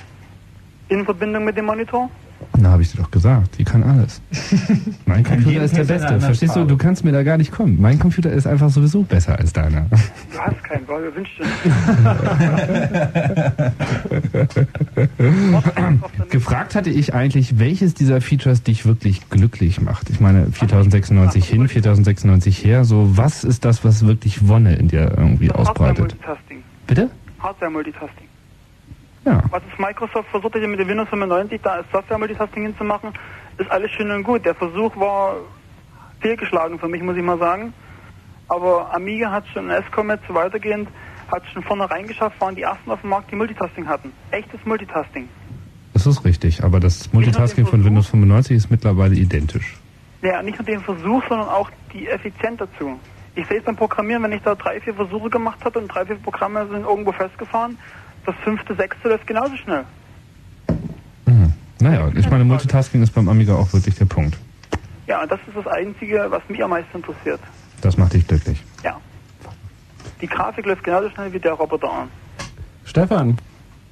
In 0.88 1.04
Verbindung 1.04 1.44
mit 1.44 1.56
dem 1.56 1.66
Monitor? 1.66 2.10
Na, 2.58 2.70
habe 2.70 2.82
ich 2.82 2.92
dir 2.92 2.98
doch 2.98 3.10
gesagt, 3.10 3.58
die 3.58 3.64
kann 3.64 3.82
alles. 3.82 4.20
Mein 5.06 5.24
Computer 5.24 5.62
ist 5.62 5.76
der 5.76 5.84
Beste. 5.84 6.20
Verstehst 6.20 6.54
du, 6.54 6.60
Farbe. 6.60 6.68
du 6.68 6.76
kannst 6.76 7.04
mir 7.04 7.12
da 7.12 7.22
gar 7.22 7.38
nicht 7.38 7.52
kommen. 7.52 7.80
Mein 7.80 7.98
Computer 7.98 8.30
ist 8.30 8.46
einfach 8.46 8.70
sowieso 8.70 9.02
besser 9.02 9.38
als 9.38 9.52
deiner. 9.52 9.86
Du 9.90 10.38
hast 10.38 10.64
keinen, 10.64 10.88
weil 10.88 11.04
wir 11.04 11.14
wünschen 11.14 11.44
Gefragt 16.30 16.74
hatte 16.74 16.90
ich 16.90 17.14
eigentlich, 17.14 17.58
welches 17.58 17.94
dieser 17.94 18.20
Features 18.20 18.62
dich 18.62 18.84
wirklich 18.84 19.28
glücklich 19.30 19.80
macht. 19.80 20.10
Ich 20.10 20.20
meine, 20.20 20.46
4096 20.46 21.46
hin, 21.46 21.68
4096 21.68 22.64
her. 22.64 22.84
So, 22.84 23.16
was 23.16 23.44
ist 23.44 23.64
das, 23.64 23.84
was 23.84 24.06
wirklich 24.06 24.48
Wonne 24.48 24.76
in 24.76 24.88
dir 24.88 25.12
irgendwie 25.16 25.50
ausbreitet? 25.50 26.16
Bitte? 26.86 27.10
Hardware-Multitasking. 27.38 28.29
Ja. 29.24 29.42
Was 29.50 29.62
ist 29.70 29.78
Microsoft 29.78 30.28
versucht 30.30 30.54
hat, 30.54 30.60
hier 30.60 30.68
mit 30.68 30.80
dem 30.80 30.88
Windows 30.88 31.08
95 31.10 31.60
da 31.62 31.70
als 31.70 31.86
Software-Multitasking 31.92 32.62
hinzumachen, 32.64 33.12
ist 33.58 33.70
alles 33.70 33.90
schön 33.90 34.10
und 34.10 34.22
gut. 34.22 34.44
Der 34.44 34.54
Versuch 34.54 34.96
war 34.96 35.36
fehlgeschlagen 36.20 36.78
für 36.78 36.88
mich, 36.88 37.02
muss 37.02 37.16
ich 37.16 37.22
mal 37.22 37.38
sagen. 37.38 37.74
Aber 38.48 38.92
Amiga 38.94 39.30
hat 39.30 39.46
schon, 39.48 39.70
SCOM 39.88 40.10
jetzt 40.10 40.32
weitergehend, 40.32 40.88
hat 41.30 41.42
schon 41.52 41.62
vorne 41.62 41.88
reingeschafft, 41.90 42.40
waren 42.40 42.56
die 42.56 42.62
ersten 42.62 42.90
auf 42.90 43.00
dem 43.02 43.10
Markt, 43.10 43.30
die 43.30 43.36
Multitasking 43.36 43.86
hatten. 43.86 44.12
Echtes 44.30 44.58
Multitasking. 44.64 45.28
Das 45.92 46.06
ist 46.06 46.24
richtig, 46.24 46.64
aber 46.64 46.80
das 46.80 47.12
Multitasking 47.12 47.66
von 47.66 47.84
Windows 47.84 48.08
95 48.08 48.56
ist 48.56 48.70
mittlerweile 48.70 49.14
identisch. 49.14 49.76
Ja, 50.22 50.42
nicht 50.42 50.58
nur 50.58 50.66
den 50.66 50.80
Versuch, 50.80 51.22
sondern 51.28 51.48
auch 51.48 51.70
die 51.92 52.08
Effizienz 52.08 52.58
dazu. 52.58 52.98
Ich 53.34 53.46
sehe 53.46 53.58
es 53.58 53.64
beim 53.64 53.76
Programmieren, 53.76 54.22
wenn 54.22 54.32
ich 54.32 54.42
da 54.42 54.54
drei, 54.54 54.80
vier 54.80 54.94
Versuche 54.94 55.30
gemacht 55.30 55.64
habe 55.64 55.78
und 55.78 55.88
drei, 55.88 56.04
vier 56.04 56.16
Programme 56.16 56.66
sind 56.68 56.82
irgendwo 56.82 57.12
festgefahren, 57.12 57.78
das 58.30 58.44
fünfte, 58.44 58.74
sechste 58.74 59.08
läuft 59.08 59.26
genauso 59.26 59.56
schnell. 59.56 59.84
Naja, 61.80 62.10
ich 62.14 62.28
meine, 62.28 62.44
Multitasking 62.44 63.02
ist 63.02 63.14
beim 63.14 63.28
Amiga 63.28 63.54
auch 63.54 63.72
wirklich 63.72 63.94
der 63.94 64.04
Punkt. 64.04 64.36
Ja, 65.06 65.22
und 65.22 65.32
das 65.32 65.40
ist 65.46 65.56
das 65.56 65.66
Einzige, 65.66 66.26
was 66.28 66.42
mich 66.48 66.62
am 66.62 66.70
meisten 66.70 66.98
interessiert. 66.98 67.40
Das 67.80 67.96
macht 67.96 68.12
dich 68.12 68.26
glücklich. 68.26 68.62
Ja. 68.84 69.00
Die 70.20 70.26
Grafik 70.26 70.66
läuft 70.66 70.84
genauso 70.84 71.08
schnell 71.10 71.32
wie 71.32 71.38
der 71.38 71.52
Roboter 71.52 71.90
an. 71.90 72.08
Stefan, 72.84 73.38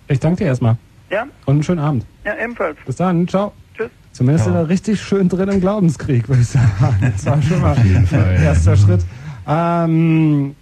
ich 0.07 0.21
danke 0.21 0.45
dir 0.45 0.49
erstmal. 0.49 0.77
Ja? 1.09 1.23
Und 1.47 1.55
einen 1.55 1.63
schönen 1.63 1.81
Abend. 1.81 2.05
Ja, 2.25 2.37
ebenfalls. 2.37 2.77
Bis 2.85 2.97
dann, 2.97 3.27
ciao. 3.27 3.53
Tschüss. 3.75 3.91
Zumindest 4.13 4.45
Ciao. 4.45 4.55
ist 4.55 4.61
er 4.61 4.69
richtig 4.69 5.01
schön 5.01 5.29
drin 5.31 5.49
im 5.49 5.61
Glaubenskrieg, 5.61 6.29
würde 6.29 6.43
ich 6.43 6.49
sagen. 6.49 6.69
Das 7.01 7.25
war 7.25 7.41
schon 7.41 7.63
mal 7.63 7.73
Auf 7.73 7.85
jeden 7.85 8.07
Fall, 8.07 8.35
ja. 8.35 8.43
erster 8.43 8.77
Schritt. 8.77 9.05
Ähm, 9.47 10.55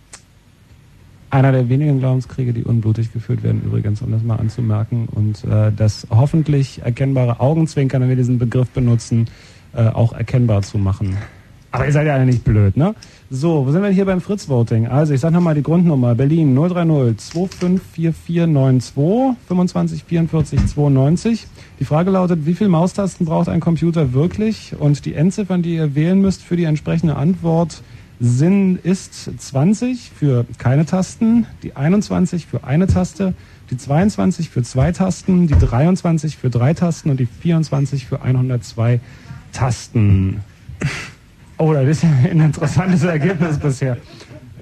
einer 1.36 1.52
der 1.52 1.68
wenigen 1.68 1.98
Glaubenskriege, 1.98 2.54
die 2.54 2.64
unblutig 2.64 3.12
geführt 3.12 3.42
werden, 3.42 3.60
übrigens, 3.62 4.00
um 4.00 4.10
das 4.10 4.22
mal 4.22 4.36
anzumerken. 4.36 5.06
Und 5.14 5.44
äh, 5.44 5.70
das 5.70 6.06
hoffentlich 6.08 6.80
erkennbare 6.82 7.40
Augenzwinkern, 7.40 8.00
wenn 8.00 8.08
wir 8.08 8.16
diesen 8.16 8.38
Begriff 8.38 8.70
benutzen, 8.70 9.26
äh, 9.74 9.88
auch 9.88 10.14
erkennbar 10.14 10.62
zu 10.62 10.78
machen. 10.78 11.14
Aber 11.72 11.84
ihr 11.84 11.92
seid 11.92 12.06
ja 12.06 12.14
alle 12.14 12.24
nicht 12.24 12.42
blöd, 12.42 12.78
ne? 12.78 12.94
So, 13.28 13.66
wo 13.66 13.70
sind 13.70 13.82
wir 13.82 13.88
denn 13.88 13.94
hier 13.94 14.06
beim 14.06 14.22
Fritz-Voting? 14.22 14.86
Also, 14.86 15.12
ich 15.12 15.20
sag 15.20 15.32
nochmal 15.32 15.54
die 15.54 15.62
Grundnummer. 15.62 16.14
Berlin 16.14 16.56
030 16.56 17.18
254492 17.18 19.36
25 19.46 20.04
44 20.04 20.66
92. 20.68 21.46
Die 21.78 21.84
Frage 21.84 22.12
lautet, 22.12 22.46
wie 22.46 22.54
viele 22.54 22.70
Maustasten 22.70 23.26
braucht 23.26 23.50
ein 23.50 23.60
Computer 23.60 24.14
wirklich? 24.14 24.74
Und 24.78 25.04
die 25.04 25.12
Endziffern, 25.12 25.60
die 25.60 25.74
ihr 25.74 25.94
wählen 25.94 26.18
müsst 26.18 26.42
für 26.42 26.56
die 26.56 26.64
entsprechende 26.64 27.16
Antwort, 27.16 27.82
sind, 28.20 28.78
ist 28.78 29.30
20 29.38 30.10
für 30.18 30.46
keine 30.58 30.86
Tasten, 30.86 31.46
die 31.62 31.76
21 31.76 32.46
für 32.46 32.64
eine 32.64 32.86
Taste, 32.86 33.34
die 33.70 33.76
22 33.76 34.48
für 34.50 34.62
zwei 34.62 34.92
Tasten, 34.92 35.46
die 35.48 35.54
23 35.58 36.36
für 36.36 36.50
drei 36.50 36.72
Tasten 36.74 37.10
und 37.10 37.20
die 37.20 37.26
24 37.26 38.06
für 38.06 38.22
102 38.22 39.00
Tasten. 39.52 40.40
Oh, 41.58 41.72
das 41.72 41.84
ist 41.88 42.04
ein 42.04 42.40
interessantes 42.40 43.02
Ergebnis 43.04 43.58
bisher. 43.58 43.96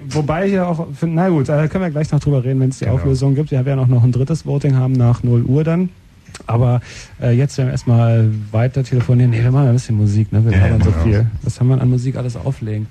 Wobei 0.09 0.47
ich 0.47 0.53
ja 0.55 0.67
auch 0.67 0.87
finde, 0.95 1.17
na 1.17 1.29
gut, 1.29 1.49
da 1.49 1.67
können 1.67 1.85
wir 1.85 1.91
gleich 1.91 2.13
noch 2.13 2.21
drüber 2.21 2.45
reden, 2.45 2.61
wenn 2.61 2.71
es 2.71 2.79
die 2.79 2.87
Auflösung 2.89 3.35
gibt. 3.35 3.51
Wir 3.51 3.65
werden 3.65 3.81
auch 3.81 3.87
noch 3.87 4.05
ein 4.05 4.13
drittes 4.13 4.45
Voting 4.45 4.77
haben 4.77 4.93
nach 4.93 5.23
0 5.23 5.43
Uhr 5.45 5.65
dann. 5.65 5.89
Aber 6.47 6.81
äh, 7.23 7.31
jetzt 7.31 7.57
werden 7.57 7.69
wir 7.69 7.73
erstmal 7.73 8.29
weiter 8.51 8.83
telefonieren. 8.85 9.31
Nee, 9.31 9.43
wir 9.43 9.51
machen 9.51 9.69
ein 9.69 9.73
bisschen 9.75 9.97
Musik, 9.97 10.33
ne? 10.33 10.45
Wir 10.45 10.53
Ja, 10.53 10.59
labern 10.67 10.81
ja, 10.81 10.85
so 10.85 10.91
genau. 10.91 11.05
viel. 11.05 11.27
Was 11.43 11.59
haben 11.61 11.69
wir 11.69 11.81
an 11.81 11.89
Musik 11.89 12.17
alles 12.17 12.37
auflegen? 12.37 12.87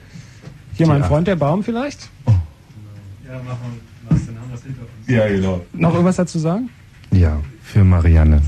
Hier, 0.75 0.87
mein. 0.87 1.03
Freund 1.03 1.27
der 1.27 1.35
Baum 1.35 1.63
vielleicht? 1.63 2.09
Ja, 2.25 2.33
machen 3.43 3.59
wir 4.05 4.15
was, 4.15 4.25
dann 4.25 4.39
haben 4.39 4.49
wir 4.49 4.55
es 4.55 4.63
hinter 4.63 4.81
uns. 4.81 5.07
Ja, 5.07 5.27
genau. 5.27 5.65
Noch 5.73 5.91
irgendwas 5.93 6.15
dazu 6.15 6.39
sagen? 6.39 6.69
Ja, 7.11 7.39
für 7.61 7.83
Marianne. 7.83 8.41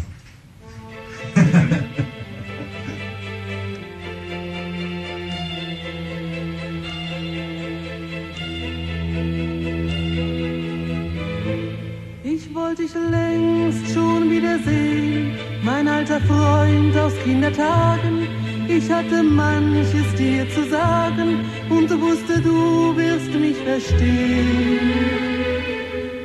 Ich 12.24 12.54
wollte 12.56 12.82
dich 12.84 12.94
längst 12.94 13.94
schon 13.94 14.32
wiedersehen, 14.32 15.36
mein 15.64 15.88
alter 15.88 16.20
Freund 16.22 16.98
aus 16.98 17.14
Kindertagen. 17.24 18.45
Ich 18.68 18.92
hatte 18.92 19.22
manches 19.24 20.16
dir 20.18 20.50
zu 20.50 20.64
sagen 20.70 21.46
und 21.70 21.90
wusste, 22.02 22.42
du 22.42 22.96
wirst 22.98 23.34
mich 23.34 23.58
verstehen. 23.58 24.90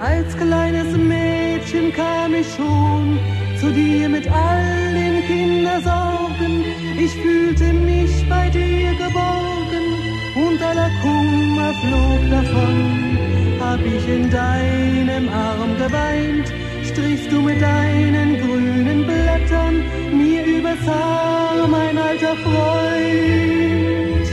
Als 0.00 0.34
kleines 0.36 0.96
Mädchen 0.96 1.92
kam 1.92 2.34
ich 2.34 2.46
schon 2.56 3.18
zu 3.60 3.70
dir 3.70 4.08
mit 4.08 4.26
all 4.30 4.94
den 4.94 5.22
Kindersorgen. 5.26 6.64
Ich 6.98 7.12
fühlte 7.12 7.72
mich 7.74 8.26
bei 8.28 8.48
dir 8.48 8.90
geborgen 8.92 9.86
und 10.34 10.62
aller 10.62 10.90
Kummer 11.02 11.72
flog 11.82 12.30
davon. 12.30 13.18
Hab 13.60 13.80
ich 13.84 14.08
in 14.08 14.30
deinem 14.30 15.28
Arm 15.28 15.76
geweint, 15.76 16.50
strichst 16.92 17.30
du 17.30 17.40
mit 17.42 17.60
deinen 17.60 18.38
grünen 18.40 19.06
Blättern 19.06 19.84
mir 20.12 20.44
übers 20.44 20.80
Haar, 20.86 21.68
mein 21.68 21.96
alter 21.98 22.36
Freund, 22.44 24.26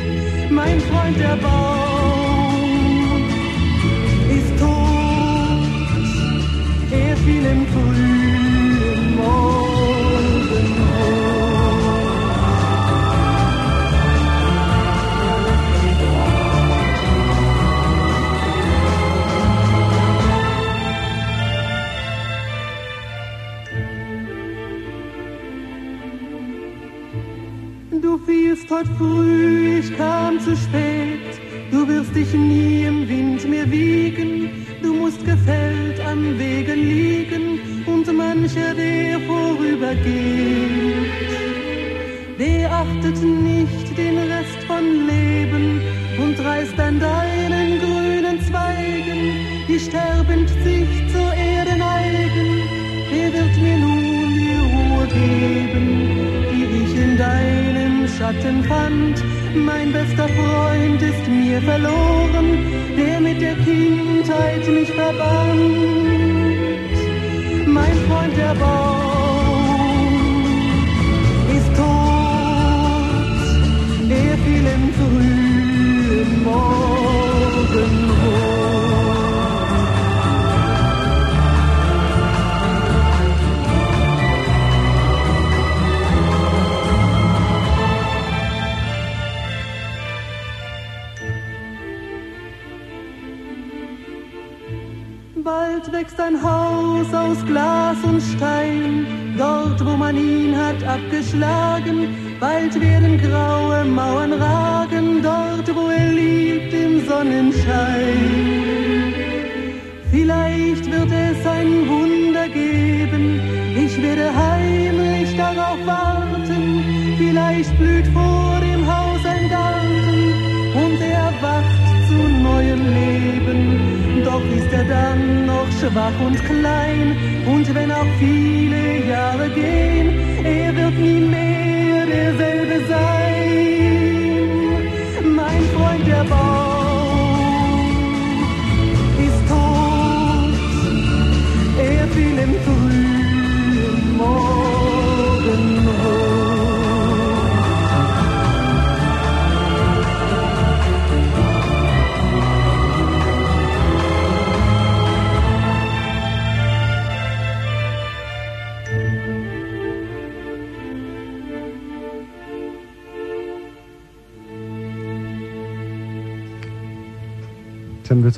mein 0.50 0.80
Freund 0.82 1.20
der 1.20 1.38
Baum 1.46 3.26
ist 4.38 4.60
tot, 4.60 5.88
er 6.92 7.18
fiel 7.18 7.46
im 7.46 7.68
frühen 7.68 8.17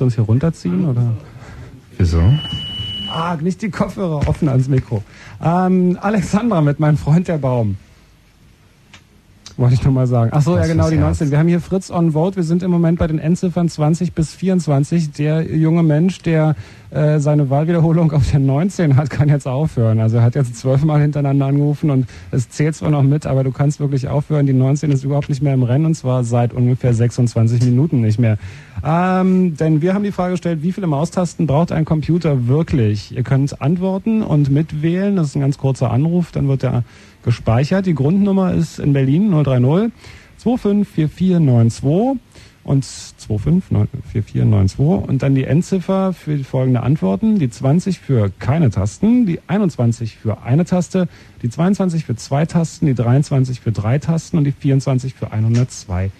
du 0.00 0.04
uns 0.04 0.14
hier 0.14 0.24
runterziehen 0.24 0.88
oder? 0.88 1.12
Wieso? 1.98 2.22
Ah, 3.12 3.36
nicht 3.40 3.60
die 3.60 3.70
Kopfhörer 3.70 4.26
offen 4.28 4.48
ans 4.48 4.68
Mikro. 4.68 5.02
Ähm, 5.42 5.98
Alexandra 6.00 6.60
mit 6.60 6.80
meinem 6.80 6.96
Freund 6.96 7.28
der 7.28 7.38
Baum. 7.38 7.76
Wollte 9.56 9.74
ich 9.74 9.84
nur 9.84 9.92
mal 9.92 10.06
sagen. 10.06 10.30
Ach 10.32 10.40
so, 10.40 10.56
ja 10.56 10.66
genau, 10.66 10.88
die 10.88 10.96
Herz. 10.96 11.20
19. 11.20 11.30
Wir 11.30 11.38
haben 11.38 11.48
hier 11.48 11.60
Fritz 11.60 11.90
on 11.90 12.12
Vote. 12.12 12.36
Wir 12.36 12.44
sind 12.44 12.62
im 12.62 12.70
Moment 12.70 12.98
bei 12.98 13.06
den 13.06 13.18
Endziffern 13.18 13.68
20 13.68 14.14
bis 14.14 14.32
24. 14.34 15.12
Der 15.12 15.54
junge 15.54 15.82
Mensch, 15.82 16.22
der 16.22 16.54
äh, 16.90 17.18
seine 17.18 17.50
Wahlwiederholung 17.50 18.10
auf 18.12 18.30
der 18.30 18.40
19 18.40 18.96
hat, 18.96 19.10
kann 19.10 19.28
jetzt 19.28 19.46
aufhören. 19.46 20.00
Also 20.00 20.16
er 20.16 20.22
hat 20.22 20.34
jetzt 20.34 20.56
zwölfmal 20.56 21.02
hintereinander 21.02 21.46
angerufen 21.46 21.90
und 21.90 22.06
es 22.30 22.48
zählt 22.48 22.74
zwar 22.74 22.90
noch 22.90 23.02
mit, 23.02 23.26
aber 23.26 23.44
du 23.44 23.50
kannst 23.50 23.80
wirklich 23.80 24.08
aufhören. 24.08 24.46
Die 24.46 24.54
19 24.54 24.92
ist 24.92 25.04
überhaupt 25.04 25.28
nicht 25.28 25.42
mehr 25.42 25.52
im 25.52 25.62
Rennen 25.62 25.84
und 25.84 25.94
zwar 25.94 26.24
seit 26.24 26.54
ungefähr 26.54 26.94
26 26.94 27.62
Minuten 27.64 28.00
nicht 28.00 28.18
mehr. 28.18 28.38
Ähm, 28.84 29.56
denn 29.56 29.82
wir 29.82 29.94
haben 29.94 30.04
die 30.04 30.12
Frage 30.12 30.32
gestellt, 30.32 30.62
wie 30.62 30.72
viele 30.72 30.86
Maustasten 30.86 31.46
braucht 31.46 31.72
ein 31.72 31.84
Computer 31.84 32.48
wirklich? 32.48 33.14
Ihr 33.14 33.22
könnt 33.22 33.60
antworten 33.60 34.22
und 34.22 34.50
mitwählen. 34.50 35.16
Das 35.16 35.28
ist 35.28 35.36
ein 35.36 35.40
ganz 35.40 35.58
kurzer 35.58 35.90
Anruf, 35.90 36.32
dann 36.32 36.48
wird 36.48 36.64
er 36.64 36.84
gespeichert. 37.22 37.86
Die 37.86 37.94
Grundnummer 37.94 38.54
ist 38.54 38.78
in 38.78 38.92
Berlin 38.92 39.30
030 39.30 39.92
254492 40.38 42.20
und 42.62 42.84
254492 42.84 45.08
und 45.08 45.22
dann 45.22 45.34
die 45.34 45.44
Endziffer 45.44 46.12
für 46.12 46.36
die 46.36 46.44
folgende 46.44 46.82
Antworten. 46.82 47.38
Die 47.38 47.50
20 47.50 48.00
für 48.00 48.30
keine 48.38 48.70
Tasten, 48.70 49.26
die 49.26 49.40
21 49.46 50.16
für 50.16 50.42
eine 50.42 50.64
Taste, 50.64 51.08
die 51.42 51.50
22 51.50 52.04
für 52.04 52.16
zwei 52.16 52.46
Tasten, 52.46 52.86
die 52.86 52.94
23 52.94 53.60
für 53.60 53.72
drei 53.72 53.98
Tasten 53.98 54.38
und 54.38 54.44
die 54.44 54.52
24 54.52 55.14
für 55.14 55.32
102 55.32 56.10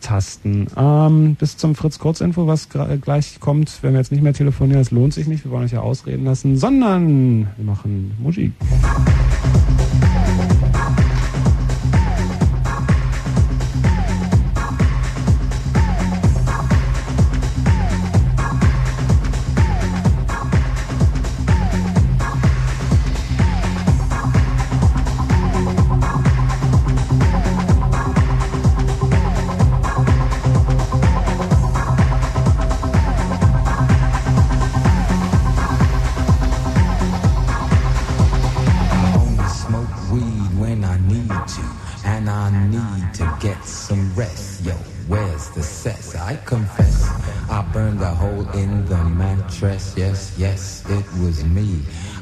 Tasten. 0.00 0.66
Ähm, 0.76 1.36
bis 1.36 1.56
zum 1.56 1.74
Fritz 1.74 1.98
Kurzinfo, 1.98 2.46
was 2.46 2.68
gleich 2.68 3.40
kommt, 3.40 3.82
wenn 3.82 3.92
wir 3.92 4.00
jetzt 4.00 4.12
nicht 4.12 4.22
mehr 4.22 4.34
telefonieren, 4.34 4.80
das 4.80 4.90
lohnt 4.90 5.14
sich 5.14 5.26
nicht, 5.26 5.44
wir 5.44 5.50
wollen 5.50 5.64
euch 5.64 5.72
ja 5.72 5.80
ausreden 5.80 6.24
lassen, 6.24 6.56
sondern 6.56 7.48
wir 7.56 7.64
machen 7.64 8.12
Musik. 8.18 8.52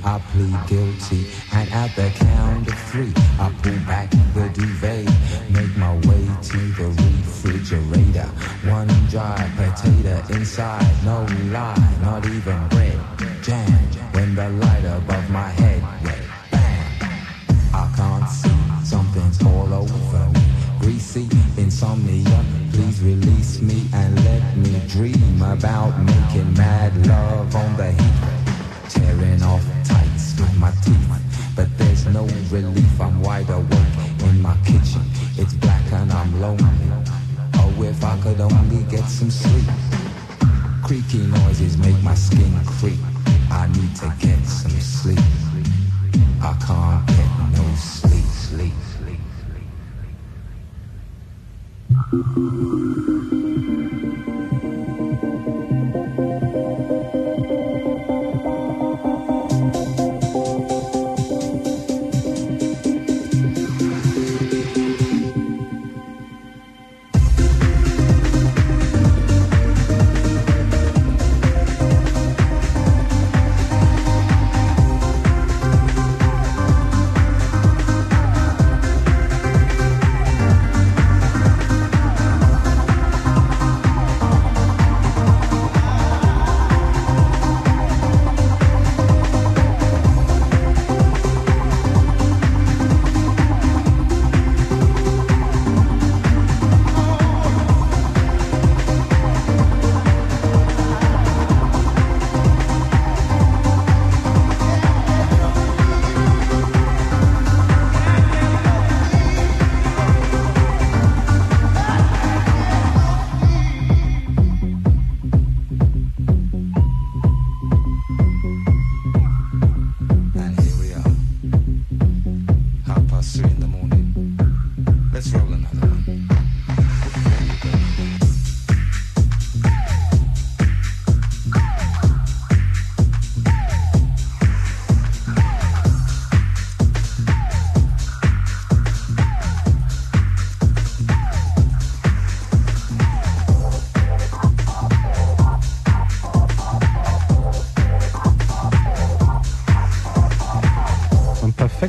I 0.05 0.19
plead 0.33 0.67
guilty, 0.69 1.28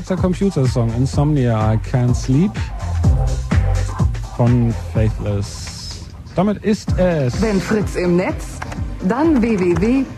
perfekter 0.09 0.17
Computersong. 0.17 0.91
Insomnia, 0.95 1.73
I 1.73 1.77
Can't 1.77 2.15
Sleep 2.15 2.51
von 4.35 4.73
Faithless. 4.93 6.05
Damit 6.35 6.63
ist 6.63 6.97
es. 6.97 7.41
Wenn 7.41 7.61
Fritz 7.61 7.95
im 7.95 8.15
Netz, 8.15 8.59
dann 9.07 9.41
www.fritz.de. 9.41 10.13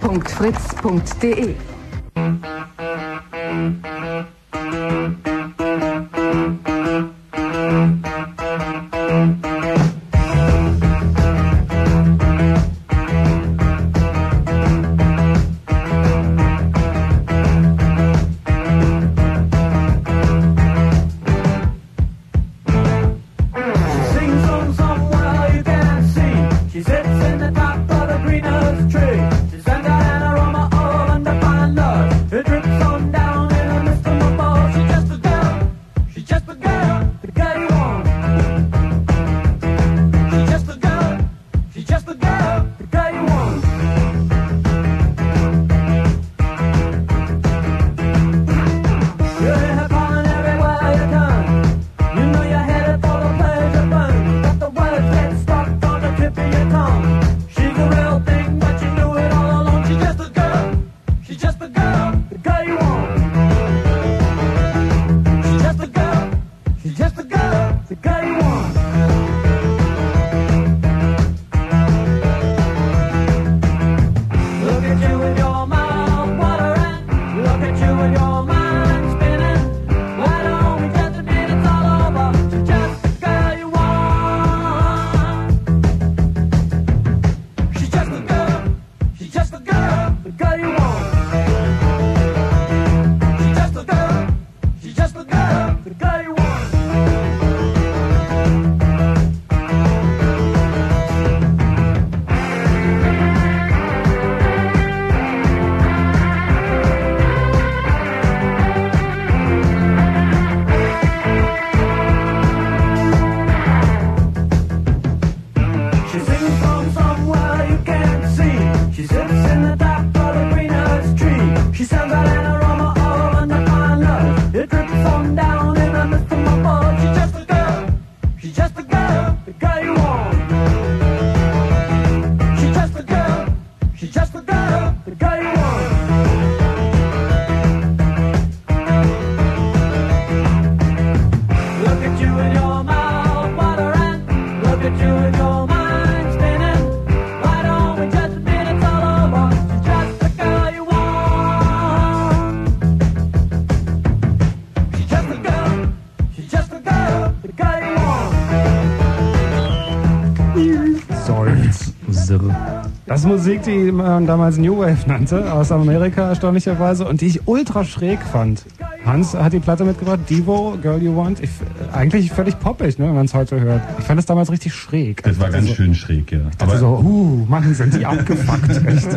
Das 163.21 163.27
ist 163.27 163.37
Musik, 163.37 163.61
die 163.61 163.91
man 163.91 164.25
damals 164.25 164.57
New 164.57 164.79
Wave 164.79 164.97
nannte, 165.05 165.53
aus 165.53 165.71
Amerika 165.71 166.29
erstaunlicherweise, 166.29 167.07
und 167.07 167.21
die 167.21 167.27
ich 167.27 167.47
ultra 167.47 167.85
schräg 167.85 168.19
fand. 168.19 168.65
Hans 169.05 169.35
hat 169.35 169.53
die 169.53 169.59
Platte 169.59 169.83
mitgebracht, 169.83 170.21
Devo, 170.27 170.75
Girl 170.81 170.99
You 170.99 171.15
Want. 171.15 171.39
Ich, 171.39 171.51
eigentlich 171.91 172.31
völlig 172.31 172.59
poppig, 172.59 172.97
ne, 172.97 173.05
wenn 173.05 173.13
man 173.13 173.25
es 173.25 173.35
heute 173.35 173.59
hört. 173.59 173.83
Ich 173.99 174.05
fand 174.05 174.19
es 174.19 174.25
damals 174.25 174.51
richtig 174.51 174.73
schräg. 174.73 175.21
Das 175.21 175.39
war 175.39 175.51
ganz 175.51 175.67
so, 175.67 175.75
schön 175.75 175.93
schräg, 175.93 176.31
ja. 176.31 176.39
Dachte 176.57 176.79
so, 176.79 176.97
uh, 176.97 177.45
Mann, 177.47 177.71
sind 177.75 177.93
die 177.93 178.03
abgefuckt. 178.03 178.69
Echt. 178.87 179.09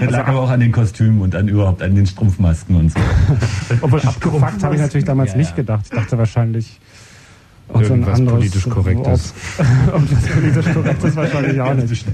Das 0.00 0.10
lag 0.10 0.26
aber 0.26 0.40
auch 0.40 0.50
an 0.50 0.58
den 0.58 0.72
Kostümen 0.72 1.20
und 1.20 1.36
an 1.36 1.46
überhaupt 1.46 1.82
an 1.82 1.94
den 1.94 2.06
Strumpfmasken 2.06 2.74
und 2.74 2.90
so. 2.90 2.98
Obwohl 3.80 4.00
abgefuckt 4.00 4.64
habe 4.64 4.74
ich 4.74 4.80
natürlich 4.80 5.04
damals 5.04 5.32
Ja, 5.32 5.38
nicht 5.38 5.54
gedacht. 5.54 5.84
Ich 5.84 5.96
dachte 5.96 6.18
wahrscheinlich 6.18 6.80
auch 7.72 7.84
so 7.84 7.92
ein 7.92 8.02
anderes 8.02 8.40
politisch 8.40 8.68
Korrektes. 8.68 9.34
Und 9.94 10.10
was 10.10 10.26
politisch 10.26 10.74
korrektes 10.74 11.14
wahrscheinlich 11.14 11.60
auch 11.60 11.74
nicht. 11.74 12.04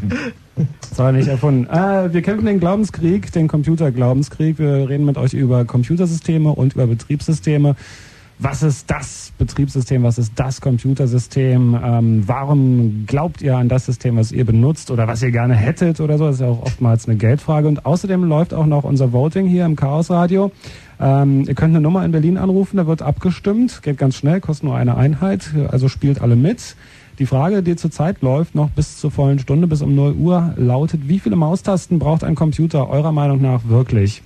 Das 0.97 1.12
nicht 1.12 1.28
erfunden. 1.28 1.66
Äh, 1.66 2.12
wir 2.15 2.23
kämpfen 2.23 2.47
den 2.47 2.58
Glaubenskrieg, 2.58 3.31
den 3.33 3.49
Computerglaubenskrieg. 3.49 4.58
Wir 4.58 4.89
reden 4.89 5.05
mit 5.05 5.18
euch 5.18 5.34
über 5.34 5.66
Computersysteme 5.66 6.50
und 6.50 6.73
über 6.75 6.86
Betriebssysteme. 6.86 7.76
Was 8.39 8.62
ist 8.62 8.91
das 8.91 9.33
Betriebssystem? 9.36 10.02
Was 10.02 10.16
ist 10.16 10.33
das 10.36 10.60
Computersystem? 10.60 11.78
Ähm, 11.83 12.23
warum 12.26 13.05
glaubt 13.07 13.42
ihr 13.42 13.57
an 13.57 13.68
das 13.68 13.86
System, 13.86 14.16
was 14.16 14.33
ihr 14.33 14.47
benutzt 14.47 14.91
oder 14.91 15.07
was 15.07 15.23
ihr 15.23 15.31
gerne 15.31 15.55
hättet 15.55 16.00
oder 16.00 16.16
so? 16.16 16.26
Das 16.26 16.36
ist 16.36 16.41
ja 16.41 16.49
auch 16.49 16.62
oftmals 16.62 17.07
eine 17.07 17.16
Geldfrage. 17.16 17.68
Und 17.68 17.84
außerdem 17.84 18.25
läuft 18.25 18.55
auch 18.55 18.66
noch 18.66 18.84
unser 18.84 19.12
Voting 19.12 19.47
hier 19.47 19.66
im 19.66 19.76
Chaos 19.76 20.10
Radio. 20.10 20.50
Ähm, 20.99 21.44
ihr 21.47 21.55
könnt 21.55 21.75
eine 21.75 21.83
Nummer 21.83 22.07
in 22.07 22.12
Berlin 22.12 22.39
anrufen, 22.39 22.78
da 22.78 22.86
wird 22.86 23.02
abgestimmt. 23.02 23.83
Geht 23.83 23.99
ganz 23.99 24.16
schnell, 24.16 24.41
kostet 24.41 24.65
nur 24.65 24.76
eine 24.76 24.97
Einheit. 24.97 25.50
Also 25.70 25.89
spielt 25.89 26.23
alle 26.23 26.36
mit. 26.36 26.76
Die 27.19 27.27
Frage, 27.27 27.62
die 27.62 27.77
zurzeit 27.77 28.20
läuft, 28.20 28.55
noch 28.55 28.69
bis 28.70 28.99
zur 28.99 29.11
vollen 29.11 29.39
Stunde, 29.39 29.67
bis 29.67 29.81
um 29.81 29.95
0 29.95 30.12
Uhr, 30.15 30.55
lautet, 30.57 31.09
wie 31.09 31.19
viele 31.19 31.36
Maustasten 31.36 31.99
braucht 31.99 32.25
ein 32.25 32.35
Computer 32.35 32.91
eurer 32.91 33.12
Meinung 33.12 33.41
nach 33.41 33.67
wirklich? 33.69 34.23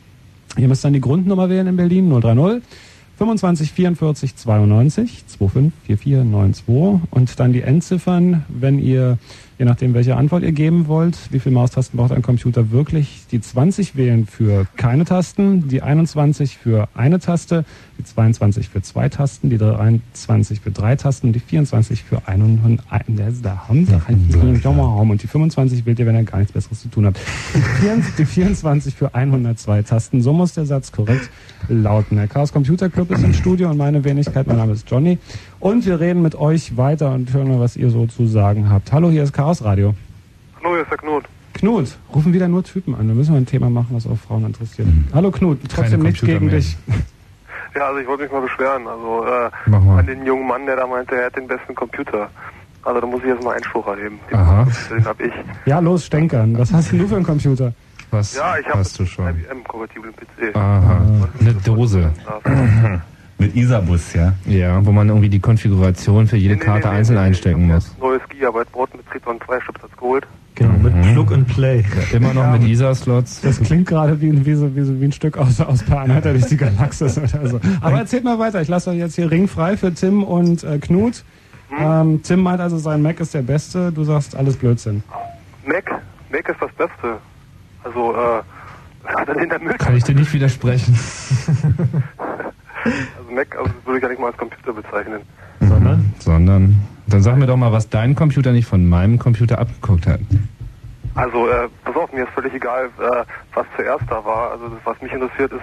Ihr 0.56 0.66
müsst 0.66 0.84
dann 0.84 0.92
die 0.92 1.00
Grundnummer 1.00 1.48
wählen 1.48 1.68
in 1.68 1.76
Berlin, 1.76 2.10
030 2.10 2.62
25 3.20 3.72
44 3.72 4.34
92 4.34 5.24
25 5.26 5.72
44 5.84 6.64
92 6.64 7.00
und 7.10 7.38
dann 7.38 7.52
die 7.52 7.60
Endziffern, 7.60 8.46
wenn 8.48 8.78
ihr 8.78 9.18
je 9.60 9.66
nachdem, 9.66 9.92
welche 9.92 10.16
Antwort 10.16 10.42
ihr 10.42 10.52
geben 10.52 10.88
wollt. 10.88 11.18
Wie 11.30 11.38
viele 11.38 11.54
Maustasten 11.54 11.98
braucht 11.98 12.12
ein 12.12 12.22
Computer 12.22 12.70
wirklich? 12.70 13.26
Die 13.30 13.42
20 13.42 13.94
wählen 13.94 14.26
für 14.26 14.66
keine 14.78 15.04
Tasten, 15.04 15.68
die 15.68 15.82
21 15.82 16.56
für 16.56 16.88
eine 16.94 17.20
Taste, 17.20 17.66
die 17.98 18.04
22 18.04 18.70
für 18.70 18.80
zwei 18.80 19.10
Tasten, 19.10 19.50
die 19.50 19.58
23 19.58 20.60
für 20.60 20.70
drei 20.70 20.96
Tasten 20.96 21.26
und 21.26 21.32
die 21.34 21.40
24 21.40 22.02
für 22.02 22.26
ein 22.26 22.40
und 22.40 22.80
ein. 22.88 23.20
Da 23.42 23.68
haben 23.68 23.84
sie 23.84 23.92
halt 23.92 24.64
mal 24.64 24.82
Raum. 24.82 25.10
Und 25.10 25.22
die 25.22 25.26
25 25.26 25.84
wählt 25.84 25.98
ihr, 25.98 26.06
wenn 26.06 26.16
ihr 26.16 26.24
gar 26.24 26.38
nichts 26.38 26.54
Besseres 26.54 26.80
zu 26.80 26.88
tun 26.88 27.04
habt. 27.04 27.20
Die 27.54 27.60
24 27.60 28.14
die 28.16 28.24
24 28.24 28.94
für 28.94 29.14
102 29.14 29.82
Tasten. 29.82 30.22
So 30.22 30.32
muss 30.32 30.54
der 30.54 30.64
Satz 30.64 30.90
korrekt 30.90 31.28
lauten. 31.68 32.16
Der 32.16 32.28
Chaos 32.28 32.50
Computer 32.50 32.88
Club 32.88 33.09
ist 33.10 33.24
im 33.24 33.32
Studio 33.34 33.70
und 33.70 33.76
meine 33.76 34.04
Wenigkeit, 34.04 34.46
mein 34.46 34.56
Name 34.56 34.72
ist 34.72 34.88
Johnny. 34.90 35.18
Und 35.58 35.84
wir 35.86 36.00
reden 36.00 36.22
mit 36.22 36.34
euch 36.34 36.76
weiter 36.76 37.12
und 37.12 37.32
hören 37.32 37.48
mal, 37.48 37.60
was 37.60 37.76
ihr 37.76 37.90
so 37.90 38.06
zu 38.06 38.26
sagen 38.26 38.70
habt. 38.70 38.92
Hallo, 38.92 39.10
hier 39.10 39.22
ist 39.22 39.32
Chaos 39.32 39.62
Radio. 39.64 39.94
Hallo, 40.62 40.74
hier 40.74 40.82
ist 40.82 40.90
der 40.90 40.98
Knut. 40.98 41.24
Knut, 41.54 41.96
rufen 42.14 42.32
wieder 42.32 42.48
nur 42.48 42.62
Typen 42.62 42.94
an. 42.94 43.08
Da 43.08 43.14
müssen 43.14 43.32
wir 43.32 43.40
ein 43.40 43.46
Thema 43.46 43.68
machen, 43.68 43.88
was 43.90 44.06
auch 44.06 44.16
Frauen 44.16 44.46
interessiert. 44.46 44.88
Hallo 45.12 45.30
Knut, 45.30 45.58
trotzdem 45.68 46.00
nichts 46.02 46.20
gegen 46.22 46.46
mehr. 46.46 46.56
dich. 46.56 46.76
Ja, 47.72 47.86
also 47.86 48.00
ich 48.00 48.06
wollte 48.08 48.24
mich 48.24 48.32
mal 48.32 48.40
beschweren. 48.40 48.82
Also 48.88 49.24
äh, 49.26 49.48
Mach 49.66 49.80
mal. 49.84 50.00
an 50.00 50.06
den 50.06 50.26
jungen 50.26 50.44
Mann, 50.48 50.66
der 50.66 50.74
da 50.74 50.88
meinte, 50.88 51.14
er 51.14 51.26
hat 51.26 51.36
den 51.36 51.46
besten 51.46 51.72
Computer. 51.72 52.28
Also 52.82 53.00
da 53.00 53.06
muss 53.06 53.20
ich 53.22 53.28
jetzt 53.28 53.44
mal 53.44 53.54
Einspruch 53.54 53.86
erheben. 53.86 54.18
Den, 54.28 54.36
Aha. 54.36 54.66
den 54.90 55.04
hab 55.04 55.20
ich. 55.20 55.32
Ja, 55.66 55.78
los, 55.78 56.04
Stänkern. 56.04 56.58
Was 56.58 56.72
hast 56.72 56.90
denn 56.90 56.98
du 56.98 57.06
für 57.06 57.14
einen 57.14 57.24
Computer? 57.24 57.72
Was 58.10 58.34
Ja, 58.34 58.58
ich 58.58 58.66
habe 58.66 58.78
hast 58.78 58.98
du 58.98 59.06
schon? 59.06 59.28
IBM-kompatiblen 59.28 60.12
PC. 60.14 60.56
Aha, 60.56 61.00
eine 61.40 61.54
Dose. 61.54 62.12
Mit 63.38 63.56
Isabus, 63.56 64.12
ja? 64.12 64.34
Ja, 64.44 64.84
wo 64.84 64.92
man 64.92 65.08
irgendwie 65.08 65.30
die 65.30 65.40
Konfiguration 65.40 66.26
für 66.26 66.36
jede 66.36 66.58
Karte 66.58 66.90
einzeln 66.90 67.16
einstecken 67.16 67.68
muss. 67.68 67.96
Neues 67.98 68.20
Gigabyte-Board 68.28 68.94
mit 68.94 69.06
Triton 69.06 69.40
2 69.46 69.58
Chips 69.60 69.82
hat's 69.82 69.96
geholt. 69.96 70.26
Genau, 70.56 70.74
mit 70.74 70.92
Plug 71.14 71.32
and 71.32 71.48
Play. 71.48 71.82
Immer 72.12 72.34
noch 72.34 72.52
mit 72.52 72.64
ISA-Slots. 72.64 73.40
Das 73.40 73.58
klingt 73.62 73.88
gerade 73.88 74.20
wie, 74.20 74.44
wie, 74.44 74.54
so, 74.54 74.76
wie, 74.76 74.82
so, 74.82 75.00
wie 75.00 75.06
ein 75.06 75.12
Stück 75.12 75.38
aus, 75.38 75.58
aus 75.58 75.82
Per 75.82 76.00
Anhalter 76.00 76.32
durch 76.34 76.46
die 76.46 76.58
Galaxis 76.58 77.16
oder 77.16 77.48
so. 77.48 77.60
Aber 77.80 77.96
erzählt 77.96 78.24
mal 78.24 78.38
weiter. 78.38 78.60
Ich 78.60 78.68
lasse 78.68 78.90
euch 78.90 78.98
jetzt 78.98 79.14
hier 79.14 79.30
ringfrei 79.30 79.78
für 79.78 79.94
Tim 79.94 80.22
und 80.22 80.62
äh, 80.62 80.78
Knut. 80.78 81.24
Ähm, 81.78 82.22
Tim 82.22 82.42
meint 82.42 82.60
also, 82.60 82.76
sein 82.76 83.00
Mac 83.00 83.20
ist 83.20 83.32
der 83.32 83.40
beste. 83.40 83.90
Du 83.90 84.04
sagst 84.04 84.36
alles 84.36 84.56
Blödsinn. 84.56 85.02
Mac, 85.64 85.90
Mac 86.30 86.46
ist 86.46 86.60
das 86.60 86.72
Beste. 86.72 87.16
Also, 87.84 88.14
äh, 88.14 88.42
was 89.02 89.14
hat 89.14 89.28
er 89.28 89.34
denn? 89.34 89.68
Kann 89.78 89.96
ich 89.96 90.04
dir 90.04 90.14
nicht 90.14 90.32
widersprechen. 90.32 90.98
Also 92.84 93.30
Mac 93.32 93.56
also 93.56 93.70
würde 93.84 93.98
ich 93.98 94.02
ja 94.02 94.08
nicht 94.08 94.20
mal 94.20 94.28
als 94.28 94.36
Computer 94.36 94.72
bezeichnen. 94.72 95.20
Sondern? 95.60 96.14
Sondern. 96.18 96.88
Dann 97.06 97.22
sag 97.22 97.36
mir 97.36 97.46
doch 97.46 97.56
mal, 97.56 97.72
was 97.72 97.88
dein 97.88 98.14
Computer 98.14 98.52
nicht 98.52 98.66
von 98.66 98.88
meinem 98.88 99.18
Computer 99.18 99.58
abgeguckt 99.58 100.06
hat. 100.06 100.20
Also, 101.16 101.48
äh, 101.48 101.68
pass 101.84 101.96
auf, 101.96 102.12
mir 102.12 102.22
ist 102.22 102.32
völlig 102.32 102.54
egal, 102.54 102.86
äh, 103.00 103.24
was 103.54 103.66
zuerst 103.76 104.04
da 104.08 104.24
war. 104.24 104.52
Also, 104.52 104.68
das, 104.68 104.78
was 104.84 105.02
mich 105.02 105.12
interessiert 105.12 105.52
ist, 105.52 105.62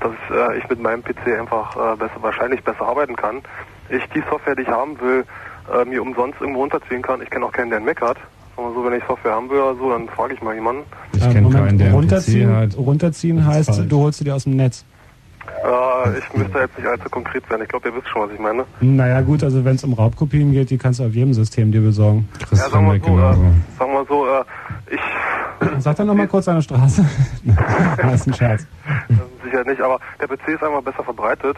dass 0.00 0.12
äh, 0.30 0.58
ich 0.58 0.68
mit 0.68 0.80
meinem 0.80 1.02
PC 1.02 1.38
einfach 1.38 1.76
äh, 1.76 1.96
besser, 1.96 2.22
wahrscheinlich 2.22 2.62
besser 2.62 2.82
arbeiten 2.82 3.16
kann. 3.16 3.42
Ich 3.88 4.04
die 4.14 4.22
Software, 4.30 4.54
die 4.54 4.62
ich 4.62 4.68
haben 4.68 4.98
will, 5.00 5.24
äh, 5.72 5.84
mir 5.84 6.00
umsonst 6.00 6.40
irgendwo 6.40 6.60
runterziehen 6.60 7.02
kann. 7.02 7.20
Ich 7.22 7.30
kenne 7.30 7.44
auch 7.44 7.52
keinen, 7.52 7.70
der 7.70 7.78
einen 7.78 7.86
Mac 7.86 8.00
hat. 8.00 8.18
Sagen 8.56 8.68
wir 8.68 8.74
so, 8.74 8.84
wenn 8.84 8.98
ich 8.98 9.04
Software 9.06 9.32
haben 9.32 9.50
will 9.50 9.58
oder 9.58 9.74
so, 9.76 9.90
dann 9.90 10.08
frage 10.08 10.34
ich 10.34 10.42
mal 10.42 10.54
jemanden. 10.54 10.82
Ich 11.12 11.24
Ähm, 11.24 11.32
kenn 11.32 11.42
Moment, 11.44 11.66
keinen, 11.66 11.78
der 11.78 11.92
runterziehen, 11.92 12.56
hat. 12.56 12.76
runterziehen 12.76 13.46
heißt, 13.46 13.82
du 13.88 13.98
holst 14.00 14.18
sie 14.18 14.24
dir 14.24 14.34
aus 14.34 14.44
dem 14.44 14.56
Netz. 14.56 14.84
Äh, 15.46 16.18
ich 16.18 16.34
müsste 16.34 16.58
jetzt 16.58 16.78
nicht 16.78 16.86
allzu 16.86 17.08
konkret 17.10 17.48
werden. 17.50 17.62
Ich 17.62 17.68
glaube, 17.68 17.88
ihr 17.88 17.94
wisst 17.96 18.08
schon, 18.08 18.22
was 18.22 18.30
ich 18.32 18.38
meine. 18.40 18.64
Naja 18.80 19.20
gut, 19.22 19.42
also 19.42 19.64
wenn 19.64 19.76
es 19.76 19.84
um 19.84 19.92
Raubkopien 19.94 20.52
geht, 20.52 20.70
die 20.70 20.78
kannst 20.78 21.00
du 21.00 21.04
auf 21.04 21.14
jedem 21.14 21.34
System 21.34 21.72
dir 21.72 21.80
besorgen. 21.80 22.28
Ja, 22.50 22.56
sagen 22.56 22.86
wir 22.86 23.00
so, 23.00 23.18
äh, 23.18 23.34
sagen 23.78 23.92
wir 23.92 24.04
so, 24.08 24.26
äh, 24.26 24.44
ich 24.94 25.00
Sag 25.78 25.96
doch 25.96 26.04
noch 26.04 26.14
mal 26.14 26.26
kurz 26.26 26.44
deine 26.46 26.62
Straße. 26.62 27.04
das 27.96 28.14
ist 28.14 28.26
ein 28.26 28.34
Scherz. 28.34 28.66
sicher 29.44 29.64
nicht, 29.64 29.80
aber 29.80 29.98
der 30.20 30.26
PC 30.28 30.48
ist 30.48 30.62
einmal 30.62 30.82
besser 30.82 31.02
verbreitet. 31.04 31.56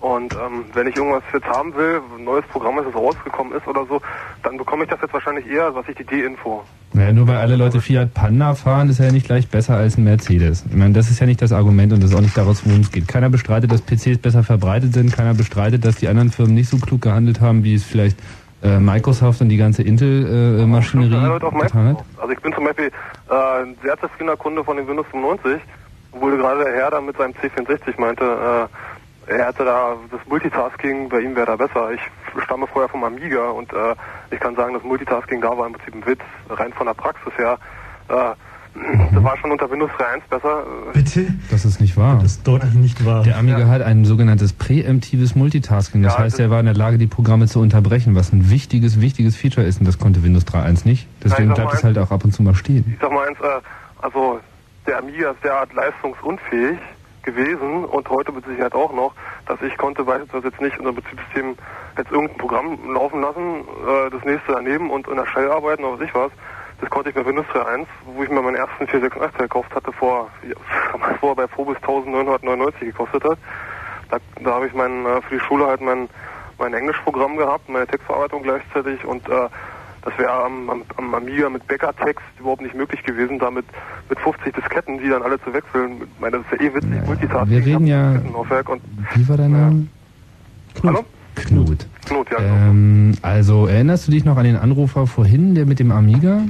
Und 0.00 0.34
ähm, 0.34 0.64
wenn 0.74 0.86
ich 0.86 0.96
irgendwas 0.96 1.22
jetzt 1.32 1.46
haben 1.46 1.74
will, 1.74 2.00
ein 2.16 2.24
neues 2.24 2.44
Programm 2.46 2.78
ist, 2.78 2.86
das 2.86 2.94
rausgekommen 2.94 3.54
ist 3.54 3.66
oder 3.66 3.86
so, 3.86 4.00
dann 4.42 4.56
bekomme 4.58 4.84
ich 4.84 4.90
das 4.90 5.00
jetzt 5.00 5.12
wahrscheinlich 5.12 5.46
eher, 5.46 5.74
was 5.74 5.88
ich 5.88 5.96
die 5.96 6.04
D-Info. 6.04 6.62
Naja, 6.92 7.12
nur 7.12 7.26
weil 7.28 7.36
alle 7.36 7.56
Leute 7.56 7.80
Fiat 7.80 8.14
Panda 8.14 8.54
fahren, 8.54 8.88
ist 8.88 9.00
er 9.00 9.06
ja 9.06 9.12
nicht 9.12 9.26
gleich 9.26 9.48
besser 9.48 9.76
als 9.76 9.96
ein 9.96 10.04
Mercedes. 10.04 10.64
Ich 10.68 10.76
meine, 10.76 10.92
das 10.92 11.10
ist 11.10 11.20
ja 11.20 11.26
nicht 11.26 11.40
das 11.42 11.52
Argument 11.52 11.92
und 11.92 12.02
das 12.02 12.10
ist 12.10 12.16
auch 12.16 12.22
nicht 12.22 12.36
daraus, 12.36 12.64
worum 12.66 12.80
es 12.80 12.92
geht. 12.92 13.08
Keiner 13.08 13.30
bestreitet, 13.30 13.72
dass 13.72 13.82
PCs 13.82 14.18
besser 14.18 14.42
verbreitet 14.42 14.94
sind. 14.94 15.12
Keiner 15.14 15.34
bestreitet, 15.34 15.84
dass 15.84 15.96
die 15.96 16.08
anderen 16.08 16.30
Firmen 16.30 16.54
nicht 16.54 16.68
so 16.68 16.78
klug 16.78 17.02
gehandelt 17.02 17.40
haben, 17.40 17.64
wie 17.64 17.74
es 17.74 17.84
vielleicht 17.84 18.18
äh, 18.62 18.78
Microsoft 18.78 19.40
und 19.40 19.48
die 19.48 19.56
ganze 19.56 19.82
Intel-Maschinerie 19.82 21.42
auf 21.42 21.54
getan 21.54 21.88
hat. 21.88 22.04
Also 22.18 22.32
ich 22.32 22.40
bin 22.40 22.52
zum 22.54 22.64
Beispiel 22.64 22.90
äh, 23.30 23.62
ein 23.62 23.76
sehr 23.82 23.98
zufriedener 23.98 24.36
Kunde 24.36 24.64
von 24.64 24.76
dem 24.76 24.86
Windows 24.88 25.06
95, 25.10 25.60
obwohl 26.12 26.36
gerade 26.36 26.64
der 26.64 26.72
Herr 26.72 26.90
da 26.90 27.00
mit 27.00 27.16
seinem 27.16 27.32
C64 27.32 28.00
meinte, 28.00 28.24
äh, 28.24 28.66
er 29.26 29.46
hätte 29.46 29.64
da 29.64 29.96
das 30.10 30.20
Multitasking, 30.28 31.08
bei 31.08 31.20
ihm 31.20 31.34
wäre 31.36 31.46
da 31.46 31.56
besser. 31.56 31.90
Ich 31.92 32.00
stamme 32.44 32.66
vorher 32.66 32.88
vom 32.88 33.02
Amiga 33.04 33.50
und 33.50 33.72
äh, 33.72 33.94
ich 34.30 34.40
kann 34.40 34.54
sagen, 34.56 34.74
das 34.74 34.82
Multitasking 34.82 35.40
da 35.40 35.56
war 35.56 35.66
im 35.66 35.72
Prinzip 35.74 35.94
ein 35.94 36.06
Witz, 36.06 36.20
rein 36.50 36.72
von 36.72 36.86
der 36.86 36.94
Praxis 36.94 37.32
her. 37.36 37.58
Äh, 38.08 38.14
das 39.14 39.24
war 39.24 39.38
schon 39.38 39.50
unter 39.52 39.70
Windows 39.70 39.90
3.1 39.92 40.20
besser. 40.28 40.62
Bitte? 40.92 41.26
Das 41.50 41.64
ist 41.64 41.80
nicht 41.80 41.96
wahr. 41.96 42.16
Das 42.22 42.32
ist 42.32 42.46
deutlich 42.46 42.74
nicht 42.74 43.06
wahr. 43.06 43.22
Der 43.22 43.38
Amiga 43.38 43.66
hat 43.68 43.80
ein 43.80 44.04
sogenanntes 44.04 44.52
präemptives 44.52 45.34
Multitasking. 45.34 46.02
Das 46.02 46.12
Ja, 46.12 46.18
heißt, 46.18 46.34
das- 46.34 46.40
er 46.40 46.50
war 46.50 46.60
in 46.60 46.66
der 46.66 46.74
Lage, 46.74 46.98
die 46.98 47.06
Programme 47.06 47.46
zu 47.46 47.60
unterbrechen, 47.60 48.14
was 48.14 48.32
ein 48.34 48.50
wichtiges, 48.50 49.00
wichtiges 49.00 49.34
Feature 49.34 49.66
ist. 49.66 49.80
Und 49.80 49.88
das 49.88 49.98
konnte 49.98 50.22
Windows 50.22 50.44
3.1 50.44 50.84
nicht. 50.84 51.08
Deswegen 51.24 51.48
Ja, 51.48 51.54
bleibt 51.54 51.72
es 51.72 51.84
halt 51.84 51.96
auch 51.98 52.10
ab 52.10 52.22
und 52.24 52.32
zu 52.32 52.42
mal 52.42 52.54
stehen. 52.54 52.84
Ich 52.92 53.00
sag 53.00 53.10
mal 53.10 53.26
eins, 53.26 53.38
äh, 53.40 53.44
also 54.02 54.40
der 54.86 54.98
Amiga 54.98 55.30
ist 55.30 55.42
derart 55.42 55.72
leistungsunfähig 55.72 56.76
gewesen 57.26 57.84
und 57.84 58.08
heute 58.08 58.32
mit 58.32 58.46
Sicherheit 58.46 58.74
auch 58.74 58.92
noch, 58.92 59.12
dass 59.46 59.60
ich 59.60 59.76
konnte 59.76 60.04
beispielsweise 60.04 60.48
jetzt 60.48 60.60
nicht 60.62 60.78
unser 60.78 60.92
Betriebssystem 60.92 61.56
jetzt 61.98 62.10
irgendein 62.10 62.38
Programm 62.38 62.94
laufen 62.94 63.20
lassen, 63.20 63.60
äh, 63.60 64.10
das 64.10 64.24
nächste 64.24 64.52
daneben 64.52 64.90
und 64.90 65.06
in 65.08 65.16
der 65.16 65.26
Shell 65.26 65.50
arbeiten 65.50 65.84
oder 65.84 65.98
was 65.98 66.06
ich 66.06 66.14
was. 66.14 66.32
Das 66.80 66.90
konnte 66.90 67.08
ich 67.10 67.14
bei 67.14 67.24
Windows 67.24 67.46
3.1, 67.52 67.86
wo 68.04 68.22
ich 68.22 68.30
mir 68.30 68.40
meinen 68.40 68.56
ersten 68.56 68.86
486 68.86 69.38
gekauft 69.38 69.74
hatte, 69.74 69.92
vor, 69.92 70.30
vor 71.20 71.36
bei 71.36 71.46
Phobis 71.48 71.76
1999 71.76 72.80
gekostet 72.80 73.24
hat. 73.24 73.38
Da, 74.10 74.18
da 74.40 74.54
habe 74.54 74.66
ich 74.66 74.74
mein, 74.74 75.04
äh, 75.04 75.20
für 75.22 75.34
die 75.34 75.40
Schule 75.40 75.66
halt 75.66 75.80
mein, 75.80 76.08
mein 76.58 76.74
Englischprogramm 76.74 77.36
gehabt, 77.36 77.68
meine 77.68 77.86
Textverarbeitung 77.86 78.42
gleichzeitig 78.42 79.04
und 79.04 79.28
äh, 79.28 79.48
das 80.06 80.16
wäre 80.18 80.32
am, 80.32 80.70
am, 80.70 80.82
am 80.96 81.14
Amiga 81.14 81.50
mit 81.50 81.66
Bäckertext 81.66 82.24
überhaupt 82.38 82.62
nicht 82.62 82.74
möglich 82.74 83.02
gewesen, 83.02 83.38
damit 83.38 83.64
mit 84.08 84.18
50 84.20 84.54
Disketten, 84.54 84.98
die 84.98 85.08
dann 85.10 85.22
alle 85.22 85.38
zu 85.42 85.52
wechseln. 85.52 86.02
Ich 86.02 86.20
meine, 86.20 86.38
das 86.38 86.46
ist 86.52 86.60
ja 86.60 86.66
eh 86.70 86.74
witzig, 86.74 87.06
Multitasking. 87.06 87.50
wir 87.50 87.66
reden 87.66 87.86
ja- 87.86 88.12
und 88.12 88.80
Wie 89.14 89.28
war 89.28 89.36
dein 89.36 89.50
Name? 89.52 89.86
Hallo? 90.82 91.04
Knut. 91.34 91.86
Knut, 92.06 92.30
ja. 92.30 92.38
Ähm, 92.38 93.12
also 93.20 93.66
erinnerst 93.66 94.06
du 94.08 94.12
dich 94.12 94.24
noch 94.24 94.36
an 94.38 94.44
den 94.44 94.56
Anrufer 94.56 95.06
vorhin, 95.06 95.54
der 95.54 95.66
mit 95.66 95.78
dem 95.80 95.90
Amiga? 95.92 96.42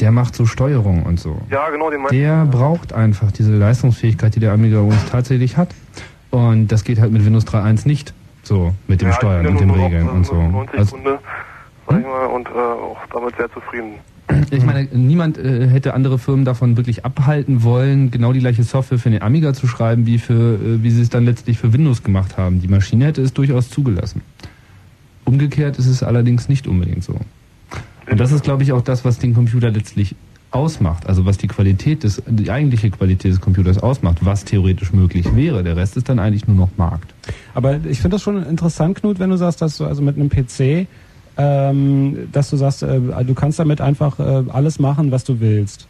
Der 0.00 0.10
macht 0.10 0.34
so 0.34 0.44
Steuerung 0.44 1.04
und 1.04 1.20
so. 1.20 1.40
Ja, 1.50 1.70
genau, 1.70 1.88
den 1.88 2.00
meinte 2.00 2.16
Der 2.16 2.44
braucht 2.46 2.92
einfach 2.92 3.30
diese 3.30 3.52
Leistungsfähigkeit, 3.56 4.34
die 4.34 4.40
der 4.40 4.52
Amiga 4.52 4.80
uns 4.80 4.96
tatsächlich 5.08 5.56
hat. 5.56 5.72
Und 6.30 6.68
das 6.68 6.82
geht 6.82 6.98
halt 7.00 7.12
mit 7.12 7.24
Windows 7.24 7.46
3.1 7.46 7.86
nicht. 7.86 8.12
So, 8.42 8.74
mit 8.88 9.00
dem 9.00 9.08
Ja, 9.08 9.14
Steuern 9.14 9.44
ja 9.44 9.50
und 9.50 9.60
den 9.60 9.68
noch, 9.68 9.78
Regeln 9.78 10.08
äh, 10.08 10.10
und 10.10 10.26
so. 10.26 10.34
90 10.34 10.78
Also, 10.78 10.96
sag 11.88 12.00
ich 12.00 12.06
mal, 12.06 12.26
und 12.26 12.48
äh, 12.48 12.52
auch 12.52 12.98
damit 13.12 13.36
sehr 13.36 13.50
zufrieden. 13.52 13.94
ich 14.50 14.64
meine, 14.64 14.88
niemand 14.92 15.38
äh, 15.38 15.68
hätte 15.68 15.94
andere 15.94 16.18
Firmen 16.18 16.44
davon 16.44 16.76
wirklich 16.76 17.04
abhalten 17.04 17.62
wollen, 17.62 18.10
genau 18.10 18.32
die 18.32 18.40
gleiche 18.40 18.62
Software 18.62 18.98
für 18.98 19.10
den 19.10 19.22
Amiga 19.22 19.52
zu 19.52 19.66
schreiben, 19.66 20.06
wie 20.06 20.18
für, 20.18 20.54
äh, 20.54 20.82
wie 20.82 20.90
sie 20.90 21.02
es 21.02 21.10
dann 21.10 21.24
letztlich 21.24 21.58
für 21.58 21.72
Windows 21.72 22.02
gemacht 22.02 22.38
haben. 22.38 22.60
Die 22.60 22.68
Maschine 22.68 23.06
hätte 23.06 23.22
es 23.22 23.34
durchaus 23.34 23.68
zugelassen. 23.70 24.22
Umgekehrt 25.24 25.78
ist 25.78 25.86
es 25.86 26.02
allerdings 26.02 26.48
nicht 26.48 26.66
unbedingt 26.66 27.04
so. 27.04 27.18
Und 28.10 28.20
das 28.20 28.32
ist, 28.32 28.44
glaube 28.44 28.62
ich, 28.62 28.72
auch 28.72 28.82
das, 28.82 29.04
was 29.04 29.18
den 29.18 29.34
Computer 29.34 29.70
letztlich 29.70 30.14
ausmacht. 30.54 31.06
Also 31.06 31.26
was 31.26 31.36
die 31.38 31.48
Qualität 31.48 32.04
des, 32.04 32.22
die 32.26 32.50
eigentliche 32.50 32.90
Qualität 32.90 33.32
des 33.32 33.40
Computers 33.40 33.78
ausmacht, 33.78 34.18
was 34.20 34.44
theoretisch 34.44 34.92
möglich 34.92 35.34
wäre. 35.34 35.64
Der 35.64 35.76
Rest 35.76 35.96
ist 35.96 36.08
dann 36.08 36.18
eigentlich 36.18 36.46
nur 36.46 36.56
noch 36.56 36.70
Markt. 36.76 37.14
Aber 37.54 37.80
ich 37.84 38.00
finde 38.00 38.16
das 38.16 38.22
schon 38.22 38.42
interessant, 38.44 38.98
Knut, 38.98 39.18
wenn 39.18 39.30
du 39.30 39.36
sagst, 39.36 39.60
dass 39.62 39.76
du 39.76 39.84
also 39.84 40.02
mit 40.02 40.16
einem 40.16 40.28
PC, 40.28 40.86
ähm, 41.36 42.28
dass 42.32 42.50
du 42.50 42.56
sagst, 42.56 42.82
äh, 42.82 43.00
du 43.24 43.34
kannst 43.34 43.58
damit 43.58 43.80
einfach 43.80 44.18
äh, 44.18 44.44
alles 44.50 44.78
machen, 44.78 45.10
was 45.10 45.24
du 45.24 45.40
willst. 45.40 45.88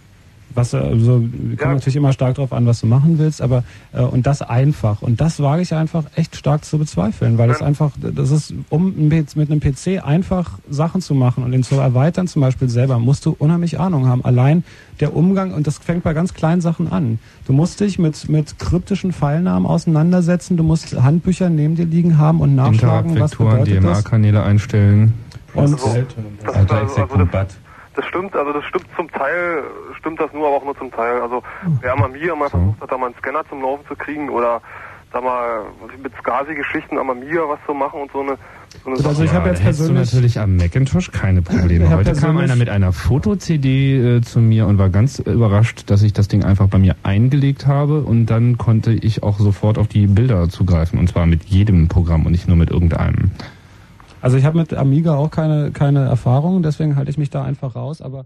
Was 0.54 0.72
also 0.72 1.24
kommt 1.56 1.74
natürlich 1.74 1.96
immer 1.96 2.12
stark 2.12 2.36
darauf 2.36 2.52
an, 2.52 2.64
was 2.66 2.80
du 2.80 2.86
machen 2.86 3.18
willst, 3.18 3.42
aber 3.42 3.64
äh, 3.92 4.02
und 4.02 4.24
das 4.26 4.40
einfach 4.40 5.02
und 5.02 5.20
das 5.20 5.40
wage 5.40 5.62
ich 5.62 5.74
einfach 5.74 6.04
echt 6.14 6.36
stark 6.36 6.64
zu 6.64 6.78
bezweifeln, 6.78 7.38
weil 7.38 7.50
es 7.50 7.60
einfach 7.60 7.90
das 8.00 8.30
ist 8.30 8.54
um 8.68 9.08
mit 9.08 9.34
mit 9.34 9.50
einem 9.50 9.60
PC 9.60 10.06
einfach 10.06 10.58
Sachen 10.70 11.00
zu 11.00 11.14
machen 11.14 11.42
und 11.42 11.52
ihn 11.52 11.64
zu 11.64 11.74
erweitern 11.74 12.28
zum 12.28 12.40
Beispiel 12.40 12.68
selber 12.68 13.00
musst 13.00 13.26
du 13.26 13.34
unheimlich 13.36 13.80
Ahnung 13.80 14.06
haben. 14.06 14.24
Allein 14.24 14.62
der 15.00 15.16
Umgang 15.16 15.52
und 15.52 15.66
das 15.66 15.78
fängt 15.78 16.04
bei 16.04 16.14
ganz 16.14 16.34
kleinen 16.34 16.60
Sachen 16.60 16.92
an. 16.92 17.18
Du 17.46 17.52
musst 17.52 17.80
dich 17.80 17.98
mit 17.98 18.28
mit 18.28 18.60
kryptischen 18.60 19.12
Pfeilnamen 19.12 19.66
auseinandersetzen, 19.66 20.56
du 20.56 20.62
musst 20.62 20.94
Handbücher 21.02 21.50
neben 21.50 21.74
dir 21.74 21.86
liegen 21.86 22.16
haben 22.18 22.40
und 22.40 22.54
nachschlagen, 22.54 23.18
was 23.18 23.32
bedeutet 23.32 23.82
das. 23.82 24.02
DMA-Kanäle 24.02 24.42
einstellen. 24.44 25.14
Und 25.54 25.62
Also, 25.62 25.76
das, 25.76 26.56
also, 26.56 27.02
also 27.02 27.16
das, 27.24 27.56
Das 27.94 28.04
stimmt, 28.06 28.34
also 28.36 28.52
das 28.52 28.64
stimmt 28.64 28.86
zum 28.96 29.10
Teil, 29.10 29.62
stimmt 29.98 30.20
das 30.20 30.32
nur, 30.32 30.46
aber 30.48 30.56
auch 30.56 30.64
nur 30.64 30.76
zum 30.76 30.90
Teil. 30.90 31.20
Also 31.20 31.42
wer 31.80 31.92
am 31.92 32.02
Amiga 32.02 32.34
mal 32.34 32.50
versucht 32.50 32.80
hat, 32.80 32.90
da 32.90 32.98
mal 32.98 33.06
einen 33.06 33.14
Scanner 33.16 33.42
zum 33.48 33.62
Laufen 33.62 33.86
zu 33.86 33.94
kriegen 33.94 34.28
oder 34.30 34.60
sag 35.12 35.22
mal 35.22 35.60
mit 36.02 36.12
SCSI-Geschichten 36.16 36.98
am 36.98 37.08
Amiga 37.10 37.42
was 37.48 37.60
zu 37.66 37.72
machen 37.72 38.00
und 38.00 38.10
so 38.10 38.22
eine, 38.22 38.36
so 38.82 38.90
eine 38.90 39.08
Also 39.08 39.22
ich 39.22 39.32
habe 39.32 39.48
jetzt 39.50 39.62
hättest 39.62 39.82
du 39.82 39.84
persönlich- 39.94 40.12
natürlich 40.12 40.40
am 40.40 40.56
Macintosh 40.56 41.12
keine 41.12 41.40
Probleme. 41.48 41.84
Heute 41.88 42.10
kam 42.10 42.20
persönlich- 42.20 42.42
einer 42.42 42.56
mit 42.56 42.68
einer 42.68 42.92
Foto-CD 42.92 44.16
äh, 44.16 44.20
zu 44.22 44.40
mir 44.40 44.66
und 44.66 44.78
war 44.78 44.90
ganz 44.90 45.20
überrascht, 45.20 45.84
dass 45.88 46.02
ich 46.02 46.12
das 46.12 46.26
Ding 46.26 46.42
einfach 46.42 46.66
bei 46.66 46.78
mir 46.78 46.96
eingelegt 47.04 47.68
habe 47.68 48.00
und 48.00 48.26
dann 48.26 48.58
konnte 48.58 48.92
ich 48.92 49.22
auch 49.22 49.38
sofort 49.38 49.78
auf 49.78 49.86
die 49.86 50.08
Bilder 50.08 50.48
zugreifen 50.48 50.98
und 50.98 51.08
zwar 51.08 51.26
mit 51.26 51.44
jedem 51.44 51.86
Programm 51.86 52.26
und 52.26 52.32
nicht 52.32 52.48
nur 52.48 52.56
mit 52.56 52.70
irgendeinem. 52.72 53.30
Also 54.24 54.38
ich 54.38 54.46
habe 54.46 54.56
mit 54.56 54.72
Amiga 54.72 55.16
auch 55.16 55.30
keine, 55.30 55.70
keine 55.70 56.06
Erfahrung, 56.06 56.62
deswegen 56.62 56.96
halte 56.96 57.10
ich 57.10 57.18
mich 57.18 57.28
da 57.28 57.44
einfach 57.44 57.76
raus, 57.76 58.00
aber 58.00 58.24